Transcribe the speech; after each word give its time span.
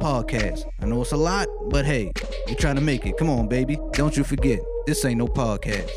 podcast. 0.00 0.64
I 0.80 0.86
know 0.86 1.02
it's 1.02 1.12
a 1.12 1.16
lot, 1.16 1.46
but 1.68 1.84
hey, 1.84 2.10
we're 2.48 2.54
trying 2.54 2.76
to 2.76 2.80
make 2.80 3.06
it. 3.06 3.16
Come 3.18 3.30
on, 3.30 3.46
baby. 3.48 3.78
Don't 3.92 4.16
you 4.16 4.24
forget, 4.24 4.60
this 4.86 5.04
ain't 5.04 5.18
no 5.18 5.26
podcast. 5.28 5.88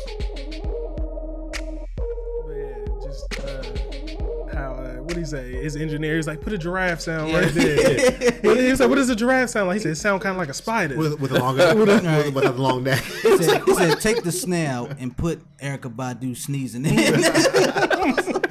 But 2.46 3.02
just 3.02 3.40
uh, 3.40 4.54
how 4.56 4.74
uh, 4.74 4.94
what 5.02 5.14
do 5.14 5.20
you 5.20 5.26
say? 5.26 5.52
His 5.52 5.76
engineer 5.76 6.18
is 6.18 6.26
like, 6.26 6.40
put 6.40 6.52
a 6.52 6.58
giraffe 6.58 7.00
sound 7.00 7.32
right 7.32 7.52
there. 7.52 8.10
What- 8.44 8.60
he 8.60 8.70
was 8.70 8.80
like, 8.80 8.88
what 8.90 8.96
does 8.96 9.08
a 9.08 9.16
giraffe 9.16 9.48
sound 9.50 9.68
like? 9.68 9.76
He 9.76 9.82
said, 9.82 9.92
it 9.92 9.96
sound 9.96 10.20
kind 10.20 10.32
of 10.32 10.38
like 10.38 10.50
a 10.50 10.54
spider. 10.54 10.96
with, 10.98 11.18
with 11.18 11.32
a 11.32 11.38
long 11.38 11.56
with, 11.78 11.88
a, 11.88 12.30
with 12.34 12.44
a 12.44 12.52
long 12.52 12.84
neck. 12.84 13.02
He 13.02 13.36
said, 13.42 13.62
he 13.64 13.74
said, 13.74 14.00
take 14.00 14.22
the 14.22 14.30
snail 14.32 14.88
and 14.98 15.16
put 15.16 15.40
Erykah 15.58 15.94
Badu 15.94 16.36
sneezing 16.36 16.84
in. 16.84 18.43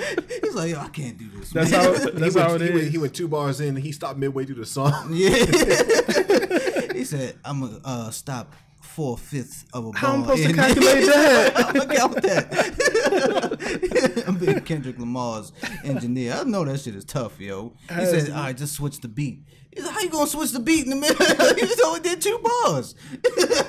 He's 0.66 0.74
like, 0.74 0.82
yo, 0.84 0.88
I 0.88 0.90
can't 0.90 1.18
do 1.18 1.30
this. 1.30 1.52
that's 1.52 1.72
man." 1.72 1.82
how 1.84 1.94
he 1.94 2.20
that's 2.20 2.36
went, 2.36 2.48
how 2.48 2.56
it 2.56 2.62
he, 2.62 2.70
went, 2.72 2.92
he 2.92 2.98
went 2.98 3.14
two 3.14 3.28
bars 3.28 3.60
in. 3.62 3.70
and 3.70 3.80
He 3.80 3.92
stopped 3.92 4.18
midway 4.20 4.46
through 4.46 4.56
the 4.56 4.66
song. 4.66 5.10
Yeah. 5.14 5.30
he 6.94 7.04
said, 7.06 7.36
I'm 7.46 7.62
gonna 7.62 7.80
uh, 7.84 8.10
stop 8.12 8.54
four 8.82 9.18
fifths 9.18 9.66
of 9.74 9.86
a 9.88 9.92
bar. 9.92 10.00
How 10.00 10.14
am 10.14 10.20
I'm 10.24 10.38
supposed 10.38 10.48
to 10.50 10.54
calculate 10.54 11.06
that? 11.06 11.54
I'm 11.58 11.74
gonna 11.74 11.96
count 11.96 12.22
that. 12.22 13.03
I'm 14.28 14.38
being 14.38 14.60
Kendrick 14.62 15.00
Lamar's 15.00 15.52
engineer. 15.84 16.34
I 16.34 16.44
know 16.44 16.64
that 16.66 16.80
shit 16.80 16.96
is 16.96 17.06
tough, 17.06 17.40
yo. 17.40 17.74
He 17.90 17.94
Has 17.94 18.10
said, 18.12 18.20
to 18.22 18.26
be. 18.28 18.32
all 18.34 18.44
right, 18.44 18.58
just 18.58 18.74
switch 18.76 19.00
the 19.02 19.08
beat. 19.08 19.42
He's 19.76 19.86
like, 19.86 19.94
how 19.96 20.02
you 20.02 20.10
gonna 20.12 20.28
switch 20.28 20.52
the 20.52 20.60
beat 20.60 20.84
in 20.84 20.92
the 20.92 20.96
middle? 20.96 21.26
he 21.56 21.62
just 21.62 21.82
oh, 21.84 21.88
only 21.90 22.02
did 22.02 22.22
two 22.22 22.40
bars. 22.44 22.94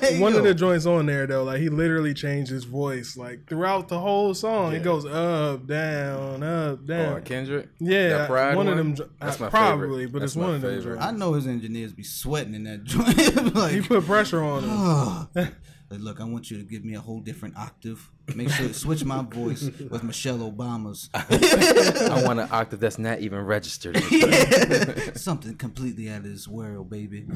There 0.01 0.19
One 0.21 0.33
go. 0.33 0.37
of 0.37 0.43
the 0.43 0.53
joints 0.53 0.85
on 0.85 1.07
there 1.07 1.25
though, 1.25 1.43
like 1.43 1.59
he 1.59 1.69
literally 1.69 2.13
changed 2.13 2.51
his 2.51 2.63
voice 2.63 3.17
like 3.17 3.47
throughout 3.47 3.87
the 3.87 3.97
whole 3.99 4.35
song. 4.35 4.73
It 4.75 4.83
goes 4.83 5.03
up, 5.07 5.65
down, 5.65 6.43
up, 6.43 6.79
oh, 6.83 6.85
down. 6.85 7.13
Or 7.13 7.21
Kendrick? 7.21 7.69
Yeah, 7.79 8.09
That 8.19 8.27
Pride 8.29 8.55
one, 8.55 8.67
one? 8.67 8.77
of 8.77 8.97
them. 8.97 9.09
That's 9.19 9.39
my 9.39 9.49
probably, 9.49 10.03
favorite. 10.05 10.11
but 10.13 10.19
That's 10.19 10.33
it's 10.33 10.35
one 10.37 10.49
my 10.49 10.55
of 10.57 10.61
them. 10.61 10.75
favorite. 10.77 10.99
I 11.01 11.09
know 11.09 11.33
his 11.33 11.47
engineers 11.47 11.91
be 11.91 12.03
sweating 12.03 12.53
in 12.53 12.65
that 12.65 12.83
joint. 12.83 13.55
like, 13.55 13.71
He 13.71 13.81
put 13.81 14.05
pressure 14.05 14.43
on 14.43 14.63
him. 15.33 15.55
Like, 15.95 16.03
look, 16.03 16.21
I 16.21 16.25
want 16.25 16.51
you 16.51 16.57
to 16.57 16.63
give 16.63 16.83
me 16.83 16.95
a 16.95 16.99
whole 16.99 17.21
different 17.21 17.55
octave. 17.55 18.11
Make 18.35 18.49
sure 18.49 18.67
to 18.67 18.73
switch 18.73 19.05
my 19.05 19.21
voice 19.21 19.69
with 19.89 20.03
Michelle 20.03 20.39
Obama's. 20.39 21.09
I 21.13 22.23
want 22.25 22.39
an 22.39 22.49
octave 22.51 22.79
that's 22.79 22.99
not 22.99 23.19
even 23.19 23.39
registered. 23.39 23.97
Something 25.15 25.55
completely 25.55 26.09
out 26.09 26.17
of 26.17 26.23
this 26.23 26.47
world, 26.47 26.89
baby. 26.89 27.27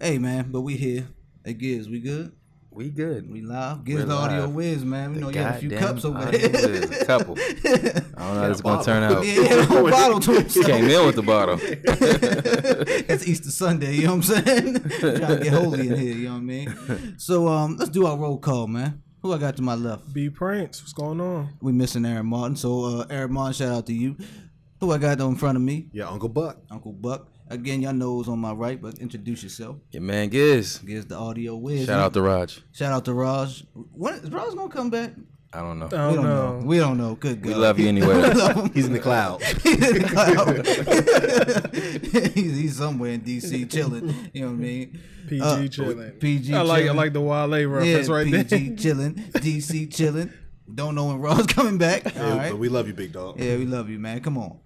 Hey 0.00 0.18
man, 0.18 0.50
but 0.50 0.62
we 0.62 0.76
here. 0.76 1.08
Hey 1.44 1.54
Giz, 1.54 1.88
we 1.88 2.00
good? 2.00 2.32
We 2.72 2.88
good. 2.88 3.28
We 3.30 3.40
live. 3.42 3.84
Giz 3.84 3.96
We're 3.96 4.04
the 4.04 4.14
audio 4.14 4.40
live. 4.42 4.54
whiz, 4.54 4.84
man. 4.84 5.12
We 5.12 5.18
know 5.20 5.28
you 5.30 5.40
have 5.40 5.56
a 5.56 5.58
few 5.58 5.70
cups 5.70 6.04
over 6.04 6.18
audio 6.18 6.48
there. 6.48 6.68
whiz. 6.80 7.00
A 7.02 7.04
couple. 7.04 7.36
I 7.38 7.62
don't 7.62 7.64
know 8.16 8.16
how 8.16 8.48
this 8.48 8.56
is 8.58 8.62
gonna 8.62 8.84
turn 8.84 9.02
out. 9.02 9.26
yeah, 9.26 9.40
yeah, 9.42 9.62
whole 9.64 9.90
bottle 9.90 10.20
to 10.20 10.30
He 10.32 10.38
himself. 10.40 10.66
came 10.66 10.84
in 10.88 11.06
with 11.06 11.16
the 11.16 11.22
bottle. 11.22 11.58
it's 11.62 13.26
Easter 13.26 13.50
Sunday, 13.50 13.94
you 13.96 14.06
know 14.06 14.16
what 14.16 14.30
I'm 14.30 14.44
saying? 14.44 14.74
Trying 15.00 15.38
to 15.38 15.40
get 15.42 15.52
holy 15.52 15.88
in 15.88 15.96
here, 15.98 16.14
you 16.16 16.24
know 16.28 16.34
what 16.34 16.38
I 16.38 16.40
mean? 16.42 17.14
So 17.18 17.48
um 17.48 17.76
let's 17.76 17.90
do 17.90 18.06
our 18.06 18.16
roll 18.16 18.38
call, 18.38 18.66
man. 18.68 19.02
Who 19.22 19.32
I 19.32 19.38
got 19.38 19.56
to 19.56 19.62
my 19.62 19.74
left? 19.74 20.12
B 20.14 20.30
Prince, 20.30 20.80
what's 20.80 20.92
going 20.92 21.20
on? 21.20 21.50
We 21.60 21.72
missing 21.72 22.04
Aaron 22.06 22.26
Martin. 22.26 22.56
So 22.56 22.84
uh 23.00 23.06
Aaron 23.10 23.32
Martin, 23.32 23.54
shout 23.54 23.74
out 23.78 23.86
to 23.86 23.92
you. 23.92 24.16
Who 24.80 24.92
I 24.92 24.98
got 24.98 25.20
in 25.20 25.34
front 25.36 25.56
of 25.56 25.62
me? 25.62 25.88
Yeah, 25.92 26.08
Uncle 26.08 26.28
Buck. 26.30 26.58
Uncle 26.70 26.92
Buck. 26.92 27.29
Again, 27.50 27.82
y'all 27.82 27.92
know 27.92 28.16
who's 28.16 28.28
on 28.28 28.38
my 28.38 28.52
right, 28.52 28.80
but 28.80 28.98
introduce 28.98 29.42
yourself. 29.42 29.76
Your 29.90 30.02
man 30.02 30.28
Giz. 30.28 30.78
Gives 30.78 31.06
the 31.06 31.16
audio 31.16 31.56
whiz. 31.56 31.86
Shout 31.86 31.98
out 32.00 32.14
to 32.14 32.22
Raj. 32.22 32.62
Shout 32.72 32.92
out 32.92 33.04
to 33.06 33.12
Raj. 33.12 33.64
When 33.92 34.14
is 34.14 34.30
Raj 34.30 34.54
gonna 34.54 34.72
come 34.72 34.90
back? 34.90 35.12
I 35.52 35.62
don't 35.62 35.80
know. 35.80 35.86
I 35.86 36.10
We 36.10 36.14
don't 36.14 36.14
don't 36.14 36.24
know. 36.24 36.60
know. 36.60 36.66
We 36.66 36.78
don't 36.78 36.96
know. 36.96 37.14
Good 37.16 37.42
God. 37.42 37.48
We 37.48 37.54
love 37.56 37.80
you 37.80 37.88
anyway. 37.88 38.14
He's 38.72 38.86
in 38.86 38.92
the 38.92 39.00
cloud. 39.00 39.42
he's, 42.34 42.56
he's 42.56 42.76
somewhere 42.76 43.10
in 43.12 43.22
DC 43.22 43.68
chilling. 43.68 44.14
You 44.32 44.42
know 44.42 44.46
what 44.48 44.52
I 44.52 44.56
mean? 44.58 45.00
PG 45.28 45.42
Uh, 45.42 45.66
chilling. 45.68 46.10
PG 46.12 46.54
I 46.54 46.60
like 46.62 46.86
I 46.86 46.92
like 46.92 47.12
the 47.12 47.20
Wale 47.20 47.58
Yeah, 47.58 47.64
reference 47.66 48.08
right 48.08 48.26
PG 48.26 48.68
there. 48.68 48.76
chilling. 48.76 49.14
DC 49.14 49.92
chilling. 49.92 50.32
Don't 50.74 50.94
know 50.94 51.06
when 51.06 51.18
Raw's 51.20 51.46
coming 51.48 51.78
back. 51.78 52.04
All 52.06 52.22
Yeah, 52.22 52.36
right. 52.36 52.50
But 52.50 52.58
we 52.58 52.68
love 52.68 52.86
you, 52.86 52.94
big 52.94 53.12
dog. 53.12 53.38
Yeah, 53.40 53.56
we 53.56 53.66
love 53.66 53.88
you, 53.88 53.98
man. 53.98 54.20
Come 54.20 54.38
on. 54.38 54.58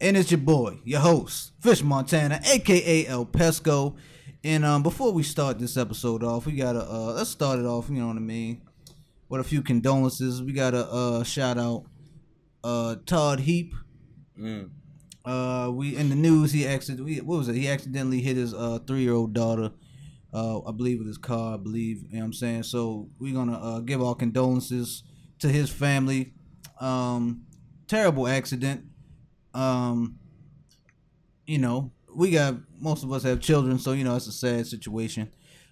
And 0.00 0.16
it's 0.16 0.30
your 0.30 0.38
boy, 0.38 0.78
your 0.84 1.00
host, 1.00 1.52
Fish 1.60 1.82
Montana, 1.82 2.40
aka 2.44 3.06
El 3.06 3.26
Pesco. 3.26 3.96
And 4.44 4.64
um, 4.64 4.82
before 4.84 5.12
we 5.12 5.22
start 5.24 5.58
this 5.58 5.76
episode 5.76 6.22
off, 6.22 6.46
we 6.46 6.52
gotta 6.52 6.80
uh, 6.88 7.12
let's 7.14 7.30
start 7.30 7.58
it 7.58 7.64
off. 7.64 7.88
You 7.90 7.96
know 7.96 8.06
what 8.08 8.16
I 8.16 8.20
mean? 8.20 8.62
With 9.28 9.40
a 9.40 9.44
few 9.44 9.62
condolences, 9.62 10.42
we 10.42 10.52
gotta 10.52 10.86
uh, 10.86 11.24
shout 11.24 11.58
out 11.58 11.84
uh, 12.62 12.96
Todd 13.06 13.40
Heap. 13.40 13.74
Mm. 14.38 14.70
Uh, 15.24 15.70
we 15.72 15.96
in 15.96 16.08
the 16.08 16.14
news. 16.14 16.52
He 16.52 16.66
accidentally 16.66 17.20
what 17.20 17.38
was 17.38 17.48
it? 17.48 17.56
He 17.56 17.68
accidentally 17.68 18.20
hit 18.20 18.36
his 18.36 18.54
uh, 18.54 18.78
three 18.86 19.02
year 19.02 19.14
old 19.14 19.32
daughter. 19.34 19.72
Uh, 20.32 20.60
I 20.60 20.72
believe 20.72 20.98
with 20.98 21.08
his 21.08 21.18
car. 21.18 21.54
I 21.54 21.56
believe. 21.56 22.02
You 22.08 22.12
know 22.14 22.18
what 22.20 22.24
I'm 22.26 22.32
saying. 22.34 22.62
So 22.62 23.08
we're 23.18 23.34
gonna 23.34 23.58
uh, 23.58 23.80
give 23.80 24.00
our 24.00 24.14
condolences 24.14 25.02
to 25.40 25.48
his 25.48 25.70
family. 25.70 26.32
Um, 26.80 27.42
terrible 27.86 28.28
accident. 28.28 28.84
Um, 29.54 30.18
you 31.46 31.58
know, 31.58 31.92
we 32.14 32.30
got 32.30 32.56
most 32.80 33.02
of 33.02 33.12
us 33.12 33.22
have 33.24 33.40
children, 33.40 33.78
so 33.78 33.92
you 33.92 34.04
know 34.04 34.16
it's 34.16 34.26
a 34.26 34.32
sad 34.32 34.66
situation. 34.66 35.30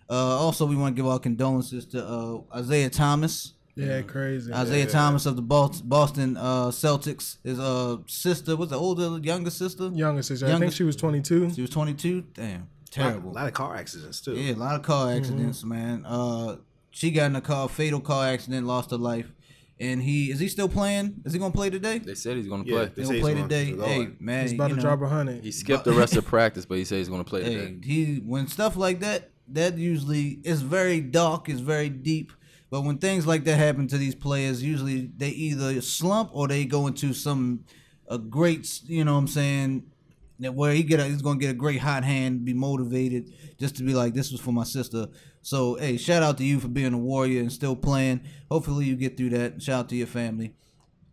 Uh, 0.09 0.15
also, 0.15 0.67
we 0.67 0.77
want 0.77 0.95
to 0.97 1.03
give 1.03 1.11
our 1.11 1.19
condolences 1.19 1.85
to 1.87 2.05
uh, 2.05 2.41
Isaiah 2.55 2.91
Thomas. 2.91 3.55
Yeah, 3.75 4.01
crazy. 4.03 4.53
Isaiah 4.55 4.87
Thomas 4.87 5.27
of 5.27 5.37
the 5.37 5.43
Boston 5.43 6.37
uh, 6.39 6.69
Celtics. 6.69 7.37
His 7.45 7.59
uh, 7.59 7.99
sister 8.07 8.57
was 8.57 8.71
the 8.71 8.77
older, 8.77 9.19
younger 9.19 9.51
sister. 9.51 9.91
Younger 9.93 10.23
sister. 10.23 10.47
I 10.47 10.59
think 10.59 10.73
she 10.73 10.85
was 10.85 10.97
22. 10.97 11.53
She 11.53 11.61
was 11.61 11.71
22. 11.71 12.23
Damn, 12.33 12.69
terrible. 12.91 13.33
A 13.33 13.35
lot 13.35 13.47
of 13.49 13.53
car 13.53 13.77
accidents 13.77 14.23
too. 14.23 14.35
Yeah, 14.35 14.55
a 14.55 14.57
lot 14.57 14.77
of 14.77 14.83
car 14.83 15.13
accidents, 15.13 15.63
man. 15.63 16.05
Uh, 16.07 16.57
she 16.91 17.11
got 17.11 17.27
in 17.27 17.37
a 17.37 17.43
car, 17.43 17.69
fatal 17.69 18.01
car 18.01 18.29
accident, 18.29 18.67
lost 18.67 18.93
her 18.93 18.97
life. 18.97 19.31
And 19.79 20.03
he 20.03 20.31
is 20.31 20.39
he 20.41 20.49
still 20.49 20.69
playing? 20.71 21.21
Is 21.27 21.35
he 21.35 21.39
gonna 21.39 21.53
play 21.53 21.69
today? 21.69 21.99
They 21.99 22.15
said 22.15 22.37
he's 22.39 22.49
gonna 22.49 22.65
Yeah, 22.65 22.73
play. 22.87 22.93
they 22.95 23.03
He'll 23.03 23.09
say 23.11 23.15
he's 23.17 23.23
play 23.23 23.35
gonna- 23.35 23.49
today. 23.49 23.65
he's 23.67 23.81
Hey, 23.83 24.09
man, 24.21 24.43
He's 24.45 24.53
about 24.55 24.71
you 24.71 24.77
to 24.77 24.83
know, 24.83 24.89
drop 24.89 25.03
a 25.03 25.09
hundred. 25.09 25.45
He 25.45 25.53
skipped 25.53 25.85
the 25.85 25.93
rest 25.93 26.17
of 26.17 26.25
practice, 26.37 26.65
but 26.65 26.79
he 26.79 26.85
said 26.85 26.99
he's 26.99 27.09
gonna 27.11 27.25
play 27.25 27.43
Hey, 27.45 27.55
today. 27.57 27.77
he 27.83 28.17
when 28.25 28.49
stuff 28.49 28.77
like 28.77 29.01
that, 29.01 29.31
that 29.49 29.77
usually 29.77 30.41
is 30.45 30.63
very 30.63 31.01
dark, 31.01 31.49
is 31.51 31.61
very 31.61 31.91
deep. 31.91 32.33
But 32.71 32.83
when 32.83 32.99
things 32.99 33.27
like 33.27 33.45
that 33.45 33.59
happen 33.59 33.87
to 33.89 33.99
these 33.99 34.15
players, 34.15 34.63
usually 34.63 35.11
they 35.17 35.29
either 35.29 35.81
slump 35.83 36.31
or 36.33 36.49
they 36.49 36.65
go 36.65 36.87
into 36.87 37.13
some 37.13 37.61
a 38.09 38.19
great, 38.19 38.81
you 38.87 39.05
know, 39.05 39.13
what 39.13 39.19
I'm 39.21 39.29
saying, 39.29 39.83
that 39.83 39.96
where 40.39 40.73
he 40.73 40.83
get 40.83 41.01
a, 41.01 41.05
he's 41.05 41.23
gonna 41.23 41.39
get 41.39 41.51
a 41.51 41.55
great 41.55 41.81
hot 41.81 42.05
hand, 42.05 42.45
be 42.45 42.53
motivated, 42.55 43.33
just 43.59 43.77
to 43.77 43.83
be 43.83 43.95
like, 43.95 44.15
this 44.15 44.31
was 44.31 44.41
for 44.41 44.53
my 44.53 44.65
sister. 44.65 45.09
So 45.43 45.77
hey, 45.77 45.97
shout 45.97 46.23
out 46.23 46.39
to 46.39 46.45
you 46.45 46.61
for 46.61 46.69
being 46.69 46.93
a 46.93 46.99
warrior 46.99 47.41
and 47.41 47.53
still 47.53 47.77
playing. 47.77 48.23
Hopefully 48.51 48.85
you 48.87 48.97
get 48.97 49.17
through 49.17 49.31
that. 49.31 49.63
Shout 49.63 49.81
out 49.81 49.89
to 49.91 49.97
your 49.97 50.07
family. 50.07 50.55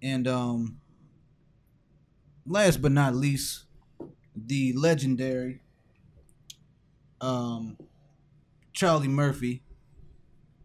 And 0.01 0.27
um, 0.27 0.79
last 2.45 2.81
but 2.81 2.91
not 2.91 3.15
least, 3.15 3.65
the 4.35 4.73
legendary 4.73 5.61
um 7.21 7.77
Charlie 8.73 9.07
Murphy 9.07 9.63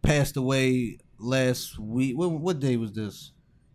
passed 0.03 0.37
away 0.37 0.99
last 1.19 1.79
week. 1.79 2.17
What, 2.17 2.31
what 2.31 2.59
day 2.59 2.77
was 2.77 2.93
this? 2.93 3.33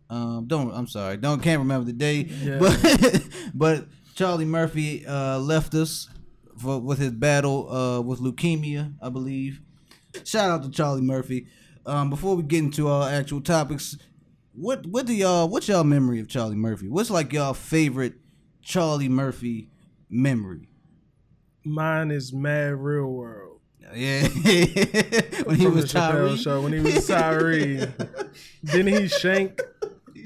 Um, 0.10 0.46
don't 0.48 0.72
I'm 0.74 0.88
sorry, 0.88 1.18
don't 1.18 1.42
can't 1.42 1.60
remember 1.60 1.86
the 1.86 1.94
day. 1.94 2.24
Yeah. 2.42 2.60
But 2.60 3.24
but 3.54 3.88
Charlie 4.14 4.46
Murphy 4.46 5.06
uh, 5.06 5.40
left 5.40 5.74
us 5.74 6.10
for 6.58 6.80
with 6.80 7.00
his 7.00 7.12
battle 7.12 7.72
uh, 7.72 8.02
with 8.02 8.20
leukemia, 8.20 8.94
I 9.02 9.10
believe. 9.10 9.62
Shout 10.24 10.50
out 10.52 10.64
to 10.64 10.70
Charlie 10.70 11.02
Murphy. 11.02 11.48
Um, 11.86 12.10
before 12.10 12.36
we 12.36 12.44
get 12.44 12.60
into 12.60 12.88
our 12.88 13.10
actual 13.10 13.42
topics, 13.42 13.98
what 14.54 14.86
what 14.86 15.06
do 15.06 15.14
y'all 15.14 15.50
what's 15.50 15.68
y'all 15.68 15.84
memory 15.84 16.20
of 16.20 16.28
Charlie 16.28 16.56
Murphy? 16.56 16.88
What's 16.88 17.10
like 17.10 17.34
y'all 17.34 17.54
favorite 17.54 18.14
Charlie 18.62 19.10
Murphy 19.10 19.70
memory? 20.10 20.70
Mine 21.66 22.12
is 22.12 22.32
Mad 22.34 22.76
Real 22.76 23.08
World. 23.08 23.60
Yeah, 23.96 24.22
when 25.44 25.56
he 25.56 25.66
From 25.66 25.76
was 25.76 25.92
the 25.92 26.00
Chappelle 26.00 26.28
Tyree. 26.30 26.38
show 26.38 26.62
when 26.62 26.74
he 26.74 26.80
was 26.80 27.06
Tyree. 27.06 27.86
Didn't 28.66 28.88
he 28.88 29.08
shank 29.08 29.60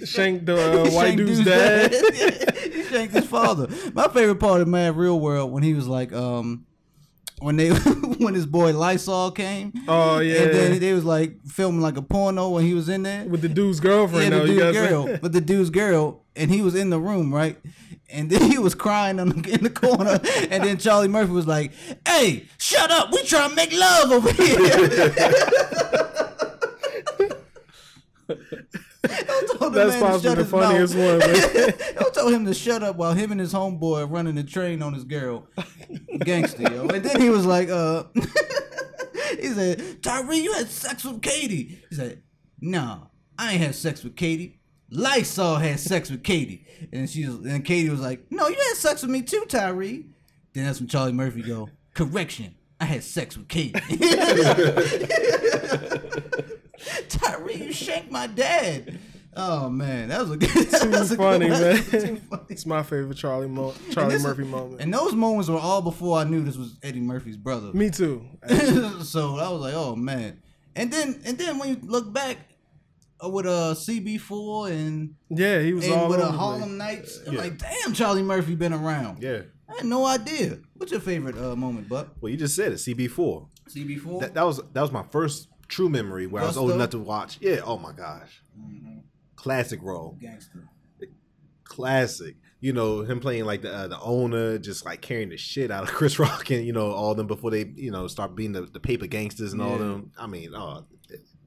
shank 0.05 0.45
the 0.45 0.55
uh, 0.55 0.89
white 0.91 1.07
Shanked 1.07 1.17
dude's 1.17 1.43
dad? 1.43 1.93
he 2.73 2.83
shanked 2.83 3.13
his 3.13 3.25
father. 3.25 3.67
My 3.93 4.07
favorite 4.07 4.39
part 4.39 4.61
of 4.61 4.67
Mad 4.67 4.95
Real 4.95 5.19
World 5.19 5.51
when 5.51 5.63
he 5.63 5.73
was 5.73 5.87
like, 5.87 6.13
um, 6.13 6.65
when 7.39 7.55
they 7.55 7.69
when 8.17 8.33
his 8.33 8.45
boy 8.45 8.73
Lysol 8.73 9.31
came. 9.31 9.73
Oh 9.87 10.19
yeah. 10.19 10.43
And 10.43 10.53
then 10.53 10.79
they 10.79 10.93
was 10.93 11.05
like 11.05 11.45
filming 11.45 11.81
like 11.81 11.97
a 11.97 12.01
porno 12.01 12.49
when 12.49 12.65
he 12.65 12.73
was 12.73 12.89
in 12.89 13.03
there. 13.03 13.25
with 13.25 13.41
the 13.41 13.49
dude's 13.49 13.79
girlfriend 13.79 14.33
yeah, 14.33 14.39
the 14.39 14.47
dude's 14.47 14.77
girl, 14.77 15.17
but 15.21 15.33
the 15.33 15.41
dude's 15.41 15.69
girl, 15.69 16.23
and 16.35 16.49
he 16.51 16.61
was 16.61 16.75
in 16.75 16.89
the 16.89 16.99
room, 16.99 17.33
right? 17.33 17.57
And 18.09 18.29
then 18.29 18.49
he 18.49 18.57
was 18.57 18.73
crying 18.73 19.19
on 19.19 19.29
the, 19.29 19.49
in 19.51 19.63
the 19.63 19.69
corner, 19.69 20.19
and 20.49 20.63
then 20.63 20.77
Charlie 20.77 21.09
Murphy 21.09 21.33
was 21.33 21.45
like, 21.45 21.73
"Hey, 22.07 22.45
shut 22.57 22.89
up! 22.89 23.11
We 23.11 23.21
trying 23.23 23.49
to 23.49 23.55
make 23.55 23.73
love 23.73 24.11
over 24.11 24.31
here." 24.31 24.87
Don't 29.03 29.59
tell 29.59 29.69
the 29.69 29.85
That's 29.85 30.01
man 30.01 30.13
to 30.13 30.19
shut 30.19 30.35
the 30.37 30.43
his 30.43 30.51
funniest 30.51 30.95
mouth. 30.95 31.19
one. 31.19 31.19
Man. 31.19 31.73
Don't 31.99 32.13
tell 32.13 32.27
him 32.29 32.45
to 32.45 32.53
shut 32.53 32.83
up 32.83 32.95
while 32.95 33.13
him 33.13 33.31
and 33.31 33.39
his 33.39 33.53
homeboy 33.53 34.01
are 34.03 34.05
running 34.07 34.35
the 34.35 34.43
train 34.43 34.81
on 34.81 34.93
his 34.93 35.03
girl. 35.03 35.47
Gangster, 36.19 36.63
yo. 36.63 36.87
And 36.87 37.03
then 37.03 37.21
he 37.21 37.29
was 37.29 37.45
like, 37.45 37.69
uh 37.69 38.03
he 39.39 39.47
said, 39.49 40.01
Tyree, 40.01 40.39
you 40.39 40.53
had 40.53 40.67
sex 40.69 41.03
with 41.03 41.21
Katie. 41.21 41.79
He 41.89 41.95
said, 41.95 42.23
No, 42.59 43.09
I 43.37 43.53
ain't 43.53 43.61
had 43.61 43.75
sex 43.75 44.03
with 44.03 44.15
Katie. 44.15 44.59
Lysol 44.89 45.57
had 45.57 45.79
sex 45.79 46.09
with 46.09 46.23
Katie. 46.23 46.65
And 46.91 47.09
she 47.09 47.25
was 47.27 47.35
and 47.45 47.63
Katie 47.63 47.89
was 47.89 47.99
like, 48.01 48.25
No, 48.31 48.47
you 48.47 48.55
had 48.55 48.77
sex 48.77 49.01
with 49.01 49.11
me 49.11 49.21
too, 49.21 49.45
Tyree. 49.47 50.05
Then 50.53 50.65
that's 50.65 50.79
when 50.79 50.87
Charlie 50.87 51.13
Murphy 51.13 51.43
go, 51.43 51.69
Correction, 51.93 52.55
I 52.79 52.85
had 52.85 53.03
sex 53.03 53.37
with 53.37 53.47
Katie. 53.47 53.73
Tyree, 57.09 57.55
you 57.55 57.71
shanked 57.73 58.11
my 58.11 58.27
dad. 58.27 58.99
Oh 59.39 59.69
man, 59.69 60.09
that 60.09 60.19
was 60.21 60.31
a 60.31 60.37
good. 60.37 60.49
That 60.71 60.89
was 60.89 61.11
a 61.11 61.15
good 61.17 61.23
funny, 61.23 61.49
man. 61.49 61.75
Too 61.83 62.15
funny. 62.29 62.41
It's 62.49 62.65
my 62.65 62.81
favorite 62.83 63.17
Charlie 63.17 63.47
Mo- 63.47 63.75
Charlie 63.91 64.13
this- 64.13 64.23
Murphy 64.23 64.43
moment. 64.43 64.81
And 64.81 64.91
those 64.93 65.13
moments 65.13 65.47
were 65.49 65.59
all 65.59 65.81
before 65.81 66.17
I 66.17 66.23
knew 66.23 66.41
this 66.43 66.57
was 66.57 66.77
Eddie 66.81 67.01
Murphy's 67.01 67.37
brother. 67.37 67.71
Me 67.73 67.89
too. 67.91 68.25
so 69.03 69.37
I 69.37 69.49
was 69.49 69.61
like, 69.61 69.73
oh 69.75 69.95
man. 69.95 70.41
And 70.75 70.91
then 70.91 71.21
and 71.25 71.37
then 71.37 71.59
when 71.59 71.69
you 71.69 71.77
look 71.83 72.11
back 72.11 72.37
uh, 73.23 73.29
with 73.29 73.45
uh 73.45 73.75
CB4 73.75 74.71
and 74.71 75.15
Yeah, 75.29 75.59
he 75.61 75.73
was 75.73 75.85
and 75.85 75.93
all 75.93 76.09
with 76.09 76.19
over 76.19 76.29
uh, 76.29 76.31
Harlem 76.31 76.61
place. 76.61 76.71
Nights, 76.77 77.19
I'm 77.27 77.33
Yeah. 77.33 77.39
like, 77.41 77.57
damn, 77.57 77.93
Charlie 77.93 78.23
Murphy 78.23 78.55
been 78.55 78.73
around. 78.73 79.21
Yeah. 79.21 79.41
I 79.69 79.75
had 79.77 79.85
no 79.85 80.05
idea. 80.05 80.59
What's 80.75 80.91
your 80.91 81.01
favorite 81.01 81.37
uh, 81.37 81.55
moment, 81.55 81.89
Buck? 81.89 82.07
Well, 82.21 82.31
you 82.31 82.37
just 82.37 82.55
said 82.55 82.71
it. 82.71 82.75
CB4. 82.75 83.47
CB4. 83.69 84.19
That, 84.21 84.33
that 84.35 84.43
was 84.45 84.61
that 84.73 84.81
was 84.81 84.91
my 84.91 85.03
first 85.11 85.47
true 85.67 85.89
memory 85.89 86.27
where 86.27 86.43
I 86.43 86.47
was 86.47 86.57
old 86.57 86.71
enough 86.71 86.91
to 86.91 86.99
watch. 86.99 87.37
Yeah. 87.41 87.61
Oh 87.63 87.77
my 87.77 87.91
gosh. 87.91 88.41
Classic 89.35 89.79
role. 89.81 90.17
Gangster. 90.19 90.67
Classic. 91.63 92.35
You 92.59 92.73
know 92.73 93.01
him 93.01 93.19
playing 93.19 93.45
like 93.45 93.61
the 93.61 93.71
uh, 93.71 93.87
the 93.87 93.99
owner, 93.99 94.57
just 94.57 94.83
like 94.83 95.01
carrying 95.01 95.29
the 95.29 95.37
shit 95.37 95.69
out 95.69 95.83
of 95.83 95.89
Chris 95.93 96.17
Rock 96.17 96.49
and 96.49 96.65
you 96.65 96.73
know 96.73 96.91
all 96.91 97.13
them 97.13 97.27
before 97.27 97.51
they 97.51 97.65
you 97.75 97.91
know 97.91 98.07
start 98.07 98.35
being 98.35 98.51
the, 98.51 98.61
the 98.61 98.79
paper 98.79 99.05
gangsters 99.05 99.53
and 99.53 99.61
all 99.61 99.77
them. 99.77 100.11
I 100.17 100.25
mean, 100.25 100.53
oh, 100.55 100.85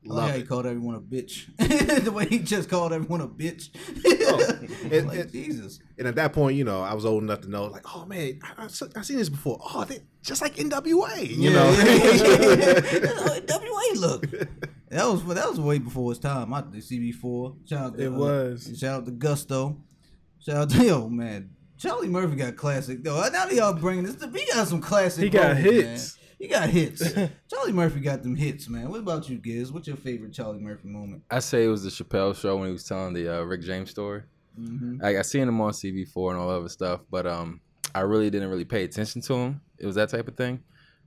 love 0.04 0.30
how 0.30 0.36
he 0.36 0.42
called 0.42 0.66
everyone 0.66 0.94
a 0.94 1.00
bitch. 1.00 1.46
the 2.04 2.10
way 2.12 2.26
he 2.26 2.38
just 2.38 2.68
called 2.68 2.92
everyone 2.92 3.20
a 3.20 3.28
bitch. 3.28 3.68
Oh, 4.26 4.58
and- 4.96 5.08
like, 5.08 5.18
and- 5.18 5.32
Jesus. 5.32 5.80
And 5.98 6.08
at 6.08 6.14
that 6.14 6.32
point, 6.32 6.56
you 6.56 6.64
know, 6.64 6.80
I 6.80 6.94
was 6.94 7.04
old 7.04 7.22
enough 7.22 7.42
to 7.42 7.50
know, 7.50 7.64
like, 7.66 7.84
oh 7.94 8.06
man, 8.06 8.40
I, 8.42 8.64
I've 8.64 8.70
seen 8.72 9.18
this 9.18 9.28
before. 9.28 9.58
Oh, 9.62 9.84
they 9.84 10.00
just 10.22 10.40
like 10.40 10.56
NWA, 10.56 11.28
you 11.28 11.50
know. 11.50 11.70
That's 11.72 13.22
how 13.22 13.60
WA 13.60 14.00
look. 14.00 14.30
That 14.88 15.06
was 15.06 15.24
that 15.26 15.48
was 15.48 15.60
way 15.60 15.78
before 15.78 16.10
his 16.10 16.18
time. 16.18 16.54
I 16.54 16.62
think 16.62 16.82
CB4. 16.82 17.68
Shout 17.68 17.78
out 17.80 17.98
to, 17.98 18.02
It 18.02 18.08
uh, 18.08 18.12
was. 18.12 18.76
Shout 18.78 19.00
out 19.00 19.04
to 19.06 19.12
Gusto. 19.12 19.76
Shout 20.38 20.56
out 20.56 20.70
to 20.70 20.84
yo 20.84 21.08
man. 21.08 21.50
Charlie 21.76 22.08
Murphy 22.08 22.36
got 22.36 22.56
classic 22.56 23.02
though. 23.02 23.20
Now 23.20 23.28
that 23.28 23.52
y'all 23.52 23.72
bringing 23.74 24.04
this, 24.04 24.16
he 24.22 24.46
got 24.52 24.68
some 24.68 24.80
classic. 24.80 25.24
He 25.24 25.30
got 25.30 25.52
roles, 25.52 25.58
hits. 25.58 26.16
Man. 26.16 26.19
He 26.40 26.48
got 26.48 26.70
hits. 26.70 27.12
Charlie 27.50 27.72
Murphy 27.72 28.00
got 28.00 28.22
them 28.22 28.34
hits, 28.34 28.66
man. 28.66 28.88
What 28.88 29.00
about 29.00 29.28
you, 29.28 29.36
Giz? 29.36 29.70
What's 29.70 29.86
your 29.86 29.98
favorite 29.98 30.32
Charlie 30.32 30.58
Murphy 30.58 30.88
moment? 30.88 31.22
I 31.30 31.40
say 31.40 31.64
it 31.64 31.68
was 31.68 31.82
the 31.82 31.90
Chappelle 31.90 32.34
show 32.34 32.56
when 32.56 32.68
he 32.68 32.72
was 32.72 32.84
telling 32.84 33.12
the 33.12 33.28
uh, 33.28 33.42
Rick 33.42 33.60
James 33.60 33.90
story. 33.90 34.22
Mm-hmm. 34.58 35.02
Like 35.02 35.18
I 35.18 35.22
seen 35.22 35.46
him 35.46 35.60
on 35.60 35.72
CB4 35.72 36.30
and 36.30 36.40
all 36.40 36.48
that 36.48 36.54
other 36.54 36.70
stuff, 36.70 37.02
but 37.10 37.26
um, 37.26 37.60
I 37.94 38.00
really 38.00 38.30
didn't 38.30 38.48
really 38.48 38.64
pay 38.64 38.84
attention 38.84 39.20
to 39.20 39.34
him. 39.34 39.60
It 39.76 39.84
was 39.84 39.96
that 39.96 40.08
type 40.08 40.28
of 40.28 40.36
thing. 40.36 40.62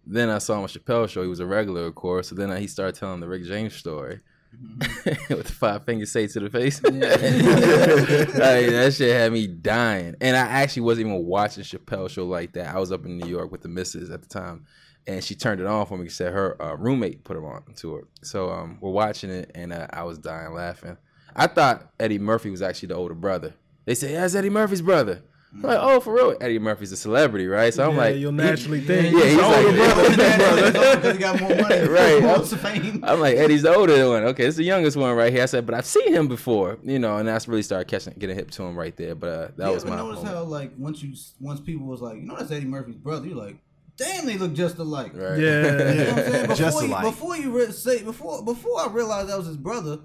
Then 0.06 0.30
I 0.30 0.38
saw 0.38 0.53
him 0.53 0.62
on 0.62 0.68
Chappelle 0.68 1.09
show. 1.09 1.24
He 1.24 1.27
was 1.27 1.39
a 1.39 1.47
regular, 1.47 1.88
of 1.88 1.95
course. 1.95 2.29
So 2.29 2.36
then 2.36 2.56
he 2.56 2.68
started 2.68 2.94
telling 2.94 3.19
the 3.19 3.27
Rick 3.27 3.45
James 3.45 3.74
story. 3.74 4.19
with 5.06 5.47
the 5.47 5.51
five 5.51 5.83
fingers 5.83 6.12
say 6.12 6.27
to 6.27 6.39
the 6.39 6.47
face. 6.47 6.79
like, 6.83 6.94
that 6.94 8.94
shit 8.95 9.15
had 9.15 9.33
me 9.33 9.47
dying. 9.47 10.15
And 10.21 10.38
I 10.38 10.41
actually 10.41 10.83
wasn't 10.83 11.07
even 11.07 11.25
watching 11.25 11.63
Chappelle 11.63 12.07
show 12.07 12.27
like 12.27 12.53
that. 12.53 12.75
I 12.75 12.79
was 12.79 12.91
up 12.91 13.03
in 13.06 13.18
New 13.18 13.27
York 13.27 13.51
with 13.51 13.62
the 13.62 13.68
missus 13.68 14.12
at 14.12 14.21
the 14.21 14.27
time. 14.27 14.68
And 15.05 15.23
she 15.23 15.35
turned 15.35 15.59
it 15.59 15.67
on 15.67 15.85
for 15.85 15.97
me. 15.97 16.05
She 16.05 16.11
said 16.15 16.31
her 16.33 16.61
uh, 16.61 16.75
roommate 16.75 17.23
put 17.25 17.35
it 17.35 17.44
on 17.44 17.63
to 17.77 17.95
her. 17.95 18.07
So 18.21 18.50
um, 18.51 18.77
we're 18.79 18.91
watching 18.91 19.29
it, 19.29 19.51
and 19.53 19.73
uh, 19.73 19.88
I 19.91 20.03
was 20.03 20.17
dying 20.17 20.53
laughing. 20.53 20.97
I 21.35 21.47
thought 21.47 21.91
Eddie 22.00 22.19
Murphy 22.19 22.50
was 22.50 22.61
actually 22.61 22.88
the 22.88 22.95
older 22.95 23.13
brother. 23.15 23.53
They 23.85 23.95
say, 23.95 24.13
yeah, 24.13 24.21
that's 24.21 24.35
Eddie 24.35 24.50
Murphy's 24.50 24.81
brother. 24.81 25.23
I'm 25.53 25.61
like, 25.61 25.77
oh, 25.81 26.00
for 26.00 26.13
real? 26.13 26.35
Eddie 26.41 26.57
Murphy's 26.57 26.91
a 26.94 26.97
celebrity, 26.97 27.45
right? 27.47 27.71
So 27.73 27.83
I'm 27.83 27.91
Yeah, 27.91 27.97
like, 27.97 28.15
you'll 28.15 28.31
he- 28.31 28.38
naturally 28.38 28.81
think. 28.81 29.15
yeah, 29.15 29.25
he's 29.25 29.38
like, 29.38 30.95
Because 30.95 31.13
he 31.13 31.19
got 31.19 31.39
more 31.41 31.50
money. 31.55 31.88
Right. 31.89 32.21
More 32.23 32.39
fame. 32.45 33.03
I'm 33.05 33.19
like, 33.19 33.35
Eddie's 33.38 33.61
the 33.63 33.75
older 33.75 34.09
one. 34.09 34.23
Okay, 34.23 34.45
it's 34.45 34.57
the 34.57 34.63
youngest 34.63 34.97
one 34.97 35.15
right 35.15 35.31
here. 35.31 35.44
I 35.44 35.45
said, 35.45 35.65
but 35.65 35.75
I've 35.75 35.85
seen 35.85 36.11
him 36.13 36.27
before, 36.27 36.79
you 36.83 36.97
know, 36.97 37.17
and 37.17 37.27
that's 37.27 37.47
really 37.47 37.61
started 37.61 37.88
catching, 37.88 38.13
getting 38.17 38.35
hip 38.35 38.50
to 38.51 38.63
him 38.63 38.75
right 38.75 38.95
there. 38.97 39.13
But 39.15 39.27
uh, 39.29 39.47
that 39.57 39.67
yeah, 39.67 39.69
was 39.69 39.83
but 39.83 39.89
my. 39.91 39.97
notice 39.97 40.17
moment. 40.23 40.35
how 40.35 40.44
like 40.44 40.71
once 40.77 41.03
you 41.03 41.13
once 41.39 41.59
people 41.59 41.85
was 41.85 42.01
like, 42.01 42.15
you 42.15 42.23
know 42.23 42.35
that's 42.35 42.51
Eddie 42.51 42.65
Murphy's 42.65 42.95
brother. 42.95 43.27
You're 43.27 43.38
like, 43.38 43.57
damn, 43.97 44.25
they 44.25 44.37
look 44.37 44.53
just 44.53 44.77
alike. 44.77 45.11
Right. 45.13 45.39
Yeah. 45.39 45.61
You 45.93 46.03
know 46.03 46.13
what 46.13 46.25
I'm 46.25 46.31
saying? 46.31 46.41
Before 46.47 46.55
Just 46.55 46.81
you, 46.81 46.87
alike. 46.87 47.03
Before 47.03 47.37
you 47.37 47.51
re- 47.57 47.71
say 47.71 48.03
before 48.03 48.43
before 48.43 48.79
I 48.81 48.87
realized 48.91 49.29
that 49.29 49.37
was 49.37 49.47
his 49.47 49.57
brother, 49.57 49.99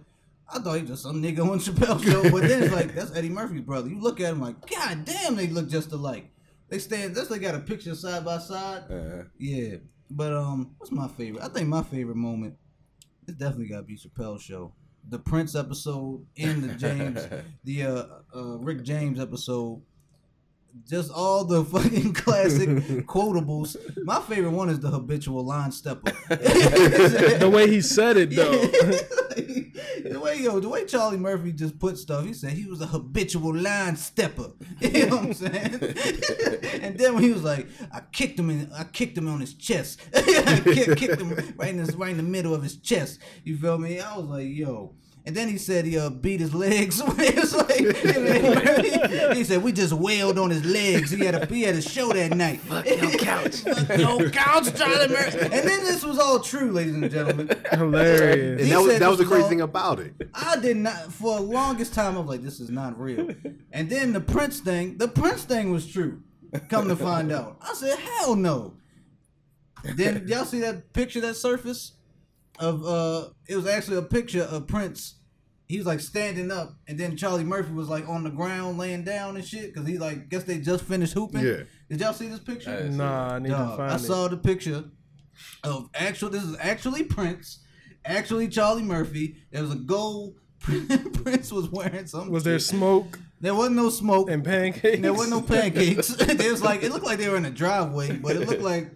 I 0.53 0.59
thought 0.59 0.75
he 0.75 0.83
was 0.83 0.91
just 0.91 1.03
some 1.03 1.23
nigga 1.23 1.41
on 1.41 1.59
Chappelle 1.61 2.03
show. 2.03 2.23
But 2.31 2.43
then 2.43 2.63
it's 2.65 2.73
like 2.75 2.95
that's 2.95 3.15
Eddie 3.17 3.29
Murphy's 3.29 3.63
brother. 3.63 3.89
You 3.89 4.01
look 4.01 4.21
at 4.21 4.33
him 4.33 4.41
like, 4.41 4.57
God 4.69 5.05
damn, 5.05 5.37
they 5.37 5.47
look 5.49 5.69
just 5.69 5.93
alike. 5.93 6.31
They 6.69 6.79
stand. 6.79 7.15
That's 7.15 7.29
they 7.29 7.39
got 7.39 7.55
a 7.55 7.61
picture 7.61 7.95
side 7.95 8.25
by 8.25 8.39
side. 8.39 8.85
Uh, 8.91 9.25
Yeah. 9.39 9.77
But 10.11 10.33
um, 10.33 10.75
what's 10.79 10.91
my 10.93 11.09
favorite? 11.09 11.43
I 11.43 11.49
think 11.49 11.69
my 11.69 11.83
favorite 11.83 12.17
moment. 12.17 12.55
It 13.27 13.37
definitely 13.39 13.69
got 13.69 13.79
to 13.79 13.83
be 13.83 13.97
Chappelle 13.99 14.41
show. 14.41 14.73
The 15.11 15.19
Prince 15.19 15.55
episode 15.55 16.25
and 16.39 16.63
the 16.63 16.75
James, 16.75 17.27
the 17.65 17.83
uh, 17.83 18.05
uh 18.35 18.59
Rick 18.59 18.85
James 18.85 19.21
episode. 19.21 19.83
Just 20.87 21.11
all 21.11 21.45
the 21.45 21.65
fucking 21.65 22.13
classic 22.15 22.69
quotables. 23.07 23.77
My 24.05 24.21
favorite 24.21 24.51
one 24.53 24.69
is 24.69 24.81
the 24.81 24.89
habitual 24.89 25.45
line 25.45 25.73
stepper. 25.73 26.13
the 26.29 27.51
way 27.53 27.69
he 27.69 27.81
said 27.81 28.17
it 28.17 28.31
though. 28.31 28.51
the 30.09 30.21
way 30.21 30.39
yo, 30.41 30.61
the 30.61 30.69
way 30.69 30.85
Charlie 30.85 31.17
Murphy 31.17 31.53
just 31.53 31.79
put 31.79 31.99
stuff, 31.99 32.25
he 32.25 32.33
said 32.33 32.53
he 32.53 32.67
was 32.67 32.81
a 32.81 32.87
habitual 32.87 33.55
line 33.55 33.97
stepper. 33.97 34.53
You 34.81 35.07
know 35.07 35.17
what 35.17 35.25
I'm 35.27 35.35
saying? 35.35 35.75
and 36.83 36.99
then 36.99 37.15
when 37.15 37.23
he 37.23 37.33
was 37.33 37.45
like, 37.45 37.67
I 37.93 38.01
kicked 38.13 38.39
him 38.39 38.51
in, 38.51 38.71
I 38.73 38.85
kicked 38.85 39.17
him 39.19 39.29
on 39.29 39.41
his 39.41 39.55
chest. 39.55 40.01
I 40.15 40.61
kicked, 40.65 40.97
kicked 40.97 41.21
him 41.21 41.55
right 41.57 41.71
in 41.71 41.79
his, 41.79 41.95
right 41.97 42.11
in 42.11 42.17
the 42.17 42.23
middle 42.23 42.55
of 42.55 42.63
his 42.63 42.77
chest. 42.77 43.21
You 43.45 43.57
feel 43.57 43.79
me? 43.79 44.01
I 44.01 44.17
was 44.17 44.27
like, 44.27 44.49
yo. 44.49 44.95
And 45.29 45.37
then 45.37 45.47
he 45.49 45.59
said 45.59 45.85
he 45.85 45.99
uh, 45.99 46.09
beat 46.09 46.41
his 46.41 46.55
legs. 46.55 47.03
Like, 47.59 47.79
he 49.37 49.45
said 49.45 49.63
we 49.63 49.73
just 49.73 49.93
wailed 49.93 50.39
on 50.39 50.49
his 50.49 50.65
legs. 50.65 51.11
He 51.11 51.25
had 51.25 51.35
a 51.35 51.47
he 51.47 51.63
had 51.63 51.75
a 51.75 51.83
show 51.83 52.13
that 52.13 52.35
night. 52.35 52.61
Fuck 52.61 52.87
your 52.87 53.11
couch. 53.19 53.57
Fuck 53.57 53.99
your 53.99 54.31
couch, 54.31 54.75
Charlie 54.75 55.09
Murphy. 55.09 55.39
And 55.41 55.53
then 55.53 55.85
this 55.85 56.05
was 56.05 56.19
all 56.19 56.41
true, 56.41 56.71
ladies 56.73 56.95
and 56.95 57.11
gentlemen. 57.11 57.51
Hilarious. 57.71 58.63
And 58.63 58.71
that 58.71 58.81
was 58.81 58.99
that 58.99 59.09
was 59.11 59.19
the 59.19 59.25
crazy 59.27 59.43
all- 59.43 59.49
thing 59.49 59.61
about 59.61 60.01
it. 60.01 60.15
I 60.33 60.57
did 60.57 60.79
not 60.79 61.13
for 61.13 61.37
the 61.37 61.43
longest 61.43 61.93
time. 61.95 62.17
I 62.17 62.21
was 62.21 62.29
like, 62.29 62.43
"This 62.43 62.61
is 62.61 62.71
not 62.71 62.99
real." 62.99 63.29
And 63.73 63.91
then 63.91 64.13
the 64.15 64.21
Prince 64.21 64.61
thing, 64.61 64.97
the 64.97 65.09
Prince 65.09 65.45
thing 65.45 65.71
was 65.71 65.87
true. 65.87 66.23
Come 66.71 66.89
to 66.89 66.97
find 66.97 67.33
out, 67.33 67.59
I 67.61 67.75
said, 67.75 67.99
"Hell 67.99 68.37
no." 68.37 68.75
Then 69.85 70.27
y'all 70.27 70.45
see 70.47 70.61
that 70.61 70.93
picture 70.95 71.21
that 71.21 71.35
surfaced 71.35 71.95
of 72.59 72.85
uh, 72.85 73.29
it 73.47 73.57
was 73.57 73.67
actually 73.67 73.99
a 73.99 74.03
picture 74.03 74.43
of 74.43 74.67
Prince. 74.67 75.17
He 75.69 75.77
was 75.77 75.87
like 75.87 76.01
standing 76.01 76.51
up, 76.51 76.75
and 76.89 76.99
then 76.99 77.17
Charlie 77.17 77.45
Murphy 77.45 77.73
was 77.73 77.89
like 77.89 78.09
on 78.09 78.25
the 78.25 78.31
ground, 78.31 78.79
laying 78.79 79.05
down 79.05 79.37
and 79.37 79.45
shit, 79.47 79.73
because 79.73 79.87
he 79.87 79.99
like 79.99 80.31
guess 80.31 80.45
they 80.45 80.59
just 80.59 80.83
finished 80.85 81.13
hooping. 81.13 81.45
Yeah. 81.45 81.63
Did 81.91 82.01
y'all 82.01 82.15
see 82.15 82.27
this 82.29 82.41
picture? 82.41 82.71
I- 82.71 82.89
Nah, 82.89 83.35
I 83.35 83.39
need 83.39 83.51
to 83.51 83.57
find 83.77 83.93
I 83.93 83.95
it. 83.97 83.99
saw 84.01 84.29
the 84.29 84.39
picture 84.39 84.85
of 85.65 85.91
actual. 85.95 86.31
This 86.31 86.43
is 86.43 86.57
actually 86.59 87.05
Prince, 87.05 87.61
actually 88.05 88.49
Charlie 88.49 88.83
Murphy. 88.83 89.37
There 89.51 89.63
was 89.63 89.73
a 89.73 89.77
gold. 89.77 90.37
Prince 90.61 91.53
was 91.53 91.69
wearing 91.71 92.07
something. 92.07 92.33
Was 92.33 92.43
there 92.45 92.59
smoke 92.59 93.19
There 93.41 93.55
wasn't 93.55 93.77
no 93.77 93.91
smoke. 93.91 94.29
and 94.31 94.43
pancakes? 94.45 95.01
There 95.01 95.13
wasn't 95.15 95.31
no 95.31 95.43
pancakes. 95.43 96.11
it 96.19 96.51
was 96.51 96.63
like 96.63 96.83
it 96.83 96.91
looked 96.91 97.05
like 97.07 97.19
they 97.19 97.29
were 97.29 97.37
in 97.37 97.45
a 97.45 97.51
driveway, 97.51 98.17
but 98.17 98.35
it 98.37 98.49
looked 98.49 98.63
like 98.63 98.91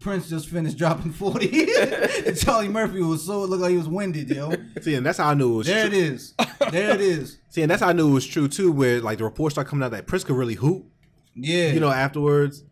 Prince 0.00 0.28
just 0.28 0.48
finished 0.48 0.76
dropping 0.78 1.12
forty. 1.12 1.68
and 1.78 2.36
Charlie 2.40 2.68
Murphy 2.68 3.00
was 3.00 3.24
so 3.24 3.44
it 3.44 3.50
looked 3.50 3.62
like 3.62 3.70
he 3.70 3.76
was 3.76 3.88
winded, 3.88 4.28
yo. 4.28 4.52
See, 4.80 4.94
and 4.94 5.04
that's 5.04 5.18
how 5.18 5.28
I 5.28 5.34
knew 5.34 5.54
it 5.54 5.56
was. 5.58 5.66
There 5.66 5.88
true. 5.88 5.98
it 5.98 6.02
is. 6.02 6.34
There 6.70 6.90
it 6.90 7.00
is. 7.00 7.38
See, 7.50 7.62
and 7.62 7.70
that's 7.70 7.82
how 7.82 7.88
I 7.88 7.92
knew 7.92 8.10
it 8.10 8.14
was 8.14 8.26
true 8.26 8.48
too. 8.48 8.72
Where 8.72 9.00
like 9.00 9.18
the 9.18 9.24
reports 9.24 9.54
started 9.54 9.70
coming 9.70 9.84
out 9.84 9.90
that 9.92 10.06
Prince 10.06 10.24
could 10.24 10.36
really 10.36 10.54
hoop. 10.54 10.86
Yeah. 11.34 11.68
You 11.68 11.80
know, 11.80 11.90
afterwards. 11.90 12.64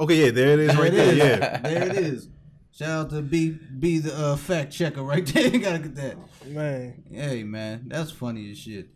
Okay, 0.00 0.24
yeah, 0.24 0.30
there 0.30 0.52
it 0.54 0.60
is 0.60 0.76
right 0.76 0.92
there. 0.92 1.14
there. 1.14 1.32
is. 1.34 1.40
Yeah. 1.40 1.58
there 1.62 1.88
it 1.88 1.96
is. 1.96 2.28
Shout 2.72 2.90
out 2.90 3.10
to 3.10 3.20
B 3.22 3.50
be 3.50 3.98
the 3.98 4.14
uh, 4.14 4.36
fact 4.36 4.72
checker 4.72 5.02
right 5.02 5.26
there. 5.26 5.48
you 5.48 5.58
gotta 5.58 5.78
get 5.78 5.94
that. 5.96 6.16
Man, 6.46 7.04
Hey 7.10 7.42
man, 7.42 7.84
that's 7.88 8.10
funny 8.10 8.50
as 8.50 8.58
shit. 8.58 8.88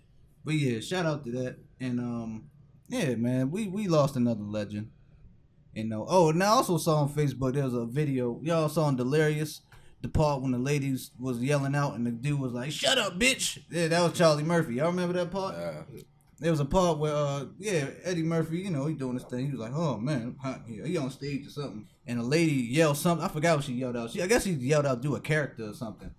But 0.44 0.54
yeah, 0.54 0.80
shout 0.80 1.04
out 1.04 1.24
to 1.24 1.30
that. 1.32 1.58
And 1.78 2.00
um, 2.00 2.44
yeah, 2.88 3.14
man, 3.16 3.50
we 3.50 3.68
we 3.68 3.86
lost 3.86 4.16
another 4.16 4.42
legend. 4.42 4.90
You 5.76 5.84
know. 5.84 6.06
Oh, 6.08 6.30
and 6.30 6.42
I 6.42 6.46
also 6.46 6.78
saw 6.78 7.02
on 7.02 7.10
Facebook 7.10 7.52
there 7.54 7.64
was 7.64 7.74
a 7.74 7.84
video. 7.84 8.40
Y'all 8.42 8.68
saw 8.68 8.84
on 8.84 8.96
Delirious 8.96 9.60
the 10.00 10.08
part 10.08 10.42
when 10.42 10.52
the 10.52 10.58
ladies 10.58 11.10
was 11.18 11.38
yelling 11.42 11.74
out 11.74 11.94
and 11.94 12.06
the 12.06 12.10
dude 12.10 12.40
was 12.40 12.52
like, 12.52 12.70
"Shut 12.72 12.96
up, 12.98 13.18
bitch!" 13.18 13.58
Yeah, 13.70 13.88
that 13.88 14.02
was 14.02 14.16
Charlie 14.18 14.42
Murphy. 14.42 14.74
Y'all 14.76 14.86
remember 14.86 15.14
that 15.14 15.30
part? 15.30 15.54
Uh, 15.54 15.82
There 16.38 16.50
was 16.50 16.60
a 16.60 16.66
part 16.66 16.98
where, 16.98 17.14
uh, 17.14 17.46
yeah, 17.58 17.86
Eddie 18.04 18.22
Murphy, 18.22 18.58
you 18.58 18.70
know, 18.70 18.84
he 18.86 18.94
doing 18.94 19.14
this 19.14 19.24
thing. 19.24 19.46
He 19.46 19.52
was 19.52 19.60
like, 19.60 19.72
"Oh 19.74 19.96
man, 19.96 20.36
he 20.84 20.96
on 20.96 21.10
stage 21.10 21.46
or 21.46 21.50
something," 21.50 21.86
and 22.06 22.20
a 22.20 22.22
lady 22.22 22.52
yelled 22.52 22.98
something. 22.98 23.24
I 23.24 23.28
forgot 23.28 23.56
what 23.56 23.64
she 23.64 23.72
yelled 23.72 23.96
out. 23.96 24.10
She, 24.10 24.22
I 24.22 24.26
guess 24.26 24.44
she 24.44 24.52
yelled 24.52 24.86
out, 24.86 25.00
"Do 25.02 25.14
a 25.14 25.20
character 25.20 25.64
or 25.70 25.74
something." 25.74 26.10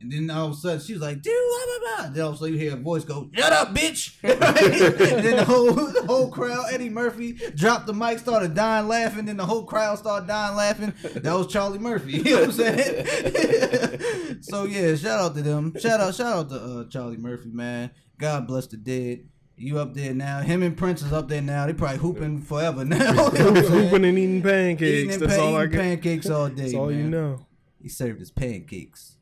And 0.00 0.12
then 0.12 0.30
all 0.30 0.46
of 0.46 0.52
a 0.52 0.56
sudden 0.56 0.80
she 0.80 0.92
was 0.92 1.02
like, 1.02 1.22
dude, 1.22 1.34
blah 1.34 1.64
blah 1.66 1.96
blah." 1.96 2.10
Then 2.12 2.22
all 2.22 2.30
of 2.30 2.34
a 2.36 2.38
sudden 2.38 2.54
you 2.54 2.60
hear 2.60 2.74
a 2.74 2.76
voice 2.76 3.04
go, 3.04 3.28
"Shut 3.34 3.52
up, 3.52 3.74
bitch!" 3.74 4.14
and 4.22 5.24
then 5.24 5.36
the 5.36 5.44
whole 5.44 5.72
the 5.72 6.04
whole 6.06 6.30
crowd, 6.30 6.66
Eddie 6.72 6.88
Murphy 6.88 7.32
dropped 7.54 7.86
the 7.86 7.94
mic, 7.94 8.18
started 8.20 8.54
dying 8.54 8.86
laughing. 8.88 9.24
Then 9.24 9.36
the 9.36 9.46
whole 9.46 9.64
crowd 9.64 9.98
started 9.98 10.28
dying 10.28 10.56
laughing. 10.56 10.92
That 11.22 11.34
was 11.34 11.48
Charlie 11.48 11.78
Murphy. 11.78 12.18
You 12.28 12.34
know 12.34 12.40
what 12.40 12.44
I'm 12.44 12.52
saying? 12.52 14.38
so 14.42 14.64
yeah, 14.64 14.94
shout 14.96 15.20
out 15.20 15.34
to 15.34 15.42
them. 15.42 15.74
Shout 15.78 16.00
out, 16.00 16.14
shout 16.14 16.36
out 16.36 16.48
to 16.50 16.56
uh, 16.56 16.84
Charlie 16.88 17.16
Murphy, 17.16 17.50
man. 17.50 17.90
God 18.18 18.46
bless 18.46 18.66
the 18.66 18.76
dead. 18.76 19.26
You 19.56 19.78
up 19.80 19.94
there 19.94 20.14
now? 20.14 20.40
Him 20.40 20.62
and 20.62 20.76
Prince 20.76 21.02
is 21.02 21.12
up 21.12 21.28
there 21.28 21.42
now. 21.42 21.66
They 21.66 21.72
probably 21.72 21.98
hooping 21.98 22.42
forever 22.42 22.84
now. 22.84 23.12
hooping 23.12 24.04
and 24.04 24.18
eating 24.18 24.42
pancakes. 24.42 25.14
Eating 25.14 25.18
That's 25.18 25.38
all 25.38 25.56
I 25.56 25.66
get. 25.66 25.80
pancakes 25.80 26.30
all 26.30 26.48
day. 26.48 26.62
That's 26.62 26.74
all 26.74 26.92
you 26.92 27.04
know. 27.04 27.44
He 27.82 27.88
served 27.88 28.20
his 28.20 28.30
pancakes. 28.30 29.17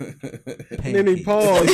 And 0.00 0.94
then 0.94 1.06
he 1.06 1.22
Pancakes. 1.22 1.24
paused. 1.24 1.68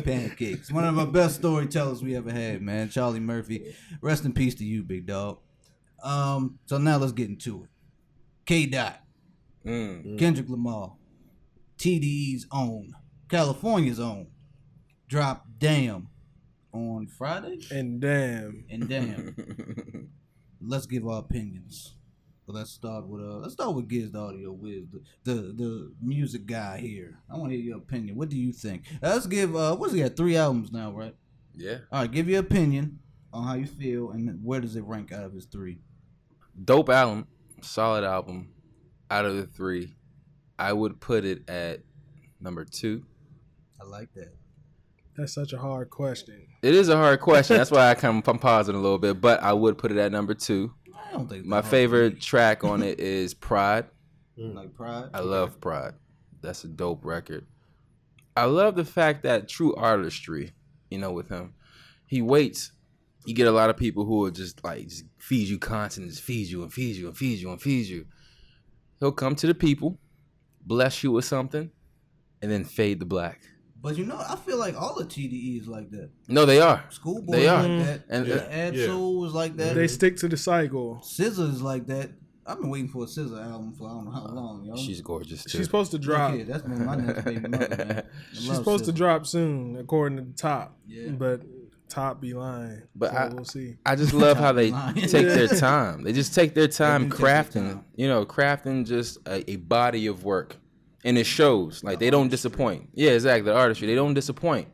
pancakes. 0.04 0.70
One 0.72 0.84
of 0.84 0.98
our 0.98 1.06
best 1.06 1.36
storytellers 1.36 2.02
we 2.02 2.16
ever 2.16 2.30
had, 2.30 2.62
man. 2.62 2.88
Charlie 2.90 3.20
Murphy. 3.20 3.74
Rest 4.00 4.24
in 4.24 4.32
peace 4.32 4.54
to 4.56 4.64
you, 4.64 4.82
big 4.82 5.06
dog. 5.06 5.38
Um, 6.02 6.58
so 6.66 6.78
now 6.78 6.96
let's 6.96 7.12
get 7.12 7.28
into 7.28 7.64
it. 7.64 7.68
K 8.46 8.66
Dot, 8.66 9.00
mm. 9.66 10.18
Kendrick 10.18 10.48
Lamar, 10.48 10.94
TDE's 11.78 12.46
own, 12.50 12.94
California's 13.28 14.00
own, 14.00 14.28
Drop 15.08 15.46
Damn 15.58 16.08
on 16.72 17.06
Friday. 17.06 17.58
and 17.70 18.00
damn, 18.00 18.64
And 18.70 18.88
damn, 18.88 20.08
let's 20.60 20.86
give 20.86 21.06
our 21.06 21.18
opinions. 21.20 21.96
But 22.50 22.58
let's 22.58 22.72
start 22.72 23.06
with 23.06 23.22
uh 23.22 23.36
let's 23.36 23.52
start 23.52 23.76
with 23.76 23.86
Giz 23.86 24.10
the 24.10 24.18
Audio 24.18 24.50
Wiz, 24.50 24.82
the, 24.90 25.00
the 25.22 25.34
the 25.54 25.92
music 26.02 26.46
guy 26.46 26.78
here. 26.78 27.20
I 27.32 27.36
want 27.36 27.52
to 27.52 27.56
hear 27.56 27.64
your 27.64 27.78
opinion. 27.78 28.16
What 28.16 28.28
do 28.28 28.36
you 28.36 28.52
think? 28.52 28.82
Uh, 29.00 29.10
let's 29.10 29.26
give 29.26 29.54
uh 29.54 29.76
what's 29.76 29.92
he 29.92 30.00
got? 30.00 30.16
Three 30.16 30.36
albums 30.36 30.72
now, 30.72 30.90
right? 30.90 31.14
yeah. 31.54 31.78
All 31.92 32.00
right, 32.00 32.10
give 32.10 32.28
your 32.28 32.40
opinion 32.40 32.98
on 33.32 33.46
how 33.46 33.54
you 33.54 33.66
feel 33.66 34.10
and 34.10 34.42
where 34.42 34.60
does 34.60 34.74
it 34.74 34.82
rank 34.82 35.12
out 35.12 35.22
of 35.22 35.32
his 35.32 35.44
three? 35.44 35.78
Dope 36.64 36.88
album, 36.88 37.28
solid 37.60 38.02
album. 38.02 38.52
Out 39.12 39.26
of 39.26 39.36
the 39.36 39.46
three, 39.46 39.94
I 40.58 40.72
would 40.72 41.00
put 41.00 41.24
it 41.24 41.48
at 41.48 41.82
number 42.40 42.64
two. 42.64 43.04
I 43.80 43.84
like 43.84 44.12
that. 44.14 44.34
that's 45.16 45.34
such 45.34 45.52
a 45.52 45.58
hard 45.58 45.90
question. 45.90 46.48
It 46.62 46.74
is 46.74 46.88
a 46.88 46.96
hard 46.96 47.20
question. 47.20 47.58
That's 47.58 47.70
why 47.70 47.90
I 47.90 47.94
come 47.94 48.18
of 48.18 48.26
I'm 48.28 48.40
pausing 48.40 48.74
a 48.74 48.80
little 48.80 48.98
bit, 48.98 49.20
but 49.20 49.40
I 49.40 49.52
would 49.52 49.78
put 49.78 49.92
it 49.92 49.98
at 49.98 50.10
number 50.10 50.34
two. 50.34 50.74
I 51.10 51.14
don't 51.14 51.28
think 51.28 51.44
My 51.44 51.56
that 51.56 51.62
hard 51.64 51.70
favorite 51.70 52.20
to 52.20 52.26
track 52.26 52.62
on 52.62 52.82
it 52.82 53.00
is 53.00 53.34
Pride. 53.34 53.86
Mm. 54.38 54.54
like 54.54 54.74
Pride. 54.74 55.10
I 55.12 55.20
love 55.20 55.60
Pride. 55.60 55.94
That's 56.40 56.64
a 56.64 56.68
dope 56.68 57.04
record. 57.04 57.46
I 58.36 58.44
love 58.44 58.76
the 58.76 58.84
fact 58.84 59.24
that 59.24 59.48
true 59.48 59.74
artistry, 59.74 60.52
you 60.88 60.98
know, 60.98 61.12
with 61.12 61.28
him, 61.28 61.54
he 62.06 62.22
waits. 62.22 62.72
You 63.26 63.34
get 63.34 63.48
a 63.48 63.52
lot 63.52 63.70
of 63.70 63.76
people 63.76 64.04
who 64.04 64.18
will 64.20 64.30
just 64.30 64.62
like 64.64 64.88
just 64.88 65.04
feed 65.18 65.48
you 65.48 65.58
content, 65.58 66.08
just 66.08 66.22
feed 66.22 66.46
you 66.46 66.62
and 66.62 66.72
feed 66.72 66.96
you 66.96 67.08
and 67.08 67.16
feed 67.16 67.38
you 67.40 67.50
and 67.50 67.60
feed 67.60 67.86
you. 67.86 68.06
He'll 69.00 69.12
come 69.12 69.34
to 69.36 69.46
the 69.46 69.54
people, 69.54 69.98
bless 70.64 71.02
you 71.02 71.10
with 71.10 71.24
something, 71.24 71.70
and 72.40 72.50
then 72.50 72.64
fade 72.64 73.00
the 73.00 73.06
black. 73.06 73.40
But 73.82 73.96
you 73.96 74.04
know, 74.04 74.16
I 74.18 74.36
feel 74.36 74.58
like 74.58 74.74
all 74.80 74.94
the 74.94 75.04
TDE 75.06 75.60
is 75.60 75.66
like 75.66 75.90
that. 75.92 76.10
No, 76.28 76.44
they 76.44 76.60
are. 76.60 76.84
Schoolboy 76.90 77.32
They 77.32 77.48
are. 77.48 77.62
like 77.66 77.86
that. 77.86 78.08
Mm. 78.08 78.10
And- 78.10 78.26
And 78.26 78.32
uh, 78.32 78.34
Yeah. 78.34 78.48
Ad 78.66 78.76
Yeah. 78.76 78.86
Soul 78.86 79.20
was 79.20 79.32
like 79.32 79.56
that. 79.56 79.74
They 79.74 79.88
stick 79.88 80.16
to 80.18 80.28
the 80.28 80.36
cycle. 80.36 81.00
SZA 81.02 81.50
is 81.52 81.62
like 81.62 81.86
that. 81.86 82.10
I've 82.46 82.58
been 82.60 82.68
waiting 82.70 82.88
for 82.88 83.04
a 83.04 83.06
SZA 83.06 83.42
album 83.50 83.72
for 83.74 83.88
I 83.88 83.92
don't 83.92 84.04
know 84.06 84.10
how 84.10 84.26
long, 84.26 84.64
yo. 84.64 84.74
She's 84.76 85.00
gorgeous 85.00 85.44
too. 85.44 85.50
She's 85.50 85.64
supposed 85.66 85.92
to 85.92 85.98
drop. 85.98 86.34
here, 86.34 86.44
that's 86.44 86.62
been 86.62 86.84
my 86.84 86.96
next 86.96 87.24
baby 87.24 87.48
mother, 87.48 87.68
man. 87.76 88.04
I 88.32 88.34
She's 88.34 88.48
love 88.48 88.56
supposed 88.58 88.84
to 88.86 88.92
drop 88.92 89.24
soon, 89.26 89.76
according 89.76 90.18
to 90.18 90.24
the 90.24 90.32
top. 90.32 90.76
Yeah. 90.86 91.10
But 91.12 91.42
top 91.88 92.20
be 92.20 92.34
lying. 92.34 92.82
But 92.94 93.12
so 93.12 93.16
I- 93.16 93.28
we'll 93.28 93.44
see. 93.44 93.76
I 93.86 93.94
just 93.96 94.12
love 94.12 94.36
how 94.36 94.52
they 94.52 94.70
Line. 94.72 94.94
take 94.96 95.26
their 95.26 95.48
time. 95.68 96.02
They 96.02 96.12
just 96.12 96.34
take 96.34 96.54
their 96.54 96.68
time 96.68 97.04
do 97.04 97.10
take 97.10 97.18
their 97.18 97.28
crafting, 97.44 97.72
time. 97.72 97.84
you 97.94 98.08
know, 98.08 98.26
crafting 98.26 98.84
just 98.86 99.18
a, 99.26 99.48
a 99.50 99.56
body 99.56 100.06
of 100.08 100.24
work. 100.24 100.56
And 101.04 101.16
it 101.16 101.24
shows. 101.24 101.82
Like 101.82 101.98
they 101.98 102.10
don't 102.10 102.28
disappoint. 102.28 102.90
Yeah, 102.92 103.12
exactly. 103.12 103.50
The 103.50 103.56
artistry. 103.56 103.86
They 103.86 103.94
don't 103.94 104.14
disappoint. 104.14 104.68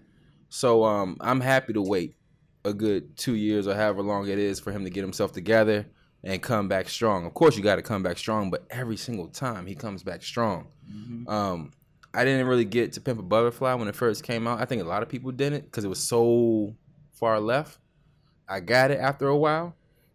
So 0.48 0.84
um 0.84 1.16
I'm 1.20 1.40
happy 1.40 1.72
to 1.72 1.82
wait 1.82 2.16
a 2.64 2.72
good 2.72 3.16
two 3.16 3.34
years 3.34 3.66
or 3.68 3.74
however 3.74 4.02
long 4.02 4.28
it 4.28 4.38
is 4.38 4.58
for 4.58 4.72
him 4.72 4.84
to 4.84 4.90
get 4.90 5.02
himself 5.02 5.32
together 5.32 5.86
and 6.24 6.42
come 6.42 6.66
back 6.68 6.88
strong. 6.88 7.24
Of 7.26 7.34
course 7.34 7.56
you 7.56 7.62
gotta 7.62 7.82
come 7.82 8.02
back 8.02 8.18
strong, 8.18 8.50
but 8.50 8.66
every 8.70 8.96
single 8.96 9.28
time 9.28 9.66
he 9.66 9.74
comes 9.74 10.02
back 10.02 10.22
strong. 10.22 10.66
Mhm. 10.92 11.28
Um 11.28 11.72
I 12.14 12.24
didn't 12.24 12.46
really 12.46 12.64
get 12.64 12.94
to 12.94 13.00
Pimp 13.00 13.18
a 13.20 13.22
Butterfly 13.22 13.74
when 13.74 13.88
it 13.88 13.94
first 13.94 14.22
came 14.24 14.46
out. 14.48 14.58
I 14.60 14.64
think 14.64 14.80
a 14.82 14.86
lot 14.86 15.02
of 15.02 15.08
people 15.08 15.30
didn't 15.32 15.64
because 15.64 15.84
it 15.84 15.88
was 15.88 16.00
so 16.00 16.74
far 17.12 17.38
left. 17.40 17.78
I 18.48 18.60
got 18.60 18.90
it 18.90 18.98
after 18.98 19.28
a 19.28 19.36
while, 19.36 19.74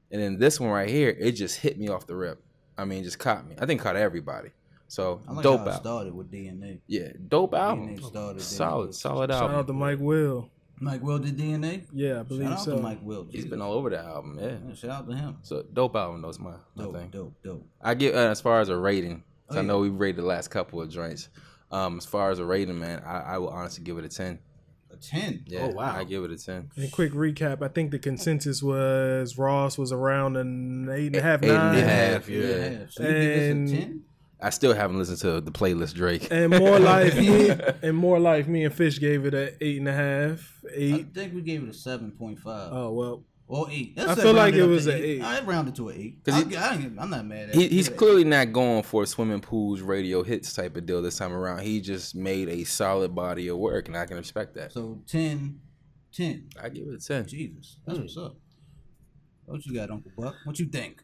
and 0.10 0.20
then 0.22 0.40
this 0.40 0.60
one 0.60 0.72
right 0.72 0.90
here, 0.90 1.10
it 1.20 1.34
just 1.34 1.58
hit 1.60 1.78
me 1.78 1.90
off 1.90 2.08
the 2.08 2.16
rip. 2.16 2.42
I 2.78 2.86
mean, 2.86 3.04
just 3.04 3.20
caught 3.20 3.46
me. 3.48 3.56
I 3.60 3.66
think 3.68 3.82
caught 3.82 3.96
everybody. 3.98 4.50
So 4.92 5.22
I 5.26 5.32
like 5.32 5.44
dope 5.44 5.60
how 5.60 5.66
it 5.66 5.68
album. 5.70 5.82
started 5.84 6.14
with 6.16 6.30
DNA. 6.32 6.80
Yeah, 6.86 7.14
dope 7.30 7.54
album. 7.54 7.96
DNA 7.96 8.04
started. 8.04 8.36
then 8.40 8.44
Solid, 8.44 8.84
it 8.84 8.88
was- 8.88 9.00
solid 9.00 9.30
Shout 9.32 9.42
album. 9.42 9.56
out 9.58 9.68
to 9.68 9.74
Mike 9.74 10.00
Will. 10.00 10.50
Mike 10.82 11.02
Will 11.02 11.20
did 11.20 11.38
DNA. 11.38 11.84
Yeah, 11.94 12.20
I 12.20 12.24
believe 12.24 12.48
Shout 12.50 12.54
out 12.58 12.66
so. 12.66 12.76
to 12.76 12.82
Mike 12.82 13.00
Will. 13.02 13.26
He's 13.30 13.46
been 13.46 13.62
all 13.62 13.72
over 13.74 13.90
the 13.90 14.00
album. 14.00 14.38
Yeah. 14.42 14.58
Yeah, 14.68 14.74
shout 14.74 14.90
out 14.92 15.10
to 15.10 15.16
him. 15.16 15.38
So 15.44 15.64
dope 15.72 15.96
album. 15.96 16.22
That's 16.24 16.40
my, 16.40 16.52
my 16.76 16.84
Dope, 16.84 16.96
thing. 16.96 17.10
dope, 17.10 17.34
dope. 17.44 17.66
I 17.82 17.94
give 17.94 18.16
uh, 18.16 18.18
as 18.32 18.42
far 18.42 18.60
as 18.60 18.68
a 18.68 18.76
rating. 18.76 19.24
Oh, 19.50 19.60
I 19.60 19.62
know 19.62 19.80
we 19.80 19.88
rated 19.90 20.18
the 20.18 20.28
last 20.28 20.50
couple 20.50 20.82
of 20.82 20.90
joints. 20.90 21.30
Um, 21.72 21.98
as 22.00 22.06
far 22.06 22.32
as 22.32 22.40
a 22.40 22.46
rating, 22.46 22.78
man, 22.80 23.02
I, 23.06 23.20
I 23.22 23.38
will 23.38 23.50
honestly 23.50 23.84
give 23.86 23.98
it 23.98 24.04
a 24.04 24.10
ten. 24.10 24.40
A 24.92 24.98
ten. 24.98 25.44
Yeah, 25.48 25.62
Oh, 25.62 25.68
wow. 25.70 25.96
I 25.96 26.04
give 26.04 26.26
it 26.26 26.32
a 26.32 26.38
ten. 26.38 26.70
And 26.76 26.92
quick 26.92 27.14
recap: 27.14 27.62
I 27.62 27.70
think 27.70 27.92
the 27.92 28.00
consensus 28.00 28.62
was 28.62 29.38
Ross 29.38 29.78
was 29.78 29.94
around 29.94 30.36
an 30.36 30.90
eight 30.92 31.08
and 31.08 31.16
a 31.16 31.22
half, 31.22 31.44
Eight 31.44 31.50
and 31.52 31.58
a 31.58 31.64
nine, 31.64 31.84
half. 31.84 32.30
Eight 32.30 32.36
and 32.36 32.44
a 32.44 32.48
yeah. 32.72 32.80
half. 32.80 32.92
So 32.92 33.04
you 33.04 33.10
give 33.10 33.18
this 33.20 33.52
And- 33.52 33.70
a 33.70 33.72
ten? 33.72 34.04
I 34.42 34.50
still 34.50 34.74
haven't 34.74 34.98
listened 34.98 35.20
to 35.20 35.40
the 35.42 35.52
playlist 35.52 35.94
Drake. 35.94 36.28
and 36.32 36.50
more 36.58 36.80
life. 36.94 37.16
me, 37.16 37.50
and 37.84 37.96
more 37.96 38.20
life. 38.20 38.48
Me 38.48 38.64
and 38.66 38.74
Fish 38.74 39.00
gave 39.00 39.26
it 39.26 39.34
an 39.34 39.50
eight 39.62 39.78
and 39.78 39.88
a 39.88 39.94
half, 39.94 40.54
I 40.68 41.06
think 41.14 41.34
we 41.34 41.42
gave 41.42 41.64
it 41.64 41.70
a 41.70 41.74
seven 41.74 42.12
point 42.12 42.40
five. 42.40 42.70
Oh 42.72 42.92
well, 42.92 43.24
or 43.48 43.68
eight. 43.70 43.94
I 44.00 44.16
feel 44.16 44.34
like 44.34 44.54
it 44.56 44.66
was 44.66 44.86
to 44.86 44.94
a 44.94 44.96
eight. 44.96 45.22
I 45.22 45.42
rounded 45.42 45.76
to 45.76 45.90
an 45.90 45.98
eight. 46.00 46.20
I'll 46.30 46.44
he- 46.44 46.50
gi- 46.52 46.58
I, 46.58 46.74
I'm 46.74 47.10
not 47.10 47.26
mad 47.26 47.50
at 47.50 47.56
He, 47.56 47.68
he's 47.68 47.90
Yeah. 47.90 47.96
clearly 47.96 48.24
not 48.24 48.52
going 48.54 48.82
for 48.84 49.06
swimming 49.06 49.42
pools, 49.42 49.82
radio 49.82 50.24
hits 50.24 50.54
type 50.54 50.76
of 50.76 50.86
deal 50.86 51.02
this 51.02 51.18
time 51.18 51.34
around. 51.34 51.60
He 51.62 51.80
just 51.82 52.16
made 52.16 52.50
a 52.50 52.64
solid 52.64 53.14
body 53.14 53.48
of 53.50 53.58
work, 53.58 53.88
and 53.90 53.98
I 53.98 54.06
can 54.06 54.18
respect 54.18 54.56
that. 54.56 54.72
So 54.72 55.02
10, 55.08 55.60
10. 56.14 56.50
I 56.64 56.70
give 56.70 56.88
it 56.88 56.96
a 56.96 57.06
ten. 57.06 57.28
Jesus, 57.28 57.78
that's 57.86 57.98
Hmm. 57.98 58.04
what's 58.06 58.18
up. 58.18 58.36
What 59.46 59.66
you 59.66 59.74
got, 59.76 59.92
Uncle 59.92 60.12
Buck? 60.18 60.36
What 60.46 60.58
you 60.60 60.66
think? 60.68 61.04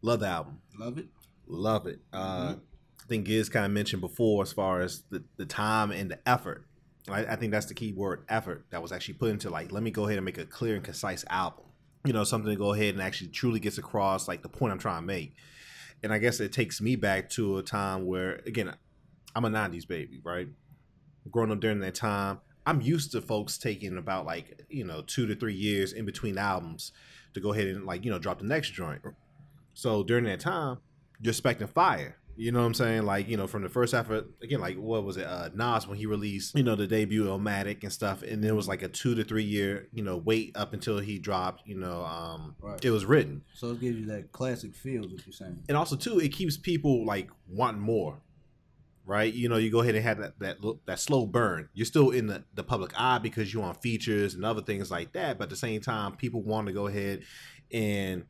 Love 0.00 0.20
the 0.20 0.26
album. 0.28 0.58
Love 0.78 0.96
it. 0.98 1.06
Love 1.48 1.86
it. 1.86 2.00
Uh, 2.12 2.50
Mm-hmm. 2.50 2.60
I 3.00 3.06
think 3.08 3.24
Giz 3.24 3.48
kind 3.48 3.64
of 3.64 3.72
mentioned 3.72 4.02
before 4.02 4.42
as 4.42 4.52
far 4.52 4.82
as 4.82 5.02
the, 5.08 5.24
the 5.38 5.46
time 5.46 5.90
and 5.92 6.10
the 6.10 6.18
effort. 6.28 6.66
I, 7.08 7.24
I 7.24 7.36
think 7.36 7.52
that's 7.52 7.64
the 7.64 7.72
key 7.72 7.94
word, 7.94 8.24
effort, 8.28 8.66
that 8.68 8.82
was 8.82 8.92
actually 8.92 9.14
put 9.14 9.30
into 9.30 9.48
like, 9.48 9.72
let 9.72 9.82
me 9.82 9.90
go 9.90 10.04
ahead 10.04 10.18
and 10.18 10.26
make 10.26 10.36
a 10.36 10.44
clear 10.44 10.74
and 10.74 10.84
concise 10.84 11.24
album. 11.30 11.64
You 12.04 12.12
know, 12.12 12.22
something 12.24 12.50
to 12.50 12.56
go 12.56 12.74
ahead 12.74 12.92
and 12.92 13.02
actually 13.02 13.28
truly 13.28 13.60
gets 13.60 13.78
across 13.78 14.28
like 14.28 14.42
the 14.42 14.50
point 14.50 14.72
I'm 14.72 14.78
trying 14.78 15.00
to 15.00 15.06
make. 15.06 15.34
And 16.02 16.12
I 16.12 16.18
guess 16.18 16.38
it 16.38 16.52
takes 16.52 16.82
me 16.82 16.96
back 16.96 17.30
to 17.30 17.56
a 17.56 17.62
time 17.62 18.04
where, 18.04 18.42
again, 18.46 18.74
I'm 19.34 19.46
a 19.46 19.50
90s 19.50 19.88
baby, 19.88 20.20
right? 20.22 20.48
Growing 21.30 21.50
up 21.50 21.60
during 21.60 21.80
that 21.80 21.94
time, 21.94 22.40
I'm 22.66 22.82
used 22.82 23.12
to 23.12 23.22
folks 23.22 23.56
taking 23.56 23.96
about 23.96 24.26
like, 24.26 24.66
you 24.68 24.84
know, 24.84 25.00
two 25.00 25.26
to 25.26 25.34
three 25.34 25.54
years 25.54 25.94
in 25.94 26.04
between 26.04 26.36
albums 26.36 26.92
to 27.32 27.40
go 27.40 27.54
ahead 27.54 27.68
and 27.68 27.86
like, 27.86 28.04
you 28.04 28.10
know, 28.10 28.18
drop 28.18 28.38
the 28.38 28.44
next 28.44 28.72
joint. 28.72 29.00
So 29.72 30.02
during 30.04 30.24
that 30.24 30.40
time, 30.40 30.78
you're 31.20 31.30
expecting 31.30 31.66
fire. 31.66 32.16
You 32.36 32.52
know 32.52 32.60
what 32.60 32.66
I'm 32.66 32.74
saying? 32.74 33.02
Like, 33.02 33.28
you 33.28 33.36
know, 33.36 33.48
from 33.48 33.62
the 33.62 33.68
first 33.68 33.92
effort, 33.94 34.26
again, 34.40 34.60
like 34.60 34.76
what 34.76 35.02
was 35.02 35.16
it? 35.16 35.26
Uh 35.26 35.48
Nas 35.54 35.88
when 35.88 35.98
he 35.98 36.06
released, 36.06 36.54
you 36.56 36.62
know, 36.62 36.76
the 36.76 36.86
debut 36.86 37.24
Illmatic 37.24 37.82
and 37.82 37.92
stuff, 37.92 38.22
and 38.22 38.44
then 38.44 38.50
it 38.50 38.54
was 38.54 38.68
like 38.68 38.82
a 38.82 38.88
two 38.88 39.16
to 39.16 39.24
three 39.24 39.42
year, 39.42 39.88
you 39.92 40.04
know, 40.04 40.16
wait 40.16 40.56
up 40.56 40.72
until 40.72 41.00
he 41.00 41.18
dropped, 41.18 41.66
you 41.66 41.74
know, 41.76 42.04
um 42.04 42.54
Right. 42.60 42.84
it 42.84 42.90
was 42.90 43.04
written. 43.04 43.42
So 43.54 43.70
it 43.72 43.80
gives 43.80 43.98
you 43.98 44.06
that 44.06 44.30
classic 44.30 44.76
feel. 44.76 45.02
What 45.02 45.26
you're 45.26 45.32
saying? 45.32 45.64
And 45.68 45.76
also 45.76 45.96
too, 45.96 46.20
it 46.20 46.28
keeps 46.28 46.56
people 46.56 47.04
like 47.04 47.28
wanting 47.48 47.80
more. 47.80 48.20
Right? 49.04 49.34
You 49.34 49.48
know, 49.48 49.56
you 49.56 49.72
go 49.72 49.80
ahead 49.80 49.96
and 49.96 50.04
have 50.04 50.18
that 50.18 50.38
that 50.38 50.58
that 50.86 51.00
slow 51.00 51.26
burn. 51.26 51.70
You're 51.74 51.86
still 51.86 52.10
in 52.10 52.28
the, 52.28 52.44
the 52.54 52.62
public 52.62 52.92
eye 52.96 53.18
because 53.18 53.52
you're 53.52 53.64
on 53.64 53.74
features 53.74 54.34
and 54.34 54.44
other 54.44 54.62
things 54.62 54.92
like 54.92 55.12
that, 55.14 55.38
but 55.38 55.44
at 55.44 55.50
the 55.50 55.56
same 55.56 55.80
time, 55.80 56.14
people 56.14 56.42
want 56.42 56.68
to 56.68 56.72
go 56.72 56.86
ahead 56.86 57.24
and 57.72 58.26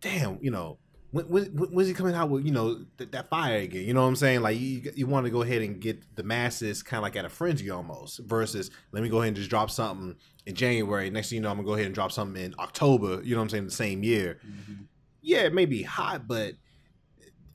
damn, 0.00 0.38
you 0.40 0.50
know, 0.50 0.78
when, 1.10 1.24
when, 1.28 1.44
when- 1.56 1.70
when's 1.70 1.88
he 1.88 1.94
coming 1.94 2.14
out 2.14 2.28
with 2.30 2.44
you 2.44 2.52
know 2.52 2.84
th- 2.98 3.10
that 3.12 3.28
fire 3.30 3.58
again? 3.58 3.82
You 3.84 3.94
know 3.94 4.02
what 4.02 4.08
I'm 4.08 4.16
saying? 4.16 4.40
Like 4.42 4.58
you 4.58 4.90
you 4.94 5.06
want 5.06 5.24
to 5.26 5.30
go 5.30 5.42
ahead 5.42 5.62
and 5.62 5.80
get 5.80 6.14
the 6.16 6.22
masses 6.22 6.82
kind 6.82 6.98
of 6.98 7.02
like 7.02 7.16
at 7.16 7.24
a 7.24 7.28
frenzy 7.28 7.70
almost. 7.70 8.20
Versus 8.26 8.70
let 8.92 9.02
me 9.02 9.08
go 9.08 9.18
ahead 9.18 9.28
and 9.28 9.36
just 9.36 9.50
drop 9.50 9.70
something 9.70 10.16
in 10.46 10.54
January. 10.54 11.08
Next 11.10 11.30
thing 11.30 11.36
you 11.36 11.42
know, 11.42 11.50
I'm 11.50 11.56
gonna 11.56 11.66
go 11.66 11.74
ahead 11.74 11.86
and 11.86 11.94
drop 11.94 12.12
something 12.12 12.42
in 12.42 12.54
October. 12.58 13.20
You 13.22 13.34
know 13.34 13.40
what 13.40 13.44
I'm 13.44 13.50
saying? 13.50 13.64
The 13.66 13.70
same 13.70 14.02
year. 14.02 14.40
Yeah, 15.22 15.40
it 15.40 15.54
may 15.54 15.66
be 15.66 15.82
hot, 15.82 16.28
but 16.28 16.54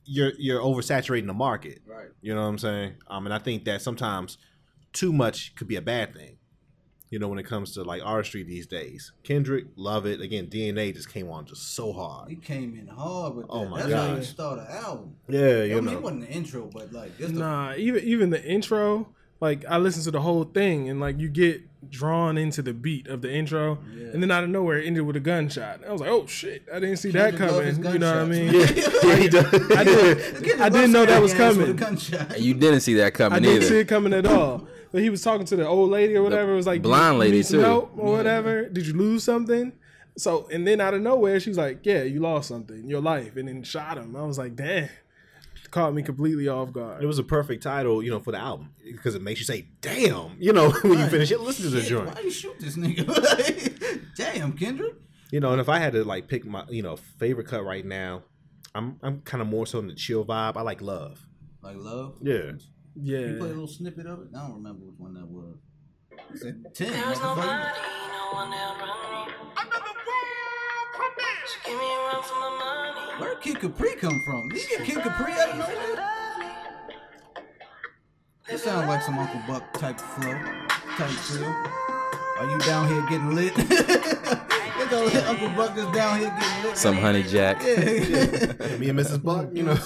you're 0.04 0.32
you're 0.38 0.60
oversaturating 0.60 1.26
the 1.26 1.34
market. 1.34 1.80
Right. 1.86 2.08
You 2.20 2.34
know 2.34 2.42
what 2.42 2.48
I'm 2.48 2.58
saying? 2.58 2.94
Um, 3.08 3.26
and 3.26 3.34
I 3.34 3.38
think 3.38 3.64
that 3.64 3.82
sometimes 3.82 4.38
too 4.92 5.12
much 5.12 5.54
could 5.54 5.68
be 5.68 5.76
a 5.76 5.82
bad 5.82 6.14
thing. 6.14 6.36
You 7.12 7.18
know, 7.18 7.28
when 7.28 7.38
it 7.38 7.42
comes 7.42 7.72
to 7.74 7.82
like 7.82 8.00
artistry 8.02 8.42
these 8.42 8.66
days, 8.66 9.12
Kendrick, 9.22 9.66
love 9.76 10.06
it. 10.06 10.22
Again, 10.22 10.46
DNA 10.46 10.94
just 10.94 11.12
came 11.12 11.28
on 11.28 11.44
just 11.44 11.74
so 11.74 11.92
hard. 11.92 12.30
He 12.30 12.36
came 12.36 12.74
in 12.74 12.86
hard 12.88 13.34
with 13.34 13.44
oh 13.50 13.60
that. 13.60 13.66
Oh 13.66 13.68
my 13.68 13.82
That's 13.82 13.92
how 13.92 14.14
you 14.16 14.22
start 14.22 14.58
an 14.60 14.66
album. 14.70 15.16
Yeah, 15.28 15.40
I 15.40 15.62
you 15.64 15.74
mean, 15.76 15.84
know. 15.84 15.92
it 15.92 16.02
wasn't 16.02 16.20
the 16.22 16.30
intro, 16.30 16.70
but 16.72 16.90
like 16.90 17.12
it's 17.18 17.30
the 17.32 17.38
Nah, 17.38 17.74
even 17.76 18.02
even 18.02 18.30
the 18.30 18.42
intro, 18.42 19.08
like 19.42 19.62
I 19.68 19.76
listened 19.76 20.04
to 20.04 20.10
the 20.10 20.22
whole 20.22 20.44
thing 20.44 20.88
and 20.88 21.00
like 21.00 21.18
you 21.18 21.28
get 21.28 21.60
drawn 21.90 22.38
into 22.38 22.62
the 22.62 22.72
beat 22.72 23.08
of 23.08 23.20
the 23.20 23.30
intro, 23.30 23.76
Yeah. 23.94 24.06
and 24.14 24.22
then 24.22 24.30
out 24.30 24.44
of 24.44 24.48
nowhere 24.48 24.78
it 24.78 24.86
ended 24.86 25.02
with 25.04 25.16
a 25.16 25.20
gunshot. 25.20 25.80
I 25.86 25.92
was 25.92 26.00
like, 26.00 26.08
oh 26.08 26.26
shit, 26.26 26.62
I 26.72 26.80
didn't 26.80 26.96
see 26.96 27.10
that 27.10 27.36
Kendrick 27.36 27.50
love 27.52 27.64
his 27.66 27.76
coming. 27.76 27.92
You 27.92 27.98
know 27.98 28.12
what 28.14 28.22
I 28.22 28.24
mean? 28.24 28.52
gunshots. 28.52 29.04
yeah, 29.04 29.16
he 29.16 29.28
does. 29.28 29.70
I 29.76 29.84
did, 29.84 30.60
I 30.62 30.68
didn't 30.70 30.92
know 30.92 31.04
that 31.04 31.20
was 31.20 31.32
smacking 31.32 31.60
ass 31.60 31.66
with 31.68 32.16
a 32.16 32.24
coming. 32.24 32.42
You 32.42 32.54
didn't 32.54 32.80
see 32.80 32.94
that 32.94 33.12
coming. 33.12 33.36
I 33.36 33.40
didn't 33.40 33.56
either. 33.56 33.66
see 33.66 33.78
it 33.80 33.88
coming 33.88 34.14
at 34.14 34.24
all. 34.24 34.66
But 34.92 35.02
he 35.02 35.10
was 35.10 35.22
talking 35.22 35.46
to 35.46 35.56
the 35.56 35.66
old 35.66 35.90
lady 35.90 36.14
or 36.16 36.22
whatever. 36.22 36.52
It 36.52 36.56
was 36.56 36.66
like 36.66 36.82
blind 36.82 37.18
lady, 37.18 37.42
too. 37.42 37.60
help 37.60 37.92
or 37.96 38.12
whatever. 38.12 38.68
Did 38.68 38.86
you 38.86 38.92
lose 38.92 39.24
something? 39.24 39.72
So 40.18 40.46
and 40.52 40.66
then 40.66 40.80
out 40.80 40.92
of 40.92 41.00
nowhere, 41.00 41.40
she 41.40 41.48
was 41.50 41.56
like, 41.56 41.80
"Yeah, 41.84 42.02
you 42.02 42.20
lost 42.20 42.48
something 42.48 42.86
your 42.88 43.00
life," 43.00 43.36
and 43.36 43.48
then 43.48 43.62
shot 43.62 43.96
him. 43.96 44.14
I 44.14 44.22
was 44.22 44.36
like, 44.38 44.54
"Damn!" 44.54 44.90
Caught 45.70 45.94
me 45.94 46.02
completely 46.02 46.48
off 46.48 46.70
guard. 46.70 47.02
It 47.02 47.06
was 47.06 47.18
a 47.18 47.22
perfect 47.22 47.62
title, 47.62 48.02
you 48.02 48.10
know, 48.10 48.20
for 48.20 48.30
the 48.30 48.36
album 48.38 48.74
because 48.84 49.14
it 49.14 49.22
makes 49.22 49.40
you 49.40 49.46
say, 49.46 49.68
"Damn!" 49.80 50.36
You 50.38 50.52
know, 50.52 50.70
when 50.82 50.98
you 50.98 51.06
finish 51.06 51.30
it, 51.30 51.40
listen 51.40 51.64
to 51.64 51.70
the 51.70 51.80
Shit, 51.80 51.88
joint. 51.88 52.14
Why 52.14 52.20
you 52.20 52.30
shoot 52.30 52.60
this 52.60 52.76
nigga? 52.76 54.02
Damn, 54.16 54.52
Kendrick. 54.52 54.96
You 55.30 55.40
know, 55.40 55.52
and 55.52 55.62
if 55.62 55.70
I 55.70 55.78
had 55.78 55.94
to 55.94 56.04
like 56.04 56.28
pick 56.28 56.44
my, 56.44 56.64
you 56.68 56.82
know, 56.82 56.96
favorite 56.96 57.46
cut 57.46 57.64
right 57.64 57.86
now, 57.86 58.22
I'm 58.74 58.98
I'm 59.02 59.22
kind 59.22 59.40
of 59.40 59.48
more 59.48 59.64
so 59.66 59.78
in 59.78 59.86
the 59.86 59.94
chill 59.94 60.26
vibe. 60.26 60.58
I 60.58 60.60
like 60.60 60.82
Love. 60.82 61.26
Like 61.62 61.76
love. 61.78 62.16
Yeah. 62.20 62.52
Yeah. 63.00 63.18
You 63.18 63.36
play 63.38 63.48
a 63.48 63.52
little 63.52 63.66
snippet 63.66 64.06
of 64.06 64.20
it. 64.20 64.28
I 64.36 64.46
don't 64.46 64.54
remember 64.56 64.84
which 64.84 64.98
one 64.98 65.14
that 65.14 65.26
was. 65.28 65.56
He 66.32 66.38
said 66.38 66.64
ten. 66.74 66.90
There's 66.92 67.18
motherfucker. 67.18 67.36
nobody, 67.36 67.80
no 68.08 68.30
one 68.32 68.50
that'll 68.50 68.76
run 68.76 69.26
me. 69.26 69.32
So 71.44 71.58
give 71.64 71.78
me 71.78 71.84
a 71.84 71.98
run 71.98 72.22
for 72.22 72.34
my 72.34 72.50
money. 72.58 73.20
Where 73.20 73.34
Kid 73.36 73.60
Capri 73.60 73.96
come 73.96 74.20
from? 74.24 74.48
Did 74.48 74.62
he 74.62 74.76
get 74.76 74.86
Kid 74.86 75.02
Capri 75.02 75.32
out 75.32 75.48
of 75.50 75.58
nowhere? 75.58 76.08
That 78.48 78.58
sounds 78.60 78.86
like 78.88 79.02
some 79.02 79.18
Uncle 79.18 79.40
Buck 79.48 79.72
type 79.74 79.98
flow, 79.98 80.32
type 80.96 81.10
feel. 81.10 81.44
Are 82.38 82.50
you 82.50 82.58
down 82.58 82.88
here 82.88 83.02
getting 83.08 83.34
lit? 83.34 83.54
Look 84.92 85.12
how 85.12 85.30
Uncle 85.30 85.48
Buck 85.50 85.76
is 85.76 85.86
down 85.86 86.20
here 86.20 86.28
getting 86.38 86.64
lit. 86.64 86.76
Some 86.76 86.96
honey 86.96 87.22
jack. 87.22 87.62
Yeah. 87.62 87.76
Me 88.78 88.88
and 88.90 88.98
Mrs. 88.98 89.22
Buck, 89.22 89.48
you 89.52 89.62
know. 89.62 89.78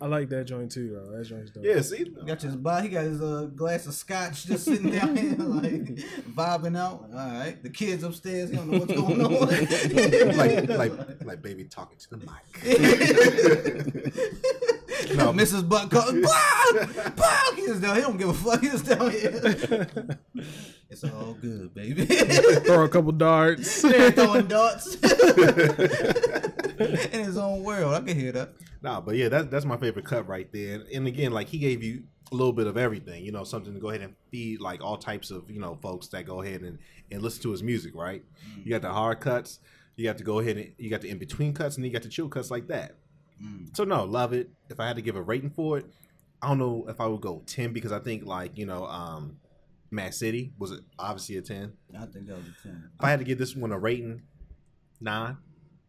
I 0.00 0.06
like 0.06 0.28
that 0.30 0.44
joint 0.46 0.72
too, 0.72 0.90
though. 0.94 1.16
That 1.16 1.24
joint's 1.24 1.50
dope. 1.50 1.64
yeah, 1.64 1.80
see, 1.80 2.04
got 2.26 2.40
his 2.40 2.56
body. 2.56 2.88
He 2.88 2.94
got 2.94 3.04
his 3.04 3.20
uh, 3.20 3.48
glass 3.54 3.86
of 3.86 3.94
scotch 3.94 4.46
just 4.46 4.64
sitting 4.64 4.90
down 4.90 5.16
here, 5.16 5.34
like 5.38 5.96
vibing 6.34 6.78
out. 6.78 7.08
All 7.12 7.18
right, 7.18 7.62
the 7.62 7.70
kids 7.70 8.02
upstairs. 8.04 8.50
He 8.50 8.56
don't 8.56 8.70
know 8.70 8.78
what's 8.78 8.92
going 8.92 9.24
on. 9.24 9.30
like 10.36 10.68
like 10.68 11.24
like 11.24 11.42
baby 11.42 11.64
talking 11.64 11.98
to 11.98 12.10
the 12.10 12.16
mic. 14.56 14.74
No, 15.16 15.32
Mrs. 15.32 15.68
Buck 15.68 15.90
calling. 15.90 16.22
Bah! 16.22 17.10
Bah! 17.16 17.50
He 17.56 17.62
is 17.62 17.80
down. 17.80 17.96
He 17.96 18.02
don't 18.02 18.16
give 18.16 18.28
a 18.28 18.34
fuck. 18.34 18.60
He's 18.60 18.82
down 18.82 19.10
here. 19.10 19.56
it's 20.90 21.04
all 21.04 21.34
good, 21.40 21.74
baby. 21.74 22.04
Throw 22.06 22.84
a 22.84 22.88
couple 22.88 23.12
darts. 23.12 23.82
They're 23.88 24.10
throwing 24.10 24.46
darts 24.46 24.94
in 24.96 25.10
his 27.24 27.36
own 27.36 27.62
world. 27.62 27.94
I 27.94 28.00
can 28.00 28.18
hear 28.18 28.32
that. 28.32 28.54
Nah, 28.82 29.00
but 29.00 29.16
yeah, 29.16 29.28
that's 29.28 29.48
that's 29.48 29.64
my 29.64 29.76
favorite 29.76 30.04
cut 30.04 30.28
right 30.28 30.50
there. 30.52 30.84
And 30.94 31.06
again, 31.06 31.32
like 31.32 31.48
he 31.48 31.58
gave 31.58 31.82
you 31.82 32.04
a 32.30 32.34
little 32.34 32.52
bit 32.52 32.66
of 32.66 32.76
everything, 32.76 33.24
you 33.24 33.32
know, 33.32 33.44
something 33.44 33.74
to 33.74 33.80
go 33.80 33.88
ahead 33.88 34.02
and 34.02 34.14
feed 34.30 34.60
like 34.60 34.82
all 34.82 34.96
types 34.96 35.30
of 35.30 35.50
you 35.50 35.60
know 35.60 35.78
folks 35.82 36.08
that 36.08 36.26
go 36.26 36.42
ahead 36.42 36.62
and 36.62 36.78
and 37.10 37.22
listen 37.22 37.42
to 37.42 37.50
his 37.50 37.62
music, 37.62 37.94
right? 37.94 38.22
Mm. 38.46 38.64
You 38.64 38.70
got 38.70 38.82
the 38.82 38.92
hard 38.92 39.20
cuts, 39.20 39.60
you 39.96 40.04
got 40.04 40.18
to 40.18 40.24
go 40.24 40.38
ahead 40.38 40.56
and 40.56 40.72
you 40.78 40.90
got 40.90 41.00
the 41.00 41.10
in 41.10 41.18
between 41.18 41.54
cuts, 41.54 41.76
and 41.76 41.84
you 41.84 41.92
got 41.92 42.02
the 42.02 42.08
chill 42.08 42.28
cuts 42.28 42.50
like 42.50 42.68
that. 42.68 42.96
So 43.74 43.84
no, 43.84 44.04
love 44.04 44.32
it. 44.32 44.50
If 44.70 44.80
I 44.80 44.86
had 44.86 44.96
to 44.96 45.02
give 45.02 45.16
a 45.16 45.22
rating 45.22 45.50
for 45.50 45.78
it, 45.78 45.86
I 46.42 46.48
don't 46.48 46.58
know 46.58 46.86
if 46.88 47.00
I 47.00 47.06
would 47.06 47.20
go 47.20 47.42
ten 47.46 47.72
because 47.72 47.92
I 47.92 47.98
think 48.00 48.24
like 48.24 48.56
you 48.58 48.66
know, 48.66 48.84
um, 48.86 49.36
Mad 49.90 50.14
City 50.14 50.52
was 50.58 50.80
obviously 50.98 51.36
a 51.36 51.42
ten. 51.42 51.72
I 51.96 52.06
think 52.06 52.26
that 52.26 52.36
was 52.36 52.46
a 52.46 52.62
10. 52.68 52.90
If 52.98 53.04
I 53.04 53.10
had 53.10 53.18
to 53.20 53.24
give 53.24 53.38
this 53.38 53.54
one 53.56 53.72
a 53.72 53.78
rating, 53.78 54.22
nine, 55.00 55.36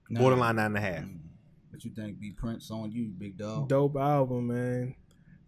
Nine. 0.09 0.21
borderline 0.21 0.55
nine 0.57 0.65
and 0.67 0.77
a 0.77 0.81
half. 0.81 1.03
What 1.71 1.83
you 1.85 1.91
think, 1.91 2.19
B 2.19 2.31
Prince 2.31 2.69
on 2.71 2.91
you, 2.91 3.09
big 3.17 3.38
dog? 3.38 3.69
Dope 3.69 3.95
album, 3.97 4.47
man. 4.47 4.95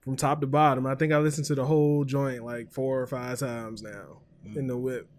From 0.01 0.15
top 0.15 0.41
to 0.41 0.47
bottom. 0.47 0.85
I 0.87 0.95
think 0.95 1.13
I 1.13 1.17
listened 1.17 1.45
to 1.47 1.55
the 1.55 1.65
whole 1.65 2.03
joint 2.05 2.43
like 2.43 2.71
four 2.71 3.01
or 3.01 3.07
five 3.07 3.39
times 3.39 3.81
now 3.83 4.21
in 4.55 4.67
the 4.67 4.77
whip. 4.77 5.09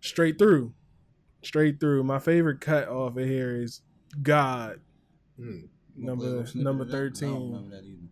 Straight 0.00 0.38
through. 0.38 0.72
Straight 1.42 1.80
through. 1.80 2.04
My 2.04 2.18
favorite 2.18 2.60
cut 2.60 2.88
off 2.88 3.16
of 3.16 3.24
here 3.24 3.56
is 3.62 3.80
God. 4.22 4.80
Mm. 5.40 5.68
You 5.96 6.06
wanna 6.06 6.16
play 6.20 6.28
a 6.28 6.32
Number- 6.32 6.58
number 6.62 6.82
of 6.84 6.88
that? 6.90 6.96
I 6.96 7.00
don't 7.00 7.12
13. 7.14 7.28
remember 7.52 7.76
that 7.76 7.84
either. 7.84 8.02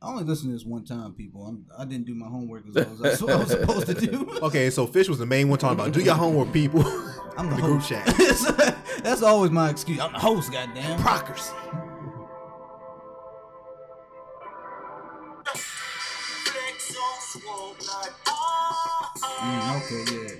I 0.00 0.08
only 0.08 0.24
listened 0.24 0.50
to 0.50 0.52
this 0.58 0.66
one 0.66 0.84
time, 0.84 1.12
people. 1.12 1.44
I'm, 1.46 1.64
I 1.78 1.84
didn't 1.84 2.06
do 2.06 2.14
my 2.14 2.26
homework 2.26 2.64
as 2.68 2.74
well 2.74 2.92
as 2.92 2.98
that's 2.98 3.22
what 3.22 3.32
I 3.32 3.36
was 3.36 3.50
supposed 3.50 3.86
to 3.86 3.94
do. 3.94 4.38
Okay, 4.42 4.68
so 4.70 4.86
Fish 4.86 5.08
was 5.08 5.18
the 5.18 5.26
main 5.26 5.48
one 5.48 5.58
talking 5.60 5.78
about 5.78 5.92
do 5.92 6.00
your 6.00 6.14
homework, 6.16 6.52
people. 6.52 6.82
I'm 7.38 7.48
the, 7.50 7.56
the 7.56 7.62
group 7.62 7.82
chat. 7.82 8.04
that's 9.02 9.22
always 9.22 9.50
my 9.52 9.70
excuse. 9.70 10.00
I'm 10.00 10.12
the 10.12 10.18
host, 10.18 10.50
goddamn. 10.52 10.98
Procracy. 11.00 11.52
Mm, 18.42 19.76
okay, 19.78 20.02
yeah. 20.12 20.34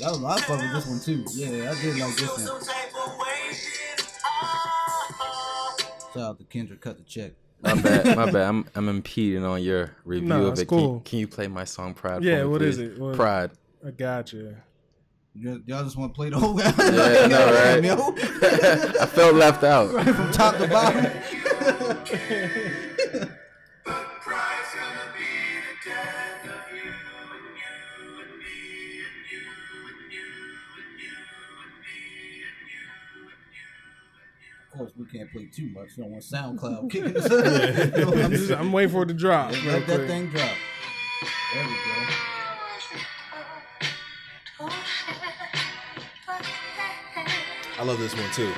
That 0.00 0.10
was, 0.20 0.24
I 0.24 0.40
fuck 0.40 0.60
with 0.60 0.72
this 0.72 0.86
one 0.86 1.00
too. 1.00 1.24
Yeah, 1.34 1.70
I 1.72 1.80
did 1.80 1.98
like 1.98 2.16
this 2.16 2.48
one. 2.48 2.60
Shout 6.12 6.22
out 6.22 6.38
to 6.38 6.44
Kendrick, 6.44 6.80
cut 6.80 6.98
the 6.98 7.04
check. 7.04 7.32
My 7.62 7.74
bad, 7.80 8.16
my 8.16 8.24
bad. 8.30 8.48
I'm 8.48 8.66
I'm 8.74 8.88
impeding 8.88 9.44
on 9.44 9.62
your 9.62 9.92
review 10.04 10.28
No, 10.28 10.46
of 10.46 10.52
it's 10.52 10.62
it. 10.62 10.68
Can, 10.68 10.78
you, 10.78 10.84
cool. 10.84 11.02
can 11.04 11.18
you 11.20 11.28
play 11.28 11.46
my 11.48 11.64
song 11.64 11.94
Pride? 11.94 12.22
Yeah, 12.22 12.40
for 12.40 12.44
me, 12.46 12.50
what 12.52 12.62
is 12.62 12.78
it? 12.78 12.98
What- 12.98 13.16
Pride. 13.16 13.50
I 13.86 13.90
got 13.90 14.32
you. 14.32 14.56
Y- 15.34 15.58
Y'all 15.66 15.82
just 15.84 15.96
want 15.96 16.12
to 16.12 16.16
play 16.16 16.28
the 16.28 16.38
whole 16.38 16.54
guy? 16.54 16.64
Yeah, 16.78 17.24
I 17.24 17.26
know, 17.26 17.52
right? 17.64 17.82
Yo. 17.84 19.00
I 19.00 19.06
felt 19.06 19.34
left 19.34 19.64
out. 19.64 19.92
Right 19.94 20.04
From 20.14 20.30
top 20.32 20.56
to 20.58 20.68
bottom. 20.68 21.10
Of 35.22 35.28
can't 35.28 35.32
play 35.32 35.46
too 35.46 35.70
much. 35.70 35.96
You 35.96 36.04
don't 36.04 36.12
want 36.12 36.24
SoundCloud 36.24 36.90
kicking 36.90 37.16
us 37.16 37.30
out. 37.30 37.98
You 37.98 38.04
know 38.04 38.12
I'm 38.12 38.24
I'm 38.24 38.30
just? 38.30 38.50
I'm 38.50 38.72
waiting 38.72 38.90
for 38.90 39.02
it 39.02 39.06
to 39.06 39.14
drop. 39.14 39.52
real 39.52 39.64
Let 39.72 39.86
that 39.86 39.96
quick. 39.96 40.08
thing 40.08 40.28
drop. 40.30 40.50
There 41.54 41.64
we 41.64 41.70
go. 41.70 41.78
I 47.78 47.84
love 47.84 47.98
this 47.98 48.14
one 48.14 48.30
too. 48.32 48.52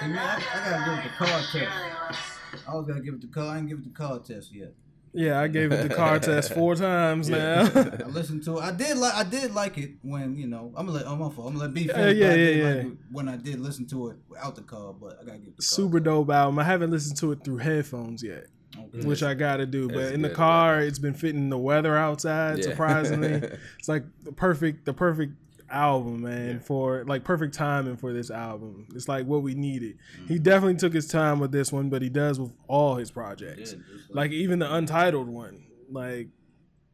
See, 0.00 0.08
man, 0.08 0.18
I, 0.18 0.36
I 0.36 0.70
gotta 0.70 0.90
give 0.90 0.98
it 0.98 1.02
the 1.04 1.24
car 1.24 1.40
test. 1.52 2.66
I 2.66 2.72
always 2.72 2.88
gotta 2.88 3.00
give 3.00 3.14
it 3.14 3.20
the 3.20 3.26
card. 3.28 3.48
I 3.48 3.54
didn't 3.56 3.68
give 3.68 3.78
it 3.78 3.84
the 3.84 3.90
card 3.90 4.24
test 4.24 4.52
yet. 4.52 4.72
Yeah, 5.14 5.40
I 5.40 5.46
gave 5.46 5.70
it 5.70 5.88
the 5.88 5.94
car 5.94 6.18
test 6.18 6.52
four 6.52 6.74
times 6.88 7.28
now. 7.28 7.62
I 7.74 8.08
listened 8.08 8.42
to 8.44 8.58
it. 8.58 8.62
I 8.62 8.72
did 8.72 8.96
like. 8.96 9.14
I 9.14 9.22
did 9.22 9.54
like 9.54 9.78
it 9.78 9.92
when 10.02 10.36
you 10.36 10.48
know. 10.48 10.72
I'm 10.76 10.86
gonna 10.86 10.98
let. 10.98 11.06
I'm 11.06 11.18
my 11.20 11.30
fault. 11.30 11.46
I'm 11.48 11.54
gonna 11.54 11.66
let 11.66 11.74
B. 11.74 11.82
Yeah, 11.82 11.94
finish, 11.94 12.16
yeah, 12.18 12.28
but 12.30 12.38
yeah, 12.38 12.48
yeah. 12.48 12.74
like 12.82 12.86
when 13.12 13.28
I 13.28 13.36
did 13.36 13.60
listen 13.60 13.86
to 13.86 14.08
it 14.10 14.16
without 14.28 14.56
the 14.56 14.62
car, 14.62 14.92
but 14.92 15.18
I 15.20 15.24
gotta 15.24 15.38
give 15.38 15.48
it 15.48 15.56
the 15.56 15.62
car. 15.62 15.76
Super 15.76 16.00
dope 16.00 16.30
album. 16.30 16.58
I 16.58 16.64
haven't 16.64 16.90
listened 16.90 17.16
to 17.18 17.30
it 17.32 17.44
through 17.44 17.58
headphones 17.58 18.24
yet, 18.24 18.46
Okay. 18.76 19.06
which 19.06 19.22
I 19.22 19.34
gotta 19.34 19.66
do. 19.66 19.86
But 19.88 19.98
It's 19.98 20.12
in 20.12 20.22
the 20.22 20.28
good, 20.28 20.36
car, 20.36 20.80
it's 20.80 20.98
been 20.98 21.14
fitting 21.14 21.48
the 21.48 21.58
weather 21.58 21.96
outside. 21.96 22.58
Yeah. 22.58 22.64
Surprisingly, 22.64 23.30
it's 23.78 23.88
like 23.88 24.02
the 24.24 24.32
perfect, 24.32 24.84
the 24.84 24.92
perfect 24.94 25.32
album, 25.74 26.22
man. 26.22 26.60
For 26.60 27.04
like 27.04 27.24
perfect 27.24 27.54
timing 27.54 27.96
for 27.96 28.12
this 28.12 28.30
album. 28.30 28.86
It's 28.94 29.08
like 29.08 29.26
what 29.26 29.42
we 29.42 29.54
needed. 29.54 29.98
He 30.28 30.34
mm-hmm. 30.34 30.42
definitely 30.42 30.76
took 30.76 30.92
his 30.92 31.06
time 31.06 31.40
with 31.40 31.52
this 31.52 31.72
one, 31.72 31.90
but 31.90 32.02
he 32.02 32.08
does 32.08 32.40
with 32.40 32.52
all 32.68 32.96
his 32.96 33.10
projects. 33.10 33.72
Yeah, 33.72 33.78
just 33.92 34.14
Like 34.14 34.30
even 34.30 34.58
the 34.58 34.72
untitled 34.72 35.28
one, 35.28 35.64
like 35.90 36.28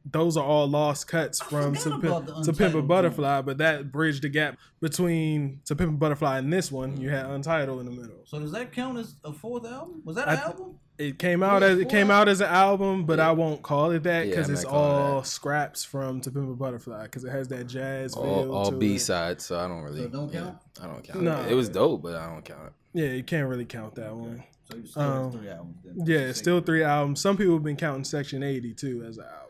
those 0.04 0.36
are 0.36 0.44
all 0.44 0.66
lost 0.66 1.08
cuts 1.08 1.40
from 1.40 1.74
to, 1.76 1.94
about 1.94 2.26
Pimp, 2.26 2.44
to 2.44 2.52
Pimp 2.52 2.60
a 2.60 2.64
Untitled 2.64 2.88
Butterfly, 2.88 3.42
but 3.42 3.58
that 3.58 3.92
bridged 3.92 4.22
the 4.22 4.28
gap 4.28 4.58
between 4.80 5.60
To 5.66 5.76
Pimp 5.76 5.94
a 5.94 5.96
Butterfly 5.96 6.38
and 6.38 6.52
this 6.52 6.72
one. 6.72 7.00
You 7.00 7.10
had 7.10 7.26
Untitled 7.26 7.80
in 7.80 7.86
the 7.86 7.92
middle. 7.92 8.16
So 8.24 8.38
does 8.38 8.52
that 8.52 8.72
count 8.72 8.98
as 8.98 9.14
a 9.24 9.32
fourth 9.32 9.66
album? 9.66 10.02
Was 10.04 10.16
that 10.16 10.28
an 10.28 10.36
th- 10.36 10.46
album? 10.46 10.78
It 10.98 11.18
came 11.18 11.42
out 11.42 11.62
as 11.62 11.78
it 11.78 11.84
four 11.84 11.90
came 11.90 12.10
out 12.10 12.28
as 12.28 12.40
an 12.40 12.48
album, 12.48 13.06
but 13.06 13.20
I 13.20 13.32
won't 13.32 13.62
call 13.62 13.90
it 13.90 14.02
that 14.02 14.26
because 14.26 14.48
I'm 14.48 14.54
it's 14.54 14.64
not 14.64 14.72
it 14.72 14.76
all 14.76 15.24
scraps 15.24 15.82
from 15.82 16.20
To 16.22 16.30
Pimp 16.30 16.50
a 16.50 16.54
Butterfly 16.54 17.04
because 17.04 17.24
it 17.24 17.30
has 17.30 17.48
that 17.48 17.66
jazz 17.66 18.14
feel 18.14 18.22
all, 18.22 18.52
all 18.52 18.70
B 18.70 18.98
sides, 18.98 19.44
so 19.46 19.58
I 19.58 19.66
don't 19.66 19.82
really. 19.82 20.02
So 20.02 20.08
don't 20.08 20.32
yeah, 20.32 20.40
count? 20.40 20.58
I 20.82 20.86
don't 20.86 21.04
count. 21.04 21.22
No, 21.22 21.40
it. 21.42 21.52
It 21.52 21.54
was 21.54 21.68
dope, 21.68 22.02
but 22.02 22.16
I 22.16 22.26
don't 22.26 22.44
count 22.44 22.66
it. 22.66 22.72
Yeah, 22.92 23.12
you 23.12 23.22
can't 23.22 23.48
really 23.48 23.64
count 23.64 23.94
that 23.94 24.14
one. 24.14 24.42
So 24.70 24.76
you 24.76 24.86
still 24.86 25.02
Um, 25.02 25.32
three 25.32 25.48
albums. 25.48 25.76
Then. 25.84 26.06
Yeah, 26.06 26.32
still 26.32 26.60
three 26.60 26.82
albums. 26.82 27.20
Some 27.20 27.36
people 27.36 27.54
have 27.54 27.62
been 27.62 27.76
counting 27.76 28.04
Section 28.04 28.42
80 28.42 28.74
too 28.74 29.04
as 29.06 29.18
an 29.18 29.24
album. 29.24 29.49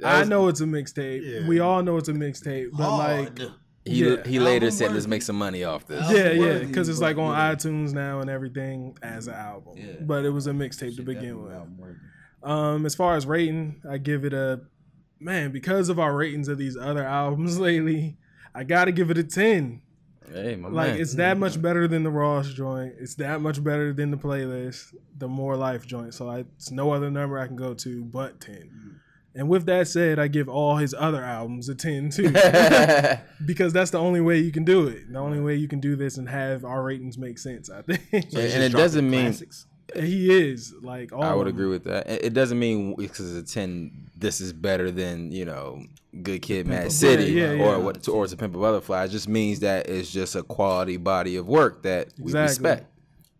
That 0.00 0.24
I 0.24 0.28
know 0.28 0.48
it's 0.48 0.60
a 0.60 0.64
mixtape. 0.64 1.22
Yeah. 1.24 1.46
We 1.48 1.60
all 1.60 1.82
know 1.82 1.96
it's 1.96 2.08
a 2.08 2.12
mixtape, 2.12 2.70
but 2.72 2.96
like 2.98 3.38
He 3.84 4.04
Yeah. 4.08 4.16
he 4.26 4.38
later 4.38 4.66
Album 4.66 4.70
said, 4.78 4.92
"Let's 4.92 5.06
make 5.06 5.22
some 5.22 5.36
money 5.36 5.64
off 5.64 5.86
this." 5.86 6.02
Album 6.02 6.16
Yeah, 6.16 6.30
yeah, 6.32 6.58
because 6.60 6.88
it's 6.88 7.00
like 7.00 7.16
on 7.16 7.32
yeah. 7.36 7.54
iTunes 7.54 7.92
now 7.94 8.20
and 8.20 8.28
everything 8.28 8.96
as 9.02 9.26
an 9.26 9.34
album. 9.34 9.74
Yeah. 9.76 9.92
But 10.00 10.24
it 10.24 10.30
was 10.30 10.46
a 10.46 10.52
mixtape 10.52 10.96
to 10.96 11.02
begin 11.02 11.42
with. 11.42 11.52
Um, 12.42 12.86
as 12.86 12.94
far 12.94 13.16
as 13.16 13.26
rating, 13.26 13.82
I 13.88 13.98
give 13.98 14.24
it 14.24 14.32
a 14.32 14.60
man 15.18 15.50
because 15.52 15.88
of 15.88 15.98
our 15.98 16.14
ratings 16.14 16.48
of 16.48 16.58
these 16.58 16.76
other 16.76 17.04
albums 17.04 17.58
lately. 17.68 18.16
I 18.54 18.64
gotta 18.64 18.92
give 18.92 19.10
it 19.10 19.18
a 19.18 19.24
ten. 19.24 19.82
Hey, 20.32 20.54
my 20.56 20.68
Like 20.68 20.92
man. 20.92 21.00
it's 21.00 21.14
that 21.14 21.38
much 21.38 21.60
better 21.60 21.88
than 21.88 22.02
the 22.04 22.10
Ross 22.10 22.52
joint. 22.52 22.94
It's 23.00 23.14
that 23.16 23.40
much 23.40 23.62
better 23.64 23.92
than 23.92 24.10
the 24.12 24.16
playlist, 24.16 24.94
the 25.18 25.26
More 25.26 25.56
Life 25.56 25.86
joint. 25.86 26.14
So 26.14 26.28
I, 26.28 26.40
it's 26.56 26.70
no 26.70 26.92
other 26.92 27.10
number 27.10 27.38
I 27.38 27.46
can 27.48 27.56
go 27.56 27.74
to 27.74 28.04
but 28.04 28.40
ten. 28.40 29.00
And 29.34 29.48
with 29.48 29.66
that 29.66 29.86
said, 29.86 30.18
I 30.18 30.26
give 30.26 30.48
all 30.48 30.76
his 30.76 30.92
other 30.96 31.22
albums 31.22 31.68
a 31.68 31.74
ten 31.74 32.10
too, 32.10 32.30
because 33.46 33.72
that's 33.72 33.92
the 33.92 33.98
only 33.98 34.20
way 34.20 34.38
you 34.38 34.50
can 34.50 34.64
do 34.64 34.88
it. 34.88 35.12
The 35.12 35.18
only 35.18 35.40
way 35.40 35.54
you 35.54 35.68
can 35.68 35.78
do 35.78 35.94
this 35.94 36.16
and 36.16 36.28
have 36.28 36.64
our 36.64 36.82
ratings 36.82 37.16
make 37.16 37.38
sense. 37.38 37.70
I 37.70 37.82
think 37.82 38.02
and, 38.12 38.34
and 38.34 38.62
it 38.62 38.72
doesn't 38.72 39.08
mean 39.08 39.26
classics. 39.26 39.66
he 39.94 40.36
is 40.36 40.74
like. 40.82 41.12
All 41.12 41.22
I 41.22 41.32
would 41.32 41.46
agree 41.46 41.68
with 41.68 41.84
that. 41.84 42.08
It 42.08 42.24
it 42.24 42.34
doesn't 42.34 42.58
mean 42.58 42.96
because 42.96 43.36
it's 43.36 43.52
a 43.52 43.54
ten, 43.54 44.10
this 44.16 44.40
is 44.40 44.52
better 44.52 44.90
than 44.90 45.30
you 45.30 45.44
know, 45.44 45.84
Good 46.22 46.42
Kid, 46.42 46.66
Mad 46.66 46.88
a 46.88 46.90
City, 46.90 47.34
Butterfly, 47.34 47.56
yeah, 47.56 47.64
or 47.64 47.76
yeah. 47.76 47.84
what, 47.84 48.08
or 48.08 48.26
to 48.26 48.36
Pimp 48.36 48.56
a 48.56 48.58
Butterfly. 48.58 49.04
It 49.04 49.08
just 49.08 49.28
means 49.28 49.60
that 49.60 49.88
it's 49.88 50.10
just 50.10 50.34
a 50.34 50.42
quality 50.42 50.96
body 50.96 51.36
of 51.36 51.46
work 51.46 51.84
that 51.84 52.08
we 52.18 52.32
respect. 52.32 52.86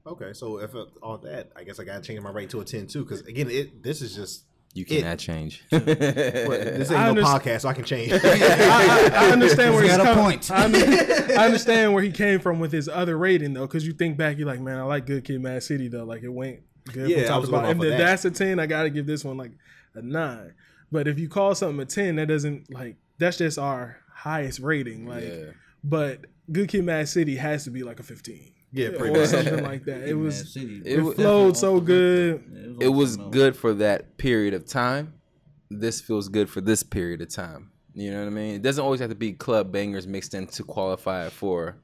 Okay, 0.06 0.32
so 0.34 0.58
if 0.58 0.74
it, 0.74 0.88
all 1.02 1.18
that, 1.18 1.50
I 1.56 1.64
guess 1.64 1.80
I 1.80 1.84
gotta 1.84 2.00
change 2.00 2.20
my 2.20 2.30
rate 2.30 2.50
to 2.50 2.60
a 2.60 2.64
ten 2.64 2.86
too. 2.86 3.04
Because 3.04 3.22
again, 3.22 3.50
it 3.50 3.82
this 3.82 4.02
is 4.02 4.14
just 4.14 4.44
You 4.72 4.84
It- 4.88 5.00
cannot 5.00 5.18
change. 5.18 5.64
what, 5.70 5.84
this 5.84 6.90
I 6.92 7.08
ain't 7.08 7.16
no 7.16 7.22
underst- 7.22 7.40
podcast, 7.40 7.60
so 7.62 7.68
I 7.68 7.72
can 7.74 7.84
change. 7.84 8.12
I, 8.14 8.18
I, 8.18 9.10
I 9.26 9.30
understand 9.30 9.74
where 9.74 9.82
He's 9.82 9.92
he's 9.92 9.98
got 10.02 10.16
a 10.16 10.20
point. 10.20 10.50
I, 10.50 10.64
under- 10.64 10.78
I 11.38 11.44
understand 11.46 11.92
where 11.92 12.02
he 12.02 12.12
came 12.12 12.38
from 12.40 12.60
with 12.60 12.70
his 12.72 12.88
other 12.88 13.18
rating 13.18 13.52
though, 13.54 13.66
because 13.66 13.84
you 13.86 13.92
think 13.92 14.16
back, 14.16 14.38
you're 14.38 14.46
like, 14.46 14.60
man, 14.60 14.78
I 14.78 14.82
like 14.82 15.06
Good 15.06 15.24
Kid, 15.24 15.40
Mad 15.42 15.62
City 15.64 15.88
though. 15.88 16.04
Like 16.04 16.22
it 16.22 16.28
went 16.28 16.60
good. 16.92 17.08
Yeah, 17.10 17.24
from 17.24 17.34
I 17.34 17.36
was 17.38 17.48
to 17.48 17.52
going 17.52 17.64
off 17.66 17.70
If 17.72 17.76
of 17.78 17.84
that. 17.88 17.98
that's 17.98 18.24
a 18.24 18.30
ten, 18.30 18.60
I 18.60 18.66
gotta 18.66 18.90
give 18.90 19.06
this 19.06 19.24
one 19.24 19.36
like 19.36 19.52
a 19.94 20.02
nine. 20.02 20.54
But 20.92 21.08
if 21.08 21.18
you 21.18 21.28
call 21.28 21.54
something 21.56 21.80
a 21.80 21.84
ten, 21.86 22.16
that 22.16 22.26
doesn't 22.26 22.72
like 22.72 22.96
that's 23.18 23.38
just 23.38 23.58
our 23.58 23.96
highest 24.14 24.60
rating. 24.60 25.06
Like, 25.06 25.24
yeah. 25.24 25.44
but 25.82 26.26
Good 26.52 26.68
Kid, 26.68 26.84
Mad 26.84 27.08
City 27.08 27.36
has 27.36 27.64
to 27.64 27.70
be 27.70 27.82
like 27.82 27.98
a 27.98 28.04
fifteen. 28.04 28.52
Yeah, 28.72 28.90
pretty 28.90 29.14
or 29.14 29.20
much. 29.20 29.28
something 29.30 29.62
like 29.62 29.84
that. 29.84 30.02
It 30.08 30.14
was 30.14 30.56
it 30.56 30.82
it 30.86 31.14
flowed 31.14 31.56
so 31.56 31.80
good. 31.80 32.76
It 32.80 32.88
was 32.88 33.18
on 33.18 33.30
good 33.30 33.56
for 33.56 33.74
that 33.74 34.16
period 34.16 34.54
of 34.54 34.66
time. 34.66 35.14
This 35.70 36.00
feels 36.00 36.28
good 36.28 36.48
for 36.48 36.60
this 36.60 36.82
period 36.82 37.22
of 37.22 37.28
time. 37.28 37.70
You 37.94 38.10
know 38.12 38.20
what 38.20 38.26
I 38.26 38.30
mean? 38.30 38.54
It 38.54 38.62
doesn't 38.62 38.82
always 38.82 39.00
have 39.00 39.10
to 39.10 39.16
be 39.16 39.32
club 39.32 39.72
bangers 39.72 40.06
mixed 40.06 40.34
in 40.34 40.46
to 40.48 40.62
qualify 40.64 41.26
it 41.26 41.32
for 41.32 41.76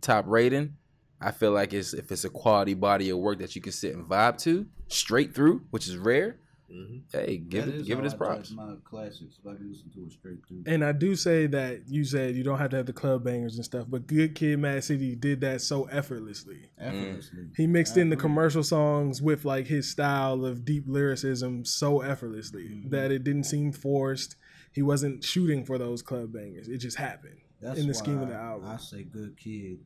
top 0.00 0.24
rating. 0.26 0.76
I 1.20 1.30
feel 1.30 1.52
like 1.52 1.72
it's 1.72 1.94
if 1.94 2.12
it's 2.12 2.24
a 2.24 2.30
quality 2.30 2.74
body 2.74 3.10
of 3.10 3.18
work 3.18 3.38
that 3.38 3.56
you 3.56 3.62
can 3.62 3.72
sit 3.72 3.94
and 3.94 4.04
vibe 4.04 4.38
to 4.42 4.66
straight 4.88 5.34
through, 5.34 5.62
which 5.70 5.88
is 5.88 5.96
rare. 5.96 6.38
Mhm. 6.74 7.02
Hey, 7.12 7.36
give 7.38 7.66
That 7.66 7.74
it 7.74 7.80
is 7.82 7.86
give 7.86 7.98
it 7.98 8.00
how 8.00 8.04
his 8.04 8.14
props. 8.14 8.50
My 8.50 8.74
classics, 8.84 9.38
if 9.38 9.46
I 9.46 9.54
can 9.54 9.70
listen 9.70 9.90
to 9.90 10.06
it 10.06 10.12
straight 10.12 10.38
through. 10.48 10.64
And 10.66 10.84
I 10.84 10.92
do 10.92 11.14
say 11.14 11.46
that 11.46 11.88
you 11.88 12.04
said 12.04 12.34
you 12.34 12.42
don't 12.42 12.58
have 12.58 12.70
to 12.70 12.76
have 12.78 12.86
the 12.86 12.92
club 12.92 13.22
bangers 13.24 13.54
and 13.56 13.64
stuff, 13.64 13.86
but 13.88 14.06
Good 14.06 14.34
Kid, 14.34 14.58
Mad 14.58 14.82
City 14.82 15.14
did 15.14 15.40
that 15.42 15.60
so 15.60 15.84
effortlessly. 15.84 16.70
Effortlessly. 16.78 17.48
He 17.56 17.66
mixed 17.68 17.96
I 17.96 18.00
in 18.00 18.10
the 18.10 18.16
commercial 18.16 18.64
songs 18.64 19.22
with 19.22 19.44
like 19.44 19.66
his 19.68 19.88
style 19.88 20.44
of 20.44 20.64
deep 20.64 20.84
lyricism 20.88 21.64
so 21.64 22.00
effortlessly 22.00 22.64
Mm-hmm. 22.68 22.88
that 22.90 23.12
it 23.12 23.22
didn't 23.24 23.44
seem 23.44 23.70
forced. 23.72 24.36
He 24.72 24.82
wasn't 24.82 25.22
shooting 25.22 25.64
for 25.64 25.78
those 25.78 26.02
club 26.02 26.32
bangers. 26.32 26.66
It 26.68 26.78
just 26.78 26.96
happened 26.96 27.38
That's 27.60 27.78
in 27.78 27.86
the 27.86 27.94
scheme 27.94 28.18
of 28.20 28.28
the 28.28 28.34
album. 28.34 28.68
I 28.68 28.76
say 28.78 29.04
Good 29.04 29.36
Kid. 29.36 29.78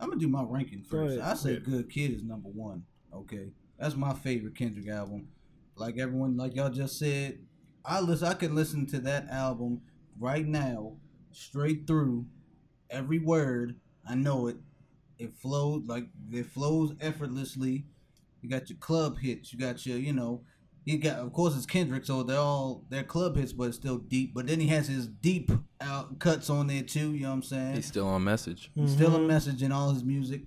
I'm 0.00 0.08
gonna 0.08 0.20
do 0.20 0.28
my 0.28 0.42
ranking 0.42 0.82
first. 0.82 1.18
ahead. 1.18 1.28
I 1.30 1.34
say 1.34 1.52
Yeah. 1.54 1.58
Good 1.60 1.90
Kid 1.90 2.12
is 2.12 2.22
number 2.22 2.48
one. 2.48 2.84
Okay, 3.12 3.52
that's 3.78 3.94
my 3.94 4.12
favorite 4.14 4.54
Kendrick 4.56 4.88
album. 4.88 5.28
Like 5.76 5.98
everyone, 5.98 6.36
like 6.36 6.54
y'all 6.54 6.70
just 6.70 6.98
said, 6.98 7.38
I 7.84 8.00
listen. 8.00 8.28
I 8.28 8.34
can 8.34 8.54
listen 8.54 8.86
to 8.86 9.00
that 9.00 9.28
album 9.28 9.82
right 10.18 10.46
now, 10.46 10.96
straight 11.32 11.86
through, 11.86 12.26
every 12.90 13.18
word. 13.18 13.76
I 14.08 14.14
know 14.14 14.46
it. 14.46 14.56
It 15.18 15.34
flows 15.34 15.84
like 15.86 16.06
it 16.32 16.46
flows 16.46 16.94
effortlessly. 17.00 17.86
You 18.40 18.50
got 18.50 18.68
your 18.68 18.78
club 18.78 19.18
hits. 19.18 19.52
You 19.52 19.58
got 19.58 19.84
your, 19.86 19.98
you 19.98 20.12
know, 20.12 20.42
you 20.84 20.98
got. 20.98 21.18
Of 21.18 21.32
course, 21.32 21.56
it's 21.56 21.66
Kendrick, 21.66 22.04
so 22.04 22.22
they're 22.22 22.38
all 22.38 22.84
they're 22.88 23.02
club 23.02 23.36
hits, 23.36 23.52
but 23.52 23.64
it's 23.64 23.76
still 23.76 23.98
deep. 23.98 24.34
But 24.34 24.46
then 24.46 24.60
he 24.60 24.68
has 24.68 24.86
his 24.86 25.08
deep 25.08 25.50
out 25.80 26.18
cuts 26.18 26.50
on 26.50 26.66
there 26.66 26.82
too. 26.82 27.14
You 27.14 27.22
know 27.22 27.28
what 27.30 27.34
I'm 27.36 27.42
saying? 27.42 27.74
He's 27.76 27.86
still 27.86 28.08
on 28.08 28.24
message. 28.24 28.70
He's 28.74 28.92
still 28.92 29.14
a 29.14 29.18
mm-hmm. 29.18 29.26
message 29.26 29.62
in 29.62 29.72
all 29.72 29.92
his 29.92 30.04
music. 30.04 30.42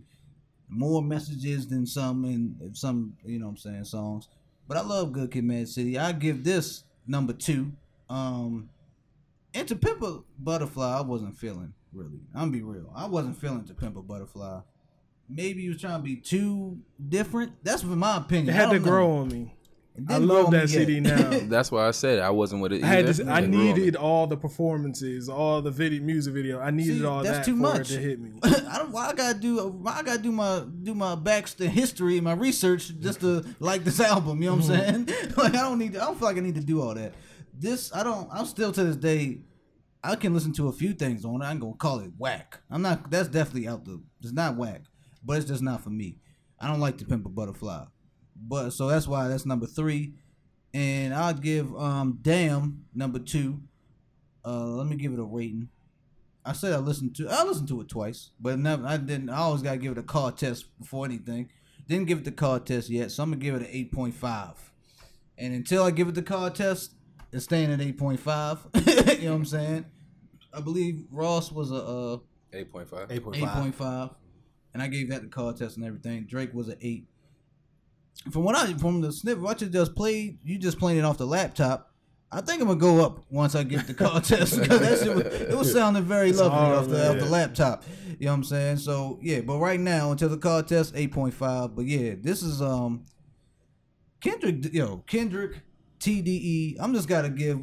More 0.69 1.01
messages 1.01 1.67
than 1.67 1.85
some 1.85 2.25
in 2.25 2.73
some, 2.73 3.13
you 3.25 3.39
know 3.39 3.45
what 3.45 3.51
I'm 3.51 3.57
saying, 3.57 3.85
songs. 3.85 4.27
But 4.67 4.77
I 4.77 4.81
love 4.81 5.13
Good 5.13 5.31
Kid 5.31 5.43
Mad 5.43 5.67
City. 5.67 5.97
I 5.97 6.11
give 6.11 6.43
this 6.43 6.83
number 7.05 7.33
two. 7.33 7.71
Um 8.09 8.69
and 9.53 9.67
to 9.67 9.75
Pimp 9.75 10.01
a 10.03 10.19
Butterfly, 10.37 10.97
I 10.99 11.01
wasn't 11.01 11.37
feeling 11.37 11.73
really. 11.93 12.19
I'm 12.35 12.51
be 12.51 12.61
real. 12.61 12.91
I 12.95 13.07
wasn't 13.07 13.37
feeling 13.37 13.65
to 13.65 13.73
Pimp 13.73 13.97
a 13.97 14.01
Butterfly. 14.01 14.61
Maybe 15.29 15.63
he 15.63 15.69
was 15.69 15.81
trying 15.81 15.99
to 15.99 16.03
be 16.03 16.15
too 16.15 16.79
different. 17.09 17.53
That's 17.63 17.83
my 17.83 18.17
opinion. 18.17 18.49
It 18.49 18.53
had 18.53 18.69
to 18.71 18.79
know. 18.79 18.85
grow 18.85 19.11
on 19.17 19.29
me. 19.29 19.56
It 19.97 20.03
I 20.09 20.17
love 20.17 20.51
that 20.51 20.69
yet. 20.69 20.69
CD 20.69 20.99
now. 21.01 21.29
That's 21.45 21.71
why 21.71 21.87
I 21.87 21.91
said 21.91 22.19
I 22.19 22.29
wasn't 22.29 22.61
with 22.61 22.71
it. 22.71 22.83
I 22.83 22.87
had 22.87 23.09
either. 23.09 23.29
I 23.31 23.39
It 23.39 23.49
grew 23.49 23.59
on 23.59 23.65
me. 23.65 23.73
needed 23.73 23.95
all 23.95 24.27
the 24.27 24.37
performances, 24.37 25.27
all 25.27 25.61
the 25.63 25.71
video, 25.71 26.03
music 26.03 26.35
video. 26.35 26.59
I 26.59 26.69
needed 26.69 26.99
See, 26.99 27.05
all 27.05 27.23
that's 27.23 27.39
that 27.39 27.45
too 27.45 27.55
for 27.55 27.61
much. 27.61 27.91
it 27.91 27.95
to 27.95 27.99
hit 27.99 28.19
me. 28.19 28.33
I 28.43 28.77
don't. 28.77 28.91
Why 28.91 29.07
I 29.07 29.13
gotta 29.13 29.39
do? 29.39 29.67
Why 29.67 29.97
I 29.97 30.03
gotta 30.03 30.21
do 30.21 30.31
my 30.31 30.63
do 30.83 30.93
my 30.93 31.15
Baxter 31.15 31.67
history, 31.67 32.17
and 32.17 32.25
my 32.25 32.33
research, 32.33 32.91
just 32.99 33.21
to 33.21 33.43
like 33.59 33.83
this 33.83 33.99
album? 33.99 34.41
You 34.41 34.49
know 34.49 34.57
what 34.57 34.69
I'm 34.69 34.69
mm-hmm. 34.69 35.09
saying? 35.09 35.33
like 35.35 35.55
I 35.55 35.61
don't 35.61 35.79
need. 35.79 35.93
To, 35.93 36.01
I 36.01 36.05
don't 36.05 36.19
feel 36.19 36.27
like 36.27 36.37
I 36.37 36.41
need 36.41 36.55
to 36.55 36.61
do 36.61 36.81
all 36.81 36.93
that. 36.93 37.13
This 37.53 37.93
I 37.93 38.03
don't. 38.03 38.29
I'm 38.31 38.45
still 38.45 38.71
to 38.71 38.83
this 38.83 38.95
day. 38.95 39.39
I 40.03 40.15
can 40.15 40.33
listen 40.33 40.53
to 40.53 40.67
a 40.67 40.71
few 40.71 40.93
things 40.93 41.25
on 41.25 41.41
it. 41.41 41.45
I'm 41.45 41.57
gonna 41.57 41.73
call 41.73 41.99
it 42.01 42.11
whack. 42.19 42.59
I'm 42.69 42.83
not. 42.83 43.09
That's 43.09 43.29
definitely 43.29 43.67
out 43.67 43.83
the. 43.83 43.99
It's 44.21 44.31
not 44.31 44.55
whack, 44.57 44.81
but 45.25 45.37
it's 45.37 45.47
just 45.47 45.63
not 45.63 45.83
for 45.83 45.89
me. 45.89 46.19
I 46.59 46.67
don't 46.67 46.79
like 46.79 46.97
to 46.99 47.05
pimp 47.05 47.25
a 47.25 47.29
butterfly, 47.29 47.85
but 48.39 48.71
so 48.71 48.87
that's 48.87 49.07
why 49.07 49.27
that's 49.27 49.45
number 49.45 49.65
three, 49.65 50.13
and 50.73 51.13
I'll 51.13 51.33
give 51.33 51.75
um 51.75 52.19
damn 52.21 52.85
number 52.93 53.19
two. 53.19 53.61
Uh, 54.45 54.65
let 54.67 54.87
me 54.87 54.95
give 54.95 55.13
it 55.13 55.19
a 55.19 55.23
rating. 55.23 55.69
I 56.45 56.53
said 56.53 56.73
I 56.73 56.77
listened 56.77 57.15
to 57.17 57.27
I 57.29 57.43
listened 57.43 57.67
to 57.69 57.81
it 57.81 57.89
twice, 57.89 58.31
but 58.39 58.57
never 58.57 58.85
I 58.85 58.97
didn't. 58.97 59.29
I 59.29 59.37
always 59.37 59.61
gotta 59.61 59.77
give 59.77 59.91
it 59.91 59.97
a 59.97 60.03
car 60.03 60.31
test 60.31 60.65
before 60.79 61.05
anything. 61.05 61.49
Didn't 61.87 62.07
give 62.07 62.19
it 62.19 62.25
the 62.25 62.31
car 62.31 62.59
test 62.59 62.89
yet, 62.89 63.11
so 63.11 63.23
I'm 63.23 63.31
gonna 63.31 63.41
give 63.41 63.55
it 63.55 63.61
an 63.61 63.67
eight 63.69 63.91
point 63.91 64.13
five. 64.15 64.53
And 65.37 65.53
until 65.53 65.83
I 65.83 65.91
give 65.91 66.07
it 66.07 66.15
the 66.15 66.21
car 66.21 66.49
test, 66.49 66.93
it's 67.31 67.43
staying 67.45 67.71
at 67.71 67.81
eight 67.81 67.97
point 67.97 68.19
five. 68.19 68.59
you 68.75 68.83
know 68.83 69.31
what 69.31 69.35
I'm 69.35 69.45
saying? 69.45 69.85
I 70.53 70.61
believe 70.61 71.03
Ross 71.11 71.51
was 71.51 71.71
a, 71.71 71.75
uh 71.75 72.17
Eight 72.53 72.71
point 72.71 72.89
five. 72.89 73.11
Eight 73.11 73.23
point 73.23 73.37
eight 73.37 73.43
five. 73.43 73.61
point 73.61 73.75
five, 73.75 74.09
and 74.73 74.81
I 74.81 74.87
gave 74.87 75.09
that 75.09 75.21
the 75.21 75.27
car 75.27 75.51
test 75.53 75.75
and 75.75 75.85
everything. 75.85 76.25
Drake 76.27 76.53
was 76.53 76.69
an 76.69 76.77
eight. 76.81 77.07
From 78.31 78.43
what 78.43 78.55
I 78.55 78.73
from 78.73 79.01
the 79.01 79.11
snippet 79.11 79.43
what 79.43 79.61
you 79.61 79.67
just 79.67 79.95
played, 79.95 80.39
you 80.43 80.57
just 80.57 80.79
playing 80.79 80.99
it 80.99 81.05
off 81.05 81.17
the 81.17 81.27
laptop. 81.27 81.93
I 82.29 82.41
think 82.41 82.61
I'm 82.61 82.67
gonna 82.67 82.79
go 82.79 83.03
up 83.05 83.23
once 83.29 83.55
I 83.55 83.63
get 83.63 83.87
the 83.87 83.93
car 83.93 84.19
test 84.21 84.59
because 84.59 84.79
that 84.79 84.99
shit 84.99 85.15
was, 85.15 85.25
it 85.25 85.57
was 85.57 85.71
sounding 85.71 86.03
very 86.03 86.33
lovely 86.33 86.57
hard, 86.57 86.77
off 86.77 86.87
the 86.89 87.09
off 87.09 87.19
the 87.19 87.25
laptop. 87.25 87.83
You 88.19 88.25
know 88.25 88.31
what 88.31 88.37
I'm 88.37 88.43
saying? 88.43 88.77
So 88.77 89.19
yeah, 89.21 89.41
but 89.41 89.59
right 89.59 89.79
now 89.79 90.11
until 90.11 90.29
the 90.29 90.37
car 90.37 90.61
test, 90.63 90.93
eight 90.95 91.11
point 91.11 91.33
five. 91.33 91.75
But 91.75 91.85
yeah, 91.85 92.15
this 92.19 92.43
is 92.43 92.61
um 92.61 93.05
Kendrick. 94.19 94.73
Yo, 94.73 95.03
Kendrick, 95.07 95.61
TDE. 95.99 96.75
I'm 96.79 96.93
just 96.93 97.07
gotta 97.07 97.29
give 97.29 97.59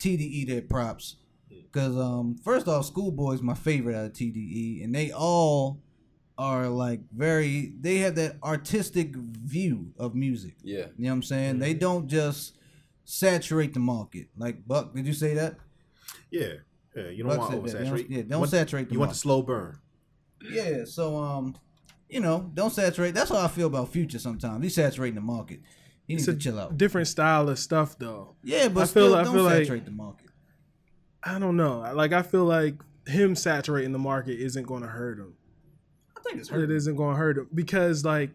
TDE 0.00 0.48
their 0.48 0.62
props 0.62 1.16
because 1.48 1.96
um 1.96 2.36
first 2.42 2.66
off, 2.66 2.86
Schoolboy's 2.86 3.42
my 3.42 3.54
favorite 3.54 3.96
out 3.96 4.06
of 4.06 4.12
TDE, 4.12 4.82
and 4.82 4.92
they 4.92 5.12
all 5.12 5.80
are 6.40 6.68
like 6.68 7.00
very. 7.14 7.72
They 7.78 7.98
have 7.98 8.14
that 8.14 8.36
artistic 8.42 9.14
view 9.14 9.92
of 9.98 10.14
music. 10.14 10.54
Yeah. 10.62 10.86
You 10.96 11.04
know 11.04 11.10
what 11.10 11.14
I'm 11.16 11.22
saying? 11.22 11.58
They 11.58 11.74
don't 11.74 12.08
just 12.08 12.56
saturate 13.04 13.74
the 13.74 13.80
market. 13.80 14.28
Like 14.36 14.66
Buck, 14.66 14.94
did 14.94 15.06
you 15.06 15.12
say 15.12 15.34
that? 15.34 15.56
Yeah, 16.30 16.54
yeah. 16.96 17.08
You 17.10 17.24
don't 17.24 17.36
Buck 17.36 17.38
want 17.50 17.68
said 17.70 17.80
that. 17.80 17.86
Oversaturate. 17.86 17.96
don't- 17.98 18.10
yeah, 18.10 18.22
don't 18.22 18.38
want- 18.40 18.50
saturate 18.50 18.88
the 18.88 18.94
You 18.94 19.00
want 19.00 19.12
the 19.12 19.18
slow 19.18 19.42
burn. 19.42 19.78
Yeah. 20.50 20.84
So 20.86 21.16
um, 21.16 21.56
you 22.08 22.20
know, 22.20 22.50
don't 22.54 22.72
saturate. 22.72 23.14
That's 23.14 23.30
how 23.30 23.38
I 23.44 23.48
feel 23.48 23.66
about 23.66 23.90
Future. 23.90 24.18
Sometimes 24.18 24.62
he's 24.64 24.74
saturating 24.74 25.16
the 25.16 25.20
market. 25.20 25.60
He 26.06 26.14
needs 26.14 26.26
to 26.26 26.34
chill 26.34 26.58
out. 26.58 26.76
different 26.78 27.06
style 27.08 27.48
of 27.48 27.58
stuff 27.58 27.98
though. 27.98 28.34
Yeah, 28.42 28.68
but 28.68 28.80
I 28.80 28.82
feel- 28.84 28.86
still, 28.86 29.14
I 29.14 29.24
don't 29.24 29.34
feel 29.34 29.42
like- 29.44 29.58
saturate 29.58 29.84
the 29.84 29.90
market. 29.92 30.28
I 31.22 31.38
don't 31.38 31.56
know. 31.58 31.80
Like 31.94 32.12
I 32.14 32.22
feel 32.22 32.44
like 32.46 32.76
him 33.06 33.36
saturating 33.36 33.92
the 33.92 33.98
market 33.98 34.40
isn't 34.40 34.66
going 34.66 34.82
to 34.82 34.88
hurt 34.88 35.18
him. 35.18 35.34
It 36.34 36.70
isn't 36.70 36.96
going 36.96 37.14
to 37.14 37.18
hurt 37.18 37.38
him 37.38 37.48
because 37.54 38.04
like 38.04 38.30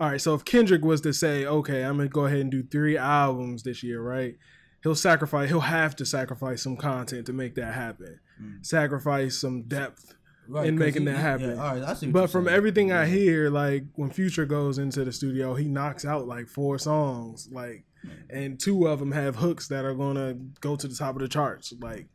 all 0.00 0.08
right, 0.10 0.20
so 0.20 0.34
if 0.34 0.44
Kendrick 0.44 0.82
was 0.84 1.00
to 1.02 1.12
say, 1.12 1.44
"Okay, 1.46 1.84
I'm 1.84 1.96
going 1.96 2.08
to 2.08 2.12
go 2.12 2.24
ahead 2.24 2.40
and 2.40 2.50
do 2.50 2.62
3 2.64 2.96
albums 2.96 3.62
this 3.62 3.82
year," 3.84 4.00
right? 4.02 4.36
He'll 4.82 4.96
sacrifice 4.96 5.48
he'll 5.48 5.60
have 5.60 5.94
to 5.96 6.04
sacrifice 6.06 6.62
some 6.62 6.76
content 6.76 7.26
to 7.26 7.32
make 7.32 7.54
that 7.54 7.72
happen. 7.74 8.18
Mm. 8.42 8.66
Sacrifice 8.66 9.38
some 9.38 9.62
depth. 9.62 10.14
Right, 10.48 10.66
in 10.66 10.76
making 10.76 11.02
he- 11.02 11.06
that 11.06 11.18
happen. 11.18 11.50
Yeah, 11.50 11.62
all 11.62 11.74
right, 11.76 11.82
I 11.84 11.94
see. 11.94 12.08
But 12.10 12.28
from 12.30 12.46
saying. 12.46 12.56
everything 12.56 12.90
I 12.92 13.06
hear, 13.06 13.48
like 13.48 13.84
when 13.94 14.10
Future 14.10 14.44
goes 14.44 14.76
into 14.78 15.04
the 15.04 15.12
studio, 15.12 15.54
he 15.54 15.68
knocks 15.68 16.04
out 16.04 16.26
like 16.26 16.48
four 16.48 16.80
songs, 16.80 17.48
like, 17.52 17.84
Mm. 18.04 18.10
and 18.30 18.58
two 18.60 18.88
of 18.88 18.98
them 18.98 19.12
have 19.12 19.36
hooks 19.36 19.68
that 19.68 19.84
are 19.84 19.94
gonna 19.94 20.34
go 20.60 20.74
to 20.74 20.88
the 20.88 20.96
top 20.96 21.14
of 21.14 21.22
the 21.22 21.28
charts, 21.28 21.72
like 21.80 22.08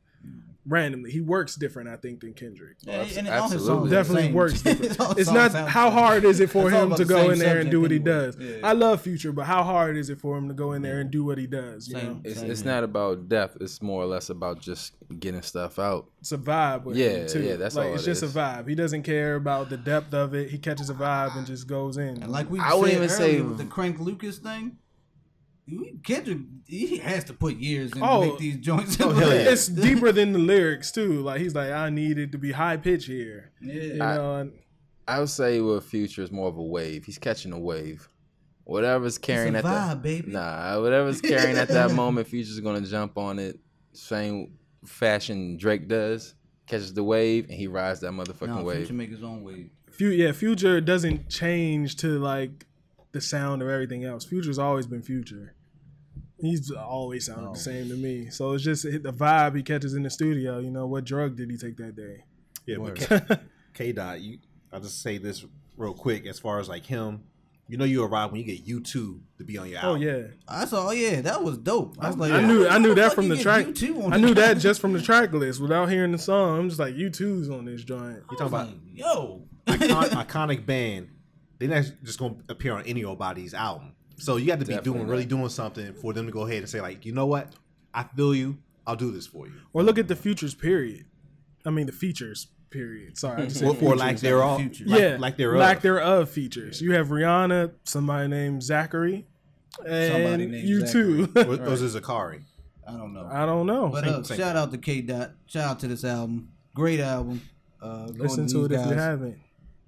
randomly. 0.67 1.11
He 1.11 1.21
works 1.21 1.55
different, 1.55 1.89
I 1.89 1.95
think, 1.95 2.19
than 2.19 2.33
Kendrick. 2.33 2.77
Yeah, 2.81 3.01
Abs- 3.01 3.17
and 3.17 3.27
all 3.27 3.43
his 3.49 3.53
absolutely. 3.53 3.67
songs 3.67 3.85
are 3.85 3.89
the 3.89 3.95
Definitely 3.95 4.23
same. 4.23 4.33
works 4.33 4.61
different. 4.63 5.19
It's 5.19 5.31
not 5.31 5.51
how 5.69 5.89
hard 5.89 6.25
is 6.25 6.39
it 6.39 6.49
for 6.49 6.69
him 6.69 6.93
to 6.95 7.05
go 7.05 7.23
same 7.23 7.31
in 7.31 7.39
there 7.39 7.59
and 7.59 7.71
do 7.71 7.81
what 7.81 7.91
he 7.91 7.97
subject 7.97 8.35
does. 8.35 8.35
anyway. 8.37 8.61
I 8.63 8.73
love 8.73 9.01
Future, 9.01 9.31
but 9.31 9.45
how 9.45 9.63
hard 9.63 9.97
is 9.97 10.09
it 10.09 10.19
for 10.19 10.37
him 10.37 10.47
to 10.49 10.53
go 10.53 10.73
in 10.73 10.81
there 10.81 10.99
and 10.99 11.09
do 11.09 11.23
what 11.23 11.37
he 11.37 11.47
does? 11.47 11.87
You 11.87 11.95
Same. 11.95 12.05
know, 12.05 12.21
It's, 12.23 12.39
Same 12.39 12.51
it's 12.51 12.61
here. 12.61 12.71
not 12.71 12.83
about 12.83 13.29
depth. 13.29 13.57
It's 13.61 13.81
more 13.81 14.03
or 14.03 14.07
less 14.07 14.29
about 14.29 14.59
just 14.59 14.93
getting 15.19 15.41
stuff 15.41 15.79
out. 15.79 16.09
it's 16.19 16.31
a 16.31 16.37
vibe 16.37 16.83
with 16.83 16.97
Yeah, 16.97 17.09
him 17.09 17.27
too. 17.27 17.41
yeah, 17.43 17.55
that's 17.55 17.75
like 17.75 17.87
all 17.87 17.93
it's 17.93 18.03
it 18.03 18.07
just 18.07 18.23
is. 18.23 18.35
a 18.35 18.39
vibe. 18.39 18.67
He 18.67 18.75
doesn't 18.75 19.03
care 19.03 19.35
about 19.35 19.69
the 19.69 19.77
depth 19.77 20.13
of 20.13 20.33
it. 20.33 20.49
He 20.49 20.57
catches 20.57 20.89
a 20.89 20.93
vibe 20.93 21.37
and 21.37 21.47
just 21.47 21.67
goes 21.67 21.97
in. 21.97 22.21
And 22.21 22.31
like 22.31 22.49
we 22.51 22.59
I 22.59 22.73
wouldn't 22.73 22.97
even 22.97 23.09
say- 23.09 23.35
earlier 23.37 23.43
with 23.45 23.57
the 23.57 23.65
Crank 23.65 23.99
Lucas 23.99 24.37
thing, 24.39 24.63
he- 24.63 24.71
Kendrick 26.03 26.37
he 26.65 26.97
has 26.97 27.23
to 27.25 27.33
put 27.33 27.57
years 27.57 27.91
in 27.93 28.01
Oh. 28.01 28.21
to 28.21 28.27
make 28.29 28.39
these 28.39 28.57
joints. 28.57 28.97
Oh, 29.01 29.09
hell 29.13 29.29
yeah. 29.33 29.51
it's 29.51 29.67
deeper 29.67 30.11
than 30.11 30.31
the 30.33 30.39
lyrics 30.39 30.91
too. 30.91 31.21
Like 31.21 31.41
he's 31.41 31.55
like, 31.55 31.71
I 31.71 31.89
need 31.89 32.17
it 32.17 32.31
to 32.33 32.37
be 32.37 32.51
high 32.53 32.77
pitch 32.77 33.05
here. 33.05 33.51
You 33.61 33.73
yeah. 33.81 33.95
know, 34.15 34.35
and 34.35 34.51
I 35.07 35.19
would 35.19 35.29
say 35.29 35.59
with 35.61 35.83
Future 35.85 36.21
is 36.23 36.31
more 36.31 36.47
of 36.47 36.57
a 36.57 36.63
wave. 36.63 37.05
He's 37.05 37.17
catching 37.17 37.51
a 37.53 37.59
wave. 37.59 38.07
Whatever's 38.65 39.17
carrying 39.17 39.55
a 39.55 39.59
at 39.59 39.63
vibe, 39.63 39.87
that 39.89 40.01
baby. 40.01 40.31
nah, 40.31 40.81
whatever's 40.81 41.21
carrying 41.21 41.57
at 41.57 41.69
that 41.69 41.91
moment, 41.95 42.27
Future's 42.27 42.59
gonna 42.59 42.81
jump 42.81 43.17
on 43.17 43.39
it. 43.39 43.59
Same 43.93 44.53
fashion 44.85 45.57
Drake 45.57 45.87
does. 45.87 46.33
Catches 46.65 46.93
the 46.93 47.03
wave 47.03 47.45
and 47.45 47.53
he 47.53 47.67
rides 47.67 48.01
that 48.01 48.11
motherfucking 48.11 48.47
No, 48.57 48.63
wave. 48.63 48.77
Future 48.79 48.93
make 48.93 49.09
his 49.09 49.23
own 49.23 49.43
wave. 49.43 49.69
Fu- 49.89 50.09
yeah, 50.09 50.33
Future 50.33 50.81
doesn't 50.81 51.29
change 51.29 51.95
to 51.97 52.19
like 52.19 52.65
the 53.13 53.21
sound 53.21 53.61
of 53.61 53.69
everything 53.69 54.03
else. 54.03 54.25
Future's 54.25 54.59
always 54.59 54.85
been 54.85 55.01
Future. 55.01 55.53
He's 56.39 56.71
always 56.71 57.25
sounded 57.25 57.49
Oh. 57.49 57.53
the 57.53 57.59
same 57.59 57.89
to 57.89 57.95
me. 57.95 58.29
So 58.29 58.53
it's 58.53 58.63
just 58.63 58.83
the 58.83 58.99
vibe 58.99 59.55
he 59.55 59.63
catches 59.63 59.93
in 59.93 60.03
the 60.03 60.09
studio. 60.09 60.59
You 60.59 60.71
know, 60.71 60.85
what 60.85 61.03
drug 61.03 61.35
did 61.35 61.49
he 61.49 61.57
take 61.57 61.77
that 61.77 61.95
day? 61.95 62.23
Yeah, 62.65 62.77
but 62.79 62.95
K, 62.95 63.21
K 63.73 63.91
dot, 63.91 64.21
you. 64.21 64.39
I'll 64.71 64.81
just 64.81 65.01
say 65.01 65.17
this 65.17 65.45
real 65.77 65.93
quick. 65.93 66.25
As 66.27 66.37
far 66.39 66.59
as 66.59 66.67
like 66.67 66.85
him, 66.85 67.23
you 67.69 67.77
know, 67.77 67.85
you 67.85 68.03
arrive 68.03 68.31
when 68.31 68.41
you 68.41 68.45
get 68.45 68.65
U2 68.65 68.83
to 69.37 69.43
be 69.45 69.57
on 69.57 69.69
your 69.69 69.79
oh, 69.79 69.87
Album. 69.87 70.01
Oh 70.01 70.05
yeah, 70.05 70.27
I 70.47 70.65
saw, 70.65 70.87
oh, 70.87 70.91
yeah, 70.91 71.21
that 71.21 71.43
was 71.43 71.57
dope. 71.57 71.97
I 71.99 72.07
was 72.07 72.17
like, 72.17 72.31
I 72.31 72.41
knew 72.41 72.67
I 72.67 72.77
knew 72.77 72.95
that 72.95 73.13
from 73.13 73.29
the 73.29 73.37
track. 73.37 73.67
I 73.67 74.17
knew 74.17 74.33
that 74.35 74.57
just 74.57 74.79
from 74.79 74.93
the 74.93 75.01
track 75.01 75.33
list 75.33 75.59
without 75.59 75.89
hearing 75.89 76.11
the 76.11 76.17
song. 76.17 76.59
I'm 76.59 76.69
just 76.69 76.79
like, 76.79 76.95
U2's 76.95 77.49
on 77.49 77.65
this 77.65 77.83
joint. 77.83 78.23
You 78.31 78.37
talking 78.37 78.47
about 78.47 78.69
yo, 78.93 79.43
icon, 79.67 80.09
iconic 80.09 80.65
band? 80.65 81.09
They're 81.59 81.69
not 81.69 81.91
just 82.03 82.19
gonna 82.19 82.35
appear 82.49 82.73
on 82.73 82.83
any 82.85 83.03
of 83.03 83.17
body's 83.17 83.53
album. 83.53 83.93
So 84.17 84.37
you 84.37 84.47
got 84.47 84.59
to 84.59 84.65
be 84.65 84.73
Definitely 84.73 84.91
doing 84.99 85.07
really 85.07 85.23
not. 85.23 85.29
doing 85.29 85.49
something 85.49 85.93
for 85.93 86.11
them 86.13 86.25
to 86.25 86.31
go 86.31 86.41
ahead 86.47 86.57
and 86.59 86.69
say 86.69 86.81
like, 86.81 87.05
you 87.05 87.13
know 87.13 87.25
what, 87.27 87.53
I 87.93 88.03
feel 88.03 88.33
you. 88.35 88.57
I'll 88.85 88.95
do 88.95 89.11
this 89.11 89.27
for 89.27 89.45
you, 89.47 89.53
Or 89.73 89.83
look 89.83 89.97
at 89.97 90.07
the 90.07 90.15
futures 90.15 90.53
period. 90.55 91.05
I 91.65 91.69
mean 91.71 91.85
the 91.87 91.91
features 91.91 92.47
period. 92.69 93.17
Sorry, 93.17 93.41
I 93.43 93.45
just 93.45 93.57
said 93.59 93.67
or, 93.67 93.71
or 93.71 93.75
futures. 93.75 93.99
like 93.99 94.19
thereof. 94.19 94.59
Future. 94.59 94.85
Like, 94.87 94.99
yeah, 95.01 95.17
like 95.19 95.37
thereof. 95.37 95.59
lack 95.59 95.81
thereof 95.81 96.29
features. 96.29 96.81
You 96.81 96.93
have 96.93 97.09
Rihanna, 97.09 97.71
somebody 97.83 98.29
named 98.29 98.63
Zachary, 98.63 99.25
and 99.85 100.13
Somebody 100.13 100.45
named 100.47 100.67
U2. 100.69 101.35
Or, 101.45 101.63
or 101.69 101.73
is 101.73 101.95
it 101.95 102.01
Zakari? 102.01 102.43
I 102.87 102.91
don't 102.93 103.13
know. 103.13 103.27
I 103.29 103.45
don't 103.45 103.67
know. 103.67 103.89
But 103.89 104.05
Same- 104.05 104.13
uh, 104.13 104.23
same 104.23 104.37
shout 104.37 104.55
out 104.55 104.71
to 104.71 104.77
K 104.77 105.01
Dot. 105.01 105.31
Shout 105.47 105.69
out 105.71 105.79
to 105.81 105.87
this 105.89 106.05
album. 106.05 106.49
Great 106.73 107.01
album. 107.01 107.41
Uh, 107.81 108.07
Listen 108.13 108.47
going 108.47 108.49
to 108.49 108.65
it 108.65 108.67
these 108.69 108.79
if 108.79 108.87
you 108.87 108.93
haven't. 108.95 109.37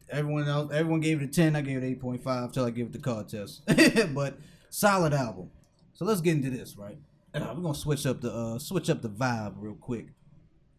Everyone 0.10 0.48
else, 0.48 0.72
everyone 0.74 1.02
gave 1.02 1.22
it 1.22 1.26
a 1.26 1.28
ten. 1.28 1.56
I 1.56 1.62
gave 1.62 1.78
it 1.78 1.86
eight 1.86 2.02
point 2.02 2.24
five 2.24 2.52
till 2.52 2.65
I 2.65 2.72
give 2.72 2.88
it 2.88 2.93
the 2.93 3.00
card 3.00 3.30
test. 3.30 3.62
but 4.13 4.38
solid 4.69 5.13
album. 5.13 5.52
So 5.93 6.06
let's 6.06 6.22
get 6.22 6.36
into 6.38 6.50
this, 6.50 6.78
right? 6.78 6.98
Uh, 7.34 7.54
we're 7.56 7.62
gonna 7.62 7.76
switch 7.76 8.06
up 8.06 8.22
the 8.22 8.34
uh, 8.34 8.60
switch 8.60 8.89
up 8.89 9.02
the 9.02 9.10
vibe 9.10 9.54
real 9.58 9.76
quick. 9.76 10.08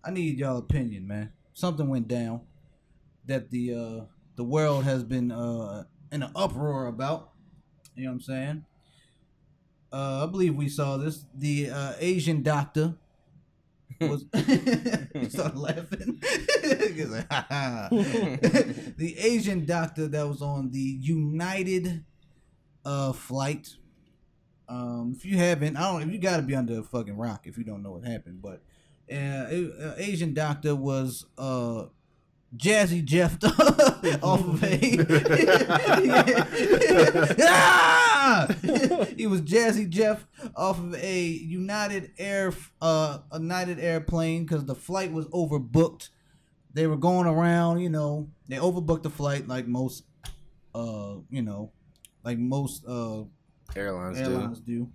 I 0.04 0.10
need 0.10 0.38
y'all 0.38 0.58
opinion, 0.58 1.06
man. 1.06 1.32
Something 1.52 1.88
went 1.88 2.08
down 2.08 2.40
that 3.26 3.50
the 3.50 3.74
uh, 3.74 4.04
the 4.36 4.44
world 4.44 4.84
has 4.84 5.04
been 5.04 5.30
uh, 5.30 5.84
in 6.10 6.22
an 6.22 6.32
uproar 6.34 6.86
about. 6.86 7.30
You 7.94 8.04
know 8.04 8.10
what 8.10 8.14
I'm 8.14 8.20
saying? 8.22 8.64
Uh, 9.92 10.24
I 10.24 10.30
believe 10.30 10.54
we 10.54 10.68
saw 10.68 10.96
this. 10.96 11.24
The 11.34 11.70
uh, 11.70 11.92
Asian 11.98 12.42
doctor 12.42 12.94
was 14.00 14.24
started 15.33 15.59
laughing. 15.59 16.20
Like, 17.11 17.29
the 18.96 19.14
Asian 19.18 19.64
doctor 19.64 20.07
that 20.09 20.29
was 20.29 20.42
on 20.42 20.70
the 20.70 20.79
United 20.79 22.05
uh 22.85 23.12
flight. 23.12 23.68
Um, 24.68 25.14
if 25.16 25.24
you 25.24 25.37
haven't, 25.37 25.76
I 25.76 25.92
don't. 25.92 26.03
If 26.03 26.12
you 26.12 26.18
got 26.18 26.37
to 26.37 26.42
be 26.42 26.55
under 26.55 26.79
a 26.79 26.83
fucking 26.83 27.16
rock 27.16 27.46
if 27.46 27.59
you 27.59 27.64
don't 27.64 27.83
know 27.83 27.92
what 27.92 28.05
happened. 28.05 28.42
But 28.42 28.62
uh, 29.11 29.16
uh, 29.16 29.94
Asian 29.96 30.35
doctor 30.35 30.76
was 30.76 31.26
uh 31.37 31.87
Jazzy 32.57 33.05
Jeff 33.05 33.38
off 34.22 34.40
of 34.40 34.64
a. 34.64 34.96
Ah! 38.30 38.46
he 39.16 39.26
was 39.26 39.42
Jazzy 39.42 39.88
Jeff 39.88 40.26
off 40.54 40.78
of 40.78 40.94
a 40.94 41.22
United 41.24 42.12
Air 42.18 42.52
uh 42.80 43.18
a 43.30 43.38
United 43.38 43.78
airplane 43.80 44.44
because 44.44 44.64
the 44.64 44.74
flight 44.74 45.12
was 45.12 45.26
overbooked. 45.26 46.10
They 46.72 46.86
were 46.86 46.96
going 46.96 47.26
around, 47.26 47.80
you 47.80 47.88
know, 47.88 48.28
they 48.48 48.56
overbooked 48.56 49.02
the 49.02 49.10
flight 49.10 49.48
like 49.48 49.66
most 49.66 50.04
uh 50.74 51.16
you 51.30 51.42
know 51.42 51.72
like 52.22 52.38
most 52.38 52.86
uh 52.86 53.24
Airlines, 53.76 54.18
airlines 54.18 54.60
do. 54.60 54.90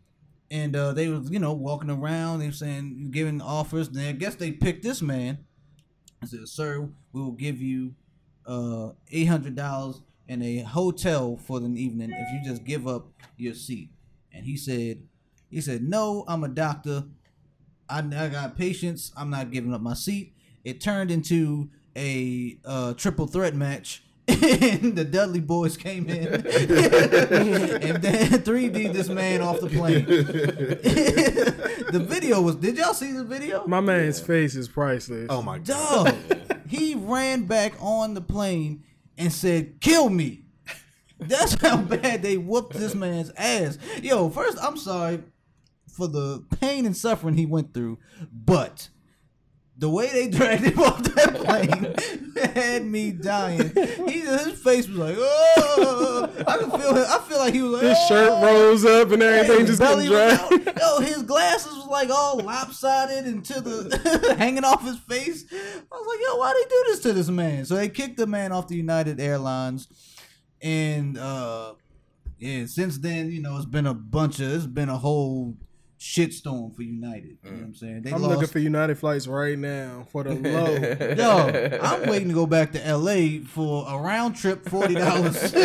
And 0.52 0.76
uh, 0.76 0.94
they 0.94 1.08
was, 1.08 1.32
you 1.32 1.40
know, 1.40 1.54
walking 1.54 1.90
around. 1.90 2.40
They 2.40 2.48
were 2.48 2.52
saying, 2.52 3.10
giving 3.12 3.42
offers. 3.42 3.88
And 3.88 4.00
I 4.00 4.12
guess 4.12 4.36
they 4.36 4.52
picked 4.52 4.84
this 4.84 5.02
man. 5.02 5.40
I 6.22 6.28
said, 6.28 6.48
"Sir, 6.48 6.88
we 7.14 7.22
will 7.22 7.32
give 7.32 7.62
you 7.62 7.96
uh, 8.46 8.90
eight 9.12 9.26
hundred 9.26 9.56
dollars 9.56 10.02
in 10.28 10.42
a 10.42 10.60
hotel 10.60 11.38
for 11.38 11.60
the 11.60 11.68
evening 11.68 12.12
if 12.12 12.28
you 12.34 12.50
just 12.50 12.64
give 12.64 12.88
up 12.88 13.08
your 13.38 13.54
seat." 13.54 13.90
And 14.34 14.46
he 14.46 14.58
said, 14.58 15.04
"He 15.50 15.62
said, 15.62 15.84
no, 15.84 16.26
I'm 16.28 16.44
a 16.44 16.50
doctor. 16.50 17.06
I, 17.90 18.00
I 18.00 18.30
got 18.30 18.58
patients. 18.58 19.12
I'm 19.16 19.30
not 19.30 19.52
giving 19.52 19.74
up 19.74 19.82
my 19.82 19.94
seat." 19.94 20.34
It 20.64 20.82
turned 20.82 21.12
into 21.12 21.70
a 21.96 22.58
uh, 22.66 22.94
triple 22.96 23.28
threat 23.28 23.56
match. 23.56 24.02
and 24.28 24.96
the 24.96 25.06
Dudley 25.06 25.40
boys 25.40 25.78
came 25.78 26.10
in 26.10 26.28
and 26.34 26.44
then 26.44 28.32
3D 28.42 28.92
this 28.92 29.08
man 29.08 29.42
off 29.42 29.60
the 29.60 29.70
plane. 29.70 30.04
the 31.92 32.00
video 32.00 32.42
was. 32.42 32.56
Did 32.56 32.78
y'all 32.78 32.96
see 32.96 33.12
the 33.12 33.24
video? 33.24 33.68
My 33.68 33.82
man's 33.82 34.20
face 34.20 34.56
is 34.56 34.68
priceless. 34.68 35.28
Oh 35.30 35.44
my 35.44 35.60
god! 35.60 36.06
Dog. 36.28 36.60
he 36.68 36.96
ran 36.96 37.44
back 37.44 37.74
on 37.80 38.16
the 38.16 38.22
plane 38.22 38.84
and 39.18 39.32
said, 39.32 39.80
"Kill 39.82 40.10
me." 40.10 40.46
That's 41.20 41.56
how 41.62 41.78
bad 41.78 42.22
they 42.22 42.38
whooped 42.38 42.74
this 42.74 42.96
man's 42.96 43.32
ass. 43.38 43.78
Yo, 44.02 44.30
first, 44.30 44.58
I'm 44.62 44.78
sorry 44.78 45.24
for 45.88 46.08
the 46.08 46.44
pain 46.60 46.86
and 46.86 46.96
suffering 46.96 47.36
he 47.36 47.46
went 47.46 47.74
through, 47.74 48.00
but 48.32 48.90
the 49.78 49.90
way 49.90 50.10
they 50.12 50.28
dragged 50.38 50.64
him 50.64 50.80
off 50.80 51.04
that 51.04 51.36
plane 51.36 51.96
had 52.54 52.86
me 52.86 53.12
dying. 53.12 53.72
He, 54.08 54.22
his 54.22 54.60
face 54.62 54.88
was 54.88 54.98
like, 54.98 55.16
oh, 55.18 56.30
I 56.48 56.58
can 56.58 56.72
feel 56.72 56.98
it. 56.98 57.08
I 57.08 57.20
feel 57.28 57.38
like 57.40 57.54
he 57.54 57.62
was 57.62 57.74
like, 57.74 57.84
His 57.84 58.08
shirt 58.08 58.30
"Oh." 58.32 58.44
rose 58.46 58.86
up 58.86 59.12
and 59.12 59.22
everything 59.22 59.66
just 59.66 59.80
belly 59.80 60.10
was 60.10 60.40
out. 60.40 60.52
Yo, 60.52 61.00
his 61.00 61.24
glasses 61.24 61.74
was 61.74 61.88
like 61.88 62.10
all 62.10 62.38
lopsided 62.40 63.26
and 63.26 63.44
to 63.46 63.62
the 63.62 64.36
hanging 64.38 64.64
off 64.64 64.86
his 64.86 64.98
face. 65.00 65.46
I 65.52 65.84
was 65.92 66.08
like, 66.08 66.20
yo, 66.26 66.38
why 66.38 66.54
they 66.54 66.70
do 66.70 66.84
this 66.88 67.00
to 67.02 67.14
this 67.14 67.30
man? 67.30 67.66
So 67.66 67.76
they 67.76 67.90
kicked 67.90 68.18
the 68.18 68.28
man 68.28 68.52
off 68.52 68.68
the 68.68 68.76
United 68.76 69.20
Airlines, 69.20 69.88
and 70.62 71.18
uh, 71.18 71.74
yeah, 72.38 72.66
since 72.66 72.98
then, 72.98 73.32
you 73.32 73.42
know, 73.42 73.58
it's 73.58 73.66
been 73.66 73.88
a 73.88 73.94
bunch 73.94 74.40
of, 74.40 74.52
it's 74.52 74.66
been 74.66 74.90
a 74.90 74.98
whole 74.98 75.56
shitstorm 76.00 76.76
for 76.76 76.82
United. 76.82 77.38
You 77.44 77.52
know 77.52 77.58
what 77.58 77.66
I'm 77.66 77.76
saying? 77.76 78.02
They 78.04 78.12
I'm 78.12 78.22
lost. 78.22 78.36
looking 78.36 78.50
for 78.50 78.60
United 78.60 78.98
flights 78.98 79.28
right 79.28 79.58
now 79.58 80.08
for 80.12 80.24
the 80.24 80.36
low. 81.16 81.16
Yo, 81.16 81.80
I'm 81.82 82.10
waiting 82.10 82.30
to 82.30 82.34
go 82.34 82.46
back 82.46 82.72
to 82.74 82.96
LA 82.96 83.40
for 83.46 83.86
a 83.88 83.98
round 83.98 84.36
trip, 84.36 84.68
forty 84.68 84.96
dollars. 84.96 85.38
I 85.56 85.58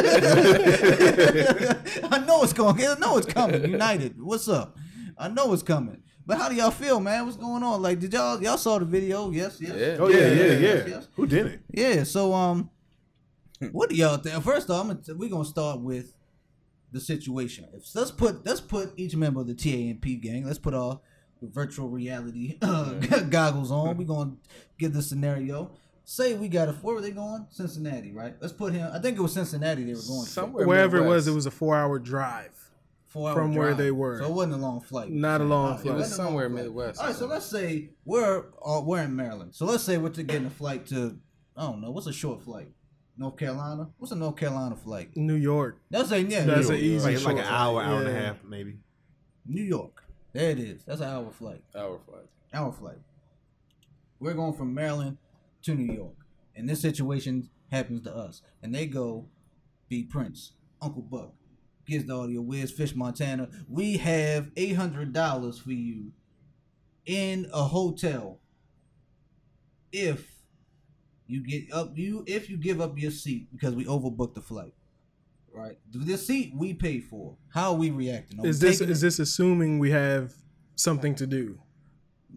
know 2.26 2.42
it's 2.42 2.52
going. 2.52 2.84
I 2.84 2.94
know 2.98 3.18
it's 3.18 3.26
coming. 3.26 3.70
United, 3.70 4.20
what's 4.20 4.48
up? 4.48 4.76
I 5.18 5.28
know 5.28 5.52
it's 5.52 5.62
coming. 5.62 6.02
But 6.26 6.38
how 6.38 6.48
do 6.48 6.54
y'all 6.54 6.70
feel, 6.70 7.00
man? 7.00 7.24
What's 7.24 7.36
going 7.36 7.62
on? 7.62 7.82
Like, 7.82 7.98
did 7.98 8.12
y'all 8.12 8.40
y'all 8.42 8.56
saw 8.56 8.78
the 8.78 8.84
video? 8.84 9.30
Yes, 9.30 9.58
yes. 9.60 9.74
Yeah. 9.76 9.96
Oh 9.98 10.08
yeah, 10.08 10.18
yeah, 10.18 10.28
yeah. 10.28 10.58
yes, 10.58 10.88
yes. 10.88 11.08
Who 11.16 11.26
did 11.26 11.46
it? 11.46 11.60
Yeah. 11.72 12.04
So, 12.04 12.32
um, 12.32 12.70
what 13.72 13.90
do 13.90 13.96
y'all 13.96 14.16
think? 14.16 14.42
First 14.44 14.70
off, 14.70 14.82
I'm 14.82 14.88
gonna, 14.88 15.18
we're 15.18 15.28
gonna 15.28 15.44
start 15.44 15.80
with 15.80 16.14
the 16.92 17.00
situation. 17.00 17.66
If 17.72 17.94
let's 17.94 18.10
put 18.10 18.44
let's 18.44 18.60
put 18.60 18.92
each 18.96 19.16
member 19.16 19.40
of 19.40 19.46
the 19.46 19.54
TAMP 19.54 20.20
gang. 20.22 20.44
Let's 20.46 20.58
put 20.58 20.74
our 20.74 21.00
virtual 21.42 21.88
reality 21.88 22.58
uh, 22.62 22.92
goggles 23.30 23.70
on. 23.70 23.96
We're 23.96 24.04
gonna 24.06 24.36
give 24.78 24.92
the 24.92 25.02
scenario. 25.02 25.70
Say 26.04 26.34
we 26.34 26.48
got 26.48 26.68
a 26.68 26.72
where 26.72 26.94
were 26.94 27.00
they 27.00 27.12
going? 27.12 27.46
Cincinnati, 27.50 28.12
right? 28.12 28.34
Let's 28.40 28.52
put 28.52 28.72
him. 28.72 28.90
I 28.92 28.98
think 28.98 29.18
it 29.18 29.22
was 29.22 29.32
Cincinnati 29.32 29.84
they 29.84 29.94
were 29.94 30.00
going 30.06 30.24
to. 30.24 30.30
Somewhere 30.30 30.66
Wherever 30.66 30.98
it 30.98 31.06
was, 31.08 31.28
it 31.28 31.32
was 31.32 31.46
a 31.46 31.50
four 31.50 31.76
hour 31.76 31.98
drive. 31.98 32.50
Four 33.06 33.30
hour 33.30 33.34
from 33.36 33.54
where 33.54 33.68
drive. 33.68 33.78
they 33.78 33.90
were. 33.90 34.18
So 34.18 34.26
it 34.26 34.32
wasn't 34.32 34.54
a 34.54 34.56
long 34.56 34.80
flight. 34.80 35.10
Not 35.10 35.40
a 35.40 35.44
long 35.44 35.66
Alright, 35.66 35.82
flight. 35.82 35.94
it 35.94 35.98
wasn't 35.98 36.18
a 36.18 36.22
long 36.22 36.28
Somewhere 36.28 36.50
flight. 36.50 36.64
Midwest 36.64 37.00
All 37.00 37.06
right, 37.06 37.14
so 37.14 37.26
let's 37.26 37.46
say 37.46 37.90
we're 38.04 38.44
uh, 38.64 38.80
we're 38.84 39.02
in 39.02 39.14
Maryland. 39.14 39.54
So 39.54 39.66
let's 39.66 39.84
say 39.84 39.98
we're 39.98 40.10
to 40.10 40.22
getting 40.22 40.46
a 40.46 40.50
flight 40.50 40.86
to 40.86 41.18
I 41.56 41.62
don't 41.62 41.80
know 41.80 41.90
what's 41.90 42.06
a 42.06 42.12
short 42.12 42.42
flight. 42.42 42.72
North 43.20 43.36
Carolina. 43.36 43.90
What's 43.98 44.12
a 44.12 44.16
North 44.16 44.36
Carolina 44.36 44.74
flight? 44.74 45.14
New 45.14 45.34
York. 45.34 45.76
That's 45.90 46.10
a 46.10 46.22
yeah. 46.22 46.44
That's 46.44 46.70
New 46.70 46.74
an 46.74 46.80
easy 46.80 47.16
Like, 47.16 47.24
like 47.24 47.36
an 47.36 47.42
short 47.42 47.52
hour, 47.52 47.82
flight. 47.82 47.86
hour 47.86 47.98
and 48.00 48.08
a 48.08 48.20
half, 48.20 48.42
maybe. 48.44 48.78
New 49.46 49.62
York. 49.62 50.02
There 50.32 50.50
it 50.50 50.58
is. 50.58 50.84
That's 50.86 51.02
an 51.02 51.08
hour 51.08 51.30
flight. 51.30 51.62
Our 51.76 51.98
flight. 51.98 52.24
Hour 52.54 52.72
flight. 52.72 52.96
We're 54.20 54.32
going 54.32 54.54
from 54.54 54.72
Maryland 54.72 55.18
to 55.64 55.74
New 55.74 55.92
York, 55.92 56.14
and 56.56 56.66
this 56.66 56.80
situation 56.80 57.50
happens 57.70 58.00
to 58.04 58.16
us. 58.16 58.40
And 58.62 58.74
they 58.74 58.86
go, 58.86 59.26
B 59.90 60.02
Prince, 60.02 60.52
Uncle 60.80 61.02
Buck, 61.02 61.34
gives 61.86 62.06
the 62.06 62.16
audio, 62.16 62.40
Where's 62.40 62.70
Fish, 62.70 62.94
Montana. 62.94 63.50
We 63.68 63.98
have 63.98 64.50
eight 64.56 64.76
hundred 64.76 65.12
dollars 65.12 65.58
for 65.58 65.72
you 65.72 66.12
in 67.04 67.50
a 67.52 67.64
hotel 67.64 68.40
if 69.92 70.29
you 71.30 71.42
get 71.46 71.72
up 71.72 71.96
you 71.96 72.24
if 72.26 72.50
you 72.50 72.56
give 72.56 72.80
up 72.80 72.98
your 72.98 73.10
seat 73.10 73.48
because 73.52 73.74
we 73.74 73.84
overbooked 73.84 74.34
the 74.34 74.40
flight. 74.42 74.74
Right, 75.52 75.78
the 75.92 76.16
seat 76.16 76.52
we 76.56 76.74
paid 76.74 77.04
for. 77.04 77.36
How 77.52 77.72
are 77.72 77.76
we 77.76 77.90
reacting? 77.90 78.38
Are 78.38 78.42
we 78.42 78.48
Is 78.50 78.60
this 78.60 78.80
is 78.80 79.02
it? 79.02 79.06
this 79.06 79.18
assuming 79.18 79.78
we 79.80 79.90
have 79.90 80.32
something 80.76 81.14
to 81.16 81.26
do? 81.26 81.58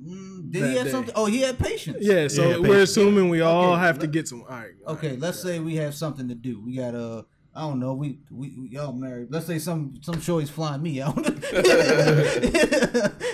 Mm, 0.04 0.52
did 0.52 0.64
he 0.64 0.76
have 0.78 0.86
day? 0.86 0.92
something? 0.92 1.14
Oh, 1.16 1.26
he 1.28 1.42
had 1.42 1.60
patience. 1.60 1.98
Yeah, 2.02 2.28
so 2.28 2.42
Yeah, 2.50 2.58
we're 2.58 2.64
patience. 2.70 2.90
assuming 2.90 3.30
we 3.30 3.42
all 3.42 3.74
Okay, 3.74 3.82
have 3.82 4.00
to 4.00 4.08
get 4.08 4.28
some. 4.28 4.42
All 4.42 4.48
right. 4.50 4.72
all 4.88 4.96
Okay, 4.96 5.10
right. 5.12 5.20
let's 5.20 5.40
say 5.40 5.60
we 5.60 5.76
have 5.76 5.94
something 5.94 6.28
to 6.30 6.34
do. 6.36 6.60
We 6.66 6.76
got 6.78 6.96
uh, 6.96 7.22
I 7.56 7.62
don't 7.62 7.80
know. 7.80 7.94
We 7.94 8.18
we, 8.32 8.56
we 8.60 8.70
y'all 8.70 8.94
married. 8.94 9.28
Let's 9.30 9.46
say 9.46 9.60
some 9.60 9.94
some 10.02 10.20
shorty's 10.20 10.50
flying 10.50 10.82
me 10.82 11.00
out. 11.00 11.16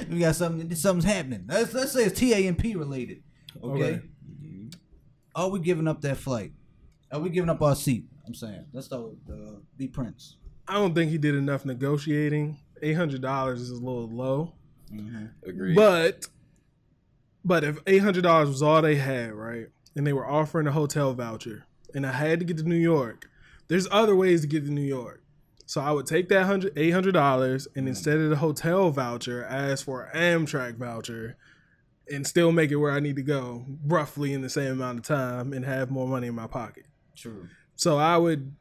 we 0.09 0.19
got 0.19 0.35
something. 0.35 0.75
Something's 0.75 1.05
happening. 1.05 1.45
Let's 1.47 1.73
let's 1.73 1.93
say 1.93 2.03
it's 2.03 2.19
TAMP 2.19 2.63
related. 2.75 3.23
Okay. 3.63 3.83
Okay. 3.83 4.01
Are 5.39 5.47
we 5.47 5.61
giving 5.61 5.87
up 5.87 6.01
that 6.01 6.17
flight? 6.17 6.51
Are 7.13 7.19
we 7.21 7.29
giving 7.29 7.49
up 7.49 7.61
our 7.61 7.73
seat? 7.73 8.03
I'm 8.27 8.33
saying. 8.33 8.65
Let's 8.73 8.87
start 8.87 9.03
with 9.03 9.19
uh, 9.31 9.59
B 9.77 9.87
Prince. 9.87 10.35
I 10.67 10.73
don't 10.73 10.93
think 10.93 11.09
he 11.11 11.17
did 11.17 11.33
enough 11.33 11.63
negotiating. 11.63 12.57
Eight 12.81 12.95
hundred 12.97 13.21
dollars 13.21 13.61
is 13.61 13.69
a 13.69 13.75
little 13.75 14.09
low, 14.09 14.53
Agreed. 15.47 15.77
but 15.77 16.27
but 17.45 17.63
if 17.63 17.79
eight 17.87 17.99
hundred 17.99 18.23
dollars 18.23 18.49
was 18.49 18.61
all 18.61 18.81
they 18.81 18.97
had, 18.97 19.31
right, 19.31 19.67
and 19.95 20.05
they 20.05 20.11
were 20.11 20.29
offering 20.29 20.67
a 20.67 20.73
hotel 20.73 21.13
voucher, 21.13 21.63
and 21.95 22.05
I 22.05 22.11
had 22.11 22.39
to 22.39 22.45
get 22.45 22.57
to 22.57 22.63
New 22.63 22.75
York, 22.75 23.29
there's 23.69 23.87
other 23.91 24.17
ways 24.17 24.41
to 24.41 24.47
get 24.47 24.65
to 24.65 24.71
New 24.71 24.81
York. 24.81 25.23
So 25.65 25.79
I 25.79 25.91
would 25.91 26.05
take 26.05 26.27
that 26.29 26.47
hundred 26.47 26.73
eight 26.75 26.91
hundred 26.91 27.13
dollars, 27.13 27.65
and 27.77 27.87
instead 27.87 28.17
of 28.17 28.29
the 28.29 28.35
hotel 28.35 28.89
voucher, 28.91 29.45
ask 29.45 29.85
for 29.85 30.03
an 30.13 30.45
Amtrak 30.45 30.75
voucher, 30.75 31.37
and 32.11 32.25
still 32.25 32.51
make 32.51 32.71
it 32.71 32.77
where 32.77 32.91
I 32.91 32.99
need 32.99 33.15
to 33.17 33.21
go, 33.23 33.65
roughly 33.85 34.33
in 34.33 34.41
the 34.41 34.49
same 34.49 34.71
amount 34.73 34.99
of 34.99 35.05
time, 35.05 35.53
and 35.53 35.63
have 35.65 35.89
more 35.91 36.07
money 36.07 36.27
in 36.27 36.35
my 36.35 36.47
pocket. 36.47 36.85
True. 37.15 37.47
So 37.75 37.97
I 37.97 38.17
would, 38.17 38.55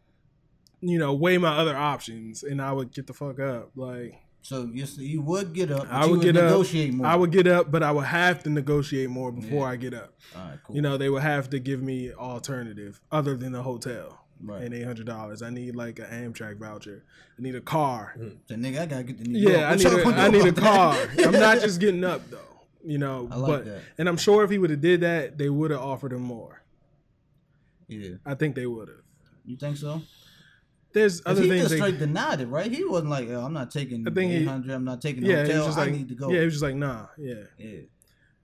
you 0.80 0.98
know, 0.98 1.12
weigh 1.14 1.38
my 1.38 1.56
other 1.56 1.76
options, 1.76 2.42
and 2.42 2.60
I 2.62 2.72
would 2.72 2.92
get 2.92 3.06
the 3.06 3.14
fuck 3.14 3.40
up. 3.40 3.70
Like 3.74 4.14
So 4.42 4.68
you 4.72 4.84
you 4.98 5.20
would 5.22 5.52
get 5.52 5.70
up. 5.70 5.80
But 5.88 5.92
I 5.92 6.04
you 6.04 6.10
would 6.12 6.20
get 6.22 6.34
negotiate 6.34 6.90
up. 6.90 6.94
more. 6.96 7.06
I 7.06 7.16
would 7.16 7.32
get 7.32 7.46
up, 7.46 7.70
but 7.70 7.82
I 7.82 7.90
would 7.90 8.04
have 8.06 8.42
to 8.44 8.50
negotiate 8.50 9.10
more 9.10 9.32
before 9.32 9.66
Yeah. 9.66 9.72
I 9.72 9.76
get 9.76 9.94
up. 9.94 10.14
All 10.36 10.42
right. 10.42 10.58
Cool. 10.64 10.76
You 10.76 10.82
know, 10.82 10.96
they 10.96 11.08
would 11.10 11.22
have 11.22 11.50
to 11.50 11.58
give 11.58 11.82
me 11.82 12.12
alternative 12.12 13.00
other 13.10 13.36
than 13.36 13.52
the 13.52 13.62
hotel 13.62 14.24
Right. 14.40 14.62
and 14.62 14.72
eight 14.72 14.84
hundred 14.84 15.06
dollars. 15.06 15.42
I 15.42 15.50
need 15.50 15.74
like 15.74 15.98
an 15.98 16.06
Amtrak 16.32 16.58
voucher. 16.58 17.02
I 17.36 17.42
need 17.42 17.56
a 17.56 17.60
car. 17.60 18.14
So 18.48 18.54
nigga, 18.54 18.82
I 18.82 18.86
gotta 18.86 19.02
get 19.02 19.18
to 19.18 19.24
New 19.24 19.40
York. 19.40 19.56
Yeah, 19.56 19.68
I 19.70 19.74
need 19.74 19.86
a, 19.86 20.06
I 20.06 20.28
need 20.28 20.46
a 20.46 20.52
car. 20.52 20.96
I'm 21.18 21.32
not 21.32 21.60
just 21.60 21.80
getting 21.80 22.04
up 22.04 22.22
though. 22.30 22.38
You 22.88 22.96
know, 22.96 23.28
I 23.30 23.36
like 23.36 23.48
but 23.50 23.64
that. 23.66 23.82
and 23.98 24.08
I'm 24.08 24.16
sure 24.16 24.42
if 24.44 24.50
he 24.50 24.56
would 24.56 24.70
have 24.70 24.80
did 24.80 25.02
that, 25.02 25.36
they 25.36 25.50
would 25.50 25.70
have 25.70 25.80
offered 25.80 26.12
him 26.12 26.22
more. 26.22 26.62
Yeah. 27.86 28.14
I 28.24 28.34
think 28.34 28.54
they 28.54 28.66
would 28.66 28.88
have. 28.88 29.02
You 29.44 29.56
think 29.56 29.76
so? 29.76 30.00
There's 30.94 31.20
'Cause 31.20 31.32
other 31.36 31.42
he 31.42 31.48
things. 31.50 31.60
just 31.64 31.70
They, 31.72 31.76
straight 31.78 31.98
denied 31.98 32.40
it, 32.40 32.46
right? 32.46 32.70
He 32.72 32.82
wasn't 32.84 33.10
like, 33.10 33.28
"Yo, 33.28 33.44
I'm 33.44 33.52
not 33.52 33.70
taking 33.70 34.08
I 34.08 34.10
think 34.10 34.30
he- 34.32 34.38
800. 34.38 34.72
I'm 34.72 34.84
not 34.84 35.02
taking 35.02 35.22
the 35.22 35.28
yeah, 35.28 35.36
he 35.44 35.48
was 35.48 35.50
hotel. 35.52 35.66
just 35.66 35.78
I 35.78 35.82
like, 35.84 35.92
need 35.92 36.08
to 36.08 36.14
go." 36.14 36.30
yeah, 36.30 36.38
he 36.38 36.44
was 36.46 36.54
just 36.54 36.62
like, 36.62 36.76
nah, 36.76 37.06
yeah. 37.18 37.34
yeah. 37.58 37.80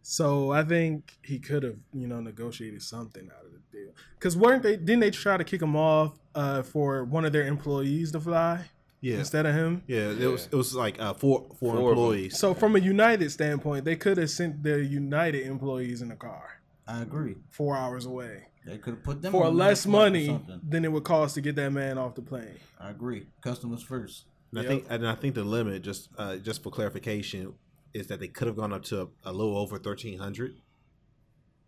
So 0.03 0.51
I 0.51 0.63
think 0.63 1.17
he 1.23 1.39
could 1.39 1.63
have, 1.63 1.77
you 1.95 2.07
know, 2.07 2.21
negotiated 2.21 2.83
something 2.83 3.31
out 3.35 3.47
of 3.47 3.53
the 3.53 3.61
deal. 3.79 3.93
Because 4.19 4.37
weren't 4.37 4.63
they? 4.63 4.77
Didn't 4.77 5.01
they 5.01 5.11
try 5.11 5.39
to 5.39 5.45
kick 5.45 5.63
him 5.63 5.75
off 5.75 6.19
uh, 6.35 6.63
for 6.63 7.05
one 7.05 7.25
of 7.25 7.33
their 7.33 7.47
employees 7.47 8.13
to 8.13 8.21
fly 8.21 8.67
Yeah, 9.05 9.19
instead 9.19 9.45
of 9.45 9.55
him? 9.55 9.83
yeah. 9.87 10.11
It 10.25 10.27
was 10.35 10.47
it 10.51 10.57
was 10.57 10.75
like 10.75 10.97
uh, 11.01 11.13
four 11.13 11.47
four 11.61 11.75
Four 11.77 11.77
of 11.77 11.83
'em. 11.85 11.89
employees. 11.91 12.39
So 12.39 12.55
from 12.55 12.75
a 12.75 12.79
United 12.79 13.31
standpoint, 13.31 13.85
they 13.85 13.97
could 13.97 14.17
have 14.17 14.31
sent 14.31 14.63
their 14.63 14.81
United 14.81 15.47
employees 15.47 16.01
in 16.01 16.11
a 16.11 16.17
car 16.17 16.61
I 16.87 17.03
agree. 17.03 17.37
four 17.51 17.77
hours 17.77 18.07
away 18.07 18.35
They 18.65 18.79
could 18.79 18.95
have 18.95 19.03
put 19.05 19.21
them 19.23 19.33
for 19.33 19.45
on 19.45 19.57
less 19.57 19.85
another 19.85 20.05
money 20.11 20.41
than 20.73 20.85
it 20.87 20.93
would 20.93 21.05
cost 21.05 21.35
to 21.35 21.41
get 21.43 21.55
that 21.57 21.71
man 21.71 21.99
off 21.99 22.15
the 22.15 22.23
plane. 22.23 22.57
I 22.81 22.91
agree. 22.91 23.27
Customers 23.43 23.83
first. 23.83 24.25
And 24.51 24.61
I 24.61 24.65
think 24.71 24.87
and 24.89 25.07
I 25.07 25.15
think 25.21 25.35
the 25.35 25.45
limit 25.45 25.83
just 25.83 26.09
uh, 26.17 26.37
just 26.37 26.63
for 26.63 26.71
clarification 26.71 27.53
is 27.93 28.07
that 28.09 28.21
they 28.21 28.29
could 28.29 28.47
have 28.49 28.57
gone 28.57 28.73
up 28.73 28.85
to 28.91 29.03
a, 29.03 29.07
a 29.31 29.33
little 29.33 29.59
over 29.59 29.79
thirteen 29.79 30.19
hundred. 30.19 30.55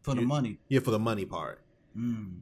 For 0.05 0.14
the 0.14 0.20
Yeah. 0.22 0.27
money. 0.37 0.59
Yeah, 0.68 0.81
for 0.81 0.92
the 0.92 0.99
money 1.11 1.25
part. 1.27 1.61
Mm. 1.99 2.40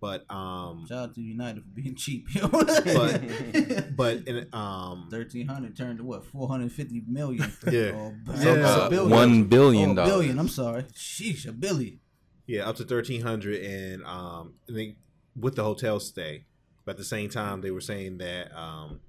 But 0.00 0.24
um, 0.30 0.86
Shout 0.88 0.98
out 1.10 1.14
to 1.16 1.20
United 1.20 1.62
for 1.64 1.70
being 1.70 1.96
cheap. 1.96 2.28
But 2.40 3.96
but 3.96 4.28
in, 4.28 4.46
um, 4.52 5.08
1300 5.10 5.76
turned 5.76 5.98
to 5.98 6.04
what? 6.04 6.24
450 6.24 7.02
million. 7.08 7.52
Yeah. 7.70 7.90
Or 7.90 8.12
b- 8.12 8.32
Yeah. 8.36 8.54
a 8.54 8.62
Uh, 8.64 8.88
billion. 8.90 9.10
one 9.10 9.44
billion 9.44 9.90
Oh, 9.90 9.94
dollars. 9.94 10.10
billion. 10.12 10.38
I'm 10.38 10.48
sorry. 10.48 10.84
Sheesh, 10.94 11.48
a 11.48 11.52
billion. 11.52 11.98
yeah, 12.46 12.68
up 12.68 12.76
to 12.76 12.84
thirteen 12.84 13.22
hundred, 13.22 13.60
and 13.62 14.04
um, 14.04 14.54
and 14.68 14.76
they, 14.76 14.96
with 15.34 15.56
the 15.56 15.64
hotel 15.64 15.98
stay. 16.00 16.44
But 16.84 16.92
at 16.92 16.96
the 16.98 17.04
same 17.04 17.28
time, 17.28 17.60
they 17.60 17.70
were 17.72 17.80
saying 17.82 18.18
that 18.18 18.56
um, 18.56 19.00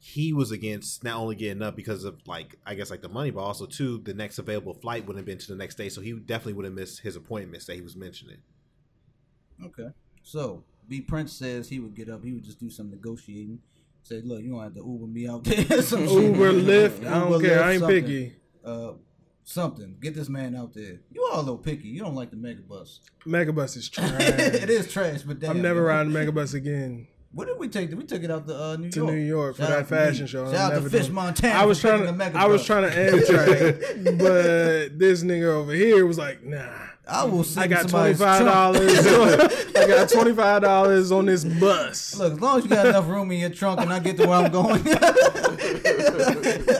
he 0.00 0.32
was 0.34 0.50
against 0.50 1.02
not 1.04 1.16
only 1.16 1.36
getting 1.36 1.62
up 1.62 1.76
because 1.76 2.02
of 2.04 2.18
like 2.26 2.56
I 2.66 2.74
guess 2.74 2.90
like 2.90 3.02
the 3.02 3.08
money, 3.08 3.30
but 3.30 3.40
also 3.40 3.66
too 3.66 3.98
the 4.04 4.14
next 4.14 4.38
available 4.40 4.74
flight 4.74 5.06
wouldn't 5.06 5.18
have 5.18 5.26
been 5.26 5.38
to 5.38 5.46
the 5.46 5.56
next 5.56 5.76
day, 5.76 5.88
so 5.88 6.00
he 6.00 6.12
definitely 6.12 6.54
would 6.54 6.64
have 6.64 6.74
missed 6.74 7.00
his 7.02 7.14
appointments 7.14 7.66
that 7.66 7.76
he 7.76 7.82
was 7.82 7.94
mentioning. 7.94 8.38
Okay. 9.64 9.88
So, 10.24 10.64
B 10.88 11.00
Prince 11.00 11.32
says 11.32 11.68
he 11.68 11.78
would 11.78 11.94
get 11.94 12.08
up. 12.08 12.24
He 12.24 12.32
would 12.32 12.42
just 12.42 12.58
do 12.58 12.70
some 12.70 12.90
negotiating. 12.90 13.60
Say, 14.02 14.20
look, 14.22 14.42
you 14.42 14.50
don't 14.50 14.62
have 14.62 14.74
to 14.74 14.80
Uber 14.80 15.06
me 15.06 15.28
out 15.28 15.44
there. 15.44 15.82
some. 15.82 16.00
Uber, 16.08 16.52
Lyft, 16.52 17.06
I 17.06 17.20
don't 17.20 17.32
Uber, 17.32 17.46
care. 17.46 17.58
Lyft, 17.58 17.62
I 17.62 17.72
ain't 17.72 17.80
something. 17.80 18.02
picky. 18.02 18.36
Uh, 18.64 18.92
something. 19.44 19.96
Get 20.00 20.14
this 20.14 20.28
man 20.28 20.56
out 20.56 20.74
there. 20.74 21.00
You 21.10 21.22
are 21.22 21.36
a 21.36 21.40
little 21.40 21.58
picky. 21.58 21.88
You 21.88 22.00
don't 22.00 22.14
like 22.14 22.30
the 22.30 22.36
megabus. 22.36 23.00
Megabus 23.26 23.76
is 23.76 23.88
trash. 23.88 24.10
it 24.20 24.70
is 24.70 24.92
trash, 24.92 25.22
but 25.22 25.38
damn, 25.38 25.52
I'm 25.52 25.62
never 25.62 25.82
riding 25.82 26.12
Megabus 26.12 26.54
again. 26.54 27.06
What 27.32 27.48
did 27.48 27.58
we 27.58 27.68
take? 27.68 27.90
Did 27.90 27.98
we 27.98 28.04
took 28.04 28.22
it 28.22 28.30
out 28.30 28.46
to 28.46 28.56
uh, 28.56 28.76
New 28.76 28.90
to 28.90 29.00
York? 29.00 29.10
To 29.10 29.14
New 29.16 29.22
York 29.22 29.56
for 29.56 29.62
that 29.62 29.88
fashion 29.88 30.22
me. 30.22 30.28
show. 30.28 30.52
Shout 30.52 30.72
I'm 30.72 30.78
out 30.78 30.84
to 30.84 30.90
Fish 30.90 31.08
Montana. 31.08 31.54
I 31.54 31.64
was 31.64 31.80
trying 31.80 32.16
to 32.16 32.38
I 32.38 32.46
was 32.46 32.64
trying 32.64 32.88
to 32.88 32.96
Amtrak, 32.96 34.18
but 34.18 34.98
this 34.98 35.22
nigga 35.24 35.46
over 35.46 35.72
here 35.72 36.06
was 36.06 36.16
like, 36.16 36.44
nah. 36.44 36.68
I 37.06 37.24
will 37.24 37.44
sit 37.44 37.62
I 37.62 37.66
got 37.66 37.88
twenty 37.88 38.14
five 38.14 38.44
dollars. 38.44 38.98
I 39.76 39.86
got 39.86 40.08
twenty 40.08 40.32
five 40.32 40.62
dollars 40.62 41.12
on 41.12 41.26
this 41.26 41.44
bus. 41.44 42.16
Look, 42.16 42.32
as 42.34 42.40
long 42.40 42.58
as 42.58 42.64
you 42.64 42.70
got 42.70 42.86
enough 42.86 43.06
room 43.08 43.30
in 43.30 43.40
your 43.40 43.50
trunk 43.50 43.80
and 43.80 43.92
I 43.92 43.98
get 43.98 44.16
to 44.16 44.26
where 44.26 44.38
I'm 44.38 44.50
going, 44.50 44.80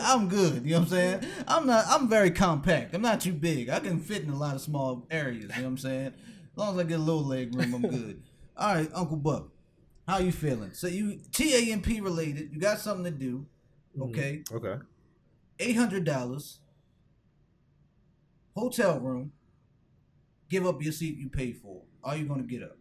I'm 0.03 0.29
good. 0.29 0.65
You 0.65 0.73
know 0.73 0.79
what 0.79 0.83
I'm 0.85 0.87
saying? 0.89 1.25
I'm 1.47 1.67
not. 1.67 1.85
I'm 1.89 2.09
very 2.09 2.31
compact. 2.31 2.95
I'm 2.95 3.03
not 3.03 3.21
too 3.21 3.33
big. 3.35 3.69
I 3.69 3.81
can 3.81 4.01
fit 4.01 4.23
in 4.23 4.31
a 4.31 4.37
lot 4.39 4.55
of 4.55 4.63
small 4.63 5.07
areas. 5.11 5.43
You 5.43 5.49
know 5.49 5.55
what 5.57 5.67
I'm 5.67 5.79
saying? 5.79 6.07
As 6.07 6.57
long 6.57 6.75
as 6.75 6.81
I 6.81 6.89
get 6.89 6.99
a 7.01 7.03
little 7.03 7.25
leg 7.25 7.55
room, 7.55 7.75
I'm 7.75 7.83
good. 7.83 8.23
All 8.57 8.75
right, 8.75 8.91
Uncle 8.95 9.17
Buck, 9.17 9.49
how 10.09 10.19
you 10.19 10.33
feeling? 10.33 10.73
So 10.73 10.87
you 10.87 11.21
TAMP 11.33 11.87
related? 12.03 12.51
You 12.53 12.61
got 12.61 12.79
something 12.79 13.05
to 13.05 13.11
do? 13.11 13.47
Mm-hmm. 13.99 14.03
Okay, 14.11 14.43
Okay. 14.53 14.77
eight 15.61 15.77
hundred 15.77 16.05
dollars, 16.05 16.61
hotel 18.57 18.99
room. 19.01 19.33
Give 20.49 20.67
up 20.67 20.83
your 20.83 20.93
seat 20.93 21.17
you 21.19 21.29
paid 21.29 21.59
for. 21.59 21.83
Are 22.03 22.17
you 22.17 22.27
gonna 22.27 22.43
get 22.43 22.63
up? 22.63 22.77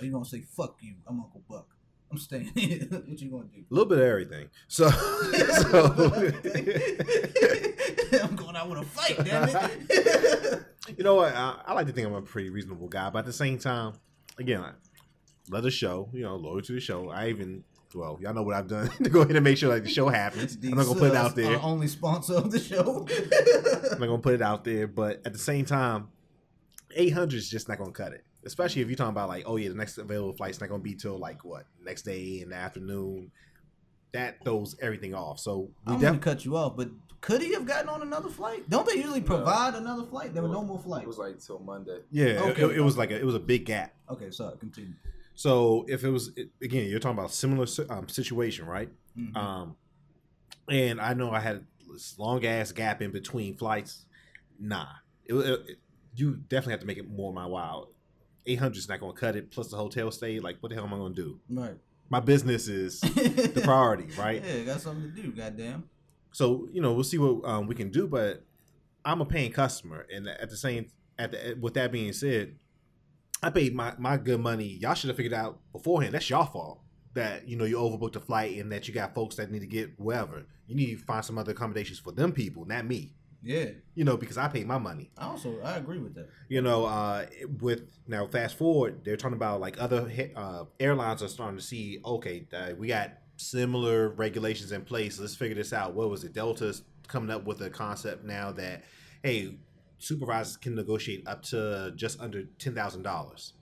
Are 0.00 0.04
you 0.04 0.12
gonna 0.12 0.24
say 0.24 0.42
fuck 0.42 0.76
you? 0.80 0.94
I'm 1.06 1.20
Uncle 1.20 1.42
Buck. 1.48 1.66
I'm 2.10 2.18
staying 2.18 2.46
here. 2.54 2.86
what 2.90 3.20
you 3.20 3.30
gonna 3.30 3.44
do? 3.44 3.64
A 3.70 3.74
little 3.74 3.88
bit 3.88 3.98
of 3.98 4.04
everything. 4.04 4.48
So, 4.68 4.88
so 4.90 5.86
I'm 8.22 8.36
going 8.36 8.56
out 8.56 8.68
with 8.68 8.78
a 8.78 8.84
fight, 8.84 9.24
damn 9.24 9.48
it. 9.48 10.64
you 10.96 11.02
know 11.04 11.16
what? 11.16 11.34
I, 11.34 11.60
I 11.66 11.72
like 11.74 11.86
to 11.88 11.92
think 11.92 12.06
I'm 12.06 12.14
a 12.14 12.22
pretty 12.22 12.50
reasonable 12.50 12.88
guy, 12.88 13.10
but 13.10 13.20
at 13.20 13.26
the 13.26 13.32
same 13.32 13.58
time, 13.58 13.94
again, 14.38 14.60
I 14.60 14.72
love 15.50 15.64
the 15.64 15.70
show. 15.70 16.08
You 16.12 16.22
know, 16.22 16.36
loyal 16.36 16.62
to 16.62 16.72
the 16.72 16.80
show. 16.80 17.10
I 17.10 17.28
even, 17.30 17.64
well, 17.94 18.18
y'all 18.20 18.34
know 18.34 18.42
what 18.44 18.54
I've 18.54 18.68
done 18.68 18.88
to 19.02 19.10
go 19.10 19.22
ahead 19.22 19.34
and 19.34 19.44
make 19.44 19.58
sure 19.58 19.68
like 19.70 19.82
the 19.82 19.90
show 19.90 20.08
happens. 20.08 20.56
I'm 20.62 20.70
not 20.70 20.86
gonna 20.86 21.00
put 21.00 21.10
it 21.10 21.16
uh, 21.16 21.22
out 21.22 21.34
there. 21.34 21.58
Only 21.60 21.88
sponsor 21.88 22.34
of 22.34 22.52
the 22.52 22.60
show. 22.60 23.04
I'm 23.92 23.98
not 23.98 24.06
gonna 24.06 24.18
put 24.18 24.34
it 24.34 24.42
out 24.42 24.62
there, 24.62 24.86
but 24.86 25.22
at 25.26 25.32
the 25.32 25.38
same 25.38 25.64
time, 25.64 26.08
800 26.96 27.36
is 27.36 27.48
just 27.48 27.68
not 27.68 27.78
gonna 27.78 27.92
cut 27.92 28.12
it. 28.12 28.24
Especially 28.44 28.80
if 28.82 28.88
you're 28.88 28.96
talking 28.96 29.10
about 29.10 29.28
like, 29.28 29.44
oh 29.46 29.56
yeah, 29.56 29.68
the 29.68 29.74
next 29.74 29.98
available 29.98 30.32
flight's 30.32 30.60
not 30.60 30.68
gonna 30.68 30.82
be 30.82 30.94
till 30.94 31.18
like 31.18 31.44
what 31.44 31.66
next 31.82 32.02
day 32.02 32.40
in 32.40 32.50
the 32.50 32.56
afternoon. 32.56 33.30
That 34.12 34.42
throws 34.44 34.76
everything 34.80 35.14
off. 35.14 35.40
So 35.40 35.68
we 35.86 35.94
I'm 35.94 36.00
gonna 36.00 36.18
cut 36.18 36.44
you 36.44 36.56
off, 36.56 36.76
but 36.76 36.88
could 37.20 37.42
he 37.42 37.52
have 37.54 37.66
gotten 37.66 37.88
on 37.88 38.02
another 38.02 38.28
flight? 38.30 38.68
Don't 38.70 38.86
they 38.88 38.94
usually 38.96 39.20
provide 39.20 39.74
another 39.74 40.04
flight? 40.04 40.32
There 40.32 40.42
were 40.42 40.48
no 40.48 40.62
more 40.62 40.78
flights. 40.78 41.04
It 41.04 41.08
was 41.08 41.18
like 41.18 41.38
till 41.40 41.58
Monday. 41.58 41.98
yeah, 42.10 42.26
it- 42.26 42.38
Okay. 42.52 42.62
it, 42.62 42.76
it 42.78 42.80
was 42.80 42.96
like 42.96 43.10
a, 43.10 43.18
it 43.18 43.24
was 43.26 43.34
a 43.34 43.40
big 43.40 43.66
gap. 43.66 43.92
Okay, 44.08 44.30
so 44.30 44.50
continue. 44.60 44.92
So 45.34 45.84
if 45.88 46.02
it 46.04 46.08
was 46.10 46.30
it, 46.36 46.48
again, 46.62 46.88
you're 46.88 47.00
talking 47.00 47.18
about 47.18 47.30
similar 47.32 47.66
um, 47.90 48.08
situation, 48.08 48.64
right? 48.66 48.88
Mhm. 49.18 49.36
Um, 49.36 49.76
and 50.68 51.00
I 51.00 51.12
know 51.14 51.30
I 51.30 51.40
had 51.40 51.66
this 51.92 52.18
long 52.18 52.44
ass 52.46 52.72
gap 52.72 53.02
in 53.02 53.10
between 53.10 53.56
flights. 53.56 54.06
Nah, 54.58 54.86
it, 55.24 55.34
it, 55.34 55.60
it- 55.68 55.78
you 56.16 56.36
definitely 56.36 56.72
have 56.72 56.80
to 56.80 56.86
make 56.86 56.98
it 56.98 57.08
more 57.08 57.32
my 57.32 57.46
while. 57.46 57.90
Eight 58.46 58.58
hundred 58.58 58.78
is 58.78 58.88
not 58.88 59.00
going 59.00 59.14
to 59.14 59.20
cut 59.20 59.36
it. 59.36 59.50
Plus 59.50 59.68
the 59.68 59.76
hotel 59.76 60.10
stay. 60.10 60.38
Like, 60.40 60.58
what 60.60 60.70
the 60.70 60.74
hell 60.74 60.84
am 60.84 60.94
I 60.94 60.96
going 60.96 61.14
to 61.14 61.22
do? 61.22 61.40
Right. 61.48 61.76
My 62.08 62.20
business 62.20 62.68
is 62.68 63.00
the 63.00 63.60
priority, 63.64 64.06
right? 64.16 64.42
Yeah, 64.44 64.62
got 64.62 64.80
something 64.80 65.12
to 65.12 65.22
do. 65.22 65.32
Goddamn. 65.32 65.88
So 66.32 66.68
you 66.72 66.80
know, 66.80 66.92
we'll 66.92 67.04
see 67.04 67.18
what 67.18 67.48
um, 67.48 67.66
we 67.66 67.74
can 67.74 67.90
do. 67.90 68.06
But 68.06 68.44
I'm 69.04 69.20
a 69.20 69.24
paying 69.24 69.52
customer, 69.52 70.06
and 70.12 70.28
at 70.28 70.50
the 70.50 70.56
same, 70.56 70.86
at 71.18 71.32
the 71.32 71.56
with 71.60 71.74
that 71.74 71.90
being 71.90 72.12
said, 72.12 72.56
I 73.42 73.50
paid 73.50 73.74
my 73.74 73.94
my 73.98 74.16
good 74.16 74.40
money. 74.40 74.78
Y'all 74.80 74.94
should 74.94 75.08
have 75.08 75.16
figured 75.16 75.34
out 75.34 75.58
beforehand. 75.72 76.14
That's 76.14 76.30
your 76.30 76.46
fault. 76.46 76.80
That 77.14 77.48
you 77.48 77.56
know 77.56 77.64
you 77.64 77.76
overbooked 77.78 78.16
a 78.16 78.20
flight 78.20 78.58
and 78.58 78.70
that 78.70 78.86
you 78.86 78.94
got 78.94 79.14
folks 79.14 79.36
that 79.36 79.50
need 79.50 79.60
to 79.60 79.66
get 79.66 79.98
wherever. 79.98 80.46
You 80.66 80.76
need 80.76 80.98
to 80.98 81.04
find 81.04 81.24
some 81.24 81.38
other 81.38 81.52
accommodations 81.52 81.98
for 81.98 82.12
them 82.12 82.32
people, 82.32 82.64
not 82.64 82.86
me. 82.86 83.14
Yeah. 83.46 83.66
You 83.94 84.04
know, 84.04 84.16
because 84.16 84.36
I 84.36 84.48
paid 84.48 84.66
my 84.66 84.78
money. 84.78 85.10
I 85.16 85.26
also 85.26 85.60
I 85.62 85.76
agree 85.76 85.98
with 85.98 86.14
that. 86.16 86.28
You 86.48 86.60
know, 86.62 86.84
uh, 86.84 87.26
with 87.60 87.82
now 88.06 88.26
fast 88.26 88.58
forward, 88.58 89.02
they're 89.04 89.16
talking 89.16 89.36
about 89.36 89.60
like 89.60 89.80
other 89.80 90.10
uh, 90.34 90.64
airlines 90.80 91.22
are 91.22 91.28
starting 91.28 91.56
to 91.56 91.62
see. 91.62 92.00
Okay, 92.04 92.46
uh, 92.52 92.72
we 92.76 92.88
got 92.88 93.12
similar 93.36 94.08
regulations 94.08 94.72
in 94.72 94.82
place. 94.82 95.20
Let's 95.20 95.36
figure 95.36 95.54
this 95.54 95.72
out. 95.72 95.94
What 95.94 96.10
was 96.10 96.24
it? 96.24 96.32
Delta's 96.32 96.82
coming 97.06 97.30
up 97.30 97.44
with 97.44 97.60
a 97.62 97.70
concept 97.70 98.24
now 98.24 98.50
that 98.52 98.82
hey, 99.22 99.56
supervisors 99.98 100.56
can 100.56 100.74
negotiate 100.74 101.26
up 101.28 101.42
to 101.44 101.92
just 101.94 102.20
under 102.20 102.44
ten 102.58 102.74
thousand 102.74 103.02
dollars. 103.02 103.52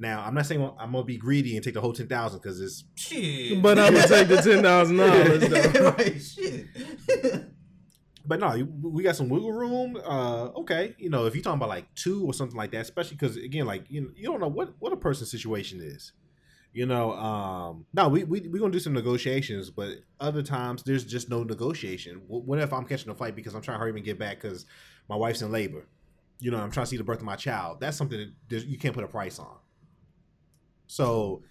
Now, 0.00 0.22
I'm 0.24 0.34
not 0.34 0.46
saying 0.46 0.62
I'm 0.78 0.92
gonna 0.92 1.04
be 1.04 1.16
greedy 1.16 1.56
and 1.56 1.64
take 1.64 1.74
the 1.74 1.80
whole 1.80 1.94
ten 1.94 2.08
thousand 2.08 2.40
because 2.40 2.60
it's 2.60 2.84
Shit. 2.94 3.62
But 3.62 3.78
I'm 3.78 3.94
gonna 3.94 4.06
take 4.06 4.28
the 4.28 4.36
ten 4.42 4.62
thousand 4.62 4.98
dollars 4.98 5.48
though. 5.48 5.94
right, 5.98 6.22
shit. 6.22 6.66
But 8.28 8.40
no, 8.40 8.68
we 8.82 9.02
got 9.02 9.16
some 9.16 9.30
wiggle 9.30 9.52
room. 9.52 9.96
Uh, 9.96 10.48
okay, 10.58 10.94
you 10.98 11.08
know, 11.08 11.24
if 11.24 11.34
you're 11.34 11.42
talking 11.42 11.56
about 11.56 11.70
like 11.70 11.92
two 11.94 12.26
or 12.26 12.34
something 12.34 12.58
like 12.58 12.72
that, 12.72 12.82
especially 12.82 13.16
because 13.16 13.38
again, 13.38 13.64
like 13.64 13.86
you 13.88 14.02
know, 14.02 14.10
you 14.14 14.24
don't 14.24 14.38
know 14.38 14.48
what 14.48 14.74
what 14.80 14.92
a 14.92 14.96
person's 14.96 15.30
situation 15.30 15.80
is. 15.80 16.12
You 16.74 16.84
know, 16.84 17.12
um, 17.14 17.86
no, 17.94 18.06
we 18.08 18.24
we 18.24 18.40
we 18.40 18.58
gonna 18.58 18.70
do 18.70 18.80
some 18.80 18.92
negotiations, 18.92 19.70
but 19.70 20.00
other 20.20 20.42
times 20.42 20.82
there's 20.82 21.04
just 21.04 21.30
no 21.30 21.42
negotiation. 21.42 22.20
What 22.28 22.58
if 22.58 22.70
I'm 22.70 22.84
catching 22.84 23.08
a 23.08 23.14
flight 23.14 23.34
because 23.34 23.54
I'm 23.54 23.62
trying 23.62 23.76
to 23.76 23.80
hurry 23.80 23.92
and 23.92 24.04
get 24.04 24.18
back 24.18 24.42
because 24.42 24.66
my 25.08 25.16
wife's 25.16 25.40
in 25.40 25.50
labor? 25.50 25.86
You 26.38 26.50
know, 26.50 26.58
I'm 26.58 26.70
trying 26.70 26.84
to 26.84 26.90
see 26.90 26.98
the 26.98 27.04
birth 27.04 27.20
of 27.20 27.24
my 27.24 27.36
child. 27.36 27.80
That's 27.80 27.96
something 27.96 28.34
that 28.50 28.66
you 28.66 28.76
can't 28.76 28.94
put 28.94 29.04
a 29.04 29.08
price 29.08 29.38
on. 29.38 29.56
So 30.86 31.44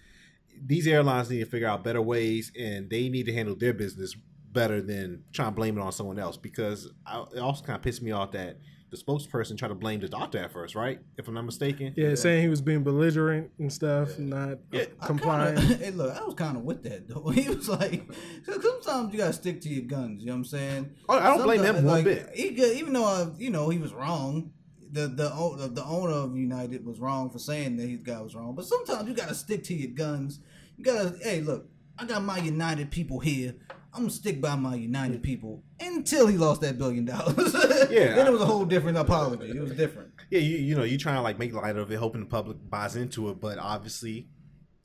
these 0.64 0.86
airlines 0.86 1.28
need 1.28 1.40
to 1.40 1.46
figure 1.46 1.66
out 1.66 1.82
better 1.82 2.00
ways, 2.00 2.52
and 2.56 2.88
they 2.88 3.08
need 3.08 3.26
to 3.26 3.32
handle 3.32 3.56
their 3.56 3.74
business 3.74 4.14
better 4.52 4.80
than 4.80 5.24
trying 5.32 5.48
to 5.48 5.54
blame 5.54 5.78
it 5.78 5.80
on 5.80 5.92
someone 5.92 6.18
else. 6.18 6.36
Because 6.36 6.90
I, 7.06 7.24
it 7.34 7.38
also 7.38 7.64
kind 7.64 7.76
of 7.76 7.82
pissed 7.82 8.02
me 8.02 8.12
off 8.12 8.32
that 8.32 8.58
the 8.90 8.96
spokesperson 8.96 9.58
tried 9.58 9.68
to 9.68 9.74
blame 9.74 10.00
the 10.00 10.08
doctor 10.08 10.38
at 10.38 10.52
first, 10.52 10.74
right? 10.74 10.98
If 11.16 11.28
I'm 11.28 11.34
not 11.34 11.44
mistaken. 11.44 11.92
Yeah, 11.96 12.14
saying 12.14 12.42
he 12.42 12.48
was 12.48 12.62
being 12.62 12.82
belligerent 12.82 13.50
and 13.58 13.72
stuff, 13.72 14.18
not 14.18 14.58
Yeah, 14.72 14.84
I 15.00 15.06
compliant. 15.06 15.58
Kinda, 15.58 15.74
hey, 15.84 15.90
look, 15.90 16.16
I 16.16 16.24
was 16.24 16.34
kind 16.34 16.56
of 16.56 16.62
with 16.64 16.82
that 16.84 17.08
though. 17.08 17.28
He 17.38 17.48
was 17.48 17.68
like, 17.68 18.02
sometimes 18.44 19.12
you 19.12 19.18
gotta 19.18 19.32
stick 19.32 19.60
to 19.62 19.68
your 19.68 19.84
guns. 19.84 20.20
You 20.22 20.28
know 20.28 20.32
what 20.32 20.38
I'm 20.38 20.44
saying? 20.44 20.94
Oh, 21.08 21.18
I 21.18 21.24
don't 21.28 21.42
blame 21.42 21.62
him 21.62 21.76
one 21.76 21.84
like, 21.84 22.04
bit. 22.04 22.30
He, 22.34 22.54
could- 22.54 22.76
even 22.76 22.92
though 22.94 23.04
uh, 23.04 23.30
you 23.36 23.50
know 23.50 23.68
he 23.68 23.78
was 23.78 23.92
wrong, 23.92 24.52
the 24.90 25.02
the 25.02 25.28
the 25.58 25.68
the 25.68 25.84
owner 25.84 26.12
of 26.12 26.36
United 26.36 26.84
was 26.84 26.98
wrong 26.98 27.30
for 27.30 27.38
saying 27.38 27.76
that 27.76 27.86
his 27.86 28.00
guy 28.00 28.20
was 28.20 28.34
wrong. 28.34 28.54
But 28.54 28.64
sometimes 28.64 29.06
you 29.08 29.14
gotta 29.14 29.34
stick 29.34 29.64
to 29.64 29.74
your 29.74 29.90
guns. 29.90 30.40
You 30.76 30.84
gotta, 30.84 31.16
hey, 31.22 31.40
look, 31.40 31.66
I 31.98 32.06
got 32.06 32.22
my 32.22 32.38
United 32.38 32.90
people 32.90 33.18
here. 33.20 33.54
I'm 33.98 34.04
gonna 34.04 34.14
stick 34.14 34.40
by 34.40 34.54
my 34.54 34.76
United 34.76 35.24
people 35.24 35.64
until 35.80 36.28
he 36.28 36.36
lost 36.38 36.60
that 36.60 36.78
billion 36.78 37.04
dollars. 37.04 37.52
Yeah, 37.90 38.14
then 38.14 38.26
it 38.28 38.32
was 38.32 38.40
a 38.40 38.46
whole 38.46 38.64
different 38.64 38.96
apology. 38.96 39.50
It 39.50 39.60
was 39.60 39.72
different. 39.72 40.12
Yeah, 40.30 40.38
you 40.38 40.56
you 40.58 40.76
know 40.76 40.84
you 40.84 40.98
trying 40.98 41.16
to 41.16 41.22
like 41.22 41.36
make 41.38 41.52
light 41.52 41.76
of 41.76 41.90
it, 41.90 41.96
hoping 41.96 42.20
the 42.20 42.26
public 42.28 42.58
buys 42.70 42.94
into 42.94 43.28
it, 43.30 43.40
but 43.40 43.58
obviously 43.58 44.28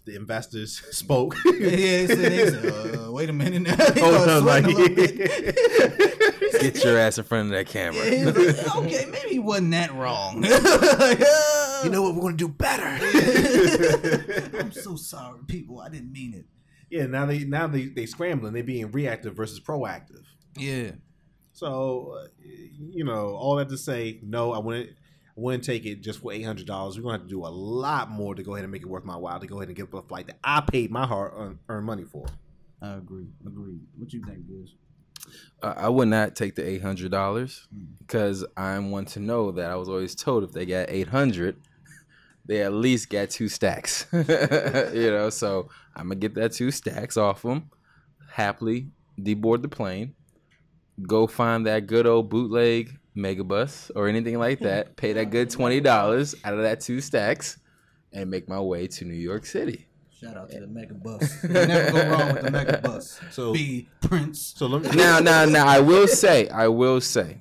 the 0.06 0.16
investors 0.16 0.82
spoke. 0.92 1.36
Yeah, 1.46 1.52
they 1.60 2.08
said, 2.08 2.18
they 2.18 2.50
said 2.50 2.98
uh, 2.98 3.12
wait 3.12 3.30
a 3.30 3.34
minute 3.34 3.62
now. 3.62 3.76
Oh, 3.98 4.26
no, 4.26 4.40
like-. 4.40 4.66
Get 6.62 6.84
your 6.84 6.98
ass 6.98 7.20
in 7.20 7.24
front 7.26 7.48
of 7.48 7.52
that 7.52 7.68
camera. 7.68 8.04
Yeah, 8.10 8.26
like, 8.26 8.76
okay, 8.78 9.06
maybe 9.12 9.30
he 9.30 9.40
wasn't 9.40 9.72
that 9.72 9.94
wrong. 9.94 10.42
Like, 10.42 11.22
uh, 11.22 11.82
you 11.84 11.90
know 11.92 12.02
what? 12.02 12.16
We're 12.16 12.22
gonna 12.22 12.38
do 12.38 12.48
better. 12.48 12.88
I'm 14.58 14.72
so 14.72 14.96
sorry, 14.96 15.40
people. 15.48 15.82
I 15.82 15.90
didn't 15.90 16.12
mean 16.12 16.34
it. 16.34 16.46
Yeah, 16.94 17.08
now 17.08 17.26
they 17.26 17.40
now 17.40 17.66
they 17.66 17.86
they 17.86 18.06
scrambling. 18.06 18.54
They 18.54 18.62
being 18.62 18.92
reactive 18.92 19.36
versus 19.36 19.60
proactive. 19.60 20.26
Yeah. 20.56 20.92
So, 21.52 22.20
uh, 22.20 22.28
you 22.78 23.04
know, 23.04 23.30
all 23.36 23.56
that 23.56 23.70
to 23.70 23.78
say, 23.80 24.20
no, 24.22 24.54
I 24.54 24.60
wouldn't. 24.60 24.90
I 24.90 25.42
wouldn't 25.42 25.64
take 25.64 25.88
it 25.88 26.02
just 26.02 26.22
for 26.22 26.32
eight 26.32 26.44
hundred 26.44 26.68
dollars. 26.68 26.96
We're 26.96 27.06
gonna 27.06 27.18
have 27.18 27.24
to 27.24 27.30
do 27.30 27.44
a 27.44 27.50
lot 27.50 28.12
more 28.12 28.36
to 28.36 28.44
go 28.44 28.54
ahead 28.54 28.64
and 28.64 28.72
make 28.72 28.84
it 28.84 28.88
worth 28.88 29.06
my 29.06 29.16
while 29.16 29.40
to 29.40 29.48
go 29.48 29.58
ahead 29.58 29.70
and 29.70 29.76
give 29.76 29.88
up 29.88 30.06
a 30.06 30.08
flight 30.08 30.28
that 30.28 30.38
I 30.44 30.62
paid 30.62 30.92
my 30.92 31.08
hard 31.08 31.32
earned, 31.36 31.60
earned 31.68 31.88
money 31.88 32.04
for. 32.04 32.28
I 32.80 32.94
agree. 32.94 33.26
Agreed. 33.44 33.80
What 33.98 34.14
you 34.14 34.24
think, 34.24 34.48
Giz? 34.48 34.76
Uh, 35.64 35.74
I 35.76 35.90
would 35.90 36.10
not 36.10 36.36
take 36.36 36.54
the 36.54 36.68
eight 36.68 36.84
hundred 36.84 37.10
dollars 37.10 37.68
because 37.98 38.46
I'm 38.56 38.92
one 38.92 39.06
to 39.06 39.20
know 39.20 39.52
that 39.54 39.72
I 39.72 39.76
was 39.78 39.90
always 39.90 40.14
told 40.14 40.44
if 40.44 40.52
they 40.52 40.68
got 40.68 40.92
eight 40.92 41.08
hundred, 41.08 41.56
they 42.46 42.62
at 42.62 42.72
least 42.72 43.10
got 43.10 43.32
two 43.32 43.50
stacks. 43.50 44.06
you 44.14 45.10
know, 45.10 45.32
so 45.32 45.70
I'm 45.96 46.06
gonna 46.08 46.16
get 46.16 46.36
that 46.36 46.54
two 46.54 46.72
stacks 46.72 47.18
off 47.18 47.42
them. 47.44 47.70
Happily 48.32 48.88
deboard 49.20 49.62
the 49.62 49.68
plane, 49.68 50.16
go 51.02 51.28
find 51.28 51.66
that 51.68 51.86
good 51.88 52.08
old 52.08 52.30
bootleg 52.30 52.98
megabus 53.16 53.92
or 53.96 54.08
anything 54.08 54.40
like 54.40 54.60
that. 54.62 54.96
Pay 54.96 55.14
that 55.14 55.30
good 55.30 55.50
twenty 55.50 55.80
dollars 55.80 56.34
out 56.44 56.54
of 56.56 56.62
that 56.64 56.82
two 56.82 57.00
stacks, 57.02 57.58
and 58.12 58.30
make 58.32 58.50
my 58.50 58.60
way 58.60 58.88
to 58.88 59.06
New 59.06 59.14
York 59.14 59.46
City. 59.46 59.88
Shout 60.20 60.38
out 60.38 60.50
to 60.52 60.60
the 60.62 60.68
Mega 60.68 60.94
Bus. 60.94 61.44
You 61.44 61.50
never 61.50 61.92
go 61.92 62.10
wrong 62.10 62.34
with 62.34 62.44
the 62.44 62.52
Mega 62.52 62.78
Bus. 62.82 63.20
So- 63.32 63.54
be 63.54 63.90
Prince. 64.02 64.54
So 64.56 64.68
let 64.68 64.82
me 64.84 64.90
now, 64.98 65.20
now, 65.20 65.44
now, 65.46 65.68
I 65.68 65.80
will 65.82 66.08
say, 66.08 66.48
I 66.48 66.70
will 66.70 67.02
say, 67.02 67.40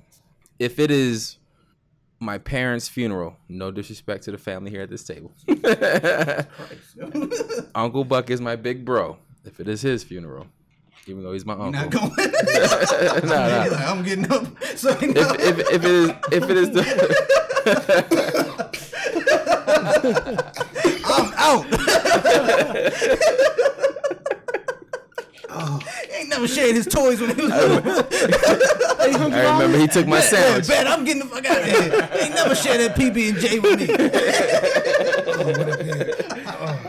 if 0.59 0.79
it 0.81 0.91
is 0.91 1.37
my 2.23 2.39
parents' 2.39 2.89
funeral. 2.89 3.37
No 3.49 3.71
disrespect 3.71 4.25
to 4.25 4.31
the 4.31 4.39
family 4.39 4.71
here 4.71 4.83
at 4.83 4.91
this 4.91 5.05
table. 5.05 5.33
Uncle 7.75 8.05
Buck 8.05 8.31
is 8.31 8.41
my 8.41 8.55
big 8.57 8.85
bro. 8.85 9.17
If 9.45 9.59
it 9.59 9.67
is 9.69 9.83
his 9.83 10.05
funeral, 10.05 10.47
even 11.07 11.25
though 11.25 11.33
he's 11.33 11.45
my 11.45 11.55
uncle. 11.55 11.73
Not 11.73 11.91
going. 11.91 12.13
Nah, 13.25 13.49
nah. 13.49 13.65
Like, 13.65 13.73
I'm 13.81 14.05
getting 14.05 14.31
up. 14.31 14.47
So 14.77 14.91
If, 15.01 15.03
if, 15.03 15.59
if 15.59 15.85
it 15.85 15.87
is 15.91 16.11
if 16.31 16.45
it 16.45 16.57
is 16.57 16.71
the 16.71 16.83
I'm 21.05 21.33
out. 21.37 21.67
Oh, 25.55 25.79
he 26.11 26.17
ain't 26.17 26.29
never 26.29 26.47
shared 26.49 26.75
his 26.75 26.87
toys 26.87 27.21
when 27.21 27.35
he 27.37 27.43
was 27.43 27.51
little. 27.51 28.05
I 29.33 29.53
remember 29.53 29.79
he 29.79 29.87
took 29.87 30.07
my 30.07 30.17
Yeah, 30.19 30.23
sandwich. 30.23 30.69
bet 30.69 30.87
I'm 30.87 31.05
getting 31.05 31.23
the 31.23 31.29
fuck 31.29 31.45
out 31.45 31.59
of 31.63 31.67
here. 31.67 32.09
He 32.13 32.19
ain't 32.27 32.35
never 32.35 32.55
shared 32.55 32.81
that 32.81 32.97
PB 32.97 33.29
and 33.31 33.39
J 33.39 33.59
with 33.59 33.79
me. 33.81 33.87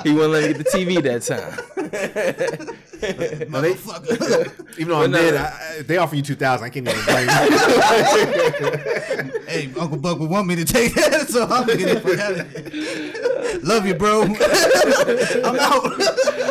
He 0.04 0.12
wouldn't 0.14 0.32
let 0.34 0.42
me 0.44 0.48
get 0.54 0.58
the 0.58 0.64
TV 0.66 1.02
that 1.04 1.22
time. 1.24 1.60
Motherfucker. 3.04 4.78
Even 4.80 4.88
though 4.90 5.04
I'm 5.04 5.12
But 5.12 5.18
no, 5.18 5.22
dead, 5.32 5.34
no. 5.36 5.42
I, 5.42 5.78
I- 5.80 5.82
they 5.84 5.98
offer 5.98 6.16
you 6.16 6.22
two 6.22 6.36
thousand. 6.36 6.66
I 6.66 6.70
can't 6.70 6.88
even 6.88 7.06
blame 7.06 7.30
you. 7.30 7.36
hey, 9.48 9.70
Uncle 9.80 9.98
Buck 9.98 10.20
would 10.20 10.30
want 10.30 10.48
me 10.48 10.56
to 10.56 10.66
take 10.66 10.94
that, 10.96 11.28
so 11.30 11.46
I'm 11.46 11.68
getting 11.68 11.86
the 11.96 12.02
fuck 12.02 12.20
out 12.20 12.40
of 12.40 12.74
here. 12.74 13.60
Love 13.64 13.86
you, 13.86 13.94
bro. 13.96 14.24
I'm 14.24 15.60
out. 15.60 16.02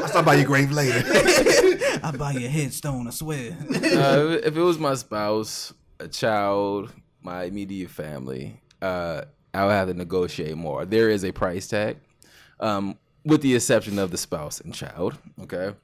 I'll 0.02 0.08
stop 0.08 0.24
by 0.24 0.34
your 0.34 0.46
grave 0.46 0.70
later. 0.70 1.02
I'll 2.02 2.12
buy 2.16 2.32
you 2.32 2.46
a 2.46 2.50
headstone, 2.50 3.06
I 3.06 3.10
swear. 3.10 3.56
Uh, 3.70 4.38
if 4.44 4.56
it 4.56 4.62
was 4.62 4.78
my 4.78 4.94
spouse, 4.94 5.72
a 6.00 6.08
child, 6.08 6.92
my 7.22 7.44
immediate 7.44 7.90
family, 7.90 8.60
uh, 8.80 9.22
I 9.54 9.64
would 9.66 9.72
have 9.72 9.88
to 9.88 9.94
negotiate 9.94 10.56
more. 10.56 10.84
There 10.84 11.10
is 11.10 11.24
a 11.24 11.32
price 11.32 11.66
tag, 11.68 11.98
um, 12.60 12.98
with 13.24 13.42
the 13.42 13.54
exception 13.54 13.98
of 13.98 14.10
the 14.10 14.18
spouse 14.18 14.60
and 14.60 14.74
child. 14.74 15.18
Okay, 15.42 15.74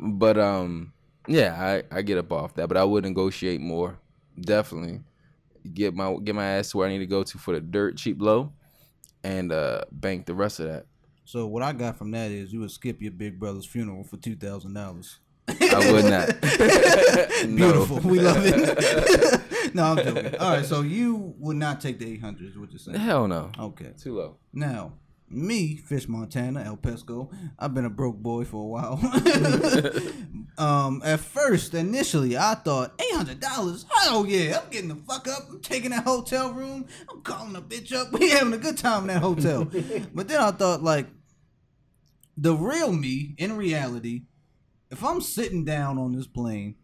but 0.00 0.38
um, 0.38 0.92
yeah, 1.26 1.82
I, 1.90 1.96
I 1.96 2.02
get 2.02 2.18
up 2.18 2.32
off 2.32 2.54
that, 2.54 2.68
but 2.68 2.76
I 2.76 2.84
would 2.84 3.04
negotiate 3.04 3.60
more. 3.60 3.98
Definitely 4.40 5.00
get 5.72 5.94
my 5.94 6.16
get 6.22 6.34
my 6.34 6.44
ass 6.44 6.70
to 6.70 6.78
where 6.78 6.88
I 6.88 6.90
need 6.92 6.98
to 6.98 7.06
go 7.06 7.22
to 7.22 7.38
for 7.38 7.54
the 7.54 7.60
dirt 7.60 7.96
cheap 7.96 8.20
low, 8.20 8.52
and 9.22 9.52
uh, 9.52 9.84
bank 9.90 10.26
the 10.26 10.34
rest 10.34 10.60
of 10.60 10.66
that. 10.66 10.86
So 11.24 11.46
what 11.46 11.62
I 11.62 11.72
got 11.72 11.96
from 11.96 12.10
that 12.10 12.30
is 12.30 12.52
you 12.52 12.60
would 12.60 12.70
skip 12.70 13.00
your 13.00 13.12
big 13.12 13.38
brother's 13.40 13.66
funeral 13.66 14.04
for 14.04 14.16
two 14.16 14.36
thousand 14.36 14.74
dollars. 14.74 15.18
I 15.48 15.92
would 15.92 16.04
not. 16.04 16.30
No. 17.44 17.72
Beautiful, 17.72 17.98
we 17.98 18.20
love 18.20 18.38
it. 18.40 19.74
no, 19.74 19.84
I'm 19.84 19.96
joking. 19.98 20.36
All 20.36 20.56
right, 20.56 20.64
so 20.64 20.80
you 20.80 21.34
would 21.38 21.56
not 21.56 21.80
take 21.80 21.98
the 21.98 22.10
eight 22.10 22.20
hundred, 22.22 22.48
is 22.48 22.58
what 22.58 22.70
you're 22.70 22.78
saying? 22.78 22.98
Hell 22.98 23.28
no. 23.28 23.50
Okay. 23.58 23.92
Too 24.00 24.16
low. 24.16 24.36
Now, 24.52 24.92
me, 25.28 25.76
Fish 25.76 26.08
Montana, 26.08 26.62
El 26.62 26.76
Pesco, 26.76 27.30
I've 27.58 27.74
been 27.74 27.84
a 27.84 27.90
broke 27.90 28.16
boy 28.16 28.44
for 28.44 28.62
a 28.62 28.66
while. 28.66 29.00
um, 30.58 31.02
at 31.04 31.20
first, 31.20 31.74
initially, 31.74 32.36
I 32.36 32.54
thought 32.54 33.00
eight 33.00 33.14
hundred 33.14 33.40
dollars. 33.40 33.86
Hell 33.90 34.26
yeah, 34.26 34.60
I'm 34.62 34.70
getting 34.70 34.88
the 34.88 34.96
fuck 34.96 35.26
up. 35.28 35.48
I'm 35.48 35.60
taking 35.60 35.90
that 35.90 36.04
hotel 36.04 36.52
room. 36.52 36.86
I'm 37.10 37.22
calling 37.22 37.56
a 37.56 37.62
bitch 37.62 37.92
up. 37.92 38.12
We 38.24 38.30
having 38.30 38.52
a 38.52 38.58
good 38.58 38.78
time 38.78 39.02
in 39.02 39.08
that 39.08 39.22
hotel. 39.22 39.64
but 40.14 40.28
then 40.28 40.40
I 40.40 40.50
thought, 40.50 40.82
like, 40.82 41.08
the 42.36 42.54
real 42.54 42.92
me, 42.92 43.34
in 43.38 43.56
reality, 43.56 44.22
if 44.90 45.04
I'm 45.04 45.20
sitting 45.20 45.64
down 45.64 45.98
on 45.98 46.12
this 46.12 46.26
plane, 46.26 46.76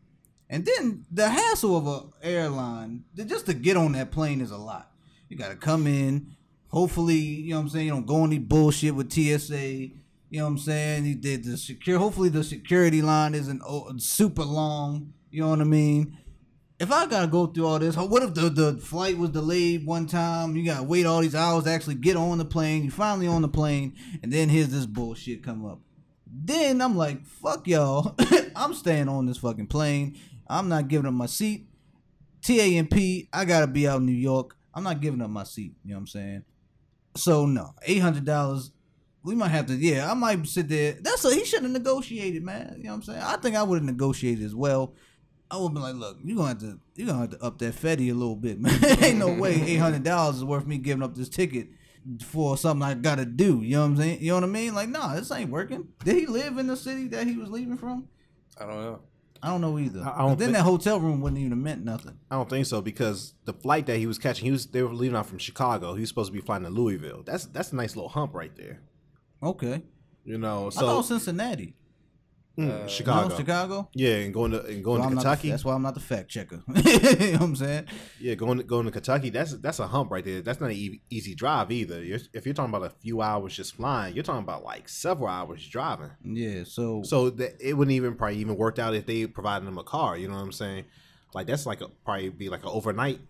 and 0.48 0.64
then 0.64 1.06
the 1.10 1.28
hassle 1.28 1.76
of 1.76 1.86
a 1.86 2.26
airline, 2.26 3.04
just 3.14 3.46
to 3.46 3.54
get 3.54 3.76
on 3.76 3.92
that 3.92 4.10
plane 4.10 4.40
is 4.40 4.50
a 4.50 4.56
lot. 4.56 4.90
You 5.28 5.36
gotta 5.36 5.54
come 5.54 5.86
in. 5.86 6.34
Hopefully, 6.70 7.16
you 7.16 7.50
know 7.50 7.56
what 7.56 7.62
I'm 7.62 7.68
saying. 7.68 7.86
You 7.86 7.92
don't 7.92 8.06
go 8.06 8.24
any 8.24 8.38
bullshit 8.38 8.94
with 8.94 9.12
TSA. 9.12 9.58
You 9.58 10.38
know 10.38 10.44
what 10.44 10.50
I'm 10.50 10.58
saying. 10.58 11.04
You 11.04 11.16
did 11.16 11.44
the 11.44 11.56
secure. 11.56 11.98
Hopefully, 11.98 12.28
the 12.28 12.44
security 12.44 13.02
line 13.02 13.34
isn't 13.34 13.62
super 14.00 14.44
long. 14.44 15.12
You 15.30 15.42
know 15.42 15.50
what 15.50 15.60
I 15.60 15.64
mean. 15.64 16.16
If 16.78 16.90
I 16.90 17.06
gotta 17.06 17.26
go 17.26 17.46
through 17.46 17.66
all 17.66 17.78
this, 17.78 17.96
what 17.96 18.22
if 18.22 18.32
the, 18.32 18.48
the 18.48 18.78
flight 18.78 19.18
was 19.18 19.30
delayed 19.30 19.84
one 19.84 20.06
time? 20.06 20.56
You 20.56 20.64
gotta 20.64 20.82
wait 20.82 21.04
all 21.04 21.20
these 21.20 21.34
hours 21.34 21.64
to 21.64 21.70
actually 21.70 21.96
get 21.96 22.16
on 22.16 22.38
the 22.38 22.44
plane. 22.44 22.84
You 22.84 22.90
finally 22.90 23.26
on 23.26 23.42
the 23.42 23.48
plane, 23.48 23.96
and 24.22 24.32
then 24.32 24.48
here's 24.48 24.68
this 24.68 24.86
bullshit 24.86 25.42
come 25.42 25.66
up. 25.66 25.80
Then 26.26 26.80
I'm 26.80 26.96
like, 26.96 27.26
fuck 27.26 27.66
y'all. 27.66 28.14
I'm 28.56 28.72
staying 28.72 29.08
on 29.08 29.26
this 29.26 29.38
fucking 29.38 29.66
plane. 29.66 30.16
I'm 30.48 30.68
not 30.68 30.88
giving 30.88 31.06
up 31.06 31.12
my 31.12 31.26
seat. 31.26 31.66
TAMP, 32.42 33.28
I 33.32 33.44
gotta 33.44 33.66
be 33.66 33.86
out 33.86 33.98
in 33.98 34.06
New 34.06 34.12
York. 34.12 34.56
I'm 34.72 34.84
not 34.84 35.00
giving 35.00 35.20
up 35.20 35.30
my 35.30 35.44
seat. 35.44 35.74
You 35.84 35.90
know 35.90 35.96
what 35.96 36.00
I'm 36.00 36.06
saying? 36.06 36.44
So 37.16 37.46
no, 37.46 37.74
eight 37.82 37.98
hundred 37.98 38.24
dollars. 38.24 38.70
We 39.22 39.34
might 39.34 39.48
have 39.48 39.66
to. 39.66 39.74
Yeah, 39.74 40.10
I 40.10 40.14
might 40.14 40.46
sit 40.46 40.68
there. 40.68 40.92
That's 40.92 41.24
a 41.24 41.34
he 41.34 41.44
should 41.44 41.62
have 41.62 41.70
negotiated, 41.72 42.42
man. 42.42 42.76
You 42.78 42.84
know 42.84 42.90
what 42.90 42.96
I'm 42.96 43.02
saying? 43.02 43.20
I 43.20 43.36
think 43.36 43.54
I 43.56 43.62
would 43.62 43.76
have 43.76 43.84
negotiated 43.84 44.44
as 44.44 44.54
well. 44.54 44.94
I 45.50 45.56
would 45.58 45.74
be 45.74 45.80
like, 45.80 45.96
look, 45.96 46.18
you're 46.24 46.36
gonna 46.36 46.48
have 46.48 46.58
to 46.60 46.78
you're 46.94 47.08
gonna 47.08 47.20
have 47.20 47.30
to 47.30 47.42
up 47.42 47.58
that 47.58 47.74
fetty 47.74 48.10
a 48.10 48.14
little 48.14 48.36
bit, 48.36 48.60
man. 48.60 48.78
Ain't 49.02 49.18
no 49.18 49.32
way 49.32 49.60
eight 49.66 49.76
hundred 49.76 50.04
dollars 50.04 50.36
is 50.36 50.44
worth 50.44 50.66
me 50.66 50.78
giving 50.78 51.02
up 51.02 51.14
this 51.14 51.28
ticket 51.28 51.68
for 52.24 52.56
something 52.56 52.82
I 52.82 52.94
gotta 52.94 53.26
do. 53.26 53.60
You 53.62 53.76
know 53.76 53.80
what 53.82 53.86
I'm 53.88 53.96
saying? 53.96 54.20
You 54.22 54.28
know 54.28 54.36
what 54.36 54.44
I 54.44 54.46
mean? 54.46 54.74
Like, 54.74 54.88
nah, 54.88 55.14
this 55.14 55.30
ain't 55.32 55.50
working. 55.50 55.88
Did 56.04 56.16
he 56.16 56.26
live 56.26 56.56
in 56.58 56.66
the 56.66 56.76
city 56.76 57.08
that 57.08 57.26
he 57.26 57.36
was 57.36 57.50
leaving 57.50 57.76
from? 57.76 58.08
I 58.58 58.66
don't 58.66 58.80
know. 58.80 59.00
I 59.42 59.48
don't 59.48 59.60
know 59.62 59.78
either. 59.78 60.00
I- 60.00 60.14
I 60.16 60.18
don't 60.18 60.38
then 60.38 60.48
think- 60.48 60.52
that 60.58 60.62
hotel 60.64 61.00
room 61.00 61.20
wouldn't 61.20 61.38
even 61.38 61.52
have 61.52 61.58
meant 61.58 61.84
nothing. 61.84 62.18
I 62.30 62.36
don't 62.36 62.48
think 62.50 62.66
so 62.66 62.80
because 62.82 63.34
the 63.46 63.52
flight 63.54 63.86
that 63.86 63.96
he 63.98 64.06
was 64.06 64.18
catching, 64.18 64.44
he 64.44 64.50
was 64.50 64.66
they 64.66 64.82
were 64.82 64.92
leaving 64.94 65.16
out 65.16 65.26
from 65.26 65.38
Chicago. 65.38 65.94
He 65.94 66.00
was 66.00 66.08
supposed 66.10 66.28
to 66.30 66.32
be 66.38 66.40
flying 66.44 66.62
to 66.64 66.70
Louisville. 66.70 67.22
That's 67.24 67.46
that's 67.46 67.72
a 67.72 67.76
nice 67.76 67.96
little 67.96 68.10
hump 68.10 68.34
right 68.34 68.54
there. 68.56 68.80
Okay. 69.42 69.82
You 70.24 70.36
know, 70.38 70.66
I 70.66 70.70
so 70.70 70.80
thought 70.80 71.06
Cincinnati. 71.06 71.74
Mm, 72.58 72.88
Chicago. 72.88 73.28
No, 73.28 73.36
Chicago. 73.36 73.88
Yeah, 73.94 74.14
and 74.16 74.34
going 74.34 74.50
to 74.52 74.64
and 74.64 74.82
going 74.84 75.02
So 75.02 75.02
to 75.02 75.08
I'm 75.08 75.14
not 75.14 75.22
the- 75.22 75.28
Kentucky. 75.30 75.50
that's 75.50 75.64
why 75.64 75.74
I'm 75.74 75.82
not 75.82 75.94
the 75.94 76.00
fact 76.00 76.28
checker. 76.28 76.62
you 76.74 76.82
know 76.82 77.32
what 77.32 77.42
I'm 77.42 77.56
saying? 77.56 77.84
Yeah, 78.20 78.34
going 78.34 78.58
to, 78.58 78.64
going 78.64 78.86
to 78.86 78.90
Kentucky. 78.92 79.30
That's 79.30 79.56
that's 79.58 79.78
a 79.78 79.86
hump 79.86 80.10
right 80.10 80.24
there. 80.24 80.42
That's 80.42 80.60
not 80.60 80.70
an 80.70 80.76
e- 80.76 81.00
easy 81.10 81.34
drive 81.34 81.70
either. 81.70 82.02
You're, 82.02 82.18
if 82.32 82.44
you're 82.44 82.54
talking 82.54 82.74
about 82.74 82.86
a 82.86 82.90
few 82.90 83.22
hours 83.22 83.54
just 83.56 83.74
flying, 83.76 84.14
you're 84.14 84.24
talking 84.24 84.42
about 84.42 84.62
like 84.64 84.88
several 84.88 85.28
hours 85.28 85.66
driving. 85.68 86.10
Yeah. 86.24 86.64
So, 86.64 87.02
So 87.04 87.30
that 87.30 87.56
it 87.60 87.74
wouldn't 87.74 87.94
even 87.94 88.14
probably 88.14 88.38
even 88.38 88.56
worked 88.56 88.78
out 88.78 88.94
if 88.94 89.06
they 89.06 89.26
provided 89.26 89.66
them 89.66 89.78
a 89.78 89.84
car. 89.84 90.16
You 90.18 90.28
know 90.28 90.34
what 90.34 90.42
I'm 90.42 90.52
saying? 90.52 90.84
Like 91.34 91.46
that's 91.46 91.66
like 91.66 91.80
a 91.80 91.88
probably 92.04 92.28
be 92.30 92.48
like 92.48 92.62
an 92.64 92.70
overnight 92.72 93.20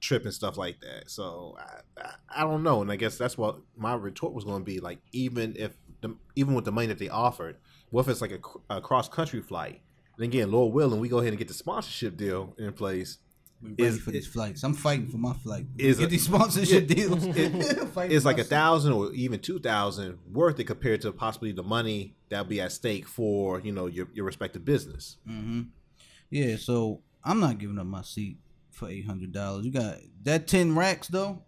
trip 0.00 0.24
and 0.24 0.32
stuff 0.34 0.56
like 0.56 0.80
that. 0.80 1.10
So 1.10 1.56
I, 1.58 2.00
I, 2.02 2.14
I 2.36 2.40
don't 2.42 2.62
know, 2.62 2.82
and 2.82 2.92
I 2.92 2.96
guess 2.96 3.18
that's 3.18 3.36
what 3.36 3.56
my 3.76 3.94
retort 3.94 4.32
was 4.32 4.44
going 4.44 4.60
to 4.60 4.64
be. 4.64 4.78
Like 4.80 4.98
even 5.12 5.56
if 5.58 5.72
the, 6.02 6.14
even 6.36 6.54
with 6.54 6.64
the 6.64 6.70
money 6.72 6.86
that 6.86 6.98
they 6.98 7.08
offered, 7.08 7.56
what 7.90 8.02
if 8.02 8.08
it's 8.08 8.20
like 8.20 8.32
a, 8.32 8.74
a 8.76 8.80
cross 8.80 9.08
country 9.08 9.40
flight? 9.42 9.80
And 10.16 10.24
again, 10.24 10.50
Lord 10.50 10.72
willing, 10.74 11.00
we 11.00 11.08
go 11.08 11.18
ahead 11.18 11.28
and 11.30 11.38
get 11.38 11.48
the 11.48 11.54
sponsorship 11.54 12.16
deal 12.16 12.54
in 12.58 12.72
place. 12.72 13.18
We're 13.60 13.70
ready 13.70 13.82
is- 13.84 14.00
for 14.00 14.10
these 14.12 14.26
flights. 14.26 14.62
I'm 14.62 14.74
fighting 14.74 15.08
for 15.08 15.16
my 15.18 15.32
flight. 15.32 15.66
is 15.78 15.98
Get 15.98 16.06
a- 16.06 16.10
these 16.10 16.24
sponsorship 16.24 16.88
yeah, 16.88 16.94
deals. 16.94 17.24
it- 17.26 17.88
It's 18.12 18.24
like 18.24 18.38
a 18.38 18.44
thousand 18.44 18.92
or 18.92 19.12
even 19.12 19.40
two 19.40 19.58
thousand 19.58 20.18
worth 20.32 20.60
it 20.60 20.64
compared 20.64 21.00
to 21.02 21.12
possibly 21.12 21.50
the 21.52 21.62
money 21.64 22.14
that'll 22.28 22.44
be 22.44 22.60
at 22.60 22.70
stake 22.72 23.08
for 23.08 23.60
you 23.60 23.72
know 23.72 23.86
your 23.86 24.08
your 24.14 24.24
respective 24.26 24.64
business. 24.64 25.16
Mm-hmm. 25.28 25.62
Yeah, 26.30 26.56
so 26.56 27.00
I'm 27.24 27.40
not 27.40 27.58
giving 27.58 27.78
up 27.78 27.86
my 27.86 28.02
seat 28.02 28.38
for 28.70 28.88
eight 28.88 29.06
hundred 29.06 29.32
dollars. 29.32 29.64
You 29.64 29.72
got 29.72 29.96
that 30.22 30.46
ten 30.46 30.76
racks 30.76 31.08
though. 31.08 31.42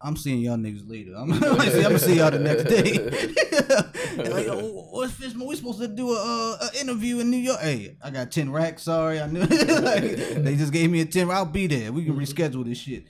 I'm 0.00 0.16
seeing 0.16 0.40
y'all 0.40 0.56
niggas 0.56 0.88
later. 0.88 1.14
I'm, 1.16 1.32
I'm 1.32 1.40
gonna 1.40 1.98
see 1.98 2.18
y'all 2.18 2.30
the 2.30 2.38
next 2.38 2.64
day. 2.64 2.98
like, 4.30 4.46
oh, 4.48 4.88
what's 4.90 5.14
Fishman? 5.14 5.46
We 5.46 5.56
supposed 5.56 5.80
to 5.80 5.88
do 5.88 6.10
a, 6.10 6.56
uh, 6.60 6.68
a 6.68 6.80
interview 6.80 7.20
in 7.20 7.30
New 7.30 7.38
York. 7.38 7.60
Hey, 7.60 7.96
I 8.02 8.10
got 8.10 8.30
ten 8.30 8.52
racks. 8.52 8.82
Sorry, 8.82 9.20
I 9.20 9.26
knew. 9.26 9.40
like, 9.40 10.02
they 10.02 10.54
just 10.56 10.72
gave 10.72 10.90
me 10.90 11.00
a 11.00 11.06
ten. 11.06 11.30
I'll 11.30 11.46
be 11.46 11.66
there. 11.66 11.92
We 11.92 12.04
can 12.04 12.16
reschedule 12.16 12.64
this 12.64 12.78
shit. 12.78 13.04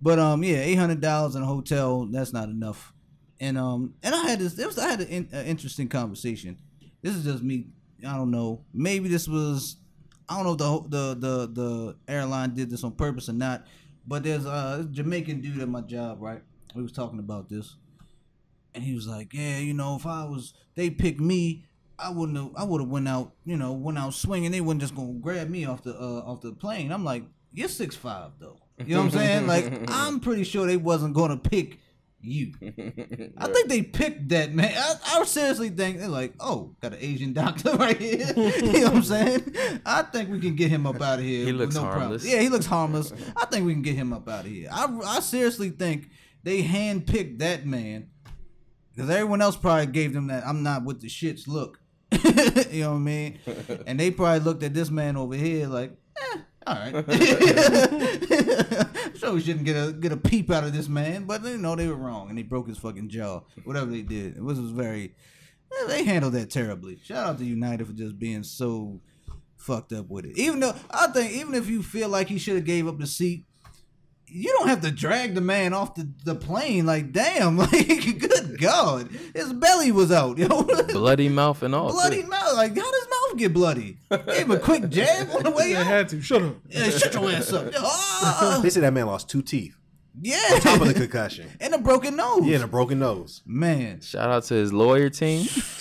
But 0.00 0.18
um, 0.18 0.42
yeah, 0.42 0.56
eight 0.56 0.76
hundred 0.76 1.00
dollars 1.00 1.36
in 1.36 1.42
a 1.42 1.46
hotel. 1.46 2.06
That's 2.06 2.32
not 2.32 2.48
enough. 2.48 2.92
And 3.38 3.58
um, 3.58 3.94
and 4.02 4.14
I 4.14 4.28
had 4.28 4.38
this. 4.38 4.56
Was 4.56 4.78
I 4.78 4.88
had 4.88 5.00
an 5.00 5.08
in, 5.08 5.28
an 5.32 5.46
interesting 5.46 5.88
conversation. 5.88 6.58
This 7.02 7.14
is 7.14 7.24
just 7.24 7.42
me. 7.42 7.66
I 8.06 8.16
don't 8.16 8.30
know. 8.30 8.64
Maybe 8.72 9.08
this 9.08 9.28
was. 9.28 9.76
I 10.28 10.42
don't 10.42 10.58
know 10.58 10.76
if 10.76 10.90
the 10.90 11.14
the 11.14 11.14
the 11.14 11.46
the 11.52 11.96
airline 12.08 12.54
did 12.54 12.70
this 12.70 12.84
on 12.84 12.92
purpose 12.92 13.28
or 13.28 13.34
not. 13.34 13.66
But 14.06 14.24
there's 14.24 14.46
a 14.46 14.88
Jamaican 14.90 15.40
dude 15.40 15.60
at 15.60 15.68
my 15.68 15.80
job, 15.80 16.20
right? 16.20 16.42
We 16.74 16.82
was 16.82 16.92
talking 16.92 17.18
about 17.18 17.48
this, 17.48 17.76
and 18.74 18.82
he 18.82 18.94
was 18.94 19.06
like, 19.06 19.32
"Yeah, 19.32 19.58
you 19.58 19.74
know, 19.74 19.96
if 19.96 20.06
I 20.06 20.24
was, 20.24 20.54
they 20.74 20.90
picked 20.90 21.20
me, 21.20 21.64
I 21.98 22.10
wouldn't 22.10 22.36
have, 22.36 22.50
I 22.56 22.64
would 22.64 22.80
have 22.80 22.90
went 22.90 23.08
out, 23.08 23.32
you 23.44 23.56
know, 23.56 23.72
went 23.72 23.98
out 23.98 24.14
swinging. 24.14 24.50
They 24.50 24.60
wouldn't 24.60 24.80
just 24.80 24.94
gonna 24.94 25.12
grab 25.14 25.48
me 25.48 25.64
off 25.64 25.82
the 25.82 25.94
uh, 25.94 26.22
off 26.26 26.40
the 26.40 26.52
plane." 26.52 26.90
I'm 26.90 27.04
like, 27.04 27.24
"You're 27.52 27.68
six 27.68 27.94
five 27.94 28.32
though." 28.40 28.58
You 28.78 28.96
know 28.96 29.02
what 29.02 29.14
I'm 29.14 29.18
saying? 29.18 29.46
Like, 29.46 29.72
I'm 29.88 30.18
pretty 30.18 30.44
sure 30.44 30.66
they 30.66 30.76
wasn't 30.76 31.14
gonna 31.14 31.36
pick 31.36 31.78
you. 32.22 32.52
I 33.36 33.46
think 33.48 33.68
they 33.68 33.82
picked 33.82 34.28
that 34.30 34.54
man. 34.54 34.72
I, 34.76 35.20
I 35.20 35.24
seriously 35.24 35.70
think 35.70 35.98
they're 35.98 36.08
like, 36.08 36.34
oh, 36.40 36.74
got 36.80 36.92
an 36.92 36.98
Asian 37.00 37.32
doctor 37.34 37.74
right 37.76 37.96
here. 37.96 38.26
you 38.36 38.72
know 38.72 38.84
what 38.84 38.94
I'm 38.94 39.02
saying? 39.02 39.54
I 39.84 40.02
think 40.02 40.30
we 40.30 40.40
can 40.40 40.54
get 40.54 40.70
him 40.70 40.86
up 40.86 41.00
out 41.00 41.18
of 41.18 41.24
here. 41.24 41.46
He 41.46 41.52
looks 41.52 41.74
no 41.74 41.82
problem. 41.82 42.00
harmless. 42.00 42.26
Yeah, 42.26 42.40
he 42.40 42.48
looks 42.48 42.66
harmless. 42.66 43.12
I 43.36 43.46
think 43.46 43.66
we 43.66 43.72
can 43.72 43.82
get 43.82 43.94
him 43.94 44.12
up 44.12 44.28
out 44.28 44.44
of 44.44 44.50
here. 44.50 44.68
I, 44.72 44.86
I 45.04 45.20
seriously 45.20 45.70
think 45.70 46.10
they 46.42 46.62
handpicked 46.62 47.38
that 47.38 47.66
man 47.66 48.08
because 48.94 49.10
everyone 49.10 49.40
else 49.42 49.56
probably 49.56 49.86
gave 49.86 50.12
them 50.12 50.28
that 50.28 50.46
I'm 50.46 50.62
not 50.62 50.84
with 50.84 51.00
the 51.00 51.08
shits 51.08 51.46
look. 51.48 51.80
you 52.70 52.82
know 52.82 52.90
what 52.90 52.96
I 52.96 52.98
mean? 52.98 53.38
And 53.86 53.98
they 53.98 54.10
probably 54.10 54.40
looked 54.40 54.62
at 54.62 54.74
this 54.74 54.90
man 54.90 55.16
over 55.16 55.34
here 55.34 55.66
like, 55.66 55.92
eh, 56.18 56.38
all 56.66 56.74
right. 56.74 56.94
sure 59.16 59.32
we 59.34 59.40
shouldn't 59.40 59.64
get 59.64 59.76
a 59.76 59.92
get 59.92 60.12
a 60.12 60.16
peep 60.16 60.50
out 60.50 60.64
of 60.64 60.72
this 60.72 60.88
man, 60.88 61.24
but 61.24 61.42
you 61.44 61.58
know 61.58 61.76
they 61.76 61.88
were 61.88 61.94
wrong 61.94 62.28
and 62.28 62.38
they 62.38 62.42
broke 62.42 62.68
his 62.68 62.78
fucking 62.78 63.08
jaw. 63.08 63.40
Whatever 63.64 63.90
they 63.90 64.02
did, 64.02 64.36
it 64.36 64.42
was, 64.42 64.60
was 64.60 64.70
very. 64.70 65.14
eh, 65.72 65.86
They 65.88 66.04
handled 66.04 66.34
that 66.34 66.50
terribly. 66.50 66.98
Shout 67.04 67.26
out 67.28 67.38
to 67.38 67.44
United 67.44 67.86
for 67.86 67.92
just 67.92 68.18
being 68.18 68.42
so 68.42 69.00
fucked 69.56 69.92
up 69.92 70.08
with 70.08 70.24
it. 70.26 70.38
Even 70.38 70.60
though 70.60 70.74
I 70.90 71.08
think 71.08 71.32
even 71.32 71.54
if 71.54 71.68
you 71.68 71.82
feel 71.82 72.08
like 72.08 72.28
he 72.28 72.38
should 72.38 72.56
have 72.56 72.64
gave 72.64 72.86
up 72.88 72.98
the 72.98 73.06
seat, 73.06 73.44
you 74.32 74.52
don't 74.58 74.68
have 74.68 74.80
to 74.82 74.90
drag 74.90 75.34
the 75.34 75.40
man 75.40 75.72
off 75.72 75.94
the, 75.94 76.08
the 76.24 76.34
plane. 76.34 76.86
Like 76.86 77.12
damn, 77.12 77.56
like 77.58 77.70
good 78.18 78.58
god, 78.60 79.08
his 79.34 79.52
belly 79.52 79.92
was 79.92 80.10
out. 80.12 80.38
You 80.38 80.48
know, 80.48 80.62
Bloody 80.62 81.28
mouth 81.28 81.62
and 81.62 81.74
all. 81.74 81.88
too. 81.88 81.94
bloody 81.94 82.22
mouth. 82.22 82.54
Like 82.54 82.76
how 82.76 82.90
does 82.90 83.06
mouth 83.10 83.38
get 83.38 83.52
bloody? 83.52 83.98
Gave 84.10 84.46
him 84.46 84.50
a 84.52 84.58
quick 84.58 84.88
jab 84.88 85.28
on 85.30 85.42
the 85.44 85.50
way 85.50 85.72
They 85.72 85.76
out. 85.76 85.86
had 85.86 86.08
to. 86.10 86.20
Shut 86.22 86.42
up. 86.42 86.56
Yeah, 86.68 86.90
shut 86.90 87.14
your 87.14 87.30
ass 87.30 87.52
up. 87.52 87.72
Ah, 88.24 88.60
They 88.62 88.70
said 88.70 88.82
that 88.84 88.92
man 88.92 89.06
lost 89.06 89.28
two 89.28 89.42
teeth. 89.42 89.76
Yeah, 90.20 90.58
Top 90.60 90.80
of 90.80 90.88
the 90.88 90.94
concussion. 90.94 91.48
and 91.60 91.74
a 91.74 91.78
broken 91.78 92.16
nose. 92.16 92.44
Yeah, 92.44 92.56
and 92.56 92.64
a 92.64 92.68
broken 92.68 92.98
nose. 92.98 93.42
Man, 93.46 94.00
Shout 94.00 94.30
out 94.30 94.44
to 94.44 94.54
his 94.54 94.72
lawyer 94.72 95.08
team. 95.08 95.44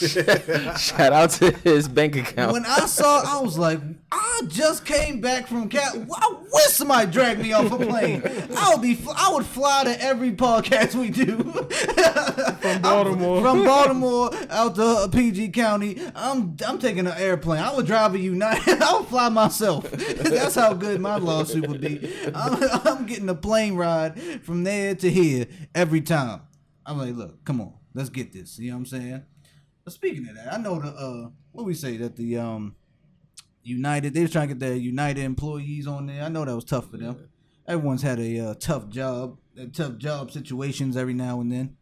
Shout 0.77 1.11
out 1.13 1.31
to 1.31 1.51
his 1.51 1.87
bank 1.87 2.15
account. 2.15 2.53
when 2.53 2.65
I 2.65 2.85
saw, 2.85 3.23
I 3.25 3.41
was 3.41 3.57
like, 3.57 3.79
I 4.11 4.41
just 4.47 4.85
came 4.85 5.19
back 5.21 5.47
from 5.47 5.67
Cat. 5.69 5.95
I 5.95 6.35
wish 6.51 6.65
somebody 6.67 7.11
dragged 7.11 7.41
me 7.41 7.51
off 7.53 7.71
a 7.71 7.77
plane. 7.77 8.23
I 8.55 8.73
would 8.73 8.81
be, 8.81 8.97
I 9.15 9.31
would 9.33 9.45
fly 9.45 9.83
to 9.83 10.01
every 10.01 10.31
podcast 10.31 10.95
we 10.95 11.09
do 11.09 11.37
From 12.61 12.81
Baltimore. 12.81 13.41
from 13.41 13.65
Baltimore 13.65 14.31
out 14.49 14.75
to 14.75 14.83
uh, 14.83 15.07
PG 15.07 15.49
County. 15.49 16.01
I'm, 16.15 16.55
I'm 16.65 16.79
taking 16.79 17.05
an 17.07 17.17
airplane. 17.17 17.61
I 17.61 17.75
would 17.75 17.85
drive 17.85 18.15
a 18.15 18.19
United. 18.19 18.81
I 18.81 18.97
would 18.97 19.07
fly 19.07 19.29
myself. 19.29 19.89
That's 19.91 20.55
how 20.55 20.73
good 20.73 21.01
my 21.01 21.17
lawsuit 21.17 21.67
would 21.67 21.81
be. 21.81 22.13
I'm, 22.33 22.63
I'm 22.85 23.05
getting 23.05 23.29
a 23.29 23.35
plane 23.35 23.75
ride 23.75 24.20
from 24.43 24.63
there 24.63 24.95
to 24.95 25.09
here 25.09 25.47
every 25.73 26.01
time. 26.01 26.41
I'm 26.85 26.97
like, 26.97 27.15
look, 27.15 27.43
come 27.45 27.61
on, 27.61 27.73
let's 27.93 28.09
get 28.09 28.33
this. 28.33 28.57
You 28.59 28.71
know 28.71 28.77
what 28.77 28.79
I'm 28.79 28.85
saying? 28.85 29.23
But 29.83 29.93
speaking 29.93 30.27
of 30.29 30.35
that, 30.35 30.53
I 30.53 30.57
know 30.57 30.79
the 30.79 30.89
uh, 30.89 31.29
what 31.51 31.65
we 31.65 31.73
say 31.73 31.97
that 31.97 32.15
the 32.15 32.37
um, 32.37 32.75
United 33.63 34.13
they 34.13 34.21
was 34.21 34.31
trying 34.31 34.47
to 34.49 34.53
get 34.55 34.59
their 34.59 34.75
United 34.75 35.23
employees 35.23 35.87
on 35.87 36.07
there. 36.07 36.23
I 36.23 36.29
know 36.29 36.45
that 36.45 36.55
was 36.55 36.65
tough 36.65 36.91
for 36.91 36.97
them. 36.97 37.29
Everyone's 37.67 38.01
had 38.01 38.19
a 38.19 38.39
uh, 38.39 38.53
tough 38.55 38.89
job, 38.89 39.37
uh, 39.59 39.65
tough 39.71 39.97
job 39.97 40.31
situations 40.31 40.97
every 40.97 41.13
now 41.13 41.41
and 41.41 41.51
then. 41.51 41.77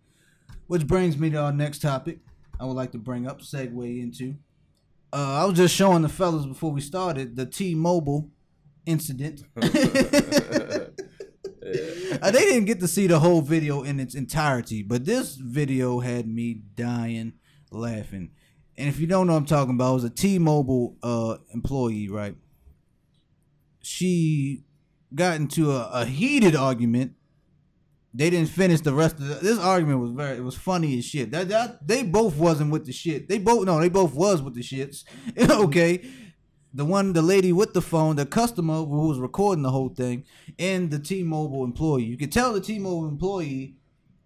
Which 0.67 0.85
brings 0.85 1.17
me 1.17 1.29
to 1.31 1.37
our 1.37 1.51
next 1.51 1.81
topic. 1.81 2.19
I 2.59 2.65
would 2.65 2.75
like 2.75 2.91
to 2.91 2.97
bring 2.97 3.25
up, 3.25 3.41
segue 3.41 4.01
into. 4.01 4.35
Uh, 5.11 5.41
I 5.41 5.45
was 5.45 5.57
just 5.57 5.73
showing 5.73 6.03
the 6.03 6.09
fellas 6.09 6.45
before 6.45 6.71
we 6.71 6.81
started 6.81 7.35
the 7.35 7.45
T-Mobile 7.45 8.29
incident. 8.85 9.43
Uh, 12.23 12.31
they 12.31 12.39
didn't 12.39 12.65
get 12.65 12.81
to 12.81 12.87
see 12.87 13.07
the 13.07 13.19
whole 13.19 13.41
video 13.41 13.83
in 13.83 13.99
its 13.99 14.13
entirety, 14.13 14.83
but 14.83 15.05
this 15.05 15.35
video 15.35 15.99
had 15.99 16.27
me 16.27 16.53
dying 16.75 17.33
laughing. 17.71 18.31
And 18.77 18.89
if 18.89 18.99
you 18.99 19.07
don't 19.07 19.27
know 19.27 19.33
what 19.33 19.39
I'm 19.39 19.45
talking 19.45 19.75
about, 19.75 19.91
it 19.91 19.95
was 19.95 20.03
a 20.03 20.09
T-Mobile 20.09 20.97
uh, 21.01 21.37
employee, 21.53 22.09
right? 22.09 22.35
She 23.81 24.63
got 25.13 25.35
into 25.37 25.71
a, 25.71 25.89
a 25.91 26.05
heated 26.05 26.55
argument. 26.55 27.13
They 28.13 28.29
didn't 28.29 28.49
finish 28.49 28.81
the 28.81 28.93
rest 28.93 29.15
of 29.15 29.27
the, 29.27 29.35
this 29.35 29.59
argument 29.59 29.99
was 29.99 30.11
very 30.11 30.37
it 30.37 30.43
was 30.43 30.55
funny 30.55 30.97
as 30.97 31.05
shit. 31.05 31.31
That, 31.31 31.49
that 31.49 31.87
they 31.87 32.03
both 32.03 32.35
wasn't 32.37 32.71
with 32.71 32.85
the 32.85 32.91
shit. 32.91 33.29
They 33.29 33.37
both 33.37 33.65
no, 33.65 33.79
they 33.79 33.89
both 33.89 34.13
was 34.13 34.41
with 34.41 34.55
the 34.55 34.61
shits. 34.61 35.03
okay. 35.49 36.03
The 36.73 36.85
one 36.85 37.13
the 37.13 37.21
lady 37.21 37.51
with 37.51 37.73
the 37.73 37.81
phone, 37.81 38.15
the 38.15 38.25
customer 38.25 38.75
who 38.75 39.07
was 39.07 39.19
recording 39.19 39.63
the 39.63 39.71
whole 39.71 39.89
thing, 39.89 40.23
and 40.59 40.91
the 40.91 40.99
T-Mobile 40.99 41.63
employee. 41.63 42.03
You 42.03 42.17
could 42.17 42.31
tell 42.31 42.53
the 42.53 42.61
T-Mobile 42.61 43.07
employee 43.07 43.75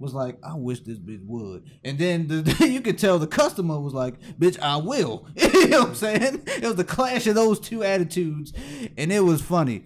was 0.04 0.14
like, 0.14 0.38
I 0.44 0.54
wish 0.56 0.82
this 0.82 1.00
bitch 1.00 1.26
would. 1.26 1.64
And 1.84 1.98
then 1.98 2.28
the, 2.28 2.68
you 2.70 2.82
could 2.82 2.98
tell 2.98 3.18
the 3.18 3.28
customer 3.28 3.80
was 3.80 3.94
like, 3.94 4.20
bitch, 4.38 4.60
I 4.60 4.78
will. 4.78 5.28
you 5.36 5.68
know 5.70 5.80
what 5.80 5.89
I'm 5.89 5.96
saying? 5.96 6.44
It 6.46 6.64
was 6.64 6.76
the 6.76 6.84
clash 6.84 7.26
of 7.28 7.36
those 7.36 7.60
two 7.60 7.84
attitudes, 7.84 8.54
and 8.98 9.12
it 9.12 9.22
was 9.22 9.41
funny. 9.41 9.86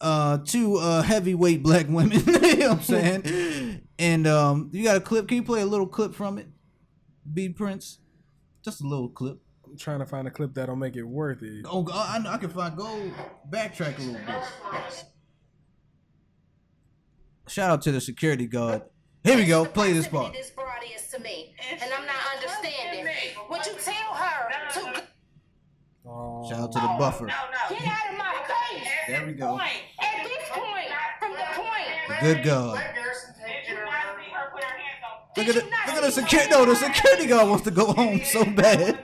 Uh, 0.00 0.38
two 0.38 0.76
uh, 0.76 1.02
heavyweight 1.02 1.62
black 1.62 1.86
women. 1.88 2.20
you 2.26 2.56
know 2.56 2.68
what 2.68 2.78
I'm 2.78 2.82
saying? 2.82 3.82
And 3.98 4.26
um, 4.26 4.70
you 4.72 4.84
got 4.84 4.96
a 4.96 5.00
clip. 5.00 5.28
Can 5.28 5.36
you 5.36 5.42
play 5.42 5.60
a 5.60 5.66
little 5.66 5.86
clip 5.86 6.14
from 6.14 6.38
it? 6.38 6.46
B 7.30 7.48
Prince, 7.50 7.98
just 8.64 8.80
a 8.80 8.86
little 8.86 9.08
clip. 9.08 9.38
I'm 9.78 9.82
trying 9.82 10.00
to 10.00 10.06
find 10.06 10.26
a 10.26 10.30
clip 10.32 10.54
that'll 10.54 10.74
make 10.74 10.96
it 10.96 11.04
worth 11.04 11.40
it. 11.44 11.64
Oh, 11.64 11.84
go- 11.84 11.92
I, 11.92 12.20
I 12.28 12.36
can 12.38 12.50
find. 12.50 12.76
Go 12.76 13.12
backtrack 13.48 13.96
a 13.98 14.00
little 14.00 14.14
bit. 14.26 15.04
Shout 17.46 17.70
out 17.70 17.82
to 17.82 17.92
the 17.92 18.00
security 18.00 18.48
guard. 18.48 18.82
Here 19.22 19.36
we 19.36 19.44
go. 19.46 19.64
Play 19.64 19.92
this 19.92 20.08
part. 20.08 20.32
This 20.32 20.50
broad 20.50 20.82
is 20.92 21.06
to 21.12 21.20
me, 21.20 21.54
and 21.70 21.80
I'm 21.96 22.04
not 22.06 22.16
understanding. 22.36 23.06
Would 23.50 23.66
you 23.66 23.74
tell 23.74 24.14
her 24.14 24.70
to 24.72 25.02
Oh, 26.04 26.48
Shout 26.50 26.58
out 26.58 26.72
to 26.72 26.80
the 26.80 26.96
buffer. 26.98 27.26
get 27.26 27.36
out 27.36 28.10
of 28.10 28.18
my 28.18 28.34
face? 28.72 28.88
There 29.06 29.26
we 29.26 29.32
go. 29.34 29.60
At 29.60 30.24
this 30.24 30.48
point, 30.50 30.88
from 31.20 31.32
the 31.34 31.46
point, 31.54 32.20
Good 32.20 32.42
God. 32.44 32.82
Look 35.38 35.48
at 35.48 35.54
the, 35.54 35.60
look 35.62 35.72
at 35.72 36.02
the 36.02 36.10
security. 36.10 36.50
No, 36.50 36.64
the 36.64 36.74
security 36.74 37.26
guard 37.26 37.48
wants 37.48 37.64
to 37.64 37.70
go 37.70 37.92
home 37.92 38.20
so 38.24 38.44
bad. 38.44 38.98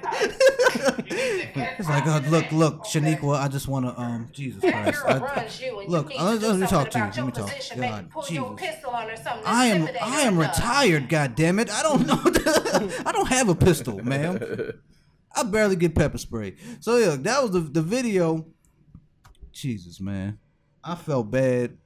it's 1.78 1.88
like, 1.88 2.06
uh, 2.06 2.20
look, 2.28 2.50
look, 2.50 2.84
Shaniqua, 2.84 3.38
I 3.38 3.46
just 3.46 3.68
want 3.68 3.86
to, 3.86 4.00
um, 4.00 4.28
Jesus 4.32 4.60
Christ. 4.60 5.02
I, 5.06 5.18
runs 5.18 5.60
you, 5.60 5.78
and 5.80 5.88
look, 5.88 6.10
to 6.10 6.24
let 6.24 6.58
me 6.58 6.66
talk 6.66 6.90
to 6.90 6.98
you. 6.98 7.04
Let 7.04 7.26
me 7.26 7.32
talk. 7.32 7.50
God, 7.76 8.26
Jesus. 8.26 8.50
pistol 8.56 8.90
on 8.90 9.06
her 9.06 9.12
or 9.12 9.16
something. 9.16 9.42
to 9.42 9.48
I 9.48 9.66
am, 9.66 9.88
I 10.02 10.20
am 10.22 10.36
retired. 10.36 11.08
God 11.08 11.36
damn 11.36 11.60
it! 11.60 11.70
I 11.70 11.82
don't 11.82 12.06
know. 12.06 12.20
I 13.06 13.12
don't 13.12 13.28
have 13.28 13.48
a 13.48 13.54
pistol, 13.54 14.02
ma'am. 14.02 14.72
I 15.36 15.42
barely 15.44 15.76
get 15.76 15.94
pepper 15.94 16.18
spray. 16.18 16.56
So 16.80 16.96
yeah, 16.96 17.16
that 17.20 17.42
was 17.42 17.52
the 17.52 17.60
the 17.60 17.82
video. 17.82 18.46
Jesus, 19.52 20.00
man, 20.00 20.38
I 20.82 20.96
felt 20.96 21.30
bad. 21.30 21.78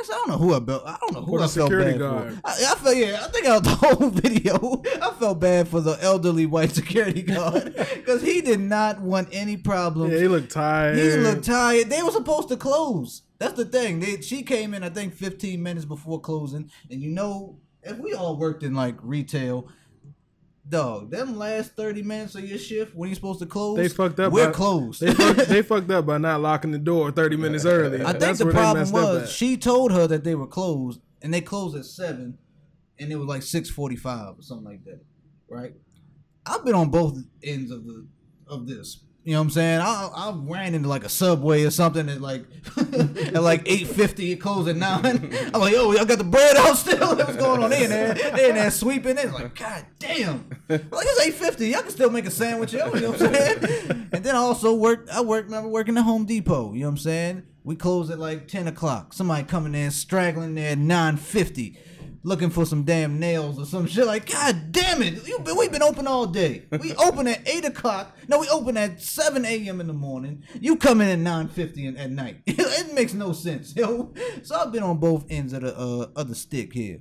Actually, 0.00 0.14
I 0.14 0.18
don't 0.18 0.28
know 0.28 0.38
who 0.38 0.54
I 0.54 0.60
felt. 0.60 0.82
I 0.86 0.96
don't 1.00 1.12
know 1.14 1.22
who 1.22 1.38
For 1.38 1.44
I 1.44 1.46
felt 1.46 1.70
bad 1.70 1.98
guard. 1.98 2.34
for. 2.34 2.40
I, 2.44 2.50
I 2.50 2.74
felt 2.76 2.96
yeah. 2.96 3.20
I 3.22 3.28
think 3.28 3.46
out 3.46 3.64
the 3.64 3.70
whole 3.74 4.08
video, 4.10 4.82
I 5.02 5.10
felt 5.18 5.40
bad 5.40 5.68
for 5.68 5.80
the 5.80 5.98
elderly 6.00 6.46
white 6.46 6.70
security 6.72 7.22
guard 7.22 7.74
because 7.94 8.22
he 8.22 8.40
did 8.40 8.60
not 8.60 9.00
want 9.00 9.28
any 9.32 9.56
problems. 9.56 10.14
Yeah, 10.14 10.20
he 10.20 10.28
looked 10.28 10.50
tired. 10.50 10.96
He 10.96 11.10
looked 11.16 11.44
tired. 11.44 11.90
They 11.90 12.02
were 12.02 12.10
supposed 12.10 12.48
to 12.48 12.56
close. 12.56 13.22
That's 13.38 13.54
the 13.54 13.64
thing. 13.64 14.00
They, 14.00 14.20
she 14.20 14.42
came 14.42 14.74
in, 14.74 14.82
I 14.82 14.90
think, 14.90 15.14
15 15.14 15.62
minutes 15.62 15.84
before 15.84 16.20
closing. 16.20 16.70
And 16.90 17.00
you 17.02 17.10
know, 17.10 17.58
if 17.82 17.98
we 17.98 18.14
all 18.14 18.36
worked 18.36 18.62
in 18.62 18.74
like 18.74 18.96
retail, 19.02 19.68
dog, 20.70 21.10
them 21.10 21.36
last 21.36 21.72
30 21.76 22.02
minutes 22.02 22.34
of 22.34 22.44
your 22.48 22.58
shift 22.58 22.94
when 22.94 23.08
you're 23.08 23.14
supposed 23.16 23.40
to 23.40 23.46
close, 23.46 23.76
They 23.76 23.88
fucked 23.88 24.18
up. 24.20 24.32
We're 24.32 24.46
by- 24.46 24.52
closed. 24.52 25.00
They 25.00 25.12
fucked, 25.12 25.38
they 25.48 25.62
fucked 25.62 25.90
up 25.90 26.06
by 26.06 26.18
not 26.18 26.40
locking 26.40 26.70
the 26.70 26.78
door 26.78 27.10
30 27.10 27.36
minutes 27.36 27.64
early. 27.64 28.02
I 28.02 28.10
think 28.10 28.20
That's 28.20 28.38
the 28.38 28.46
where 28.46 28.54
problem 28.54 28.90
was 28.90 29.30
she 29.30 29.56
told 29.56 29.92
her 29.92 30.06
that 30.06 30.24
they 30.24 30.34
were 30.34 30.46
closed, 30.46 31.00
and 31.22 31.34
they 31.34 31.40
closed 31.40 31.76
at 31.76 31.84
seven, 31.84 32.38
and 32.98 33.10
it 33.12 33.16
was 33.16 33.26
like 33.28 33.42
six 33.42 33.68
forty-five 33.68 34.38
or 34.38 34.42
something 34.42 34.64
like 34.66 34.84
that, 34.84 35.00
right? 35.48 35.74
I've 36.46 36.64
been 36.64 36.74
on 36.74 36.90
both 36.90 37.18
ends 37.42 37.70
of 37.70 37.84
the 37.84 38.06
of 38.46 38.66
this. 38.66 39.04
You 39.22 39.32
know 39.32 39.40
what 39.40 39.44
I'm 39.44 39.50
saying? 39.50 39.80
I, 39.80 40.08
I 40.14 40.32
ran 40.34 40.74
into 40.74 40.88
like 40.88 41.04
a 41.04 41.10
subway 41.10 41.64
or 41.64 41.70
something 41.70 42.08
at 42.08 42.22
like 42.22 42.46
at 42.78 43.42
like 43.42 43.62
eight 43.66 43.86
fifty. 43.86 44.32
It 44.32 44.36
closed 44.36 44.66
at 44.66 44.76
nine. 44.76 45.04
I'm 45.52 45.60
like, 45.60 45.74
yo, 45.74 45.92
y'all 45.92 46.06
got 46.06 46.16
the 46.16 46.24
bread 46.24 46.56
out 46.56 46.74
still? 46.78 47.14
What's 47.16 47.36
going 47.36 47.62
on? 47.62 47.70
In 47.70 47.90
there, 47.90 48.14
they 48.14 48.48
in 48.48 48.54
there 48.54 48.70
sweeping. 48.70 49.18
It's 49.18 49.32
like, 49.32 49.54
god 49.54 49.84
damn. 49.98 50.48
Like 50.68 50.82
it's 50.92 51.20
eight 51.20 51.34
fifty. 51.34 51.68
Y'all 51.68 51.82
can 51.82 51.90
still 51.90 52.08
make 52.08 52.24
a 52.24 52.30
sandwich. 52.30 52.72
Yo, 52.72 52.92
you 52.94 53.00
know 53.00 53.10
what 53.10 53.22
I'm 53.22 53.34
saying? 53.34 54.06
And 54.12 54.24
then 54.24 54.34
I 54.34 54.38
also 54.38 54.74
worked. 54.74 55.08
I 55.10 55.20
worked. 55.20 55.46
Remember 55.46 55.68
working 55.68 55.96
at 55.96 56.02
Home 56.02 56.24
Depot. 56.24 56.72
You 56.72 56.80
know 56.80 56.86
what 56.86 56.92
I'm 56.92 56.98
saying? 56.98 57.42
We 57.62 57.76
closed 57.76 58.10
at 58.10 58.18
like 58.18 58.48
ten 58.48 58.66
o'clock. 58.66 59.12
Somebody 59.12 59.44
coming 59.44 59.74
in 59.74 59.90
straggling 59.90 60.54
there 60.54 60.72
at 60.72 60.78
nine 60.78 61.16
fifty. 61.18 61.78
Looking 62.22 62.50
for 62.50 62.66
some 62.66 62.84
damn 62.84 63.18
nails 63.18 63.58
or 63.58 63.64
some 63.64 63.86
shit 63.86 64.06
like, 64.06 64.30
God 64.30 64.72
damn 64.72 65.02
it! 65.02 65.26
You 65.26 65.38
been, 65.38 65.56
we've 65.56 65.72
been 65.72 65.82
open 65.82 66.06
all 66.06 66.26
day. 66.26 66.66
We 66.70 66.94
open 66.96 67.26
at 67.26 67.48
eight 67.48 67.64
o'clock. 67.64 68.14
No, 68.28 68.38
we 68.38 68.48
open 68.48 68.76
at 68.76 69.00
seven 69.00 69.46
a.m. 69.46 69.80
in 69.80 69.86
the 69.86 69.94
morning. 69.94 70.44
You 70.60 70.76
come 70.76 71.00
in 71.00 71.08
at 71.08 71.18
nine 71.18 71.48
fifty 71.48 71.86
at 71.86 72.10
night. 72.10 72.42
it 72.46 72.94
makes 72.94 73.14
no 73.14 73.32
sense, 73.32 73.74
yo. 73.74 74.12
So 74.42 74.54
I've 74.54 74.70
been 74.70 74.82
on 74.82 74.98
both 74.98 75.24
ends 75.30 75.54
of 75.54 75.62
the 75.62 75.74
uh, 75.74 76.08
of 76.14 76.28
the 76.28 76.34
stick 76.34 76.74
here. 76.74 76.98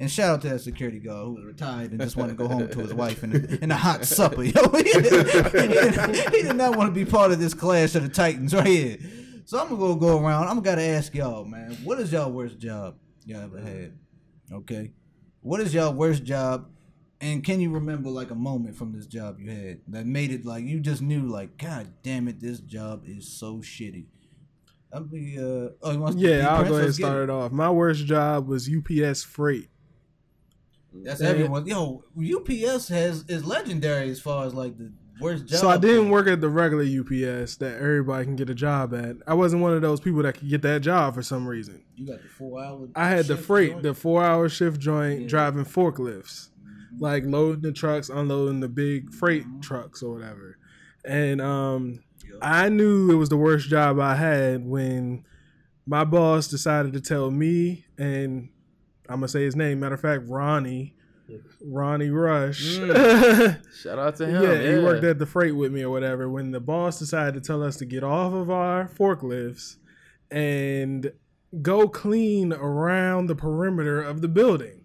And 0.00 0.10
shout 0.10 0.34
out 0.34 0.42
to 0.42 0.50
that 0.50 0.60
security 0.60 1.00
guard 1.00 1.24
who 1.24 1.34
was 1.34 1.44
retired 1.44 1.90
and 1.90 2.00
just 2.00 2.16
wanted 2.16 2.36
to 2.36 2.38
go 2.38 2.46
home 2.46 2.68
to 2.68 2.78
his 2.78 2.94
wife 2.94 3.22
and 3.24 3.34
a, 3.34 3.58
and 3.62 3.72
a 3.72 3.76
hot 3.76 4.04
supper. 4.04 4.44
Yo, 4.44 4.68
he, 4.68 4.82
did, 4.84 6.32
he 6.32 6.42
did 6.42 6.54
not 6.56 6.76
want 6.76 6.94
to 6.94 7.04
be 7.04 7.10
part 7.10 7.32
of 7.32 7.40
this 7.40 7.52
clash 7.52 7.96
of 7.96 8.04
the 8.04 8.08
Titans 8.08 8.54
right 8.54 8.66
here. 8.66 8.98
So 9.46 9.58
I'm 9.58 9.68
gonna 9.70 9.80
go 9.80 9.94
go 9.94 10.22
around. 10.22 10.46
I'm 10.46 10.60
gonna 10.60 10.82
ask 10.82 11.14
y'all, 11.14 11.46
man, 11.46 11.72
what 11.82 11.98
is 11.98 12.12
y'all 12.12 12.30
worst 12.30 12.58
job 12.58 12.96
y'all 13.24 13.44
ever 13.44 13.60
had? 13.60 13.98
Okay, 14.52 14.92
what 15.40 15.60
is 15.60 15.74
y'all 15.74 15.92
worst 15.92 16.24
job? 16.24 16.70
And 17.20 17.42
can 17.42 17.60
you 17.60 17.70
remember 17.70 18.10
like 18.10 18.30
a 18.30 18.34
moment 18.36 18.76
from 18.76 18.92
this 18.92 19.06
job 19.06 19.40
you 19.40 19.50
had 19.50 19.80
that 19.88 20.06
made 20.06 20.30
it 20.30 20.44
like 20.44 20.64
you 20.64 20.78
just 20.78 21.02
knew 21.02 21.22
like, 21.22 21.58
God 21.58 21.92
damn 22.02 22.28
it, 22.28 22.40
this 22.40 22.60
job 22.60 23.02
is 23.06 23.26
so 23.28 23.56
shitty. 23.56 24.06
I'll 24.92 25.02
be 25.04 25.36
uh 25.38 25.70
oh 25.82 25.90
you 25.90 25.98
want 25.98 26.18
to 26.18 26.26
Yeah, 26.26 26.48
I'll 26.48 26.64
go 26.64 26.74
ahead 26.74 26.86
and 26.86 26.94
start 26.94 27.24
it 27.24 27.30
off. 27.30 27.52
My 27.52 27.70
worst 27.70 28.06
job 28.06 28.46
was 28.48 28.70
UPS 28.70 29.22
freight. 29.24 29.68
That's 30.94 31.20
Yeah. 31.20 31.28
everyone. 31.28 31.66
Yo, 31.66 32.04
UPS 32.16 32.88
has 32.88 33.24
is 33.28 33.44
legendary 33.44 34.08
as 34.10 34.20
far 34.20 34.46
as 34.46 34.54
like 34.54 34.78
the 34.78 34.92
job. 35.20 35.48
So 35.48 35.68
I 35.68 35.76
didn't 35.78 36.10
work 36.10 36.26
at 36.28 36.40
the 36.40 36.48
regular 36.48 36.84
UPS 36.84 37.56
that 37.56 37.76
everybody 37.76 38.24
can 38.24 38.36
get 38.36 38.48
a 38.50 38.54
job 38.54 38.94
at. 38.94 39.16
I 39.26 39.34
wasn't 39.34 39.62
one 39.62 39.72
of 39.72 39.82
those 39.82 40.00
people 40.00 40.22
that 40.22 40.34
could 40.38 40.48
get 40.48 40.62
that 40.62 40.80
job 40.82 41.14
for 41.14 41.22
some 41.22 41.46
reason. 41.46 41.82
You 41.96 42.06
got 42.06 42.22
the 42.22 42.28
four 42.28 42.62
hour. 42.62 42.88
I 42.94 43.08
had 43.08 43.26
the 43.26 43.36
freight, 43.36 43.70
joint? 43.72 43.82
the 43.82 43.94
four 43.94 44.22
hour 44.24 44.48
shift 44.48 44.80
joint, 44.80 45.22
Yeah. 45.22 45.28
driving 45.28 45.64
forklifts, 45.64 46.48
like 46.98 47.24
loading 47.26 47.62
the 47.62 47.72
trucks, 47.72 48.08
unloading 48.08 48.60
the 48.60 48.68
big 48.68 49.12
freight 49.12 49.44
trucks 49.60 50.02
or 50.02 50.14
whatever. 50.14 50.58
And 51.04 51.40
um, 51.40 52.00
Yup. 52.28 52.38
I 52.42 52.68
knew 52.68 53.10
it 53.10 53.14
was 53.16 53.28
the 53.28 53.36
worst 53.36 53.68
job 53.68 53.98
I 53.98 54.14
had 54.16 54.66
when 54.66 55.24
my 55.86 56.04
boss 56.04 56.48
decided 56.48 56.92
to 56.92 57.00
tell 57.00 57.30
me 57.30 57.86
and 57.96 58.50
I'm 59.08 59.16
gonna 59.20 59.28
say 59.28 59.42
his 59.44 59.56
name. 59.56 59.80
Matter 59.80 59.94
of 59.94 60.00
fact, 60.02 60.24
Ronnie, 60.28 60.94
Ronnie 61.64 62.10
Rush. 62.10 62.60
Shout 63.82 63.98
out 63.98 64.16
to 64.16 64.26
him. 64.26 64.42
yeah, 64.42 64.52
Yeah, 64.52 64.76
he 64.78 64.82
worked 64.82 65.04
at 65.04 65.18
the 65.18 65.26
freight 65.26 65.54
with 65.56 65.72
me 65.72 65.82
or 65.82 65.90
whatever. 65.90 66.28
When 66.28 66.50
the 66.52 66.60
boss 66.60 66.98
decided 66.98 67.34
to 67.34 67.46
tell 67.46 67.62
us 67.62 67.76
to 67.76 67.84
get 67.84 68.02
off 68.04 68.32
of 68.32 68.50
our 68.50 68.88
forklifts 68.88 69.76
and 70.30 71.12
go 71.62 71.88
clean 71.88 72.52
around 72.52 73.26
the 73.26 73.34
perimeter 73.34 74.00
of 74.02 74.20
the 74.20 74.28
building 74.28 74.84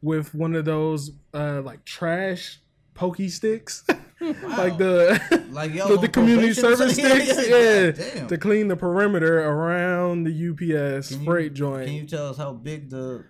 with 0.00 0.34
one 0.34 0.54
of 0.54 0.64
those 0.64 1.12
uh, 1.34 1.62
like 1.62 1.84
trash 1.84 2.60
pokey 2.94 3.28
sticks, 3.28 3.84
like 4.20 4.76
the 4.78 5.46
Like 5.52 5.74
y'all 5.74 5.88
the, 5.88 5.98
the 5.98 6.08
community 6.08 6.52
service 6.54 6.94
sticks, 6.94 7.48
Yeah, 7.48 7.56
yeah, 7.56 7.90
damn. 7.92 8.26
to 8.28 8.38
clean 8.38 8.68
the 8.68 8.76
perimeter 8.76 9.40
around 9.42 10.24
the 10.24 10.30
UPS 10.50 11.08
Can 11.10 11.20
you- 11.20 11.24
freight 11.26 11.54
joint. 11.54 11.86
Can 11.86 11.94
you 11.94 12.06
tell 12.06 12.28
us 12.28 12.36
how 12.36 12.52
big 12.52 12.90
the 12.90 12.96
the? 12.96 13.24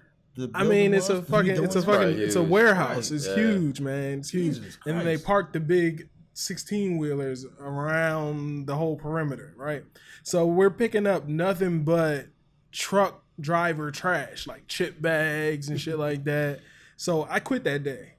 I 0.54 0.62
mean, 0.64 0.92
building 0.92 0.94
it's 0.94 1.08
a 1.08 1.14
was? 1.16 1.20
'Cause 1.20 1.30
we 1.42 1.48
fucking, 1.50 1.64
it's 1.64 1.76
a 1.76 1.82
fucking, 1.82 1.94
Probably 2.00 2.22
it's 2.24 2.36
a 2.36 2.42
warehouse. 2.42 3.10
Right. 3.10 3.16
It's 3.16 3.26
Yeah. 3.26 3.34
huge, 3.36 3.80
man. 3.80 4.18
It's 4.20 4.30
huge. 4.30 4.56
And 4.58 4.96
then 4.98 5.04
they 5.04 5.14
Christ. 5.14 5.24
parked 5.26 5.52
the 5.52 5.60
big 5.60 6.08
sixteen 6.34 6.96
wheelers 6.98 7.44
around 7.60 8.66
the 8.66 8.76
whole 8.76 8.96
perimeter, 8.96 9.52
right? 9.56 9.84
So 10.22 10.46
we're 10.46 10.70
picking 10.70 11.06
up 11.06 11.28
nothing 11.28 11.84
but 11.84 12.26
truck 12.70 13.22
driver 13.40 13.90
trash, 13.90 14.46
like 14.46 14.66
chip 14.68 15.02
bags 15.02 15.68
and 15.68 15.80
shit 15.80 15.98
like 15.98 16.24
that. 16.24 16.60
So 16.96 17.26
I 17.28 17.40
quit 17.40 17.64
that 17.64 17.82
day. 17.82 18.11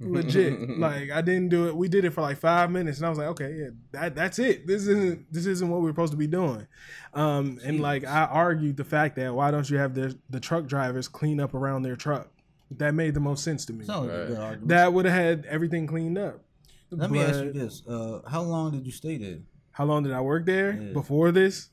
Legit, 0.00 0.78
like 0.78 1.10
I 1.10 1.20
didn't 1.22 1.48
do 1.48 1.66
it. 1.66 1.74
We 1.76 1.88
did 1.88 2.04
it 2.04 2.10
for 2.10 2.20
like 2.20 2.38
five 2.38 2.70
minutes, 2.70 2.98
and 2.98 3.06
I 3.06 3.08
was 3.08 3.18
like, 3.18 3.28
"Okay, 3.28 3.52
yeah, 3.58 3.68
that 3.92 4.14
that's 4.14 4.38
it. 4.38 4.66
This 4.66 4.86
isn't 4.86 5.32
this 5.32 5.46
isn't 5.46 5.68
what 5.68 5.80
we're 5.80 5.90
supposed 5.90 6.12
to 6.12 6.16
be 6.18 6.26
doing." 6.28 6.66
Um, 7.14 7.58
and 7.64 7.80
like 7.80 8.04
I 8.04 8.24
argued 8.26 8.76
the 8.76 8.84
fact 8.84 9.16
that 9.16 9.34
why 9.34 9.50
don't 9.50 9.68
you 9.68 9.76
have 9.78 9.94
the 9.94 10.16
the 10.30 10.38
truck 10.40 10.66
drivers 10.66 11.08
clean 11.08 11.40
up 11.40 11.52
around 11.54 11.82
their 11.82 11.96
truck? 11.96 12.28
That 12.70 12.94
made 12.94 13.14
the 13.14 13.20
most 13.20 13.42
sense 13.42 13.64
to 13.66 13.72
me. 13.72 13.86
Sounds 13.86 14.06
like 14.06 14.10
a 14.14 14.18
Right. 14.18 14.26
good 14.28 14.38
argument. 14.38 14.68
That 14.68 14.92
would 14.92 15.04
have 15.06 15.14
had 15.14 15.46
everything 15.46 15.86
cleaned 15.86 16.18
up. 16.18 16.44
Let 16.90 17.10
me 17.10 17.20
ask 17.20 17.42
you 17.42 17.52
this: 17.52 17.82
uh, 17.88 18.20
How 18.28 18.42
long 18.42 18.72
did 18.72 18.86
you 18.86 18.92
stay 18.92 19.16
there? 19.18 19.38
How 19.72 19.84
long 19.84 20.02
did 20.04 20.12
I 20.12 20.20
work 20.20 20.46
there 20.46 20.80
Yeah. 20.80 20.92
before 20.92 21.32
this? 21.32 21.70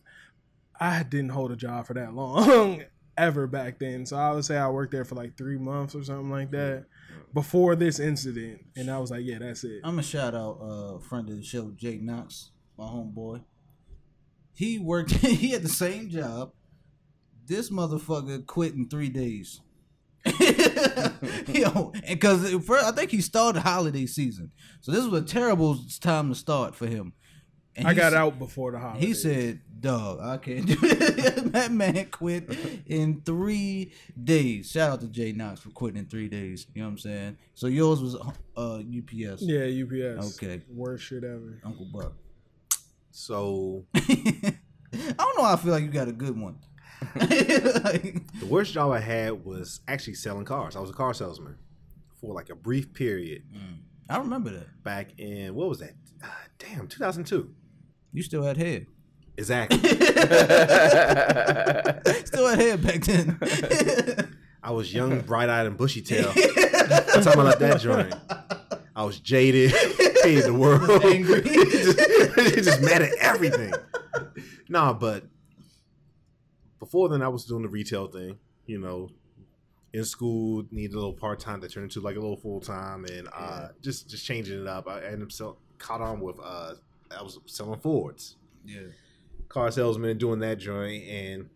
I 0.80 1.04
didn't 1.04 1.30
hold 1.30 1.52
a 1.52 1.56
job 1.56 1.86
for 1.86 1.94
that 1.94 2.14
long 2.16 2.84
ever 3.18 3.46
back 3.48 3.80
then. 3.80 4.06
So 4.06 4.18
I 4.18 4.32
would 4.34 4.46
say 4.46 4.58
I 4.58 4.68
worked 4.70 4.92
there 4.92 5.06
for 5.06 5.16
like 5.16 5.38
three 5.38 5.58
months 5.58 5.96
or 5.96 6.04
something 6.04 6.30
like 6.30 6.52
that 6.52 6.86
before 7.36 7.76
this 7.76 8.00
incident. 8.00 8.62
And 8.78 8.90
I 8.90 8.98
was 8.98 9.12
like, 9.12 9.26
yeah, 9.26 9.38
that's 9.40 9.64
it. 9.66 9.82
I'm 9.84 9.92
gonna 9.92 10.04
shout 10.04 10.34
out 10.34 10.58
uh, 10.62 10.96
a 10.96 11.00
friend 11.02 11.30
of 11.30 11.36
the 11.36 11.44
show, 11.44 11.72
Jake 11.76 12.02
Knox, 12.02 12.52
my 12.78 12.86
homeboy. 12.86 13.44
He 14.54 14.80
worked. 14.80 15.12
he 15.12 15.52
had 15.52 15.62
the 15.62 15.70
same 15.70 16.10
job. 16.10 16.54
This 17.46 17.70
motherfucker 17.70 18.44
quit 18.48 18.74
in 18.74 18.88
three 18.90 19.10
days. 19.10 19.62
Yo, 21.48 21.94
because 22.08 22.52
I 22.72 22.92
think 22.92 23.12
he 23.12 23.22
started 23.22 23.62
the 23.62 23.70
holiday 23.70 24.08
season, 24.08 24.52
so 24.82 24.92
this 24.92 25.06
was 25.06 25.22
a 25.22 25.26
terrible 25.26 25.78
time 26.00 26.30
to 26.30 26.36
start 26.36 26.74
for 26.74 26.88
him. 26.88 27.14
And 27.76 27.88
I 27.88 27.94
got 27.94 28.14
out 28.14 28.40
before 28.40 28.72
the 28.72 28.80
holiday. 28.80 29.06
He 29.06 29.14
said, 29.14 29.60
"Dog, 29.80 30.20
I 30.22 30.38
can't 30.38 30.66
do 30.66 30.78
it." 30.82 31.52
that 31.54 31.72
man 31.72 32.08
quit 32.12 32.50
in 32.86 33.22
three 33.22 33.92
days. 34.22 34.72
Shout 34.72 34.92
out 34.92 35.02
to 35.02 35.08
Jay 35.08 35.32
Knox 35.32 35.60
for 35.62 35.70
quitting 35.70 36.00
in 36.00 36.06
three 36.06 36.28
days. 36.28 36.68
You 36.74 36.82
know 36.82 36.88
what 36.88 36.92
I'm 36.94 36.98
saying? 37.00 37.38
So 37.54 37.68
yours 37.68 38.02
was 38.02 38.16
uh 38.58 38.78
UPS. 38.78 39.42
Yeah, 39.42 39.66
UPS. 39.66 40.42
Okay. 40.42 40.62
Worst 40.70 41.04
shit 41.06 41.24
ever. 41.24 41.60
Uncle 41.64 41.88
Buck. 41.94 42.14
So 43.12 43.86
I 43.96 44.54
don't 44.92 45.38
know. 45.38 45.44
How 45.44 45.54
I 45.54 45.56
feel 45.58 45.72
like 45.72 45.84
you 45.84 45.90
got 45.90 46.08
a 46.08 46.14
good 46.14 46.40
one. 46.40 46.60
Like, 47.16 48.28
the 48.40 48.46
worst 48.48 48.74
job 48.74 48.92
I 48.92 49.00
had 49.00 49.46
was 49.46 49.82
actually 49.88 50.16
selling 50.16 50.46
cars. 50.46 50.76
I 50.76 50.80
was 50.80 50.90
a 50.90 50.94
car 50.94 51.14
salesman 51.14 51.58
for 52.20 52.34
like 52.34 52.50
a 52.50 52.56
brief 52.56 52.94
period 52.94 53.44
I 54.10 54.18
remember 54.18 54.52
that. 54.52 54.84
back 54.84 55.20
in 55.20 55.54
what 55.56 55.68
was 55.68 55.80
that? 55.80 55.94
Uh, 56.24 56.28
damn, 56.60 56.88
2002. 56.88 57.54
You 58.14 58.24
still 58.24 58.44
had 58.44 58.58
hair. 58.58 58.86
Exactly. 59.38 59.78
Still 62.26 62.48
had 62.48 62.60
hair 62.60 62.78
back 62.78 63.02
then. 63.04 63.38
I 64.64 64.72
was 64.72 64.94
young, 64.94 65.20
bright 65.22 65.50
eyed, 65.50 65.68
and 65.68 65.78
bushy 65.78 66.02
tail. 66.02 66.32
That's 66.34 67.26
time 67.26 67.40
I 67.40 67.44
left 67.44 67.60
that 67.60 67.82
joint. 67.82 68.16
I 68.96 69.04
was 69.04 69.20
jaded, 69.20 69.72
hated 70.24 70.46
the 70.46 70.54
world, 70.54 70.90
Angry. 71.04 71.42
just, 71.42 71.98
just 72.64 72.82
mad 72.82 73.02
at 73.04 73.14
everything. 73.20 73.74
Nah, 74.70 74.94
but 74.94 75.26
before 76.80 77.10
then, 77.10 77.22
I 77.22 77.28
was 77.28 77.46
doing 77.46 77.62
the 77.62 77.70
retail 77.70 78.08
thing. 78.08 78.40
You 78.66 78.80
know, 78.80 79.12
in 79.94 80.04
school, 80.06 80.66
needed 80.72 80.94
a 80.94 80.98
little 80.98 81.14
part 81.14 81.40
time 81.40 81.60
that 81.60 81.72
turned 81.74 81.84
into 81.84 82.00
like 82.00 82.16
a 82.16 82.20
little 82.20 82.38
full 82.38 82.62
time, 82.62 83.06
and 83.06 83.28
uh, 83.34 83.68
just 83.82 84.10
just 84.10 84.26
changing 84.26 84.62
it 84.62 84.68
up. 84.68 84.88
I 84.88 85.04
ended 85.04 85.24
up 85.24 85.32
sell, 85.32 85.58
caught 85.78 86.02
on 86.02 86.22
with 86.22 86.40
uh, 86.42 86.74
I 87.16 87.22
was 87.22 87.38
selling 87.46 87.80
Fords 87.82 88.38
yeah. 88.66 88.80
Car 89.56 89.72
salesman 89.72 90.18
doing 90.18 90.40
that 90.40 90.58
joint 90.58 91.06
and 91.06 91.50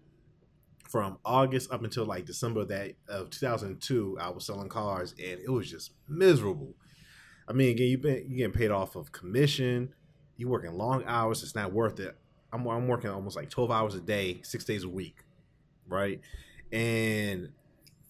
from 0.88 1.18
August 1.26 1.70
up 1.70 1.84
until 1.84 2.06
like 2.06 2.26
December 2.26 2.64
that 2.64 2.94
of 3.10 3.30
2002 3.30 4.18
I 4.20 4.30
was 4.30 4.46
selling 4.46 4.70
cars 4.70 5.12
and 5.20 5.38
it 5.42 5.50
was 5.50 5.70
just 5.70 5.92
miserable. 6.08 6.74
I 7.46 7.52
mean 7.52 7.72
again 7.72 7.90
you've 7.90 8.02
been 8.02 8.26
you 8.30 8.38
getting 8.38 8.54
paid 8.54 8.72
off 8.72 8.96
of 8.96 9.12
commission, 9.12 9.94
you 10.38 10.48
working 10.48 10.72
long 10.72 11.04
hours 11.08 11.44
it's 11.44 11.56
not 11.56 11.74
worth 11.74 12.00
it. 12.00 12.18
I'm 12.54 12.66
I'm 12.68 12.88
working 12.88 13.10
almost 13.10 13.36
like 13.36 13.50
12 13.50 13.70
hours 13.70 13.96
a 13.96 14.00
day, 14.02 14.40
6 14.44 14.64
days 14.64 14.86
a 14.86 14.90
week, 14.90 15.26
right? 15.86 16.22
And 16.72 17.50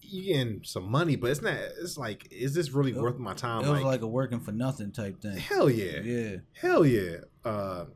you 0.02 0.22
getting 0.22 0.60
some 0.62 0.88
money 0.88 1.16
but 1.16 1.30
it's 1.30 1.42
not 1.42 1.54
it's 1.82 1.98
like 1.98 2.28
is 2.30 2.54
this 2.54 2.70
really 2.70 2.92
worth 2.92 3.18
my 3.18 3.34
time 3.34 3.64
It 3.64 3.70
was 3.70 3.82
like 3.82 4.02
a 4.02 4.06
working 4.06 4.38
for 4.38 4.52
nothing 4.52 4.92
type 4.92 5.20
thing. 5.20 5.36
hell 5.36 5.68
yeah. 5.68 5.98
Yeah. 6.00 6.36
Hell 6.52 6.86
yeah. 6.86 7.16
Uh, 7.44 7.86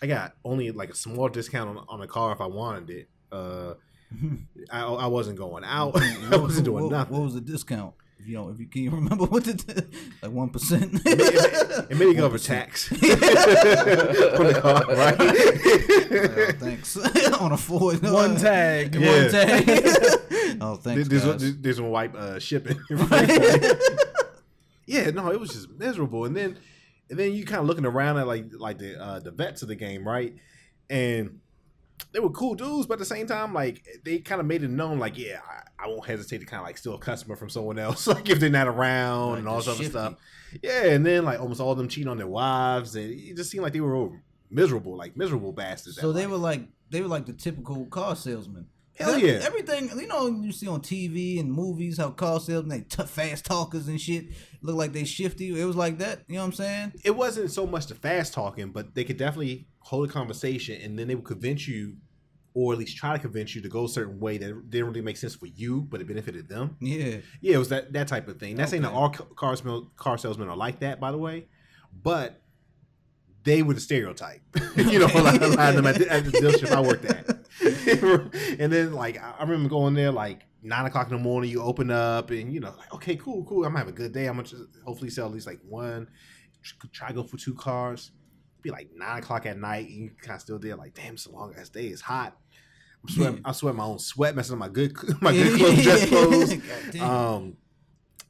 I 0.00 0.06
got 0.06 0.34
only 0.44 0.70
like 0.70 0.90
a 0.90 0.94
small 0.94 1.28
discount 1.28 1.76
on, 1.76 1.84
on 1.88 2.00
a 2.02 2.06
car 2.06 2.32
if 2.32 2.40
I 2.40 2.46
wanted 2.46 2.90
it. 2.90 3.08
Uh, 3.32 3.74
I, 4.70 4.82
I 4.82 5.06
wasn't 5.06 5.38
going 5.38 5.64
out. 5.64 5.96
I 6.32 6.36
wasn't 6.36 6.64
doing 6.66 6.84
what, 6.84 6.92
nothing. 6.92 7.14
What 7.16 7.22
was 7.24 7.34
the 7.34 7.40
discount? 7.40 7.94
If 8.20 8.26
you 8.26 8.34
know, 8.34 8.48
if 8.50 8.58
you 8.58 8.66
can 8.66 8.82
you 8.82 8.90
remember 8.90 9.24
what 9.26 9.44
the 9.44 9.86
like 10.22 10.32
one 10.32 10.50
percent. 10.50 11.00
It 11.04 11.96
made 11.96 12.08
it 12.08 12.16
go 12.16 12.26
over 12.26 12.38
tax 12.38 12.90
on 12.90 12.98
the 12.98 14.58
car, 14.60 14.84
right? 14.96 16.56
thanks 16.58 16.96
on 17.40 17.52
a 17.52 17.56
Ford. 17.56 18.02
One 18.02 18.36
tag. 18.36 18.94
One 18.96 19.04
Yeah. 19.04 19.28
tag. 19.28 19.68
oh, 20.60 20.74
thanks, 20.76 21.08
this, 21.08 21.24
guys. 21.24 21.40
this, 21.40 21.54
this 21.60 21.80
one 21.80 21.90
wipe 21.90 22.14
uh, 22.16 22.40
shipping. 22.40 22.80
yeah, 24.86 25.10
no, 25.10 25.30
it 25.30 25.38
was 25.38 25.50
just 25.50 25.70
miserable. 25.70 26.24
And 26.24 26.36
then, 26.36 26.58
and 27.10 27.18
then 27.18 27.32
you 27.32 27.44
kind 27.44 27.60
of 27.60 27.66
looking 27.66 27.86
around 27.86 28.18
at 28.18 28.26
like 28.26 28.46
like 28.56 28.78
the 28.78 29.00
uh, 29.00 29.18
the 29.20 29.30
vets 29.30 29.62
of 29.62 29.68
the 29.68 29.76
game, 29.76 30.06
right? 30.06 30.34
And 30.90 31.40
they 32.12 32.20
were 32.20 32.30
cool 32.30 32.54
dudes, 32.54 32.86
but 32.86 32.94
at 32.94 32.98
the 33.00 33.04
same 33.04 33.26
time, 33.26 33.52
like 33.52 33.84
they 34.04 34.18
kind 34.18 34.40
of 34.40 34.46
made 34.46 34.62
it 34.62 34.70
known, 34.70 34.98
like 34.98 35.18
yeah, 35.18 35.40
I, 35.46 35.84
I 35.84 35.88
won't 35.88 36.06
hesitate 36.06 36.38
to 36.38 36.46
kind 36.46 36.60
of 36.60 36.66
like 36.66 36.78
steal 36.78 36.94
a 36.94 36.98
customer 36.98 37.36
from 37.36 37.50
someone 37.50 37.78
else, 37.78 38.06
like 38.06 38.28
if 38.28 38.40
they're 38.40 38.50
not 38.50 38.68
around 38.68 39.30
Like 39.30 39.38
and 39.40 39.48
all 39.48 39.56
this 39.58 39.68
other 39.68 39.84
stuff. 39.84 40.14
Yeah, 40.62 40.84
and 40.84 41.04
then 41.04 41.24
like 41.24 41.40
almost 41.40 41.60
all 41.60 41.72
of 41.72 41.78
them 41.78 41.88
cheating 41.88 42.08
on 42.08 42.18
their 42.18 42.26
wives, 42.26 42.94
and 42.96 43.10
it 43.10 43.36
just 43.36 43.50
seemed 43.50 43.62
like 43.62 43.72
they 43.72 43.80
were 43.80 43.94
all 43.94 44.16
miserable, 44.50 44.96
like 44.96 45.16
miserable 45.16 45.52
bastards. 45.52 46.00
So 46.00 46.12
they 46.12 46.22
life. 46.22 46.32
were 46.32 46.38
like 46.38 46.62
they 46.90 47.00
were 47.00 47.08
like 47.08 47.26
the 47.26 47.32
typical 47.32 47.86
car 47.86 48.16
salesman. 48.16 48.66
Hell 48.98 49.12
That- 49.12 49.22
yeah. 49.22 49.40
Everything 49.42 49.90
you 49.98 50.06
know, 50.06 50.26
you 50.28 50.52
see 50.52 50.66
on 50.68 50.80
TV 50.80 51.38
and 51.40 51.52
movies 51.52 51.98
how 51.98 52.10
car 52.10 52.40
salesmen 52.40 52.80
they 52.80 52.84
t- 52.84 53.02
fast 53.08 53.44
talkers 53.44 53.88
and 53.88 54.00
shit 54.00 54.26
look 54.60 54.76
like 54.76 54.92
they 54.92 55.04
shifty. 55.04 55.58
It 55.60 55.64
was 55.64 55.76
like 55.76 55.98
that. 55.98 56.22
You 56.28 56.34
know 56.34 56.40
what 56.40 56.46
I'm 56.46 56.52
saying? 56.52 56.92
it 57.04 57.14
wasn't 57.16 57.50
so 57.50 57.66
much 57.66 57.86
the 57.86 57.94
fast 57.94 58.32
talking, 58.34 58.70
but 58.72 58.94
they 58.94 59.04
could 59.04 59.16
definitely 59.16 59.68
hold 59.80 60.08
a 60.08 60.12
conversation 60.12 60.80
and 60.82 60.98
then 60.98 61.08
they 61.08 61.14
would 61.14 61.24
convince 61.24 61.66
you, 61.68 61.96
or 62.54 62.72
at 62.72 62.78
least 62.78 62.96
try 62.96 63.12
to 63.12 63.18
convince 63.20 63.54
you 63.54 63.60
to 63.62 63.68
go 63.68 63.84
a 63.84 63.88
certain 63.88 64.18
way 64.18 64.36
that 64.38 64.70
didn't 64.70 64.88
really 64.88 65.00
make 65.00 65.16
sense 65.16 65.34
for 65.34 65.46
you, 65.46 65.82
but 65.82 66.00
it 66.00 66.08
benefited 66.08 66.48
them. 66.48 66.76
Yeah. 66.80 67.18
Yeah, 67.40 67.54
it 67.54 67.58
was 67.58 67.68
that 67.68 67.92
that 67.92 68.08
type 68.08 68.26
of 68.26 68.38
thing. 68.40 68.56
Not 68.56 68.68
saying 68.68 68.82
that 68.82 68.88
Okay. 68.92 68.96
all 68.96 69.10
car 69.10 69.54
salesmen, 69.54 69.86
car 69.96 70.18
salesmen 70.18 70.48
are 70.48 70.56
like 70.56 70.80
that, 70.80 70.98
by 70.98 71.12
the 71.12 71.18
way, 71.18 71.46
but 72.02 72.42
they 73.44 73.62
were 73.62 73.74
the 73.74 73.80
stereotype. 73.80 74.40
you 74.76 74.98
know, 74.98 75.06
a 75.06 75.22
lot, 75.22 75.40
a 75.42 75.46
lot 75.48 75.68
of 75.70 75.76
them 75.76 75.86
at 75.86 75.94
the, 75.96 76.12
at 76.12 76.24
the 76.24 76.32
dealership 76.32 76.70
I 76.72 76.80
worked 76.80 77.04
at. 77.04 77.37
and 78.58 78.72
then 78.72 78.92
like 78.92 79.18
I 79.18 79.34
I 79.38 79.42
remember 79.42 79.68
going 79.68 79.94
there 79.94 80.12
like 80.12 80.46
nine 80.62 80.86
o'clock 80.86 81.10
in 81.10 81.16
the 81.16 81.22
morning. 81.22 81.50
You 81.50 81.62
open 81.62 81.90
up 81.90 82.30
and 82.30 82.52
you 82.52 82.60
know 82.60 82.74
like 82.76 82.92
okay, 82.94 83.16
cool, 83.16 83.44
cool. 83.44 83.64
I'm 83.64 83.72
gonna 83.72 83.78
have 83.78 83.88
a 83.88 83.92
good 83.92 84.12
day. 84.12 84.26
I'm 84.26 84.36
gonna 84.36 84.48
hopefully 84.84 85.10
sell 85.10 85.26
at 85.26 85.32
least 85.32 85.46
like 85.46 85.60
one. 85.68 86.08
Try 86.92 87.08
to 87.08 87.14
go 87.14 87.22
for 87.22 87.36
two 87.36 87.54
cars. 87.54 88.10
Be 88.62 88.70
like 88.70 88.90
nine 88.94 89.18
o'clock 89.18 89.46
at 89.46 89.58
night, 89.58 89.88
and 89.88 89.96
you 89.96 90.10
kind 90.20 90.36
of 90.36 90.40
still 90.40 90.58
there. 90.58 90.76
Like 90.76 90.94
damn, 90.94 91.14
it's 91.14 91.26
a 91.26 91.30
long 91.30 91.54
ass 91.58 91.68
day. 91.68 91.86
It's 91.86 92.02
hot. 92.02 92.36
I'm 93.02 93.08
sweating. 93.14 93.40
I'm 93.44 93.54
sweating 93.54 93.78
my 93.78 93.84
own 93.84 93.98
sweat, 93.98 94.34
messing 94.34 94.54
up 94.54 94.58
my 94.58 94.68
good 94.68 94.96
my 95.20 95.32
good 95.32 95.58
clothes, 95.58 95.82
dress 95.82 96.08
clothes. 96.08 97.00
Um, 97.00 97.56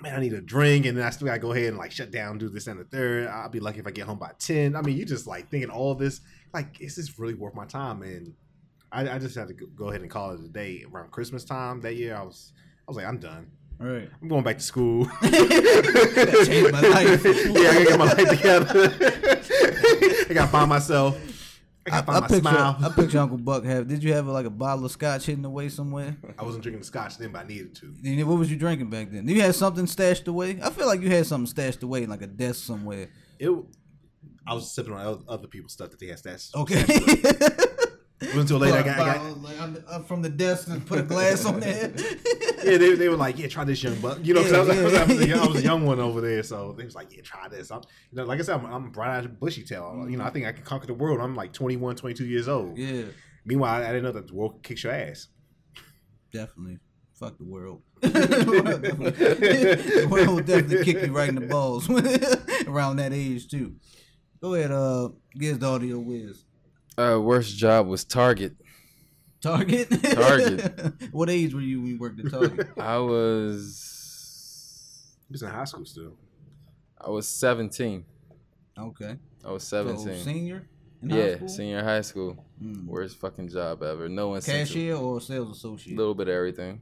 man, 0.01 0.15
I 0.15 0.21
need 0.21 0.35
a 0.35 0.41
drink, 0.41 0.87
and 0.87 0.97
then 0.97 1.05
I 1.05 1.11
still 1.11 1.27
gotta 1.27 1.41
go 1.41 1.53
ahead 1.53 1.69
and 1.69 1.79
like 1.79 1.93
shut 1.93 2.11
down, 2.11 2.39
do 2.39 2.49
this 2.49 2.67
and 2.67 2.79
the 2.79 2.85
third. 2.85 3.29
I'll 3.29 3.49
be 3.49 3.61
lucky 3.61 3.79
if 3.79 3.87
I 3.87 3.91
get 3.91 4.07
home 4.07 4.19
by 4.19 4.33
ten. 4.39 4.77
I 4.77 4.83
mean, 4.83 4.97
you 4.97 5.05
just 5.05 5.27
like 5.27 5.51
thinking 5.51 5.71
all 5.71 5.95
this, 5.95 6.21
like, 6.53 6.81
is 6.81 6.97
this 6.97 7.19
really 7.19 7.35
worth 7.35 7.55
my 7.55 7.67
time? 7.67 8.03
And 8.03 8.35
I, 8.91 9.09
I 9.09 9.19
just 9.19 9.35
had 9.37 9.49
to 9.49 9.55
go- 9.55 9.89
ahead 9.89 10.01
and 10.01 10.11
call 10.11 10.31
it 10.33 10.41
a 10.41 10.49
day 10.49 10.85
around 10.93 11.11
Christmas 11.11 11.45
time 11.45 11.81
that 11.83 11.97
year. 11.97 12.17
I 12.17 12.23
was, 12.23 12.53
I 12.87 12.91
was 12.91 12.97
like, 12.97 13.07
I'm 13.07 13.19
done. 13.19 13.51
right. 13.79 14.09
I'm 14.23 14.29
going 14.29 14.45
back 14.45 14.59
to 14.59 14.65
school. 14.65 15.05
Change 15.23 16.73
my 16.73 16.81
life. 16.81 17.25
yeah, 17.25 17.71
I 17.71 17.75
gotta 17.75 17.85
get 17.85 17.99
my 17.99 18.05
life 18.13 18.29
together. 18.31 18.95
I 20.31 20.35
gotta 20.35 20.49
find 20.51 20.69
myself. 20.69 21.17
I 21.91 22.01
I, 22.01 22.17
I 22.17 22.21
picture, 22.21 22.37
smile. 22.41 22.77
I 22.83 22.89
picture 22.91 23.19
Uncle 23.19 23.39
Buck 23.39 23.65
have. 23.65 23.89
Did 23.89 24.03
you 24.05 24.13
have 24.13 24.27
like 24.27 24.45
a 24.45 24.51
bottle 24.51 24.85
of 24.85 24.91
scotch 24.91 25.25
hidden 25.25 25.45
away 25.45 25.69
somewhere? 25.71 26.17
I 26.39 26.45
wasn't 26.45 26.63
drinking 26.63 26.81
the 26.81 26.87
scotch 26.87 27.17
then, 27.17 27.33
but 27.33 27.45
I 27.45 27.49
needed 27.49 27.75
to. 27.77 27.95
And 28.05 28.29
What 28.29 28.39
was 28.39 28.51
you 28.51 28.59
drinking 28.59 28.91
back 28.91 29.11
then? 29.11 29.27
You 29.27 29.41
had 29.41 29.55
something 29.55 29.87
stashed 29.87 30.29
away. 30.29 30.59
I 30.63 30.69
feel 30.71 30.87
like 30.87 31.01
you 31.01 31.09
had 31.09 31.25
something 31.27 31.47
stashed 31.47 31.83
away, 31.83 32.03
in 32.03 32.11
like 32.11 32.23
a 32.23 32.27
desk 32.27 32.65
somewhere. 32.67 33.09
It. 33.39 33.51
I 34.47 34.55
was 34.55 34.71
sipping 34.71 34.93
on 34.95 35.25
other 35.29 35.47
people's 35.47 35.73
stuff 35.73 35.91
that 35.91 36.01
they 36.01 36.07
had 36.07 36.19
stashed. 36.19 36.55
Okay. 36.55 36.85
Wasn't 36.87 37.78
until 38.35 38.59
later 38.59 38.79
I 38.79 38.83
got, 38.83 38.99
I 39.01 39.15
got 39.17 39.43
like, 39.43 39.61
I'm- 39.61 39.85
I'm 39.91 40.05
from 40.05 40.23
the 40.23 40.29
desk 40.29 40.69
and 40.69 40.85
put 40.87 40.99
a 40.99 41.03
glass 41.03 41.45
on 41.45 41.61
there. 41.61 41.93
yeah, 42.65 42.77
they, 42.77 42.95
they 42.95 43.09
were 43.09 43.17
like, 43.17 43.39
yeah, 43.39 43.49
try 43.49 43.65
this 43.65 43.83
young 43.83 43.99
buck. 44.01 44.19
You 44.23 44.35
know, 44.35 44.43
'cause 44.43 44.53
I, 44.53 44.61
was, 44.61 44.69
Yeah, 44.69 44.81
I, 44.81 44.85
was, 44.85 44.95
I, 44.95 45.05
was 45.07 45.21
a, 45.21 45.29
young- 45.29 45.41
I 45.41 45.47
was 45.47 45.57
a 45.57 45.63
young 45.63 45.87
one 45.87 46.01
over 46.01 46.21
there, 46.21 46.43
so 46.43 46.75
they 46.77 46.85
was 46.85 46.95
like, 46.95 47.15
yeah, 47.15 47.23
try 47.23 47.49
this. 47.49 47.71
I'm, 47.71 47.83
you 48.11 48.17
know, 48.17 48.25
like 48.25 48.41
I 48.41 48.43
said, 48.43 48.57
I'm, 48.61 48.67
I'm 48.67 48.91
bright 48.91 49.19
eyed 49.19 49.41
bushy 49.41 49.65
tail. 49.65 50.07
You 50.09 50.17
know, 50.17 50.25
I 50.25 50.31
think 50.31 50.47
I 50.47 50.53
can 50.53 50.65
conquer 50.65 50.87
the 50.87 50.95
world. 50.95 51.21
I'm 51.21 51.35
like 51.35 51.53
21, 51.53 51.97
22 51.97 52.25
years 52.27 52.49
old. 52.49 52.79
yeah, 52.79 53.05
Meanwhile, 53.45 53.83
I 53.83 53.87
didn't 53.87 54.03
know 54.05 54.13
that 54.13 54.29
the 54.29 54.35
world 54.35 54.63
kicks 54.63 54.85
your 54.85 54.93
ass. 54.93 55.29
definitely. 56.33 56.79
Fuck 57.19 57.39
the 57.39 57.45
world. 57.45 57.83
the 58.01 60.07
world 60.11 60.29
will 60.29 60.41
definitely 60.41 60.85
kick 60.85 61.05
you 61.05 61.13
right 61.13 61.29
in 61.29 61.35
the 61.35 61.47
balls 61.49 61.91
around 62.69 62.97
that 62.97 63.13
age 63.13 63.49
too. 63.49 63.75
Go 64.41 64.55
ahead, 64.55 64.71
uh, 64.71 65.09
give 65.37 65.59
the 65.59 65.67
audio 65.67 65.99
whiz. 65.99 66.45
Uh, 66.99 67.21
worst 67.21 67.57
job 67.57 67.87
was 67.87 68.05
Target. 68.05 68.57
Target. 69.41 69.89
Target. 70.03 70.93
what 71.13 71.31
age 71.31 71.55
were 71.55 71.61
you 71.61 71.81
when 71.81 71.91
you 71.93 71.99
worked 71.99 72.19
at 72.19 72.29
Target? 72.31 72.69
I 72.77 72.99
was 72.99 75.15
He 75.29 75.33
was 75.33 75.43
in 75.43 75.49
high 75.49 75.65
school 75.65 75.85
still. 75.85 76.15
I 77.01 77.11
was 77.11 77.29
17. 77.29 78.05
Okay. 78.77 79.17
I 79.45 79.53
was 79.53 79.63
So 79.63 79.87
17. 79.87 80.25
senior 80.25 80.69
in 81.01 81.11
high 81.11 81.17
yeah, 81.19 81.37
school? 81.37 81.49
senior 81.49 81.85
high 81.85 82.01
school. 82.01 82.45
Mm. 82.61 82.87
Worst 82.87 83.17
fucking 83.19 83.49
job 83.49 83.85
ever. 83.85 84.09
No 84.09 84.35
incentive. 84.35 84.67
Cashier 84.67 84.97
or 84.97 85.21
sales 85.21 85.57
associate. 85.57 85.95
A 85.95 85.97
little 85.97 86.17
bit 86.17 86.27
of 86.27 86.35
everything. 86.35 86.81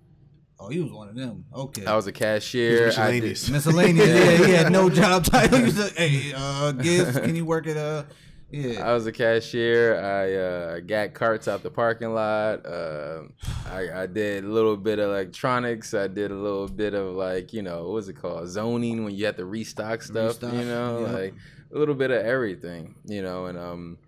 Oh, 0.58 0.68
he 0.68 0.80
was 0.80 0.90
one 0.90 1.10
of 1.10 1.14
them. 1.14 1.44
Okay. 1.54 1.84
I 1.84 1.94
was 1.94 2.06
a 2.06 2.12
cashier. 2.12 2.78
He 2.78 2.84
was 2.86 2.96
I 2.96 3.20
did, 3.20 3.24
miscellaneous. 3.24 3.50
Miscellaneous. 3.50 4.08
yeah, 4.40 4.46
he 4.46 4.52
had 4.54 4.72
no 4.72 4.88
job 5.02 5.24
title. 5.24 5.58
He 5.58 5.64
was 5.64 5.78
like, 5.78 5.94
hey, 5.94 6.32
uh, 6.34 6.72
Gibbs, 6.72 7.18
can 7.18 7.36
you 7.36 7.44
work 7.44 7.66
at 7.66 7.76
uh? 7.76 8.04
Yeah. 8.50 8.88
I 8.88 8.94
was 8.94 9.06
a 9.06 9.12
cashier. 9.12 10.00
I 10.00 10.34
uh, 10.34 10.80
got 10.80 11.14
carts 11.14 11.48
out 11.48 11.62
the 11.62 11.70
parking 11.70 12.14
lot. 12.14 12.64
Uh, 12.64 13.22
I, 13.68 14.02
I 14.02 14.06
did 14.06 14.44
a 14.44 14.48
little 14.48 14.76
bit 14.76 15.00
of 15.00 15.10
electronics. 15.10 15.94
I 15.94 16.06
did 16.06 16.30
a 16.30 16.34
little 16.34 16.68
bit 16.68 16.94
of 16.94 17.16
like 17.16 17.52
you 17.52 17.62
know 17.62 17.82
what 17.84 17.92
was 17.92 18.08
it 18.08 18.14
called 18.14 18.48
zoning 18.48 19.04
when 19.04 19.14
you 19.14 19.26
have 19.26 19.36
to 19.36 19.44
restock 19.44 20.02
stuff. 20.02 20.40
Restock, 20.40 20.52
you 20.52 20.64
know, 20.64 21.00
yeah. 21.00 21.12
like 21.12 21.34
a 21.74 21.78
little 21.78 21.94
bit 21.94 22.12
of 22.12 22.24
everything. 22.24 22.94
You 23.04 23.22
know, 23.22 23.46
and 23.46 23.58
um, 23.58 23.98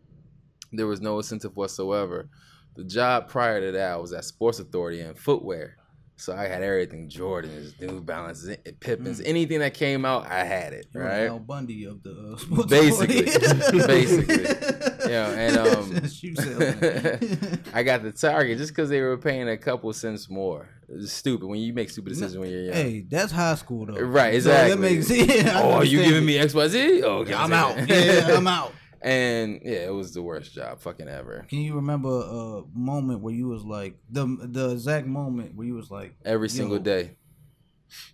there 0.72 0.86
was 0.86 1.00
no 1.00 1.16
incentive 1.16 1.56
whatsoever. 1.56 2.28
The 2.76 2.84
job 2.84 3.26
prior 3.26 3.60
to 3.60 3.72
that 3.72 4.00
was 4.00 4.12
at 4.12 4.24
Sports 4.24 4.60
Authority 4.60 5.00
and 5.00 5.18
footwear. 5.18 5.77
So 6.20 6.34
I 6.34 6.48
had 6.48 6.62
everything 6.64 7.08
Jordans, 7.08 7.80
New 7.80 8.00
Balances, 8.00 8.56
Pippens, 8.80 9.20
anything 9.20 9.60
that 9.60 9.72
came 9.74 10.04
out, 10.04 10.26
I 10.26 10.42
had 10.42 10.72
it. 10.72 10.86
You 10.92 11.00
Right. 11.00 11.26
Al 11.28 11.38
Bundy 11.38 11.84
of 11.84 12.02
the 12.02 12.36
uh, 12.58 12.62
Basically. 12.68 13.22
Basically. 13.86 14.44
Yeah, 15.08 15.30
and 15.30 15.56
um, 15.56 15.94
I 17.72 17.82
got 17.84 18.02
the 18.02 18.12
Target 18.12 18.58
just 18.58 18.72
because 18.72 18.90
they 18.90 19.00
were 19.00 19.16
paying 19.16 19.48
a 19.48 19.56
couple 19.56 19.92
cents 19.92 20.28
more. 20.28 20.68
It's 20.88 21.12
stupid 21.12 21.46
when 21.46 21.60
you 21.60 21.72
make 21.72 21.88
stupid 21.90 22.08
decisions 22.10 22.36
when 22.36 22.50
you're 22.50 22.62
young. 22.62 22.74
Hey, 22.74 23.06
that's 23.08 23.30
high 23.30 23.54
school 23.54 23.86
though. 23.86 24.00
Right, 24.00 24.42
So 24.42 24.48
that 24.48 24.72
exactly. 24.72 24.96
makes 24.96 25.44
yeah, 25.44 25.60
oh, 25.62 25.82
you 25.82 26.02
giving 26.02 26.24
me 26.26 26.36
X 26.38 26.52
Y 26.52 26.68
Z? 26.68 27.02
Oh, 27.04 27.18
okay, 27.18 27.34
I'm 27.34 27.52
out. 27.52 27.88
Yeah, 27.88 28.36
I'm 28.36 28.46
out. 28.46 28.72
And 29.00 29.60
yeah, 29.62 29.86
it 29.86 29.94
was 29.94 30.12
the 30.12 30.22
worst 30.22 30.52
job 30.52 30.80
fucking 30.80 31.08
ever. 31.08 31.46
Can 31.48 31.58
you 31.60 31.74
remember 31.74 32.08
a 32.08 32.62
moment 32.74 33.20
where 33.20 33.34
you 33.34 33.48
was 33.48 33.64
like 33.64 33.96
the 34.10 34.26
the 34.40 34.70
exact 34.70 35.06
moment 35.06 35.54
where 35.54 35.66
you 35.66 35.74
was 35.74 35.90
like 35.90 36.14
Every 36.24 36.48
single 36.48 36.78
Yo. 36.78 36.82
day. 36.82 37.16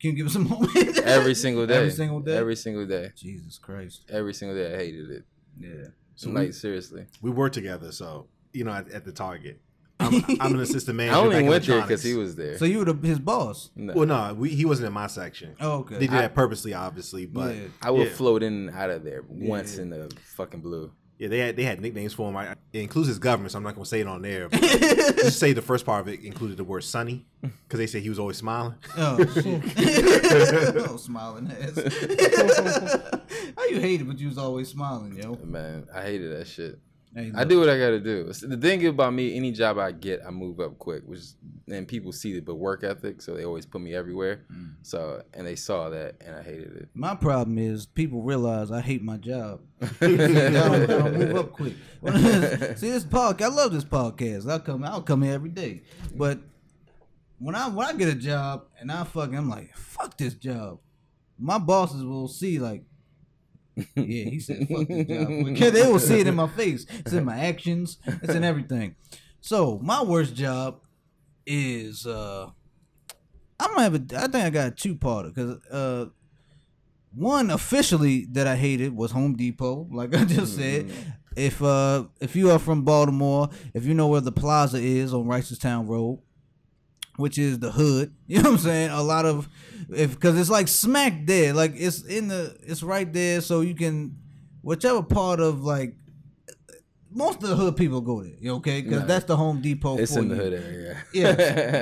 Can 0.01 0.11
you 0.11 0.17
give 0.17 0.27
us 0.27 0.37
a 0.37 0.41
moment? 0.41 0.99
Every 1.05 1.35
single 1.35 1.67
day. 1.67 1.77
Every 1.77 1.91
single 1.91 2.21
day. 2.21 2.37
Every 2.37 2.57
single 2.57 2.87
day. 2.87 3.11
Jesus 3.17 3.59
Christ. 3.59 4.05
Every 4.09 4.35
single 4.35 4.57
day. 4.57 4.75
I 4.75 4.77
hated 4.77 5.11
it. 5.11 5.25
Yeah. 5.59 5.89
So 6.17 6.31
like 6.31 6.47
we, 6.47 6.53
seriously. 6.53 7.07
we 7.23 7.31
were 7.31 7.51
together, 7.51 7.91
so 7.91 8.29
you 8.53 8.65
know, 8.65 8.73
at, 8.73 8.89
at 8.91 9.05
the 9.05 9.13
Target. 9.13 9.61
I'm, 10.01 10.25
I'm 10.41 10.55
an 10.55 10.61
assistant 10.61 10.97
manager. 10.97 11.17
I 11.17 11.21
only 11.21 11.37
in 11.39 11.47
went 11.47 11.65
there 11.65 11.77
electronics. 11.77 11.89
because 11.89 12.03
he 12.03 12.15
was 12.15 12.35
there. 12.37 12.59
So 12.59 12.65
you 12.65 12.79
were 12.79 12.85
the, 12.93 13.07
his 13.07 13.19
boss. 13.19 13.71
No. 13.77 13.95
Well, 13.95 14.07
no, 14.07 14.35
we, 14.35 14.51
he 14.51 14.65
wasn't 14.65 14.89
in 14.89 14.93
my 14.93 15.07
section. 15.07 15.55
Oh, 15.61 15.79
okay. 15.81 15.95
They 15.95 16.07
did 16.07 16.11
that 16.13 16.35
purposely, 16.35 16.75
obviously, 16.75 17.27
but 17.27 17.55
Yeah. 17.55 17.63
I 17.81 17.91
would 17.91 18.09
yeah. 18.09 18.15
float 18.15 18.43
in 18.43 18.69
and 18.69 18.71
out 18.77 18.91
of 18.91 19.05
there 19.05 19.23
once 19.29 19.77
Yeah. 19.77 19.83
in 19.83 19.91
the 19.91 20.13
fucking 20.37 20.61
blue. 20.61 20.91
Yeah, 21.17 21.29
they 21.29 21.39
had 21.39 21.57
they 21.57 21.63
had 21.63 21.81
nicknames 21.81 22.13
for 22.13 22.29
him. 22.29 22.37
I, 22.37 22.57
it 22.73 22.81
includes 22.81 23.07
his 23.07 23.21
government, 23.21 23.53
so 23.53 23.59
I'm 23.59 23.63
not 23.63 23.75
gonna 23.77 23.87
say 23.87 24.01
it 24.01 24.09
on 24.09 24.21
there. 24.21 24.49
But 24.49 24.61
just 24.63 25.39
say 25.39 25.53
the 25.53 25.63
first 25.63 25.87
part 25.87 26.01
of 26.01 26.09
it 26.13 26.25
included 26.25 26.57
the 26.57 26.65
word 26.65 26.83
"sunny" 26.83 27.25
because 27.41 27.79
they 27.79 27.87
said 27.87 28.03
he 28.03 28.09
was 28.09 28.19
always 28.19 28.37
smiling. 28.37 28.75
Oh 28.97 29.25
shit! 29.33 29.63
oh, 30.91 30.97
smiling 30.97 31.53
ass. 31.53 31.77
How 33.57 33.65
you 33.67 33.81
hate 33.81 34.01
it, 34.01 34.09
but 34.09 34.19
you 34.19 34.27
was 34.29 34.39
always 34.39 34.69
smiling, 34.69 35.17
yo. 35.17 35.39
Man, 35.45 35.87
I 35.95 36.03
hated 36.03 36.33
that 36.37 36.49
shit. 36.49 36.81
I 37.17 37.45
do 37.45 37.61
what 37.61 37.69
I 37.69 37.79
gotta 37.79 38.01
do. 38.01 38.25
The 38.25 38.57
thing 38.57 38.87
about 38.87 39.15
me, 39.15 39.37
any 39.37 39.53
job 39.53 39.79
I 39.79 39.93
get, 39.93 40.23
I 40.27 40.31
move 40.31 40.59
up 40.59 40.79
quick, 40.79 41.03
which 41.07 41.21
and 41.69 41.87
people 41.87 42.13
see 42.13 42.37
it, 42.37 42.45
but 42.45 42.57
work 42.57 42.83
ethic, 42.85 43.23
so 43.23 43.35
they 43.35 43.45
always 43.45 43.67
put 43.67 43.81
me 43.81 43.95
everywhere. 43.95 44.45
Mm. 44.53 44.75
So, 44.83 45.23
and 45.33 45.47
they 45.47 45.55
saw 45.55 45.89
that, 45.91 46.17
and 46.21 46.35
I 46.35 46.43
hated 46.43 46.77
it. 46.77 46.89
My 46.95 47.15
problem 47.15 47.59
is 47.59 47.87
people 47.87 48.23
realize 48.23 48.71
I 48.71 48.81
hate 48.81 49.03
my 49.03 49.17
job. 49.17 49.61
I, 49.81 50.07
don't, 50.07 50.57
I 50.57 50.87
don't 50.87 51.19
move 51.19 51.37
up 51.37 51.53
quick. 51.53 51.75
See 52.05 52.91
this 52.91 53.05
podcast, 53.05 53.43
I 53.43 53.49
love 53.49 53.73
this 53.73 53.85
podcast. 53.85 54.51
I'll 54.51 54.61
come, 54.61 54.85
I'll 54.85 55.03
come 55.03 55.23
here 55.23 55.35
every 55.35 55.51
day. 55.51 55.83
But 56.15 56.41
when 57.39 57.55
I 57.55 57.69
when 57.69 57.87
I 57.87 57.93
get 57.93 58.09
a 58.09 58.15
job 58.15 58.67
and 58.81 58.91
I 58.91 59.05
fucking, 59.05 59.37
I'm 59.37 59.49
like, 59.49 59.77
fuck 59.77 60.17
this 60.19 60.35
job. 60.35 60.81
My 61.39 61.59
bosses 61.59 62.05
will 62.05 62.29
see 62.29 62.59
like, 62.59 62.85
yeah, 63.77 63.85
he 63.97 64.41
said 64.41 64.69
fuck 64.69 64.87
this 64.89 65.07
job. 65.07 65.45
Because 65.45 65.73
they 65.73 65.87
will 65.87 65.99
see 65.99 66.21
it 66.21 66.27
in 66.27 66.35
my 66.35 66.49
face. 66.49 66.87
It's 67.01 67.13
in 67.13 67.25
my 67.25 67.39
actions. 67.39 67.99
It's 68.07 68.35
in 68.35 68.45
everything. 68.45 68.97
So 69.41 69.79
my 69.83 70.03
worst 70.03 70.35
job 70.35 70.81
is 71.47 72.07
uh 72.07 72.49
I'm 73.61 73.71
gonna 73.71 73.83
have 73.83 73.95
a 73.95 74.19
I 74.19 74.27
think 74.29 74.45
I 74.45 74.51
got 74.51 74.69
a 74.69 74.71
two 74.71 74.95
parter 74.95 75.35
because 75.35 75.63
uh 75.71 76.07
one 77.15 77.51
officially 77.51 78.27
that 78.33 78.47
I 78.47 78.57
hated 78.57 78.95
was 78.95 79.13
Home 79.13 79.37
Depot, 79.37 79.89
like 79.93 80.15
I 80.15 80.25
just 80.25 80.57
said. 80.57 80.91
If 81.37 81.63
uh 81.63 82.05
if 82.21 82.37
you 82.37 82.51
are 82.51 82.59
from 82.59 82.83
Baltimore, 82.83 83.51
if 83.73 83.85
you 83.85 83.95
know 83.95 84.09
where 84.09 84.21
the 84.21 84.33
plaza 84.33 84.79
is 84.79 85.13
on 85.13 85.29
Town 85.61 85.87
Road, 85.87 86.21
which 87.17 87.39
is 87.39 87.59
the 87.59 87.71
hood, 87.73 88.15
you 88.27 88.43
know 88.43 88.51
what 88.51 88.59
I'm 88.59 88.65
saying? 88.65 88.91
A 88.91 89.03
lot 89.03 89.25
of 89.27 89.49
if 89.91 90.15
because 90.15 90.39
it's 90.39 90.51
like 90.51 90.69
smack 90.69 91.27
there, 91.27 91.53
like 91.53 91.73
it's 91.77 92.03
in 92.03 92.29
the 92.29 92.57
it's 92.63 92.83
right 92.83 93.11
there, 93.13 93.41
so 93.41 93.61
you 93.61 93.75
can 93.75 94.17
whichever 94.63 95.03
part 95.03 95.41
of 95.41 95.63
like 95.63 95.97
most 97.17 97.43
of 97.45 97.49
the 97.49 97.55
hood 97.57 97.77
people 97.77 98.01
go 98.01 98.23
there. 98.23 98.33
You 98.41 98.55
okay? 98.57 98.81
Because 98.83 99.03
No. 99.03 99.07
that's 99.07 99.25
the 99.27 99.37
Home 99.37 99.61
Depot. 99.61 99.99
It's 99.99 100.13
for 100.15 100.21
in 100.21 100.29
the 100.29 100.35
you. 100.37 100.41
hood 100.43 100.53
area. 100.55 100.97
Yes, 101.13 101.37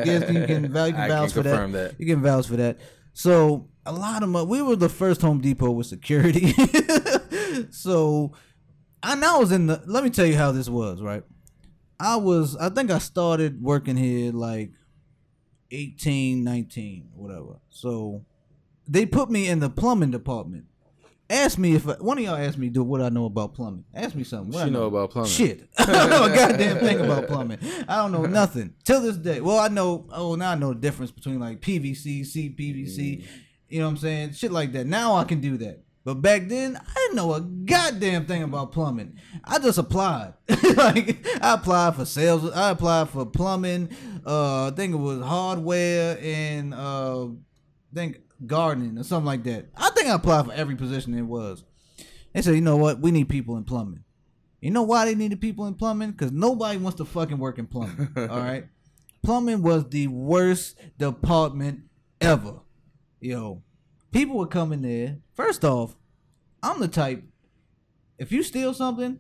yes, 0.07 0.21
you 0.21 0.27
can, 0.27 0.37
you 0.37 0.47
can 0.47 0.73
vouch 0.73 1.33
for 1.33 1.43
that. 1.43 1.73
that. 1.73 1.95
You 1.99 2.07
can 2.07 2.21
vouch 2.23 2.47
for 2.49 2.57
that. 2.57 2.79
So 3.15 3.69
a 3.87 3.93
lot 3.93 4.23
of 4.23 4.29
mo- 4.29 4.45
we 4.45 4.61
were 4.63 4.77
the 4.77 4.89
first 4.91 5.23
Home 5.23 5.41
Depot 5.41 5.71
with 5.71 5.87
security. 5.87 6.53
so 7.71 8.33
I 9.03 9.15
now 9.15 9.41
was 9.41 9.53
in 9.53 9.67
the. 9.69 9.83
Let 9.87 10.05
me 10.05 10.11
tell 10.11 10.27
you 10.27 10.37
how 10.37 10.53
this 10.53 10.69
was. 10.69 11.01
Right, 11.01 11.23
I 11.99 12.17
was. 12.17 12.57
I 12.57 12.69
think 12.69 12.91
I 12.91 12.99
started 12.99 13.63
working 13.63 13.97
here 13.97 14.33
like 14.33 14.73
18, 15.73 16.45
19, 16.45 17.09
whatever. 17.15 17.57
So 17.71 18.25
they 18.87 19.07
put 19.07 19.31
me 19.31 19.49
in 19.49 19.61
the 19.61 19.71
plumbing 19.71 20.11
department. 20.11 20.67
Ask 21.31 21.57
me 21.57 21.75
if 21.75 21.85
one 22.01 22.19
of 22.19 22.25
y'all 22.25 22.37
asked 22.37 22.59
me 22.59 22.69
do 22.69 22.83
what 22.85 23.01
I 23.01 23.09
know 23.09 23.25
about 23.25 23.55
plumbing. 23.55 23.85
Ask 23.95 24.15
me 24.15 24.23
something. 24.23 24.53
What 24.53 24.65
She 24.65 24.67
I 24.67 24.69
know 24.69 24.85
about 24.85 25.13
plumbing. 25.13 25.31
Shit, 25.31 25.67
I 25.79 25.87
don't 25.87 26.11
know 26.11 26.25
a 26.25 26.35
goddamn 26.35 26.79
thing 26.81 27.01
about 27.01 27.27
plumbing. 27.27 27.59
I 27.89 27.97
don't 27.97 28.13
know 28.13 28.27
nothing 28.27 28.75
till 28.85 29.01
this 29.01 29.17
day. 29.17 29.41
Well, 29.41 29.59
I 29.59 29.69
know. 29.69 30.07
Oh, 30.13 30.35
now 30.35 30.51
I 30.51 30.55
know 30.57 30.75
the 30.75 30.81
difference 30.81 31.11
between 31.11 31.41
like 31.41 31.61
PVC, 31.61 32.21
CPVC. 32.21 32.99
Mm. 32.99 33.25
You 33.69 33.79
know 33.79 33.87
what 33.87 33.93
I'm 33.93 33.97
saying? 33.97 34.33
Shit 34.35 34.53
like 34.53 34.73
that. 34.73 34.87
Now 34.87 35.17
I 35.17 35.25
can 35.25 35.41
do 35.41 35.57
that. 35.59 35.83
But 36.05 36.15
back 36.21 36.49
then, 36.49 36.77
I 36.77 36.95
didn't 36.95 37.17
know 37.17 37.35
a 37.35 37.41
goddamn 37.41 38.27
thing 38.27 38.43
about 38.43 38.73
plumbing. 38.73 39.19
I 39.45 39.59
just 39.61 39.79
applied. 39.79 40.35
like 40.77 41.25
I 41.41 41.55
applied 41.55 41.95
for 41.95 42.05
sales. 42.05 42.51
I 42.51 42.71
applied 42.71 43.09
for 43.09 43.25
plumbing. 43.25 43.91
Uh, 44.27 44.69
I 44.69 44.71
think 44.71 44.95
it 44.95 44.99
was 44.99 45.23
hardware 45.23 46.19
and 46.21 46.75
uh, 46.75 47.27
I 47.27 47.95
think 47.95 48.21
gardening 48.47 48.99
or 48.99 49.05
something 49.05 49.27
like 49.27 49.45
that. 49.45 49.67
I 49.77 49.91
think 49.91 50.09
I 50.09 50.15
applied 50.15 50.47
for 50.47 50.53
every 50.53 50.75
position 50.75 51.15
it 51.15 51.23
was. 51.23 51.63
They 52.33 52.43
said, 52.43 52.55
you 52.55 52.61
know 52.61 52.77
what? 52.77 53.01
We 53.01 53.11
need 53.11 53.29
people 53.29 53.57
in 53.57 53.65
plumbing. 53.65 54.05
You 54.61 54.71
know 54.71 54.83
why 54.83 55.05
they 55.05 55.15
needed 55.15 55.41
people 55.41 55.67
in 55.67 55.75
plumbing? 55.75 56.13
Because 56.13 56.33
nobody 56.33 56.79
wants 56.79 56.99
to 56.99 57.05
fucking 57.05 57.39
work 57.39 57.59
in 57.59 57.67
plumbing. 57.67 58.09
all 58.17 58.27
right. 58.27 58.67
Plumbing 59.23 59.63
was 59.63 59.89
the 59.89 60.09
worst 60.09 60.79
department 60.99 61.83
ever. 62.21 62.61
Yo, 63.21 63.63
people 64.13 64.37
would 64.37 64.51
come 64.51 64.73
in 64.73 64.83
there. 64.83 65.19
First 65.35 65.65
off, 65.65 65.97
I'm 66.63 66.81
the 66.81 66.89
type. 66.89 67.25
If 68.19 68.31
you 68.31 68.43
steal 68.43 68.73
something, 68.73 69.19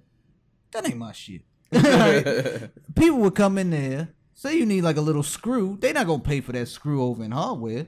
that 0.70 0.86
ain't 0.86 0.98
my 0.98 1.12
shit. 1.12 1.42
People 2.94 3.18
would 3.18 3.34
come 3.34 3.58
in 3.58 3.70
there. 3.70 4.10
Say 4.34 4.56
you 4.56 4.66
need 4.66 4.82
like 4.82 4.96
a 4.96 5.02
little 5.02 5.22
screw. 5.22 5.78
They 5.80 5.92
not 5.92 6.06
gonna 6.06 6.22
pay 6.22 6.40
for 6.40 6.52
that 6.52 6.68
screw 6.68 7.02
over 7.02 7.24
in 7.24 7.30
hardware. 7.32 7.86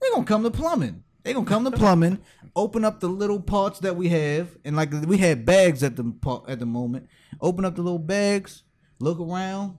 They 0.00 0.10
gonna 0.10 0.24
come 0.24 0.42
to 0.42 0.50
plumbing. 0.50 1.04
They 1.22 1.32
gonna 1.32 1.46
come 1.46 1.64
to 1.64 1.70
plumbing. 1.70 2.18
Open 2.54 2.84
up 2.84 3.00
the 3.00 3.08
little 3.08 3.40
parts 3.40 3.80
that 3.80 3.96
we 3.96 4.08
have, 4.08 4.56
and 4.64 4.76
like 4.76 4.92
we 4.92 5.18
had 5.18 5.44
bags 5.44 5.82
at 5.82 5.96
the 5.96 6.12
at 6.48 6.58
the 6.58 6.66
moment. 6.66 7.08
Open 7.40 7.64
up 7.64 7.76
the 7.76 7.82
little 7.82 7.98
bags. 7.98 8.62
Look 8.98 9.20
around 9.20 9.78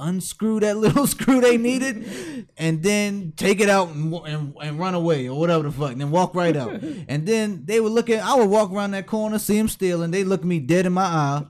unscrew 0.00 0.60
that 0.60 0.76
little 0.84 1.06
screw 1.06 1.40
they 1.40 1.56
needed 1.56 2.46
and 2.56 2.82
then 2.82 3.32
take 3.36 3.60
it 3.60 3.68
out 3.68 3.88
and, 3.88 4.12
and, 4.26 4.54
and 4.60 4.78
run 4.78 4.94
away 4.94 5.28
or 5.28 5.38
whatever 5.38 5.64
the 5.64 5.70
fuck 5.70 5.92
and 5.92 6.00
then 6.00 6.10
walk 6.10 6.34
right 6.34 6.56
out 6.56 6.70
and 7.08 7.26
then 7.26 7.62
they 7.66 7.80
would 7.80 7.92
look 7.92 8.10
at 8.10 8.24
i 8.24 8.34
would 8.34 8.48
walk 8.48 8.72
around 8.72 8.90
that 8.92 9.06
corner 9.06 9.38
see 9.38 9.56
him 9.56 9.68
and 9.80 10.12
they 10.12 10.24
look 10.24 10.42
me 10.42 10.58
dead 10.58 10.86
in 10.86 10.92
my 10.92 11.04
eye 11.04 11.44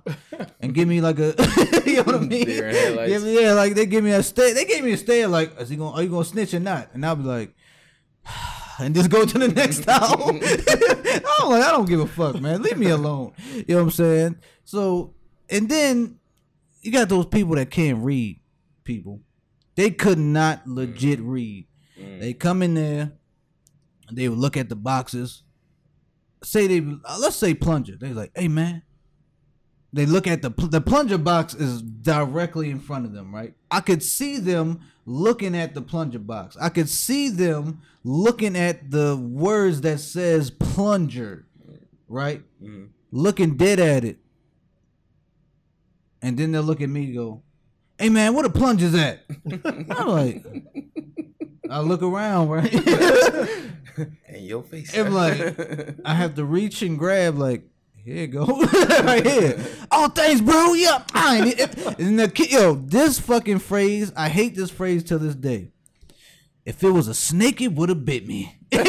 and 0.61 0.75
give 0.75 0.89
me 0.89 1.01
like 1.01 1.19
a 1.19 1.35
you 1.87 1.97
know 1.97 2.03
what 2.03 2.15
i 2.17 2.19
mean 2.19 2.45
Deer 2.45 2.69
in 2.69 2.75
headlights. 2.75 3.11
Give 3.13 3.23
me- 3.23 3.41
yeah 3.43 3.53
like 3.55 3.75
they 3.75 3.87
give 3.87 4.05
me 4.05 4.11
a 4.11 4.23
stare 4.23 4.53
they 4.53 4.65
gave 4.65 4.85
me 4.85 4.93
a 4.93 4.97
stare 4.97 5.29
like 5.29 5.59
is 5.61 5.69
he 5.69 5.77
gonna 5.77 5.97
are 5.97 6.03
you 6.03 6.09
gonna 6.09 6.25
snitch 6.25 6.53
or 6.53 6.61
not 6.61 6.91
and 6.93 7.07
i'll 7.07 7.17
be 7.17 7.23
like 7.25 7.55
and 8.81 8.95
just 8.95 9.11
go 9.11 9.25
to 9.25 9.39
the 9.39 9.49
next 9.49 9.85
town. 9.85 10.41
I'm 11.41 11.49
like, 11.51 11.63
I 11.63 11.71
don't 11.71 11.87
give 11.89 12.01
a 12.01 12.07
fuck, 12.07 12.41
man. 12.41 12.63
Leave 12.63 12.79
me 12.79 12.89
alone. 12.89 13.33
You 13.55 13.65
know 13.69 13.77
what 13.77 13.83
I'm 13.83 13.91
saying? 13.91 14.37
So, 14.65 15.15
and 15.49 15.69
then 15.69 16.19
you 16.83 16.93
got 16.93 17.09
those 17.09 17.27
people 17.27 17.57
that 17.57 17.71
can't 17.71 18.03
read. 18.03 18.40
People, 18.91 19.21
they 19.77 19.91
could 19.91 20.19
not 20.19 20.67
legit 20.67 21.21
mm. 21.21 21.31
read. 21.31 21.69
Mm. 21.97 22.19
They 22.19 22.33
come 22.33 22.61
in 22.61 22.75
there, 22.75 23.13
they 24.11 24.29
would 24.29 24.39
look 24.39 24.57
at 24.57 24.69
the 24.69 24.75
boxes. 24.75 25.45
Say 26.43 26.67
they, 26.67 26.79
uh, 27.05 27.19
let's 27.21 27.37
say 27.37 27.55
plunger. 27.55 27.97
They 27.97 28.13
like, 28.13 28.33
hey 28.35 28.49
man. 28.49 28.83
They 29.93 30.07
look 30.07 30.27
at 30.27 30.43
the 30.43 30.51
the 30.51 30.81
plunger 30.81 31.19
box 31.19 31.55
is 31.55 31.83
directly 31.83 32.71
in 32.71 32.81
front 32.81 33.07
of 33.07 33.13
them, 33.13 33.33
right? 33.33 33.55
I 33.71 33.81
could 33.81 34.03
see 34.03 34.39
them 34.39 34.81
looking 35.07 35.57
at 35.57 35.75
the 35.75 35.83
plunger 35.83 36.19
box. 36.19 36.57
I 36.61 36.69
could 36.69 36.89
see 36.89 37.29
them 37.29 37.83
looking 38.03 38.57
at 38.57 38.91
the 38.91 39.17
words 39.17 39.83
that 39.83 40.01
says 40.01 40.51
plunger, 40.51 41.47
right? 42.09 42.43
Mm-hmm. 42.61 42.87
Looking 43.13 43.57
dead 43.57 43.79
at 43.79 44.05
it. 44.05 44.19
And 46.23 46.37
then 46.37 46.51
they'll 46.51 46.63
look 46.63 46.81
at 46.81 46.89
me 46.89 47.05
and 47.05 47.15
go, 47.15 47.43
Hey 48.01 48.09
man, 48.09 48.33
what 48.33 48.47
a 48.47 48.51
plunger's 48.51 48.95
at? 48.95 49.21
I'm 49.91 50.09
like, 50.09 50.43
I 51.69 51.81
look 51.81 52.01
around, 52.01 52.49
right? 52.49 52.73
In 54.27 54.45
your 54.45 54.63
face. 54.63 54.97
I'm 54.97 55.13
like, 55.13 55.99
I 56.03 56.15
have 56.15 56.35
to 56.37 56.45
reach 56.47 56.81
and 56.81 56.99
grab, 56.99 57.37
like, 57.37 57.63
here 58.03 58.17
you 58.17 58.27
go, 58.29 58.47
right 59.03 59.27
here. 59.27 59.63
Oh, 59.91 60.09
thanks, 60.09 60.41
bro. 60.41 60.73
Yeah, 60.73 61.05
I 61.13 61.37
ain't. 61.41 61.61
It, 61.61 62.01
and 62.01 62.19
the 62.19 62.49
yo, 62.51 62.73
this 62.77 63.21
fucking 63.21 63.59
phrase, 63.59 64.11
I 64.17 64.31
hate 64.31 64.55
this 64.55 64.71
phrase 64.71 65.05
till 65.05 65.19
this 65.19 65.35
day. 65.35 65.69
If 66.65 66.85
it 66.85 66.91
was 66.91 67.09
a 67.09 67.15
snake, 67.15 67.61
it 67.61 67.73
would 67.73 67.89
have 67.89 68.05
bit 68.05 68.27
me. 68.27 68.57
Dog, 68.71 68.85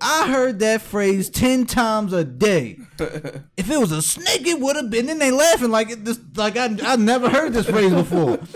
I 0.00 0.28
heard 0.28 0.60
that 0.60 0.80
phrase 0.80 1.28
ten 1.28 1.66
times 1.66 2.12
a 2.12 2.24
day. 2.24 2.78
If 3.58 3.70
it 3.70 3.78
was 3.78 3.90
a 3.90 4.00
snake, 4.00 4.46
it 4.46 4.60
would 4.60 4.76
have 4.76 4.90
been. 4.90 5.06
Then 5.06 5.18
they 5.18 5.30
laughing 5.30 5.70
like 5.70 5.90
it, 5.90 6.04
this, 6.04 6.20
like 6.34 6.56
I, 6.56 6.76
I 6.82 6.96
never 6.96 7.28
heard 7.28 7.52
this 7.52 7.66
phrase 7.68 7.92
before. 7.92 8.30
Like, 8.30 8.48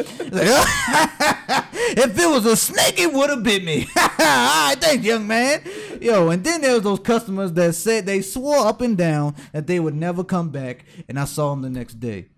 if 1.97 2.19
it 2.19 2.29
was 2.29 2.47
a 2.47 2.57
snake, 2.57 2.99
it 2.99 3.13
would 3.13 3.31
have 3.31 3.43
bit 3.43 3.65
me. 3.65 3.87
All 3.97 4.09
right, 4.19 4.77
thanks, 4.79 5.05
young 5.05 5.27
man. 5.27 5.63
Yo, 6.01 6.29
and 6.29 6.45
then 6.45 6.61
there 6.61 6.75
was 6.75 6.83
those 6.83 7.01
customers 7.01 7.53
that 7.55 7.75
said 7.75 8.07
they 8.07 8.23
swore 8.23 8.67
up 8.67 8.81
and 8.83 8.97
down 8.97 9.35
that 9.53 9.67
they 9.67 9.81
would 9.81 9.95
never 9.95 10.23
come 10.23 10.51
back, 10.51 10.85
and 11.09 11.19
I 11.19 11.25
saw 11.25 11.51
them 11.51 11.63
the 11.63 11.71
next 11.71 11.99
day, 11.99 12.29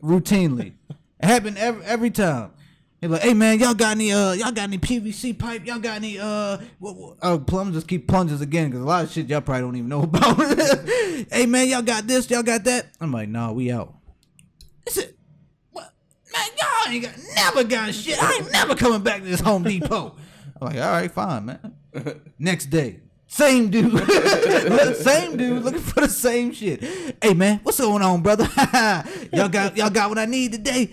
routinely. 0.00 0.74
It 1.20 1.26
happened 1.26 1.58
every 1.58 1.84
every 1.84 2.10
time. 2.10 2.52
Like, 3.04 3.22
hey 3.22 3.34
man, 3.34 3.58
y'all 3.58 3.74
got 3.74 3.92
any 3.92 4.12
uh, 4.12 4.32
y'all 4.32 4.52
got 4.52 4.64
any 4.64 4.78
PVC 4.78 5.36
pipe? 5.36 5.66
Y'all 5.66 5.80
got 5.80 5.96
any 5.96 6.20
uh, 6.20 6.58
what, 6.78 6.94
what, 6.94 7.16
uh 7.20 7.36
plumbers 7.36 7.74
just 7.74 7.88
keep 7.88 8.06
plunges 8.06 8.40
again 8.40 8.68
because 8.68 8.80
a 8.80 8.86
lot 8.86 9.04
of 9.04 9.10
shit 9.10 9.28
y'all 9.28 9.40
probably 9.40 9.62
don't 9.62 9.74
even 9.76 9.88
know 9.88 10.02
about. 10.04 10.36
hey 11.32 11.46
man, 11.46 11.68
y'all 11.68 11.82
got 11.82 12.06
this? 12.06 12.30
Y'all 12.30 12.44
got 12.44 12.62
that? 12.62 12.86
I'm 13.00 13.10
like, 13.10 13.28
nah, 13.28 13.50
we 13.50 13.72
out. 13.72 13.92
Is 14.86 14.98
it? 14.98 15.18
What? 15.72 15.92
Man, 16.32 16.46
y'all 16.56 16.92
ain't 16.92 17.02
got, 17.02 17.14
never 17.34 17.64
got 17.64 17.92
shit. 17.92 18.22
I 18.22 18.34
ain't 18.34 18.52
never 18.52 18.76
coming 18.76 19.02
back 19.02 19.22
to 19.22 19.28
this 19.28 19.40
Home 19.40 19.64
Depot. 19.64 20.14
I'm 20.60 20.68
like, 20.68 20.76
all 20.76 20.92
right, 20.92 21.10
fine, 21.10 21.46
man. 21.46 21.74
Next 22.38 22.66
day, 22.66 23.00
same 23.26 23.68
dude, 23.68 23.98
same 24.96 25.36
dude 25.36 25.64
looking 25.64 25.80
for 25.80 26.02
the 26.02 26.08
same 26.08 26.52
shit. 26.52 26.84
Hey 27.20 27.34
man, 27.34 27.58
what's 27.64 27.80
going 27.80 28.02
on, 28.02 28.22
brother? 28.22 28.48
y'all 29.32 29.48
got 29.48 29.76
y'all 29.76 29.90
got 29.90 30.08
what 30.08 30.18
I 30.20 30.26
need 30.26 30.52
today. 30.52 30.92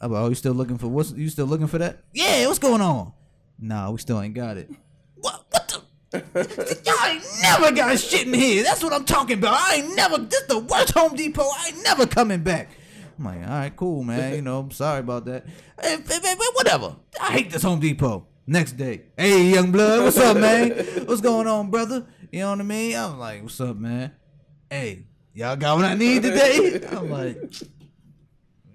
I'm 0.00 0.12
like, 0.12 0.22
oh, 0.22 0.28
you 0.28 0.34
still 0.34 0.52
looking 0.54 0.78
for 0.78 0.88
what's 0.88 1.12
you 1.12 1.28
still 1.28 1.46
looking 1.46 1.66
for 1.66 1.78
that? 1.78 1.98
Yeah, 2.12 2.46
what's 2.46 2.58
going 2.58 2.80
on? 2.80 3.12
Nah, 3.58 3.90
we 3.90 3.98
still 3.98 4.20
ain't 4.20 4.34
got 4.34 4.56
it. 4.56 4.70
What? 5.16 5.44
What 5.50 5.68
the? 5.68 5.82
Y'all 6.86 7.10
ain't 7.10 7.24
never 7.42 7.72
got 7.72 7.98
shit 7.98 8.26
in 8.26 8.34
here. 8.34 8.62
That's 8.62 8.82
what 8.82 8.92
I'm 8.92 9.04
talking 9.04 9.38
about. 9.38 9.54
I 9.54 9.76
ain't 9.76 9.96
never. 9.96 10.18
This 10.18 10.42
the 10.44 10.60
worst 10.60 10.92
Home 10.92 11.16
Depot. 11.16 11.42
I 11.42 11.68
ain't 11.68 11.82
never 11.82 12.06
coming 12.06 12.42
back. 12.42 12.70
I'm 13.18 13.24
like, 13.24 13.42
all 13.42 13.48
right, 13.48 13.76
cool, 13.76 14.04
man. 14.04 14.34
You 14.34 14.42
know, 14.42 14.60
I'm 14.60 14.70
sorry 14.70 15.00
about 15.00 15.24
that. 15.24 15.44
Hey, 15.82 15.96
hey, 15.96 16.18
hey, 16.22 16.34
whatever. 16.54 16.94
I 17.20 17.32
hate 17.32 17.50
this 17.50 17.62
Home 17.62 17.80
Depot. 17.80 18.26
Next 18.50 18.78
day, 18.78 19.02
hey, 19.18 19.50
young 19.50 19.72
blood, 19.72 20.04
what's 20.04 20.16
up, 20.16 20.38
man? 20.38 20.70
What's 21.04 21.20
going 21.20 21.46
on, 21.46 21.70
brother? 21.70 22.06
You 22.32 22.40
know 22.40 22.50
what 22.52 22.60
I 22.60 22.62
mean? 22.62 22.96
I'm 22.96 23.18
like, 23.18 23.42
what's 23.42 23.60
up, 23.60 23.76
man? 23.76 24.10
Hey, 24.70 25.04
y'all 25.34 25.54
got 25.54 25.76
what 25.76 25.84
I 25.84 25.92
need 25.92 26.22
today? 26.22 26.80
I'm 26.90 27.10
like, 27.10 27.36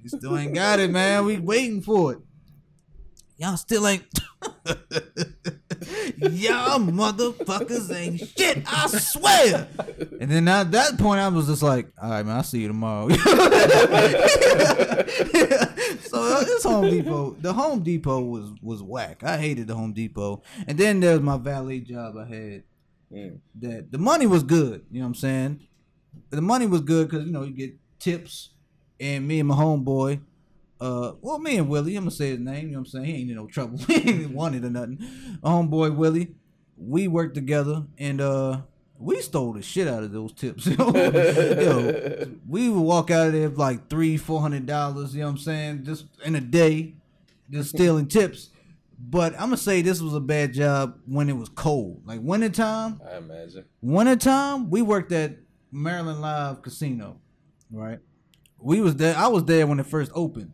you 0.04 0.10
still 0.10 0.38
ain't 0.38 0.54
got 0.54 0.80
it, 0.80 0.92
man. 0.92 1.26
We 1.26 1.40
waiting 1.40 1.82
for 1.82 2.14
it. 2.14 2.20
Y'all 3.38 3.58
still 3.58 3.88
ain't. 3.88 4.04
Y'all 6.18 6.80
motherfuckers 6.80 7.94
ain't 7.94 8.20
shit. 8.20 8.64
I 8.68 8.88
swear. 8.88 9.68
And 10.20 10.30
then 10.32 10.48
at 10.48 10.72
that 10.72 10.98
point, 10.98 11.20
I 11.20 11.28
was 11.30 11.48
just 11.48 11.64
like, 11.64 11.92
all 12.02 12.10
right, 12.10 12.26
man, 12.26 12.38
I'll 12.38 12.44
see 12.44 12.60
you 12.60 12.68
tomorrow. 12.68 13.10
so 13.10 13.18
uh, 16.14 16.44
this 16.44 16.64
Home 16.64 16.90
Depot, 16.90 17.36
the 17.40 17.54
Home 17.54 17.82
Depot 17.82 18.22
was 18.22 18.52
was 18.62 18.84
whack. 18.84 19.24
I 19.24 19.38
hated 19.38 19.68
the 19.68 19.76
Home 19.76 19.94
Depot. 19.94 20.44
And 20.68 20.78
then 20.78 21.00
there's 21.00 21.22
my 21.22 21.38
valet 21.38 21.80
job 21.80 22.18
I 22.18 22.26
had. 22.26 22.64
That 23.60 23.92
the 23.92 23.98
money 23.98 24.26
was 24.26 24.44
good. 24.44 24.86
You 24.90 25.00
know 25.00 25.06
what 25.06 25.10
I'm 25.10 25.16
saying? 25.16 25.68
The 26.30 26.42
money 26.42 26.66
was 26.66 26.82
good 26.82 27.10
because 27.10 27.26
you 27.26 27.32
know 27.32 27.44
you 27.44 27.54
get 27.54 27.76
tips, 28.00 28.50
and 29.04 29.28
me 29.28 29.40
and 29.40 29.50
my 29.50 29.56
homeboy. 29.56 30.22
Uh, 30.80 31.14
well, 31.22 31.40
me 31.40 31.58
and 31.58 31.70
Willie, 31.70 31.96
I'm 31.96 32.04
gonna 32.04 32.12
say 32.12 32.32
his 32.32 32.40
name. 32.40 32.68
You 32.68 32.74
know 32.74 32.80
what 32.80 32.88
I'm 32.88 32.92
saying? 32.92 33.06
He 33.06 33.14
ain't 33.22 33.30
in 33.30 33.36
no 33.36 33.48
trouble. 33.48 33.78
he 33.88 34.10
ain't 34.24 34.32
wanted 34.32 34.66
or 34.66 34.70
nothing. 34.70 35.00
My 35.42 35.50
homeboy 35.52 35.96
Willie, 35.96 36.36
we 36.78 37.08
worked 37.08 37.36
together, 37.36 37.84
and 37.98 38.20
uh, 38.20 38.62
we 38.98 39.22
stole 39.22 39.54
the 39.54 39.62
shit 39.62 39.88
out 39.88 40.04
of 40.04 40.12
those 40.12 40.34
tips. 40.34 40.68
We 42.48 42.70
would 42.70 42.82
walk 42.82 43.10
out 43.10 43.28
of 43.28 43.34
there 43.34 43.50
with 43.50 43.58
like 43.58 43.90
three, 43.90 44.18
four 44.18 44.42
hundred 44.42 44.66
dollars. 44.66 45.16
You 45.16 45.22
know 45.22 45.28
what 45.28 45.32
I'm 45.32 45.38
saying? 45.40 45.84
Just 45.86 46.06
in 46.24 46.36
a 46.36 46.42
day, 46.42 46.94
just 47.50 47.70
stealing 47.70 48.08
tips. 48.08 48.50
But 49.00 49.34
I'm 49.34 49.48
gonna 49.48 49.58
say 49.58 49.82
this 49.82 50.02
was 50.02 50.14
a 50.14 50.20
bad 50.20 50.54
job 50.54 51.00
when 51.06 51.30
it 51.30 51.36
was 51.36 51.50
cold, 51.50 52.04
like 52.06 52.20
wintertime. 52.22 53.02
I 53.10 53.18
imagine. 53.18 53.66
Wintertime, 53.82 54.70
we 54.70 54.82
worked 54.82 55.12
at 55.12 55.38
Maryland 55.72 56.22
Live 56.22 56.62
Casino, 56.62 57.20
right? 57.72 58.00
We 58.64 58.80
was 58.80 58.96
there. 58.96 59.16
I 59.16 59.28
was 59.28 59.44
there 59.46 59.68
when 59.68 59.80
it 59.80 59.86
first 59.86 60.12
opened, 60.16 60.54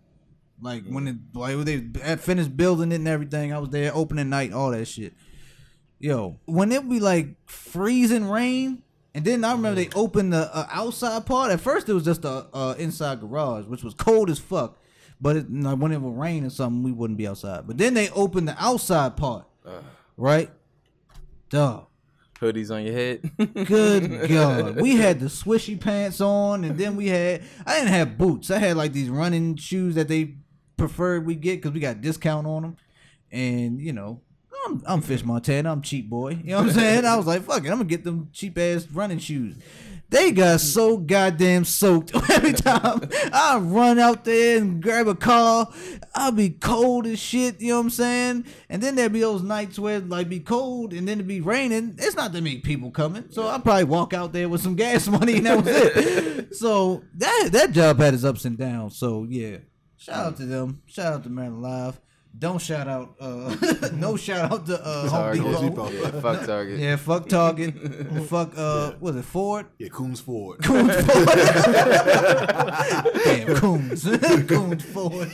like 0.62 0.84
when 0.88 1.08
it 1.08 1.16
like 1.34 1.56
when 1.56 1.66
they 1.66 2.02
had 2.02 2.20
finished 2.20 2.58
building 2.58 2.92
it 2.92 2.96
and 2.96 3.08
everything. 3.08 3.54
I 3.54 3.60
was 3.60 3.70
there 3.70 3.92
opening 3.94 4.30
night, 4.30 4.52
all 4.52 4.72
that 4.72 4.86
shit. 4.86 5.14
Yo, 6.00 6.40
when 6.46 6.72
it 6.72 6.82
would 6.82 6.90
be 6.90 7.00
like 7.00 7.36
freezing 7.46 8.30
rain, 8.30 8.82
and 9.14 9.24
then 9.24 9.44
I 9.44 9.52
remember 9.52 9.76
they 9.76 9.90
opened 9.96 10.34
the 10.34 10.50
uh, 10.56 10.68
outside 10.72 11.26
part. 11.26 11.52
At 11.52 11.62
first, 11.62 11.88
it 11.88 11.94
was 11.94 12.06
just 12.06 12.26
a 12.26 12.48
uh, 12.54 12.76
inside 12.80 13.20
garage, 13.22 13.66
which 13.66 13.84
was 13.84 13.94
cold 13.94 14.30
as 14.30 14.40
fuck. 14.40 14.78
But 15.22 15.36
it, 15.36 15.54
like, 15.54 15.78
when 15.78 15.92
it 15.92 16.00
would 16.02 16.18
rain 16.18 16.46
or 16.46 16.50
something, 16.50 16.82
we 16.82 16.92
wouldn't 16.94 17.18
be 17.18 17.28
outside. 17.28 17.68
But 17.68 17.78
then 17.78 17.94
they 17.94 18.10
opened 18.12 18.48
the 18.48 18.56
outside 18.58 19.18
part, 19.18 19.46
right? 20.18 20.50
Duh. 21.50 21.82
Hoodies 22.40 22.72
on 22.72 22.84
your 22.84 22.94
head. 22.94 23.32
Good 23.68 24.30
God. 24.30 24.80
We 24.80 24.96
had 24.96 25.20
the 25.20 25.26
swishy 25.26 25.80
pants 25.80 26.22
on, 26.22 26.64
and 26.64 26.78
then 26.78 26.96
we 26.96 27.08
had, 27.08 27.44
I 27.66 27.76
didn't 27.76 27.90
have 27.90 28.18
boots. 28.18 28.50
I 28.50 28.60
had 28.60 28.78
like 28.78 28.94
these 28.94 29.10
running 29.10 29.56
shoes 29.56 29.96
that 29.96 30.08
they 30.08 30.36
preferred 30.78 31.26
we 31.26 31.36
get 31.36 31.58
because 31.58 31.72
we 31.72 31.80
got 31.80 32.02
discount 32.02 32.48
on 32.48 32.62
them. 32.62 32.78
And, 33.32 33.80
you 33.80 33.94
know, 33.94 34.22
I'm, 34.66 34.84
I'm 34.86 35.02
Fish 35.02 35.24
Montana. 35.24 35.72
I'm 35.72 35.82
cheap 35.82 36.10
boy. 36.10 36.40
You 36.44 36.52
know 36.52 36.58
what 36.58 36.68
I'm 36.68 36.74
saying? 36.74 37.06
I 37.06 37.16
was 37.16 37.28
like, 37.28 37.44
fuck 37.44 37.66
it. 37.66 37.70
I'm 37.70 37.78
going 37.78 37.88
to 37.88 37.96
get 37.96 38.04
them 38.04 38.30
cheap 38.34 38.58
ass 38.58 38.88
running 38.92 39.20
shoes. 39.20 39.56
They 40.10 40.32
got 40.32 40.60
so 40.60 40.98
goddamn 40.98 41.66
soaked 41.66 42.16
every 42.30 42.54
time 42.54 43.08
I 43.32 43.58
run 43.60 44.00
out 44.00 44.26
there 44.26 44.58
and 44.58 44.82
grab 44.82 45.08
a 45.08 45.16
car. 45.16 45.72
I'll 46.16 46.32
be 46.32 46.50
cold 46.50 47.06
as 47.06 47.20
shit, 47.20 47.62
you 47.62 47.70
know 47.70 47.78
what 47.78 47.84
I'm 47.84 47.90
saying? 47.92 48.46
And 48.70 48.82
then 48.82 48.96
there'd 48.96 49.14
be 49.14 49.20
those 49.20 49.44
nights 49.44 49.78
where 49.78 49.98
it 49.98 50.10
like 50.10 50.28
be 50.28 50.40
cold 50.40 50.94
and 50.94 51.08
then 51.08 51.20
it'd 51.20 51.28
be 51.28 51.42
raining. 51.42 51.96
It's 52.00 52.16
not 52.16 52.34
that 52.34 52.42
many 52.42 52.60
people 52.60 52.90
coming. 52.90 53.26
So 53.30 53.46
I'll 53.46 53.60
probably 53.60 53.84
walk 53.84 54.14
out 54.14 54.34
there 54.34 54.50
with 54.50 54.62
some 54.62 54.76
gas 54.76 55.08
money 55.08 55.38
and 55.38 55.46
that 55.46 55.58
was 55.64 55.68
it. 55.68 56.56
so 56.56 57.04
that 57.16 57.50
that 57.52 57.72
job 57.72 58.00
had 58.00 58.16
its 58.16 58.24
ups 58.24 58.46
and 58.46 58.58
downs. 58.58 58.98
So 58.98 59.28
yeah. 59.30 59.58
Shout 59.98 60.26
out 60.26 60.38
to 60.38 60.46
them. 60.46 60.82
Shout 60.86 61.14
out 61.14 61.24
to 61.24 61.30
Maryland 61.30 61.62
Live. 61.62 62.00
Don't 62.38 62.62
shout 62.62 62.88
out 62.88 63.16
uh 63.20 63.54
no 63.94 64.16
shout 64.16 64.52
out 64.52 64.66
to 64.68 64.80
uh 64.80 65.10
Home 65.10 65.10
Target. 65.10 65.44
Depot. 65.44 65.58
Home 65.58 65.70
Depot. 65.70 65.90
Yeah, 65.90 66.22
fuck 66.22 66.46
Target. 66.46 66.80
Yeah, 66.80 66.96
fuck 66.96 67.28
Target. 67.28 67.74
fuck 68.30 68.54
uh 68.56 68.94
was 69.02 69.16
it 69.18 69.26
Ford? 69.26 69.66
Yeah, 69.78 69.90
Coons 69.90 70.22
Ford. 70.22 70.60
Coons 70.64 70.96
Ford. 70.96 71.28
Damn, 73.26 73.56
Coons. 73.56 74.04
Coons 74.48 74.84
Ford. 74.86 75.28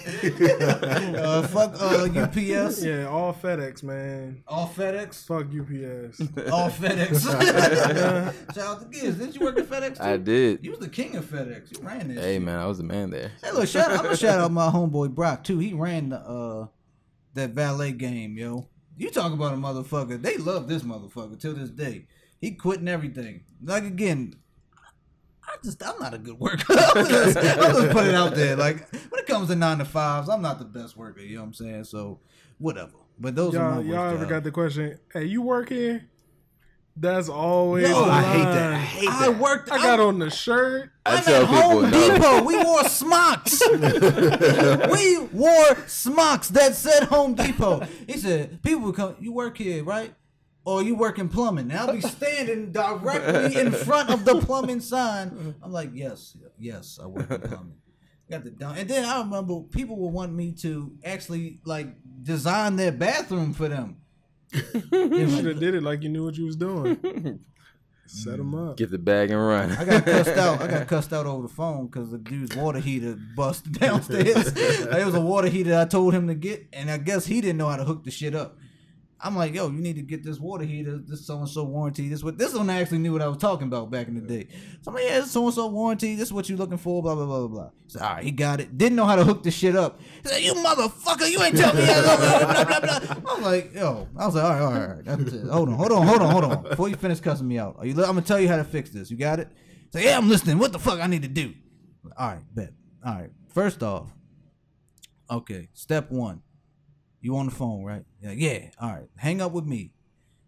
uh, 1.20 1.44
fuck 1.48 1.76
uh, 1.80 2.08
UPS. 2.16 2.84
Yeah, 2.84 3.08
all 3.08 3.34
FedEx, 3.34 3.84
man. 3.84 4.44
All 4.48 4.68
FedEx. 4.68 5.26
Fuck 5.26 5.48
UPS. 5.48 6.22
All 6.52 6.70
FedEx. 6.72 8.56
Shout 8.56 8.58
out 8.58 8.82
to 8.82 8.88
Giz. 8.88 9.18
Didn't 9.18 9.36
you 9.36 9.42
work 9.42 9.60
at 9.60 9.68
FedEx? 9.68 9.98
Too? 9.98 10.04
I 10.04 10.18
did. 10.18 10.64
You 10.64 10.72
was 10.72 10.80
the 10.80 10.90
king 10.90 11.16
of 11.18 11.26
FedEx. 11.26 11.78
You 11.78 11.86
ran 11.86 12.08
this. 12.08 12.24
Hey 12.24 12.40
man, 12.40 12.58
I 12.58 12.66
was 12.66 12.78
the 12.80 12.84
man 12.84 13.12
there. 13.12 13.32
Hey, 13.44 13.52
look, 13.52 13.68
shout 13.68 13.92
out, 13.92 13.98
I'm 14.00 14.04
gonna 14.06 14.18
shout 14.18 14.40
out 14.40 14.52
my 14.52 14.70
homeboy 14.70 15.14
Brock 15.14 15.44
too. 15.44 15.60
He 15.60 15.74
ran 15.74 16.10
the 16.10 16.20
uh 16.20 16.68
that 17.36 17.52
valet 17.52 17.92
game, 17.92 18.38
yo. 18.38 18.68
You 18.98 19.12
talk 19.12 19.34
about 19.34 19.54
a 19.54 19.58
motherfucker. 19.58 20.22
They 20.22 20.38
love 20.38 20.68
this 20.68 20.84
motherfucker 20.84 21.40
till 21.40 21.54
this 21.54 21.70
day. 21.70 22.08
He 22.40 22.52
quitting 22.52 22.88
everything. 22.88 23.44
Like 23.64 23.84
again, 23.84 24.36
I 25.44 25.58
just 25.64 25.86
I'm 25.86 26.00
not 26.00 26.14
a 26.14 26.18
good 26.18 26.40
worker. 26.40 26.66
I'm 26.70 27.06
just, 27.08 27.38
I'm 27.38 27.74
just 27.74 27.92
put 27.92 28.06
it 28.06 28.16
out 28.16 28.36
there. 28.36 28.56
Like 28.56 28.90
when 28.92 29.20
it 29.20 29.28
comes 29.28 29.50
to 29.50 29.56
nine 29.56 29.78
to 29.80 29.86
fives, 29.86 30.30
I'm 30.30 30.42
not 30.42 30.60
the 30.60 30.66
best 30.66 30.98
worker. 30.98 31.22
You 31.22 31.36
know 31.36 31.42
what 31.42 31.48
I'm 31.48 31.54
saying? 31.54 31.84
So 31.86 32.20
whatever. 32.58 32.94
But 33.20 33.36
those 33.36 33.54
Y'all, 33.54 33.82
my 33.82 33.82
y'all 33.82 34.14
ever 34.14 34.26
got 34.26 34.44
the 34.44 34.52
question? 34.52 35.00
Hey, 35.14 35.26
you 35.26 35.42
work 35.42 35.70
here? 35.70 36.10
That's 36.98 37.28
always. 37.28 37.90
Yo, 37.90 38.06
the 38.06 38.12
I 38.12 38.22
hate 38.24 38.44
that. 38.44 38.68
I 38.68 38.72
line. 38.72 38.82
hate 38.82 39.10
I 39.10 39.28
that. 39.30 39.38
worked. 39.40 39.72
I 39.72 39.78
got 39.80 40.00
on 40.00 40.20
the 40.20 40.30
shirt. 40.30 40.92
I 41.06 41.18
I'm 41.18 41.24
tell 41.24 41.44
at 41.44 41.50
people 41.50 41.62
Home 41.62 41.92
no. 41.92 42.14
Depot. 42.16 42.44
We 42.44 42.64
wore 42.64 42.84
smocks. 42.86 43.62
we 44.92 45.18
wore 45.34 45.76
smocks 45.88 46.50
that 46.50 46.74
said 46.76 47.04
Home 47.04 47.36
Depot. 47.36 47.82
He 48.08 48.18
said, 48.18 48.62
people 48.64 48.82
would 48.86 48.96
come, 48.96 49.16
you 49.20 49.34
work 49.34 49.58
here, 49.58 49.84
right? 49.84 50.14
Or 50.64 50.82
you 50.82 50.96
work 50.96 51.20
in 51.20 51.28
plumbing. 51.30 51.70
And 51.70 51.74
I'll 51.80 51.94
be 51.94 52.02
standing 52.02 52.72
directly 52.72 53.60
in 53.60 53.72
front 53.72 54.10
of 54.10 54.26
the 54.26 54.40
plumbing 54.42 54.80
sign. 54.80 55.54
I'm 55.62 55.72
like, 55.72 55.92
yes, 55.94 56.36
yes, 56.58 56.98
I 57.02 57.08
work 57.08 57.30
in 57.30 57.42
plumbing. 57.42 57.76
Got 58.32 58.46
the 58.46 58.50
done. 58.52 58.78
And 58.78 58.90
then 58.90 59.06
I 59.06 59.20
remember 59.20 59.60
people 59.62 59.98
would 59.98 60.14
want 60.14 60.34
me 60.34 60.54
to 60.62 60.94
actually 61.04 61.60
like 61.66 61.88
design 62.24 62.78
their 62.78 62.92
bathroom 62.92 63.54
for 63.54 63.68
them. 63.68 63.98
You 64.54 65.30
should 65.36 65.46
have 65.46 65.60
did 65.60 65.76
it 65.76 65.84
like 65.84 66.04
you 66.04 66.10
knew 66.10 66.26
what 66.26 66.36
you 66.36 66.46
was 66.46 66.56
doing. 66.56 67.40
Set 68.08 68.38
them 68.38 68.54
up. 68.54 68.78
Get 68.78 68.92
the 68.92 69.00
bag 69.00 69.32
and 69.32 69.46
run. 69.46 69.72
I 69.72 69.84
got 69.84 70.06
cussed 70.06 70.30
out. 70.38 70.62
I 70.62 70.68
got 70.68 70.88
cussed 70.88 71.12
out 71.12 71.26
over 71.26 71.48
the 71.48 71.54
phone 71.54 71.88
because 71.88 72.12
the 72.12 72.20
dude's 72.20 72.56
water 72.56 72.80
heater 72.80 73.18
busted 73.36 73.74
downstairs. 73.80 74.56
Like, 74.86 75.02
it 75.02 75.06
was 75.06 75.16
a 75.16 75.22
water 75.22 75.48
heater 75.48 75.78
I 75.78 75.86
told 75.86 76.14
him 76.14 76.28
to 76.28 76.36
get, 76.36 76.68
and 76.72 76.92
I 76.92 76.98
guess 76.98 77.26
he 77.26 77.42
didn't 77.42 77.58
know 77.58 77.68
how 77.68 77.78
to 77.78 77.84
hook 77.84 78.04
the 78.04 78.12
shit 78.12 78.36
up. 78.36 78.58
I'm 79.20 79.36
like, 79.36 79.56
yo, 79.56 79.70
you 79.70 79.80
need 79.80 79.96
to 79.96 80.02
get 80.02 80.24
this 80.24 80.40
water 80.40 80.66
heater, 80.66 80.98
this 80.98 81.26
so 81.26 81.38
and 81.40 81.48
so 81.48 81.64
warranty. 81.64 82.10
This 82.10 82.24
what 82.24 82.38
this 82.38 82.54
one 82.54 82.70
I 82.70 82.82
actually 82.82 82.98
knew 82.98 83.14
what 83.14 83.22
I 83.22 83.28
was 83.28 83.38
talking 83.38 83.68
about 83.68 83.90
back 83.90 84.08
in 84.08 84.16
the 84.16 84.22
day. 84.22 84.48
So 84.82 84.92
I'm 84.92 84.96
like, 84.96 85.06
yeah, 85.06 85.24
so 85.24 85.46
and 85.46 85.54
so 85.54 85.68
warranty. 85.68 86.16
This 86.16 86.28
is 86.28 86.34
what 86.34 86.50
you're 86.50 86.58
looking 86.58 86.78
for. 86.78 87.02
Blah 87.02 87.16
blah 87.16 87.26
blah 87.26 87.40
blah 87.40 87.48
blah. 87.48 87.70
So 87.88 88.02
all 88.02 88.16
right, 88.16 88.24
he 88.24 88.32
got 88.32 88.60
it. 88.60 88.78
Didn't 88.78 88.98
know 88.98 89.06
how 89.06 89.16
to 89.16 89.24
hook 89.24 89.44
the 89.44 89.52
shit 89.52 89.76
up. 89.76 90.02
He 90.24 90.28
said, 90.28 90.42
you 90.42 90.54
motherfucker, 90.54 91.32
you 91.32 91.42
ain't 91.42 91.58
tell 91.58 91.74
me. 91.74 91.86
Blah, 91.86 92.66
blah, 92.66 92.80
blah. 92.80 93.34
I'm 93.34 93.42
like, 93.42 93.74
yo, 93.74 94.08
I 94.18 94.26
was 94.26 94.36
like, 94.36 94.44
all 94.44 94.50
right, 94.52 94.62
all 94.62 94.72
right, 94.72 94.82
all 94.82 94.96
right. 94.96 95.06
That's 95.06 95.34
it. 95.34 95.48
Hold 95.48 95.70
on, 95.70 95.76
hold 95.76 95.92
on, 95.94 96.08
hold 96.08 96.22
on, 96.22 96.32
hold 96.32 96.44
on. 96.44 96.64
Before 96.64 96.90
you 96.90 96.96
finish 96.96 97.20
cussing 97.20 97.48
me 97.48 97.58
out, 97.58 97.78
are 97.80 97.86
you? 97.86 97.94
I'm 97.94 98.08
gonna 98.08 98.22
tell 98.22 98.40
you 98.40 98.50
how 98.50 98.58
to 98.58 98.66
fix 98.66 98.90
this. 98.90 99.10
You 99.10 99.18
got 99.18 99.40
it? 99.40 99.48
So 99.92 100.00
yeah, 100.00 100.18
I'm 100.18 100.30
listening. 100.30 100.60
What 100.60 100.74
the 100.74 100.80
fuck 100.80 101.00
I 101.00 101.08
need 101.08 101.22
to 101.22 101.30
do? 101.30 101.54
All 102.18 102.28
right, 102.28 102.40
bet. 102.54 102.74
All 103.06 103.16
right. 103.16 103.30
First 103.48 103.82
off, 103.82 104.10
okay. 105.32 105.70
Step 105.74 106.12
one, 106.12 106.42
you 107.26 107.36
on 107.38 107.48
the 107.48 107.52
phone, 107.52 107.84
right? 107.84 108.06
You're 108.22 108.32
like, 108.32 108.40
yeah. 108.40 108.70
All 108.80 108.94
right. 108.94 109.10
Hang 109.18 109.42
up 109.42 109.52
with 109.52 109.66
me. 109.66 109.92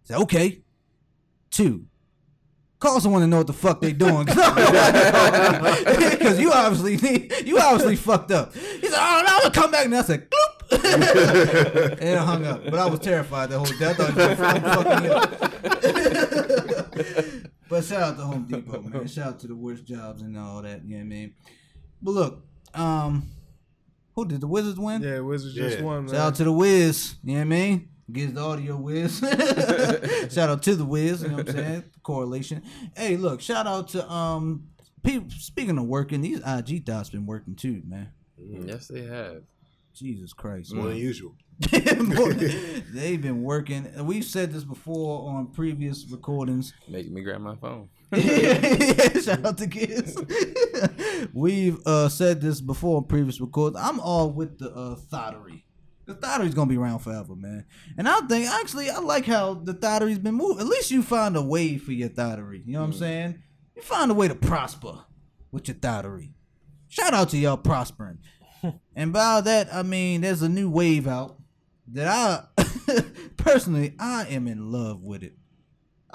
Say 0.03 0.15
okay. 0.15 0.61
Two. 1.49 1.87
Call 2.79 3.01
someone 3.01 3.21
to 3.21 3.27
know 3.27 3.37
what 3.37 3.47
the 3.47 3.53
fuck 3.53 3.81
they 3.81 3.91
doing, 3.91 4.25
because 4.25 4.45
you 6.39 6.51
obviously 6.51 7.31
you 7.43 7.57
obviously 7.57 7.95
fucked 7.95 8.29
up. 8.29 8.53
He 8.53 8.87
said, 8.87 8.93
"Oh, 8.93 9.23
no, 9.25 9.33
I'm 9.33 9.41
gonna 9.41 9.51
come 9.51 9.71
back," 9.71 9.85
and 9.85 9.95
I 9.95 10.03
said, 10.03 10.29
"Gloop," 10.29 11.97
and 11.99 12.19
I 12.19 12.23
hung 12.23 12.45
up. 12.45 12.63
But 12.65 12.75
I 12.75 12.85
was 12.85 12.99
terrified 12.99 13.49
the 13.49 13.57
whole 13.57 13.65
day. 13.65 13.89
I 13.89 13.93
thought 13.93 14.13
he 14.13 14.19
was 14.19 14.37
fucking 14.37 15.09
up. 17.41 17.51
But 17.67 17.83
shout 17.83 18.03
out 18.03 18.17
to 18.17 18.25
Home 18.25 18.45
Depot, 18.47 18.83
man. 18.83 19.07
Shout 19.07 19.27
out 19.27 19.39
to 19.39 19.47
the 19.47 19.55
worst 19.55 19.83
jobs 19.83 20.21
and 20.21 20.37
all 20.37 20.61
that. 20.61 20.85
You 20.85 20.91
know 20.91 20.97
what 20.97 21.01
I 21.01 21.05
mean? 21.05 21.33
But 21.99 22.11
look, 22.11 22.45
um, 22.75 23.27
who 24.17 24.25
did 24.27 24.41
the 24.41 24.47
Wizards 24.47 24.79
win? 24.79 25.01
Yeah, 25.03 25.19
Wizards 25.19 25.53
just 25.53 25.77
Yeah. 25.77 25.83
won, 25.83 26.05
man. 26.05 26.13
Shout 26.15 26.19
out 26.27 26.35
to 26.35 26.43
the 26.43 26.51
Wiz. 26.51 27.15
You 27.23 27.33
know 27.33 27.39
what 27.39 27.41
I 27.41 27.45
mean? 27.45 27.89
Gives 28.11 28.33
the 28.33 28.41
audio 28.41 28.75
Wiz. 28.77 29.19
shout 30.33 30.49
out 30.49 30.63
to 30.63 30.75
the 30.75 30.83
Wiz. 30.85 31.21
You 31.21 31.27
know 31.29 31.35
what 31.35 31.49
I'm 31.49 31.55
saying? 31.55 31.83
Correlation. 32.03 32.63
Hey, 32.95 33.15
look. 33.15 33.39
Shout 33.41 33.67
out 33.67 33.89
to 33.89 34.09
um. 34.11 34.69
People, 35.03 35.29
speaking 35.29 35.77
of 35.77 35.85
working, 35.85 36.21
these 36.21 36.41
IG 36.45 36.83
dots 36.83 37.09
been 37.11 37.25
working 37.27 37.55
too, 37.55 37.81
man. 37.87 38.09
yes, 38.37 38.87
they 38.87 39.03
have. 39.03 39.43
Jesus 39.93 40.33
Christ. 40.33 40.73
More 40.73 40.87
than 40.89 40.97
usual. 40.97 41.35
They've 41.71 43.21
been 43.21 43.41
working. 43.43 43.85
and 43.95 44.07
We've 44.07 44.23
said 44.25 44.51
this 44.51 44.63
before 44.63 45.29
on 45.29 45.47
previous 45.47 46.05
recordings. 46.09 46.73
Making 46.87 47.13
me 47.13 47.21
grab 47.21 47.41
my 47.41 47.55
phone. 47.55 47.89
Shout 48.13 49.45
out 49.45 49.57
to 49.57 49.67
kids. 49.69 50.17
We've 51.33 51.77
uh, 51.85 52.07
said 52.07 52.39
this 52.39 52.61
before 52.61 52.97
on 52.97 53.03
previous 53.03 53.41
records. 53.41 53.75
I'm 53.77 53.99
all 53.99 54.29
with 54.29 54.59
the 54.59 54.73
uh, 54.73 54.95
thottery. 54.95 55.65
The 56.05 56.15
thottery's 56.15 56.53
gonna 56.53 56.69
be 56.69 56.77
around 56.77 56.99
forever, 56.99 57.35
man. 57.35 57.65
And 57.97 58.07
I 58.07 58.21
think 58.21 58.49
actually 58.49 58.89
I 58.89 58.99
like 58.99 59.25
how 59.25 59.55
the 59.55 59.73
thottery's 59.73 60.19
been 60.19 60.35
moved. 60.35 60.61
At 60.61 60.67
least 60.67 60.89
you 60.89 61.03
find 61.03 61.35
a 61.35 61.41
way 61.41 61.77
for 61.77 61.91
your 61.91 62.07
thottery. 62.07 62.63
You 62.65 62.73
know 62.73 62.79
what 62.79 62.85
I'm 62.85 62.93
saying? 62.93 63.43
You 63.75 63.81
find 63.81 64.09
a 64.09 64.13
way 64.13 64.29
to 64.29 64.35
prosper 64.35 64.99
with 65.51 65.67
your 65.67 65.75
thottery. 65.75 66.33
Shout 66.87 67.13
out 67.13 67.29
to 67.31 67.37
y'all 67.37 67.57
prospering. 67.57 68.19
and 68.95 69.11
by 69.11 69.41
that 69.41 69.67
I 69.73 69.83
mean 69.83 70.21
there's 70.21 70.41
a 70.41 70.47
new 70.47 70.69
wave 70.69 71.07
out 71.07 71.41
that 71.89 72.07
I 72.07 72.63
personally 73.35 73.93
I 73.99 74.27
am 74.27 74.47
in 74.47 74.71
love 74.71 75.03
with 75.03 75.23
it. 75.23 75.33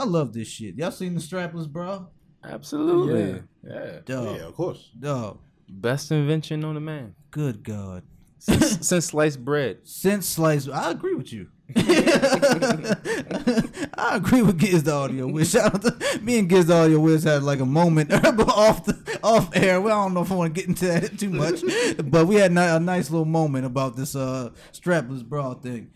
I 0.02 0.04
love 0.04 0.32
this 0.32 0.48
shit. 0.48 0.74
Y'all 0.74 0.90
seen 0.90 1.14
the 1.14 1.20
strapless 1.20 1.68
bra? 1.68 2.06
Absolutely. 2.42 3.40
Yeah. 3.62 4.00
Dog. 4.04 4.36
Yeah, 4.36 4.46
of 4.48 4.54
course. 4.56 4.90
Dog. 4.98 5.38
Best 5.68 6.10
invention 6.10 6.64
on 6.64 6.74
the 6.74 6.80
man. 6.80 7.14
Good 7.30 7.62
God. 7.62 8.02
Since, 8.40 8.80
since 8.88 9.06
sliced 9.06 9.44
bread. 9.44 9.78
Since 9.84 10.26
sliced, 10.26 10.68
I 10.68 10.90
agree 10.90 11.14
with 11.14 11.32
you. 11.32 11.50
I 11.76 12.96
agree 14.16 14.42
with 14.42 14.58
Giz 14.58 14.82
the 14.82 14.92
Audio 14.92 15.28
Wiz. 15.28 15.52
Shout 15.52 15.72
out 15.72 15.82
to 15.82 16.18
me 16.20 16.40
and 16.40 16.48
Giz 16.48 16.66
the 16.66 16.74
Audio 16.74 16.98
Wiz 16.98 17.22
had 17.22 17.44
like 17.44 17.60
a 17.60 17.64
moment 17.64 18.12
off 18.24 18.84
the 18.84 19.20
off 19.22 19.56
air. 19.56 19.80
Well, 19.80 19.96
I 19.96 20.02
don't 20.04 20.14
know 20.14 20.22
if 20.22 20.32
I 20.32 20.34
want 20.34 20.52
to 20.52 20.60
get 20.60 20.68
into 20.68 20.86
that 20.86 21.16
too 21.16 21.30
much, 21.30 21.62
but 22.04 22.26
we 22.26 22.34
had 22.34 22.50
a 22.50 22.80
nice 22.80 23.08
little 23.08 23.24
moment 23.24 23.66
about 23.66 23.94
this 23.94 24.16
uh 24.16 24.50
strapless 24.72 25.24
bra 25.24 25.54
thing. 25.54 25.92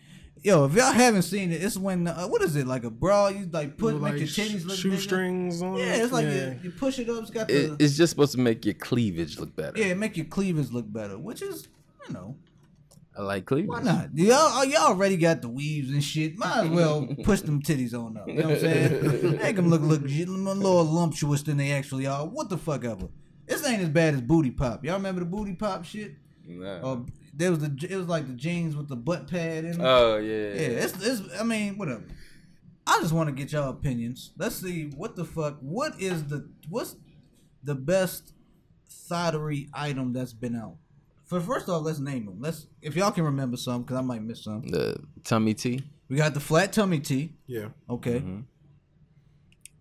Yo, 0.47 0.65
if 0.65 0.75
y'all 0.75 0.93
haven't 0.93 1.23
seen 1.23 1.51
it, 1.51 1.61
it's 1.61 1.77
when 1.77 2.07
uh, 2.07 2.25
what 2.29 2.41
is 2.41 2.55
it 2.55 2.69
like 2.69 2.85
a 2.85 2.91
bra? 2.91 3.27
You 3.27 3.49
like 3.51 3.77
put 3.77 3.95
With, 3.95 4.03
make 4.05 4.13
like, 4.13 4.21
your 4.21 4.29
titties 4.29 4.65
look 4.65 4.81
bigger? 4.81 4.95
shoestrings 4.95 5.61
on. 5.61 5.77
Yeah, 5.77 5.97
it's 5.97 6.13
like 6.13 6.27
yeah. 6.27 6.51
You, 6.51 6.61
you 6.63 6.71
push 6.71 7.01
it 7.01 7.11
up. 7.11 7.23
It's 7.23 7.33
got 7.33 7.51
It, 7.51 7.73
it's 7.81 7.97
just 7.97 8.11
supposed 8.11 8.31
to 8.31 8.39
make 8.39 8.65
your 8.65 8.75
cleavage 8.75 9.41
look 9.41 9.57
better. 9.57 9.77
yeah, 9.77 9.93
make 9.95 10.17
your 10.17 10.27
cleavage 10.27 10.71
look 10.71 10.85
better, 10.93 11.19
which 11.19 11.43
is 11.43 11.67
you 12.07 12.15
know 12.15 12.37
I 13.19 13.23
like 13.23 13.45
cleavage. 13.45 13.71
why 13.71 13.83
not? 13.83 14.11
Y'all 14.15 14.65
y'all 14.67 14.83
already 14.83 15.17
got 15.17 15.43
the 15.43 15.49
weaves 15.49 15.91
and 15.91 16.05
shit. 16.05 16.39
Might 16.39 16.67
as 16.67 16.69
well 16.69 17.09
push 17.25 17.41
them 17.41 17.61
titties 17.61 17.93
on 17.93 18.17
up. 18.17 18.29
You 18.29 18.35
know 18.35 18.51
what 18.51 18.55
I'm 18.55 18.61
saying? 18.61 19.39
Make 19.43 19.57
them 19.57 19.69
look 19.69 19.83
look 19.83 20.03
a 20.03 20.07
little 20.07 20.85
lumptuous 20.85 21.43
than 21.43 21.57
they 21.57 21.73
actually 21.73 22.07
are. 22.07 22.25
What 22.25 22.51
the 22.51 22.57
fuck 22.57 22.85
ever. 22.85 23.09
This 23.47 23.67
ain't 23.67 23.83
as 23.83 23.89
bad 23.89 24.15
as 24.15 24.21
booty 24.21 24.53
pop. 24.53 24.85
Y'all 24.85 24.95
remember 24.95 25.23
the 25.23 25.27
booty 25.27 25.55
pop 25.55 25.85
shit? 25.85 26.13
Nah. 26.47 26.83
Or 26.83 27.07
there 27.37 27.51
was 27.51 27.61
the 27.61 27.87
it 27.89 27.97
was 27.97 28.09
like 28.09 28.27
the 28.27 28.33
jeans 28.33 28.75
with 28.75 28.89
the 28.89 28.97
butt 28.97 29.29
pad 29.29 29.65
in 29.65 29.73
them. 29.73 29.83
oh 29.85 30.17
yeah. 30.17 30.49
yeah, 30.55 30.85
it's, 30.85 31.07
it's 31.07 31.23
I 31.39 31.45
mean 31.45 31.77
whatever. 31.77 32.03
I 32.87 33.01
just 33.01 33.13
want 33.13 33.29
to 33.29 33.35
get 33.35 33.53
y'all 33.53 33.71
opinions. 33.71 34.33
Let's 34.39 34.57
see 34.57 34.91
what 34.97 35.17
the 35.17 35.25
fuck. 35.25 35.59
What 35.61 36.01
is 36.01 36.25
the 36.25 36.49
what's 36.69 36.97
the 37.63 37.75
best 37.75 38.33
thottery 38.89 39.69
item 39.75 40.13
that's 40.13 40.33
been 40.33 40.57
out? 40.57 40.77
For 41.25 41.41
first 41.41 41.69
off, 41.69 41.85
let's 41.85 41.99
name 41.99 42.27
them. 42.27 42.41
Let's 42.41 42.69
if 42.81 42.97
y'all 42.97 43.11
can 43.11 43.25
remember 43.25 43.57
some, 43.57 43.83
because 43.83 43.97
I 43.97 44.01
might 44.01 44.23
miss 44.23 44.45
some. 44.45 44.63
The 44.63 44.97
tummy 45.25 45.55
tea. 45.55 45.83
We 46.09 46.17
got 46.17 46.35
the 46.35 46.41
flat 46.41 46.73
tummy 46.73 47.01
tea. 47.01 47.35
Yeah. 47.47 47.69
Okay. 47.91 48.21
Mm-hmm. 48.21 48.41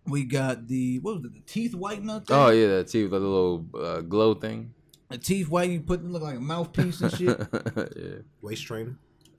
We 0.07 0.23
got 0.23 0.67
the 0.67 0.99
what 0.99 1.15
was 1.15 1.25
it? 1.25 1.33
The 1.33 1.41
teeth 1.41 1.73
whitener. 1.73 2.25
Thing? 2.25 2.35
Oh 2.35 2.49
yeah, 2.49 2.67
that 2.67 2.87
tea 2.87 3.03
with 3.03 3.11
the 3.11 3.19
little 3.19 3.65
uh, 3.79 4.01
glow 4.01 4.33
thing. 4.33 4.73
The 5.15 5.21
teeth 5.21 5.47
white. 5.47 5.69
You 5.69 5.79
put 5.79 6.03
them 6.03 6.11
look 6.11 6.23
like 6.23 6.35
a 6.35 6.41
mouthpiece 6.41 6.99
and 6.99 7.11
shit. 7.13 7.39
yeah. 7.95 8.15
Waist 8.41 8.65
trainer. 8.65 8.97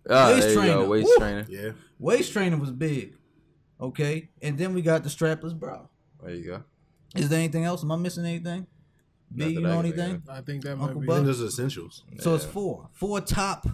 Oh, 0.08 0.32
Waist 0.32 0.40
there 0.40 0.48
you 0.48 0.54
trainer. 0.56 0.74
go, 0.74 0.88
waist 0.88 1.06
Woo. 1.06 1.16
trainer. 1.18 1.46
Yeah. 1.50 1.70
Waist 1.98 2.32
trainer 2.32 2.56
was 2.56 2.70
big. 2.70 3.14
Okay, 3.78 4.30
and 4.40 4.56
then 4.56 4.72
we 4.72 4.80
got 4.80 5.02
the 5.02 5.10
strapless 5.10 5.54
bra. 5.54 5.82
There 6.22 6.34
you 6.34 6.44
go. 6.44 6.62
Is 7.14 7.28
there 7.28 7.38
anything 7.38 7.64
else? 7.64 7.82
Am 7.84 7.92
I 7.92 7.96
missing 7.96 8.24
anything? 8.24 8.66
B, 9.34 9.44
Not 9.44 9.50
you 9.50 9.60
that 9.60 9.68
I 9.68 9.72
know 9.74 9.80
anything? 9.80 10.22
I 10.30 10.40
think 10.40 10.62
that 10.62 10.72
Uncle 10.72 10.86
might 10.94 11.00
be. 11.00 11.06
Buck? 11.08 11.14
I 11.14 11.18
think 11.18 11.26
those 11.26 11.42
are 11.42 11.46
essentials. 11.46 12.04
So 12.20 12.34
it's 12.34 12.46
four. 12.46 12.88
Four 12.92 13.20
top 13.20 13.66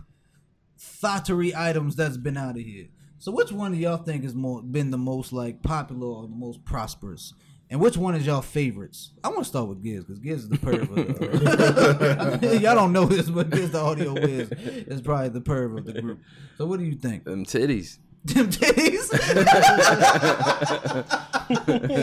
thottery 0.77 1.55
items 1.55 1.95
that's 1.95 2.17
been 2.17 2.37
out 2.37 2.57
of 2.57 2.63
here. 2.63 2.89
So 3.19 3.31
which 3.31 3.53
one 3.53 3.71
do 3.71 3.79
y'all 3.79 3.99
think 3.99 4.25
has 4.25 4.35
more 4.35 4.61
been 4.61 4.91
the 4.91 4.99
most 4.99 5.33
like 5.33 5.63
popular 5.63 6.09
or 6.09 6.23
the 6.23 6.35
most 6.35 6.65
prosperous? 6.65 7.33
And 7.73 7.81
which 7.81 7.97
one 7.97 8.15
is 8.15 8.27
y'all 8.27 8.43
favorites? 8.43 9.13
I 9.25 9.29
want 9.29 9.41
to 9.41 9.45
start 9.47 9.67
with 9.67 9.83
Giz 9.83 10.05
because 10.05 10.19
Giz 10.19 10.41
is 10.43 10.49
the 10.51 10.59
perv. 10.59 10.83
Of 10.83 12.41
the, 12.43 12.59
y'all 12.63 12.75
don't 12.75 12.93
know 12.93 13.07
this, 13.07 13.31
but 13.31 13.49
Giz 13.49 13.71
the 13.71 13.79
audio 13.81 14.13
whiz 14.13 14.51
is 14.53 15.01
probably 15.01 15.31
the 15.31 15.41
perv 15.41 15.79
of 15.79 15.87
the 15.87 16.03
group. 16.03 16.21
So 16.59 16.67
what 16.67 16.79
do 16.79 16.85
you 16.85 16.97
think? 16.97 17.25
Them 17.25 17.47
titties. 17.47 17.97
Them 18.27 18.51
titties. 18.51 19.11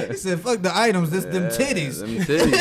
he 0.09 0.15
said, 0.17 0.39
"Fuck 0.41 0.61
the 0.63 0.71
items. 0.75 1.11
This 1.11 1.25
them 1.25 1.43
Yeah, 1.43 1.49
titties." 1.49 1.99
Them 1.99 2.17
titties. 2.25 2.51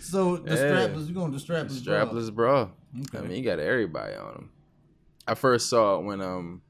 so 0.02 0.36
the 0.36 0.54
Yeah. 0.54 0.56
strapless. 0.56 1.08
You 1.08 1.14
going 1.14 1.32
to 1.32 1.38
strapless? 1.38 1.84
bra. 1.84 2.06
Strapless 2.06 2.32
bra. 2.34 2.68
I 2.94 3.00
Okay. 3.16 3.26
mean, 3.26 3.38
you 3.38 3.44
got 3.44 3.58
everybody 3.58 4.14
on 4.14 4.34
them. 4.34 4.50
I 5.26 5.34
first 5.34 5.68
saw 5.68 5.98
it 5.98 6.04
when 6.04 6.20
um, 6.20 6.62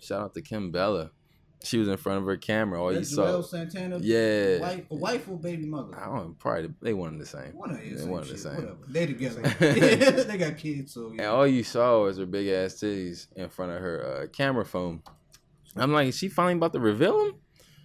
shout 0.00 0.20
out 0.22 0.34
to 0.34 0.42
Kimbella. 0.42 1.10
She 1.64 1.78
was 1.78 1.88
in 1.88 1.96
front 1.96 2.18
of 2.18 2.24
her 2.26 2.36
camera. 2.36 2.82
All 2.82 2.92
you 2.92 3.04
saw. 3.04 3.24
Juelz 3.24 3.46
Santana. 3.46 3.98
Yeah. 4.00 4.58
Wife, 4.58 4.84
wife 4.90 5.28
or 5.28 5.38
baby 5.38 5.66
mother? 5.66 5.96
I 5.96 6.06
don't 6.06 6.38
probably 6.38 6.70
they 6.80 6.92
one 6.92 7.10
and 7.10 7.20
the 7.20 7.26
same. 7.26 7.52
One 7.54 7.70
of 7.70 7.84
you. 7.84 7.96
They 7.96 8.04
one 8.04 8.26
the 8.26 8.36
same. 8.36 8.56
Whatever. 8.56 8.76
They 8.88 9.06
together. 9.06 9.42
they 10.24 10.38
got 10.38 10.56
kids, 10.56 10.94
so 10.94 11.08
And 11.10 11.20
all 11.20 11.46
you 11.46 11.62
saw 11.62 12.02
was 12.02 12.18
her 12.18 12.26
big 12.26 12.48
ass 12.48 12.74
titties 12.74 13.28
in 13.36 13.48
front 13.48 13.72
of 13.72 13.80
her 13.80 14.24
uh, 14.24 14.26
camera 14.28 14.64
phone. 14.64 15.02
I'm 15.76 15.92
like, 15.92 16.08
is 16.08 16.18
she 16.18 16.28
finally 16.28 16.54
about 16.54 16.72
to 16.74 16.80
reveal 16.80 17.18
them? 17.24 17.34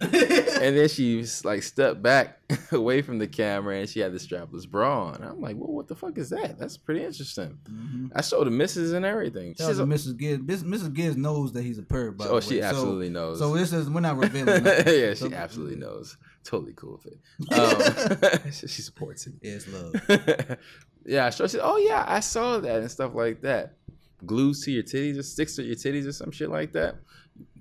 and 0.00 0.76
then 0.76 0.88
she 0.88 1.24
like 1.44 1.62
stepped 1.62 2.00
back 2.02 2.38
away 2.72 3.02
from 3.02 3.18
the 3.18 3.26
camera 3.26 3.78
and 3.78 3.88
she 3.88 3.98
had 4.00 4.12
the 4.12 4.18
strapless 4.18 4.68
bra 4.68 5.06
on. 5.08 5.22
I'm 5.22 5.40
like, 5.40 5.56
well, 5.56 5.72
what 5.72 5.88
the 5.88 5.96
fuck 5.96 6.16
is 6.18 6.30
that? 6.30 6.58
That's 6.58 6.76
pretty 6.76 7.02
interesting. 7.04 7.58
Mhm. 7.68 8.10
I 8.14 8.20
showed 8.22 8.46
the 8.46 8.50
misses 8.52 8.92
and 8.92 9.04
everything. 9.04 9.54
Shout 9.54 9.66
out 9.66 9.70
She's 9.70 9.78
a- 9.80 9.84
Mrs. 9.84 10.16
Giz. 10.16 10.38
Miss- 10.40 10.62
Mrs. 10.62 10.92
Giz 10.94 11.16
knows 11.16 11.52
that 11.52 11.62
he's 11.62 11.78
a 11.78 11.82
perv. 11.82 12.16
By 12.16 12.26
oh, 12.26 12.36
the 12.36 12.40
she 12.42 12.54
way. 12.56 12.60
So- 12.60 12.66
absolutely 12.68 13.08
knows. 13.10 13.38
So 13.40 13.52
this 13.54 13.72
is 13.72 13.90
we're 13.90 14.00
not 14.00 14.16
revealing. 14.22 14.62
nothing. 14.62 15.00
yeah, 15.00 15.14
So- 15.14 15.28
she 15.28 15.34
absolutely 15.34 15.76
knows. 15.76 16.16
Totally 16.44 16.72
cool 16.74 17.00
with 17.02 17.12
it. 17.12 18.42
Um, 18.44 18.52
she 18.52 18.66
she 18.68 18.82
supports 18.82 19.26
it. 19.26 19.34
Yeah, 19.42 19.52
it's 19.52 19.66
love. 19.68 20.56
yeah, 21.04 21.26
I 21.26 21.30
showed. 21.30 21.50
She, 21.50 21.56
said, 21.56 21.60
oh 21.64 21.76
yeah, 21.76 22.04
I 22.06 22.20
saw 22.20 22.58
that 22.58 22.80
and 22.80 22.90
stuff 22.90 23.14
like 23.14 23.42
that. 23.42 23.74
Glues 24.24 24.64
to 24.64 24.70
your 24.70 24.82
titties 24.82 25.18
or 25.18 25.22
sticks 25.22 25.56
to 25.56 25.62
your 25.62 25.74
titties 25.76 26.06
or 26.06 26.12
some 26.12 26.30
shit 26.30 26.48
like 26.50 26.72
that. 26.72 26.96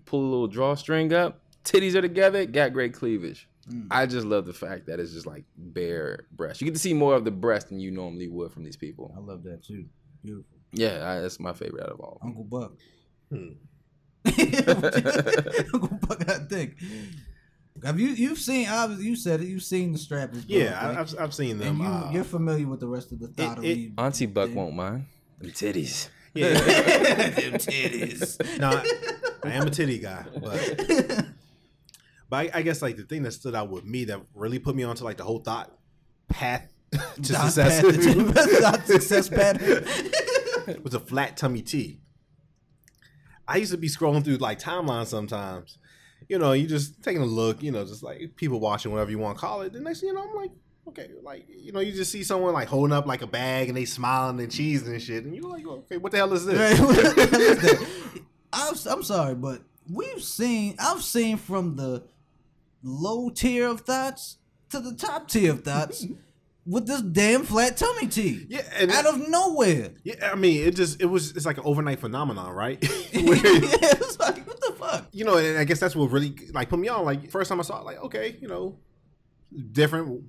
Pull 0.06 0.22
a 0.22 0.30
little 0.30 0.48
drawstring 0.48 1.12
up. 1.14 1.42
Titties 1.68 1.96
are 1.96 2.02
together. 2.02 2.46
Got 2.46 2.74
great 2.74 2.94
cleavage. 2.94 3.48
Mm. 3.70 3.88
I 3.92 4.06
just 4.06 4.26
love 4.26 4.46
the 4.46 4.54
fact 4.54 4.88
that 4.88 5.00
it's 5.00 5.12
just 5.12 5.26
like 5.26 5.44
bare 5.58 6.26
breast. 6.32 6.62
You 6.62 6.66
get 6.66 6.74
to 6.74 6.80
see 6.80 6.94
more 6.94 7.16
of 7.16 7.26
the 7.26 7.32
breast 7.32 7.70
than 7.70 7.80
you 7.80 7.92
normally 7.92 8.30
would 8.30 8.52
from 8.54 8.64
these 8.64 8.78
people. 8.78 9.14
I 9.16 9.20
love 9.20 9.44
that 9.44 9.64
too. 9.64 9.86
Beautiful. 10.24 10.58
Yeah, 10.72 11.10
I, 11.10 11.20
that's 11.22 11.40
my 11.40 11.54
favorite 11.54 11.84
out 11.84 11.90
of 11.90 12.00
all. 12.00 12.20
Uncle 12.24 12.44
Buck. 12.46 12.74
Hmm. 13.30 13.50
Uncle 15.74 15.98
Buck, 16.08 16.30
I 16.30 16.40
think. 16.50 16.76
Have 17.84 18.00
you 18.00 18.08
you've 18.10 18.40
seen? 18.40 18.68
Obviously, 18.70 19.06
you 19.06 19.16
said 19.16 19.42
it. 19.42 19.48
You've 19.48 19.64
seen 19.64 19.92
the 19.92 20.00
strapless. 20.00 20.46
Yeah, 20.48 20.78
I, 20.80 20.88
right? 20.88 20.98
I've, 21.00 21.20
I've 21.20 21.34
seen 21.34 21.52
and 21.52 21.62
them. 21.62 21.80
you 21.80 21.86
uh, 21.86 22.10
you're 22.12 22.24
familiar 22.24 22.68
with 22.68 22.80
the 22.80 22.88
rest 22.88 23.12
of 23.12 23.20
the 23.20 23.28
thottery. 23.28 23.94
Auntie 23.98 24.26
Buck 24.26 24.48
thing. 24.48 24.56
won't 24.56 24.76
mind. 24.76 25.06
Them 25.40 25.52
titties. 25.52 26.10
yeah, 26.34 26.54
Them 26.54 27.54
titties. 27.54 28.60
no, 28.60 28.70
I, 28.70 29.50
I 29.50 29.52
am 29.54 29.68
a 29.68 29.70
titty 29.70 30.00
guy, 30.00 30.26
but 30.42 31.26
but 32.30 32.38
I, 32.38 32.60
I 32.60 32.62
guess 32.62 32.82
like 32.82 32.98
the 32.98 33.04
thing 33.04 33.24
that 33.24 33.32
stood 33.32 33.56
out 33.56 33.70
with 33.70 33.86
me 33.86 34.06
that 34.06 34.22
really 34.34 34.60
put 34.60 34.76
me 34.76 34.84
onto 34.84 35.04
like 35.04 35.18
the 35.18 35.24
whole 35.24 35.40
thought 35.40 35.72
path 36.28 36.74
to 36.92 37.34
Dot 37.34 37.52
success 37.52 37.82
path 37.82 38.86
success 38.88 39.30
pattern. 39.30 39.86
was 40.84 40.94
a 40.94 41.00
flat 41.00 41.38
tummy 41.38 41.62
tea. 41.62 42.00
I 43.48 43.58
used 43.58 43.72
to 43.72 43.78
be 43.78 43.88
scrolling 43.88 44.24
through 44.24 44.38
like 44.38 44.60
timelines 44.60 45.08
sometimes. 45.08 45.78
You 46.28 46.40
know, 46.40 46.52
you 46.52 46.68
just 46.68 47.02
taking 47.04 47.22
a 47.22 47.26
look, 47.26 47.64
you 47.64 47.72
know, 47.72 47.86
just 47.86 48.04
like 48.04 48.36
people 48.36 48.60
watching, 48.60 48.92
whatever 48.92 49.12
you 49.12 49.20
want 49.20 49.38
to 49.38 49.42
call 49.42 49.62
it. 49.62 49.72
The 49.72 49.80
next 49.80 50.02
thing 50.02 50.10
you 50.10 50.16
know, 50.16 50.24
I'm 50.28 50.36
like, 50.36 50.52
okay, 50.90 51.10
like, 51.24 51.46
you 51.48 51.72
know, 51.72 51.80
you 51.80 51.94
just 51.94 52.12
see 52.12 52.24
someone 52.24 52.54
like 52.54 52.68
holding 52.68 52.94
up 52.94 53.06
like 53.06 53.22
a 53.22 53.28
bag 53.28 53.70
and 53.70 53.78
they 53.78 53.86
smiling 53.86 54.40
and 54.40 54.50
cheesing 54.50 54.88
and 54.88 55.02
shit. 55.02 55.24
And 55.24 55.34
you're 55.34 55.50
like, 55.50 55.66
okay, 55.66 55.98
what 55.98 56.12
the 56.12 56.18
hell 56.18 56.34
is 56.34 56.46
this? 56.46 56.58
Right, 56.60 56.76
hell 56.76 56.92
is? 56.92 58.18
I'm, 58.52 58.94
I'm 58.94 59.04
sorry, 59.04 59.36
but 59.36 59.62
we've 59.92 60.24
seen 60.24 60.76
I've 60.80 61.04
seen 61.04 61.38
from 61.38 61.76
the 61.76 62.04
low 62.88 63.30
tier 63.30 63.68
of 63.68 63.82
thoughts 63.82 64.38
to 64.70 64.80
the 64.80 64.94
top 64.94 65.28
tier 65.28 65.52
of 65.52 65.64
thoughts 65.64 66.06
with 66.66 66.86
this 66.88 67.02
damn 67.02 67.44
flat 67.44 67.78
tummy 67.78 68.08
tea. 68.08 68.46
Yeah, 68.50 68.62
and 68.76 68.92
out 68.92 69.06
of 69.06 69.30
nowhere. 69.30 69.92
yeah, 70.04 70.32
I 70.32 70.36
mean, 70.36 70.68
it 70.68 70.76
just 70.76 71.02
it 71.02 71.06
was 71.06 71.32
it's 71.36 71.46
like 71.46 71.58
an 71.58 71.64
overnight 71.66 72.00
phenomenon, 72.00 72.52
right? 72.54 72.78
yeah, 72.84 72.92
it's 73.14 74.20
like 74.20 74.46
what 74.46 74.60
the 74.60 74.76
fuck. 74.78 75.08
you 75.12 75.26
know, 75.26 75.38
and 75.38 75.58
I 75.58 75.64
guess 75.64 75.80
that's 75.80 75.96
what 75.96 76.12
really 76.12 76.36
like 76.54 76.70
put 76.70 76.80
me 76.80 76.90
on. 76.90 77.06
Like 77.06 77.32
first 77.32 77.50
time 77.50 77.60
I 77.60 77.64
saw 77.64 77.80
it, 77.80 77.86
like 77.86 78.04
okay, 78.04 78.38
you 78.42 78.48
know, 78.48 78.78
different. 79.72 80.24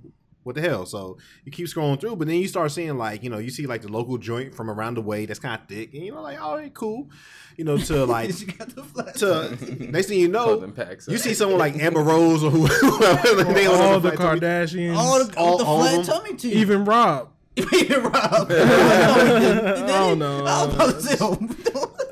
What 0.44 0.54
the 0.54 0.62
hell? 0.62 0.86
So 0.86 1.18
you 1.44 1.52
keep 1.52 1.66
scrolling 1.66 2.00
through, 2.00 2.16
but 2.16 2.26
then 2.26 2.36
you 2.38 2.48
start 2.48 2.70
seeing 2.72 2.96
like 2.96 3.22
you 3.22 3.28
know 3.28 3.38
you 3.38 3.50
see 3.50 3.66
like 3.66 3.82
the 3.82 3.88
local 3.92 4.16
joint 4.16 4.54
from 4.54 4.70
around 4.70 4.94
the 4.94 5.02
way 5.02 5.26
that's 5.26 5.38
kind 5.40 5.60
of 5.60 5.68
thick, 5.68 5.92
and 5.92 6.02
you 6.02 6.12
know 6.12 6.22
like 6.22 6.40
all 6.40 6.56
right, 6.56 6.72
cool, 6.72 7.10
you 7.56 7.64
know 7.64 7.76
to 7.76 8.04
like 8.06 8.28
the 8.30 9.12
to 9.16 9.90
next 9.92 10.06
thing 10.06 10.20
you 10.20 10.28
know 10.28 10.58
packs 10.70 11.06
you 11.08 11.18
see 11.18 11.34
someone 11.34 11.58
like 11.58 11.76
Amber 11.76 12.00
Rose 12.02 12.42
or 12.42 12.50
whoever 12.52 13.44
they 13.52 13.66
on 13.66 13.78
all 13.80 14.00
the 14.00 14.12
flat 14.12 14.18
tummy. 14.18 14.40
Kardashians, 14.40 14.96
all 14.96 15.24
the, 15.24 15.36
All- 15.38 15.58
the 15.58 15.64
all 15.64 15.82
of 15.82 15.90
flat 15.90 16.06
them? 16.06 16.22
tummy 16.24 16.34
tea. 16.36 16.52
even 16.52 16.84
Rob. 16.86 17.30
even 17.74 18.04
Rob. 18.04 18.46
I 18.50 19.84
don't 19.88 20.18
know. 20.20 20.44
I 20.46 20.64
was 20.66 20.74
about 20.74 20.94
to 20.94 21.02
say, 21.02 21.16
oh, 21.20 21.38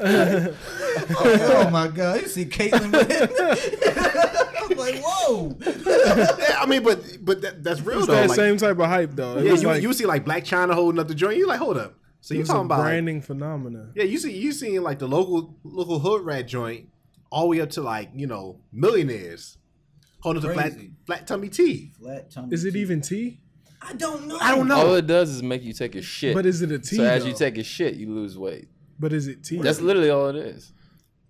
oh, 0.00 1.64
oh 1.66 1.70
my 1.70 1.86
god, 1.88 2.22
you 2.22 2.26
see 2.28 2.44
Caitlyn 2.46 2.90
with 2.90 3.08
it. 3.10 3.30
I'm 4.48 4.55
like, 4.76 5.00
whoa. 5.04 5.56
Yeah, 5.60 6.58
I 6.60 6.66
mean, 6.66 6.82
but 6.82 7.24
but 7.24 7.42
that, 7.42 7.64
that's 7.64 7.80
real 7.80 7.98
It's 7.98 8.06
though. 8.06 8.14
that 8.14 8.28
like, 8.28 8.36
same 8.36 8.56
type 8.56 8.78
of 8.78 8.86
hype 8.86 9.12
though. 9.14 9.38
It 9.38 9.44
yeah, 9.46 9.54
you 9.54 9.66
like, 9.66 9.82
you 9.82 9.92
see 9.92 10.06
like 10.06 10.24
Blac 10.24 10.44
Chyna 10.44 10.74
holding 10.74 10.98
up 10.98 11.08
the 11.08 11.14
joint. 11.14 11.36
You 11.36 11.46
like 11.46 11.58
hold 11.58 11.76
up. 11.78 11.94
So 12.20 12.34
you 12.34 12.44
talking 12.44 12.62
a 12.62 12.64
about 12.64 12.78
like, 12.80 12.86
branding 12.88 13.22
phenomena. 13.22 13.92
Yeah, 13.94 14.04
you 14.04 14.18
see, 14.18 14.36
you 14.36 14.52
seeing 14.52 14.82
like 14.82 14.98
the 14.98 15.06
local 15.08 15.56
local 15.62 15.98
hood 15.98 16.24
rat 16.24 16.48
joint, 16.48 16.88
all 17.30 17.42
the 17.42 17.48
way 17.48 17.60
up 17.60 17.70
to 17.70 17.82
like 17.82 18.10
you 18.14 18.26
know 18.26 18.60
millionaires 18.72 19.58
holding 20.20 20.42
the 20.42 20.52
flat 20.52 20.72
flat 21.06 21.26
tummy 21.26 21.48
tea. 21.48 21.92
Flat 22.00 22.30
tummy 22.30 22.52
Is 22.52 22.64
it 22.64 22.72
tea. 22.72 22.80
even 22.80 23.00
tea? 23.00 23.40
I 23.80 23.92
don't 23.92 24.26
know. 24.26 24.38
I 24.40 24.54
don't 24.54 24.66
know. 24.66 24.76
All 24.76 24.94
it 24.94 25.06
does 25.06 25.30
is 25.30 25.42
make 25.42 25.62
you 25.62 25.72
take 25.72 25.94
a 25.94 26.02
shit. 26.02 26.34
But 26.34 26.46
is 26.46 26.62
it 26.62 26.72
a 26.72 26.78
tea? 26.78 26.96
so 26.96 27.04
as 27.04 27.24
you 27.24 27.32
take 27.32 27.58
a 27.58 27.62
shit, 27.62 27.94
you 27.94 28.12
lose 28.12 28.36
weight. 28.36 28.68
But 28.98 29.12
is 29.12 29.28
it 29.28 29.44
tea? 29.44 29.58
That's 29.58 29.80
literally 29.80 30.10
all 30.10 30.28
it 30.28 30.36
is. 30.36 30.72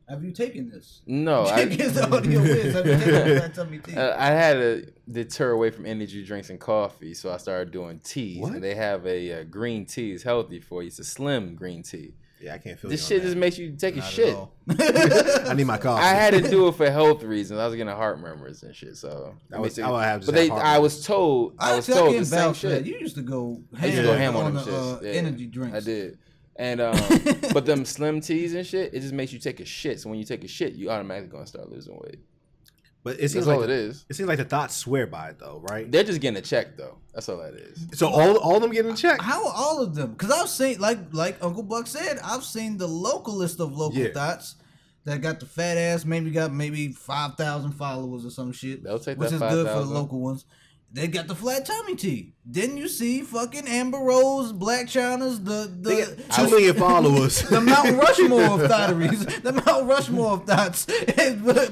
Have 0.08 0.22
you 0.22 0.30
taken 0.30 0.70
this? 0.70 1.02
No, 1.06 1.42
I, 1.46 1.64
the 1.64 2.08
audio. 2.12 2.40
Have 2.40 2.86
you 2.86 2.96
taken 2.96 3.28
the 3.28 3.36
flat 3.40 3.54
tummy 3.54 3.78
tea? 3.78 3.96
Uh, 3.96 4.14
I 4.16 4.26
had 4.28 4.54
to 4.54 4.92
deter 5.10 5.50
away 5.50 5.70
from 5.70 5.84
energy 5.84 6.24
drinks 6.24 6.48
and 6.50 6.60
coffee, 6.60 7.12
so 7.12 7.32
I 7.32 7.38
started 7.38 7.72
doing 7.72 7.98
teas. 7.98 8.38
What? 8.40 8.52
And 8.52 8.62
they 8.62 8.76
have 8.76 9.04
a 9.06 9.40
uh, 9.40 9.44
green 9.44 9.84
tea 9.84 10.12
is 10.12 10.22
healthy 10.22 10.60
for 10.60 10.82
you. 10.82 10.88
It's 10.88 11.00
a 11.00 11.04
slim 11.04 11.56
green 11.56 11.82
tea. 11.82 12.14
Yeah, 12.40 12.54
I 12.54 12.58
can't 12.58 12.78
feel 12.78 12.90
This 12.90 13.00
you 13.10 13.16
shit 13.16 13.22
on 13.22 13.26
just 13.28 13.36
makes 13.38 13.56
you 13.58 13.72
take 13.76 13.94
a 13.94 13.98
Not 14.00 14.06
at 14.06 14.12
shit. 14.12 14.36
I 15.48 15.54
need 15.54 15.64
my 15.64 15.78
coffee. 15.78 16.04
I 16.04 16.10
had 16.10 16.34
to 16.34 16.42
do 16.48 16.68
it 16.68 16.74
for 16.76 16.88
health 16.90 17.22
reasons. 17.22 17.58
I 17.58 17.66
was 17.66 17.74
getting 17.74 17.92
heart 17.92 18.20
murmurs 18.20 18.62
and 18.62 18.76
shit. 18.76 18.96
So 18.98 19.34
I 19.52 19.58
was- 19.58 19.70
basically- 19.70 19.84
I 19.84 19.90
would 19.92 20.04
have 20.04 20.26
but 20.26 20.34
they, 20.34 20.50
I 20.50 20.78
was 20.78 21.04
told, 21.04 21.54
I, 21.58 21.74
was 21.74 21.88
Actually, 21.88 21.94
I 21.94 22.04
told 22.12 22.20
the 22.20 22.24
same 22.26 22.38
vouch 22.38 22.60
that. 22.60 22.68
shit. 22.84 22.86
You 22.86 22.98
used 22.98 23.16
to 23.16 23.22
go 23.22 23.62
I 23.80 23.86
used 23.86 23.96
to 23.98 24.02
go 24.04 24.12
ham 24.12 24.34
ham 24.34 24.36
on 24.36 24.44
on 24.44 24.54
them 24.54 24.64
the 24.66 24.70
shits. 24.70 24.96
uh, 24.96 25.00
Yeah. 25.02 25.12
energy 25.12 25.46
drinks. 25.46 25.76
I 25.76 25.80
did. 25.80 26.18
And 26.58 26.80
um, 26.80 26.96
but 27.52 27.66
them 27.66 27.84
slim 27.84 28.20
teas 28.20 28.54
and 28.54 28.66
shit, 28.66 28.94
it 28.94 29.00
just 29.00 29.12
makes 29.12 29.32
you 29.32 29.38
take 29.38 29.60
a 29.60 29.64
shit. 29.64 30.00
So 30.00 30.08
when 30.08 30.18
you 30.18 30.24
take 30.24 30.42
a 30.44 30.48
shit, 30.48 30.74
you 30.74 30.90
automatically 30.90 31.28
gonna 31.30 31.46
start 31.46 31.70
losing 31.70 31.94
weight. 31.94 32.20
but 33.04 33.16
it 33.20 33.28
seems 33.28 33.34
That's 33.34 33.46
like 33.48 33.56
all 33.58 33.62
it 33.64 33.66
the, 33.68 33.72
is. 33.74 34.04
It 34.08 34.16
seems 34.16 34.28
like 34.28 34.38
the 34.38 34.44
thoughts 34.44 34.74
swear 34.74 35.06
by 35.06 35.28
it 35.28 35.38
though, 35.38 35.62
right? 35.70 35.90
They're 35.90 36.02
just 36.04 36.20
getting 36.20 36.38
a 36.38 36.42
check 36.42 36.76
though. 36.76 36.96
That's 37.12 37.28
all 37.28 37.38
that 37.38 37.54
is. 37.54 37.86
So 37.98 38.08
all 38.08 38.38
all 38.38 38.56
of 38.56 38.62
them 38.62 38.72
getting 38.72 38.92
a 38.92 38.96
check. 38.96 39.20
How 39.20 39.46
are 39.46 39.52
all 39.54 39.82
of 39.82 39.94
them? 39.94 40.12
Because 40.12 40.30
I've 40.30 40.48
seen, 40.48 40.78
like 40.80 40.98
like 41.12 41.36
Uncle 41.42 41.62
Buck 41.62 41.86
said, 41.86 42.18
I've 42.24 42.44
seen 42.44 42.78
the 42.78 42.88
local 42.88 43.34
list 43.34 43.60
of 43.60 43.76
local 43.76 43.98
Yeah. 43.98 44.12
thoughts 44.12 44.56
that 45.04 45.20
got 45.20 45.40
the 45.40 45.46
fat 45.46 45.76
ass, 45.76 46.04
maybe 46.04 46.30
got 46.30 46.52
maybe 46.52 46.88
five 46.92 47.34
thousand 47.36 47.72
followers 47.72 48.24
or 48.24 48.30
some 48.30 48.50
shit. 48.52 48.82
They'll 48.82 48.98
take 48.98 49.18
which 49.18 49.30
that 49.30 49.36
is 49.36 49.40
good 49.54 49.66
for 49.68 49.78
the 49.80 49.84
local 49.84 50.20
ones. 50.20 50.46
They 50.92 51.08
got 51.08 51.26
the 51.26 51.34
flat 51.34 51.66
tummy 51.66 51.94
tea. 51.94 52.32
Didn't 52.50 52.78
you 52.78 52.88
see 52.88 53.20
fucking 53.20 53.66
Amber 53.66 53.98
Rose, 53.98 54.52
Blac 54.52 54.84
Chyna's, 54.84 55.42
the 55.42 55.70
the 55.80 55.90
They 55.90 56.04
got 56.04 56.30
two 56.36 56.50
million 56.50 56.74
followers. 56.76 57.42
the 57.42 57.60
Mount 57.60 57.96
Rushmore 58.02 58.60
of 58.62 58.68
thotteries, 58.70 59.26
the 59.42 59.52
Mount 59.52 59.86
Rushmore 59.86 60.32
of 60.34 60.44
thoughts 60.46 60.86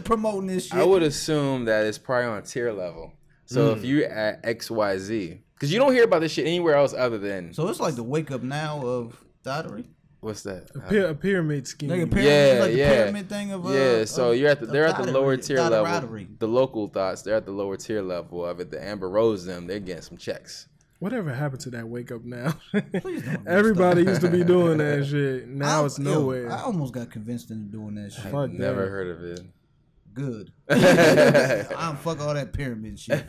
promoting 0.05 0.49
this 0.49 0.67
shit. 0.67 0.75
I 0.79 0.85
would 0.85 1.03
assume 1.03 1.65
that 1.67 1.87
it's 1.87 1.99
probably 1.99 2.27
on 2.27 2.39
a 2.39 2.43
tier 2.43 2.73
level. 2.73 3.13
So 3.47 3.73
Hmm. 3.73 3.79
if 3.79 3.85
you're 3.85 4.07
at 4.09 4.41
X 4.45 4.71
Y 4.71 4.99
Z, 4.99 5.41
because 5.55 5.73
you 5.73 5.79
don't 5.79 5.93
hear 5.93 6.05
about 6.05 6.21
this 6.21 6.33
shit 6.33 6.47
anywhere 6.47 6.75
else 6.75 6.93
other 6.95 7.19
than 7.19 7.53
so 7.55 7.69
it's 7.69 7.81
like 7.81 7.95
the 7.95 8.03
wake 8.03 8.31
up 8.31 8.43
now 8.43 8.85
of 8.85 9.23
thottery. 9.43 9.85
What's 10.25 10.43
that? 10.43 10.71
a, 10.75 10.81
py- 10.91 10.99
a 10.99 11.15
pyramid 11.15 11.67
scheme. 11.69 11.91
Like 11.91 12.01
a 12.03 12.07
pyramid, 12.07 12.25
Yeah, 12.57 12.61
like 12.63 12.73
the 12.73 12.79
yeah. 12.79 12.95
pyramid 12.95 13.29
thing 13.29 13.53
of 13.53 13.67
uh, 13.67 13.71
yeah, 13.71 14.05
so 14.05 14.31
of- 14.33 14.39
you're 14.39 14.49
at 14.51 14.61
the 14.61 14.67
they're 14.67 14.87
at 14.87 14.97
the 15.03 15.13
lower 15.13 15.37
tier 15.37 15.59
level. 15.59 15.85
thottery. 15.85 16.29
The 16.39 16.49
local 16.49 16.89
thoughts, 16.89 17.23
they're 17.23 17.37
at 17.37 17.45
the 17.47 17.53
lower 17.53 17.77
tier 17.77 18.03
level 18.03 18.45
of 18.45 18.59
it. 18.61 18.71
The 18.71 18.83
Amber 18.83 19.09
Rose 19.09 19.45
them, 19.45 19.67
they're 19.67 19.79
getting 19.81 20.03
some 20.03 20.17
checks. 20.17 20.67
Whatever 21.01 21.35
happened 21.35 21.61
to 21.63 21.71
that 21.71 21.87
wake 21.89 22.11
up 22.13 22.25
now? 22.25 22.55
Please 23.01 23.23
don't 23.23 23.47
Everybody 23.47 24.03
used 24.05 24.23
to 24.23 24.31
be 24.31 24.43
doing 24.55 24.79
that 24.79 25.05
shit. 25.07 25.49
Now 25.49 25.83
I- 25.83 25.87
it's 25.87 25.99
yo, 25.99 26.05
nowhere. 26.15 26.51
I 26.51 26.63
almost 26.63 26.95
got 26.95 27.11
convinced 27.11 27.51
into 27.51 27.65
doing 27.71 27.95
that 27.97 28.13
shit. 28.13 28.25
Fuck 28.33 28.51
Never 28.53 28.83
that. 28.85 28.91
heard 28.91 29.09
of 29.09 29.23
it. 29.25 29.41
Good. 30.15 30.53
I'm 31.77 31.97
fuck 31.97 32.21
all 32.21 32.35
that 32.35 32.53
pyramid 32.53 32.99
shit. 33.01 33.25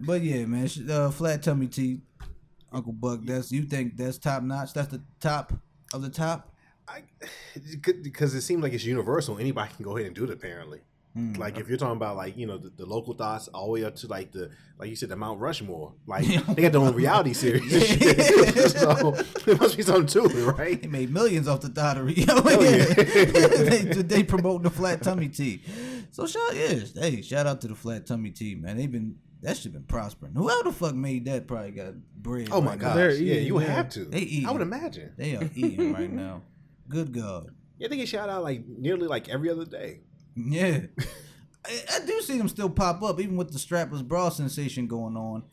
But 0.00 0.22
yeah, 0.22 0.44
man, 0.44 0.68
uh, 0.90 1.10
flat 1.12 1.42
tummy 1.44 1.68
tea, 1.68 2.00
Uncle 2.72 2.92
Buck. 2.92 3.20
That's 3.22 3.52
you 3.52 3.62
think 3.62 3.96
that's 3.96 4.18
top 4.18 4.42
notch? 4.42 4.72
That's 4.72 4.88
the 4.88 5.00
top 5.20 5.52
of 5.92 6.02
the 6.02 6.10
top. 6.10 6.52
I, 6.88 7.02
because 8.02 8.34
it 8.34 8.42
seems 8.42 8.62
like 8.62 8.72
it's 8.72 8.84
universal. 8.84 9.38
Anybody 9.38 9.72
can 9.74 9.84
go 9.84 9.96
ahead 9.96 10.06
and 10.06 10.14
do 10.14 10.24
it. 10.24 10.30
Apparently, 10.30 10.80
Hmm. 11.16 11.32
like 11.32 11.56
if 11.58 11.66
you're 11.66 11.78
talking 11.78 11.96
about 11.96 12.14
like 12.14 12.36
you 12.36 12.44
know 12.46 12.58
the, 12.58 12.68
the 12.76 12.84
local 12.84 13.14
thoughts 13.14 13.48
all 13.48 13.66
the 13.66 13.72
way 13.72 13.84
up 13.84 13.96
to 13.96 14.06
like 14.06 14.32
the 14.32 14.50
like 14.78 14.90
you 14.90 14.96
said 14.96 15.08
the 15.08 15.16
Mount 15.16 15.40
Rushmore. 15.40 15.94
Like 16.06 16.26
they 16.48 16.60
got 16.62 16.72
their 16.72 16.80
own 16.82 16.94
reality 16.94 17.32
series. 17.32 17.72
and 17.72 18.70
so 18.70 19.12
there 19.46 19.56
must 19.56 19.78
be 19.78 19.82
something 19.82 20.06
to 20.08 20.24
it, 20.26 20.44
right? 20.58 20.82
They 20.82 20.88
made 20.88 21.10
millions 21.10 21.48
off 21.48 21.62
the 21.62 21.70
thottery. 21.70 22.12
yeah. 22.16 22.34
they, 22.40 24.02
they 24.02 24.22
promoting 24.24 24.64
the 24.64 24.70
flat 24.70 25.02
tummy 25.02 25.28
tea. 25.30 25.62
So 26.12 26.26
shout 26.26 26.54
yes, 26.54 26.92
hey, 26.94 27.22
shout 27.22 27.46
out 27.46 27.62
to 27.62 27.68
the 27.68 27.74
flat 27.74 28.06
tummy 28.06 28.30
tea, 28.30 28.54
man. 28.54 28.76
They've 28.76 28.92
been 28.92 29.16
that 29.46 29.56
shit 29.56 29.72
been 29.72 29.84
prospering. 29.84 30.34
Whoever 30.34 30.64
the 30.64 30.72
fuck 30.72 30.96
made 30.96 31.26
that 31.26 31.46
probably 31.46 31.70
got 31.70 31.94
bread. 32.16 32.48
Oh 32.50 32.60
my 32.60 32.70
right 32.70 32.80
gosh, 32.80 32.94
now. 32.96 33.02
Yeah, 33.04 33.34
you 33.34 33.60
yeah. 33.60 33.66
have 33.68 33.88
to. 33.90 34.04
They 34.04 34.18
eating. 34.18 34.48
I 34.48 34.50
would 34.50 34.60
imagine. 34.60 35.12
They 35.16 35.36
are 35.36 35.48
eating 35.54 35.92
right 35.92 36.10
now. 36.10 36.42
Good 36.88 37.12
God. 37.12 37.54
Yeah, 37.78 37.86
they 37.86 37.96
get 37.96 38.08
shout 38.08 38.28
out 38.28 38.42
like 38.42 38.66
nearly 38.66 39.06
like 39.06 39.28
every 39.28 39.48
other 39.48 39.64
day. 39.64 40.00
Yeah. 40.34 40.80
I, 41.64 41.80
I 41.94 42.06
do 42.06 42.20
see 42.22 42.38
them 42.38 42.48
still 42.48 42.68
pop 42.68 43.04
up, 43.04 43.20
even 43.20 43.36
with 43.36 43.52
the 43.52 43.58
strapless 43.60 44.02
bra 44.02 44.30
sensation 44.30 44.88
going 44.88 45.16
on. 45.16 45.44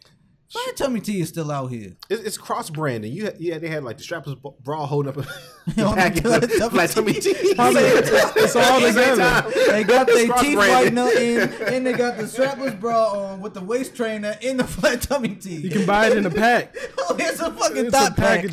Flat 0.54 0.78
tummy 0.78 1.00
tea 1.02 1.20
is 1.20 1.30
still 1.30 1.50
out 1.52 1.72
here. 1.72 1.94
It's, 2.12 2.22
it's 2.22 2.38
cross 2.38 2.70
branding. 2.70 3.12
You 3.12 3.26
had, 3.26 3.38
yeah, 3.42 3.58
they 3.58 3.70
had 3.70 3.84
like 3.84 3.98
the 3.98 4.04
strapless 4.04 4.40
bra 4.64 4.86
holding 4.86 5.10
up 5.10 5.18
a 5.18 5.22
On 5.84 5.96
the 5.96 5.96
package 5.96 6.22
flat 6.22 6.44
of 6.44 6.52
tummy 6.60 6.70
flat 6.70 6.90
tummy 6.92 7.14
tea. 7.14 7.22
tea. 7.34 7.54
It's 7.56 8.56
all 8.56 8.80
together. 8.80 9.52
They 9.72 9.84
got 9.84 10.08
It's 10.10 10.28
their 10.28 10.38
teeth 10.44 10.56
cross-branded. 10.58 10.94
whitener 10.94 11.16
in, 11.16 11.74
and 11.74 11.86
they 11.88 11.94
got 11.94 12.18
the 12.18 12.24
strapless 12.24 12.80
bra 12.80 13.14
on 13.32 13.42
with 13.42 13.56
the 13.56 13.62
waist 13.62 13.96
trainer 13.96 14.36
in 14.42 14.58
the 14.58 14.64
flat 14.64 15.02
tummy 15.02 15.34
tea. 15.36 15.56
You 15.56 15.72
can 15.72 15.86
buy 15.88 16.08
it 16.08 16.18
in 16.18 16.26
a 16.28 16.30
pack. 16.30 16.76
oh, 17.00 17.16
here's 17.16 17.40
a 17.40 17.52
fucking 17.52 17.88
It's 17.88 17.96
a 17.96 18.12
thought 18.12 18.16
pack. 18.16 18.44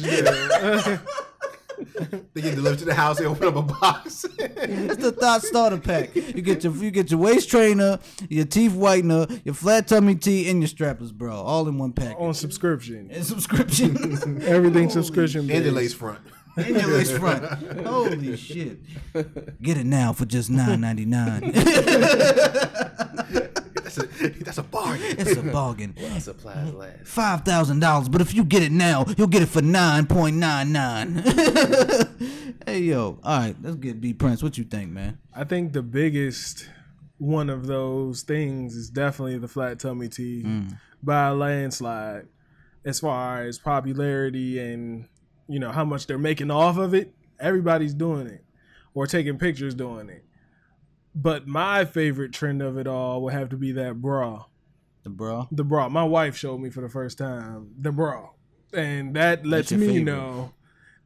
Package 1.85 2.11
there. 2.11 2.21
They 2.35 2.41
get 2.43 2.55
delivered 2.55 2.79
to 2.81 2.85
the 2.85 2.95
house. 2.95 3.19
They 3.19 3.25
open 3.27 3.49
up 3.49 3.57
a 3.57 3.63
box. 3.63 4.25
It's 4.37 4.97
the 5.03 5.13
thought 5.13 5.43
starter 5.43 5.79
pack. 5.79 6.15
You 6.15 6.43
get 6.43 6.65
your 6.65 6.75
you 6.77 6.91
get 6.91 7.11
your 7.11 7.21
waist 7.21 7.49
trainer, 7.51 7.99
your 8.29 8.45
teeth 8.45 8.73
whitener, 8.73 9.41
your 9.45 9.55
flat 9.55 9.89
tummy 9.89 10.15
tea, 10.15 10.49
and 10.51 10.61
your 10.61 10.69
strappers, 10.69 11.13
bro, 11.13 11.33
all 11.35 11.67
in 11.69 11.79
one 11.79 11.93
pack. 11.93 12.17
on 12.19 12.35
subscription. 12.35 13.11
And 13.11 13.25
subscription. 13.25 14.43
Everything 14.47 14.91
subscription. 14.91 15.51
and 15.51 15.65
the 15.65 15.71
lace 15.71 15.95
front. 15.95 16.19
in 16.57 16.75
your 16.75 16.89
lace 16.89 17.11
front. 17.17 17.45
Holy 17.87 18.37
shit! 18.37 18.81
Get 19.63 19.77
it 19.79 19.87
now 19.87 20.13
for 20.13 20.27
just 20.27 20.51
nine 20.51 20.81
ninety 20.81 21.05
nine. 21.05 21.53
That's 23.95 24.21
a 24.21 24.29
that's 24.45 24.59
a 24.59 24.63
bargain. 24.63 25.17
It's 25.19 25.37
a 25.37 25.43
bargain. 25.43 25.95
Supplies 26.21 26.73
last. 26.73 27.07
Five 27.07 27.45
thousand 27.45 27.81
dollars, 27.81 28.09
but 28.09 28.21
if 28.21 28.35
you 28.35 28.45
get 28.45 28.63
it 28.63 28.73
now, 28.73 29.05
you'll 29.17 29.27
get 29.27 29.43
it 29.43 29.49
for 29.49 29.63
nine 29.63 30.07
point 30.07 30.37
nine 30.37 30.73
nine. 30.73 31.23
Hey 32.67 32.81
yo, 32.81 33.19
all 33.25 33.39
right, 33.39 33.57
let's 33.63 33.77
get 33.77 34.01
B 34.01 34.13
Prince. 34.13 34.43
What 34.43 34.59
you 34.59 34.65
think, 34.65 34.91
man? 34.91 35.19
I 35.35 35.45
think 35.45 35.73
the 35.73 35.83
biggest 35.83 36.69
one 37.17 37.49
of 37.49 37.67
those 37.67 38.23
things 38.23 38.77
is 38.77 38.91
definitely 38.91 39.39
the 39.39 39.49
flat 39.49 39.79
tummy 39.81 40.09
tea 40.09 40.43
mm. 40.45 40.79
by 41.03 41.29
a 41.29 41.35
landslide. 41.35 42.29
As 42.85 43.01
far 43.01 43.43
as 43.43 43.59
popularity 43.59 44.59
and 44.59 45.09
you 45.49 45.59
know 45.59 45.73
how 45.73 45.85
much 45.85 46.07
they're 46.07 46.19
making 46.19 46.51
off 46.51 46.77
of 46.77 46.95
it, 46.95 47.15
everybody's 47.41 47.95
doing 47.95 48.27
it 48.27 48.45
or 48.95 49.07
taking 49.07 49.39
pictures 49.39 49.75
doing 49.75 50.09
it. 50.11 50.25
But 51.21 51.47
my 51.47 51.85
favorite 51.85 52.33
trend 52.33 52.63
of 52.63 52.79
it 52.79 52.87
all 52.87 53.23
would 53.23 53.33
have 53.33 53.49
to 53.51 53.57
be 53.57 53.73
that 53.73 54.01
bra. 54.01 54.45
The 55.03 55.11
bra. 55.11 55.47
The 55.51 55.65
bra. 55.65 55.89
My 55.89 56.05
wife 56.05 56.37
showed 56.37 56.59
me 56.61 56.71
for 56.71 56.81
the 56.81 56.89
first 56.89 57.19
time 57.19 57.71
the 57.79 57.91
bra, 57.93 58.31
and 58.73 59.15
that 59.17 59.45
lets 59.47 59.73
me 59.73 59.87
favorite. 59.87 60.05
know 60.05 60.53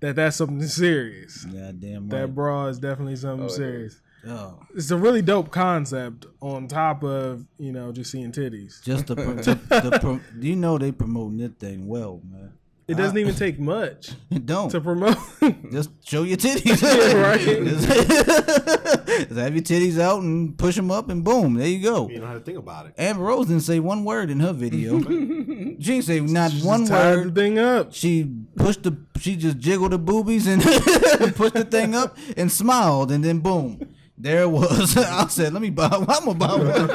that 0.00 0.16
that's 0.16 0.36
something 0.36 0.62
serious. 0.66 1.44
Goddamn 1.44 2.08
That 2.08 2.20
right. 2.20 2.34
bra 2.34 2.66
is 2.66 2.78
definitely 2.78 3.16
something 3.16 3.46
Oh, 3.46 3.48
serious 3.48 4.00
Oh, 4.26 4.58
it's 4.74 4.90
a 4.90 4.96
really 4.96 5.20
dope 5.22 5.50
concept 5.50 6.24
on 6.40 6.66
top 6.66 7.04
of 7.04 7.46
you 7.58 7.72
know 7.72 7.92
just 7.92 8.10
seeing 8.10 8.32
titties. 8.32 8.82
just 8.82 9.06
the, 9.06 9.14
pro- 9.16 9.34
the, 9.34 9.54
the 9.90 9.98
pro- 10.00 10.20
you 10.40 10.56
know 10.56 10.76
they 10.78 10.92
promoting 10.92 11.38
that 11.38 11.58
thing 11.58 11.86
well, 11.86 12.20
man. 12.30 12.52
It 12.86 12.96
doesn't 12.98 13.16
even 13.16 13.34
take 13.34 13.58
much 13.58 14.10
It 14.30 14.44
don't 14.44 14.68
to 14.70 14.80
promote. 14.80 15.16
just 15.72 15.90
show 16.06 16.22
your 16.22 16.36
titties. 16.36 16.82
right. 17.22 17.40
just, 17.40 17.88
just 17.88 19.38
have 19.38 19.54
your 19.54 19.62
titties 19.62 19.98
out 19.98 20.22
and 20.22 20.56
push 20.58 20.76
them 20.76 20.90
up, 20.90 21.08
and 21.08 21.24
boom, 21.24 21.54
there 21.54 21.66
you 21.66 21.82
go. 21.82 22.08
You 22.10 22.20
know 22.20 22.26
how 22.26 22.34
to 22.34 22.40
think 22.40 22.58
about 22.58 22.86
it. 22.86 22.94
Amber 22.98 23.22
Rose 23.24 23.46
didn't 23.46 23.62
say 23.62 23.80
one 23.80 24.04
word 24.04 24.30
in 24.30 24.40
her 24.40 24.52
video. 24.52 25.00
she 25.00 25.76
didn't 25.76 26.02
say 26.04 26.20
not 26.20 26.50
Just 26.50 26.66
one 26.66 26.84
word. 26.86 27.28
the 27.34 27.40
thing 27.40 27.58
up. 27.58 27.94
She 27.94 28.30
pushed 28.56 28.82
the, 28.82 28.96
she 29.18 29.36
just 29.36 29.58
jiggled 29.58 29.92
the 29.92 29.98
boobies 29.98 30.46
and 30.46 30.62
pushed 30.62 31.54
the 31.54 31.66
thing 31.70 31.94
up 31.94 32.18
and 32.36 32.52
smiled, 32.52 33.10
and 33.10 33.24
then 33.24 33.38
boom, 33.40 33.80
there 34.18 34.42
it 34.42 34.50
was. 34.50 34.96
I 34.96 35.26
said, 35.28 35.52
let 35.54 35.62
me 35.62 35.70
buy. 35.70 35.88
I'm 35.90 36.04
gonna 36.04 36.34
buy 36.34 36.54
one. 36.56 36.90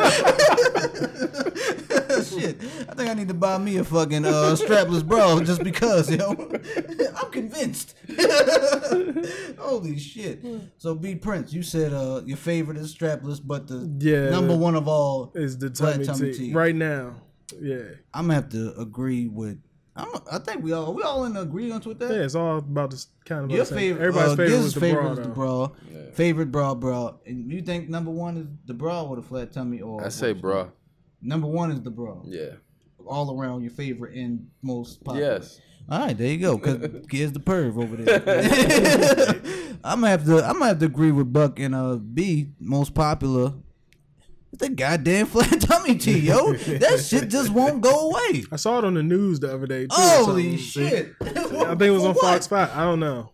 Shit, 2.39 2.57
I 2.89 2.93
think 2.95 3.09
I 3.09 3.13
need 3.13 3.27
to 3.29 3.33
buy 3.33 3.57
me 3.57 3.77
a 3.77 3.83
fucking 3.83 4.25
uh, 4.25 4.55
strapless 4.59 5.05
bra 5.05 5.39
just 5.41 5.63
because, 5.63 6.09
yo. 6.13 6.31
I'm 7.17 7.31
convinced. 7.31 7.95
Holy 9.57 9.97
shit! 9.99 10.43
So, 10.77 10.95
B 10.95 11.15
Prince, 11.15 11.53
you 11.53 11.63
said 11.63 11.93
uh, 11.93 12.21
your 12.25 12.37
favorite 12.37 12.77
is 12.77 12.93
strapless, 12.95 13.39
but 13.43 13.67
the 13.67 13.89
Yeah, 13.99 14.29
number 14.29 14.55
one 14.55 14.75
of 14.75 14.87
all 14.87 15.31
Is 15.35 15.57
the 15.57 15.69
Flat 15.69 15.93
tummy, 15.93 16.05
tummy 16.05 16.31
tea. 16.33 16.37
tea. 16.49 16.53
right 16.53 16.75
now? 16.75 17.15
Yeah, 17.59 17.79
I'm 18.13 18.25
gonna 18.25 18.35
have 18.35 18.49
to 18.49 18.79
agree 18.79 19.27
with. 19.27 19.59
I'm, 19.95 20.07
think 20.45 20.63
we 20.63 20.71
all 20.71 20.93
we 20.93 21.03
all 21.03 21.25
in 21.25 21.35
agreement 21.35 21.85
with 21.85 21.99
that. 21.99 22.11
yeah. 22.11 22.21
It's 22.23 22.35
all 22.35 22.57
about 22.59 22.91
this 22.91 23.07
kind 23.25 23.45
of. 23.45 23.51
Your 23.51 23.65
the 23.65 23.75
favorite, 23.75 24.01
Everybody's 24.05 24.31
uh, 24.33 24.35
favorite 24.35 24.47
Giz's 24.49 24.63
was 24.63 24.73
the 24.75 24.79
favorite 24.79 25.01
bra. 25.03 25.11
is 25.11 25.17
the 25.17 25.23
though. 25.23 25.33
bra. 25.33 25.69
Favorite 26.13 26.51
bra, 26.51 26.75
bra. 26.75 27.13
And 27.25 27.51
you 27.51 27.61
think 27.61 27.89
number 27.89 28.11
one 28.11 28.37
is 28.37 28.47
the 28.65 28.73
bra 28.73 29.03
or 29.03 29.15
the 29.17 29.21
flat 29.21 29.51
tummy 29.51 29.81
or? 29.81 30.03
I 30.05 30.09
say 30.09 30.33
bra. 30.33 30.67
Number 31.21 31.47
one 31.47 31.71
is 31.71 31.81
the 31.81 31.91
bra. 31.91 32.17
Yeah. 32.25 32.51
all 33.05 33.39
around 33.39 33.61
your 33.61 33.71
favorite 33.71 34.15
and 34.15 34.49
most 34.61 35.03
popular. 35.03 35.33
Yes. 35.33 35.59
All 35.89 35.99
right, 35.99 36.15
there 36.17 36.27
you 36.31 36.37
go. 36.37 36.57
Cause 36.57 36.77
here's 37.11 37.31
the 37.31 37.39
perv 37.39 37.81
over 37.81 37.95
there. 37.95 38.21
I'm 39.83 40.01
gonna 40.01 40.09
have 40.09 40.25
to. 40.25 40.37
I'm 40.45 40.53
gonna 40.53 40.67
have 40.67 40.79
to 40.79 40.85
agree 40.85 41.11
with 41.11 41.31
Buck 41.33 41.59
and 41.59 41.73
uh 41.73 41.95
B. 41.95 42.49
Most 42.59 42.93
popular. 42.93 43.53
The 44.51 44.69
goddamn 44.69 45.25
flat 45.27 45.61
tummy 45.61 45.95
tea, 45.97 46.19
yo. 46.19 46.53
That 46.53 46.99
shit 47.05 47.29
just 47.29 47.49
won't 47.51 47.81
go 47.81 48.09
away. 48.09 48.43
I 48.51 48.55
saw 48.57 48.79
it 48.79 48.85
on 48.85 48.93
the 48.95 49.03
news 49.03 49.39
the 49.39 49.53
other 49.53 49.67
day. 49.67 49.83
Too, 49.85 49.95
Holy 49.95 50.57
shit! 50.57 51.13
I 51.21 51.25
think 51.25 51.81
it 51.81 51.91
was 51.91 52.03
on 52.05 52.15
Fox 52.15 52.47
Five. 52.47 52.69
I 52.71 52.83
don't 52.83 52.99
know. 52.99 53.31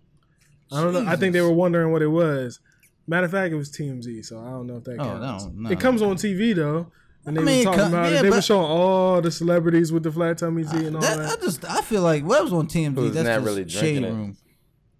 I 0.71 0.81
don't 0.83 0.93
know. 0.93 1.05
I 1.07 1.15
think 1.15 1.33
they 1.33 1.41
were 1.41 1.51
wondering 1.53 1.91
what 1.91 2.01
it 2.01 2.07
was. 2.07 2.59
Matter 3.07 3.25
of 3.25 3.31
fact, 3.31 3.53
it 3.53 3.55
was 3.57 3.71
TMZ, 3.71 4.25
so 4.25 4.39
I 4.39 4.49
don't 4.49 4.65
know 4.67 4.77
if 4.77 4.83
that 4.85 4.99
Oh, 4.99 5.03
counts. 5.03 5.45
no, 5.45 5.51
no. 5.55 5.69
It 5.69 5.79
comes 5.79 6.01
on 6.01 6.15
TV 6.15 6.55
though, 6.55 6.91
and 7.25 7.37
they 7.37 7.41
I 7.41 7.43
mean, 7.43 7.59
were 7.59 7.63
talking 7.65 7.87
about 7.87 8.11
yeah, 8.11 8.19
it. 8.19 8.23
They 8.23 8.29
were 8.29 8.41
showing 8.41 8.65
all 8.65 9.21
the 9.21 9.31
celebrities 9.31 9.91
with 9.91 10.03
the 10.03 10.11
flat 10.11 10.37
tummies 10.37 10.71
tea 10.71 10.85
and 10.85 10.95
all 10.95 11.01
That, 11.01 11.17
that. 11.17 11.39
I 11.39 11.41
just 11.41 11.65
I 11.65 11.81
feel 11.81 12.01
like 12.01 12.23
what 12.23 12.43
was 12.43 12.53
on 12.53 12.67
TMZ. 12.67 12.95
Who's 12.95 13.13
that's 13.13 13.27
not 13.27 13.35
just 13.35 13.45
really 13.45 13.69
shade 13.69 13.79
drinking 13.79 14.03
it? 14.03 14.09
room. 14.09 14.37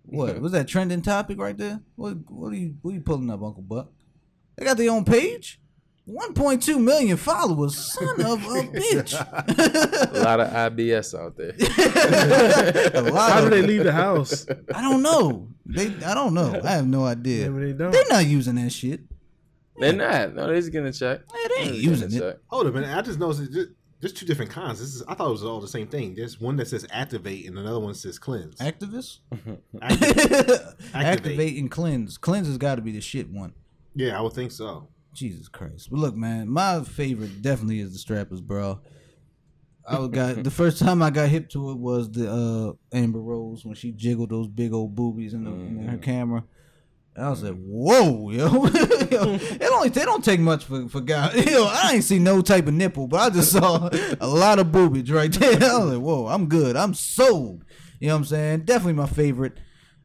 What 0.07 0.39
was 0.39 0.51
that 0.51 0.67
trending 0.67 1.01
topic 1.01 1.39
right 1.39 1.57
there? 1.57 1.81
What 1.95 2.17
what 2.29 2.53
are 2.53 2.57
you 2.57 2.75
what 2.81 2.91
are 2.91 2.93
you 2.95 3.01
pulling 3.01 3.29
up, 3.29 3.41
Uncle 3.41 3.63
Buck? 3.63 3.89
They 4.55 4.65
got 4.65 4.77
their 4.77 4.91
own 4.91 5.05
page. 5.05 5.59
1.2 6.07 6.79
million 6.79 7.17
followers. 7.17 7.75
Son 7.75 8.21
of 8.21 8.43
a 8.43 8.61
bitch. 8.61 9.13
A 10.13 10.19
lot 10.19 10.39
of 10.39 10.49
IBS 10.49 11.19
out 11.19 11.35
there. 11.35 11.53
A 12.93 13.11
lot 13.11 13.31
How 13.31 13.41
do 13.41 13.49
they 13.49 13.63
leave 13.63 13.83
the 13.83 13.91
house? 13.91 14.45
I 14.73 14.81
don't 14.81 15.01
know. 15.01 15.47
They 15.65 15.87
I 16.05 16.13
don't 16.13 16.35
know. 16.35 16.61
I 16.63 16.71
have 16.71 16.85
no 16.87 17.05
idea. 17.05 17.49
Maybe 17.49 17.71
they 17.71 17.77
don't. 17.77 17.91
They're 17.91 18.03
not 18.07 18.25
using 18.27 18.55
that 18.55 18.71
shit. 18.71 19.01
They're 19.77 19.93
not. 19.93 20.33
No, 20.35 20.47
they're 20.47 20.55
just 20.55 20.71
getting 20.71 20.87
a 20.87 20.93
check. 20.93 21.21
Yeah, 21.33 21.47
they 21.49 21.63
ain't 21.63 21.75
using 21.75 22.09
getting 22.09 22.23
a 22.23 22.27
it. 22.27 22.31
check. 22.33 22.41
Hold 22.47 22.67
up, 22.67 22.73
man. 22.73 22.83
I 22.85 23.01
just 23.01 23.19
noticed 23.19 23.51
that 23.51 23.73
there's 23.99 24.13
two 24.13 24.25
different 24.25 24.51
kinds. 24.51 24.79
This 24.79 24.95
is 24.95 25.03
I 25.07 25.15
thought 25.15 25.27
it 25.27 25.31
was 25.31 25.43
all 25.43 25.59
the 25.59 25.67
same 25.67 25.87
thing. 25.87 26.15
There's 26.15 26.39
one 26.39 26.55
that 26.57 26.67
says 26.67 26.85
activate 26.91 27.45
and 27.47 27.57
another 27.57 27.79
one 27.79 27.93
says 27.93 28.17
cleanse. 28.19 28.55
Activists? 28.57 29.19
Activate. 29.81 30.75
Activate 30.93 31.57
and 31.57 31.69
cleanse. 31.71 32.17
Cleanse 32.17 32.47
has 32.47 32.57
got 32.57 32.75
to 32.75 32.81
be 32.81 32.91
the 32.91 33.01
shit 33.01 33.29
one. 33.29 33.53
yeah, 33.95 34.17
I 34.17 34.21
would 34.21 34.33
think 34.33 34.51
so. 34.51 34.87
Jesus 35.13 35.47
Christ. 35.47 35.89
But 35.89 35.99
look, 35.99 36.15
man, 36.15 36.49
my 36.49 36.83
favorite 36.83 37.41
definitely 37.41 37.79
is 37.79 37.93
the 37.93 37.99
strappers, 37.99 38.41
bro. 38.41 38.81
I 39.87 39.99
was 39.99 40.09
got 40.09 40.43
the 40.43 40.51
first 40.63 40.79
time 40.79 41.01
I 41.01 41.09
got 41.09 41.29
hip 41.29 41.47
to 41.51 41.71
it 41.71 41.77
was 41.77 42.11
the 42.11 42.29
uh 42.31 42.73
Amber 42.95 43.19
Rose 43.21 43.63
when 43.65 43.75
she 43.75 43.91
jiggled 43.91 44.29
those 44.29 44.47
big 44.47 44.73
old 44.73 44.95
boobies 44.95 45.33
in, 45.33 45.43
the, 45.45 45.51
in 45.51 45.87
her 45.87 45.97
camera. 45.97 46.43
And 47.15 47.25
I 47.25 47.29
was 47.29 47.43
like, 47.43 47.55
"Whoa, 47.55 48.29
yo!" 48.29 48.47
yo 48.65 49.33
it 49.39 49.71
only 49.71 49.89
they 49.89 50.03
don't 50.03 50.23
take 50.23 50.39
much 50.39 50.65
for 50.65 50.89
for 50.89 50.99
guys. 50.99 51.45
Yo, 51.49 51.63
I 51.65 51.93
ain't 51.93 52.03
see 52.03 52.19
no 52.19 52.41
type 52.41 52.67
of 52.67 52.73
nipple, 52.73 53.07
but 53.07 53.19
I 53.19 53.29
just 53.29 53.53
saw 53.53 53.89
a 54.19 54.27
lot 54.27 54.59
of 54.59 54.71
boobies 54.71 55.09
right 55.09 55.31
there. 55.31 55.53
I 55.63 55.77
was 55.77 55.93
like, 55.93 56.01
"Whoa, 56.01 56.27
I'm 56.27 56.47
good. 56.47 56.75
I'm 56.75 56.93
sold." 56.93 57.63
You 57.99 58.09
know 58.09 58.15
what 58.15 58.19
I'm 58.19 58.25
saying? 58.25 58.61
Definitely 58.65 58.93
my 58.93 59.07
favorite. 59.07 59.59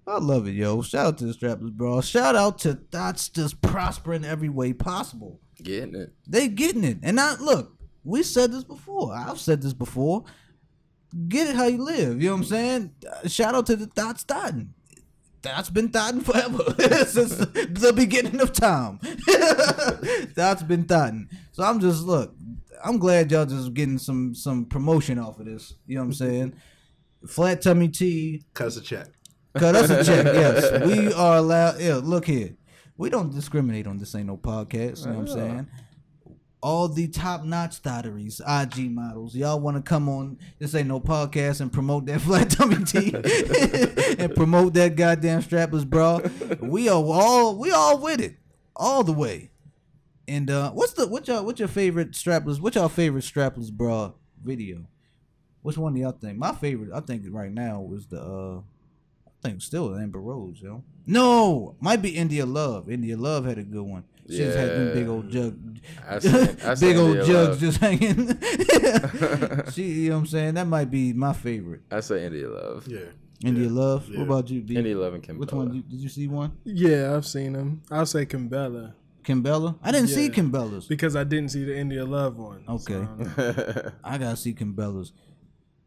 I 0.07 0.19
love 0.19 0.47
it, 0.47 0.53
yo. 0.53 0.83
Shout 0.83 1.07
out 1.07 1.19
to 1.19 1.27
the 1.27 1.33
strappers, 1.33 1.71
bro. 1.71 2.01
Shout 2.01 2.37
out 2.37 2.59
to 2.61 2.75
Thoughts 2.75 3.29
just 3.29 3.61
prospering 3.61 4.25
every 4.25 4.49
way 4.49 4.73
possible. 4.73 5.41
Getting 5.63 5.95
it. 5.95 6.13
They 6.27 6.49
getting 6.49 6.85
it. 6.85 6.99
And 7.03 7.21
I 7.21 7.35
look, 7.35 7.77
we 8.05 8.23
said 8.23 8.53
this 8.53 8.65
before. 8.65 9.15
I've 9.15 9.39
said 9.41 9.63
this 9.63 9.73
before. 9.73 10.25
Get 11.29 11.49
it 11.49 11.57
how 11.57 11.67
you 11.67 11.83
live. 11.83 12.23
You 12.23 12.29
know 12.29 12.37
what 12.37 12.43
I'm 12.43 12.47
saying? 12.47 12.95
Uh, 13.11 13.29
Shout 13.29 13.55
out 13.55 13.67
to 13.67 13.77
the 13.77 13.87
Thoughts 13.87 14.23
Thotting. 14.23 14.75
That's 15.43 15.71
been 15.71 15.89
thotting 15.89 16.21
forever 16.21 16.63
since 17.07 17.37
the 17.37 17.93
beginning 17.95 18.41
of 18.41 18.53
time. 18.53 19.01
That's 20.35 20.63
been 20.63 20.85
thotting. 20.85 21.29
So 21.53 21.63
I'm 21.65 21.81
just 21.81 22.05
look. 22.05 22.35
I'm 22.85 22.99
glad 22.99 23.31
y'all 23.31 23.47
just 23.47 23.75
getting 23.75 23.99
some 23.99 24.35
some 24.35 24.65
promotion 24.65 25.19
off 25.19 25.39
of 25.39 25.47
this. 25.47 25.75
You 25.87 25.97
know 25.97 26.03
what 26.03 26.07
I'm 26.07 26.13
saying? 26.15 26.55
Flat 27.27 27.63
tummy 27.63 27.89
tea, 27.89 28.45
Cut 28.55 28.69
us 28.69 28.77
a 28.77 28.81
check. 28.81 29.09
Cut 29.57 29.75
us 29.75 29.91
a 29.91 30.05
check. 30.05 30.25
Yes, 30.27 30.87
we 30.87 31.13
are 31.13 31.37
allowed. 31.37 31.81
Yeah, 31.81 32.01
look 32.03 32.27
here. 32.27 32.57
We 32.97 33.11
don't 33.11 33.35
discriminate 33.35 33.87
on 33.87 33.99
this. 33.99 34.15
Ain't 34.15 34.27
no 34.27 34.37
podcast. 34.37 35.01
You 35.05 35.13
know 35.13 35.19
what 35.19 35.21
I'm 35.21 35.29
saying? 35.29 35.69
All 36.63 36.89
the 36.89 37.09
top 37.09 37.45
notch 37.45 37.77
thotteries, 37.77 38.41
IG 38.47 38.91
models, 38.91 39.35
y'all 39.35 39.59
want 39.59 39.79
to 39.79 39.83
come 39.83 40.09
on 40.11 40.39
this 40.59 40.75
ain't 40.75 40.89
no 40.89 41.01
podcast 41.01 41.63
and 41.63 41.73
promote 41.73 42.05
that 42.07 42.21
flat 42.23 42.51
tummy 42.51 42.85
tea 42.85 43.15
and 44.23 44.35
promote 44.35 44.75
that 44.75 44.95
goddamn 44.95 45.43
strapless 45.43 45.87
bra. 45.87 46.21
We 46.61 46.89
are 46.89 47.03
all 47.03 47.57
we 47.57 47.71
all 47.71 47.99
with 47.99 48.21
it, 48.21 48.37
all 48.77 49.03
the 49.03 49.13
way. 49.13 49.51
And 50.29 50.51
uh, 50.51 50.71
what's 50.73 50.93
the 50.93 51.09
what 51.09 51.27
y'all 51.29 51.45
what's 51.45 51.59
your 51.59 51.69
favorite 51.69 52.13
strapless? 52.13 52.61
What's 52.61 52.77
y'all 52.77 52.89
favorite 52.89 53.25
strapless 53.25 53.73
bra 53.73 54.13
video? 54.45 54.87
Which 55.63 55.79
one 55.79 55.95
do 55.95 56.01
y'all 56.01 56.13
think? 56.13 56.39
My 56.39 56.53
favorite, 56.53 56.91
I 56.95 57.01
think 57.01 57.25
right 57.31 57.51
now 57.51 57.81
was 57.81 58.07
the 58.07 58.21
uh 58.21 58.59
I 59.27 59.49
think 59.49 59.63
still 59.63 59.97
Amber 59.97 60.21
Rose, 60.21 60.61
yo. 60.61 60.85
No, 61.07 61.75
might 61.81 62.03
be 62.03 62.11
India 62.11 62.45
Love. 62.45 62.91
India 62.91 63.17
Love 63.17 63.47
had 63.47 63.59
a 63.59 63.63
good 63.63 63.83
one. 63.83 64.05
She 64.31 64.39
just 64.39 64.57
had 64.57 64.69
them 64.71 64.93
big 64.95 65.05
Yeah. 65.07 65.13
old 65.13 65.31
jug, 65.31 65.79
I 66.09 66.19
seen- 66.19 66.57
I 66.65 66.75
seen 66.75 66.89
big 66.89 66.97
old 66.99 67.17
India 67.17 67.25
jugs 67.27 67.49
Love. 67.49 67.61
just 67.61 67.79
hanging. 67.79 68.39
she, 69.73 69.83
you 69.85 70.09
know 70.11 70.17
what 70.17 70.21
I'm 70.21 70.27
saying? 70.27 70.55
That 70.55 70.67
might 70.67 70.91
be 70.91 71.13
my 71.13 71.33
favorite. 71.33 71.81
I 71.91 72.01
say 72.01 72.25
India 72.27 72.49
Love. 72.49 72.87
Yeah. 72.89 73.01
India 73.45 73.69
Love. 73.69 74.09
Yeah. 74.09 74.19
What 74.19 74.25
about 74.25 74.51
you, 74.51 74.61
B? 74.61 74.77
India 74.77 74.97
Love 74.99 75.15
and 75.15 75.23
Kim. 75.23 75.39
Which 75.39 75.53
one? 75.53 75.73
You, 75.75 75.83
did 75.83 75.99
you 76.01 76.09
see 76.09 76.29
one? 76.29 76.53
Yeah, 76.65 77.17
I've 77.17 77.27
seen 77.27 77.55
them. 77.55 77.83
I'll 77.91 78.07
say 78.07 78.27
Kimbella 78.27 78.93
Kimbella? 79.25 79.77
I 79.83 79.93
didn't 79.93 80.09
see 80.09 80.25
Yeah. 80.27 80.31
Kimbella's. 80.33 80.87
because 80.87 81.15
I 81.17 81.25
didn't 81.25 81.51
see 81.51 81.65
the 81.65 81.77
India 81.77 82.05
Love 82.05 82.37
one. 82.37 82.65
so 82.67 82.75
Okay. 82.75 83.93
I. 84.05 84.15
I 84.15 84.19
gotta 84.19 84.37
see 84.37 84.55
Kimbella's. 84.55 85.13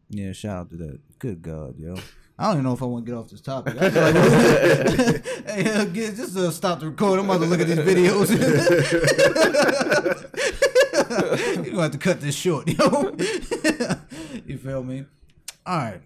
Yeah, 0.10 0.32
shout 0.34 0.58
out 0.58 0.70
to 0.72 0.78
that. 0.78 1.00
Good 1.20 1.42
God, 1.42 1.78
yo. 1.80 1.96
I 2.38 2.46
don't 2.46 2.54
even 2.54 2.64
know 2.64 2.74
if 2.74 2.82
I 2.82 2.86
want 2.86 3.06
to 3.06 3.12
get 3.12 3.18
off 3.18 3.30
this 3.30 3.42
topic. 3.42 3.76
I 3.80 3.90
feel 3.92 4.02
like- 4.02 5.26
hey, 5.48 5.72
uh, 5.72 5.86
get, 5.86 6.16
just 6.16 6.36
uh, 6.36 6.50
stop 6.52 6.80
the 6.80 6.88
recording. 6.90 7.26
I'm 7.26 7.30
about 7.30 7.44
to 7.44 7.50
look 7.50 7.60
at 7.60 7.68
these 7.68 7.78
videos. 7.78 8.30
You're 11.56 11.66
gonna 11.66 11.82
have 11.84 11.92
to 11.92 11.98
cut 11.98 12.22
this 12.22 12.36
short, 12.36 12.68
yo. 12.68 13.16
you 14.46 14.58
feel 14.58 14.84
me? 14.84 15.06
All 15.66 15.78
right. 15.78 16.02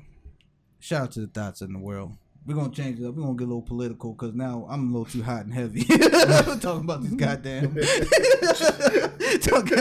Shout 0.80 1.02
out 1.04 1.12
to 1.14 1.22
the 1.22 1.28
thoughts 1.28 1.62
in 1.62 1.74
the 1.74 1.80
world. 1.80 2.14
We're 2.48 2.56
gonna 2.56 2.72
change 2.72 2.98
it 3.02 3.06
up. 3.06 3.14
We're 3.16 3.24
gonna 3.24 3.36
get 3.36 3.44
a 3.44 3.48
little 3.48 3.62
political 3.62 4.14
because 4.14 4.34
now 4.34 4.66
I'm 4.70 4.88
a 4.88 4.98
little 4.98 5.06
too 5.06 5.22
hot 5.22 5.44
and 5.44 5.54
heavy. 5.54 5.84
talking 6.62 6.86
about 6.86 7.04
these 7.04 7.16
goddamn 7.16 7.76
talking, 9.42 9.78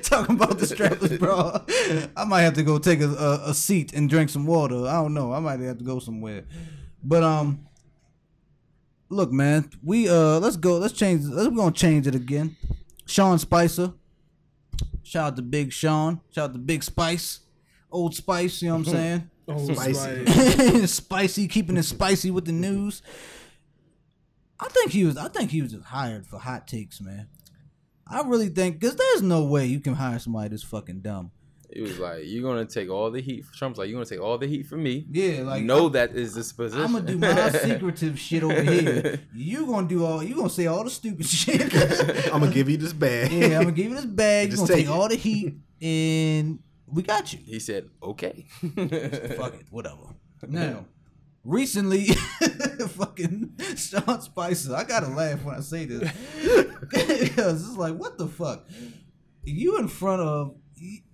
talking 0.00 0.36
about 0.36 0.58
the 0.58 0.64
strapless 0.64 1.18
bra. 1.18 1.60
I 2.16 2.24
might 2.24 2.42
have 2.42 2.54
to 2.54 2.62
go 2.62 2.78
take 2.78 3.00
a, 3.00 3.08
a, 3.08 3.50
a 3.50 3.54
seat 3.54 3.92
and 3.94 4.08
drink 4.08 4.30
some 4.30 4.46
water. 4.46 4.86
I 4.86 4.92
don't 5.02 5.12
know. 5.12 5.32
I 5.32 5.40
might 5.40 5.58
have 5.58 5.78
to 5.78 5.84
go 5.84 5.98
somewhere. 5.98 6.44
But 7.02 7.24
um 7.24 7.66
look 9.08 9.32
man, 9.32 9.68
we 9.82 10.08
uh 10.08 10.38
let's 10.38 10.56
go 10.56 10.78
let's 10.78 10.94
change 10.94 11.24
let's, 11.24 11.48
we're 11.48 11.56
gonna 11.56 11.72
change 11.72 12.06
it 12.06 12.14
again. 12.14 12.56
Sean 13.06 13.40
Spicer. 13.40 13.92
Shout 15.02 15.32
out 15.32 15.36
to 15.36 15.42
Big 15.42 15.72
Sean. 15.72 16.20
Shout 16.30 16.50
out 16.50 16.52
to 16.52 16.60
Big 16.60 16.84
Spice. 16.84 17.40
Old 17.90 18.14
Spice, 18.14 18.62
you 18.62 18.68
know 18.68 18.76
what 18.76 18.86
I'm 18.86 18.92
saying? 18.92 19.30
Oh, 19.46 19.72
Spicy. 19.72 20.26
Spice. 20.26 20.90
spicy, 20.92 21.48
keeping 21.48 21.76
it 21.76 21.82
spicy 21.82 22.30
with 22.30 22.46
the 22.46 22.52
news. 22.52 23.02
I 24.58 24.68
think 24.68 24.92
he 24.92 25.04
was. 25.04 25.16
I 25.16 25.28
think 25.28 25.50
he 25.50 25.60
was 25.62 25.72
just 25.72 25.84
hired 25.84 26.26
for 26.26 26.38
hot 26.38 26.66
takes, 26.66 27.00
man. 27.00 27.28
I 28.06 28.22
really 28.22 28.48
think 28.48 28.78
because 28.80 28.96
there's 28.96 29.22
no 29.22 29.44
way 29.44 29.66
you 29.66 29.80
can 29.80 29.94
hire 29.94 30.18
somebody 30.18 30.48
that's 30.50 30.62
fucking 30.62 31.00
dumb. 31.00 31.30
He 31.72 31.80
was 31.80 31.98
like, 31.98 32.22
"You're 32.24 32.42
gonna 32.42 32.66
take 32.66 32.88
all 32.88 33.10
the 33.10 33.20
heat." 33.20 33.44
Trump's 33.56 33.78
like, 33.78 33.88
"You're 33.88 33.96
gonna 33.96 34.06
take 34.06 34.20
all 34.20 34.38
the 34.38 34.46
heat 34.46 34.66
from 34.66 34.82
me." 34.82 35.06
Yeah, 35.10 35.42
like 35.42 35.64
know 35.64 35.88
that 35.88 36.14
is 36.14 36.32
this 36.34 36.52
position. 36.52 36.84
I'm 36.84 36.92
gonna 36.92 37.06
do 37.06 37.18
my 37.18 37.50
secretive 37.50 38.18
shit 38.18 38.44
over 38.44 38.62
here. 38.62 39.20
You 39.34 39.66
gonna 39.66 39.88
do 39.88 40.04
all. 40.04 40.22
You 40.22 40.36
gonna 40.36 40.50
say 40.50 40.66
all 40.66 40.84
the 40.84 40.90
stupid 40.90 41.26
shit. 41.28 41.74
I'm 42.32 42.40
gonna 42.40 42.52
give 42.52 42.68
you 42.68 42.76
this 42.76 42.92
bag. 42.92 43.32
yeah, 43.32 43.56
I'm 43.58 43.64
gonna 43.64 43.72
give 43.72 43.86
you 43.90 43.96
this 43.96 44.04
bag. 44.06 44.50
You 44.50 44.56
Just 44.56 44.68
gonna 44.68 44.76
take 44.76 44.86
take 44.86 44.94
all 44.94 45.08
the 45.08 45.16
heat, 45.16 45.54
and 45.82 46.60
we 46.94 47.02
got 47.02 47.32
you. 47.32 47.40
He 47.44 47.58
said, 47.60 47.90
"Okay." 48.02 48.46
Fuck 48.60 49.54
it, 49.54 49.66
whatever. 49.70 50.14
Now, 50.46 50.86
recently, 51.44 52.06
fucking 52.88 53.54
Sean 53.76 54.20
Spicer. 54.20 54.74
I 54.74 54.84
gotta 54.84 55.08
laugh 55.08 55.42
when 55.44 55.56
I 55.56 55.60
say 55.60 55.84
this 55.86 56.10
because 56.80 57.66
it's 57.68 57.76
like, 57.76 57.96
what 57.96 58.18
the 58.18 58.26
fuck? 58.28 58.68
You 59.44 59.78
in 59.78 59.88
front 59.88 60.22
of 60.22 60.54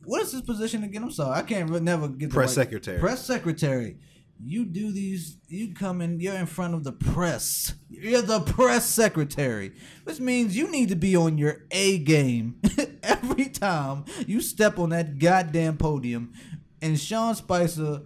what 0.05 0.23
is 0.23 0.33
his 0.33 0.43
position 0.43 0.83
again? 0.85 1.03
I'm 1.05 1.11
sorry, 1.11 1.37
I 1.39 1.43
can't 1.43 1.71
re- 1.71 1.81
never 1.81 2.09
get 2.09 2.31
the 2.31 2.35
Press 2.35 2.57
right- 2.57 2.65
secretary. 2.65 2.99
Press 2.99 3.25
secretary. 3.25 3.99
You 4.43 4.65
do 4.65 4.91
these. 4.91 5.37
You 5.49 5.75
come 5.75 6.01
in. 6.01 6.21
You're 6.21 6.35
in 6.35 6.47
front 6.47 6.75
of 6.75 6.85
the 6.85 6.93
press. 6.93 7.75
You're 7.89 8.23
the 8.23 8.41
press 8.41 8.87
secretary, 8.87 9.73
which 10.05 10.21
means 10.21 10.57
you 10.57 10.71
need 10.71 10.89
to 10.89 10.97
be 10.97 11.15
on 11.15 11.37
your 11.37 11.67
A 11.71 11.99
game 11.99 12.61
every 13.03 13.47
time 13.47 14.05
you 14.27 14.41
step 14.41 14.79
on 14.79 14.91
that 14.91 15.19
goddamn 15.19 15.77
podium. 15.77 16.33
And 16.81 16.99
Sean 16.99 17.35
Spicer. 17.35 18.03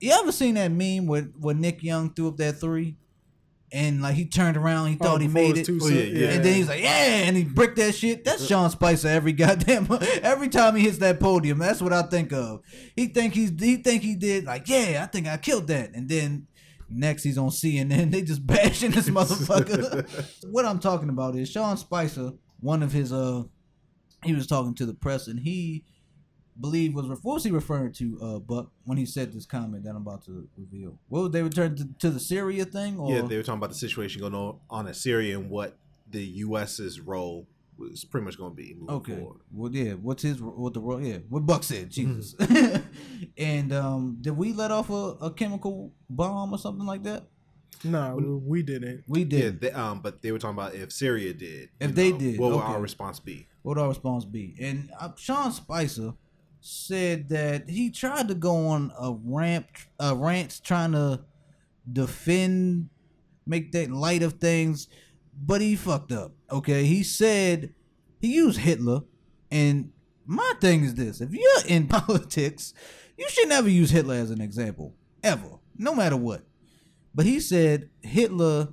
You 0.00 0.12
ever 0.12 0.30
seen 0.30 0.54
that 0.54 0.70
meme 0.70 1.08
where, 1.08 1.22
where 1.22 1.56
Nick 1.56 1.82
Young 1.82 2.10
threw 2.14 2.28
up 2.28 2.36
that 2.36 2.60
three? 2.60 2.96
And 3.72 4.00
like 4.02 4.14
he 4.14 4.26
turned 4.26 4.56
around, 4.56 4.88
he 4.88 4.98
Oh, 5.00 5.04
thought 5.04 5.20
he 5.20 5.28
made 5.28 5.56
it. 5.58 5.66
too 5.66 5.78
Oh, 5.82 5.88
yeah, 5.88 6.02
yeah. 6.02 6.28
And 6.30 6.44
then 6.44 6.54
he's 6.54 6.68
like, 6.68 6.80
yeah, 6.82 7.24
and 7.26 7.36
he 7.36 7.44
bricked 7.44 7.76
that 7.76 7.94
shit. 7.94 8.24
That's 8.24 8.46
Sean 8.46 8.70
Spicer 8.70 9.08
every 9.08 9.32
goddamn 9.34 9.86
every 10.22 10.48
time 10.48 10.74
he 10.76 10.82
hits 10.84 10.98
that 10.98 11.20
podium. 11.20 11.58
That's 11.58 11.82
what 11.82 11.92
I 11.92 12.02
think 12.02 12.32
of. 12.32 12.62
He 12.96 13.06
think 13.06 13.34
he's 13.34 13.52
he 13.58 13.76
think 13.76 14.02
he 14.02 14.14
did 14.14 14.44
like, 14.44 14.68
yeah, 14.68 15.00
I 15.02 15.06
think 15.06 15.26
I 15.28 15.36
killed 15.36 15.66
that. 15.68 15.94
And 15.94 16.08
then 16.08 16.46
next 16.88 17.22
he's 17.24 17.36
on 17.38 17.50
CNN. 17.50 18.10
They 18.10 18.22
just 18.22 18.46
bashing 18.46 18.90
this 18.92 19.08
motherfucker. 19.10 20.06
what 20.50 20.64
I'm 20.64 20.78
talking 20.78 21.08
about 21.10 21.36
is 21.36 21.50
Sean 21.50 21.76
Spicer, 21.76 22.32
one 22.60 22.82
of 22.82 22.92
his 22.92 23.12
uh 23.12 23.42
he 24.24 24.34
was 24.34 24.46
talking 24.46 24.74
to 24.74 24.86
the 24.86 24.94
press 24.94 25.28
and 25.28 25.38
he 25.40 25.84
believe 26.60 26.94
was 26.94 27.06
what 27.08 27.34
was 27.34 27.44
he 27.44 27.50
referring 27.50 27.92
to, 27.94 28.18
uh 28.22 28.38
Buck, 28.38 28.70
when 28.84 28.98
he 28.98 29.06
said 29.06 29.32
this 29.32 29.46
comment 29.46 29.84
that 29.84 29.90
I'm 29.90 29.96
about 30.06 30.24
to 30.26 30.48
reveal? 30.56 30.98
What 31.08 31.22
was 31.22 31.30
they 31.32 31.42
return 31.42 31.76
to, 31.76 31.88
to 32.00 32.10
the 32.10 32.20
Syria 32.20 32.64
thing 32.64 32.98
or 32.98 33.10
Yeah, 33.14 33.22
they 33.22 33.36
were 33.36 33.42
talking 33.42 33.58
about 33.58 33.70
the 33.70 33.76
situation 33.76 34.20
going 34.20 34.34
on 34.34 34.58
on 34.70 34.86
in 34.88 34.94
Syria 34.94 35.38
and 35.38 35.48
what 35.50 35.76
the 36.10 36.24
U.S.'s 36.24 37.00
role 37.00 37.46
was 37.76 38.04
pretty 38.04 38.24
much 38.24 38.36
going 38.36 38.50
to 38.50 38.56
be 38.56 38.74
moving 38.74 38.94
Okay. 38.96 39.16
forward. 39.16 39.40
Well, 39.52 39.70
yeah. 39.72 39.92
What's 39.92 40.22
his? 40.24 40.40
What 40.42 40.74
the? 40.74 40.80
role? 40.80 41.00
Yeah. 41.00 41.18
What 41.28 41.46
Buck 41.46 41.62
said? 41.62 41.90
Jesus. 41.90 42.34
and 43.38 43.72
um, 43.72 44.18
did 44.20 44.36
we 44.36 44.52
let 44.52 44.70
off 44.70 44.90
a, 44.90 45.16
a 45.20 45.30
chemical 45.32 45.92
bomb 46.10 46.52
or 46.52 46.58
something 46.58 46.86
like 46.86 47.02
that? 47.04 47.24
No, 47.84 48.16
we 48.44 48.62
didn't. 48.62 49.04
We 49.06 49.20
Yeah, 49.20 49.24
did. 49.26 49.60
they, 49.60 49.70
um, 49.70 50.00
but 50.00 50.22
they 50.22 50.32
were 50.32 50.38
talking 50.40 50.56
about 50.58 50.74
if 50.74 50.90
Syria 50.92 51.32
did, 51.32 51.68
If 51.78 51.94
they 51.94 52.10
know, 52.10 52.18
did, 52.18 52.40
what 52.40 52.50
would 52.50 52.58
okay. 52.62 52.72
our 52.72 52.80
response 52.80 53.20
be? 53.20 53.46
What 53.62 53.76
would 53.76 53.82
our 53.82 53.88
response 53.90 54.24
be? 54.24 54.56
And 54.60 54.90
uh, 54.98 55.10
Sean 55.16 55.52
Spicer 55.52 56.14
said 56.60 57.28
that 57.28 57.68
he 57.68 57.90
tried 57.90 58.28
to 58.28 58.34
go 58.34 58.68
on 58.68 58.92
a 58.98 59.12
ramp, 59.12 59.66
a 59.98 60.14
rant, 60.14 60.60
trying 60.62 60.92
to 60.92 61.20
defend, 61.90 62.88
make 63.46 63.72
that 63.72 63.90
light 63.90 64.22
of 64.22 64.34
things, 64.34 64.88
but 65.40 65.60
he 65.60 65.76
fucked 65.76 66.12
up. 66.12 66.32
Okay, 66.50 66.84
he 66.84 67.02
said 67.02 67.74
he 68.20 68.34
used 68.34 68.58
Hitler, 68.58 69.02
and 69.50 69.92
my 70.26 70.52
thing 70.60 70.84
is 70.84 70.94
this: 70.94 71.20
if 71.20 71.32
you're 71.32 71.66
in 71.66 71.86
politics, 71.88 72.74
you 73.16 73.28
should 73.28 73.48
never 73.48 73.68
use 73.68 73.90
Hitler 73.90 74.16
as 74.16 74.30
an 74.30 74.40
example 74.40 74.94
ever, 75.22 75.58
no 75.76 75.94
matter 75.94 76.16
what. 76.16 76.42
But 77.14 77.26
he 77.26 77.40
said 77.40 77.90
Hitler 78.00 78.68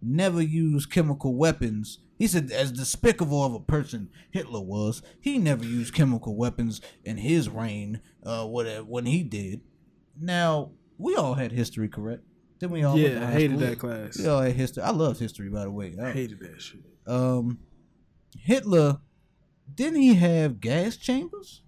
never 0.00 0.42
used 0.42 0.90
chemical 0.90 1.34
weapons. 1.34 1.98
He 2.22 2.28
said, 2.28 2.52
as 2.52 2.70
despicable 2.70 3.44
of 3.44 3.52
a 3.52 3.58
person 3.58 4.08
Hitler 4.30 4.60
was, 4.60 5.02
he 5.20 5.38
never 5.38 5.64
used 5.64 5.92
chemical 5.92 6.36
weapons 6.36 6.80
in 7.04 7.16
his 7.16 7.48
reign, 7.48 8.00
uh, 8.22 8.46
whatever, 8.46 8.84
when 8.84 9.06
he 9.06 9.24
did. 9.24 9.60
Now, 10.16 10.70
we 10.98 11.16
all 11.16 11.34
had 11.34 11.50
history, 11.50 11.88
correct? 11.88 12.22
Didn't 12.60 12.74
we 12.74 12.84
all? 12.84 12.96
Yeah, 12.96 13.26
I 13.28 13.32
hated 13.32 13.58
that 13.58 13.80
class. 13.80 14.16
We 14.16 14.28
all 14.28 14.40
had 14.40 14.52
history. 14.54 14.84
I 14.84 14.90
love 14.90 15.18
history, 15.18 15.48
by 15.48 15.64
the 15.64 15.72
way. 15.72 15.96
I 16.00 16.10
I- 16.10 16.12
hated 16.12 16.38
that 16.38 16.62
shit. 16.62 16.82
um, 17.08 17.58
Hitler, 18.38 19.00
didn't 19.74 20.00
he 20.02 20.14
have 20.14 20.60
gas 20.60 20.96
chambers? 20.96 21.62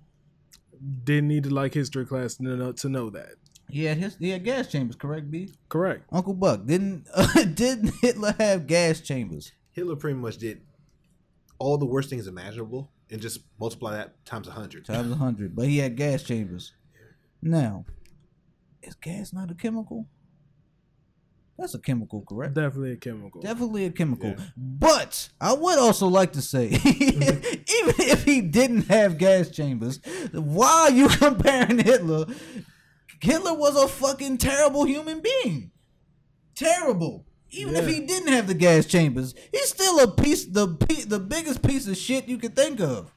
Didn't 1.03 1.27
need 1.27 1.43
to 1.43 1.51
like 1.51 1.75
history 1.75 2.07
class 2.07 2.37
to 2.37 2.45
know, 2.45 2.71
to 2.71 2.89
know 2.89 3.11
that. 3.11 3.33
He 3.69 3.87
had 3.87 3.97
his, 3.97 4.15
he 4.19 4.31
had 4.31 4.45
gas 4.45 4.71
chambers, 4.71 4.95
correct, 4.95 5.33
B? 5.33 5.51
Correct. 5.69 6.05
Uncle 6.13 6.35
Buck, 6.35 6.65
didn't 6.65 7.09
didn't 7.57 7.93
Hitler 8.01 8.37
have 8.39 8.69
gas 8.69 9.01
chambers? 9.01 9.51
Hitler 9.75 9.97
pretty 9.97 10.19
much 10.19 10.39
did 10.39 10.63
all 11.59 11.77
the 11.79 11.87
worst 11.87 12.09
things 12.11 12.27
imaginable 12.27 12.91
and 13.11 13.21
just 13.21 13.41
multiply 13.61 13.93
that 13.93 14.25
times 14.25 14.49
a 14.49 14.53
hundred. 14.53 14.85
times 14.85 15.13
a 15.13 15.17
hundred, 15.17 15.55
but 15.55 15.67
he 15.69 15.79
had 15.79 15.97
gas 15.97 16.23
chambers. 16.23 16.73
Now, 17.43 17.85
is 18.83 18.95
gas 18.95 19.33
not 19.33 19.51
a 19.51 19.55
chemical? 19.55 20.09
That's 21.59 21.75
a 21.75 21.79
chemical, 21.79 22.23
correct? 22.29 22.55
Definitely 22.55 22.93
a 22.93 22.97
chemical. 22.97 23.41
Definitely 23.41 23.85
a 23.85 23.91
chemical. 23.91 24.31
Yeah. 24.31 24.45
But 24.57 25.29
I 25.41 25.53
would 25.53 25.79
also 25.79 26.09
like 26.09 26.33
to 26.33 26.43
say, 26.43 26.67
even 26.85 27.95
if 27.99 28.25
he 28.25 28.41
didn't 28.41 28.89
have 28.89 29.19
gas 29.19 29.51
chambers, 29.51 30.01
why 30.33 30.89
are 30.89 30.91
you 30.91 31.09
comparing 31.11 31.79
Hitler? 31.79 32.27
Hitler 33.21 33.55
was 33.55 33.77
a 33.81 33.87
fucking 33.87 34.39
terrible 34.39 34.85
human 34.85 35.21
being. 35.21 35.71
Terrible. 36.57 37.25
Even 37.55 37.77
if 37.77 37.87
he 37.87 38.01
didn't 38.01 38.33
have 38.33 38.47
the 38.47 38.55
gas 38.55 38.87
chambers, 38.87 39.35
he's 39.53 39.69
still 39.69 40.01
a 40.01 40.11
piece, 40.11 40.45
the 40.45 40.67
the 41.07 41.21
biggest 41.21 41.63
piece 41.63 41.87
of 41.87 41.97
shit 41.97 42.29
you 42.29 42.39
could 42.39 42.57
think 42.57 42.81
of. 42.81 43.13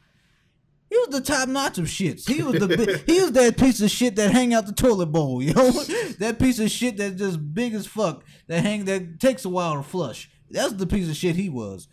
He 0.90 0.98
was 0.98 1.10
the 1.10 1.22
top 1.22 1.50
notch 1.50 1.78
of 1.78 1.86
shits. 1.86 2.30
He 2.30 2.42
was 2.42 2.60
the 2.60 3.04
he 3.06 3.20
was 3.20 3.34
that 3.34 3.58
piece 3.58 3.82
of 3.82 3.92
shit 3.92 4.16
that 4.16 4.32
hang 4.32 4.54
out 4.54 4.66
the 4.66 4.74
toilet 4.74 5.08
bowl, 5.08 5.42
you 5.44 5.54
know? 5.54 5.72
that 6.20 6.38
piece 6.40 6.60
of 6.60 6.72
shit 6.72 6.98
that's 6.98 7.16
just 7.16 7.54
big 7.54 7.74
as 7.74 7.86
fuck 7.86 8.24
that 8.48 8.64
hang 8.64 8.86
that 8.86 9.20
takes 9.20 9.44
a 9.46 9.50
while 9.50 9.76
to 9.76 9.84
flush. 9.84 10.30
That's 10.50 10.74
the 10.74 10.88
piece 10.88 11.10
of 11.10 11.16
shit 11.16 11.36
he 11.36 11.50
was. 11.50 11.90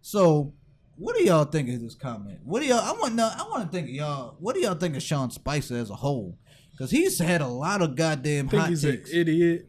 So, 0.00 0.54
what 0.96 1.16
do 1.16 1.24
y'all 1.24 1.44
think 1.44 1.68
of 1.68 1.80
this 1.80 1.94
comment? 1.94 2.40
What 2.44 2.62
do 2.62 2.68
y'all? 2.68 2.78
I 2.78 2.92
want 2.92 3.10
to 3.10 3.14
know. 3.14 3.30
I 3.32 3.42
want 3.50 3.64
to 3.64 3.76
think 3.76 3.88
of 3.88 3.94
y'all. 3.94 4.36
What 4.38 4.54
do 4.54 4.62
y'all 4.62 4.74
think 4.74 4.96
of 4.96 5.02
Sean 5.02 5.30
Spicer 5.30 5.76
as 5.76 5.90
a 5.90 5.96
whole? 5.96 6.38
Because 6.70 6.90
he's 6.90 7.18
had 7.18 7.42
a 7.42 7.46
lot 7.46 7.82
of 7.82 7.96
goddamn 7.96 8.48
hot 8.48 8.70
he's 8.70 8.82
takes. 8.82 9.12
an 9.12 9.18
idiot. 9.18 9.68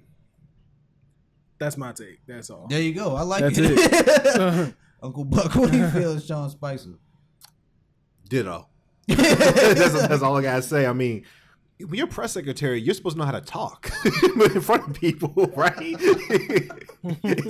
That's 1.60 1.77
my 1.77 1.91
take. 1.91 2.26
That's 2.26 2.49
all. 2.49 2.68
There 2.68 2.81
you 2.81 2.94
go. 2.94 3.15
I 3.15 3.22
like 3.22 3.41
That's 3.41 3.57
it. 3.60 4.76
Uncle 5.03 5.26
Buck, 5.26 5.56
what 5.56 5.72
do 5.72 5.77
you 5.77 5.88
feel 5.90 6.14
of 6.14 6.23
Sean 6.23 6.49
Spicer? 6.49 6.95
Ditto. 8.27 8.68
that's, 9.07 10.07
that's 10.07 10.22
all 10.22 10.38
I 10.38 10.41
gotta 10.41 10.61
say. 10.61 10.86
I 10.86 10.94
mean, 10.94 11.26
when 11.80 11.95
you're 11.95 12.07
press 12.07 12.34
secretary, 12.34 12.80
you're 12.81 12.94
supposed 12.94 13.15
to 13.15 13.19
know 13.19 13.26
how 13.26 13.31
to 13.31 13.41
talk 13.41 13.90
in 14.36 14.61
front 14.61 14.88
of 14.88 14.94
people, 14.99 15.34
right? 15.56 15.76
is, 15.81 15.98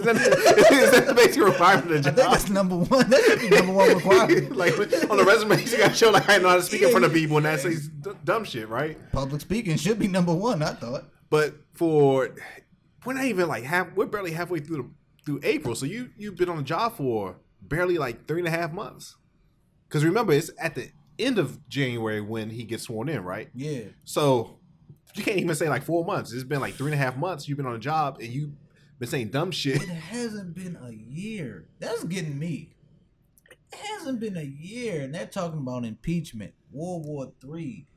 that, 0.03 0.67
is 0.71 0.91
that 0.91 1.07
the 1.07 1.13
basic 1.15 1.43
requirement 1.43 1.91
of 1.91 2.07
I 2.07 2.11
think 2.11 2.15
that's 2.15 2.49
number 2.49 2.77
one. 2.77 3.09
That 3.09 3.23
should 3.23 3.41
be 3.41 3.49
number 3.49 3.73
one 3.73 3.89
requirement. 3.89 4.55
like 4.55 4.73
on 4.77 5.17
the 5.17 5.25
resume, 5.25 5.61
you 5.61 5.77
gotta 5.77 5.95
show 5.95 6.11
like 6.11 6.29
I 6.29 6.37
know 6.37 6.49
how 6.49 6.55
to 6.55 6.61
speak 6.61 6.83
in 6.83 6.91
front 6.91 7.05
of 7.05 7.13
people, 7.13 7.37
and 7.37 7.45
that's 7.45 7.63
d- 7.63 8.11
dumb 8.23 8.43
shit, 8.43 8.69
right? 8.69 8.97
Public 9.11 9.41
speaking 9.41 9.75
should 9.77 9.99
be 9.99 10.07
number 10.07 10.33
one. 10.33 10.61
I 10.61 10.73
thought. 10.73 11.05
But 11.29 11.55
for 11.73 12.35
we're 13.05 13.13
not 13.13 13.25
even 13.25 13.47
like 13.47 13.63
half. 13.63 13.93
We're 13.95 14.05
barely 14.05 14.31
halfway 14.31 14.59
through 14.59 14.77
the, 14.77 14.89
through 15.25 15.39
April, 15.43 15.75
so 15.75 15.85
you 15.85 16.09
you've 16.17 16.35
been 16.35 16.49
on 16.49 16.57
the 16.57 16.63
job 16.63 16.95
for 16.95 17.37
barely 17.61 17.97
like 17.97 18.27
three 18.27 18.39
and 18.39 18.47
a 18.47 18.51
half 18.51 18.71
months. 18.71 19.15
Because 19.87 20.05
remember, 20.05 20.33
it's 20.33 20.51
at 20.59 20.75
the 20.75 20.89
end 21.17 21.39
of 21.39 21.67
January 21.67 22.21
when 22.21 22.49
he 22.49 22.63
gets 22.63 22.83
sworn 22.83 23.09
in, 23.09 23.23
right? 23.23 23.49
Yeah. 23.53 23.85
So 24.03 24.59
you 25.15 25.23
can't 25.23 25.37
even 25.37 25.55
say 25.55 25.69
like 25.69 25.83
four 25.83 26.05
months. 26.05 26.31
It's 26.31 26.43
been 26.43 26.61
like 26.61 26.75
three 26.75 26.91
and 26.91 26.99
a 26.99 27.03
half 27.03 27.17
months. 27.17 27.47
You've 27.47 27.57
been 27.57 27.65
on 27.65 27.75
a 27.75 27.79
job 27.79 28.19
and 28.19 28.29
you've 28.29 28.51
been 28.99 29.09
saying 29.09 29.29
dumb 29.29 29.51
shit. 29.51 29.81
It 29.81 29.89
hasn't 29.89 30.53
been 30.53 30.77
a 30.81 30.91
year. 30.91 31.65
That's 31.79 32.03
getting 32.03 32.37
me. 32.37 32.75
It 33.51 33.79
hasn't 33.79 34.19
been 34.19 34.37
a 34.37 34.43
year, 34.43 35.01
and 35.01 35.13
they're 35.13 35.27
talking 35.27 35.59
about 35.59 35.85
impeachment, 35.85 36.53
World 36.71 37.05
War 37.05 37.31
Three. 37.39 37.87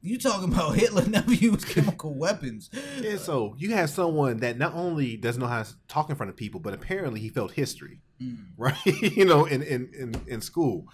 You 0.00 0.16
talking 0.18 0.52
about 0.52 0.74
Hitler 0.76 1.06
never 1.06 1.32
used 1.34 1.66
chemical 1.74 2.14
weapons? 2.14 2.70
And 3.04 3.18
so 3.18 3.54
you 3.58 3.72
have 3.74 3.90
someone 3.90 4.38
that 4.38 4.56
not 4.58 4.74
only 4.74 5.16
doesn't 5.16 5.40
know 5.40 5.48
how 5.48 5.62
to 5.62 5.72
talk 5.88 6.08
in 6.10 6.16
front 6.16 6.30
of 6.30 6.36
people, 6.36 6.60
but 6.60 6.72
apparently 6.74 7.20
he 7.20 7.28
felt 7.28 7.52
history, 7.52 8.00
Mm. 8.22 8.46
right? 8.56 8.76
you 8.86 9.24
know, 9.24 9.44
in, 9.44 9.62
in 9.62 9.90
in 9.96 10.14
in 10.26 10.40
school. 10.40 10.86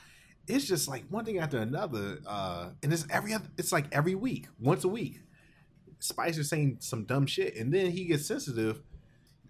It's 0.46 0.66
just 0.66 0.88
like 0.88 1.04
one 1.08 1.24
thing 1.24 1.38
after 1.38 1.56
another, 1.56 2.18
uh, 2.26 2.68
and 2.82 2.92
it's 2.92 3.06
every 3.08 3.32
other. 3.32 3.46
It's 3.56 3.72
like 3.72 3.86
every 3.92 4.14
week, 4.14 4.46
once 4.60 4.84
a 4.84 4.88
week. 4.88 5.20
Spicer's 6.00 6.50
saying 6.50 6.78
some 6.80 7.04
dumb 7.04 7.24
shit, 7.26 7.56
and 7.56 7.72
then 7.72 7.90
he 7.90 8.04
gets 8.04 8.26
sensitive. 8.26 8.82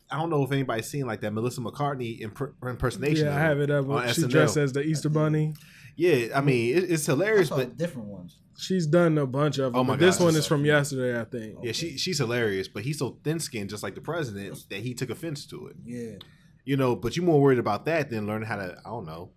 I 0.08 0.18
don't 0.18 0.30
know 0.30 0.44
if 0.44 0.52
anybody's 0.52 0.86
seen 0.88 1.04
like 1.06 1.20
that 1.22 1.32
Melissa 1.32 1.60
McCarthy 1.62 2.12
imp- 2.22 2.54
impersonation. 2.62 3.26
Yeah, 3.26 3.34
I 3.34 3.40
have 3.40 3.58
it 3.58 3.70
up. 3.70 3.88
on 3.88 4.06
She 4.12 4.22
SNL. 4.22 4.30
dressed 4.30 4.56
as 4.56 4.72
the 4.72 4.82
Easter 4.82 5.08
Bunny. 5.08 5.54
Yeah, 5.96 6.36
I 6.36 6.40
mean 6.40 6.76
it, 6.76 6.90
it's 6.90 7.06
hilarious, 7.06 7.50
but 7.50 7.76
different 7.76 8.08
ones. 8.08 8.38
She's 8.56 8.86
done 8.86 9.18
a 9.18 9.26
bunch 9.26 9.58
of 9.58 9.74
oh 9.74 9.78
them. 9.78 9.80
Oh 9.80 9.84
my 9.84 9.92
but 9.94 10.00
this 10.00 10.16
gosh, 10.16 10.24
one 10.24 10.28
it's 10.30 10.38
is 10.38 10.46
from 10.46 10.64
yesterday, 10.64 11.20
I 11.20 11.24
think. 11.24 11.58
yeah, 11.62 11.72
she 11.72 11.96
she's 11.98 12.18
hilarious. 12.18 12.68
But 12.68 12.84
he's 12.84 12.98
so 12.98 13.18
thin 13.24 13.40
skinned, 13.40 13.70
just 13.70 13.82
like 13.82 13.94
the 13.94 14.00
president, 14.00 14.64
that 14.70 14.80
he 14.80 14.94
took 14.94 15.10
offense 15.10 15.46
to 15.46 15.66
it. 15.68 15.76
Yeah. 15.84 16.18
You 16.64 16.76
know, 16.76 16.96
but 16.96 17.16
you're 17.16 17.26
more 17.26 17.40
worried 17.40 17.58
about 17.58 17.84
that 17.86 18.10
than 18.10 18.26
learning 18.26 18.48
how 18.48 18.56
to 18.56 18.76
I 18.84 18.90
don't 18.90 19.06
know 19.06 19.30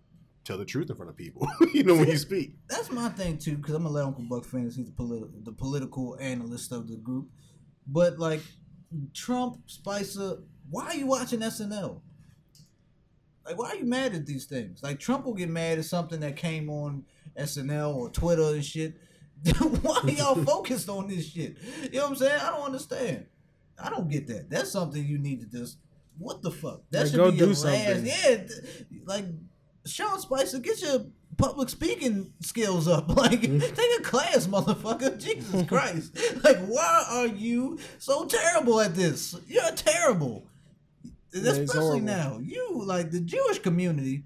tell 0.44 0.56
the 0.56 0.64
truth 0.64 0.88
in 0.88 0.96
front 0.96 1.10
of 1.10 1.16
people. 1.16 1.46
you 1.74 1.82
know 1.84 1.94
when 1.94 2.08
you 2.08 2.16
speak. 2.16 2.54
That's 2.68 2.90
my 2.90 3.08
thing 3.10 3.38
too, 3.38 3.56
because 3.56 3.74
I'm 3.74 3.82
gonna 3.82 3.94
let 3.94 4.04
Uncle 4.04 4.24
Buck 4.28 4.44
finish. 4.44 4.76
He's 4.76 4.86
the 4.86 4.92
political, 4.92 5.30
the 5.42 5.52
political 5.52 6.16
analyst 6.20 6.72
of 6.72 6.88
the 6.88 6.96
group. 6.96 7.28
But 7.86 8.18
like 8.18 8.40
Trump, 9.14 9.62
Spicer, 9.66 10.38
why 10.70 10.86
are 10.86 10.94
you 10.94 11.06
watching 11.06 11.40
SNL? 11.40 12.00
Like, 13.48 13.58
why 13.58 13.70
are 13.70 13.76
you 13.76 13.86
mad 13.86 14.14
at 14.14 14.26
these 14.26 14.44
things? 14.44 14.82
Like, 14.82 15.00
Trump 15.00 15.24
will 15.24 15.32
get 15.32 15.48
mad 15.48 15.78
at 15.78 15.86
something 15.86 16.20
that 16.20 16.36
came 16.36 16.68
on 16.68 17.04
SNL 17.38 17.94
or 17.94 18.10
Twitter 18.10 18.42
and 18.54 18.64
shit. 18.64 18.94
why 19.82 20.00
are 20.02 20.10
y'all 20.10 20.34
focused 20.44 20.90
on 20.90 21.08
this 21.08 21.30
shit? 21.30 21.56
You 21.84 21.98
know 21.98 22.02
what 22.02 22.10
I'm 22.10 22.16
saying? 22.16 22.40
I 22.42 22.50
don't 22.50 22.66
understand. 22.66 23.24
I 23.82 23.88
don't 23.88 24.10
get 24.10 24.26
that. 24.26 24.50
That's 24.50 24.70
something 24.70 25.02
you 25.02 25.18
need 25.18 25.40
to 25.40 25.46
just. 25.46 25.78
What 26.18 26.42
the 26.42 26.50
fuck? 26.50 26.82
That 26.90 27.02
Like, 27.02 27.06
should 27.08 27.16
go 27.16 27.30
be 27.30 27.38
do 27.38 27.46
your 27.46 27.54
something. 27.54 28.04
last. 28.04 28.24
Yeah, 28.24 28.38
like 29.06 29.24
Sean 29.86 30.18
Spicer, 30.20 30.58
get 30.58 30.82
your 30.82 31.06
public 31.38 31.68
speaking 31.68 32.32
skills 32.40 32.86
up. 32.86 33.08
Like, 33.16 33.40
mm-hmm. 33.40 33.60
take 33.60 34.00
a 34.00 34.02
class, 34.02 34.46
motherfucker. 34.46 35.18
Jesus 35.18 35.66
Christ. 35.66 36.16
Like, 36.44 36.58
why 36.66 37.06
are 37.08 37.26
you 37.28 37.78
so 37.98 38.26
terrible 38.26 38.80
at 38.80 38.94
this? 38.94 39.36
You're 39.46 39.70
terrible. 39.72 40.44
It's 41.32 41.46
especially 41.46 42.00
now. 42.00 42.38
You 42.42 42.82
like 42.84 43.10
the 43.10 43.20
Jewish 43.20 43.58
community. 43.58 44.24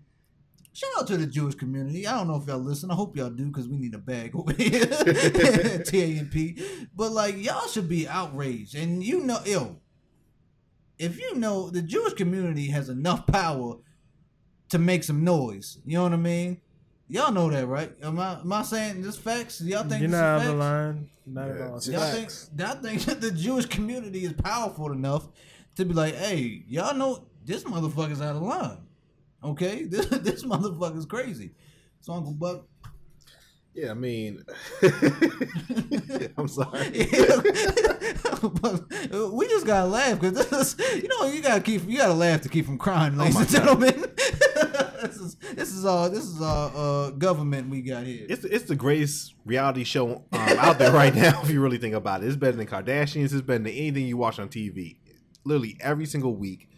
Shout 0.75 0.91
out 0.99 1.07
to 1.09 1.19
the 1.19 1.27
Jewish 1.27 1.55
community. 1.55 2.07
I 2.07 2.17
don't 2.17 2.29
know 2.29 2.37
if 2.37 2.47
y'all 2.47 2.59
listen. 2.59 2.91
I 2.91 2.95
hope 2.95 3.17
y'all 3.17 3.29
do 3.29 3.47
because 3.47 3.69
we 3.69 3.77
need 3.77 3.95
a 3.95 3.99
bag 3.99 4.31
over 4.35 4.53
here. 4.53 4.71
TANP. 4.87 6.63
But 6.97 7.13
like 7.13 7.37
y'all 7.37 7.69
should 7.69 7.89
be 7.89 8.09
outraged. 8.09 8.75
And 8.75 9.03
you 9.03 9.21
know, 9.21 9.39
yo, 9.45 9.77
if 10.99 11.19
you 11.19 11.35
know 11.35 11.69
the 11.69 11.83
Jewish 11.83 12.15
community 12.15 12.69
has 12.69 12.89
enough 12.89 13.27
power 13.27 13.77
to 14.71 14.79
make 14.79 15.05
some 15.05 15.25
noise, 15.25 15.79
you 15.85 15.99
know 15.99 16.05
what 16.05 16.13
I 16.13 16.17
mean? 16.17 16.61
Y'all 17.09 17.33
know 17.33 17.51
that, 17.51 17.67
right? 17.67 17.93
Am 18.03 18.19
I 18.19 18.41
am 18.41 18.51
I 18.51 18.63
saying 18.63 19.03
this 19.03 19.19
facts? 19.19 19.61
Y'all 19.61 19.83
think 19.83 20.01
You're 20.01 20.11
this 20.11 20.17
is 20.17 20.21
not 20.23 20.25
out 20.25 20.37
of 20.37 20.43
facts? 20.43 20.53
the 20.53 20.57
line. 20.57 21.11
Not 21.27 21.49
at 21.51 21.61
all. 21.61 21.81
Y'all 21.83 22.13
think 22.13 22.31
y'all 22.57 22.77
think 22.77 23.03
that 23.03 23.21
the 23.21 23.31
Jewish 23.31 23.67
community 23.67 24.25
is 24.25 24.33
powerful 24.33 24.93
enough 24.93 25.29
to 25.77 25.85
be 25.85 25.95
like, 25.95 26.15
hey, 26.15 26.65
y'all 26.69 26.95
know 26.95 27.27
this 27.45 27.65
motherfucker's 27.65 28.21
out 28.21 28.37
of 28.37 28.43
line. 28.43 28.79
Okay? 29.45 29.85
This 29.91 30.07
this 30.07 30.45
motherfucker's 30.45 31.07
crazy. 31.07 31.53
So 32.01 32.13
Uncle 32.15 32.35
Buck. 32.35 32.67
Yeah, 33.75 33.93
I 33.93 33.95
mean, 33.95 34.43
I'm 36.37 36.47
sorry. 36.47 36.91
we 39.31 39.49
just 39.49 39.67
gotta 39.67 39.87
laugh 39.87 40.21
because 40.21 40.35
this 40.35 40.53
is 40.53 41.03
you 41.03 41.09
know 41.09 41.25
you 41.27 41.41
gotta 41.41 41.63
keep 41.63 41.89
you 41.89 41.97
gotta 41.97 42.13
laugh 42.13 42.43
to 42.43 42.51
keep 42.51 42.67
from 42.67 42.77
crying, 42.77 43.17
ladies 43.17 43.35
my 43.35 43.41
and 43.41 43.51
gentlemen. 43.51 44.05
this 45.03 45.17
is 45.17 45.37
this 45.55 45.73
is 45.73 45.87
all 45.87 46.11
this 46.11 46.25
is 46.25 46.43
all 46.43 46.71
uh, 46.77 47.11
government 47.13 47.71
we 47.71 47.81
got 47.81 48.05
here. 48.05 48.27
It's 48.29 48.45
it's 48.45 48.65
the 48.67 48.77
greatest 48.77 49.33
reality 49.47 49.85
show 49.85 50.25
um, 50.33 50.49
out 50.59 50.79
there 50.79 50.93
right 50.93 51.15
now. 51.15 51.41
If 51.43 51.49
you 51.49 51.63
really 51.63 51.79
think 51.79 51.95
about 51.95 52.23
it, 52.23 52.27
it's 52.27 52.37
better 52.37 52.59
than 52.59 52.67
Kardashians. 52.67 53.33
It's 53.33 53.41
better 53.41 53.65
than 53.65 53.73
anything 53.73 54.07
you 54.07 54.19
watch 54.19 54.39
on 54.39 54.51
TV. 54.51 54.99
Literally 55.45 55.77
every 55.81 56.07
single 56.07 56.35
week, 56.37 56.69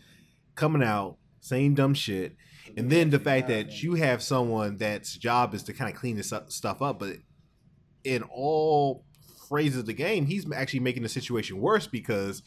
coming 0.54 0.82
out 0.82 1.16
saying 1.40 1.74
dumb 1.74 1.94
shit, 1.94 2.36
and 2.76 2.90
then 2.90 3.10
the 3.10 3.18
fact 3.18 3.48
that 3.48 3.82
you 3.82 3.94
have 3.94 4.22
someone 4.22 4.76
that's 4.78 5.16
job 5.16 5.54
is 5.54 5.62
to 5.64 5.72
kind 5.72 5.92
of 5.92 5.98
clean 5.98 6.16
this 6.16 6.32
up, 6.32 6.50
stuff 6.50 6.80
up, 6.80 6.98
but 6.98 7.16
in 8.04 8.22
all 8.22 9.04
phrases 9.48 9.80
of 9.80 9.86
the 9.86 9.92
game, 9.92 10.26
he's 10.26 10.50
actually 10.52 10.80
making 10.80 11.02
the 11.02 11.08
situation 11.08 11.60
worse 11.60 11.86
because 11.86 12.42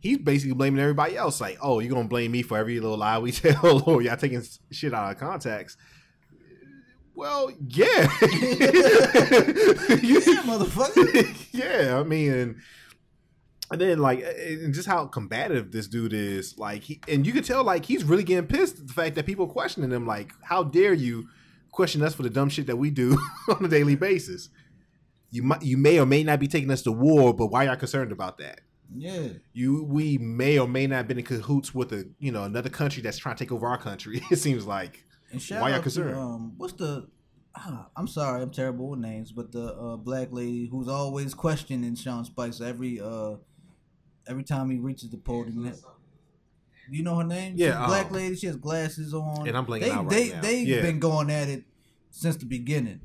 he's 0.00 0.18
basically 0.18 0.54
blaming 0.54 0.80
everybody 0.80 1.16
else. 1.16 1.40
Like, 1.40 1.58
oh, 1.60 1.80
you're 1.80 1.92
gonna 1.92 2.08
blame 2.08 2.32
me 2.32 2.42
for 2.42 2.58
every 2.58 2.78
little 2.78 2.98
lie 2.98 3.18
we 3.18 3.32
tell, 3.32 3.82
or 3.88 4.02
y'all 4.02 4.16
taking 4.16 4.42
shit 4.70 4.94
out 4.94 5.10
of 5.10 5.18
context. 5.18 5.78
Well, 7.16 7.50
yeah, 7.68 7.86
yeah, 7.86 8.08
motherfucker. 10.42 11.48
yeah. 11.52 11.98
I 11.98 12.02
mean, 12.02 12.60
and, 13.74 13.80
then 13.80 13.98
like, 13.98 14.20
and 14.22 14.72
just 14.72 14.88
how 14.88 15.06
combative 15.06 15.72
this 15.72 15.86
dude 15.86 16.12
is. 16.12 16.58
Like, 16.58 16.82
he 16.82 17.00
and 17.08 17.26
you 17.26 17.32
can 17.32 17.42
tell 17.42 17.62
like 17.64 17.84
he's 17.84 18.04
really 18.04 18.24
getting 18.24 18.46
pissed 18.46 18.78
at 18.78 18.86
the 18.86 18.92
fact 18.92 19.14
that 19.16 19.26
people 19.26 19.46
are 19.46 19.52
questioning 19.52 19.90
him. 19.90 20.06
Like, 20.06 20.32
how 20.42 20.62
dare 20.62 20.94
you 20.94 21.28
question 21.70 22.02
us 22.02 22.14
for 22.14 22.22
the 22.22 22.30
dumb 22.30 22.48
shit 22.48 22.66
that 22.66 22.76
we 22.76 22.90
do 22.90 23.18
on 23.48 23.64
a 23.64 23.68
daily 23.68 23.96
basis? 23.96 24.48
You 25.30 25.42
might, 25.42 25.62
you 25.62 25.76
may 25.76 25.98
or 25.98 26.06
may 26.06 26.22
not 26.22 26.38
be 26.38 26.46
taking 26.46 26.70
us 26.70 26.82
to 26.82 26.92
war, 26.92 27.34
but 27.34 27.46
why 27.48 27.64
are 27.64 27.70
y'all 27.70 27.76
concerned 27.76 28.12
about 28.12 28.38
that? 28.38 28.60
Yeah. 28.96 29.28
You, 29.52 29.82
we 29.84 30.18
may 30.18 30.58
or 30.58 30.68
may 30.68 30.86
not 30.86 30.96
have 30.96 31.08
been 31.08 31.18
in 31.18 31.24
cahoots 31.24 31.74
with 31.74 31.92
a, 31.92 32.08
you 32.18 32.30
know, 32.30 32.44
another 32.44 32.68
country 32.68 33.02
that's 33.02 33.18
trying 33.18 33.34
to 33.36 33.44
take 33.44 33.52
over 33.52 33.66
our 33.66 33.78
country. 33.78 34.22
It 34.30 34.36
seems 34.36 34.66
like. 34.66 35.04
And 35.32 35.42
Why 35.42 35.58
are 35.58 35.70
y'all 35.70 35.82
concerned? 35.82 36.14
to 36.14 36.20
um, 36.20 36.54
what's 36.56 36.74
the? 36.74 37.08
I'm 37.96 38.08
sorry, 38.08 38.42
I'm 38.42 38.50
terrible 38.50 38.90
with 38.90 38.98
names, 38.98 39.30
but 39.30 39.52
the 39.52 39.74
uh, 39.74 39.96
black 39.96 40.28
lady 40.32 40.66
who's 40.66 40.88
always 40.88 41.34
questioning 41.34 41.94
Sean 41.94 42.24
Spicer 42.24 42.64
every 42.64 43.00
uh 43.00 43.36
every 44.26 44.44
time 44.44 44.70
he 44.70 44.78
reaches 44.78 45.10
the 45.10 45.16
podium. 45.18 45.72
You 46.90 47.02
know 47.02 47.16
her 47.16 47.24
name? 47.24 47.52
She's 47.52 47.60
Yeah, 47.66 47.82
a 47.82 47.86
black 47.86 48.06
um, 48.06 48.12
lady. 48.12 48.36
She 48.36 48.46
has 48.46 48.56
glasses 48.56 49.14
on. 49.14 49.48
And 49.48 49.56
I'm 49.56 49.64
blanking 49.64 49.80
they, 49.80 49.90
out 49.90 50.04
right 50.04 50.10
they, 50.10 50.28
now. 50.30 50.40
They've 50.42 50.68
Yeah. 50.68 50.82
been 50.82 50.98
going 51.00 51.30
at 51.30 51.48
it 51.48 51.64
since 52.10 52.36
the 52.36 52.44
beginning. 52.46 53.00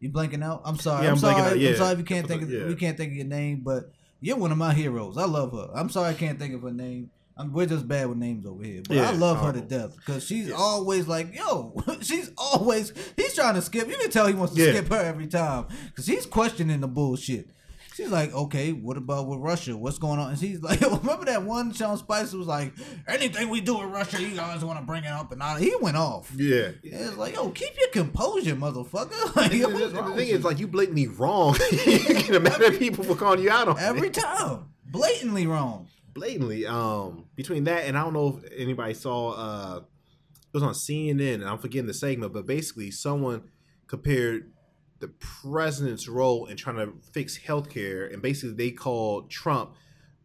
You 0.00 0.10
blanking 0.10 0.42
out? 0.44 0.62
I'm 0.64 0.76
sorry. 0.78 1.04
Yeah, 1.04 1.10
I'm, 1.10 1.14
I'm 1.14 1.20
sorry. 1.20 1.40
out, 1.40 1.58
yeah. 1.58 1.70
I'm 1.70 1.76
sorry 1.76 1.92
if 1.92 1.98
you 1.98 2.04
can't 2.04 2.26
think 2.26 2.42
of 2.42 2.50
Yeah. 2.50 2.66
we 2.66 2.74
can't 2.74 2.96
think 2.96 3.12
of 3.12 3.16
your 3.16 3.26
name, 3.26 3.60
but 3.64 3.92
you're 4.20 4.36
one 4.36 4.50
of 4.52 4.58
my 4.58 4.74
heroes. 4.74 5.16
I 5.16 5.24
love 5.26 5.52
her. 5.52 5.70
I'm 5.74 5.88
sorry 5.90 6.10
I 6.10 6.14
can't 6.14 6.38
think 6.38 6.54
of 6.54 6.62
her 6.62 6.72
name. 6.72 7.10
I'm, 7.36 7.52
we're 7.52 7.66
just 7.66 7.88
bad 7.88 8.08
with 8.08 8.18
names 8.18 8.46
over 8.46 8.62
here, 8.62 8.82
but 8.86 8.96
Yeah, 8.96 9.08
I 9.08 9.12
love 9.12 9.40
her 9.40 9.52
to 9.52 9.60
death 9.60 9.96
because 9.96 10.24
she's 10.24 10.52
always 10.52 11.08
like, 11.08 11.34
"Yo," 11.34 11.74
she's 12.00 12.30
always. 12.38 12.92
He's 13.16 13.34
trying 13.34 13.54
to 13.54 13.62
skip. 13.62 13.88
You 13.88 13.96
can 13.96 14.10
tell 14.10 14.26
he 14.28 14.34
wants 14.34 14.54
to 14.54 14.62
Yeah. 14.64 14.70
skip 14.72 14.88
her 14.88 15.00
every 15.00 15.26
time 15.26 15.66
because 15.88 16.06
he's 16.06 16.26
questioning 16.26 16.80
the 16.80 16.86
bullshit. 16.88 17.48
She's 17.94 18.10
like, 18.10 18.34
"Okay, 18.34 18.72
what 18.72 18.96
about 18.96 19.28
with 19.28 19.38
Russia? 19.38 19.76
What's 19.76 19.98
going 19.98 20.18
on?" 20.18 20.30
And 20.30 20.38
she's 20.38 20.60
like, 20.60 20.80
"Remember 20.80 21.24
that 21.26 21.44
one 21.44 21.72
Sean 21.72 21.96
Spicer 21.96 22.36
was 22.36 22.48
like, 22.48 22.72
anything 23.06 23.48
we 23.50 23.60
do 23.60 23.78
with 23.78 23.88
Russia, 23.88 24.20
you 24.20 24.34
guys 24.34 24.64
want 24.64 24.80
to 24.80 24.84
bring 24.84 25.04
it 25.04 25.10
up?" 25.12 25.30
And 25.30 25.40
all. 25.40 25.56
he 25.56 25.72
went 25.80 25.96
off. 25.96 26.32
Yeah. 26.36 26.70
It's 26.82 27.16
like, 27.16 27.34
yo, 27.34 27.50
keep 27.50 27.70
your 27.78 27.90
composure, 27.90 28.56
motherfucker. 28.56 29.36
Like, 29.36 29.52
yo, 29.52 29.70
the, 29.70 29.86
the 29.88 30.14
thing 30.14 30.28
is, 30.28 30.44
like, 30.44 30.58
you 30.58 30.66
blatantly 30.66 31.06
wrong. 31.08 31.56
you 31.86 31.98
get 31.98 32.42
mad 32.42 32.60
at 32.62 32.78
people 32.78 33.04
for 33.04 33.14
calling 33.14 33.42
you 33.42 33.50
out 33.50 33.68
on 33.68 33.78
every 33.78 34.08
it. 34.08 34.14
time, 34.14 34.66
blatantly 34.86 35.46
wrong. 35.46 35.86
blatantly. 36.14 36.66
Um, 36.66 37.26
between 37.36 37.64
that 37.64 37.84
and 37.84 37.96
I 37.96 38.02
don't 38.02 38.12
know 38.12 38.40
if 38.42 38.52
anybody 38.56 38.94
saw. 38.94 39.30
Uh, 39.32 39.76
it 39.78 40.52
was 40.58 40.62
on 40.62 40.74
CNN, 40.74 41.34
and 41.34 41.44
I'm 41.44 41.58
forgetting 41.58 41.86
the 41.86 41.94
segment, 41.94 42.32
but 42.32 42.46
basically, 42.46 42.90
someone 42.92 43.42
compared 43.88 44.52
the 45.00 45.08
president's 45.08 46.08
role 46.08 46.46
in 46.46 46.56
trying 46.56 46.76
to 46.76 46.92
fix 47.12 47.38
healthcare, 47.38 48.12
and 48.12 48.22
basically 48.22 48.54
they 48.54 48.70
called 48.70 49.30
Trump 49.30 49.74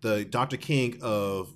the 0.01 0.25
Dr. 0.25 0.57
King 0.57 0.97
of 1.01 1.53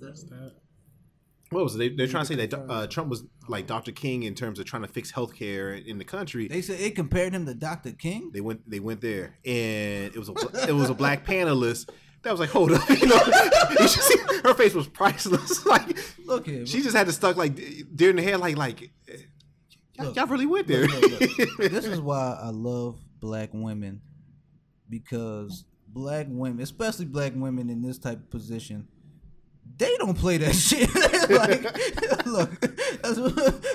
what 1.50 1.62
was 1.62 1.74
it? 1.76 1.78
They, 1.78 1.88
they're 1.90 2.06
trying 2.06 2.24
to 2.24 2.28
say 2.36 2.46
that 2.46 2.54
uh, 2.54 2.86
Trump 2.86 3.08
was 3.08 3.24
like 3.48 3.66
Dr. 3.66 3.92
King 3.92 4.24
in 4.24 4.34
terms 4.34 4.58
of 4.58 4.66
trying 4.66 4.82
to 4.82 4.88
fix 4.88 5.12
healthcare 5.12 5.84
in 5.84 5.98
the 5.98 6.04
country. 6.04 6.48
They 6.48 6.62
said 6.62 6.80
it 6.80 6.96
compared 6.96 7.32
him 7.32 7.46
to 7.46 7.54
Dr. 7.54 7.92
King. 7.92 8.30
They 8.32 8.40
went 8.40 8.68
they 8.68 8.80
went 8.80 9.00
there, 9.00 9.36
and 9.44 10.14
it 10.14 10.16
was 10.16 10.28
a 10.28 10.68
it 10.68 10.72
was 10.72 10.90
a 10.90 10.94
black 10.94 11.24
panelist 11.24 11.88
that 12.22 12.30
was 12.30 12.40
like, 12.40 12.50
hold 12.50 12.72
up, 12.72 12.88
you 12.88 13.06
know, 13.06 13.20
you 13.78 13.88
should 13.88 14.02
see, 14.02 14.18
her 14.42 14.54
face 14.54 14.74
was 14.74 14.88
priceless. 14.88 15.64
like 15.66 15.98
Look 16.24 16.46
here, 16.46 16.66
she 16.66 16.82
just 16.82 16.96
had 16.96 17.06
to 17.06 17.12
stuck 17.12 17.36
like 17.36 17.54
deer 17.94 18.10
in 18.10 18.16
the 18.16 18.22
head, 18.22 18.40
like 18.40 18.56
like 18.56 18.90
y'all, 19.94 20.06
Look. 20.06 20.16
y'all 20.16 20.26
really 20.26 20.46
went 20.46 20.66
there. 20.66 20.86
Look, 20.86 21.20
look, 21.20 21.38
look. 21.38 21.56
this 21.70 21.84
is 21.84 22.00
why 22.00 22.38
I 22.42 22.48
love 22.48 22.98
black 23.24 23.48
women 23.54 24.02
because 24.90 25.64
black 25.88 26.26
women, 26.28 26.62
especially 26.62 27.06
black 27.06 27.32
women 27.34 27.70
in 27.70 27.80
this 27.80 27.98
type 27.98 28.18
of 28.18 28.30
position, 28.30 28.86
they 29.78 29.96
don't 29.96 30.18
play 30.18 30.36
that 30.36 30.52
shit. 30.54 30.94
like, 31.30 32.26
look, 32.26 32.62
as, 33.02 33.18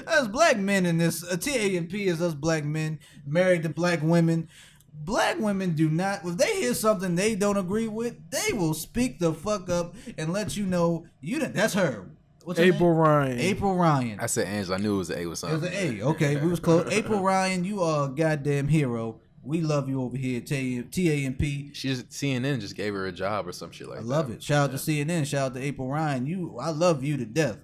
as 0.08 0.28
black 0.28 0.60
men 0.60 0.86
in 0.86 1.00
this, 1.00 1.24
uh, 1.24 1.36
TAMP 1.36 1.92
is 1.96 2.22
us 2.22 2.36
black 2.36 2.64
men 2.64 3.00
married 3.26 3.64
to 3.64 3.70
black 3.70 4.04
women. 4.04 4.48
Black 4.94 5.40
women 5.40 5.72
do 5.72 5.90
not. 5.90 6.24
If 6.24 6.38
they 6.38 6.62
hear 6.62 6.76
something 6.76 7.16
they 7.16 7.34
don't 7.34 7.58
agree 7.58 7.88
with, 7.88 8.18
they 8.30 8.54
will 8.54 8.76
speak 8.76 9.18
the 9.18 9.34
fuck 9.34 9.68
up 9.68 9.96
and 10.16 10.32
let 10.32 10.58
you 10.58 10.68
know 10.68 11.08
you. 11.22 11.40
Didn't, 11.40 11.56
that's 11.56 11.74
her. 11.74 12.06
What's 12.44 12.60
April 12.60 12.92
name? 12.92 13.00
Ryan. 13.00 13.40
April 13.40 13.76
Ryan. 13.76 14.20
I 14.20 14.26
said 14.28 14.48
Angela. 14.48 14.78
I 14.78 14.80
knew 14.80 14.96
it 14.96 14.98
was 15.00 15.10
an 15.10 15.20
A 15.20 15.20
with 15.20 15.26
It 15.26 15.30
was 15.30 15.40
something. 15.40 15.74
an 15.74 16.00
A. 16.00 16.04
Okay, 16.04 16.36
we 16.38 16.50
was 16.50 16.60
close. 16.60 16.92
April 16.92 17.22
Ryan, 17.22 17.64
you 17.64 17.82
are 17.82 18.06
a 18.06 18.10
goddamn 18.10 18.68
hero. 18.68 19.20
We 19.42 19.62
love 19.62 19.88
you 19.88 20.02
over 20.02 20.18
here, 20.18 20.40
at 20.40 20.48
TAMP. 20.48 21.42
She 21.74 21.88
just 21.88 22.10
CNN 22.10 22.60
just 22.60 22.76
gave 22.76 22.94
her 22.94 23.08
a 23.08 23.12
job 23.12 23.48
or 23.48 23.52
some 23.52 23.72
shit 23.72 23.88
like 23.88 24.00
I 24.00 24.02
that. 24.02 24.08
I 24.08 24.10
love 24.18 24.30
it. 24.32 24.44
Shout 24.44 24.70
out 24.70 24.72
to 24.72 24.78
CNN. 24.78 25.26
Shout 25.26 25.52
out 25.52 25.54
to 25.56 25.62
April 25.62 25.88
Ryan. 25.88 26.28
You, 26.28 26.58
I 26.60 26.70
love 26.70 27.04
you 27.04 27.18
to 27.18 27.26
death. 27.26 27.58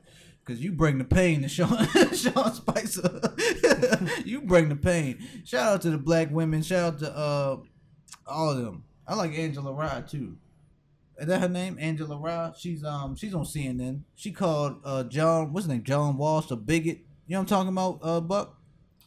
Cause 0.45 0.59
you 0.59 0.73
bring 0.73 0.99
the 0.99 1.03
pain 1.03 1.41
to 1.41 1.49
Sean, 1.49 1.87
Sean 2.13 2.53
Spicer. 2.53 3.19
you 4.25 4.41
bring 4.41 4.69
the 4.69 4.75
pain. 4.75 5.17
Shout 5.43 5.73
out 5.73 5.81
to 5.81 5.89
the 5.89 5.97
black 5.97 6.29
women. 6.29 6.61
Shout 6.61 6.93
out 6.93 6.99
to 6.99 7.17
uh, 7.17 7.57
all 8.27 8.51
of 8.51 8.57
them. 8.57 8.83
I 9.07 9.15
like 9.15 9.31
Angela 9.31 9.73
Rye 9.73 10.03
too. 10.07 10.37
Is 11.17 11.27
that 11.27 11.41
her 11.41 11.49
name? 11.49 11.77
Angela 11.79 12.17
Rye. 12.17 12.51
She's 12.57 12.83
um 12.83 13.15
she's 13.15 13.33
on 13.33 13.43
CNN. 13.43 14.01
She 14.13 14.31
called 14.31 14.77
uh 14.83 15.03
John 15.05 15.51
what's 15.51 15.65
his 15.65 15.73
name? 15.73 15.83
John 15.83 16.15
Walsh 16.15 16.51
a 16.51 16.55
bigot. 16.55 16.99
You 17.25 17.33
know 17.33 17.39
what 17.39 17.41
I'm 17.41 17.45
talking 17.47 17.69
about? 17.69 17.99
Uh, 18.03 18.21
Buck. 18.21 18.57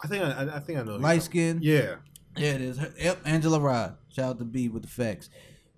I 0.02 0.08
think 0.08 0.24
I, 0.24 0.56
I 0.56 0.60
think 0.60 0.78
I 0.78 0.82
know. 0.82 0.96
Light 0.96 1.22
skin. 1.22 1.58
Yeah, 1.62 1.96
Yeah, 2.38 2.52
it 2.52 2.60
is. 2.60 2.80
Yep, 2.98 3.20
Angela 3.24 3.60
Rod. 3.60 3.96
Shout 4.10 4.30
out 4.30 4.38
to 4.38 4.44
B 4.44 4.68
with 4.68 4.82
the 4.82 4.88
facts. 4.88 5.28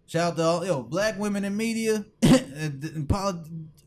Shout 0.07 0.33
out 0.33 0.37
to 0.37 0.43
all 0.43 0.67
yo 0.67 0.83
black 0.83 1.19
women 1.19 1.45
in 1.45 1.57
media, 1.57 2.05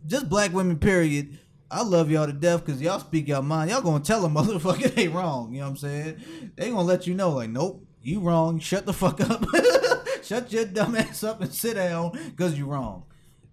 just 0.08 0.30
black 0.30 0.54
women. 0.54 0.80
Period. 0.80 1.40
I 1.70 1.84
love 1.84 2.12
y'all 2.12 2.28
to 2.28 2.34
death 2.34 2.66
because 2.66 2.82
y'all 2.82 3.00
speak 3.00 3.28
y'all 3.28 3.42
mind. 3.42 3.72
Y'all 3.72 3.82
gonna 3.82 4.04
tell 4.04 4.22
them 4.22 4.34
motherfucker 4.36 4.94
they 4.94 5.08
wrong. 5.08 5.54
You 5.54 5.60
know 5.60 5.66
what 5.66 5.72
I'm 5.72 5.78
saying? 5.78 6.52
They 6.56 6.70
gonna 6.70 6.82
let 6.82 7.08
you 7.08 7.14
know 7.14 7.32
like, 7.32 7.50
nope, 7.50 7.86
you 8.02 8.20
wrong. 8.20 8.60
Shut 8.60 8.86
the 8.86 8.94
fuck 8.94 9.22
up. 9.22 9.46
Shut 10.24 10.52
your 10.52 10.66
dumb 10.66 10.96
ass 10.96 11.24
up 11.24 11.42
and 11.42 11.54
sit 11.54 11.76
down 11.76 12.12
because 12.30 12.58
you 12.58 12.66
wrong. 12.66 13.04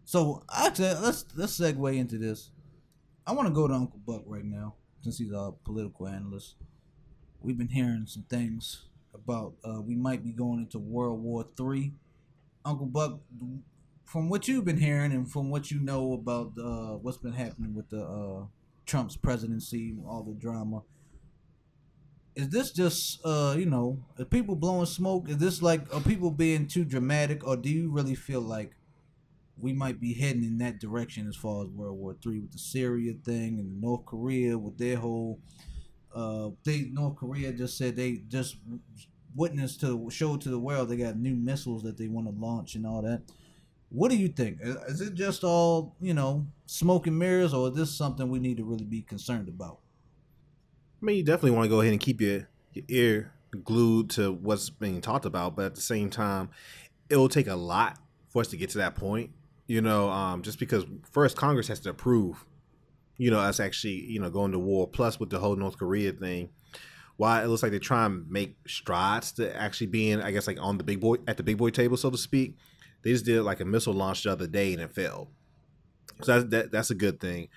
So 0.05 0.43
actually, 0.55 0.95
let's 0.95 1.25
let's 1.35 1.59
segue 1.59 1.97
into 1.97 2.19
this. 2.19 2.51
I 3.27 3.33
want 3.33 3.49
to 3.49 3.55
go 3.55 3.69
to 3.69 3.75
Uncle 3.75 4.01
Buck 4.07 4.23
right 4.27 4.45
now 4.45 4.75
since 5.03 5.19
he's 5.19 5.33
a 5.33 5.53
political 5.65 6.07
analyst 6.07 6.57
we've 7.43 7.59
been 7.59 7.69
hearing 7.69 8.05
some 8.07 8.25
things 8.25 8.85
about 9.15 9.55
uh, 9.65 9.81
we 9.81 9.95
might 9.95 10.25
be 10.25 10.33
going 10.33 10.61
into 10.61 10.79
World 10.79 11.23
War 11.23 11.47
Three. 11.57 11.93
Uncle 12.65 12.87
Buck, 12.87 13.21
from 14.05 14.29
what 14.29 14.47
you've 14.47 14.65
been 14.65 14.77
hearing 14.77 15.13
and 15.13 15.31
from 15.31 15.51
what 15.51 15.71
you 15.71 15.81
know 15.81 16.13
about 16.13 16.53
uh, 16.59 16.97
what's 16.99 17.17
been 17.17 17.33
happening 17.33 17.75
with 17.75 17.89
the 17.89 18.03
uh, 18.03 18.47
Trump's 18.85 19.17
presidency, 19.17 19.95
all 20.07 20.23
the 20.23 20.35
drama, 20.35 20.83
is 22.35 22.49
this 22.49 22.71
just 22.71 23.21
uh, 23.25 23.55
you 23.59 23.67
know, 23.67 23.99
are 24.19 24.25
people 24.25 24.57
blowing 24.57 24.87
smoke? 24.87 25.29
Is 25.29 25.39
this 25.39 25.63
like 25.63 25.95
are 25.95 26.01
people 26.01 26.31
being 26.31 26.67
too 26.67 26.85
dramatic, 26.85 27.47
or 27.47 27.57
do 27.57 27.69
you 27.69 27.91
really 27.91 28.15
feel 28.15 28.41
like 28.41 28.75
we 29.59 29.73
might 29.73 30.01
be 30.01 30.15
heading 30.15 30.45
in 30.45 30.59
that 30.59 30.81
direction 30.81 31.29
as 31.29 31.37
far 31.37 31.63
as 31.65 31.69
World 31.69 31.99
War 31.99 32.17
Three 32.23 32.41
with 32.41 32.53
the 32.53 32.59
Syria 32.59 33.15
thing 33.25 33.59
and 33.59 33.81
North 33.81 34.07
Korea 34.07 34.57
with 34.59 34.79
their 34.79 34.97
whole 34.97 35.39
uh 36.15 36.51
they 36.65 36.83
North 36.93 37.17
Korea 37.17 37.53
just 37.53 37.79
said 37.79 37.97
they 37.97 38.23
just 38.29 38.57
witnessed 39.35 39.81
to 39.81 40.11
show 40.11 40.37
to 40.37 40.49
the 40.49 40.59
world 40.59 40.89
they 40.89 40.97
got 40.97 41.17
new 41.17 41.35
missiles 41.37 41.83
that 41.85 41.97
they 41.97 42.09
want 42.09 42.27
to 42.27 42.35
launch 42.41 42.75
and 42.75 42.87
all 42.87 43.03
that. 43.03 43.23
What 43.91 44.11
do 44.11 44.17
you 44.17 44.29
think? 44.29 44.59
Is- 44.61 45.01
it 45.01 45.15
just 45.15 45.45
all 45.45 45.95
you 46.01 46.15
know 46.15 46.47
smoke 46.67 47.07
and 47.07 47.19
mirrors, 47.19 47.55
or 47.55 47.69
is 47.69 47.75
this 47.75 47.95
something 47.95 48.29
we 48.29 48.39
need 48.39 48.57
to 48.59 48.65
really 48.65 48.85
be 48.85 49.03
concerned 49.03 49.49
about? 49.49 49.79
I 51.01 51.07
mean, 51.07 51.17
you 51.17 51.23
definitely 51.23 51.53
want 51.53 51.65
to 51.65 51.71
go 51.71 51.81
ahead 51.81 51.93
and 51.93 52.01
keep 52.01 52.21
your, 52.21 52.49
your 52.75 52.85
ear 52.89 53.33
glued 53.65 54.11
to 54.11 54.33
what's 54.33 54.71
being 54.71 55.01
talked 55.01 55.25
about, 55.25 55.57
but 55.57 55.65
at 55.67 55.75
the 55.75 55.81
same 55.81 56.11
time, 56.11 56.51
it 57.09 57.17
will 57.17 57.29
take 57.29 57.47
a 57.49 57.57
lot 57.57 57.99
for 58.29 58.41
us 58.41 58.49
to 58.49 58.57
get 58.57 58.71
to 58.71 58.79
that 58.79 58.95
point. 58.95 59.31
You 59.67 59.81
know, 59.81 60.11
um, 60.11 60.43
just 60.43 60.59
because 60.59 60.85
first 61.11 61.37
Congress 61.37 61.69
has 61.69 61.81
to 61.81 61.91
approve, 61.91 62.45
you 63.21 63.31
know, 63.31 63.39
us 63.39 63.61
actually, 63.61 64.07
you 64.07 64.19
know, 64.19 64.31
going 64.31 64.51
to 64.51 64.59
war. 64.59 64.89
Plus, 64.89 65.21
with 65.21 65.29
the 65.29 65.39
whole 65.39 65.55
North 65.55 65.77
Korea 65.77 66.11
thing, 66.11 66.49
why 67.19 67.43
it 67.43 67.49
looks 67.49 67.63
like 67.63 67.71
they're 67.71 67.79
trying 67.79 68.13
to 68.13 68.33
make 68.33 68.57
strides 68.67 69.33
to 69.33 69.55
actually 69.55 69.89
being, 69.89 70.23
I 70.23 70.31
guess, 70.31 70.47
like 70.47 70.59
on 70.59 70.79
the 70.79 70.85
big 70.85 71.01
boy 71.01 71.17
at 71.29 71.37
the 71.37 71.43
big 71.43 71.59
boy 71.59 71.69
table, 71.69 71.99
so 71.99 72.09
to 72.09 72.17
speak. 72.17 72.57
They 73.03 73.13
just 73.13 73.27
did 73.27 73.43
like 73.43 73.61
a 73.61 73.67
missile 73.67 73.93
launch 73.93 74.23
the 74.23 74.33
other 74.33 74.47
day 74.47 74.73
and 74.73 74.81
it 74.81 74.95
failed. 74.95 75.29
So 76.23 76.33
that's, 76.33 76.51
that, 76.51 76.73
that's 76.73 76.91
a 76.91 76.95
good 76.95 77.21
thing. 77.21 77.49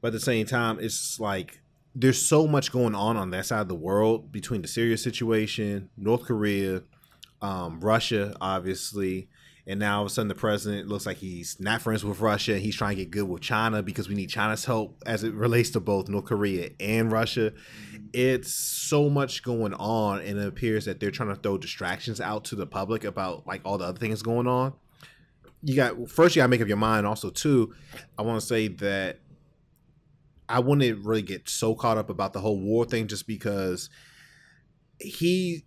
But 0.00 0.08
at 0.08 0.14
the 0.14 0.20
same 0.20 0.44
time, 0.44 0.78
it's 0.80 1.20
like 1.20 1.60
there's 1.94 2.20
so 2.20 2.48
much 2.48 2.72
going 2.72 2.96
on 2.96 3.16
on 3.16 3.30
that 3.30 3.46
side 3.46 3.60
of 3.60 3.68
the 3.68 3.76
world 3.76 4.32
between 4.32 4.62
the 4.62 4.68
Syria 4.68 4.96
situation, 4.96 5.88
North 5.96 6.22
Korea, 6.22 6.82
um, 7.40 7.78
Russia, 7.78 8.36
obviously, 8.40 9.28
and 9.66 9.78
now 9.78 9.98
all 9.98 10.02
of 10.02 10.06
a 10.06 10.10
sudden 10.10 10.28
the 10.28 10.34
president 10.34 10.88
looks 10.88 11.06
like 11.06 11.18
he's 11.18 11.60
not 11.60 11.82
friends 11.82 12.04
with 12.04 12.20
Russia. 12.20 12.58
He's 12.58 12.74
trying 12.74 12.96
to 12.96 13.02
get 13.02 13.10
good 13.10 13.28
with 13.28 13.42
China 13.42 13.82
because 13.82 14.08
we 14.08 14.14
need 14.14 14.28
China's 14.28 14.64
help 14.64 15.00
as 15.06 15.22
it 15.22 15.34
relates 15.34 15.70
to 15.70 15.80
both 15.80 16.08
North 16.08 16.24
Korea 16.24 16.70
and 16.80 17.12
Russia. 17.12 17.52
It's 18.12 18.52
so 18.52 19.08
much 19.08 19.44
going 19.44 19.72
on, 19.74 20.20
and 20.22 20.38
it 20.38 20.46
appears 20.48 20.86
that 20.86 20.98
they're 20.98 21.12
trying 21.12 21.28
to 21.28 21.36
throw 21.36 21.58
distractions 21.58 22.20
out 22.20 22.44
to 22.46 22.56
the 22.56 22.66
public 22.66 23.04
about 23.04 23.46
like 23.46 23.60
all 23.64 23.78
the 23.78 23.84
other 23.84 23.98
things 23.98 24.20
going 24.22 24.48
on. 24.48 24.72
You 25.62 25.76
got 25.76 26.10
first, 26.10 26.34
you 26.34 26.40
got 26.40 26.46
to 26.46 26.50
make 26.50 26.60
up 26.60 26.66
your 26.66 26.76
mind. 26.76 27.06
Also, 27.06 27.30
too, 27.30 27.72
I 28.18 28.22
want 28.22 28.40
to 28.40 28.46
say 28.46 28.66
that 28.66 29.20
I 30.48 30.58
wouldn't 30.58 31.04
really 31.04 31.22
get 31.22 31.48
so 31.48 31.76
caught 31.76 31.98
up 31.98 32.10
about 32.10 32.32
the 32.32 32.40
whole 32.40 32.58
war 32.58 32.84
thing 32.84 33.06
just 33.06 33.28
because 33.28 33.90
he 35.00 35.64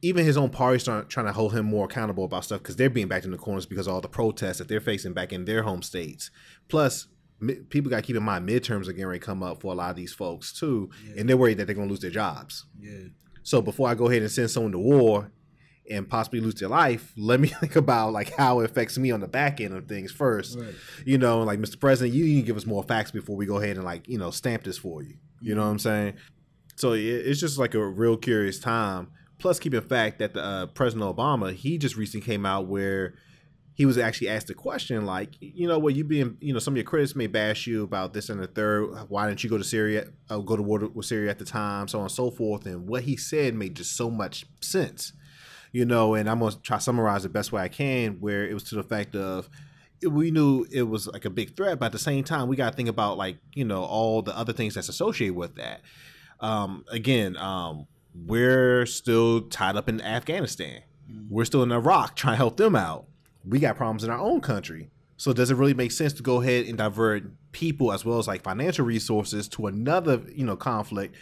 even 0.00 0.24
his 0.24 0.36
own 0.36 0.50
party 0.50 0.78
start 0.78 1.08
trying 1.08 1.26
to 1.26 1.32
hold 1.32 1.52
him 1.52 1.66
more 1.66 1.84
accountable 1.86 2.24
about 2.24 2.44
stuff 2.44 2.60
because 2.62 2.76
they're 2.76 2.90
being 2.90 3.08
backed 3.08 3.24
in 3.24 3.30
the 3.32 3.36
corners 3.38 3.66
because 3.66 3.86
of 3.86 3.94
all 3.94 4.00
the 4.00 4.08
protests 4.08 4.58
that 4.58 4.68
they're 4.68 4.80
facing 4.80 5.12
back 5.12 5.32
in 5.32 5.44
their 5.44 5.62
home 5.64 5.82
states. 5.82 6.30
Plus, 6.68 7.08
mi- 7.40 7.56
people 7.68 7.90
got 7.90 7.96
to 7.96 8.02
keep 8.02 8.16
in 8.16 8.22
mind 8.22 8.48
midterms 8.48 8.82
are 8.88 8.92
getting 8.92 9.06
ready 9.06 9.18
to 9.18 9.26
come 9.26 9.42
up 9.42 9.60
for 9.60 9.72
a 9.72 9.76
lot 9.76 9.90
of 9.90 9.96
these 9.96 10.12
folks 10.12 10.52
too, 10.52 10.88
and 11.16 11.28
they're 11.28 11.36
worried 11.36 11.58
that 11.58 11.66
they're 11.66 11.74
going 11.74 11.88
to 11.88 11.92
lose 11.92 12.00
their 12.00 12.10
jobs. 12.10 12.66
Yeah, 12.80 13.08
So 13.42 13.60
before 13.60 13.88
I 13.88 13.94
go 13.94 14.08
ahead 14.08 14.22
and 14.22 14.30
send 14.30 14.50
someone 14.50 14.72
to 14.72 14.78
war 14.78 15.32
and 15.90 16.08
possibly 16.08 16.38
lose 16.40 16.54
their 16.54 16.68
life, 16.68 17.12
let 17.16 17.40
me 17.40 17.48
think 17.60 17.74
about 17.74 18.12
like 18.12 18.32
how 18.36 18.60
it 18.60 18.70
affects 18.70 18.96
me 18.98 19.10
on 19.10 19.18
the 19.18 19.26
back 19.26 19.60
end 19.60 19.74
of 19.74 19.88
things 19.88 20.12
first. 20.12 20.56
Right. 20.60 20.74
You 21.04 21.18
know, 21.18 21.42
like 21.42 21.58
Mr. 21.58 21.80
President, 21.80 22.14
you 22.14 22.24
need 22.24 22.42
to 22.42 22.46
give 22.46 22.56
us 22.56 22.66
more 22.66 22.84
facts 22.84 23.10
before 23.10 23.34
we 23.34 23.46
go 23.46 23.56
ahead 23.56 23.74
and 23.76 23.84
like 23.84 24.06
you 24.08 24.16
know 24.18 24.30
stamp 24.30 24.62
this 24.62 24.78
for 24.78 25.02
you. 25.02 25.16
You 25.40 25.56
know 25.56 25.62
what 25.62 25.70
I'm 25.70 25.78
saying? 25.80 26.14
So 26.76 26.92
it, 26.92 27.00
it's 27.00 27.40
just 27.40 27.58
like 27.58 27.74
a 27.74 27.84
real 27.84 28.16
curious 28.16 28.60
time. 28.60 29.08
Plus, 29.40 29.58
keep 29.58 29.74
in 29.74 29.80
fact 29.82 30.18
that 30.18 30.34
the 30.34 30.42
uh, 30.42 30.66
President 30.66 31.16
Obama 31.16 31.52
he 31.52 31.78
just 31.78 31.96
recently 31.96 32.24
came 32.24 32.46
out 32.46 32.66
where 32.66 33.14
he 33.74 33.86
was 33.86 33.96
actually 33.96 34.28
asked 34.28 34.50
a 34.50 34.54
question 34.54 35.06
like, 35.06 35.30
you 35.40 35.66
know, 35.66 35.78
what 35.78 35.94
you 35.94 36.04
being, 36.04 36.36
you 36.40 36.52
know, 36.52 36.58
some 36.58 36.74
of 36.74 36.76
your 36.76 36.84
critics 36.84 37.16
may 37.16 37.26
bash 37.26 37.66
you 37.66 37.82
about 37.82 38.12
this 38.12 38.28
and 38.28 38.38
the 38.38 38.46
third. 38.46 38.86
Why 39.08 39.26
didn't 39.26 39.42
you 39.42 39.48
go 39.48 39.56
to 39.56 39.64
Syria, 39.64 40.08
uh, 40.28 40.38
go 40.38 40.56
to 40.56 40.62
war 40.62 40.80
with 40.80 41.06
Syria 41.06 41.30
at 41.30 41.38
the 41.38 41.46
time, 41.46 41.88
so 41.88 41.98
on 41.98 42.04
and 42.04 42.12
so 42.12 42.30
forth. 42.30 42.66
And 42.66 42.86
what 42.86 43.04
he 43.04 43.16
said 43.16 43.54
made 43.54 43.76
just 43.76 43.96
so 43.96 44.10
much 44.10 44.44
sense, 44.60 45.14
you 45.72 45.86
know. 45.86 46.14
And 46.14 46.28
I'm 46.28 46.40
gonna 46.40 46.56
try 46.62 46.76
to 46.76 46.82
summarize 46.82 47.22
the 47.22 47.30
best 47.30 47.52
way 47.52 47.62
I 47.62 47.68
can, 47.68 48.20
where 48.20 48.46
it 48.46 48.52
was 48.52 48.64
to 48.64 48.74
the 48.74 48.82
fact 48.82 49.16
of 49.16 49.48
we 50.08 50.30
knew 50.30 50.66
it 50.70 50.82
was 50.82 51.06
like 51.06 51.24
a 51.24 51.30
big 51.30 51.56
threat, 51.56 51.78
but 51.78 51.86
at 51.86 51.92
the 51.92 51.98
same 51.98 52.24
time, 52.24 52.48
we 52.48 52.56
got 52.56 52.70
to 52.70 52.76
think 52.76 52.88
about 52.88 53.18
like 53.18 53.38
you 53.54 53.64
know 53.64 53.84
all 53.84 54.22
the 54.22 54.36
other 54.36 54.52
things 54.52 54.74
that's 54.74 54.88
associated 54.88 55.36
with 55.36 55.56
that. 55.56 55.80
Um, 56.40 56.84
again, 56.90 57.36
um, 57.36 57.86
we're 58.14 58.86
still 58.86 59.42
tied 59.42 59.76
up 59.76 59.88
in 59.88 60.00
Afghanistan. 60.00 60.82
We're 61.28 61.44
still 61.44 61.62
in 61.62 61.72
Iraq 61.72 62.16
trying 62.16 62.34
to 62.34 62.36
help 62.36 62.56
them 62.56 62.76
out. 62.76 63.06
We 63.44 63.58
got 63.58 63.76
problems 63.76 64.04
in 64.04 64.10
our 64.10 64.18
own 64.18 64.40
country. 64.40 64.90
So 65.16 65.32
does 65.32 65.50
it 65.50 65.56
really 65.56 65.74
make 65.74 65.92
sense 65.92 66.12
to 66.14 66.22
go 66.22 66.40
ahead 66.40 66.66
and 66.66 66.78
divert 66.78 67.24
people 67.52 67.92
as 67.92 68.04
well 68.04 68.18
as 68.18 68.26
like 68.26 68.42
financial 68.42 68.84
resources 68.84 69.48
to 69.50 69.66
another, 69.66 70.22
you 70.34 70.44
know, 70.44 70.56
conflict, 70.56 71.14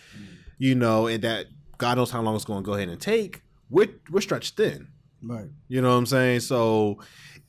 you 0.58 0.74
know, 0.74 1.06
and 1.06 1.22
that 1.24 1.46
God 1.78 1.96
knows 1.96 2.10
how 2.10 2.20
long 2.22 2.36
it's 2.36 2.44
going 2.44 2.62
to 2.62 2.66
go 2.66 2.74
ahead 2.74 2.88
and 2.88 3.00
take? 3.00 3.42
We're 3.70 3.88
we're 4.10 4.20
stretched 4.20 4.56
thin. 4.56 4.88
right. 5.22 5.48
You 5.68 5.82
know 5.82 5.88
what 5.90 5.96
I'm 5.96 6.06
saying? 6.06 6.40
So 6.40 6.98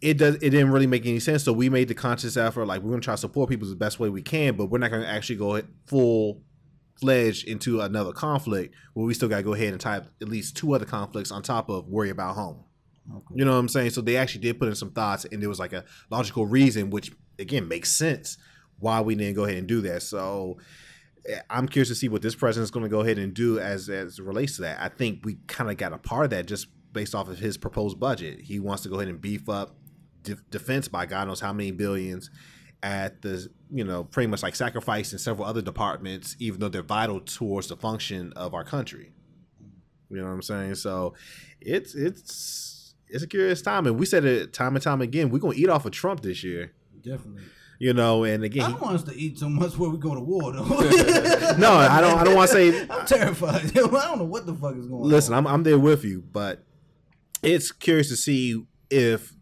it 0.02 0.18
does 0.18 0.36
it 0.36 0.50
didn't 0.50 0.72
really 0.72 0.88
make 0.88 1.06
any 1.06 1.20
sense. 1.20 1.44
So 1.44 1.54
we 1.54 1.70
made 1.70 1.88
the 1.88 1.94
conscious 1.94 2.38
effort, 2.38 2.66
like 2.66 2.82
we're 2.82 2.92
gonna 2.92 3.02
try 3.02 3.14
to 3.14 3.18
support 3.18 3.50
people 3.50 3.68
the 3.68 3.76
best 3.76 4.00
way 4.00 4.10
we 4.10 4.22
can, 4.22 4.56
but 4.56 4.68
we're 4.68 4.80
not 4.80 4.92
gonna 4.92 5.06
actually 5.06 5.36
go 5.38 5.62
full 5.86 6.42
fledged 7.00 7.48
into 7.48 7.82
another 7.82 8.12
conflict 8.12 8.76
where 8.94 9.06
we 9.06 9.14
still 9.14 9.30
gotta 9.30 9.44
go 9.44 9.54
ahead 9.54 9.72
and 9.72 9.82
type 9.82 10.06
at 10.22 10.30
least 10.30 10.58
two 10.58 10.74
other 10.74 10.86
conflicts 10.86 11.32
on 11.32 11.42
top 11.42 11.70
of 11.70 11.88
worry 11.88 12.10
about 12.10 12.36
home. 12.36 12.64
Okay. 13.16 13.36
You 13.36 13.46
know 13.46 13.52
what 13.52 13.58
I'm 13.58 13.70
saying? 13.70 13.92
So 13.92 14.02
they 14.02 14.18
actually 14.18 14.42
did 14.42 14.60
put 14.60 14.68
in 14.68 14.76
some 14.76 14.92
thoughts 14.92 15.26
and 15.26 15.42
there 15.42 15.50
was 15.50 15.60
like 15.60 15.74
a 15.74 15.86
logical 16.10 16.46
reason, 16.46 16.90
which 16.90 17.12
again 17.40 17.68
makes 17.68 17.92
sense 17.92 18.38
why 18.80 19.02
we 19.02 19.16
didn't 19.16 19.36
go 19.36 19.46
ahead 19.46 19.58
and 19.58 19.68
do 19.68 19.82
that. 19.82 20.04
So 20.04 20.58
eh, 21.28 21.40
I'm 21.50 21.68
curious 21.68 21.90
to 21.90 21.96
see 21.96 22.10
what 22.10 22.22
this 22.22 22.36
president's 22.36 22.72
going 22.72 22.84
to 22.84 22.90
go 22.90 23.02
ahead 23.02 23.18
and 23.18 23.34
do 23.34 23.60
as 23.60 23.90
as 23.90 24.20
it 24.20 24.26
relates 24.26 24.58
to 24.58 24.64
that. 24.64 24.80
I 24.80 24.90
think 24.90 25.26
we 25.26 25.38
kind 25.48 25.70
of 25.70 25.78
got 25.78 25.94
a 25.94 25.98
part 25.98 26.26
of 26.26 26.30
that 26.32 26.46
just 26.46 26.68
based 26.92 27.16
off 27.16 27.30
of 27.30 27.40
his 27.40 27.58
proposed 27.58 28.00
budget. 28.00 28.42
He 28.42 28.60
wants 28.60 28.84
to 28.84 28.90
go 28.90 28.96
ahead 28.96 29.08
and 29.08 29.22
beef 29.22 29.48
up 29.50 29.76
de- 30.24 30.36
defense 30.50 30.88
by 30.88 31.06
God 31.06 31.28
knows 31.28 31.40
how 31.40 31.54
many 31.54 31.72
billions 31.72 32.30
at 32.82 33.22
the 33.22 33.50
you 33.72 33.84
know 33.84 34.04
pretty 34.04 34.28
much 34.28 34.42
like 34.44 34.56
sacrifice 34.56 35.12
in 35.14 35.20
several 35.20 35.48
other 35.48 35.62
departments, 35.62 36.36
even 36.40 36.60
though 36.60 36.70
they're 36.70 36.82
vital 36.82 37.20
towards 37.20 37.68
the 37.68 37.76
function 37.78 38.34
of 38.36 38.54
our 38.54 38.64
country. 38.64 39.12
You 40.10 40.18
know 40.18 40.24
what 40.24 40.32
I'm 40.32 40.42
saying? 40.42 40.76
So 40.76 41.14
it's 41.62 41.94
it's 41.96 42.96
it's 43.08 43.24
a 43.24 43.28
curious 43.28 43.62
time, 43.62 43.86
and 43.88 44.00
we 44.00 44.06
said 44.06 44.26
it 44.26 44.54
time 44.54 44.76
and 44.76 44.84
time 44.84 45.02
again. 45.02 45.30
We're 45.30 45.40
gonna 45.40 45.56
eat 45.56 45.70
off 45.70 45.86
of 45.86 45.92
Trump 45.92 46.22
this 46.22 46.44
year. 46.44 46.74
Definitely. 47.02 47.44
You 47.82 47.94
know, 47.94 48.26
and 48.26 48.44
again, 48.44 48.66
he- 48.66 48.72
don't 48.74 48.82
want 48.82 48.96
us 48.96 49.04
to 49.04 49.16
eat 49.16 49.40
so 49.40 49.48
much 49.48 49.78
where 49.78 49.90
we 49.90 49.98
go 49.98 50.14
to 50.14 50.20
war, 50.20 50.52
though. 50.52 50.64
no, 51.58 51.72
I 51.72 52.02
don't. 52.02 52.18
I 52.20 52.24
don't 52.26 52.36
want 52.36 52.50
to 52.50 52.56
say. 52.56 52.82
I'm 52.90 53.06
terrified. 53.06 53.66
I 53.78 53.82
don't 53.82 54.18
know 54.20 54.26
what 54.26 54.46
the 54.46 54.54
fuck 54.54 54.76
is 54.76 54.86
going 54.86 55.04
Listen, 55.04 55.34
on. 55.34 55.46
I'm 55.46 55.54
I'm 55.54 55.64
there 55.64 55.80
with 55.80 56.04
you, 56.04 56.22
but 56.22 56.64
it's 57.42 57.72
curious 57.72 58.10
to 58.10 58.18
see 58.18 58.66
if 58.90 59.34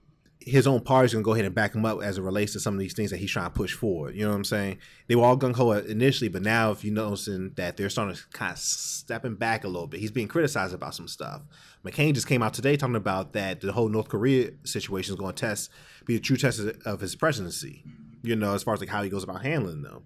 his 0.47 0.65
own 0.65 0.79
party's 0.79 1.11
gonna 1.11 1.23
go 1.23 1.33
ahead 1.33 1.45
and 1.45 1.53
back 1.53 1.75
him 1.75 1.85
up 1.85 2.01
as 2.01 2.17
it 2.17 2.21
relates 2.21 2.53
to 2.53 2.59
some 2.59 2.73
of 2.73 2.79
these 2.79 2.93
things 2.93 3.11
that 3.11 3.17
he's 3.17 3.31
trying 3.31 3.47
to 3.47 3.53
push 3.53 3.73
forward. 3.73 4.15
You 4.15 4.23
know 4.23 4.29
what 4.29 4.37
I'm 4.37 4.43
saying? 4.45 4.77
They 5.07 5.15
were 5.15 5.25
all 5.25 5.37
gung 5.37 5.55
ho 5.55 5.71
initially, 5.71 6.29
but 6.29 6.41
now 6.41 6.71
if 6.71 6.85
you're 6.85 6.93
noticing 6.93 7.51
that 7.55 7.75
they're 7.75 7.89
starting 7.89 8.15
to 8.15 8.21
kind 8.31 8.53
of 8.53 8.57
stepping 8.57 9.35
back 9.35 9.65
a 9.65 9.67
little 9.67 9.87
bit, 9.87 9.99
he's 9.99 10.11
being 10.11 10.29
criticized 10.29 10.73
about 10.73 10.95
some 10.95 11.07
stuff. 11.07 11.41
McCain 11.85 12.13
just 12.13 12.27
came 12.27 12.41
out 12.41 12.53
today 12.53 12.77
talking 12.77 12.95
about 12.95 13.33
that 13.33 13.59
the 13.59 13.73
whole 13.73 13.89
North 13.89 14.07
Korea 14.07 14.51
situation 14.63 15.13
is 15.13 15.19
going 15.19 15.33
to 15.33 15.39
test, 15.39 15.69
be 16.05 16.15
a 16.15 16.19
true 16.19 16.37
test 16.37 16.61
of 16.85 17.01
his 17.01 17.15
presidency. 17.15 17.83
You 18.23 18.35
know, 18.35 18.53
as 18.53 18.63
far 18.63 18.73
as 18.73 18.79
like 18.79 18.89
how 18.89 19.03
he 19.03 19.09
goes 19.09 19.23
about 19.23 19.43
handling 19.43 19.81
them. 19.81 20.05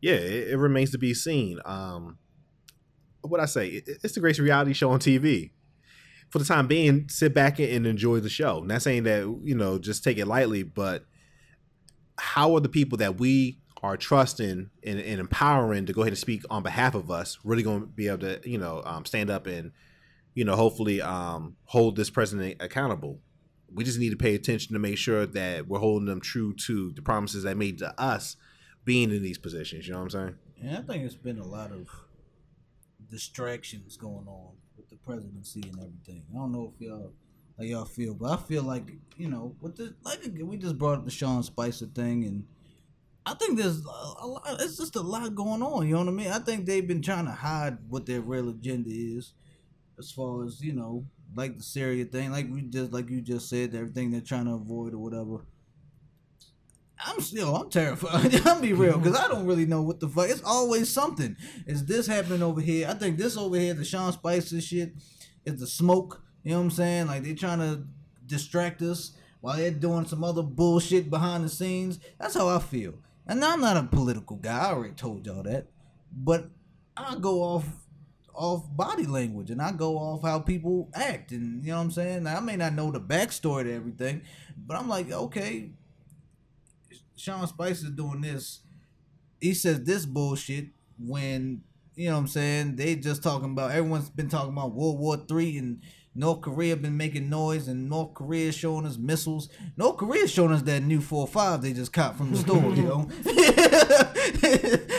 Yeah, 0.00 0.14
it, 0.14 0.48
it 0.50 0.56
remains 0.56 0.90
to 0.90 0.98
be 0.98 1.14
seen. 1.14 1.60
Um, 1.64 2.18
what 3.22 3.40
I 3.40 3.46
say, 3.46 3.68
it, 3.68 3.88
it's 4.02 4.14
the 4.14 4.20
greatest 4.20 4.40
reality 4.40 4.72
show 4.72 4.90
on 4.90 4.98
TV. 4.98 5.50
For 6.30 6.38
the 6.38 6.44
time 6.44 6.68
being, 6.68 7.08
sit 7.08 7.34
back 7.34 7.58
and 7.58 7.86
enjoy 7.86 8.20
the 8.20 8.28
show. 8.28 8.60
Not 8.60 8.82
saying 8.82 9.02
that 9.04 9.22
you 9.42 9.54
know 9.54 9.78
just 9.78 10.04
take 10.04 10.18
it 10.18 10.26
lightly, 10.26 10.62
but 10.62 11.04
how 12.18 12.54
are 12.54 12.60
the 12.60 12.68
people 12.68 12.98
that 12.98 13.18
we 13.18 13.58
are 13.82 13.96
trusting 13.96 14.70
and, 14.84 15.00
and 15.00 15.20
empowering 15.20 15.86
to 15.86 15.92
go 15.92 16.02
ahead 16.02 16.12
and 16.12 16.18
speak 16.18 16.42
on 16.50 16.62
behalf 16.62 16.94
of 16.94 17.10
us 17.10 17.38
really 17.44 17.62
going 17.62 17.80
to 17.80 17.86
be 17.86 18.08
able 18.08 18.18
to 18.18 18.40
you 18.44 18.58
know 18.58 18.82
um, 18.84 19.04
stand 19.04 19.30
up 19.30 19.46
and 19.46 19.72
you 20.34 20.44
know 20.44 20.54
hopefully 20.54 21.00
um, 21.00 21.56
hold 21.64 21.96
this 21.96 22.10
president 22.10 22.56
accountable? 22.60 23.18
We 23.72 23.84
just 23.84 23.98
need 23.98 24.10
to 24.10 24.16
pay 24.16 24.34
attention 24.34 24.72
to 24.72 24.78
make 24.78 24.98
sure 24.98 25.26
that 25.26 25.68
we're 25.68 25.78
holding 25.78 26.06
them 26.06 26.20
true 26.20 26.54
to 26.66 26.92
the 26.92 27.02
promises 27.02 27.44
they 27.44 27.54
made 27.54 27.78
to 27.78 28.00
us 28.00 28.36
being 28.84 29.10
in 29.10 29.22
these 29.22 29.38
positions. 29.38 29.86
You 29.86 29.92
know 29.92 30.00
what 30.00 30.04
I'm 30.06 30.10
saying? 30.10 30.36
And 30.62 30.76
I 30.76 30.80
think 30.82 31.04
it's 31.04 31.14
been 31.14 31.38
a 31.38 31.46
lot 31.46 31.70
of 31.70 31.88
distractions 33.08 33.96
going 33.96 34.26
on 34.26 34.54
presidency 35.10 35.62
and 35.62 35.78
everything. 35.78 36.22
I 36.32 36.36
don't 36.36 36.52
know 36.52 36.72
if 36.74 36.80
y'all 36.80 37.12
how 37.60 37.64
y'all 37.64 37.84
feel. 37.84 38.14
But 38.14 38.30
I 38.32 38.36
feel 38.36 38.62
like 38.62 38.90
you 39.16 39.28
know, 39.28 39.54
with 39.60 39.76
the 39.76 39.94
like 40.02 40.20
we 40.42 40.56
just 40.56 40.78
brought 40.78 40.98
up 40.98 41.04
the 41.04 41.10
Sean 41.10 41.42
Spicer 41.42 41.86
thing, 41.86 42.24
and 42.24 42.44
I 43.26 43.34
think 43.34 43.58
there's 43.58 43.84
a, 43.84 44.24
a 44.24 44.26
lot. 44.26 44.42
It's 44.60 44.76
just 44.76 44.96
a 44.96 45.00
lot 45.00 45.34
going 45.34 45.62
on. 45.62 45.86
You 45.86 45.94
know 45.94 46.00
what 46.00 46.08
I 46.08 46.12
mean? 46.12 46.30
I 46.30 46.38
think 46.38 46.66
they've 46.66 46.86
been 46.86 47.02
trying 47.02 47.26
to 47.26 47.32
hide 47.32 47.78
what 47.88 48.06
their 48.06 48.20
real 48.20 48.48
agenda 48.48 48.90
is, 48.90 49.34
as 49.98 50.10
far 50.10 50.44
as 50.44 50.60
you 50.60 50.72
know, 50.72 51.04
like 51.34 51.58
the 51.58 51.62
Syria 51.62 52.04
thing, 52.04 52.32
like 52.32 52.50
we 52.50 52.62
just 52.62 52.92
like 52.92 53.10
you 53.10 53.20
just 53.20 53.48
said, 53.48 53.74
everything 53.74 54.10
they're 54.10 54.20
trying 54.20 54.46
to 54.46 54.52
avoid 54.52 54.94
or 54.94 54.98
whatever. 54.98 55.44
I'm 57.04 57.20
still, 57.20 57.56
I'm 57.56 57.70
terrified. 57.70 58.34
I'm 58.46 58.60
be 58.60 58.72
real, 58.72 58.98
because 58.98 59.18
I 59.18 59.28
don't 59.28 59.46
really 59.46 59.66
know 59.66 59.82
what 59.82 60.00
the 60.00 60.08
fuck. 60.08 60.28
It's 60.28 60.42
always 60.42 60.90
something. 60.90 61.36
Is 61.66 61.86
this 61.86 62.06
happening 62.06 62.42
over 62.42 62.60
here? 62.60 62.88
I 62.88 62.94
think 62.94 63.16
this 63.16 63.36
over 63.36 63.56
here, 63.56 63.74
the 63.74 63.84
Sean 63.84 64.12
Spicer 64.12 64.60
shit, 64.60 64.92
is 65.44 65.60
the 65.60 65.66
smoke. 65.66 66.22
You 66.42 66.52
know 66.52 66.58
what 66.58 66.64
I'm 66.64 66.70
saying? 66.70 67.06
Like 67.06 67.22
they 67.22 67.34
trying 67.34 67.58
to 67.58 67.82
distract 68.26 68.82
us 68.82 69.12
while 69.40 69.56
they're 69.56 69.70
doing 69.70 70.06
some 70.06 70.24
other 70.24 70.42
bullshit 70.42 71.10
behind 71.10 71.44
the 71.44 71.48
scenes. 71.48 71.98
That's 72.18 72.34
how 72.34 72.48
I 72.48 72.58
feel. 72.58 72.94
And 73.26 73.44
I'm 73.44 73.60
not 73.60 73.76
a 73.76 73.84
political 73.84 74.36
guy. 74.36 74.58
I 74.58 74.72
already 74.72 74.94
told 74.94 75.26
y'all 75.26 75.42
that. 75.42 75.68
But 76.12 76.50
I 76.96 77.16
go 77.16 77.42
off 77.42 77.64
off 78.34 78.64
body 78.74 79.04
language 79.04 79.50
and 79.50 79.60
I 79.60 79.72
go 79.72 79.98
off 79.98 80.22
how 80.22 80.38
people 80.38 80.88
act 80.94 81.32
and 81.32 81.62
you 81.62 81.72
know 81.72 81.78
what 81.78 81.84
I'm 81.84 81.90
saying? 81.90 82.22
Now, 82.22 82.38
I 82.38 82.40
may 82.40 82.56
not 82.56 82.72
know 82.72 82.90
the 82.90 83.00
backstory 83.00 83.64
to 83.64 83.74
everything, 83.74 84.22
but 84.56 84.78
I'm 84.78 84.88
like, 84.88 85.10
okay, 85.10 85.70
Sean 87.20 87.46
Spicer 87.46 87.86
is 87.86 87.92
doing 87.92 88.22
this. 88.22 88.60
He 89.40 89.54
says 89.54 89.84
this 89.84 90.06
bullshit 90.06 90.68
when 90.98 91.62
you 91.94 92.08
know 92.08 92.14
what 92.14 92.20
I'm 92.20 92.26
saying. 92.28 92.76
They 92.76 92.96
just 92.96 93.22
talking 93.22 93.50
about 93.50 93.72
everyone's 93.72 94.08
been 94.08 94.28
talking 94.28 94.52
about 94.52 94.74
World 94.74 94.98
War 94.98 95.16
Three 95.16 95.58
and 95.58 95.82
North 96.14 96.40
Korea 96.40 96.76
been 96.76 96.96
making 96.96 97.30
noise 97.30 97.68
and 97.68 97.88
North 97.88 98.14
Korea 98.14 98.50
showing 98.50 98.84
us 98.84 98.98
missiles. 98.98 99.48
North 99.76 99.96
Korea 99.96 100.26
showing 100.26 100.52
us 100.52 100.62
that 100.62 100.82
new 100.82 101.00
four 101.00 101.26
five 101.28 101.62
they 101.62 101.72
just 101.72 101.92
caught 101.92 102.16
from 102.16 102.32
the 102.32 102.36
store. 102.44 102.74
you 102.74 102.82
know, 102.82 103.08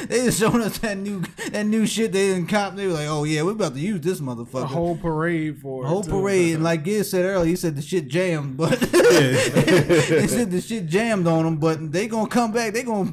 they 0.07 0.25
just 0.25 0.39
showing 0.39 0.61
us 0.61 0.77
that 0.79 0.97
new 0.97 1.21
that 1.51 1.65
new 1.65 1.85
shit 1.85 2.11
they 2.11 2.27
didn't 2.29 2.47
cop. 2.47 2.75
They 2.75 2.88
were 2.88 2.93
like, 2.93 3.07
oh 3.07 3.23
yeah, 3.25 3.41
we're 3.43 3.51
about 3.51 3.73
to 3.73 3.79
use 3.79 4.01
this 4.01 4.19
motherfucker. 4.21 4.63
A 4.63 4.67
whole 4.67 4.95
parade 4.97 5.59
for 5.59 5.83
A 5.83 5.88
whole 5.88 6.03
too. 6.03 6.11
parade, 6.11 6.55
and 6.55 6.63
like 6.63 6.83
Giz 6.83 7.09
said 7.09 7.25
earlier, 7.25 7.49
he 7.49 7.55
said 7.55 7.75
the 7.75 7.81
shit 7.81 8.07
jammed, 8.07 8.57
but 8.57 8.79
they 8.79 10.27
said 10.27 10.49
the 10.51 10.61
shit 10.61 10.85
jammed 10.88 11.27
on 11.27 11.43
them. 11.43 11.57
But 11.57 11.91
they 11.91 12.07
gonna 12.07 12.29
come 12.29 12.51
back. 12.51 12.73
They 12.73 12.83
gonna 12.83 13.11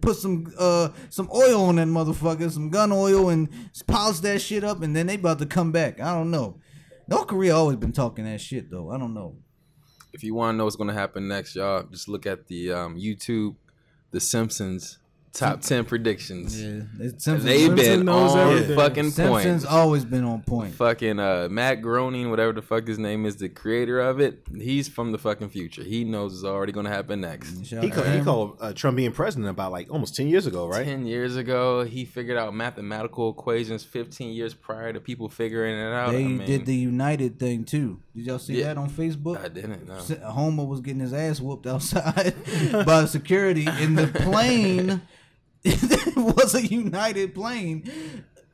put 0.00 0.16
some 0.16 0.52
uh 0.58 0.90
some 1.08 1.28
oil 1.34 1.62
on 1.64 1.76
that 1.76 1.88
motherfucker, 1.88 2.50
some 2.50 2.70
gun 2.70 2.92
oil, 2.92 3.28
and 3.30 3.48
polish 3.86 4.20
that 4.20 4.40
shit 4.40 4.64
up, 4.64 4.82
and 4.82 4.94
then 4.94 5.06
they 5.06 5.14
about 5.16 5.38
to 5.40 5.46
come 5.46 5.72
back. 5.72 6.00
I 6.00 6.14
don't 6.14 6.30
know. 6.30 6.56
North 7.10 7.26
Korea 7.26 7.56
always 7.56 7.76
been 7.76 7.92
talking 7.92 8.24
that 8.24 8.40
shit 8.40 8.70
though. 8.70 8.92
I 8.92 8.96
don't 8.96 9.12
know. 9.12 9.34
If 10.12 10.22
you 10.22 10.32
want 10.32 10.54
to 10.54 10.58
know 10.58 10.64
what's 10.64 10.76
going 10.76 10.88
to 10.88 10.94
happen 10.94 11.26
next, 11.26 11.56
y'all, 11.56 11.82
just 11.82 12.08
look 12.08 12.24
at 12.24 12.46
the 12.46 12.72
um, 12.72 12.96
YouTube, 12.96 13.56
The 14.12 14.20
Simpsons 14.20 14.99
top 15.32 15.60
ten 15.60 15.84
predictions. 15.84 16.60
Yeah, 16.60 16.82
it's 16.98 17.24
Simpsons. 17.24 17.44
They've 17.44 17.74
been 17.74 18.04
knows 18.04 18.32
on 18.34 18.52
everything. 18.52 18.76
fucking 18.76 19.12
point. 19.12 19.42
Simpsons 19.44 19.64
always 19.64 20.04
been 20.04 20.24
on 20.24 20.42
point. 20.42 20.74
Fucking 20.74 21.18
uh, 21.18 21.48
Matt 21.50 21.82
Groening, 21.82 22.30
whatever 22.30 22.52
the 22.52 22.62
fuck 22.62 22.86
his 22.86 22.98
name 22.98 23.24
is, 23.26 23.36
the 23.36 23.48
creator 23.48 24.00
of 24.00 24.20
it. 24.20 24.42
He's 24.54 24.88
from 24.88 25.12
the 25.12 25.18
fucking 25.18 25.50
future. 25.50 25.82
He 25.82 26.04
knows 26.04 26.34
it's 26.34 26.44
already 26.44 26.72
going 26.72 26.86
to 26.86 26.92
happen 26.92 27.20
next. 27.20 27.58
He, 27.66 27.90
called, 27.90 28.06
he 28.08 28.20
called 28.22 28.56
uh, 28.60 28.72
Trump 28.72 28.96
being 28.96 29.12
president 29.12 29.48
about 29.48 29.72
like 29.72 29.90
almost 29.90 30.16
ten 30.16 30.26
years 30.28 30.46
ago, 30.46 30.66
right? 30.66 30.84
Ten 30.84 31.06
years 31.06 31.36
ago, 31.36 31.84
he 31.84 32.04
figured 32.04 32.36
out 32.36 32.54
mathematical 32.54 33.30
equations. 33.30 33.84
Fifteen 33.84 34.32
years 34.32 34.54
prior 34.54 34.92
to 34.92 35.00
people 35.00 35.28
figuring 35.28 35.76
it 35.76 35.92
out. 35.92 36.10
They 36.12 36.24
I 36.24 36.28
mean, 36.28 36.46
did 36.46 36.66
the 36.66 36.74
United 36.74 37.38
thing 37.38 37.64
too. 37.64 38.00
Did 38.14 38.26
y'all 38.26 38.38
see 38.38 38.58
Yeah. 38.58 38.66
that 38.66 38.78
on 38.78 38.90
Facebook? 38.90 39.42
I 39.42 39.48
didn't 39.48 39.86
know. 39.86 40.00
Homer 40.28 40.64
was 40.64 40.80
getting 40.80 41.00
his 41.00 41.12
ass 41.12 41.40
whooped 41.40 41.66
outside 41.66 42.34
by 42.84 43.04
security, 43.04 43.68
in 43.80 43.94
the 43.94 44.08
plane 44.08 45.02
was 46.16 46.54
a 46.54 46.66
United 46.66 47.34
plane. 47.34 47.84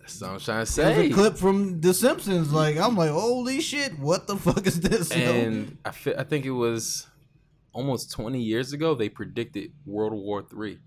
That's 0.01 0.21
what 0.21 0.31
I'm 0.31 0.39
trying 0.41 0.67
to 0.67 0.73
There's 0.77 0.97
say. 0.97 1.11
a 1.11 1.15
clip 1.15 1.37
from 1.37 1.81
The 1.81 1.93
Simpsons. 1.95 2.53
Like 2.53 2.77
I'm 2.77 2.97
like, 2.97 3.11
holy 3.11 3.61
shit, 3.61 3.99
what 3.99 4.27
the 4.27 4.37
fuck 4.37 4.67
is 4.67 4.81
this? 4.81 5.11
and 5.11 5.79
I, 5.85 5.91
fi- 5.91 6.15
I 6.15 6.25
think 6.25 6.45
it 6.45 6.53
was 6.53 7.07
almost 7.73 8.11
20 8.13 8.41
years 8.41 8.73
ago 8.73 8.95
they 8.95 9.09
predicted 9.09 9.73
World 9.85 10.13
War 10.15 10.43
Three. 10.43 10.79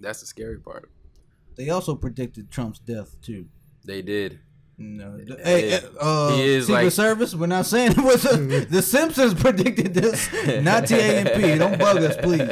That's 0.00 0.20
the 0.20 0.26
scary 0.26 0.58
part. 0.58 0.90
They 1.56 1.70
also 1.70 1.94
predicted 1.94 2.50
Trump's 2.50 2.78
death 2.78 3.20
too. 3.20 3.46
They 3.84 4.02
did. 4.02 4.40
No, 4.82 5.16
the- 5.16 5.38
hey, 5.44 5.80
uh, 6.00 6.34
He 6.36 6.42
is 6.42 6.66
Secret 6.66 6.82
like- 6.84 6.92
Service. 6.92 7.34
We're 7.34 7.46
not 7.46 7.66
saying 7.66 7.92
it 7.96 7.98
was 7.98 8.24
a, 8.24 8.36
the 8.36 8.82
Simpsons 8.94 9.34
predicted 9.34 9.94
this, 9.94 10.28
not 10.62 10.86
TAMP. 10.86 11.58
Don't 11.58 11.78
bug 11.78 11.98
us, 11.98 12.16
please. 12.16 12.50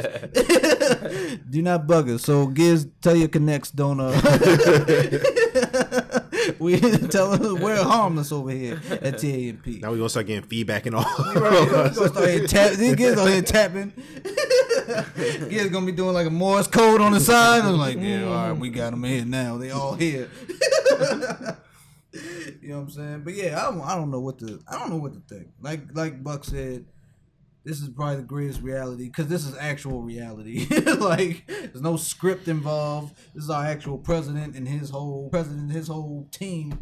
Do 1.49 1.61
not 1.61 1.85
bug 1.87 2.09
us. 2.09 2.23
So, 2.23 2.47
Giz, 2.47 2.87
tell 3.01 3.15
your 3.15 3.27
connects, 3.27 3.71
don't 3.71 3.99
uh. 3.99 4.11
we 6.59 6.79
tell 6.79 7.37
them 7.37 7.59
we're 7.61 7.83
harmless 7.83 8.31
over 8.31 8.49
here 8.51 8.81
at 8.89 9.17
TAMP. 9.19 9.65
Now 9.81 9.91
we 9.91 9.97
gonna 9.97 10.09
start 10.09 10.27
getting 10.27 10.47
feedback 10.47 10.85
and 10.85 10.95
all. 10.95 11.05
We're 11.35 11.65
gonna 11.69 11.93
start 11.93 12.15
here 12.29 12.47
tap. 12.47 12.71
These 12.73 12.95
kids 12.95 13.19
out 13.19 13.27
here 13.27 13.41
tapping. 13.41 13.91
Kids 15.49 15.69
gonna 15.69 15.85
be 15.85 15.91
doing 15.91 16.13
like 16.13 16.27
a 16.27 16.31
Morse 16.31 16.67
code 16.67 17.01
on 17.01 17.11
the 17.11 17.19
side. 17.19 17.63
I'm 17.63 17.77
like, 17.77 17.97
yeah, 17.99 18.23
all 18.25 18.49
right, 18.49 18.57
we 18.57 18.69
got 18.69 18.91
them 18.91 19.03
here 19.03 19.25
now. 19.25 19.57
They 19.57 19.71
all 19.71 19.93
here. 19.95 20.29
You 22.13 22.69
know 22.69 22.75
what 22.77 22.81
I'm 22.83 22.89
saying? 22.89 23.21
But 23.23 23.33
yeah, 23.33 23.59
I 23.59 23.71
don't, 23.71 23.81
I 23.81 23.95
don't 23.95 24.11
know 24.11 24.19
what 24.19 24.39
to 24.39 24.59
I 24.67 24.77
don't 24.77 24.89
know 24.89 24.97
what 24.97 25.13
to 25.13 25.33
think. 25.33 25.49
Like 25.61 25.81
like 25.93 26.23
Buck 26.23 26.43
said, 26.43 26.85
this 27.63 27.81
is 27.81 27.89
probably 27.89 28.17
the 28.17 28.23
greatest 28.23 28.61
reality 28.61 29.05
because 29.05 29.27
this 29.27 29.45
is 29.45 29.55
actual 29.57 30.01
reality. 30.01 30.67
like 30.99 31.45
there's 31.47 31.81
no 31.81 31.95
script 31.95 32.47
involved. 32.47 33.15
This 33.33 33.45
is 33.45 33.49
our 33.49 33.65
actual 33.65 33.97
president 33.97 34.55
and 34.55 34.67
his 34.67 34.89
whole 34.89 35.29
president 35.29 35.61
and 35.61 35.71
his 35.71 35.87
whole 35.87 36.27
team. 36.31 36.79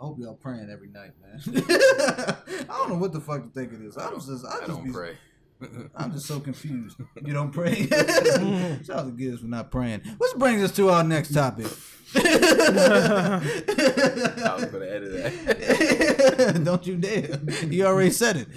I 0.00 0.04
hope 0.04 0.18
y'all 0.20 0.34
praying 0.34 0.70
every 0.70 0.88
night, 0.88 1.10
man. 1.20 1.40
I 2.70 2.78
don't 2.78 2.90
know 2.90 2.98
what 2.98 3.12
the 3.12 3.20
fuck 3.20 3.42
to 3.42 3.48
think 3.48 3.72
of 3.72 3.80
this. 3.80 3.98
I 3.98 4.10
was 4.10 4.26
just, 4.26 4.46
I, 4.46 4.50
I 4.50 4.56
just 4.58 4.68
don't 4.68 4.84
be, 4.84 4.92
pray. 4.92 5.16
I'm 5.96 6.12
just 6.12 6.26
so 6.26 6.40
confused. 6.40 6.98
You 7.24 7.32
don't 7.32 7.50
pray. 7.52 7.86
Shout 8.84 8.90
out 8.90 9.06
to 9.06 9.12
Giz 9.16 9.40
for 9.40 9.46
not 9.46 9.70
praying. 9.70 10.00
Which 10.18 10.34
brings 10.36 10.62
us 10.62 10.72
to 10.76 10.90
our 10.90 11.02
next 11.04 11.32
topic. 11.34 11.66
I 12.14 13.40
was 14.56 14.64
gonna 14.66 14.86
edit 14.86 15.12
that. 15.12 16.62
don't 16.64 16.86
you 16.86 16.96
dare! 16.96 17.40
You 17.66 17.86
already 17.86 18.10
said 18.10 18.36
it. 18.36 18.48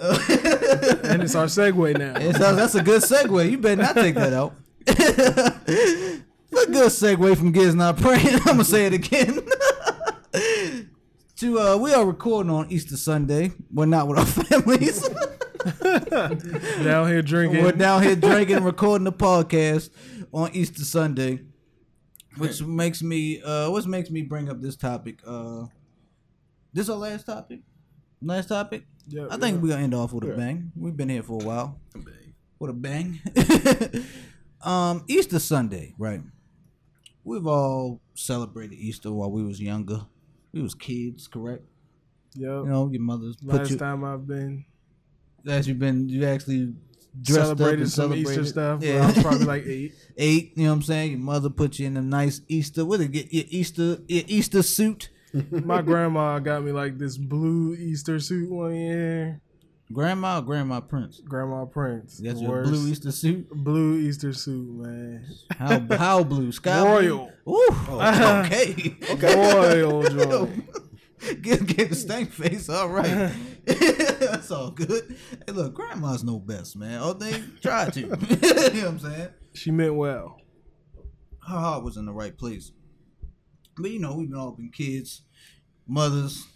and 0.00 1.22
it's 1.22 1.34
our 1.34 1.46
segue 1.46 1.96
now. 1.98 2.16
It's- 2.20 2.38
that's 2.38 2.74
a 2.74 2.82
good 2.82 3.02
segue. 3.02 3.50
You 3.50 3.58
better 3.58 3.82
not 3.82 3.94
take 3.94 4.14
that 4.16 4.32
out. 4.32 4.54
a 4.88 6.66
good 6.66 6.90
segue 6.90 7.36
from 7.36 7.52
Giz 7.52 7.74
not 7.74 7.96
praying. 7.96 8.34
I'm 8.40 8.44
gonna 8.44 8.64
say 8.64 8.86
it 8.86 8.92
again. 8.92 9.40
to 11.36 11.58
uh, 11.60 11.76
we 11.76 11.92
are 11.94 12.04
recording 12.04 12.50
on 12.52 12.70
Easter 12.70 12.96
Sunday. 12.96 13.52
We're 13.72 13.86
not 13.86 14.08
with 14.08 14.18
our 14.18 14.26
families. 14.26 15.08
Down 16.84 17.08
here 17.08 17.22
drinking. 17.22 17.64
We're 17.64 17.72
down 17.72 18.02
here 18.02 18.14
drinking, 18.14 18.62
recording 18.62 19.04
the 19.04 19.12
podcast 19.12 19.90
on 20.32 20.50
Easter 20.52 20.84
Sunday, 20.84 21.40
which 22.36 22.62
makes 22.62 23.02
me 23.02 23.42
uh, 23.42 23.70
what 23.70 23.86
makes 23.86 24.10
me 24.10 24.22
bring 24.22 24.48
up 24.48 24.60
this 24.60 24.76
topic. 24.76 25.20
Uh, 25.26 25.66
this 26.72 26.84
is 26.84 26.90
our 26.90 26.96
last 26.96 27.26
topic. 27.26 27.60
Last 28.22 28.48
topic. 28.48 28.84
Yeah, 29.08 29.26
I 29.30 29.36
think 29.36 29.56
yeah. 29.56 29.62
we're 29.62 29.68
gonna 29.70 29.82
end 29.82 29.94
off 29.94 30.12
with 30.12 30.24
a 30.24 30.36
bang. 30.36 30.70
We've 30.76 30.96
been 30.96 31.08
here 31.08 31.22
for 31.22 31.42
a 31.42 31.44
while. 31.44 31.80
With 32.58 32.70
a 32.70 32.74
bang. 32.74 33.20
um, 34.62 35.04
Easter 35.08 35.38
Sunday, 35.38 35.94
right? 35.98 36.20
We've 37.24 37.46
all 37.46 38.00
celebrated 38.14 38.76
Easter 38.76 39.12
while 39.12 39.30
we 39.30 39.42
was 39.42 39.60
younger. 39.60 40.06
We 40.52 40.62
was 40.62 40.74
kids, 40.74 41.26
correct? 41.26 41.64
Yep. 42.34 42.48
You 42.48 42.64
know, 42.66 42.88
your 42.90 43.02
mothers 43.02 43.36
put 43.36 43.54
Last 43.54 43.70
you 43.70 43.76
time 43.76 44.04
I've 44.04 44.26
been 44.26 44.64
as 45.46 45.68
you've 45.68 45.78
been 45.78 46.08
you 46.08 46.24
actually 46.24 46.74
dressed 47.22 47.40
up 47.40 47.58
celebrated 47.58 47.80
and 47.80 47.90
some 47.90 48.10
celebrated. 48.10 48.30
Easter 48.30 48.44
stuff. 48.44 48.82
Yeah. 48.82 49.02
I 49.02 49.06
was 49.06 49.22
probably 49.22 49.44
like 49.44 49.66
eight. 49.66 49.94
eight. 50.16 50.52
You 50.56 50.64
know 50.64 50.70
what 50.70 50.76
I'm 50.76 50.82
saying? 50.82 51.10
Your 51.12 51.20
mother 51.20 51.50
put 51.50 51.78
you 51.78 51.86
in 51.86 51.96
a 51.96 52.02
nice 52.02 52.40
Easter. 52.48 52.84
What 52.84 53.00
did 53.00 53.12
get 53.12 53.32
your 53.32 53.44
Easter 53.48 53.98
your 54.08 54.24
Easter 54.26 54.62
suit? 54.62 55.10
My 55.50 55.82
grandma 55.82 56.38
got 56.38 56.64
me 56.64 56.72
like 56.72 56.98
this 56.98 57.16
blue 57.18 57.74
Easter 57.74 58.18
suit 58.18 58.50
one 58.50 58.74
year. 58.74 59.40
Grandma 59.90 60.38
or 60.38 60.42
Grandma 60.42 60.80
Prince? 60.80 61.20
Grandma 61.20 61.64
Prince. 61.64 62.18
That's 62.18 62.40
your 62.40 62.50
worst. 62.50 62.70
blue 62.70 62.88
Easter 62.88 63.10
suit. 63.10 63.48
Blue 63.50 63.98
Easter 63.98 64.34
suit, 64.34 64.68
man. 64.70 65.24
How 65.56 65.80
how 65.96 66.24
blue? 66.24 66.52
Sky 66.52 66.82
Royal. 66.84 67.30
blue. 67.44 67.54
Ooh, 67.54 67.68
oh. 67.70 68.42
okay. 68.44 68.96
Royal 69.22 70.48
Get 71.42 71.66
get 71.66 71.88
the 71.88 71.96
stank 71.96 72.30
face. 72.30 72.68
All 72.68 72.88
right, 72.88 73.32
that's 73.64 74.50
all 74.50 74.70
good. 74.70 75.16
Hey, 75.46 75.52
look, 75.52 75.74
grandmas 75.74 76.22
know 76.22 76.38
best, 76.38 76.76
man. 76.76 77.00
Oh, 77.02 77.12
they 77.12 77.42
try 77.60 77.90
to. 77.90 78.00
you 78.00 78.08
know 78.08 78.16
what 78.16 78.84
I'm 78.84 78.98
saying? 79.00 79.28
She 79.54 79.70
meant 79.70 79.96
well. 79.96 80.40
her 81.46 81.58
heart 81.58 81.82
was 81.82 81.96
in 81.96 82.06
the 82.06 82.12
right 82.12 82.36
place. 82.36 82.70
But 83.76 83.90
you 83.90 83.98
know, 83.98 84.14
we've 84.14 84.32
all 84.34 84.52
been 84.52 84.70
kids, 84.70 85.22
mothers, 85.86 86.46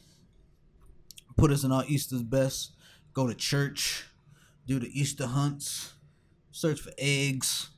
put 1.36 1.50
us 1.50 1.64
in 1.64 1.72
our 1.72 1.84
Easter's 1.88 2.22
best, 2.22 2.72
go 3.14 3.26
to 3.26 3.34
church, 3.34 4.04
do 4.66 4.78
the 4.78 4.90
Easter 4.98 5.26
hunts, 5.26 5.94
search 6.52 6.80
for 6.80 6.92
eggs. 6.98 7.70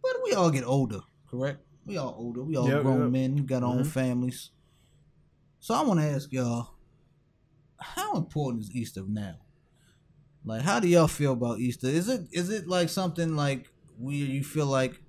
But 0.00 0.12
we 0.22 0.32
all 0.32 0.50
get 0.50 0.64
older, 0.64 1.00
correct? 1.28 1.60
We 1.84 1.96
all 1.96 2.14
older. 2.18 2.44
We 2.44 2.56
all 2.56 2.68
Yep, 2.68 2.82
grown 2.82 3.02
yep. 3.02 3.10
men. 3.10 3.34
We 3.34 3.40
got 3.42 3.62
our 3.62 3.70
own 3.70 3.78
mm-hmm. 3.78 3.88
families. 3.88 4.50
So 5.60 5.74
I 5.74 5.82
want 5.82 6.00
to 6.00 6.06
ask 6.06 6.32
y'all, 6.32 6.70
how 7.80 8.16
important 8.16 8.62
is 8.64 8.70
Easter 8.74 9.02
now? 9.06 9.36
Like, 10.44 10.62
how 10.62 10.80
do 10.80 10.88
y'all 10.88 11.08
feel 11.08 11.32
about 11.32 11.58
Easter? 11.58 11.88
Is 11.88 12.08
it 12.08 12.22
is 12.32 12.48
it 12.50 12.66
like 12.68 12.88
something 12.88 13.36
like 13.36 13.68
we 13.98 14.16
you 14.16 14.44
feel 14.44 14.66
like 14.66 15.00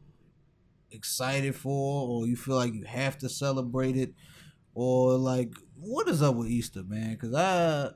excited 0.92 1.56
for, 1.56 2.08
or 2.10 2.28
you 2.28 2.36
feel 2.36 2.56
like 2.56 2.74
you 2.74 2.84
have 2.86 3.18
to 3.20 3.30
celebrate 3.30 3.96
it, 3.96 4.14
or 4.74 5.14
like 5.18 5.54
what 5.76 6.08
is 6.10 6.22
up 6.22 6.36
with 6.36 6.48
Easter, 6.50 6.84
man? 6.84 7.12
Because 7.12 7.34
I 7.34 7.92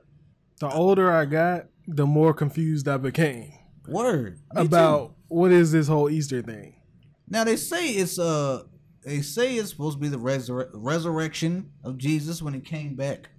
The 0.60 0.74
older 0.74 1.12
I 1.12 1.26
got, 1.26 1.66
the 1.88 2.06
more 2.06 2.34
confused 2.34 2.88
I 2.88 2.98
became 2.98 3.52
word 3.88 4.40
me 4.54 4.62
too. 4.62 4.68
about 4.68 5.16
what 5.28 5.52
is 5.52 5.72
this 5.74 5.88
whole 5.88 6.10
Easter 6.10 6.42
thing. 6.42 6.76
now 7.28 7.44
they 7.44 7.58
say 7.58 7.90
it's 7.90 8.18
uh 8.18 8.64
they 9.06 9.22
say 9.22 9.56
it's 9.56 9.70
supposed 9.70 9.98
to 9.98 10.02
be 10.02 10.08
the 10.08 10.18
resur- 10.18 10.70
resurrection 10.74 11.72
of 11.84 11.98
Jesus 11.98 12.42
when 12.42 12.54
he 12.54 12.60
came 12.60 12.96
back 12.96 13.30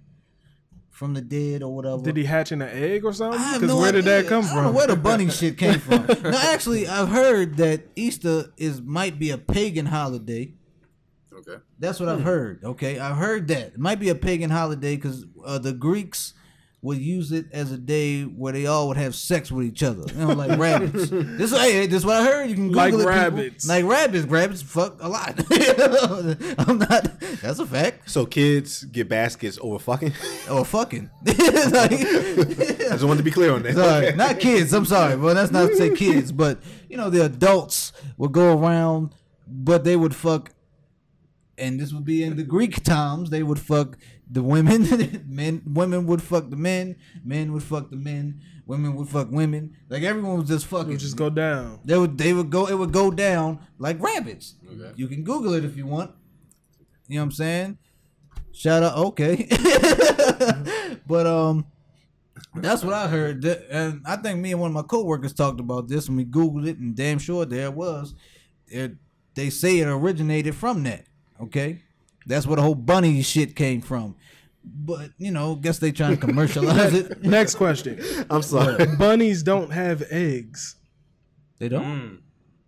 from 0.89 1.13
the 1.13 1.21
dead 1.21 1.61
or 1.61 1.75
whatever. 1.75 2.01
Did 2.01 2.15
he 2.17 2.23
hatch 2.23 2.51
in 2.51 2.61
an 2.61 2.69
egg 2.69 3.03
or 3.03 3.11
something? 3.13 3.39
Because 3.53 3.67
no 3.67 3.77
where 3.77 3.91
did 3.91 4.05
that 4.05 4.27
come 4.27 4.45
I 4.45 4.47
don't 4.47 4.55
know 4.55 4.63
from? 4.63 4.73
where 4.75 4.87
the 4.87 4.95
bunny 4.95 5.29
shit 5.29 5.57
came 5.59 5.79
from. 5.79 6.05
no, 6.23 6.37
actually, 6.37 6.87
I've 6.87 7.09
heard 7.09 7.57
that 7.57 7.81
Easter 7.95 8.53
is 8.57 8.81
might 8.81 9.19
be 9.19 9.31
a 9.31 9.37
pagan 9.37 9.87
holiday. 9.87 10.53
Okay. 11.33 11.61
That's 11.79 11.99
what 11.99 12.07
I've 12.07 12.23
heard. 12.23 12.63
Okay, 12.63 12.97
I've 12.97 13.17
heard 13.17 13.49
that 13.49 13.73
it 13.73 13.77
might 13.77 13.99
be 13.99 14.07
a 14.09 14.15
pagan 14.15 14.49
holiday 14.49 14.95
because 14.95 15.25
uh, 15.45 15.57
the 15.59 15.73
Greeks 15.73 16.33
would 16.85 16.99
use 16.99 17.31
it 17.31 17.47
as 17.51 17.71
a 17.71 17.77
day 17.77 18.21
where 18.23 18.53
they 18.53 18.67
all 18.67 18.87
would 18.87 18.97
have 18.97 19.15
sex 19.15 19.51
with 19.51 19.65
each 19.65 19.81
other. 19.81 20.03
You 20.13 20.27
know, 20.27 20.33
like 20.33 20.59
rabbits. 20.67 21.09
This 21.09 21.51
hey, 21.51 21.87
this 21.87 21.97
is 22.01 22.05
what 22.05 22.17
I 22.17 22.23
heard. 22.25 22.47
You 22.49 22.55
can 22.55 22.67
Google 22.67 22.77
Like 22.83 22.93
it, 22.93 22.97
people. 22.97 23.09
rabbits. 23.11 23.67
Like 23.67 23.85
rabbits. 23.85 24.25
Rabbits 24.27 24.61
fuck 24.61 25.01
a 25.01 25.09
lot. 25.09 25.33
I'm 26.59 26.77
not. 26.79 27.19
That's 27.41 27.59
a 27.59 27.65
fact. 27.65 28.09
So 28.09 28.25
kids 28.25 28.83
get 28.83 29.09
baskets 29.09 29.57
over 29.61 29.79
fucking. 29.79 30.13
Or 30.51 30.63
fucking. 30.63 31.09
Like- 31.25 31.91
I 31.91 32.89
just 32.91 33.03
wanted 33.03 33.17
to 33.17 33.23
be 33.23 33.31
clear 33.31 33.51
on 33.51 33.63
that. 33.63 33.73
Sorry, 33.73 34.07
Okay. 34.09 34.15
not 34.15 34.39
kids. 34.39 34.73
I'm 34.73 34.85
sorry, 34.85 35.17
but 35.17 35.33
that's 35.33 35.51
not 35.51 35.69
to 35.69 35.75
say 35.75 35.89
kids. 35.95 36.31
But 36.31 36.59
you 36.87 36.97
know, 36.97 37.09
the 37.09 37.25
adults 37.25 37.93
would 38.17 38.31
go 38.31 38.57
around, 38.57 39.09
but 39.47 39.83
they 39.83 39.95
would 39.95 40.15
fuck, 40.15 40.51
and 41.57 41.79
this 41.79 41.93
would 41.93 42.05
be 42.05 42.23
in 42.23 42.35
the 42.35 42.43
Greek 42.43 42.83
times. 42.83 43.29
They 43.29 43.43
would 43.43 43.59
fuck 43.59 43.97
the 44.29 44.43
women. 44.43 45.23
men, 45.27 45.61
women 45.65 46.05
would 46.07 46.21
fuck 46.21 46.49
the 46.49 46.55
men. 46.55 46.95
Men 47.23 47.53
would 47.53 47.63
fuck 47.63 47.89
the 47.89 47.95
men. 47.97 48.41
Women 48.65 48.95
would 48.95 49.07
fuck 49.09 49.29
women. 49.31 49.75
Like 49.89 50.03
everyone 50.03 50.39
was 50.39 50.47
just 50.47 50.65
It 50.65 50.69
fucking. 50.69 50.89
would 50.89 50.99
just 50.99 51.15
go 51.17 51.29
down. 51.29 51.79
They 51.85 51.97
would. 51.97 52.17
They 52.17 52.33
would 52.33 52.49
go. 52.49 52.65
It 52.67 52.75
would 52.75 52.91
go 52.91 53.11
down 53.11 53.59
like 53.77 54.01
rabbits. 54.01 54.55
Okay. 54.67 54.91
You 54.95 55.07
can 55.07 55.23
Google 55.23 55.53
it 55.53 55.63
if 55.63 55.77
you 55.77 55.85
want. 55.85 56.11
You 57.07 57.15
know 57.15 57.21
what 57.21 57.25
I'm 57.25 57.31
saying? 57.31 57.77
Shout 58.51 58.83
out. 58.83 58.97
Okay. 58.97 59.47
but 61.07 61.27
um. 61.27 61.65
That's 62.53 62.83
what 62.83 62.93
I 62.93 63.07
heard, 63.07 63.43
and 63.45 64.01
I 64.05 64.15
think 64.17 64.39
me 64.39 64.51
and 64.51 64.59
one 64.61 64.69
of 64.71 64.73
my 64.75 64.81
coworkers 64.81 65.33
talked 65.33 65.59
about 65.59 65.87
this, 65.87 66.07
and 66.07 66.15
we 66.17 66.25
googled 66.25 66.67
it, 66.67 66.77
and 66.77 66.95
damn 66.95 67.17
sure 67.17 67.45
there 67.45 67.65
it 67.65 67.73
was. 67.73 68.13
It, 68.67 68.93
they 69.35 69.49
say 69.49 69.79
it 69.79 69.87
originated 69.87 70.55
from 70.55 70.83
that. 70.83 71.05
Okay, 71.41 71.81
that's 72.25 72.47
where 72.47 72.55
the 72.55 72.61
whole 72.61 72.75
bunny 72.75 73.21
shit 73.21 73.55
came 73.55 73.81
from. 73.81 74.15
But 74.63 75.11
you 75.17 75.31
know, 75.31 75.55
guess 75.55 75.79
they 75.79 75.91
trying 75.91 76.17
to 76.17 76.25
commercialize 76.25 76.93
it. 76.93 77.23
Next 77.23 77.55
question. 77.55 78.03
I'm 78.29 78.41
sorry. 78.41 78.85
Bunnies 78.97 79.43
don't 79.43 79.71
have 79.71 80.03
eggs. 80.09 80.75
They 81.59 81.69
don't. 81.69 81.85
Mm. 81.85 82.17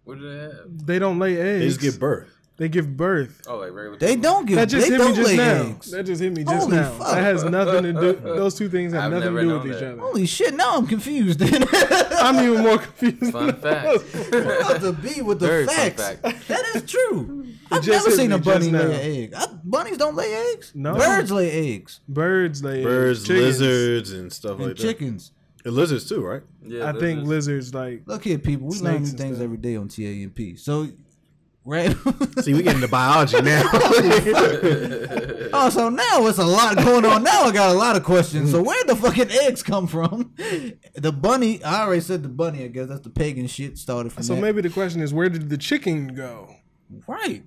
What 0.04 0.20
do 0.20 0.32
they 0.32 0.40
have? 0.44 0.86
They 0.86 1.00
don't 1.00 1.20
lay 1.20 1.38
eggs. 1.40 1.60
They 1.60 1.68
just 1.68 1.82
give 1.82 2.00
birth. 2.00 2.37
They 2.58 2.70
give 2.70 2.98
birth. 2.98 3.44
Oh, 3.48 3.58
like 3.58 3.72
regular. 3.72 3.98
They 4.00 4.16
people? 4.16 4.22
don't 4.24 4.46
give. 4.48 4.56
That 4.56 4.68
just 4.70 4.88
they 4.90 4.94
hit 4.96 5.00
me 5.00 5.06
don't 5.06 5.16
just 5.16 5.36
now. 5.36 5.62
eggs. 5.62 5.92
That 5.92 6.04
just 6.08 6.22
hit 6.22 6.34
me 6.36 6.44
just 6.44 6.56
Holy 6.64 6.76
now. 6.76 6.92
fuck. 6.92 7.08
That 7.14 7.22
has 7.24 7.44
nothing 7.44 7.84
to 7.84 7.94
do. 7.94 8.14
Those 8.24 8.56
two 8.56 8.68
things 8.68 8.94
have 8.94 9.04
I've 9.04 9.12
nothing 9.12 9.36
to 9.36 9.42
do 9.42 9.48
known 9.48 9.68
with 9.68 9.78
each 9.78 9.84
other. 9.84 9.98
Holy 10.02 10.26
shit! 10.26 10.56
Now 10.56 10.78
I'm 10.78 10.88
confused. 10.88 11.40
I'm 11.44 12.44
even 12.44 12.64
more 12.64 12.80
confused. 12.80 13.32
Fun 13.32 13.54
fact. 13.54 14.04
about 14.34 14.82
to 14.82 14.92
be 14.94 15.22
with 15.22 15.40
the 15.40 15.48
Very 15.48 15.66
fun 15.68 15.76
facts. 15.76 16.02
fact. 16.02 16.48
That 16.48 16.66
is 16.76 16.90
true. 16.90 17.46
I've 17.72 17.84
just 17.84 18.06
never 18.08 18.18
seen 18.18 18.32
a 18.32 18.40
bunny 18.40 18.72
lay 18.72 18.86
an 18.86 18.92
egg. 18.92 19.34
I, 19.36 19.46
bunnies 19.64 19.98
don't 19.98 20.16
lay 20.16 20.34
eggs. 20.54 20.72
No. 20.74 20.96
birds 20.96 21.32
lay 21.32 21.52
eggs 21.74 22.00
Birds 22.08 22.64
lay 22.64 22.82
Birds, 22.84 23.20
eggs. 23.20 23.28
Chickens. 23.28 23.60
lizards, 23.62 24.12
and 24.14 24.34
stuff 24.34 24.58
and 24.58 24.68
like 24.70 24.78
chickens. 24.78 25.30
that. 25.64 25.68
And 25.68 25.76
lizards 25.76 26.08
too, 26.10 26.22
right? 26.26 26.42
Yeah, 26.66 26.88
I 26.90 26.94
think 26.94 27.20
lizards. 27.28 27.72
lizards 27.72 27.74
like 27.76 28.02
Look 28.08 28.24
here, 28.24 28.40
people. 28.40 28.68
We 28.70 28.80
learn 28.80 29.04
new 29.04 29.08
things 29.10 29.36
stuff. 29.36 29.44
every 29.44 29.58
day 29.58 29.76
on 29.76 29.90
TAMP. 29.90 30.58
So, 30.58 30.88
right. 31.68 31.96
See, 32.42 32.54
we 32.54 32.64
get 32.64 32.76
into 32.76 32.88
biology 32.88 33.42
now. 33.42 33.62
oh, 35.54 35.70
so 35.72 35.90
now 35.90 36.26
it's 36.26 36.40
a 36.40 36.46
lot 36.46 36.78
going 36.78 37.06
on. 37.06 37.24
Now 37.24 37.44
I 37.44 37.52
got 37.52 37.70
a 37.70 37.78
lot 37.78 37.96
of 37.96 38.04
questions. 38.04 38.52
So 38.52 38.62
where 38.64 38.84
the 38.86 38.96
fucking 38.96 39.30
eggs 39.30 39.62
come 39.62 39.86
from? 39.86 40.34
The 40.96 41.12
bunny. 41.12 41.64
I 41.64 41.84
already 41.84 42.02
said 42.02 42.24
the 42.24 42.30
bunny. 42.30 42.64
I 42.64 42.68
guess 42.68 42.88
that's 42.88 43.02
the 43.02 43.10
pagan 43.10 43.48
shit 43.48 43.78
started 43.78 44.14
from 44.14 44.24
so 44.24 44.36
that. 44.36 44.42
maybe 44.42 44.62
the 44.62 44.70
question 44.70 45.02
is 45.02 45.14
where 45.14 45.30
did 45.30 45.50
the 45.50 45.58
chicken 45.58 46.16
go? 46.16 46.56
Right. 47.06 47.44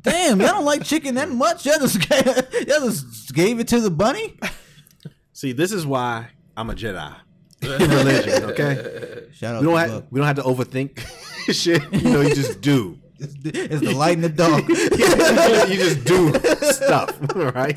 Damn, 0.00 0.40
y'all 0.40 0.50
don't 0.50 0.64
like 0.64 0.84
chicken 0.84 1.16
that 1.16 1.28
much. 1.28 1.66
Y'all 1.66 1.78
just, 1.78 1.96
y'all 2.68 2.80
just 2.80 3.34
gave 3.34 3.58
it 3.58 3.68
to 3.68 3.80
the 3.80 3.90
bunny. 3.90 4.38
See, 5.32 5.52
this 5.52 5.72
is 5.72 5.86
why 5.86 6.28
I'm 6.56 6.70
a 6.70 6.74
Jedi 6.74 7.14
in 7.62 7.68
religion. 7.70 8.44
Okay, 8.44 9.26
Shout 9.32 9.56
out 9.56 9.60
we 9.60 9.66
don't 9.66 9.74
to 9.74 9.92
have 9.92 10.06
we 10.10 10.20
don't 10.20 10.26
have 10.26 10.36
to 10.36 10.42
overthink 10.42 11.04
shit. 11.52 11.82
You 11.92 12.10
know, 12.10 12.20
you 12.20 12.34
just 12.34 12.60
do. 12.60 12.98
It's 13.18 13.34
the, 13.42 13.50
it's 13.54 13.80
the 13.80 13.94
light 13.94 14.14
in 14.14 14.22
the 14.22 14.28
dark. 14.28 14.68
you 14.68 15.76
just 15.76 16.04
do 16.04 16.32
stuff, 16.72 17.18
right? 17.34 17.76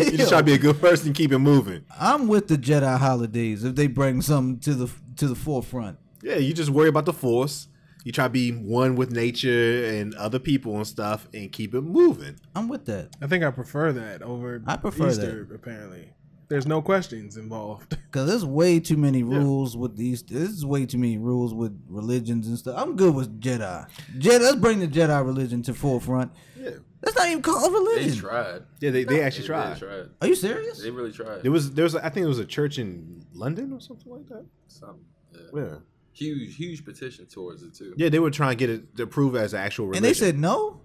You 0.00 0.16
just 0.16 0.28
try 0.28 0.38
to 0.38 0.44
be 0.44 0.54
a 0.54 0.58
good 0.58 0.80
person 0.80 1.08
and 1.08 1.16
keep 1.16 1.32
it 1.32 1.38
moving. 1.38 1.84
I'm 1.98 2.28
with 2.28 2.48
the 2.48 2.56
Jedi 2.56 2.98
holidays 2.98 3.64
if 3.64 3.74
they 3.74 3.86
bring 3.86 4.22
something 4.22 4.58
to 4.60 4.74
the 4.74 4.92
to 5.16 5.26
the 5.28 5.34
forefront. 5.34 5.98
Yeah, 6.22 6.36
you 6.36 6.52
just 6.52 6.70
worry 6.70 6.88
about 6.88 7.06
the 7.06 7.12
force. 7.12 7.68
You 8.04 8.12
try 8.12 8.24
to 8.24 8.30
be 8.30 8.50
one 8.52 8.96
with 8.96 9.10
nature 9.10 9.84
and 9.84 10.14
other 10.14 10.38
people 10.38 10.76
and 10.76 10.86
stuff, 10.86 11.28
and 11.34 11.52
keep 11.52 11.74
it 11.74 11.82
moving. 11.82 12.36
I'm 12.54 12.68
with 12.68 12.86
that 12.86 13.10
I 13.20 13.26
think 13.26 13.44
I 13.44 13.50
prefer 13.50 13.92
that 13.92 14.22
over 14.22 14.62
I 14.66 14.76
prefer 14.76 15.08
Easter, 15.08 15.48
apparently. 15.54 16.12
There's 16.50 16.66
no 16.66 16.82
questions 16.82 17.36
involved. 17.36 17.90
because 18.10 18.28
there's 18.28 18.44
way 18.44 18.80
too 18.80 18.96
many 18.96 19.22
rules 19.22 19.76
with 19.76 19.96
these. 19.96 20.22
There's 20.24 20.66
way 20.66 20.84
too 20.84 20.98
many 20.98 21.16
rules 21.16 21.54
with 21.54 21.80
religions 21.88 22.48
and 22.48 22.58
stuff. 22.58 22.74
I'm 22.76 22.96
good 22.96 23.14
with 23.14 23.40
Jedi. 23.40 23.88
Jedi, 24.18 24.40
let's 24.40 24.56
bring 24.56 24.80
the 24.80 24.88
Jedi 24.88 25.24
religion 25.24 25.62
to 25.62 25.72
forefront. 25.74 26.32
Yeah, 26.56 26.70
That's 27.00 27.16
not 27.16 27.28
even 27.28 27.40
called 27.40 27.70
a 27.70 27.72
religion. 27.72 28.10
They 28.10 28.16
tried. 28.16 28.62
yeah, 28.80 28.90
they, 28.90 29.04
they 29.04 29.22
actually 29.22 29.42
They 29.42 29.46
tried. 29.46 29.78
tried. 29.78 30.08
Are 30.20 30.26
you 30.26 30.34
serious? 30.34 30.82
They 30.82 30.90
really 30.90 31.12
tried. 31.12 31.42
There 31.44 31.52
was 31.52 31.72
there 31.72 31.84
was 31.84 31.94
I 31.94 32.08
think 32.10 32.24
it 32.24 32.28
was 32.28 32.40
a 32.40 32.44
church 32.44 32.78
in 32.80 33.24
London 33.32 33.72
or 33.72 33.80
something 33.80 34.12
like 34.12 34.26
that. 34.28 34.44
Something. 34.66 35.04
Yeah. 35.32 35.62
Yeah, 35.62 35.74
Huge, 36.12 36.56
huge 36.56 36.84
petition 36.84 37.26
towards 37.26 37.62
it 37.62 37.74
too. 37.74 37.94
yeah, 37.96 38.08
they 38.08 38.18
were 38.18 38.32
trying 38.32 38.58
to 38.58 38.66
get 38.66 38.70
it 38.70 38.98
approved 39.00 39.36
as 39.36 39.54
an 39.54 39.60
actual 39.60 39.86
religion. 39.86 40.04
And 40.04 40.10
they 40.10 40.18
said 40.18 40.36
no. 40.36 40.80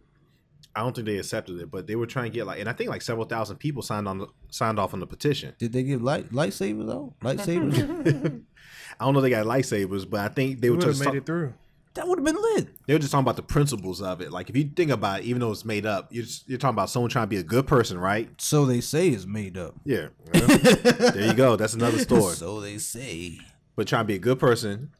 I 0.75 0.81
don't 0.81 0.93
think 0.93 1.07
they 1.07 1.17
accepted 1.17 1.59
it, 1.61 1.71
but 1.71 1.87
they 1.87 1.95
were 1.95 2.05
trying 2.05 2.25
to 2.25 2.29
get 2.35 2.45
like, 2.45 2.59
and 2.59 2.67
I 2.67 2.73
think 2.73 2.89
like 2.89 3.01
several 3.01 3.25
thousand 3.25 3.57
people 3.57 3.81
signed 3.81 4.07
on 4.07 4.27
signed 4.49 4.77
off 4.79 4.93
on 4.93 4.99
the 4.99 5.07
petition. 5.07 5.53
Did 5.57 5.71
they 5.71 5.83
give 5.83 6.01
light 6.01 6.31
lightsabers 6.31 6.85
though? 6.85 7.13
Lightsabers. 7.21 7.77
I 8.99 9.05
don't 9.05 9.13
know 9.13 9.19
if 9.19 9.23
they 9.23 9.29
got 9.29 9.45
lightsabers, 9.45 10.09
but 10.09 10.19
I 10.19 10.27
think 10.27 10.59
they 10.61 10.69
were 10.69 10.77
just 10.77 10.99
made 10.99 11.05
talk- 11.05 11.15
it 11.15 11.25
through. 11.25 11.53
that 11.93 12.07
would 12.07 12.19
have 12.19 12.25
been 12.25 12.35
lit. 12.55 12.67
they 12.87 12.93
were 12.93 12.99
just 12.99 13.11
talking 13.11 13.23
about 13.23 13.35
the 13.37 13.41
principles 13.43 14.01
of 14.01 14.19
it. 14.21 14.31
Like 14.31 14.49
if 14.49 14.57
you 14.57 14.69
think 14.75 14.91
about 14.91 15.21
it, 15.21 15.25
even 15.25 15.39
though 15.39 15.51
it's 15.51 15.63
made 15.65 15.85
up, 15.85 16.07
you're 16.11 16.23
just, 16.25 16.47
you're 16.49 16.57
talking 16.57 16.75
about 16.75 16.89
someone 16.89 17.09
trying 17.09 17.23
to 17.25 17.29
be 17.29 17.37
a 17.37 17.43
good 17.43 17.67
person, 17.67 17.97
right? 17.97 18.29
So 18.37 18.65
they 18.65 18.81
say 18.81 19.09
it's 19.09 19.25
made 19.25 19.57
up. 19.57 19.75
Yeah, 19.85 20.07
well, 20.33 20.47
there 20.57 21.27
you 21.27 21.33
go. 21.33 21.55
That's 21.55 21.73
another 21.73 21.99
story. 21.99 22.35
So 22.35 22.59
they 22.59 22.77
say. 22.79 23.39
But 23.77 23.87
trying 23.87 24.03
to 24.03 24.07
be 24.07 24.15
a 24.15 24.19
good 24.19 24.39
person, 24.39 24.91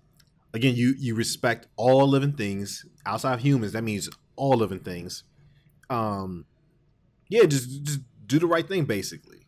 again, 0.54 0.76
you 0.76 0.96
you 0.98 1.16
respect 1.16 1.68
all 1.76 2.08
living 2.08 2.34
things 2.34 2.86
outside 3.06 3.34
of 3.36 3.40
humans. 3.42 3.74
That 3.74 3.84
means 3.84 4.10
all 4.38 4.58
living 4.58 4.80
things. 4.80 5.24
Um, 5.90 6.46
yeah, 7.30 7.46
just 7.46 7.84
just 7.84 8.00
do 8.26 8.40
the 8.40 8.48
right 8.48 8.68
thing, 8.68 8.86
basically, 8.86 9.46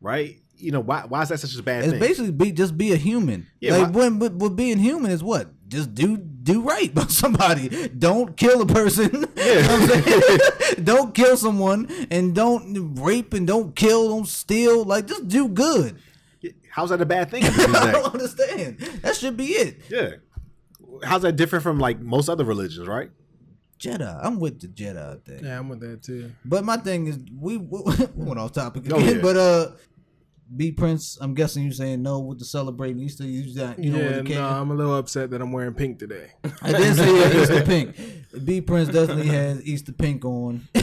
right? 0.00 0.40
You 0.56 0.70
know 0.72 0.80
why? 0.80 1.04
Why 1.06 1.22
is 1.22 1.28
that 1.30 1.38
such 1.38 1.56
a 1.58 1.62
bad 1.62 1.82
It's 1.84 1.90
thing? 1.92 2.00
basically 2.00 2.30
be 2.32 2.52
just 2.52 2.76
be 2.78 2.92
a 2.92 2.96
human. 2.96 3.46
Yeah, 3.60 3.76
like 3.76 3.94
why- 3.94 4.08
when 4.08 4.18
with, 4.18 4.56
being 4.56 4.78
human 4.78 5.10
is 5.10 5.22
what? 5.22 5.48
Just 5.68 5.94
do 5.94 6.16
do 6.16 6.60
right 6.62 6.94
by 6.94 7.04
somebody. 7.08 7.88
Don't 7.88 8.36
kill 8.36 8.62
a 8.62 8.66
person. 8.66 9.26
You 9.44 9.54
know 9.60 9.76
what 9.78 9.98
I'm 9.98 10.02
saying? 10.02 10.38
don't 10.84 11.14
kill 11.14 11.36
someone 11.36 11.88
and 12.10 12.34
don't 12.34 12.94
rape 12.94 13.34
and 13.34 13.46
don't 13.46 13.76
kill, 13.76 14.08
don't 14.08 14.26
steal. 14.28 14.84
Like 14.84 15.06
just 15.06 15.28
do 15.28 15.48
good. 15.48 15.98
How's 16.70 16.90
that 16.90 17.00
a 17.00 17.06
bad 17.06 17.30
thing? 17.30 17.44
at 17.44 17.52
the 17.54 17.62
end 17.62 17.74
of 17.76 17.82
the 17.82 17.88
I 17.88 17.92
don't 17.92 18.14
understand. 18.14 18.78
That 19.02 19.16
should 19.16 19.36
be 19.36 19.46
it. 19.48 19.80
Yeah. 19.90 20.10
How's 21.04 21.22
that 21.22 21.32
different 21.36 21.62
from 21.62 21.78
like 21.78 22.00
most 22.00 22.28
other 22.28 22.44
religions, 22.44 22.86
right? 22.88 23.10
Jedi. 23.78 24.20
I'm 24.22 24.38
with 24.40 24.60
the 24.60 24.68
Jedi 24.68 25.22
thing. 25.24 25.44
Yeah, 25.44 25.58
I'm 25.58 25.68
with 25.68 25.80
that 25.80 26.02
too. 26.02 26.32
But 26.44 26.64
my 26.64 26.76
thing 26.76 27.06
is, 27.06 27.18
we, 27.38 27.56
we 27.58 27.80
went 28.14 28.38
off 28.38 28.52
topic 28.52 28.84
Oh, 28.92 28.96
again. 28.96 29.16
yeah. 29.16 29.22
But 29.22 29.36
uh, 29.36 29.70
B 30.54 30.72
Prince, 30.72 31.16
I'm 31.20 31.34
guessing 31.34 31.64
you 31.64 31.72
saying 31.72 32.02
no 32.02 32.20
with 32.20 32.38
the 32.38 32.44
celebrating 32.44 33.00
Easter. 33.00 33.24
You 33.24 33.54
got 33.54 33.78
you 33.78 33.90
know 33.90 33.98
yeah, 33.98 34.16
what 34.16 34.24
the 34.26 34.34
no, 34.34 34.46
I'm 34.46 34.70
a 34.70 34.74
little 34.74 34.96
upset 34.96 35.30
that 35.30 35.40
I'm 35.40 35.52
wearing 35.52 35.74
pink 35.74 35.98
today. 35.98 36.30
I 36.62 36.72
didn't 36.72 36.94
say 36.96 37.18
yeah, 37.18 37.40
Easter 37.42 37.62
pink. 37.62 37.96
B 38.44 38.60
Prince 38.60 38.88
definitely 38.90 39.28
has 39.28 39.64
Easter 39.66 39.92
pink 39.92 40.24
on. 40.24 40.68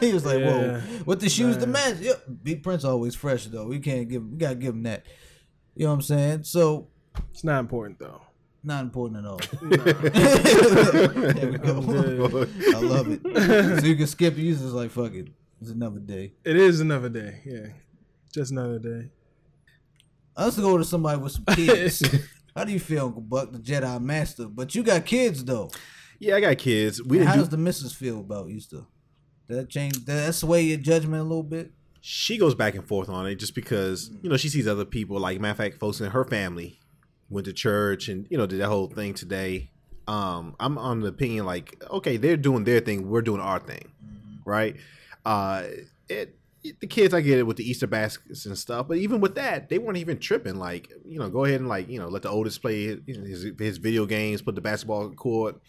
he 0.00 0.12
was 0.12 0.24
like, 0.24 0.38
Yeah. 0.38 0.80
"Whoa, 0.80 1.02
with 1.04 1.20
the 1.20 1.28
shoes 1.28 1.56
to 1.58 1.66
Man. 1.66 1.72
match." 1.94 2.00
Yep, 2.00 2.24
B 2.44 2.54
Prince 2.56 2.84
always 2.84 3.14
fresh 3.14 3.46
though. 3.46 3.66
We 3.66 3.80
can't 3.80 4.08
give, 4.08 4.24
we 4.24 4.38
gotta 4.38 4.54
give 4.54 4.74
him 4.74 4.84
that. 4.84 5.04
You 5.74 5.84
know 5.86 5.90
what 5.90 5.94
I'm 5.96 6.02
saying? 6.02 6.44
So 6.44 6.88
It's 7.32 7.44
not 7.44 7.58
important 7.60 7.98
though. 7.98 8.20
Not 8.64 8.82
important 8.82 9.24
at 9.24 9.30
all. 9.30 9.40
There 11.32 11.50
we 11.50 11.58
go. 11.58 11.78
I'm 11.78 11.86
good. 11.86 12.74
I 12.74 12.78
love 12.80 13.06
it. 13.10 13.80
So 13.80 13.86
you 13.86 13.96
can 13.96 14.06
skip. 14.06 14.36
You 14.36 14.52
just 14.52 14.64
like 14.64 14.90
fuck 14.90 15.14
it. 15.14 15.28
It's 15.60 15.70
another 15.70 16.00
day. 16.00 16.32
It 16.44 16.56
is 16.56 16.80
another 16.80 17.08
day. 17.08 17.40
Yeah, 17.44 17.66
just 18.32 18.50
another 18.52 18.78
day. 18.78 19.10
Let's 20.36 20.58
go 20.58 20.78
to 20.78 20.84
somebody 20.84 21.20
with 21.20 21.32
some 21.32 21.44
kids. 21.54 22.02
How 22.56 22.64
do 22.64 22.72
you 22.72 22.80
feel, 22.80 23.06
Uncle 23.06 23.22
Buck, 23.22 23.52
the 23.52 23.58
Jedi 23.58 24.00
Master? 24.00 24.46
But 24.46 24.74
you 24.74 24.82
got 24.82 25.04
kids 25.04 25.44
though. 25.44 25.70
Yeah, 26.18 26.36
I 26.36 26.40
got 26.40 26.58
kids. 26.58 27.02
We 27.02 27.18
How 27.18 27.24
didn't 27.24 27.38
does 27.38 27.48
do, 27.48 27.56
the 27.56 27.62
missus 27.62 27.92
feel 27.92 28.20
about 28.20 28.48
Easter? 28.48 28.82
Did 29.48 29.58
that 29.58 29.68
change? 29.68 29.94
Did 29.94 30.06
that 30.06 30.34
sway 30.34 30.62
your 30.62 30.78
judgment 30.78 31.20
a 31.20 31.24
little 31.24 31.42
bit? 31.42 31.72
she 32.04 32.36
goes 32.36 32.54
back 32.56 32.74
and 32.74 32.86
forth 32.86 33.08
on 33.08 33.28
it 33.28 33.36
just 33.36 33.54
because 33.54 34.10
you 34.22 34.28
know 34.28 34.36
she 34.36 34.48
sees 34.48 34.66
other 34.66 34.84
people. 34.84 35.18
Like 35.20 35.40
matter 35.40 35.52
of 35.52 35.56
fact, 35.56 35.78
folks 35.78 36.00
in 36.00 36.10
her 36.10 36.24
family 36.24 36.80
went 37.32 37.46
to 37.46 37.52
church 37.52 38.08
and 38.08 38.26
you 38.30 38.38
know 38.38 38.46
did 38.46 38.60
that 38.60 38.68
whole 38.68 38.88
thing 38.88 39.14
today. 39.14 39.70
Um, 40.06 40.56
I'm 40.58 40.78
on 40.78 41.00
the 41.00 41.08
opinion 41.08 41.46
like 41.46 41.82
okay, 41.90 42.16
they're 42.16 42.36
doing 42.36 42.64
their 42.64 42.80
thing, 42.80 43.08
we're 43.08 43.22
doing 43.22 43.40
our 43.40 43.58
thing, 43.58 43.92
right? 44.44 44.76
Uh, 45.24 45.64
it. 46.08 46.36
The 46.78 46.86
kids, 46.86 47.12
I 47.12 47.22
get 47.22 47.40
it 47.40 47.42
with 47.42 47.56
the 47.56 47.68
Easter 47.68 47.88
baskets 47.88 48.46
and 48.46 48.56
stuff, 48.56 48.86
but 48.86 48.96
even 48.96 49.20
with 49.20 49.34
that, 49.34 49.68
they 49.68 49.78
weren't 49.78 49.98
even 49.98 50.20
tripping. 50.20 50.60
Like, 50.60 50.92
you 51.04 51.18
know, 51.18 51.28
go 51.28 51.44
ahead 51.44 51.58
and 51.58 51.68
like, 51.68 51.88
you 51.88 51.98
know, 51.98 52.06
let 52.06 52.22
the 52.22 52.30
oldest 52.30 52.62
play 52.62 53.00
his, 53.04 53.48
his 53.58 53.78
video 53.78 54.06
games, 54.06 54.42
put 54.42 54.54
the 54.54 54.60
basketball 54.60 55.10
court. 55.10 55.60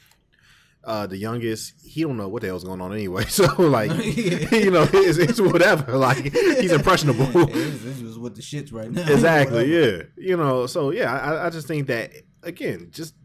Uh, 0.86 1.08
the 1.08 1.16
youngest, 1.18 1.74
he 1.86 2.02
don't 2.02 2.18
know 2.18 2.28
what 2.28 2.42
the 2.42 2.48
hell's 2.50 2.66
going 2.66 2.82
on 2.82 2.92
anyway. 2.92 3.24
So 3.30 3.46
like, 3.58 3.90
you 4.52 4.70
know, 4.70 4.86
it's, 4.92 5.18
it's 5.18 5.40
whatever. 5.40 5.98
Like 5.98 6.34
he's 6.34 6.74
impressionable. 6.74 7.26
this, 7.46 8.02
was 8.02 8.20
with 8.20 8.36
the 8.36 8.42
shits 8.42 8.74
right 8.74 8.92
now. 8.92 9.02
exactly. 9.02 9.64
Whatever. 9.64 10.12
Yeah. 10.18 10.28
You 10.28 10.38
know. 10.38 10.66
So 10.68 10.92
yeah, 10.92 11.14
I, 11.14 11.48
I 11.48 11.50
just 11.50 11.68
think 11.68 11.88
that 11.88 12.12
again, 12.44 12.90
just 12.92 13.16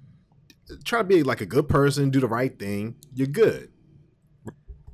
try 0.84 0.98
to 1.00 1.04
be 1.04 1.22
like 1.22 1.40
a 1.40 1.46
good 1.46 1.68
person, 1.68 2.10
do 2.10 2.20
the 2.20 2.28
right 2.28 2.56
thing. 2.56 2.96
You're 3.14 3.26
good. 3.26 3.70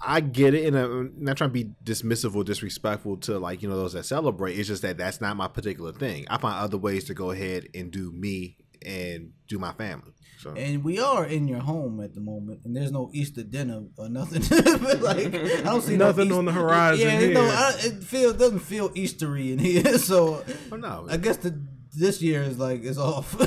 I 0.07 0.21
get 0.21 0.55
it, 0.55 0.67
and 0.67 0.77
I'm 0.77 1.15
not 1.17 1.37
trying 1.37 1.51
to 1.51 1.55
be 1.55 1.71
dismissive 1.83 2.35
or 2.35 2.45
disrespectful 2.45 3.17
to 3.19 3.39
like 3.39 3.63
you 3.63 3.69
know 3.69 3.77
those 3.77 3.95
that 3.95 4.05
celebrate. 4.05 4.59
It's 4.59 4.69
just 4.69 4.83
that 4.83 4.99
that's 4.99 5.21
not 5.21 5.37
my 5.37 5.49
particular 5.49 5.93
thing. 5.93 6.27
I 6.29 6.39
find 6.39 6.57
other 6.57 6.77
ways 6.77 7.05
to 7.05 7.15
go 7.15 7.31
ahead 7.31 7.69
and 7.75 7.91
do 7.91 8.13
me 8.13 8.59
and 8.85 9.33
do 9.49 9.59
my 9.59 9.73
family. 9.73 10.13
So 10.45 10.51
And 10.51 10.85
we 10.85 10.99
are 10.99 11.25
in 11.25 11.49
your 11.49 11.61
home 11.61 12.03
at 12.03 12.13
the 12.15 12.21
moment, 12.21 12.61
and 12.65 12.77
there's 12.77 12.93
no 12.93 13.09
Easter 13.15 13.43
dinner 13.43 13.85
or 13.97 14.11
nothing. 14.11 14.43
like 15.01 15.35
I 15.35 15.63
don't 15.63 15.81
see 15.81 15.97
Nothing 15.97 16.27
Eas- 16.27 16.33
on 16.35 16.45
the 16.45 16.53
horizon 16.53 17.09
Yeah, 17.09 17.29
no. 17.31 17.45
I, 17.45 17.73
it 17.79 18.05
feels 18.05 18.35
doesn't 18.35 18.59
feel 18.59 18.91
Eastery 18.91 19.53
in 19.53 19.59
here. 19.59 19.99
So 20.05 20.45
oh, 20.71 20.77
no, 20.77 21.07
I 21.09 21.17
guess 21.17 21.39
the 21.39 21.59
this 21.97 22.21
year 22.21 22.43
is 22.43 22.59
like 22.59 22.85
it's 22.85 22.99
off. 22.99 23.41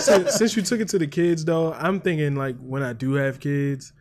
since, 0.00 0.34
since 0.38 0.56
you 0.56 0.62
took 0.62 0.80
it 0.80 0.88
to 0.88 0.98
the 0.98 1.06
kids 1.06 1.44
though, 1.44 1.74
I'm 1.74 2.00
thinking 2.00 2.34
like 2.34 2.56
when 2.60 2.82
I 2.82 2.94
do 2.94 3.14
have 3.14 3.40
kids, 3.40 3.92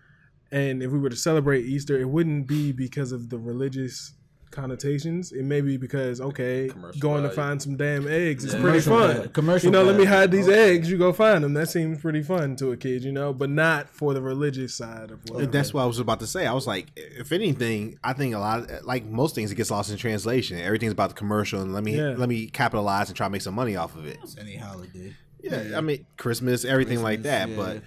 and 0.49 0.81
if 0.81 0.89
we 0.89 0.99
were 0.99 1.09
to 1.09 1.17
celebrate 1.17 1.65
Easter, 1.65 1.99
it 1.99 2.07
wouldn't 2.07 2.47
be 2.47 2.71
because 2.71 3.11
of 3.11 3.29
the 3.29 3.37
religious 3.37 4.13
connotations. 4.51 5.31
It 5.31 5.43
may 5.43 5.61
be 5.61 5.77
because 5.77 6.19
okay, 6.21 6.67
Commercial 6.69 6.99
going 6.99 7.23
to 7.23 7.29
find 7.29 7.61
some 7.61 7.75
damn 7.77 8.07
eggs 8.07 8.43
is 8.45 8.53
Yeah. 8.53 8.61
pretty 8.61 8.81
Commercial 8.81 8.97
fun. 9.07 9.15
value. 9.15 9.29
Commercial 9.29 9.67
you 9.67 9.71
know, 9.71 9.83
let 9.83 9.95
me 9.97 10.05
hide 10.05 10.31
these 10.31 10.47
oh. 10.47 10.51
eggs. 10.51 10.89
You 10.89 10.97
go 10.97 11.13
find 11.13 11.43
them. 11.43 11.53
That 11.53 11.69
seems 11.69 11.99
pretty 12.01 12.23
fun 12.23 12.55
to 12.57 12.71
a 12.71 12.77
kid, 12.77 13.03
you 13.03 13.11
know, 13.11 13.33
but 13.33 13.49
not 13.49 13.89
for 13.89 14.13
the 14.13 14.21
religious 14.21 14.73
side 14.75 15.11
of 15.11 15.19
what. 15.29 15.51
That's 15.51 15.73
what 15.73 15.83
I 15.83 15.85
was 15.85 15.99
about 15.99 16.19
to 16.21 16.27
say. 16.27 16.45
I 16.47 16.53
was 16.53 16.67
like, 16.67 16.87
if 16.95 17.31
anything, 17.31 17.99
I 18.03 18.13
think 18.13 18.33
a 18.35 18.39
lot, 18.39 18.69
like 18.85 19.05
most 19.05 19.35
things, 19.35 19.51
it 19.51 19.55
gets 19.55 19.71
lost 19.71 19.91
in 19.91 19.97
translation. 19.97 20.59
Everything's 20.59 20.93
about 20.93 21.09
the 21.09 21.15
commercial, 21.15 21.61
and 21.61 21.73
let 21.73 21.83
me 21.83 21.97
Yeah. 21.97 22.15
let 22.17 22.29
me 22.29 22.47
capitalize 22.47 23.09
and 23.09 23.15
try 23.17 23.27
to 23.27 23.31
make 23.31 23.41
some 23.41 23.53
money 23.55 23.75
off 23.75 23.95
of 23.95 24.05
it. 24.05 24.17
Any 24.39 24.55
holiday. 24.55 25.13
Yeah, 25.41 25.77
I 25.77 25.81
mean 25.81 26.05
Christmas, 26.17 26.65
everything 26.65 27.01
like 27.01 27.23
that. 27.23 27.45
Christmas, 27.47 27.81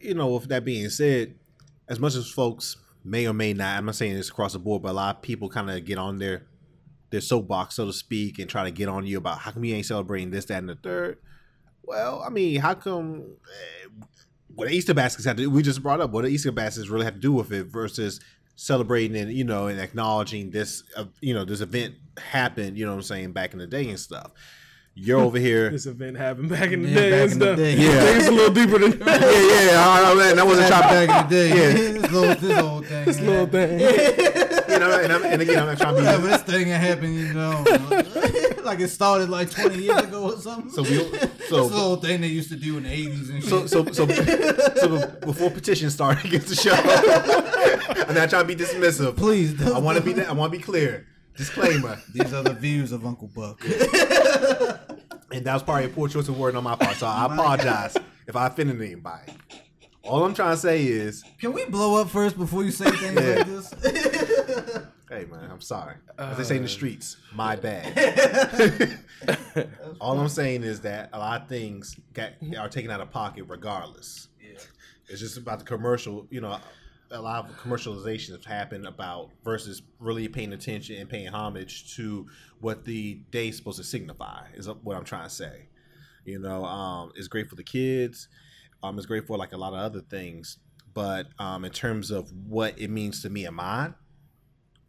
But 0.00 0.04
you 0.06 0.14
know, 0.14 0.28
with 0.34 0.48
that 0.48 0.64
being 0.64 0.88
said, 0.90 1.34
as 1.88 1.98
much 1.98 2.14
as 2.14 2.28
folks 2.28 2.76
may 3.08 3.26
or 3.26 3.32
may 3.32 3.52
not, 3.52 3.76
I'm 3.76 3.86
not 3.86 3.96
saying 3.96 4.14
this 4.14 4.28
across 4.28 4.52
the 4.52 4.58
board, 4.58 4.82
but 4.82 4.90
a 4.90 4.92
lot 4.92 5.16
of 5.16 5.22
people 5.22 5.48
kind 5.48 5.70
of 5.70 5.84
get 5.84 5.98
on 5.98 6.18
their 6.18 6.46
their 7.10 7.20
soapbox, 7.22 7.76
so 7.76 7.86
to 7.86 7.92
speak, 7.92 8.38
and 8.38 8.50
try 8.50 8.64
to 8.64 8.70
get 8.70 8.88
on 8.88 9.06
you 9.06 9.16
about 9.16 9.38
how 9.38 9.50
come 9.50 9.64
you 9.64 9.74
ain't 9.74 9.86
celebrating 9.86 10.30
this, 10.30 10.44
that, 10.46 10.58
and 10.58 10.68
the 10.68 10.74
third. 10.74 11.18
Well, 11.82 12.22
I 12.24 12.28
mean, 12.28 12.60
how 12.60 12.74
come? 12.74 13.36
eh, 13.48 13.88
what 14.54 14.70
Easter 14.70 14.92
baskets 14.92 15.24
have 15.24 15.36
to? 15.36 15.46
We 15.48 15.62
just 15.62 15.82
brought 15.82 16.00
up 16.00 16.10
what 16.10 16.24
the 16.24 16.30
Easter 16.30 16.52
baskets 16.52 16.88
really 16.88 17.04
have 17.04 17.14
to 17.14 17.20
do 17.20 17.32
with 17.32 17.52
it 17.52 17.66
versus 17.66 18.20
celebrating 18.58 19.16
and 19.16 19.32
you 19.32 19.44
know 19.44 19.68
and 19.68 19.80
acknowledging 19.80 20.50
this 20.50 20.82
uh, 20.96 21.04
you 21.20 21.32
know 21.32 21.44
this 21.44 21.60
event 21.60 21.94
happened 22.18 22.76
you 22.76 22.84
know 22.84 22.90
what 22.90 22.96
i'm 22.96 23.02
saying 23.02 23.30
back 23.30 23.52
in 23.52 23.60
the 23.60 23.68
day 23.68 23.88
and 23.88 24.00
stuff 24.00 24.32
you're 25.00 25.20
over 25.20 25.38
here 25.38 25.70
this 25.78 25.86
event 25.86 26.16
happened 26.16 26.48
back 26.48 26.70
in 26.72 26.82
the 26.82 26.88
Yeah, 26.88 26.94
day 27.00 27.10
back 27.10 27.22
and 27.22 27.32
in 27.32 27.38
the 27.38 27.44
stuff. 27.46 27.56
day. 27.56 27.76
Yeah. 27.76 27.90
I 27.90 28.16
it's 28.18 28.26
a 28.28 28.30
little 28.32 28.54
deeper 28.54 28.78
than 28.78 28.90
that. 28.98 29.20
yeah, 29.20 29.70
yeah. 29.70 29.88
I, 29.88 30.30
I, 30.30 30.34
that 30.34 30.46
wasn't 30.46 30.68
trying 30.68 31.06
back 31.06 31.08
in 31.22 31.28
the 31.28 31.36
day. 31.36 31.48
Yeah. 31.48 31.72
this 32.02 32.12
little, 32.12 32.34
this 32.34 32.58
whole 32.58 32.82
thing. 32.82 33.04
This 33.04 33.20
little 33.20 33.46
thing. 33.46 33.80
you 33.80 34.78
know, 34.78 35.00
and, 35.00 35.12
I'm, 35.12 35.24
and 35.24 35.42
again, 35.42 35.58
I'm 35.60 35.66
not 35.66 35.78
trying 35.78 35.94
to 35.94 36.00
be. 36.00 36.04
Yeah, 36.06 36.16
but 36.18 36.26
this 36.26 36.42
thing 36.42 36.68
that 36.68 36.78
happened, 36.80 37.14
you 37.14 37.32
know, 37.32 37.64
like 38.64 38.80
it 38.80 38.88
started 38.88 39.28
like 39.30 39.50
20 39.50 39.78
years 39.82 40.02
ago 40.02 40.32
or 40.32 40.36
something. 40.40 40.70
So 40.70 40.82
we- 40.82 40.88
this 41.08 41.48
so- 41.48 41.64
little 41.66 41.96
thing 41.96 42.20
they 42.20 42.26
used 42.28 42.50
to 42.50 42.56
do 42.56 42.76
in 42.76 42.82
the 42.82 42.88
80s 42.90 43.30
and 43.30 43.42
shit. 43.42 43.50
So, 43.50 43.66
so, 43.66 43.84
so, 43.92 44.06
so 44.76 45.06
before 45.20 45.50
petition 45.50 45.90
started 45.90 46.24
against 46.24 46.48
the 46.48 46.54
show, 46.56 46.74
I'm 48.08 48.14
not 48.14 48.30
trying 48.30 48.46
to 48.46 48.54
be 48.54 48.56
dismissive. 48.56 49.16
Please, 49.16 49.54
don't. 49.54 49.74
I 49.74 49.78
want 49.78 49.96
to 49.98 50.04
be. 50.04 50.20
I 50.22 50.32
want 50.32 50.52
to 50.52 50.58
be 50.58 50.62
clear. 50.62 51.06
Disclaimer. 51.38 51.98
These 52.12 52.32
are 52.34 52.42
the 52.42 52.52
views 52.52 52.92
of 52.92 53.06
Uncle 53.06 53.28
Buck. 53.28 53.64
And 55.30 55.44
that 55.44 55.52
was 55.54 55.62
probably 55.62 55.84
a 55.84 55.88
poor 55.88 56.08
choice 56.08 56.28
of 56.28 56.38
word 56.38 56.54
on 56.56 56.64
my 56.64 56.74
part. 56.76 56.96
So 56.96 57.06
I 57.06 57.24
apologize 57.32 57.96
if 58.26 58.34
I 58.36 58.46
offended 58.48 58.80
anybody. 58.82 59.32
All 60.02 60.24
I'm 60.24 60.34
trying 60.34 60.52
to 60.52 60.56
say 60.56 60.84
is, 60.86 61.22
Can 61.40 61.52
we 61.52 61.64
blow 61.66 62.00
up 62.00 62.08
first 62.10 62.36
before 62.38 62.64
you 62.64 62.70
say 62.70 62.90
things 62.90 63.14
Yeah. 63.14 63.34
like 63.36 63.46
this? 63.46 63.74
hey 65.10 65.26
man, 65.26 65.50
I'm 65.50 65.60
sorry. 65.60 65.96
Uh, 66.18 66.28
As 66.32 66.38
they 66.38 66.44
say 66.44 66.56
in 66.56 66.62
the 66.62 66.68
streets, 66.68 67.18
my 67.34 67.56
bad. 67.56 68.98
All 70.00 70.18
I'm 70.18 70.28
saying 70.28 70.62
is 70.64 70.80
that 70.80 71.10
a 71.12 71.18
lot 71.18 71.42
of 71.42 71.48
things 71.48 71.94
got, 72.14 72.32
are 72.58 72.68
taken 72.68 72.90
out 72.90 73.00
of 73.00 73.10
pocket 73.10 73.44
regardless. 73.48 74.28
It's 75.10 75.20
just 75.20 75.38
about 75.38 75.58
the 75.58 75.64
commercial, 75.64 76.26
you 76.30 76.42
know, 76.42 76.58
a 77.10 77.20
lot 77.20 77.48
of 77.48 77.56
commercialization 77.56 78.30
has 78.30 78.44
happened 78.44 78.86
about 78.86 79.30
versus 79.44 79.82
really 79.98 80.28
paying 80.28 80.52
attention 80.52 80.96
and 80.96 81.08
paying 81.08 81.28
homage 81.28 81.94
to 81.96 82.26
what 82.60 82.84
the 82.84 83.14
day 83.30 83.48
is 83.48 83.56
supposed 83.56 83.78
to 83.78 83.84
signify 83.84 84.44
is 84.54 84.68
what 84.68 84.96
I'm 84.96 85.04
trying 85.04 85.24
to 85.24 85.34
say. 85.34 85.68
You 86.24 86.38
know, 86.38 86.64
um, 86.64 87.12
it's 87.16 87.28
great 87.28 87.48
for 87.48 87.56
the 87.56 87.64
kids. 87.64 88.28
Um, 88.82 88.96
it's 88.98 89.06
great 89.06 89.26
for 89.26 89.38
like 89.38 89.52
a 89.52 89.56
lot 89.56 89.72
of 89.72 89.78
other 89.78 90.00
things. 90.00 90.58
But 90.92 91.28
um, 91.38 91.64
in 91.64 91.72
terms 91.72 92.10
of 92.10 92.30
what 92.46 92.78
it 92.78 92.90
means 92.90 93.22
to 93.22 93.30
me 93.30 93.44
and 93.46 93.56
mine, 93.56 93.94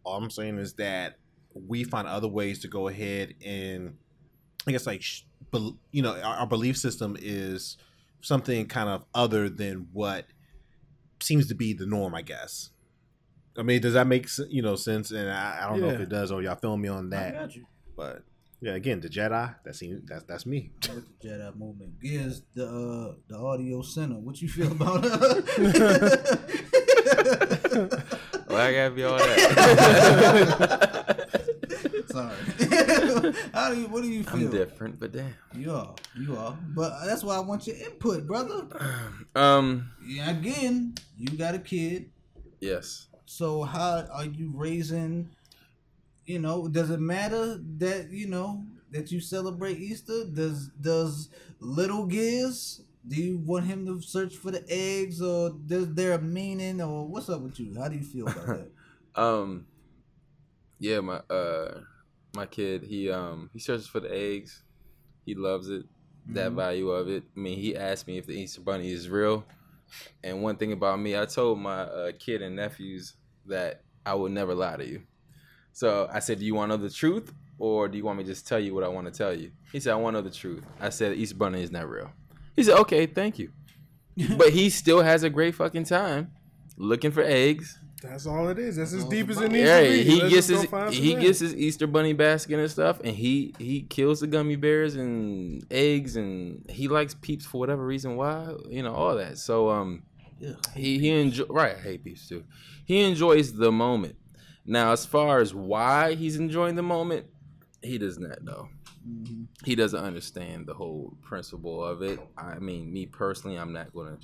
all 0.03 0.17
I'm 0.17 0.29
saying 0.29 0.57
is 0.57 0.73
that 0.73 1.17
we 1.53 1.83
find 1.83 2.07
other 2.07 2.27
ways 2.27 2.59
to 2.59 2.67
go 2.67 2.87
ahead 2.87 3.35
and 3.45 3.97
I 4.67 4.71
guess 4.71 4.85
like 4.85 5.03
you 5.91 6.01
know 6.01 6.19
our, 6.21 6.37
our 6.37 6.47
belief 6.47 6.77
system 6.77 7.17
is 7.19 7.77
something 8.21 8.67
kind 8.67 8.89
of 8.89 9.05
other 9.15 9.49
than 9.49 9.87
what 9.93 10.25
seems 11.21 11.47
to 11.47 11.55
be 11.55 11.73
the 11.73 11.85
norm. 11.85 12.15
I 12.15 12.21
guess. 12.21 12.69
I 13.57 13.63
mean, 13.63 13.81
does 13.81 13.93
that 13.93 14.07
make 14.07 14.27
you 14.49 14.61
know 14.61 14.75
sense? 14.75 15.11
And 15.11 15.29
I, 15.29 15.59
I 15.63 15.69
don't 15.69 15.81
know 15.81 15.89
if 15.89 15.99
it 15.99 16.09
does, 16.09 16.31
or 16.31 16.41
y'all 16.41 16.55
feel 16.55 16.77
me 16.77 16.87
on 16.87 17.13
I 17.13 17.17
that. 17.17 17.33
got 17.33 17.55
you. 17.55 17.65
But 17.95 18.23
yeah, 18.61 18.73
again, 18.73 18.99
the 19.01 19.09
Jedi. 19.09 19.55
That 19.63 19.75
seems 19.75 20.01
that's 20.07 20.23
that's 20.23 20.45
me. 20.45 20.71
With 20.87 21.19
the 21.19 21.27
Jedi 21.29 21.55
movement. 21.57 21.99
Gears, 22.01 22.43
the 22.53 22.65
uh, 22.65 23.15
the 23.27 23.37
audio 23.37 23.81
center. 23.81 24.15
What 24.15 24.41
you 24.41 24.47
feel 24.49 24.71
about 24.71 25.03
it? 25.03 25.11
Why 28.47 28.67
I 28.67 28.73
gotta 28.73 28.91
be 28.95 29.03
all 29.03 29.17
that? 29.17 29.35
Sorry. 32.11 32.35
How 33.53 33.69
do 33.73 33.79
you? 33.81 33.87
What 33.87 34.03
do 34.03 34.09
you 34.09 34.23
feel? 34.23 34.33
I'm 34.47 34.51
different, 34.51 34.99
but 34.99 35.11
damn. 35.11 35.33
You 35.55 35.73
are. 35.73 35.95
You 36.17 36.35
are. 36.37 36.57
But 36.75 37.05
that's 37.05 37.23
why 37.23 37.35
I 37.35 37.39
want 37.39 37.67
your 37.67 37.75
input, 37.77 38.25
brother. 38.27 38.67
Um, 39.35 39.91
Yeah, 40.05 40.29
again, 40.31 40.95
you 41.17 41.37
got 41.37 41.55
a 41.55 41.59
kid. 41.59 42.11
yes. 42.59 43.07
So 43.25 43.61
how 43.63 44.07
are 44.11 44.25
you 44.25 44.51
raising? 44.55 45.29
You 46.25 46.39
know, 46.39 46.67
does 46.67 46.89
it 46.89 46.99
matter 46.99 47.59
that 47.77 48.09
you 48.11 48.27
know 48.27 48.65
that 48.91 49.11
you 49.11 49.19
celebrate 49.21 49.77
Easter? 49.79 50.25
Does 50.25 50.69
does 50.81 51.29
little 51.59 52.05
Giz? 52.07 52.81
Do 53.07 53.15
you 53.15 53.37
want 53.37 53.65
him 53.65 53.85
to 53.85 54.01
search 54.01 54.35
for 54.35 54.51
the 54.51 54.63
eggs, 54.67 55.21
or 55.21 55.55
is 55.69 55.93
there 55.93 56.13
a 56.13 56.21
meaning, 56.21 56.81
or 56.81 57.07
what's 57.07 57.29
up 57.29 57.41
with 57.41 57.59
you? 57.59 57.75
How 57.79 57.87
do 57.87 57.95
you 57.97 58.03
feel 58.03 58.27
about 58.27 58.47
that? 58.47 58.71
Um, 59.15 59.65
yeah, 60.79 60.99
my 61.01 61.17
uh, 61.29 61.81
My 62.35 62.45
kid, 62.45 62.84
he 62.84 63.10
um 63.11 63.49
he 63.53 63.60
searches 63.60 63.88
for 63.88 63.99
the 63.99 64.14
eggs. 64.14 64.64
He 65.26 65.35
loves 65.35 65.69
it. 65.69 65.85
That 66.27 66.51
value 66.51 66.91
of 66.91 67.07
it. 67.07 67.23
I 67.35 67.39
mean, 67.39 67.57
he 67.57 67.76
asked 67.76 68.07
me 68.07 68.18
if 68.19 68.27
the 68.27 68.34
Easter 68.34 68.61
Bunny 68.61 68.91
is 68.91 69.10
real. 69.10 69.45
And 70.23 70.43
one 70.43 70.57
thing 70.57 70.73
about 70.73 70.99
me, 70.99 71.18
I 71.18 71.26
told 71.26 71.57
my 71.60 71.81
uh, 71.81 72.11
kid 72.19 72.43
and 72.43 72.56
nephews 72.56 73.15
that 73.47 73.81
I 74.06 74.14
would 74.14 74.31
never 74.31 74.53
lie 74.53 74.77
to 74.77 74.85
you. 74.85 75.01
So 75.73 76.07
I 76.11 76.19
said, 76.19 76.39
"Do 76.39 76.45
you 76.45 76.53
want 76.53 76.72
to 76.72 76.77
know 76.77 76.84
the 76.84 76.89
truth, 76.93 77.34
or 77.57 77.88
do 77.88 77.97
you 77.97 78.03
want 78.03 78.19
me 78.19 78.23
to 78.26 78.30
just 78.30 78.47
tell 78.47 78.60
you 78.60 78.76
what 78.76 78.84
I 78.84 78.89
want 78.89 79.07
to 79.07 79.18
tell 79.18 79.34
you?" 79.34 79.51
He 79.72 79.80
said, 79.80 79.93
"I 79.93 79.95
want 79.95 80.15
to 80.15 80.22
know 80.22 80.27
the 80.30 80.35
truth." 80.35 80.64
I 80.80 80.89
said, 80.89 81.18
"Easter 81.18 81.35
Bunny 81.35 81.64
is 81.64 81.72
not 81.72 81.89
real." 81.89 82.11
He 82.56 82.64
said, 82.64 82.77
"Okay, 82.77 83.07
thank 83.07 83.39
you." 83.39 83.51
but 84.38 84.51
he 84.51 84.69
still 84.69 85.01
has 85.01 85.23
a 85.23 85.30
great 85.30 85.56
fucking 85.56 85.85
time 85.85 86.31
looking 86.77 87.11
for 87.11 87.22
eggs. 87.22 87.80
That's 88.01 88.26
all 88.26 88.47
it 88.47 88.57
is. 88.57 88.77
That's 88.77 88.93
as 88.93 89.03
deep 89.05 89.30
as 89.30 89.41
it 89.41 89.51
needs 89.51 89.67
Yeah, 89.67 89.81
to 89.81 89.89
be. 89.89 90.03
he 90.03 90.21
Let's 90.21 90.34
gets 90.34 90.47
his 90.47 90.61
he 90.97 91.13
eggs. 91.15 91.21
gets 91.23 91.39
his 91.39 91.55
Easter 91.55 91.85
bunny 91.85 92.13
basket 92.13 92.57
and 92.57 92.71
stuff, 92.71 93.01
and 93.03 93.13
he 93.15 93.53
he 93.59 93.81
kills 93.81 94.21
the 94.21 94.27
gummy 94.27 94.55
bears 94.55 94.95
and 94.95 95.65
eggs, 95.69 96.15
and 96.15 96.65
he 96.69 96.88
likes 96.88 97.13
peeps 97.13 97.45
for 97.45 97.57
whatever 97.59 97.85
reason. 97.85 98.15
Why 98.15 98.53
you 98.69 98.84
know 98.84 98.93
all 98.93 99.15
that? 99.17 99.38
So 99.38 99.69
um, 99.69 100.03
Yeah. 100.39 100.53
he 100.76 100.97
he 100.99 101.09
enjoy 101.09 101.45
right. 101.49 101.76
I 101.76 101.80
hate 101.81 102.03
peeps 102.05 102.27
too. 102.30 102.45
He 102.85 103.01
enjoys 103.01 103.53
the 103.53 103.71
moment. 103.71 104.15
Now, 104.65 104.91
as 104.93 105.05
far 105.05 105.39
as 105.39 105.53
why 105.53 106.13
he's 106.15 106.38
enjoying 106.38 106.76
the 106.76 106.84
moment, 106.84 107.26
he 107.81 107.97
does 107.97 108.17
not 108.17 108.43
know. 108.43 108.69
Mm-hmm. 109.07 109.43
He 109.65 109.76
doesn't 109.76 109.99
understand 110.03 110.67
the 110.67 110.73
whole 110.73 111.17
principle 111.21 111.84
of 111.84 112.01
it. 112.01 112.19
I 112.38 112.59
mean, 112.59 112.93
me 112.93 113.07
personally, 113.07 113.57
I'm 113.57 113.73
not 113.73 113.91
going 113.93 114.15
to 114.15 114.23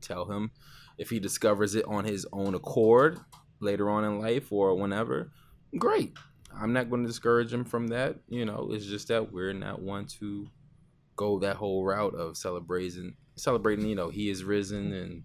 tell 0.00 0.24
him 0.26 0.50
if 0.98 1.10
he 1.10 1.18
discovers 1.18 1.74
it 1.74 1.84
on 1.86 2.04
his 2.04 2.26
own 2.32 2.54
accord 2.54 3.18
later 3.60 3.88
on 3.90 4.04
in 4.04 4.20
life 4.20 4.52
or 4.52 4.74
whenever. 4.74 5.32
Great. 5.78 6.16
I'm 6.54 6.72
not 6.72 6.90
going 6.90 7.02
to 7.02 7.08
discourage 7.08 7.52
him 7.52 7.64
from 7.64 7.88
that. 7.88 8.16
You 8.28 8.44
know, 8.44 8.68
it's 8.72 8.86
just 8.86 9.08
that 9.08 9.32
we're 9.32 9.52
not 9.52 9.80
one 9.80 10.06
to 10.18 10.46
go 11.16 11.38
that 11.38 11.56
whole 11.56 11.84
route 11.84 12.14
of 12.14 12.36
celebrating, 12.36 13.14
celebrating. 13.36 13.86
You 13.86 13.94
know, 13.94 14.10
he 14.10 14.28
is 14.28 14.44
risen 14.44 14.92
and 14.92 15.24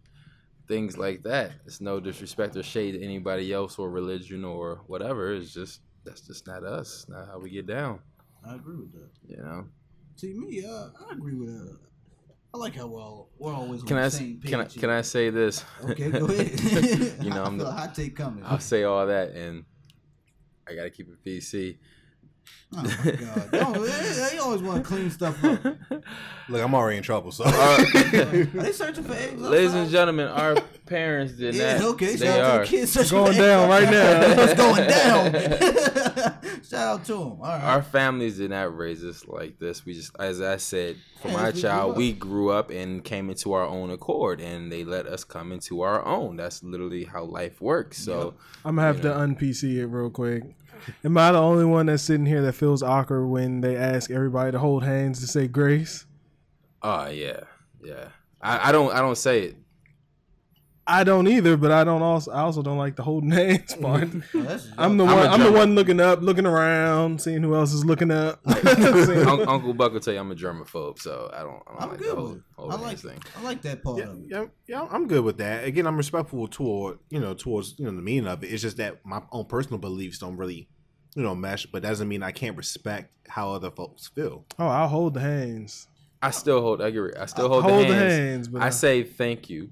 things 0.68 0.98
like 0.98 1.24
that. 1.24 1.52
It's 1.66 1.82
no 1.82 2.00
disrespect 2.00 2.56
or 2.56 2.64
shade 2.64 2.94
to 2.94 3.04
anybody 3.04 3.52
else 3.52 3.78
or 3.78 3.90
religion 3.90 4.46
or 4.46 4.82
whatever. 4.88 5.34
It's 5.34 5.54
just 5.54 5.82
that's 6.06 6.22
just 6.22 6.48
not 6.48 6.64
us. 6.64 7.06
Not 7.10 7.28
how 7.28 7.40
we 7.40 7.50
get 7.50 7.68
down. 7.68 8.00
I 8.48 8.56
agree 8.56 8.78
with 8.78 8.94
that. 8.94 9.10
You 9.28 9.38
know. 9.38 9.66
To 10.20 10.28
me, 10.28 10.66
uh, 10.66 10.90
I 11.08 11.14
agree 11.14 11.36
with 11.36 11.50
that. 11.50 11.78
I 12.54 12.58
like 12.58 12.76
how 12.76 12.88
we're 12.88 13.26
we're 13.38 13.54
always 13.54 13.82
on 13.82 13.88
Can 13.88 13.98
the 13.98 14.04
I 14.04 14.06
s- 14.06 14.18
same 14.18 14.40
page. 14.40 14.50
can 14.52 14.60
I 14.62 14.66
can 14.66 14.90
I 14.90 15.02
say 15.02 15.30
this? 15.30 15.64
Okay, 15.84 16.10
go 16.20 16.26
ahead. 16.26 16.60
you 17.24 17.30
know, 17.30 17.44
I 17.44 17.46
I'm 17.46 17.58
the- 17.58 17.68
a 17.68 17.72
hot 17.72 17.94
take 17.96 18.16
coming. 18.16 18.44
I'll 18.46 18.60
say 18.60 18.84
all 18.84 19.06
that, 19.08 19.32
and 19.32 19.66
I 20.68 20.74
gotta 20.76 20.90
keep 20.90 21.10
it 21.10 21.24
PC. 21.24 21.78
Oh 22.76 22.84
my 22.84 23.12
god! 23.12 23.50
No, 23.54 23.86
they, 23.86 24.30
they 24.32 24.38
always 24.40 24.62
want 24.62 24.84
to 24.84 24.88
clean 24.88 25.10
stuff 25.10 25.42
up. 25.44 25.64
Look, 26.50 26.62
I'm 26.62 26.74
already 26.76 26.98
in 26.98 27.04
trouble. 27.04 27.32
So 27.32 27.46
Are 27.46 27.78
they 27.86 28.72
searching 28.74 29.06
for 29.06 29.14
eggs? 29.14 29.42
Ladies 29.42 29.74
and 29.74 29.90
gentlemen, 29.90 30.28
our 30.28 30.56
parents 30.86 31.34
did 31.34 31.56
Yeah, 31.56 31.78
not. 31.78 31.88
okay. 31.94 32.16
They 32.16 32.26
Shout 32.26 32.40
out 32.40 32.52
are. 32.62 32.66
to 32.66 32.72
the 32.72 32.78
kids. 32.78 32.92
searching 32.92 33.18
Going 33.18 33.34
for 33.34 33.40
down 33.40 33.72
eggs 33.72 33.86
right 33.86 33.92
now. 33.92 34.44
it's 34.44 34.54
going 34.54 34.88
down. 34.88 36.62
Shout 36.64 36.74
out 37.00 37.06
to 37.06 37.14
them. 37.14 37.22
All 37.22 37.38
right. 37.42 37.64
Our 37.64 37.82
families 37.84 38.38
did 38.38 38.50
not 38.52 38.76
raise 38.78 39.04
us 39.04 39.26
like 39.28 39.60
this. 39.60 39.86
We 39.86 39.94
just, 39.94 40.12
as 40.20 40.42
I 40.42 40.58
said, 40.58 40.98
for 41.22 41.30
my 41.30 41.48
as 41.48 41.54
we 41.56 41.62
grew 41.62 41.70
child, 41.70 41.92
up. 41.92 41.98
we 41.98 42.12
grew 42.14 42.50
up 42.50 42.70
and 42.70 43.04
came 43.04 43.30
into 43.30 43.54
our 43.54 43.66
own 43.66 43.92
accord, 43.92 44.42
and 44.42 44.70
they 44.72 44.84
let 44.84 45.06
us 45.08 45.24
come 45.24 45.52
into 45.54 45.82
our 45.82 46.06
own. 46.06 46.36
That's 46.36 46.62
literally 46.64 47.06
how 47.06 47.24
life 47.24 47.62
works. 47.62 47.98
So, 47.98 48.34
I'm 48.66 48.76
gonna 48.76 48.88
have 48.88 49.02
to 49.02 49.18
un-PC 49.18 49.78
it 49.78 49.88
real 49.88 50.10
quick. 50.10 50.44
Am 51.04 51.18
I 51.18 51.32
the 51.32 51.40
only 51.40 51.66
one 51.66 51.88
that's 51.88 52.04
sitting 52.04 52.26
here 52.26 52.42
that 52.42 52.54
feels 52.54 52.84
awkward 52.84 53.28
when 53.28 53.62
they 53.62 53.76
ask 53.76 54.10
everybody 54.12 54.52
to 54.52 54.60
hold 54.60 54.84
hands 54.84 55.20
to 55.22 55.28
say 55.28 55.48
grace? 55.48 56.06
oh 56.84 57.08
yeah, 57.08 57.42
yeah. 57.84 58.10
I, 58.42 58.70
I 58.70 58.72
don't, 58.72 58.94
I 58.94 59.00
don't 59.00 59.18
say 59.18 59.44
it. 59.44 59.56
I 60.90 61.04
don't 61.04 61.28
either, 61.28 61.58
but 61.58 61.72
I 61.72 61.84
don't 61.84 62.02
also 62.02 62.32
I 62.32 62.40
also 62.40 62.62
don't 62.62 62.78
like 62.78 62.96
the 62.96 63.04
holding 63.04 63.32
hands 63.32 63.74
mm-hmm. 63.76 63.84
part. 63.84 64.08
Oh, 64.34 64.74
I'm 64.78 64.98
the 64.98 65.06
I'm 65.06 65.18
one 65.18 65.28
I'm 65.28 65.44
the 65.44 65.52
one 65.52 65.76
looking 65.76 66.00
up, 66.00 66.22
looking 66.22 66.46
around, 66.46 67.22
seeing 67.22 67.44
who 67.44 67.56
else 67.56 67.74
is 67.74 67.84
looking 67.84 68.10
up. 68.10 68.40
Un- 68.46 69.48
Uncle 69.48 69.74
Buck 69.74 69.92
will 69.92 70.00
tell 70.00 70.14
you 70.14 70.20
I'm 70.20 70.32
a 70.32 70.36
germaphobe, 70.36 71.00
so 71.00 71.30
I 71.34 71.40
don't, 71.40 71.62
I 71.68 71.72
don't 71.72 71.82
I'm 71.82 71.90
like 71.90 71.98
good 72.00 72.12
the 72.12 72.16
whole, 72.16 72.40
whole 72.56 72.72
I 72.72 72.76
like 72.76 72.98
thing. 73.00 73.20
I 73.38 73.44
like 73.44 73.62
that 73.64 73.84
part 73.84 73.98
yeah, 73.98 74.04
of 74.06 74.20
it. 74.20 74.26
yeah, 74.30 74.46
yeah, 74.68 74.88
I'm 74.90 75.08
good 75.08 75.24
with 75.24 75.38
that. 75.38 75.66
Again, 75.66 75.86
I'm 75.86 75.98
respectful 75.98 76.48
toward 76.48 77.00
you 77.10 77.20
know 77.20 77.34
towards 77.34 77.76
you 77.78 77.86
know 77.86 77.92
the 77.92 78.02
meaning 78.02 78.28
of 78.28 78.44
it. 78.44 78.48
It's 78.48 78.62
just 78.62 78.78
that 78.78 79.06
my 79.06 79.22
own 79.32 79.46
personal 79.46 79.80
beliefs 79.80 80.20
don't 80.20 80.38
really 80.38 80.70
you 81.16 81.24
know 81.24 81.36
mesh, 81.36 81.66
but 81.66 81.82
that 81.82 81.90
doesn't 81.90 82.08
mean 82.08 82.24
I 82.24 82.32
can't 82.32 82.56
respect 82.56 83.12
how 83.28 83.52
other 83.52 83.72
folks 83.72 84.08
feel. 84.08 84.46
oh, 84.58 84.68
I'll 84.68 84.88
hold 84.88 85.16
the 85.16 85.20
hands. 85.20 85.88
I 86.22 86.32
still 86.32 86.62
hold. 86.62 86.82
I 86.82 86.88
agree. 86.88 87.12
I 87.20 87.26
still 87.26 87.50
hold, 87.50 87.64
hold 87.64 87.86
the 87.86 87.90
the 87.90 87.96
hands. 87.96 88.14
hands, 88.14 88.48
but 88.48 88.62
I 88.62 88.68
I- 88.68 88.70
say 88.70 89.04
thank 89.04 89.50
you 89.50 89.72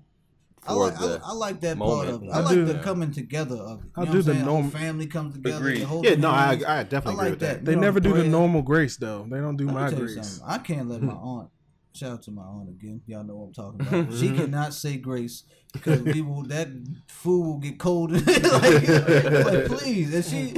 I 0.68 0.74
like, 0.74 0.98
the. 1.00 1.22
I, 1.24 1.30
I 1.30 1.34
like 1.34 1.62
that 1.62 1.78
moment. 1.78 2.10
part 2.10 2.16
of 2.16 2.24
it. 2.24 2.30
I, 2.32 2.38
I 2.38 2.42
like 2.42 2.54
do. 2.56 2.66
the 2.66 2.80
coming 2.80 3.12
together 3.12 3.56
of 3.56 3.80
it. 3.82 3.86
You 3.86 3.92
I'll 3.98 4.06
know 4.06 4.12
do 4.12 4.18
what 4.18 4.22
I'm 4.22 4.26
the 4.26 4.34
saying? 4.34 4.46
Whole 4.46 4.64
family 4.70 5.08
comes 5.08 5.34
together. 5.36 5.58
Agreed. 5.58 5.78
they 5.78 5.84
hold 5.84 6.04
Yeah, 6.06 6.10
their 6.12 6.20
no, 6.20 6.30
I. 6.32 6.50
I 6.68 6.84
definitely 6.84 6.98
I 6.98 7.14
agree 7.14 7.16
like 7.16 7.30
with 7.32 7.40
that. 7.42 7.46
that. 7.58 7.66
they 7.66 7.72
You 7.72 7.76
know, 7.78 7.82
never 7.82 8.00
do 8.00 8.14
the 8.14 8.24
normal 8.24 8.62
grace 8.62 8.98
though. 8.98 9.28
They 9.30 9.38
don't 9.38 9.58
do 9.58 9.66
my 9.66 9.90
grace. 9.92 10.42
I 10.46 10.58
can't 10.58 10.90
let 10.90 11.02
my 11.02 11.14
aunt. 11.32 11.50
Shout 11.94 12.12
out 12.12 12.24
to 12.24 12.32
my 12.32 12.42
aunt 12.44 12.68
again. 12.70 13.02
Y'all 13.08 13.24
know 13.24 13.36
what 13.38 13.46
I'm 13.48 13.54
talking 13.54 13.82
about. 13.82 13.94
Mm-hmm. 14.10 14.20
she 14.20 14.34
cannot 14.36 14.74
say 14.74 14.98
grace 14.98 15.44
because 15.72 16.02
we 16.02 16.22
will. 16.22 16.44
That 16.44 16.68
food 17.08 17.46
will 17.46 17.58
get 17.60 17.80
cold. 17.80 18.12
like, 18.28 18.88
like, 18.88 19.66
please, 19.68 20.14
and 20.14 20.26
she 20.26 20.56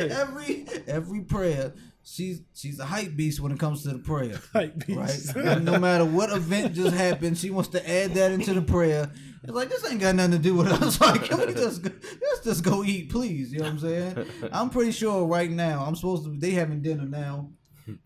every 0.00 0.66
every 0.86 1.20
prayer. 1.20 1.72
She's 2.10 2.40
she's 2.54 2.80
a 2.80 2.86
hype 2.86 3.16
beast 3.16 3.38
when 3.38 3.52
it 3.52 3.58
comes 3.58 3.82
to 3.82 3.90
the 3.90 3.98
prayer. 3.98 4.40
Hype 4.52 4.82
Right. 4.88 5.36
And 5.36 5.64
no 5.64 5.78
matter 5.78 6.06
what 6.06 6.30
event 6.30 6.74
just 6.74 6.96
happened, 6.96 7.36
she 7.36 7.50
wants 7.50 7.68
to 7.70 7.90
add 7.90 8.14
that 8.14 8.32
into 8.32 8.54
the 8.54 8.62
prayer. 8.62 9.10
It's 9.42 9.52
like 9.52 9.68
this 9.68 9.88
ain't 9.88 10.00
got 10.00 10.14
nothing 10.14 10.32
to 10.32 10.38
do 10.38 10.54
with 10.54 10.68
us. 10.68 10.98
Like, 11.08 11.24
can 11.24 11.38
we 11.38 11.52
just 11.52 11.82
go, 11.82 11.90
let's 12.22 12.44
just 12.44 12.64
go 12.64 12.82
eat, 12.82 13.10
please? 13.10 13.52
You 13.52 13.58
know 13.58 13.66
what 13.66 13.72
I'm 13.72 13.78
saying? 13.78 14.26
I'm 14.52 14.70
pretty 14.70 14.92
sure 14.92 15.26
right 15.26 15.50
now 15.50 15.84
I'm 15.84 15.94
supposed 15.94 16.24
to. 16.24 16.36
They 16.36 16.52
having 16.52 16.80
dinner 16.80 17.04
now 17.04 17.50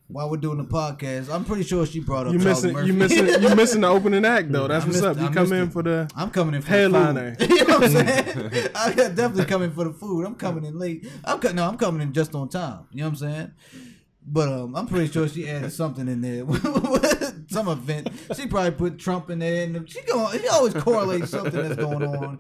while 0.09 0.31
we're 0.31 0.37
doing 0.37 0.59
the 0.59 0.65
podcast. 0.65 1.33
I'm 1.33 1.45
pretty 1.45 1.63
sure 1.65 1.85
she 1.87 2.01
brought 2.01 2.27
up 2.27 2.33
You 2.33 2.39
missing 2.39 2.77
you 2.87 2.93
missing 2.93 3.27
you 3.43 3.55
missing 3.55 3.81
the 3.83 3.89
opening 3.89 4.25
act 4.25 4.51
though. 4.53 4.69
That's 4.69 4.85
I 4.85 4.89
what's 4.89 5.01
missed- 5.03 5.05
up. 5.05 5.19
You 5.19 5.27
I 5.27 5.33
come 5.33 5.53
in 5.53 5.63
it. 5.69 5.73
for 5.73 5.83
the 5.83 6.11
I'm 6.17 6.31
coming 6.31 6.55
in 6.55 6.63
for 6.63 6.69
Headliner. 6.69 7.37
The 7.37 7.47
food. 7.47 7.51
you 7.59 7.65
know 7.67 7.79
what 7.79 7.85
I'm 7.85 7.91
saying? 7.91 8.69
I 8.75 8.93
definitely 8.95 9.45
coming 9.47 9.71
for 9.73 9.85
the 9.85 9.93
food. 9.93 10.25
I'm 10.27 10.35
coming 10.35 10.65
in 10.65 10.79
late. 10.79 11.07
I'm 11.25 11.39
co- 11.41 11.53
no, 11.53 11.67
I'm 11.67 11.77
coming 11.79 12.03
in 12.03 12.13
just 12.13 12.35
on 12.35 12.49
time. 12.49 12.87
You 12.93 12.99
know 12.99 13.05
what 13.05 13.11
I'm 13.11 13.17
saying? 13.17 13.53
But 14.25 14.49
um, 14.49 14.77
I'm 14.77 14.87
pretty 14.87 15.11
sure 15.13 15.27
she 15.27 15.49
added 15.49 15.73
something 15.73 16.07
in 16.07 16.21
there. 16.21 16.45
Some 17.49 17.67
event. 17.69 18.09
She 18.37 18.47
probably 18.47 18.71
put 18.71 18.99
Trump 18.99 19.29
in 19.31 19.41
there, 19.41 19.65
and 19.65 19.91
she 19.91 20.01
go. 20.03 20.31
She 20.31 20.47
always 20.49 20.73
correlates 20.75 21.31
something 21.31 21.53
that's 21.61 21.75
going 21.77 22.05
on. 22.05 22.39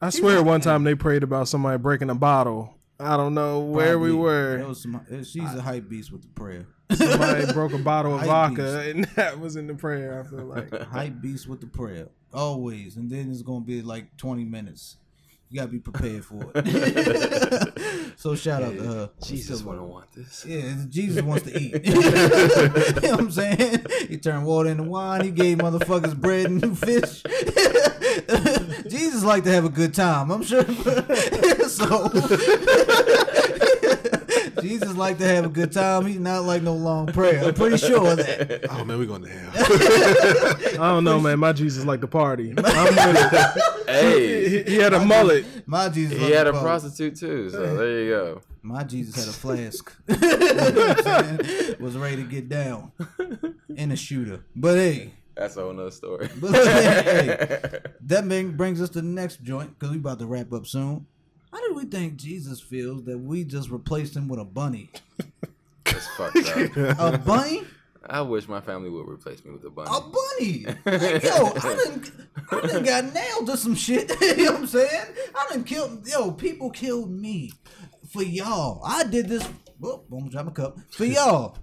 I 0.00 0.08
swear 0.10 0.42
one 0.42 0.60
time 0.62 0.82
they 0.82 0.94
prayed 0.94 1.22
about 1.22 1.46
somebody 1.46 1.76
breaking 1.78 2.08
a 2.10 2.14
bottle. 2.14 2.74
I 3.00 3.16
don't 3.16 3.34
know 3.34 3.60
where 3.60 3.98
we 3.98 4.12
were. 4.12 4.58
It 4.58 4.68
was 4.68 4.82
some, 4.82 5.00
she's 5.24 5.54
a 5.54 5.62
hype 5.62 5.88
beast 5.88 6.12
with 6.12 6.22
the 6.22 6.28
prayer. 6.28 6.66
Somebody 6.92 7.52
broke 7.52 7.72
a 7.72 7.78
bottle 7.78 8.14
of 8.14 8.20
Hype 8.20 8.28
vodka, 8.28 8.80
and 8.80 9.04
that 9.16 9.38
was 9.38 9.56
in 9.56 9.66
the 9.66 9.74
prayer. 9.74 10.20
I 10.20 10.28
feel 10.28 10.44
like. 10.44 10.72
Hype 10.88 11.20
beast 11.20 11.46
with 11.48 11.60
the 11.60 11.66
prayer. 11.66 12.08
Always. 12.34 12.96
And 12.96 13.10
then 13.10 13.30
it's 13.30 13.42
gonna 13.42 13.64
be 13.64 13.80
like 13.82 14.16
20 14.16 14.44
minutes. 14.44 14.96
You 15.48 15.58
gotta 15.60 15.72
be 15.72 15.78
prepared 15.80 16.24
for 16.24 16.50
it. 16.54 17.76
So 18.16 18.34
shout 18.34 18.62
out 18.62 18.74
to 18.76 18.82
her. 18.82 19.10
Jesus 19.24 19.60
Still 19.60 19.70
wouldn't 19.70 19.88
want 19.88 20.12
this. 20.12 20.44
yeah 20.46 20.74
jesus 20.90 21.22
wants 21.22 21.44
to 21.44 21.58
eat. 21.58 21.86
You 21.86 21.94
know 21.94 23.10
what 23.12 23.18
i'm 23.20 23.30
saying? 23.30 23.86
He 24.10 24.18
turned 24.18 24.44
water 24.44 24.68
into 24.68 24.82
wine. 24.82 25.24
He 25.24 25.30
gave 25.30 25.56
motherfuckers 25.56 26.14
bread 26.14 26.50
and 26.50 26.78
fish 26.78 27.22
jesus 28.90 29.24
like 29.24 29.44
to 29.44 29.50
have 29.52 29.64
a 29.64 29.68
good 29.70 29.94
time 29.94 30.30
i'm 30.30 30.42
sure 30.42 30.64
so 31.68 32.08
jesus 34.60 34.94
like 34.96 35.18
to 35.18 35.26
have 35.26 35.44
a 35.44 35.48
good 35.48 35.72
time 35.72 36.06
he's 36.06 36.18
not 36.20 36.44
like 36.44 36.62
no 36.62 36.74
long 36.74 37.06
prayer 37.06 37.42
i'm 37.44 37.54
pretty 37.54 37.76
sure 37.76 38.10
of 38.10 38.16
that 38.18 38.66
Oh 38.70 38.84
man, 38.84 38.98
we're 38.98 39.06
going 39.06 39.22
to 39.22 39.28
hell. 39.28 39.50
I 40.84 40.90
don't 40.92 41.04
know, 41.04 41.18
man. 41.20 41.38
My 41.38 41.52
Jesus 41.52 41.84
like 41.84 42.00
to 42.02 42.06
party. 42.06 42.50
I'm 42.56 42.56
with 42.56 43.32
it. 43.32 43.62
Hey, 43.88 44.48
He, 44.48 44.62
he 44.72 44.76
had 44.76 44.92
a 44.94 45.04
mullet. 45.04 45.44
my 45.66 45.88
jesus 45.88 46.16
he 46.16 46.24
like 46.24 46.32
had 46.34 46.46
a 46.46 46.52
party. 46.52 46.64
prostitute 46.66 47.16
too, 47.16 47.50
so 47.50 47.76
there 47.76 48.02
you 48.04 48.10
go. 48.10 48.40
My 48.62 48.84
Jesus 48.84 49.16
had 49.16 49.28
a 49.28 49.32
flask. 49.32 49.92
You 50.08 50.16
know 50.16 50.70
what 50.70 51.06
I'm 51.06 51.44
saying? 51.44 51.76
Was 51.80 51.96
ready 51.96 52.16
to 52.16 52.22
get 52.28 52.48
down. 52.48 52.92
And 53.76 53.92
a 53.92 53.96
shooter. 53.96 54.44
But 54.54 54.76
hey, 54.76 55.10
That's 55.40 55.56
a 55.56 55.62
whole 55.62 55.72
nother 55.72 55.90
story. 55.90 56.28
but 56.40 56.52
hey, 56.52 57.78
that 58.02 58.28
bring- 58.28 58.52
brings 58.58 58.78
us 58.82 58.90
to 58.90 59.00
the 59.00 59.08
next 59.08 59.42
joint 59.42 59.78
because 59.78 59.90
we 59.90 59.96
about 59.96 60.18
to 60.18 60.26
wrap 60.26 60.52
up 60.52 60.66
soon. 60.66 61.06
How 61.50 61.66
do 61.66 61.74
we 61.74 61.86
think 61.86 62.16
Jesus 62.16 62.60
feels 62.60 63.04
that 63.04 63.16
we 63.16 63.44
just 63.44 63.70
replaced 63.70 64.14
him 64.14 64.28
with 64.28 64.38
a 64.38 64.44
bunny? 64.44 64.90
That's 65.84 66.06
fucked 66.08 66.36
up. 66.76 66.98
A 66.98 67.18
bunny? 67.18 67.62
I 68.06 68.20
wish 68.20 68.48
my 68.48 68.60
family 68.60 68.90
would 68.90 69.08
replace 69.08 69.42
me 69.42 69.52
with 69.52 69.64
a 69.64 69.70
bunny. 69.70 69.88
A 69.90 70.00
bunny? 70.00 70.66
Like, 70.84 71.22
yo, 71.22 71.52
I 71.56 71.84
didn't, 71.84 72.12
I 72.50 72.60
done 72.60 72.82
got 72.84 73.14
nailed 73.14 73.46
to 73.46 73.56
some 73.56 73.74
shit. 73.74 74.10
you 74.20 74.44
know 74.44 74.52
what 74.52 74.60
I'm 74.60 74.66
saying? 74.66 75.06
I 75.34 75.46
didn't 75.50 75.64
kill. 75.64 76.02
yo, 76.04 76.32
people 76.32 76.68
killed 76.68 77.10
me 77.10 77.52
for 78.10 78.22
y'all. 78.22 78.82
I 78.84 79.04
did 79.04 79.26
this. 79.28 79.48
Whoop, 79.78 80.06
boom, 80.10 80.28
drop 80.28 80.48
a 80.48 80.50
cup 80.50 80.78
for 80.90 81.06
y'all. 81.06 81.56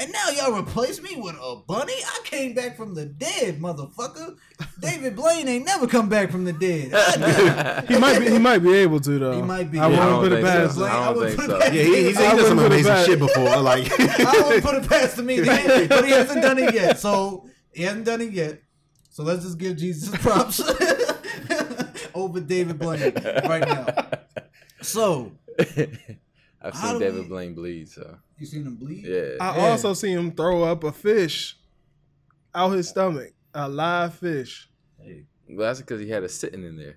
And 0.00 0.10
now 0.12 0.30
y'all 0.30 0.58
replace 0.58 1.02
me 1.02 1.14
with 1.16 1.34
a 1.34 1.56
bunny? 1.66 1.92
I 1.92 2.20
came 2.24 2.54
back 2.54 2.74
from 2.74 2.94
the 2.94 3.04
dead, 3.04 3.60
motherfucker. 3.60 4.34
David 4.80 5.14
Blaine 5.14 5.46
ain't 5.46 5.66
never 5.66 5.86
come 5.86 6.08
back 6.08 6.30
from 6.30 6.44
the 6.46 6.54
dead. 6.54 6.90
He 7.88 7.98
might 7.98 8.18
be. 8.18 8.30
He 8.30 8.38
might 8.38 8.58
be 8.60 8.72
able 8.74 8.98
to 9.00 9.18
though. 9.18 9.32
He 9.36 9.42
might 9.42 9.70
be. 9.70 9.78
I 9.78 9.88
Yeah, 9.90 10.00
I 10.00 10.06
wouldn't 10.06 10.10
don't 10.10 10.22
put 10.22 10.32
it 10.32 10.34
think 10.36 10.46
past. 10.46 10.74
so. 10.76 10.84
him. 10.84 10.90
I 10.90 11.04
don't 11.04 11.16
wouldn't 11.16 11.36
think 11.36 11.50
put 11.50 11.50
it 11.50 11.52
so. 11.52 11.58
past 11.60 11.74
Yeah, 11.74 11.82
he, 11.82 11.94
he's, 11.96 12.06
he's 12.06 12.16
I 12.18 12.36
done 12.36 12.46
some 12.46 12.56
wouldn't 12.56 12.58
put 12.58 12.64
it 12.64 12.66
amazing 12.66 12.92
back. 12.92 13.06
shit 13.06 13.18
before. 13.18 13.56
Like, 13.60 14.00
I 14.00 14.42
wouldn't 14.42 14.64
put 14.64 14.74
it 14.76 14.88
past 14.88 15.18
him 15.18 15.30
either, 15.30 15.44
but 15.88 16.04
he 16.06 16.10
hasn't 16.12 16.42
done 16.42 16.58
it 16.58 16.74
yet. 16.74 16.98
So 16.98 17.46
he 17.74 17.82
hasn't 17.82 18.06
done 18.06 18.20
it 18.22 18.32
yet. 18.32 18.62
So 19.10 19.22
let's 19.22 19.42
just 19.44 19.58
give 19.58 19.76
Jesus 19.76 20.08
props 20.22 20.62
over 22.14 22.40
David 22.40 22.78
Blaine 22.78 23.12
right 23.44 23.68
now. 23.68 24.08
So 24.80 25.32
I've 26.62 26.74
seen 26.76 26.98
David 26.98 27.22
we- 27.22 27.28
Blaine 27.28 27.54
bleed, 27.54 27.88
so 27.88 28.16
you 28.38 28.46
seen 28.46 28.66
him 28.66 28.76
bleed? 28.76 29.04
yeah. 29.04 29.36
I 29.40 29.56
Yeah. 29.56 29.66
also 29.70 29.94
see 29.94 30.12
him 30.12 30.32
throw 30.32 30.62
up 30.64 30.84
a 30.84 30.92
fish 30.92 31.56
out 32.54 32.70
his 32.70 32.88
stomach, 32.88 33.32
a 33.54 33.68
live 33.68 34.14
fish. 34.14 34.68
Hey, 34.98 35.24
Well, 35.48 35.66
that's 35.68 35.80
because 35.80 36.00
he 36.00 36.08
had 36.10 36.22
it 36.22 36.30
sitting 36.30 36.62
in 36.64 36.76
there. 36.76 36.96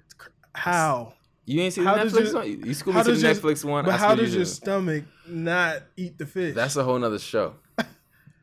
How? 0.53 1.13
You 1.45 1.61
ain't 1.61 1.73
seen 1.73 1.83
How 1.85 1.95
the 1.95 2.03
does 2.03 2.13
Netflix 2.13 2.25
your- 2.25 2.33
one? 2.35 2.67
You 2.67 2.73
school 2.73 2.93
me 2.93 2.99
to 3.03 3.09
does 3.09 3.21
the 3.21 3.27
your- 3.27 3.35
Netflix 3.35 3.65
one. 3.65 3.85
But 3.85 3.93
I 3.95 3.97
how 3.97 4.07
schooled 4.07 4.19
you 4.19 4.25
does 4.25 4.35
your 4.35 4.45
stomach 4.45 5.03
not 5.27 5.83
eat 5.97 6.17
the 6.17 6.25
fish? 6.25 6.55
That's 6.55 6.75
a 6.75 6.83
whole 6.83 6.99
nother 6.99 7.19
show. 7.19 7.55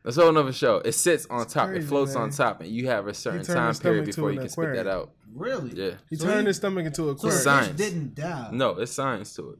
That's 0.03 0.17
a 0.17 0.21
whole 0.23 0.31
nother 0.31 0.51
show. 0.51 0.77
It 0.77 0.93
sits 0.93 1.27
on 1.29 1.45
top. 1.47 1.67
crazy, 1.69 1.85
it 1.85 1.87
floats 1.87 2.15
man. 2.15 2.23
on 2.23 2.29
top, 2.31 2.61
and 2.61 2.69
you 2.71 2.87
have 2.87 3.07
a 3.07 3.13
certain 3.13 3.43
time 3.43 3.73
period 3.75 4.05
before 4.05 4.31
you 4.31 4.39
can 4.39 4.49
spit 4.49 4.73
that 4.73 4.87
out. 4.87 5.11
Really? 5.33 5.71
Yeah. 5.75 5.91
he 6.09 6.15
So 6.15 6.25
turned 6.25 6.41
he- 6.41 6.47
his 6.47 6.57
stomach 6.57 6.85
into 6.87 7.09
a 7.11 7.17
So 7.17 7.27
the. 7.27 7.33
Science. 7.33 7.67
fish 7.67 7.77
didn't 7.77 8.15
die. 8.15 8.49
No, 8.51 8.71
it's 8.71 8.91
science 8.91 9.33
to 9.35 9.51
it. 9.51 9.59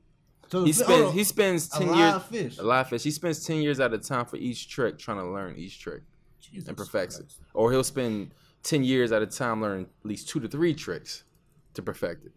So 0.52 0.66
He 0.66 0.74
spends 0.74 1.02
oh, 1.02 1.12
he 1.12 1.24
spends 1.24 1.68
ten 1.70 1.88
live 1.88 2.26
years 2.32 2.52
fish. 2.52 2.58
a 2.60 2.64
live 2.64 2.90
fish. 2.90 3.04
He 3.04 3.12
spends 3.12 3.46
ten 3.46 3.62
years 3.62 3.80
at 3.80 3.94
a 3.94 3.98
time 3.98 4.26
for 4.26 4.36
each 4.36 4.68
trick, 4.70 4.98
trying 4.98 5.18
to 5.18 5.26
learn 5.26 5.56
each 5.56 5.80
trick 5.80 6.02
Jesus 6.42 6.68
and 6.68 6.76
perfects 6.78 7.18
it. 7.20 7.34
Or 7.54 7.72
he'll 7.72 7.84
spend 7.84 8.32
ten 8.62 8.84
years 8.84 9.14
at 9.14 9.22
a 9.22 9.28
time 9.28 9.62
learning 9.62 9.88
at 10.04 10.06
least 10.06 10.28
two 10.28 10.42
to 10.42 10.50
three 10.50 10.74
tricks 10.74 11.24
to 11.76 11.82
perfect 11.82 12.26
it. 12.26 12.34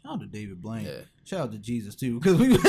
Shout 0.00 0.12
out 0.12 0.20
to 0.20 0.26
David 0.26 0.62
Blaine. 0.62 0.84
Yeah. 0.84 1.00
Shout 1.24 1.40
out 1.40 1.50
to 1.52 1.58
Jesus 1.58 1.96
too, 1.96 2.20
because 2.20 2.36
we. 2.38 2.56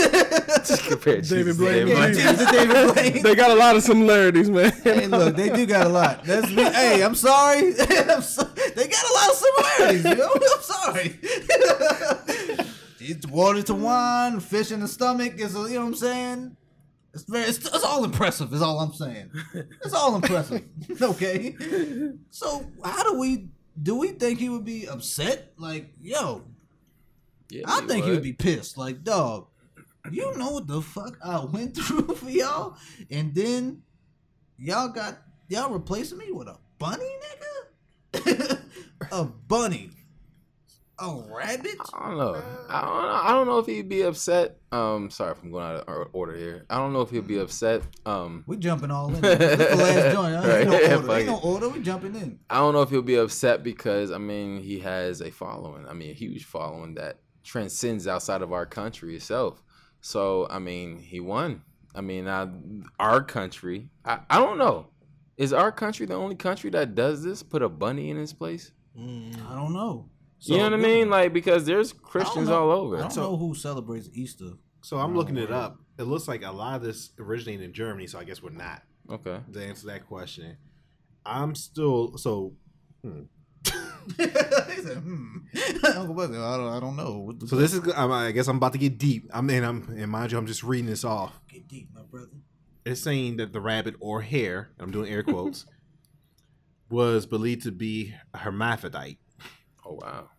Compare 0.89 1.21
David 1.21 1.23
Jesus 1.23 1.57
to 1.57 1.63
Blaine. 1.63 1.73
David 1.73 1.89
yeah, 1.89 1.95
Blaine. 1.95 2.13
Jesus 2.13 2.51
David 2.51 2.93
Blaine. 2.93 3.21
they 3.23 3.35
got 3.35 3.51
a 3.51 3.55
lot 3.55 3.75
of 3.75 3.83
similarities, 3.83 4.49
man. 4.49 4.71
Hey, 4.83 5.05
look, 5.05 5.35
they 5.35 5.49
do 5.49 5.65
got 5.67 5.85
a 5.85 5.89
lot. 5.89 6.23
That's 6.23 6.49
me. 6.49 6.63
Hey, 6.63 7.03
I'm 7.03 7.13
sorry. 7.13 7.75
I'm 8.09 8.23
so, 8.23 8.43
they 8.75 8.87
got 8.87 9.05
a 9.05 9.13
lot 9.13 9.29
of 9.29 9.35
similarities. 9.35 10.05
You 10.05 10.15
know? 10.15 10.31
I'm 10.33 10.61
sorry. 10.63 11.19
it's 13.09 13.25
water 13.27 13.61
to 13.63 13.73
wine, 13.73 14.39
fish 14.39 14.71
in 14.71 14.79
the 14.81 14.87
stomach 14.87 15.33
is, 15.39 15.53
you 15.53 15.69
know 15.69 15.81
what 15.81 15.87
I'm 15.87 15.95
saying? 15.95 16.57
It's 17.13 17.23
very, 17.23 17.45
it's, 17.45 17.57
it's 17.57 17.83
all 17.83 18.03
impressive. 18.03 18.53
Is 18.53 18.61
all 18.61 18.79
I'm 18.79 18.93
saying. 18.93 19.31
It's 19.83 19.93
all 19.93 20.15
impressive. 20.15 20.63
okay. 21.01 21.55
So 22.29 22.65
how 22.83 23.03
do 23.03 23.17
we? 23.17 23.49
Do 23.81 23.95
we 23.95 24.09
think 24.09 24.39
he 24.39 24.49
would 24.49 24.65
be 24.65 24.87
upset? 24.87 25.53
Like, 25.57 25.93
yo, 26.01 26.43
Yeah, 27.49 27.63
I 27.67 27.81
think 27.81 28.05
he 28.05 28.11
would 28.11 28.23
be 28.23 28.33
pissed. 28.33 28.77
Like, 28.77 29.03
dog, 29.03 29.47
you 30.11 30.35
know 30.37 30.51
what 30.51 30.67
the 30.67 30.81
fuck 30.81 31.17
I 31.23 31.43
went 31.51 31.75
through 31.75 32.15
for 32.15 32.29
y'all, 32.29 32.75
and 33.09 33.33
then 33.33 33.81
y'all 34.57 34.89
got 34.89 35.19
y'all 35.47 35.71
replacing 35.71 36.17
me 36.17 36.31
with 36.31 36.47
a 36.47 36.57
bunny, 36.77 37.09
nigga. 38.13 38.61
a 39.11 39.23
bunny, 39.25 39.91
a 40.99 41.23
rabbit. 41.31 41.75
I 41.93 42.09
don't 42.09 42.17
know. 42.17 42.41
I 42.69 42.81
don't 42.81 43.01
know. 43.03 43.19
I 43.23 43.31
don't 43.31 43.47
know 43.47 43.59
if 43.59 43.65
he'd 43.67 43.87
be 43.87 44.01
upset. 44.01 44.57
Um, 44.71 45.09
sorry 45.09 45.31
if 45.33 45.43
I'm 45.43 45.51
going 45.51 45.63
out 45.63 45.87
of 45.87 46.07
order 46.13 46.35
here. 46.35 46.65
I 46.69 46.77
don't 46.77 46.91
know 46.93 47.01
if 47.01 47.09
he'd 47.11 47.27
be 47.27 47.37
upset. 47.39 47.83
Um, 48.05 48.43
We 48.47 48.57
jumping 48.57 48.89
all 48.91 49.13
in. 49.13 49.21
This 49.21 49.37
the 49.69 49.75
last 49.75 50.13
joint. 50.13 50.45
Right. 50.45 50.61
Ain't 50.61 50.69
no 50.69 50.95
order. 50.97 51.13
Ain't 51.13 51.27
no 51.27 51.39
order. 51.39 51.69
We 51.69 51.81
jumping 51.81 52.15
in. 52.15 52.39
I 52.49 52.57
don't 52.57 52.73
know 52.73 52.81
if 52.81 52.89
he'll 52.89 53.01
be 53.01 53.15
upset 53.15 53.63
because 53.63 54.11
I 54.11 54.17
mean 54.17 54.59
he 54.59 54.79
has 54.79 55.21
a 55.21 55.29
following. 55.31 55.87
I 55.87 55.93
mean 55.93 56.09
a 56.11 56.13
huge 56.13 56.45
following 56.45 56.95
that 56.95 57.19
transcends 57.43 58.07
outside 58.07 58.41
of 58.41 58.51
our 58.51 58.65
country 58.65 59.15
itself. 59.15 59.61
So 60.01 60.47
I 60.49 60.59
mean 60.59 60.97
he 60.97 61.19
won. 61.19 61.61
I 61.93 62.01
mean 62.01 62.25
now 62.25 62.51
our 62.99 63.21
country. 63.23 63.89
I, 64.03 64.19
I 64.29 64.37
don't 64.39 64.57
know. 64.57 64.87
Is 65.37 65.53
our 65.53 65.71
country 65.71 66.07
the 66.07 66.15
only 66.15 66.35
country 66.35 66.71
that 66.71 66.95
does 66.95 67.23
this? 67.23 67.43
Put 67.43 67.61
a 67.61 67.69
bunny 67.69 68.09
in 68.09 68.17
his 68.17 68.33
place? 68.33 68.71
I 68.97 69.53
don't 69.53 69.73
know. 69.73 70.09
You 70.39 70.57
know 70.57 70.63
what 70.63 70.73
I 70.73 70.77
mean? 70.77 71.09
Like 71.09 71.33
because 71.33 71.65
there's 71.65 71.93
Christians 71.93 72.49
know- 72.49 72.69
all 72.69 72.95
I 72.95 73.01
don't 73.01 73.11
So- 73.11 73.21
know 73.21 73.37
who 73.37 73.53
celebrates 73.55 74.09
Easter. 74.13 74.51
so 74.81 74.97
I'm 74.97 75.15
looking 75.15 75.37
it 75.37 75.51
up. 75.51 75.79
It 75.97 76.03
looks 76.03 76.27
like 76.27 76.43
a 76.43 76.51
lot 76.51 76.75
of 76.75 76.83
this 76.83 77.11
originated 77.19 77.65
in 77.65 77.73
Germany, 77.73 78.05
so 78.07 78.19
I 78.19 78.23
guess 78.23 78.41
we're 78.43 78.51
not. 78.51 78.83
Okay. 79.09 79.39
To 79.53 79.63
answer 79.65 79.87
that 79.87 80.05
question, 80.07 80.57
I'm 81.25 81.55
still 81.55 82.17
so. 82.17 82.53
he 83.03 84.23
said, 84.23 84.97
"Hmm." 84.97 85.37
Uncle 85.85 86.13
Buzz 86.13 86.29
I 86.31 86.57
don't, 86.57 86.67
I 86.73 86.79
don't 86.79 86.95
know. 86.95 87.33
So 87.47 87.55
this 87.55 87.73
is. 87.73 87.87
I'm- 87.93 88.11
I 88.11 88.31
guess 88.31 88.47
I'm 88.47 88.57
about 88.57 88.73
to 88.73 88.79
get 88.79 88.97
deep. 88.97 89.29
I'm 89.33 89.49
and 89.49 89.65
I'm 89.65 89.89
and 89.97 90.11
mind 90.11 90.31
you, 90.31 90.37
I'm 90.37 90.45
just 90.47 90.63
reading 90.63 90.85
this 90.85 91.03
off. 91.03 91.39
get 91.49 91.67
deep, 91.67 91.89
my 91.93 92.01
brother. 92.03 92.29
It's 92.85 93.01
saying 93.01 93.37
that 93.37 93.51
the 93.51 93.59
rabbit 93.59 93.95
or 93.99 94.21
hare, 94.21 94.69
I'm 94.79 94.91
doing 94.91 95.11
air 95.11 95.23
quotes, 95.23 95.65
was 96.89 97.25
believed 97.25 97.63
to 97.63 97.71
be 97.71 98.13
a 98.33 98.37
hermaphrodite. 98.37 99.19
Oh 99.87 99.99
wow. 100.01 100.29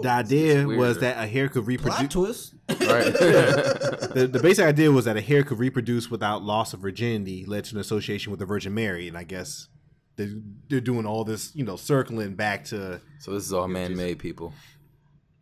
The 0.00 0.08
idea 0.08 0.66
was 0.66 1.00
that 1.00 1.22
a 1.22 1.26
hare 1.26 1.48
could 1.48 1.64
Plot 1.64 1.68
reproduce. 1.68 2.08
twist. 2.12 2.54
Right. 2.70 3.04
the, 3.12 4.28
the 4.32 4.38
basic 4.38 4.64
idea 4.64 4.90
was 4.90 5.04
that 5.04 5.18
a 5.18 5.20
hare 5.20 5.42
could 5.42 5.58
reproduce 5.58 6.10
without 6.10 6.42
loss 6.42 6.72
of 6.72 6.80
virginity, 6.80 7.44
led 7.44 7.64
to 7.64 7.74
an 7.74 7.80
association 7.82 8.30
with 8.30 8.40
the 8.40 8.46
Virgin 8.46 8.72
Mary, 8.72 9.08
and 9.08 9.18
I 9.18 9.24
guess 9.24 9.68
they're, 10.16 10.32
they're 10.70 10.80
doing 10.80 11.04
all 11.04 11.22
this, 11.24 11.54
you 11.54 11.64
know, 11.64 11.76
circling 11.76 12.34
back 12.34 12.64
to 12.66 13.02
so 13.18 13.32
this 13.32 13.44
is 13.44 13.52
all 13.52 13.68
man-made 13.68 14.18
people. 14.18 14.54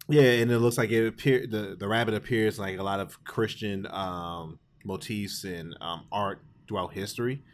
yeah, 0.08 0.22
and 0.22 0.50
it 0.50 0.58
looks 0.58 0.76
like 0.76 0.90
it 0.90 1.06
appear 1.06 1.46
the 1.46 1.76
the 1.78 1.86
rabbit 1.86 2.14
appears 2.14 2.58
like 2.58 2.78
a 2.78 2.82
lot 2.82 2.98
of 2.98 3.22
Christian 3.22 3.86
um, 3.92 4.58
motifs 4.84 5.44
and 5.44 5.76
um, 5.80 6.06
art 6.10 6.40
throughout 6.66 6.92
history, 6.92 7.44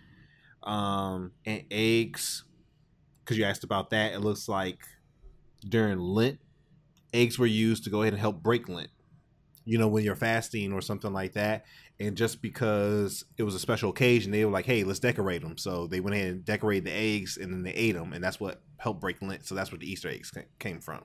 um, 0.63 1.33
and 1.45 1.65
eggs. 1.71 2.45
Because 3.21 3.37
you 3.37 3.45
asked 3.45 3.65
about 3.65 3.91
that, 3.91 4.15
it 4.15 4.21
looks 4.21 4.49
like 4.49 4.79
during 5.67 5.99
Lent, 5.99 6.39
eggs 7.13 7.39
were 7.39 7.47
used 7.47 7.85
to 7.85 7.91
go 7.91 8.03
ahead 8.03 8.13
and 8.13 8.21
help 8.21 8.43
break 8.43 8.69
Lent. 8.69 8.91
You 9.65 9.79
know, 9.79 9.89
when 9.89 10.03
you're 10.05 10.17
fasting 10.17 10.73
or 10.73 10.81
something 10.81 11.13
like 11.13 11.35
that, 11.35 11.65
and 12.01 12.17
just 12.17 12.41
because 12.41 13.25
it 13.37 13.43
was 13.43 13.55
a 13.55 13.59
special 13.59 13.91
occasion, 13.91 14.31
they 14.33 14.45
were 14.45 14.51
like, 14.51 14.65
"Hey, 14.67 14.83
let's 14.85 14.99
decorate 15.01 15.43
them." 15.43 15.59
So 15.59 15.87
they 15.87 16.01
went 16.01 16.15
ahead 16.17 16.29
and 16.29 16.45
decorated 16.45 16.85
the 16.85 16.93
eggs, 16.93 17.37
and 17.37 17.53
then 17.53 17.63
they 17.65 17.73
ate 17.73 17.93
them, 17.93 18.13
and 18.15 18.25
that's 18.25 18.41
what 18.41 18.63
helped 18.79 19.01
break 19.01 19.21
Lent. 19.21 19.45
So 19.47 19.55
that's 19.55 19.71
where 19.71 19.79
the 19.79 19.91
Easter 19.91 20.09
eggs 20.09 20.33
came 20.59 20.81
from. 20.81 21.05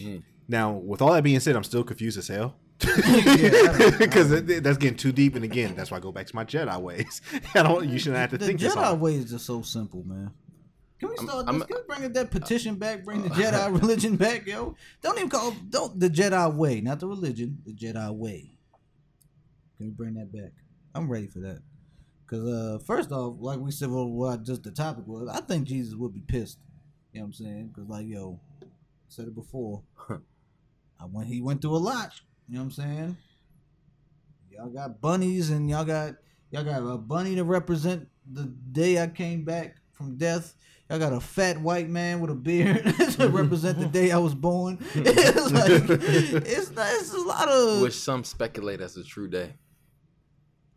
Mm. 0.00 0.22
Now, 0.48 0.72
with 0.72 1.02
all 1.02 1.12
that 1.12 1.24
being 1.24 1.40
said, 1.40 1.56
I'm 1.56 1.64
still 1.64 1.84
confused 1.84 2.18
as 2.18 2.28
hell. 2.28 2.56
Yeah, 2.86 3.96
Because 3.98 4.30
that's 4.44 4.78
getting 4.78 4.96
too 4.96 5.12
deep, 5.12 5.34
and 5.34 5.44
again, 5.44 5.74
that's 5.74 5.90
why 5.90 5.96
I 5.96 6.00
go 6.00 6.12
back 6.12 6.26
to 6.28 6.36
my 6.36 6.44
Jedi 6.44 6.80
ways. 6.80 7.20
I 7.54 7.62
don't. 7.62 7.88
You 7.88 7.98
shouldn't 7.98 8.18
have 8.18 8.30
to 8.30 8.38
the 8.38 8.46
think 8.46 8.60
Jedi 8.60 8.74
hard. 8.74 9.00
way 9.00 9.14
is 9.16 9.30
just 9.30 9.44
so 9.46 9.62
simple, 9.62 10.04
man. 10.04 10.30
Can 10.98 11.10
we 11.10 11.16
start 11.16 11.46
I'm- 11.46 11.58
this? 11.58 11.68
Can 11.68 11.76
we 11.76 11.94
bring 11.94 12.12
that 12.12 12.30
petition 12.30 12.76
back? 12.76 13.04
Bring 13.04 13.22
the 13.22 13.28
Jedi 13.30 13.80
religion 13.80 14.16
back, 14.16 14.46
yo. 14.46 14.74
Don't 15.02 15.16
even 15.18 15.28
call 15.30 15.52
don't 15.68 15.98
the 16.00 16.08
Jedi 16.08 16.54
way, 16.54 16.80
not 16.80 17.00
the 17.00 17.06
religion, 17.06 17.58
the 17.66 17.72
Jedi 17.72 18.14
way. 18.14 18.52
Can 19.76 19.86
we 19.86 19.92
bring 19.92 20.14
that 20.14 20.32
back? 20.32 20.52
I'm 20.94 21.10
ready 21.10 21.26
for 21.26 21.40
that. 21.40 21.60
Cause 22.26 22.40
uh, 22.48 22.78
first 22.84 23.12
off, 23.12 23.36
like 23.38 23.60
we 23.60 23.70
said, 23.70 23.90
well, 23.90 24.08
what 24.08 24.42
just 24.42 24.62
the 24.64 24.72
topic 24.72 25.06
was, 25.06 25.28
I 25.28 25.40
think 25.42 25.68
Jesus 25.68 25.94
would 25.94 26.12
be 26.12 26.22
pissed. 26.22 26.58
You 27.12 27.20
know 27.20 27.26
what 27.26 27.28
I'm 27.28 27.32
saying? 27.34 27.72
Cause 27.76 27.84
like, 27.86 28.06
yo, 28.08 28.40
I 28.62 28.66
said 29.08 29.26
it 29.28 29.34
before. 29.34 29.82
I 30.08 31.04
when 31.04 31.26
he 31.26 31.40
went 31.42 31.60
through 31.62 31.76
a 31.76 31.78
lot. 31.78 32.12
You 32.48 32.54
know 32.56 32.60
what 32.60 32.64
I'm 32.64 32.70
saying? 32.72 33.16
Y'all 34.50 34.70
got 34.70 35.00
bunnies 35.00 35.50
and 35.50 35.68
y'all 35.68 35.84
got 35.84 36.14
y'all 36.50 36.64
got 36.64 36.82
a 36.82 36.96
bunny 36.96 37.34
to 37.36 37.44
represent 37.44 38.08
the 38.32 38.44
day 38.72 39.00
I 39.00 39.06
came 39.08 39.44
back 39.44 39.76
from 39.92 40.16
death. 40.16 40.54
Y'all 40.88 41.00
got 41.00 41.12
a 41.12 41.20
fat 41.20 41.60
white 41.60 41.88
man 41.88 42.20
with 42.20 42.30
a 42.30 42.34
beard 42.34 42.84
to 43.12 43.28
represent 43.32 43.78
the 43.78 43.86
day 43.86 44.12
I 44.12 44.18
was 44.18 44.34
born. 44.34 44.78
it's 44.94 45.52
like 45.52 46.00
it's 46.46 46.70
not, 46.70 46.86
it's 46.92 47.12
a 47.12 47.18
lot 47.18 47.48
of 47.48 47.80
Which 47.80 47.94
some 47.94 48.22
speculate 48.22 48.80
as 48.80 48.96
a 48.96 49.02
true 49.02 49.28
day. 49.28 49.54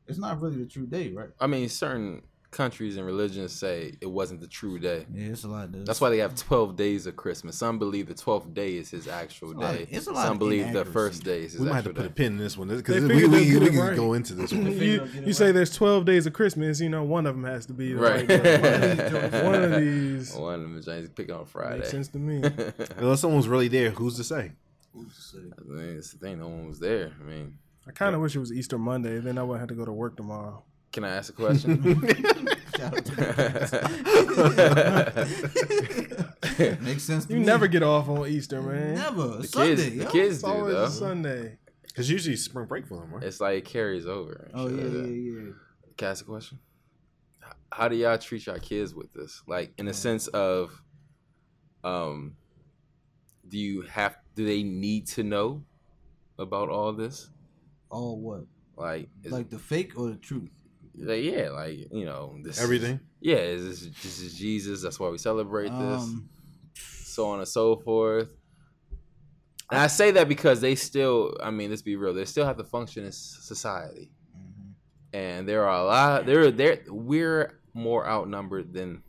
it's 0.08 0.18
not 0.18 0.42
really 0.42 0.58
the 0.58 0.66
true 0.66 0.88
day, 0.88 1.12
right? 1.12 1.30
I 1.40 1.46
mean, 1.46 1.70
certain 1.70 2.24
countries 2.52 2.98
and 2.98 3.06
religions 3.06 3.52
say 3.54 3.94
it 4.02 4.08
wasn't 4.10 4.42
the 4.42 4.48
true 4.48 4.80
day. 4.80 5.06
Yeah, 5.14 5.28
it's 5.28 5.44
a 5.44 5.48
lot 5.48 5.66
of 5.66 5.86
That's 5.86 6.02
why 6.02 6.10
they 6.10 6.18
have 6.18 6.34
12 6.36 6.76
days 6.76 7.06
of 7.06 7.16
Christmas. 7.16 7.56
Some 7.56 7.78
believe 7.78 8.08
the 8.08 8.16
12th 8.16 8.54
day 8.56 8.76
is 8.76 8.90
his 8.90 9.08
actual 9.08 9.52
It's 9.52 9.58
a 9.58 9.62
lot 9.62 9.76
day. 9.76 9.84
of- 9.84 9.94
it's 9.94 10.08
a 10.08 10.12
lot 10.12 10.24
Some 10.26 10.34
of 10.34 10.40
believe 10.40 10.74
the 10.74 10.84
first 10.86 11.24
day 11.24 11.44
is 11.44 11.52
his 11.54 11.62
We 11.62 11.68
might 11.68 11.76
have 11.76 11.84
to 11.86 11.90
actual 11.92 12.04
put 12.04 12.12
a 12.12 12.14
pin 12.16 12.26
in 12.34 12.38
this 12.40 12.58
one 12.58 12.70
because 12.70 13.04
we, 13.04 13.08
figured 13.08 13.32
we, 13.32 13.60
we, 13.60 13.70
can 13.70 13.78
right. 13.80 13.96
go 13.96 14.14
into 14.14 14.34
this 14.34 14.52
one. 14.54 14.66
you 14.72 15.08
you 15.26 15.34
say 15.34 15.52
there's 15.52 15.76
12 15.76 16.06
days 16.06 16.26
of 16.26 16.34
Christmas, 16.34 16.80
you 16.80 16.90
know, 16.90 17.04
one 17.04 17.26
of 17.28 17.36
them 17.36 17.44
has 17.44 17.66
to 17.68 17.74
be 17.74 17.94
the 17.94 18.00
Right. 18.02 18.28
right. 18.28 19.44
One 19.44 19.64
of 19.64 19.80
these 19.80 20.34
One 20.36 20.56
of 20.56 20.62
them 20.62 20.78
is 20.78 20.86
James 20.86 21.10
pick 21.10 21.32
on 21.32 21.46
Friday. 21.46 21.78
makes 21.80 21.92
sense 21.92 22.08
to 22.10 22.18
me. 22.20 22.42
Unless 22.98 23.20
someone's 23.22 23.48
really 23.48 23.68
there, 23.68 23.92
who's 23.92 24.16
to 24.16 24.24
say? 24.24 24.54
who's 24.94 25.16
to 25.16 25.22
say? 25.22 25.38
I 25.58 25.62
mean, 25.72 25.98
it's 25.98 26.12
the 26.14 26.18
thing. 26.18 26.40
No 26.40 26.48
one 26.48 26.68
was 26.68 26.80
there. 26.80 27.12
I 27.22 27.24
mean, 27.24 27.58
I 27.88 27.92
kind 27.92 28.16
of 28.16 28.22
wish 28.22 28.36
it 28.36 28.40
was 28.40 28.52
Easter 28.52 28.78
Monday. 28.78 29.20
Then 29.20 29.38
I 29.38 29.44
wouldn't 29.44 29.60
have 29.62 29.70
to 29.70 29.76
go 29.76 29.86
to 29.86 29.92
work 29.94 30.18
tomorrow. 30.18 30.64
Can 30.92 31.04
I 31.04 31.10
ask 31.18 31.32
a 31.32 31.34
question? 31.34 31.84
Shout 32.78 32.94
Makes 36.82 37.04
sense 37.04 37.26
to 37.26 37.34
You 37.34 37.40
me. 37.40 37.46
never 37.46 37.68
get 37.68 37.84
off 37.84 38.08
on 38.10 38.28
Easter, 38.28 38.62
man. 38.62 38.96
Never. 38.96 39.28
the 39.38 39.48
Sunday, 39.48 39.76
kids, 39.76 39.98
the 39.98 40.06
kids 40.06 40.34
It's 40.36 40.44
do 40.44 40.50
always 40.50 40.76
though. 40.76 40.90
Sunday. 40.90 41.58
Because 41.88 42.10
usually 42.10 42.36
spring 42.36 42.66
break 42.68 42.88
for 42.88 43.00
them, 43.02 43.14
right? 43.14 43.24
It's 43.24 43.40
like 43.42 43.58
it 43.58 43.66
carries 43.66 44.06
over. 44.06 44.50
and 44.54 44.60
Oh 44.60 44.70
shit 44.70 44.78
yeah, 44.78 44.84
like 44.86 44.96
yeah, 44.96 45.12
yeah. 45.12 45.52
Can 45.98 46.08
I 46.08 46.12
ask 46.12 46.24
a 46.24 46.28
question? 46.28 46.60
How 47.72 47.88
do 47.88 47.96
y'all 47.96 48.18
treat 48.18 48.46
your 48.48 48.58
kids 48.60 48.94
with 48.96 49.14
this? 49.14 49.42
Like 49.48 49.74
in 49.78 49.88
a 49.88 49.94
sense 49.94 50.28
of, 50.28 50.82
um, 51.84 52.36
do 53.48 53.58
you 53.58 53.82
have? 53.84 54.16
Do 54.36 54.46
they 54.46 54.64
need 54.64 55.08
to 55.08 55.24
know 55.24 55.64
about 56.38 56.70
all 56.70 56.94
this? 56.94 57.30
All 57.90 58.20
what? 58.20 58.46
Like, 58.78 59.10
is, 59.24 59.32
Like 59.32 59.50
the 59.50 59.60
fake 59.60 59.94
or 59.98 60.10
the 60.10 60.16
truth? 60.16 60.50
Like 60.98 61.24
yeah, 61.24 61.50
like 61.50 61.92
you 61.92 62.06
know 62.06 62.38
this 62.44 62.62
Everything. 62.62 63.00
Yeah, 63.22 63.38
is 63.38 63.82
this, 63.86 64.02
this 64.04 64.20
is 64.22 64.34
Jesus? 64.36 64.82
That's 64.82 65.00
why 65.00 65.10
we 65.10 65.18
celebrate 65.18 65.70
this. 65.70 66.02
Um, 66.02 66.30
so 66.76 67.28
on 67.28 67.40
and 67.40 67.48
so 67.48 67.76
forth. 67.78 68.30
And 69.72 69.80
I 69.80 69.88
say 69.88 70.12
that 70.12 70.28
because 70.28 70.62
they 70.62 70.74
still, 70.76 71.38
I 71.44 71.52
mean, 71.52 71.70
let's 71.70 71.82
be 71.84 71.96
real, 71.96 72.14
they 72.14 72.26
still 72.26 72.46
have 72.46 72.58
to 72.58 72.64
function 72.64 73.04
in 73.04 73.10
s- 73.10 73.38
society. 73.42 74.10
mhm. 74.36 74.74
And 75.14 75.48
there 75.48 75.68
are 75.68 75.80
a 75.82 75.84
lot, 75.84 76.26
there, 76.26 76.50
there, 76.50 76.80
we're 76.88 77.60
more 77.74 78.08
outnumbered 78.08 78.74
than 78.74 79.04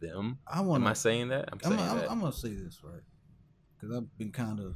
them. 0.00 0.38
I 0.46 0.60
want 0.60 0.82
Am 0.82 0.86
I 0.86 0.92
saying 0.92 1.28
that? 1.28 1.48
I'm 1.50 1.58
I'm, 1.64 1.70
saying 1.70 1.90
I'm, 1.90 1.96
that. 1.98 2.10
I'm 2.10 2.20
gonna 2.20 2.32
say 2.32 2.50
this 2.54 2.78
right, 2.84 3.02
because 3.74 3.96
I've 3.96 4.16
been 4.18 4.30
kind 4.32 4.60
of. 4.60 4.74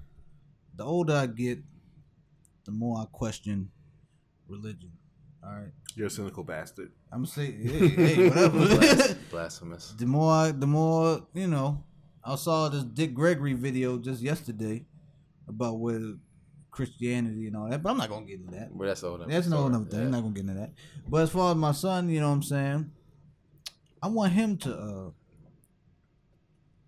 The 0.74 0.84
older 0.84 1.14
I 1.14 1.26
get, 1.26 1.58
the 2.64 2.72
more 2.72 2.98
I 2.98 3.04
question 3.12 3.70
religion. 4.48 4.92
All 5.42 5.52
right, 5.54 5.72
You're 5.94 6.08
a 6.08 6.10
cynical 6.10 6.44
bastard. 6.44 6.92
I'm 7.10 7.20
gonna 7.24 7.26
say, 7.28 7.50
hey, 7.52 7.88
hey 7.88 8.28
whatever. 8.28 8.58
Blas- 8.78 9.14
blasphemous. 9.30 9.94
the 9.98 10.06
more, 10.06 10.32
I, 10.32 10.50
the 10.52 10.66
more 10.66 11.26
you 11.34 11.46
know. 11.46 11.82
I 12.22 12.34
saw 12.36 12.68
this 12.68 12.84
Dick 12.84 13.14
Gregory 13.14 13.54
video 13.54 13.96
just 13.96 14.20
yesterday 14.20 14.84
about 15.48 15.78
where 15.80 15.98
Christianity 16.70 17.46
and 17.46 17.56
all 17.56 17.70
that, 17.70 17.82
but 17.82 17.90
I'm 17.90 17.96
not 17.96 18.10
gonna 18.10 18.26
get 18.26 18.40
into 18.40 18.52
that. 18.52 18.74
Well, 18.74 18.86
that's 18.88 19.02
all. 19.02 19.16
That's 19.16 19.46
no 19.46 19.66
another 19.66 19.86
thing. 19.86 20.00
I'm 20.02 20.10
not 20.10 20.20
gonna 20.20 20.34
get 20.34 20.40
into 20.42 20.54
that. 20.54 20.72
But 21.08 21.22
as 21.22 21.30
far 21.30 21.52
as 21.52 21.56
my 21.56 21.72
son, 21.72 22.10
you 22.10 22.20
know 22.20 22.28
what 22.28 22.34
I'm 22.34 22.42
saying? 22.42 22.90
I 24.02 24.08
want 24.08 24.32
him 24.32 24.58
to 24.58 24.74
uh 24.76 25.10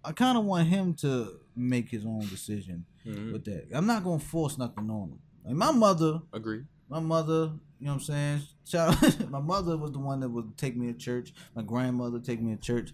I 0.04 0.12
kinda 0.12 0.40
want 0.40 0.68
him 0.68 0.92
to 0.96 1.40
make 1.56 1.88
his 1.88 2.04
own 2.04 2.20
decision 2.28 2.84
Mhm. 3.06 3.32
with 3.32 3.44
that. 3.46 3.68
I'm 3.72 3.86
not 3.86 4.04
gonna 4.04 4.18
force 4.18 4.58
nothing 4.58 4.90
on 4.90 5.10
him. 5.12 5.18
Like 5.44 5.54
my 5.54 5.70
mother, 5.72 6.20
Agree. 6.32 6.64
My 6.92 7.00
mother, 7.00 7.50
you 7.80 7.86
know 7.86 7.94
what 7.94 7.94
I'm 7.94 8.00
saying? 8.00 8.42
My 9.30 9.40
mother 9.40 9.76
was 9.76 9.92
the 9.92 9.98
one 9.98 10.20
that 10.20 10.28
would 10.28 10.56
take 10.56 10.76
me 10.76 10.92
to 10.92 10.98
church. 10.98 11.32
My 11.56 11.62
grandmother 11.62 12.20
take 12.20 12.40
me 12.40 12.54
to 12.54 12.60
church. 12.60 12.90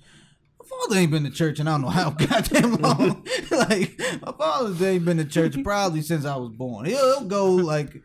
My 0.59 0.67
father 0.67 1.01
ain't 1.01 1.11
been 1.11 1.25
to 1.25 1.31
church 1.31 1.59
and 1.59 1.69
I 1.69 1.73
don't 1.73 1.83
know 1.83 1.89
how 1.89 2.11
goddamn 2.27 2.77
long. 2.77 3.27
like 3.51 4.01
my 4.23 4.33
father 4.33 4.87
ain't 4.87 5.05
been 5.05 5.19
to 5.19 5.25
church 5.25 5.57
probably 5.63 6.03
since 6.03 6.25
I 6.25 6.37
was 6.37 6.51
born. 6.51 6.87
He'll, 6.87 7.19
he'll 7.19 7.29
go 7.29 7.51
like 7.51 8.03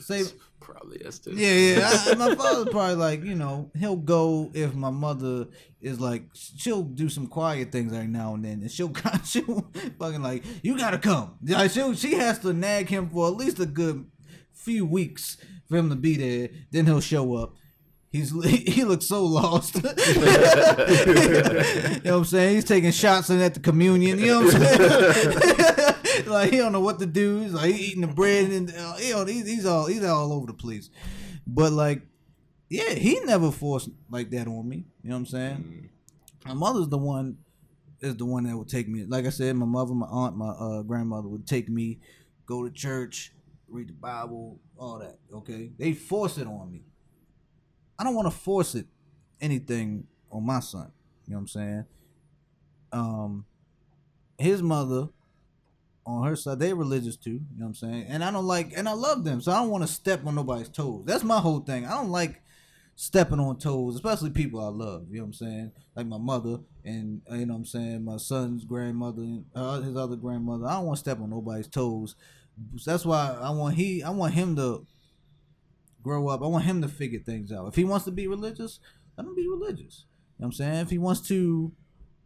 say 0.00 0.24
Probably 0.60 0.98
is 0.98 1.18
too. 1.18 1.32
yeah, 1.34 1.78
yeah. 1.78 1.90
I, 1.90 2.14
my 2.16 2.34
father's 2.34 2.68
probably 2.70 2.96
like, 2.96 3.24
you 3.24 3.34
know, 3.34 3.70
he'll 3.78 3.96
go 3.96 4.50
if 4.52 4.74
my 4.74 4.90
mother 4.90 5.46
is 5.80 5.98
like, 5.98 6.24
she'll 6.34 6.82
do 6.82 7.08
some 7.08 7.26
quiet 7.26 7.72
things 7.72 7.90
every 7.92 8.06
now 8.06 8.34
and 8.34 8.44
then, 8.44 8.60
and 8.60 8.70
she'll, 8.70 8.92
she'll 9.24 9.70
fucking 9.98 10.20
like, 10.20 10.44
you 10.62 10.76
gotta 10.76 10.98
come. 10.98 11.38
Like, 11.42 11.70
she'll, 11.70 11.94
she 11.94 12.14
has 12.16 12.38
to 12.40 12.52
nag 12.52 12.88
him 12.88 13.08
for 13.08 13.28
at 13.28 13.36
least 13.36 13.60
a 13.60 13.66
good 13.66 14.04
few 14.58 14.84
weeks 14.84 15.36
for 15.68 15.76
him 15.76 15.90
to 15.90 15.96
be 15.96 16.16
there. 16.16 16.50
Then 16.70 16.86
he'll 16.86 17.00
show 17.00 17.34
up. 17.36 17.54
He's 18.10 18.30
he 18.44 18.84
looks 18.84 19.06
so 19.06 19.24
lost. 19.24 19.74
you 19.76 19.82
know 19.82 19.90
what 22.02 22.06
I'm 22.06 22.24
saying? 22.24 22.54
He's 22.56 22.64
taking 22.64 22.90
shots 22.90 23.30
in 23.30 23.40
at 23.40 23.54
the 23.54 23.60
communion. 23.60 24.18
You 24.18 24.26
know 24.26 24.40
what 24.44 24.54
I'm 24.54 24.62
saying? 24.62 26.26
like 26.26 26.50
he 26.50 26.58
don't 26.58 26.72
know 26.72 26.80
what 26.80 26.98
to 27.00 27.06
do. 27.06 27.40
He's 27.40 27.52
like 27.52 27.74
eating 27.74 28.00
the 28.00 28.06
bread 28.06 28.50
and 28.50 28.72
uh, 28.74 28.96
you 28.98 29.14
know 29.14 29.24
he's, 29.26 29.46
he's 29.46 29.66
all 29.66 29.86
he's 29.86 30.04
all 30.04 30.32
over 30.32 30.46
the 30.46 30.54
place. 30.54 30.90
But 31.46 31.72
like, 31.72 32.02
yeah, 32.68 32.94
he 32.94 33.20
never 33.20 33.50
forced 33.50 33.90
like 34.10 34.30
that 34.30 34.46
on 34.46 34.68
me. 34.68 34.84
You 35.02 35.10
know 35.10 35.16
what 35.16 35.20
I'm 35.20 35.26
saying? 35.26 35.90
My 36.46 36.54
mother's 36.54 36.88
the 36.88 36.98
one 36.98 37.38
is 38.00 38.16
the 38.16 38.24
one 38.24 38.44
that 38.44 38.56
would 38.56 38.68
take 38.68 38.88
me. 38.88 39.04
Like 39.04 39.26
I 39.26 39.30
said, 39.30 39.56
my 39.56 39.66
mother, 39.66 39.94
my 39.94 40.06
aunt, 40.06 40.36
my 40.36 40.50
uh, 40.50 40.82
grandmother 40.82 41.28
would 41.28 41.46
take 41.46 41.68
me, 41.68 41.98
go 42.46 42.64
to 42.64 42.70
church, 42.70 43.32
read 43.68 43.88
the 43.88 43.94
Bible, 43.94 44.60
all 44.76 44.98
that. 44.98 45.18
Okay, 45.32 45.70
they 45.78 45.92
force 45.92 46.38
it 46.38 46.46
on 46.46 46.70
me. 46.70 46.82
I 47.98 48.04
don't 48.04 48.14
want 48.14 48.26
to 48.26 48.36
force 48.36 48.74
it 48.74 48.86
anything 49.40 50.06
on 50.30 50.44
my 50.44 50.60
son. 50.60 50.90
You 51.26 51.32
know 51.32 51.38
what 51.38 51.40
I'm 51.42 51.48
saying? 51.48 51.84
Um, 52.92 53.44
his 54.38 54.62
mother 54.62 55.08
on 56.06 56.26
her 56.26 56.36
side, 56.36 56.58
they 56.58 56.72
religious 56.72 57.16
too. 57.16 57.30
You 57.30 57.58
know 57.58 57.66
what 57.66 57.68
I'm 57.68 57.74
saying? 57.74 58.06
And 58.08 58.24
I 58.24 58.30
don't 58.30 58.46
like, 58.46 58.72
and 58.74 58.88
I 58.88 58.92
love 58.92 59.24
them, 59.24 59.40
so 59.40 59.52
I 59.52 59.56
don't 59.56 59.70
want 59.70 59.86
to 59.86 59.92
step 59.92 60.24
on 60.26 60.34
nobody's 60.34 60.68
toes. 60.68 61.02
That's 61.04 61.24
my 61.24 61.38
whole 61.38 61.60
thing. 61.60 61.84
I 61.84 61.90
don't 61.90 62.10
like 62.10 62.40
stepping 63.00 63.38
on 63.38 63.56
toes, 63.56 63.94
especially 63.94 64.30
people 64.30 64.60
I 64.60 64.68
love. 64.68 65.06
You 65.10 65.18
know 65.18 65.22
what 65.22 65.26
I'm 65.26 65.32
saying? 65.34 65.72
Like 65.94 66.06
my 66.06 66.18
mother 66.18 66.58
and 66.84 67.22
you 67.30 67.46
know 67.46 67.54
what 67.54 67.58
I'm 67.60 67.64
saying, 67.64 68.04
my 68.04 68.16
son's 68.16 68.64
grandmother 68.64 69.22
and 69.22 69.44
uh, 69.54 69.80
his 69.80 69.96
other 69.96 70.16
grandmother. 70.16 70.66
I 70.66 70.74
don't 70.74 70.86
want 70.86 70.96
to 70.96 71.00
step 71.00 71.20
on 71.20 71.30
nobody's 71.30 71.68
toes. 71.68 72.16
That's 72.84 73.04
why 73.04 73.36
I 73.40 73.50
want 73.50 73.76
he, 73.76 74.02
I 74.02 74.10
want 74.10 74.34
him 74.34 74.56
to 74.56 74.86
grow 76.02 76.28
up. 76.28 76.42
I 76.42 76.46
want 76.46 76.64
him 76.64 76.82
to 76.82 76.88
figure 76.88 77.20
things 77.20 77.52
out. 77.52 77.68
If 77.68 77.76
he 77.76 77.84
wants 77.84 78.04
to 78.06 78.10
be 78.10 78.26
religious, 78.26 78.80
let 79.16 79.26
him 79.26 79.34
be 79.34 79.48
religious. 79.48 80.04
You 80.38 80.44
know 80.44 80.46
what 80.46 80.46
I'm 80.46 80.52
saying? 80.52 80.80
If 80.80 80.90
he 80.90 80.98
wants 80.98 81.20
to, 81.28 81.72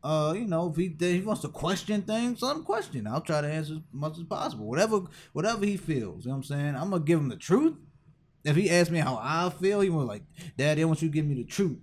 uh, 0.04 0.34
you 0.36 0.46
know, 0.46 0.70
if 0.70 0.76
he 0.76 0.86
if 0.86 1.00
he 1.00 1.20
wants 1.20 1.42
to 1.42 1.48
question 1.48 2.02
things, 2.02 2.42
let 2.42 2.56
him 2.56 2.64
question. 2.64 3.06
I'll 3.06 3.20
try 3.20 3.40
to 3.40 3.48
answer 3.48 3.74
as 3.74 3.80
much 3.92 4.18
as 4.18 4.24
possible. 4.24 4.66
Whatever 4.66 5.02
whatever 5.32 5.64
he 5.64 5.76
feels. 5.76 6.24
You 6.24 6.30
know 6.30 6.36
what 6.36 6.38
I'm 6.38 6.44
saying? 6.44 6.76
I'm 6.76 6.90
gonna 6.90 7.04
give 7.04 7.18
him 7.18 7.28
the 7.28 7.36
truth. 7.36 7.76
If 8.44 8.56
he 8.56 8.70
asks 8.70 8.90
me 8.90 8.98
how 8.98 9.18
I 9.22 9.50
feel, 9.50 9.80
he 9.80 9.88
was 9.88 10.06
like, 10.06 10.22
Daddy, 10.56 10.82
I 10.82 10.84
want 10.84 11.00
you 11.00 11.08
to 11.08 11.14
give 11.14 11.26
me 11.26 11.36
the 11.36 11.44
truth. 11.44 11.78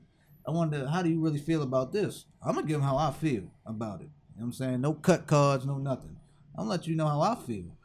I 0.45 0.51
wonder 0.51 0.87
how 0.87 1.01
do 1.01 1.09
you 1.09 1.21
really 1.21 1.39
feel 1.39 1.61
about 1.63 1.91
this? 1.91 2.25
I'm 2.41 2.55
gonna 2.55 2.67
give 2.67 2.77
him 2.77 2.83
how 2.83 2.97
I 2.97 3.11
feel 3.11 3.43
about 3.65 4.01
it. 4.01 4.09
You 4.35 4.41
know 4.41 4.41
what 4.41 4.45
I'm 4.45 4.53
saying? 4.53 4.81
No 4.81 4.93
cut 4.93 5.25
cards, 5.25 5.65
no 5.65 5.77
nothing. 5.77 6.17
I'm 6.55 6.65
gonna 6.65 6.71
let 6.71 6.87
you 6.87 6.95
know 6.95 7.07
how 7.07 7.21
I 7.21 7.35
feel. 7.35 7.77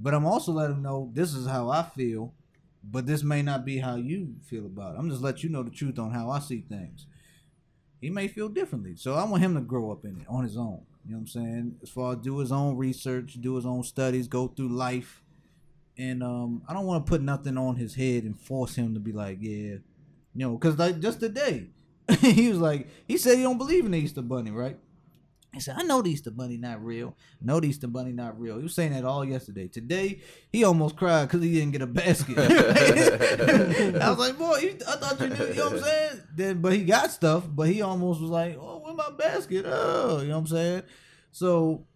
But 0.00 0.14
I'm 0.14 0.26
also 0.26 0.52
letting 0.52 0.76
him 0.76 0.82
know 0.82 1.10
this 1.12 1.34
is 1.34 1.46
how 1.46 1.70
I 1.70 1.82
feel, 1.82 2.32
but 2.84 3.06
this 3.06 3.22
may 3.22 3.42
not 3.42 3.64
be 3.64 3.78
how 3.78 3.96
you 3.96 4.36
feel 4.44 4.66
about 4.66 4.94
it. 4.94 4.98
I'm 4.98 5.10
just 5.10 5.22
let 5.22 5.42
you 5.42 5.48
know 5.48 5.62
the 5.62 5.70
truth 5.70 5.98
on 5.98 6.12
how 6.12 6.30
I 6.30 6.38
see 6.38 6.64
things. 6.68 7.06
He 8.00 8.10
may 8.10 8.28
feel 8.28 8.48
differently. 8.48 8.94
So 8.94 9.14
I 9.14 9.24
want 9.24 9.42
him 9.42 9.54
to 9.54 9.60
grow 9.60 9.90
up 9.90 10.04
in 10.04 10.20
it 10.20 10.26
on 10.28 10.44
his 10.44 10.56
own. 10.56 10.82
You 11.04 11.12
know 11.12 11.18
what 11.18 11.20
I'm 11.22 11.26
saying? 11.26 11.76
As 11.82 11.90
far 11.90 12.12
as 12.12 12.18
do 12.18 12.38
his 12.38 12.52
own 12.52 12.76
research, 12.76 13.38
do 13.40 13.56
his 13.56 13.66
own 13.66 13.82
studies, 13.82 14.28
go 14.28 14.46
through 14.46 14.68
life. 14.68 15.22
And 15.96 16.22
um, 16.22 16.62
I 16.68 16.74
don't 16.74 16.86
want 16.86 17.04
to 17.04 17.10
put 17.10 17.22
nothing 17.22 17.58
on 17.58 17.74
his 17.74 17.96
head 17.96 18.22
and 18.22 18.38
force 18.38 18.76
him 18.76 18.94
to 18.94 19.00
be 19.00 19.10
like, 19.10 19.38
yeah, 19.40 19.78
you 20.34 20.46
know, 20.46 20.56
because 20.56 20.78
like 20.78 21.00
just 21.00 21.18
today, 21.18 21.70
he 22.20 22.48
was 22.48 22.58
like, 22.58 22.86
he 23.08 23.16
said 23.16 23.36
he 23.36 23.42
don't 23.42 23.58
believe 23.58 23.84
in 23.84 23.90
the 23.90 23.98
Easter 23.98 24.22
Bunny, 24.22 24.52
right? 24.52 24.78
He 25.54 25.60
said, 25.60 25.76
I 25.78 25.82
know 25.82 26.02
the 26.02 26.10
Easter 26.10 26.30
Bunny 26.30 26.58
not 26.58 26.84
real. 26.84 27.16
I 27.40 27.46
know 27.46 27.58
the 27.58 27.68
Easter 27.68 27.86
Bunny 27.86 28.12
not 28.12 28.38
real. 28.38 28.58
He 28.58 28.62
was 28.62 28.74
saying 28.74 28.92
that 28.92 29.04
all 29.04 29.24
yesterday. 29.24 29.66
Today, 29.66 30.20
he 30.52 30.62
almost 30.62 30.96
cried 30.96 31.26
because 31.26 31.42
he 31.42 31.52
didn't 31.52 31.72
get 31.72 31.80
a 31.80 31.86
basket. 31.86 32.36
I 32.38 34.10
was 34.10 34.18
like, 34.18 34.38
boy, 34.38 34.58
you, 34.58 34.76
I 34.86 34.96
thought 34.96 35.20
you 35.20 35.28
knew, 35.28 35.46
you 35.46 35.54
know 35.54 35.64
what 35.64 35.72
I'm 35.72 35.80
saying? 35.80 36.22
Then, 36.36 36.60
but 36.60 36.74
he 36.74 36.84
got 36.84 37.10
stuff, 37.10 37.44
but 37.48 37.68
he 37.68 37.80
almost 37.80 38.20
was 38.20 38.30
like, 38.30 38.58
oh, 38.60 38.80
where 38.80 38.94
my 38.94 39.10
basket? 39.10 39.64
Oh, 39.66 40.20
you 40.20 40.28
know 40.28 40.34
what 40.34 40.40
I'm 40.40 40.46
saying? 40.48 40.82
So 41.32 41.86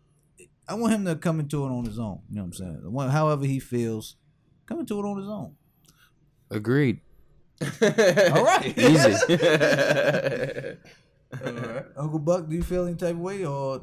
I 0.67 0.75
want 0.75 0.95
him 0.95 1.05
to 1.05 1.17
come 1.17 1.39
into 1.39 1.65
it 1.65 1.69
on 1.69 1.85
his 1.85 1.99
own. 1.99 2.21
You 2.31 2.37
know 2.37 2.45
what 2.45 2.59
I'm 2.61 2.93
saying? 2.95 3.11
However 3.11 3.45
he 3.45 3.61
feels, 3.61 4.17
come 4.65 4.81
into 4.81 4.99
it 4.99 5.05
on 5.05 5.19
his 5.19 5.29
own. 5.29 5.57
Agreed. 6.51 7.01
All 7.61 8.45
right. 8.45 8.75
Easy. 8.79 9.15
Uncle 11.97 12.19
Buck, 12.19 12.49
do 12.49 12.55
you 12.55 12.63
feel 12.63 12.87
any 12.87 12.97
type 12.97 13.13
of 13.13 13.19
way 13.19 13.45
or, 13.45 13.83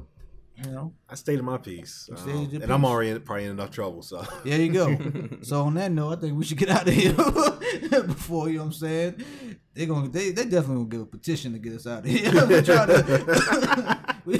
you 0.55 0.71
know? 0.71 0.93
I 1.09 1.15
stayed 1.15 1.39
in 1.39 1.45
my 1.45 1.57
piece, 1.57 2.09
um, 2.11 2.17
stayed 2.17 2.51
your 2.51 2.63
and 2.63 2.71
I'm 2.71 2.85
already 2.85 3.09
in, 3.11 3.21
probably 3.21 3.45
in 3.45 3.51
enough 3.51 3.71
trouble. 3.71 4.01
So 4.01 4.23
There 4.43 4.59
you 4.59 4.71
go. 4.71 4.97
so 5.41 5.61
on 5.63 5.73
that 5.75 5.91
note, 5.91 6.17
I 6.17 6.21
think 6.21 6.37
we 6.37 6.43
should 6.45 6.57
get 6.57 6.69
out 6.69 6.87
of 6.87 6.93
here 6.93 7.13
before 8.03 8.49
you 8.49 8.57
know 8.57 8.63
what 8.63 8.67
I'm 8.67 8.73
saying. 8.73 9.25
They're 9.73 9.87
gonna 9.87 10.09
they 10.09 10.31
they 10.31 10.43
definitely 10.43 10.75
gonna 10.75 10.89
give 10.89 11.01
a 11.01 11.05
petition 11.05 11.53
to 11.53 11.59
get 11.59 11.73
us 11.73 11.87
out 11.87 11.99
of 11.99 12.05
here. 12.05 12.31
we 12.47 12.61
try 12.61 12.85
to 12.85 14.15
we, 14.25 14.39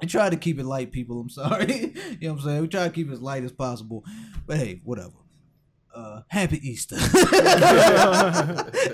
we 0.00 0.06
try 0.08 0.30
to 0.30 0.36
keep 0.36 0.58
it 0.58 0.64
light, 0.64 0.92
people. 0.92 1.20
I'm 1.20 1.28
sorry. 1.28 1.92
you 2.20 2.28
know 2.28 2.34
what 2.34 2.40
I'm 2.40 2.44
saying? 2.46 2.62
We 2.62 2.68
try 2.68 2.84
to 2.84 2.90
keep 2.90 3.08
it 3.08 3.12
as 3.12 3.20
light 3.20 3.44
as 3.44 3.52
possible. 3.52 4.04
But 4.46 4.56
hey, 4.56 4.80
whatever. 4.84 5.12
Uh, 5.94 6.22
happy 6.28 6.58
Easter. 6.68 6.96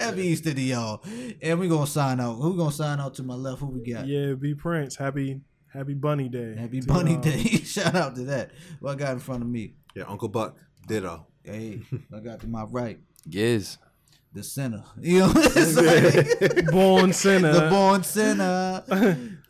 happy 0.00 0.22
Easter 0.22 0.52
to 0.52 0.60
y'all. 0.60 1.02
And 1.40 1.58
we're 1.58 1.68
gonna 1.68 1.86
sign 1.86 2.20
out. 2.20 2.34
Who 2.34 2.56
gonna 2.56 2.72
sign 2.72 3.00
out 3.00 3.14
to 3.14 3.22
my 3.22 3.34
left? 3.34 3.60
Who 3.60 3.66
we 3.68 3.80
got? 3.92 4.06
Yeah, 4.06 4.34
B 4.34 4.54
Prince. 4.54 4.96
Happy 4.96 5.40
Happy 5.72 5.94
Bunny 5.94 6.28
Day. 6.28 6.56
Happy 6.56 6.80
to 6.80 6.86
Bunny 6.86 7.12
y'all. 7.12 7.20
Day. 7.22 7.42
Shout 7.64 7.94
out 7.94 8.14
to 8.16 8.24
that. 8.24 8.50
What 8.80 8.92
I 8.92 8.94
got 8.96 9.12
in 9.12 9.18
front 9.20 9.42
of 9.42 9.48
me. 9.48 9.74
yeah, 9.94 10.04
Uncle 10.08 10.28
Buck, 10.28 10.56
ditto. 10.86 11.26
Hey, 11.44 11.80
I 12.14 12.20
got 12.20 12.40
to 12.40 12.46
my 12.48 12.64
right, 12.64 12.98
Giz. 13.28 13.78
the 14.34 14.42
center. 14.42 14.84
You 15.00 15.20
know 15.20 15.28
what 15.28 15.56
I'm 15.56 15.64
saying? 15.64 16.66
Born 16.70 17.12
sinner. 17.14 17.52
the 17.52 17.68
born 17.70 18.02
sinner. 18.02 18.84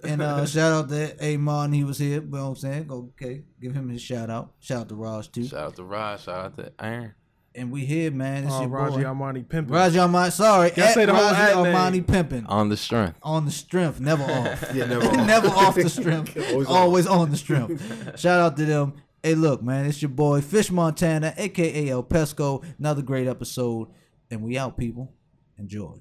and 0.05 0.23
uh, 0.23 0.47
shout 0.47 0.73
out 0.73 0.89
to 0.91 1.17
Amon, 1.35 1.73
he 1.73 1.83
was 1.85 1.99
here. 1.99 2.21
You 2.23 2.29
know 2.29 2.43
what 2.43 2.49
I'm 2.51 2.57
saying? 2.57 2.91
Okay, 2.91 3.43
give 3.61 3.73
him 3.75 3.89
his 3.89 4.01
shout 4.03 4.31
out. 4.31 4.53
Shout 4.61 4.83
out 4.83 4.89
to 4.91 4.95
Raj 4.95 5.33
too. 5.33 5.47
Shout 5.47 5.61
out 5.61 5.77
to 5.77 5.85
Raj. 5.85 6.23
Shout 6.23 6.45
out 6.45 6.57
to 6.59 6.73
Aaron. 6.79 7.15
And 7.55 7.73
we 7.73 7.85
here, 7.85 8.13
man. 8.13 8.45
It's 8.45 8.53
Oh, 8.55 8.61
your 8.61 8.69
Raji 8.71 8.97
boy. 8.99 9.03
Armani 9.05 9.49
pimping. 9.49 9.75
Raji 9.75 9.97
Armani, 9.99 10.31
sorry. 10.31 10.71
Y'all 10.77 10.87
say 10.93 11.05
the 11.05 11.13
whole 11.15 11.25
Raji 11.33 11.37
ad 11.37 11.57
name. 11.65 11.75
Armani 11.75 12.07
pimping. 12.07 12.47
On 12.47 12.69
the 12.69 12.77
strength. 12.77 13.19
On 13.25 13.45
the 13.45 13.51
strength, 13.51 13.99
never 14.01 14.23
off. 14.23 14.71
Yeah, 14.75 14.87
never 14.87 15.07
off. 15.09 15.27
never 15.27 15.49
off 15.49 15.75
the 15.75 15.89
strength. 15.89 16.37
Always 16.53 16.67
Always, 16.69 17.07
on. 17.09 17.19
on 17.19 17.31
the 17.31 17.37
strength. 17.37 18.19
Shout 18.21 18.41
out 18.41 18.57
to 18.57 18.65
them. 18.65 18.95
Hey, 19.23 19.35
look, 19.35 19.63
man, 19.63 19.85
it's 19.87 20.01
your 20.01 20.11
boy 20.11 20.41
Fish 20.41 20.71
Montana, 20.71 21.35
aka 21.37 21.89
El 21.89 22.05
Pesco. 22.05 22.65
Another 22.79 23.03
great 23.03 23.27
episode, 23.27 23.89
and 24.31 24.43
we 24.43 24.57
out, 24.57 24.79
people. 24.79 25.13
Enjoy. 25.59 25.95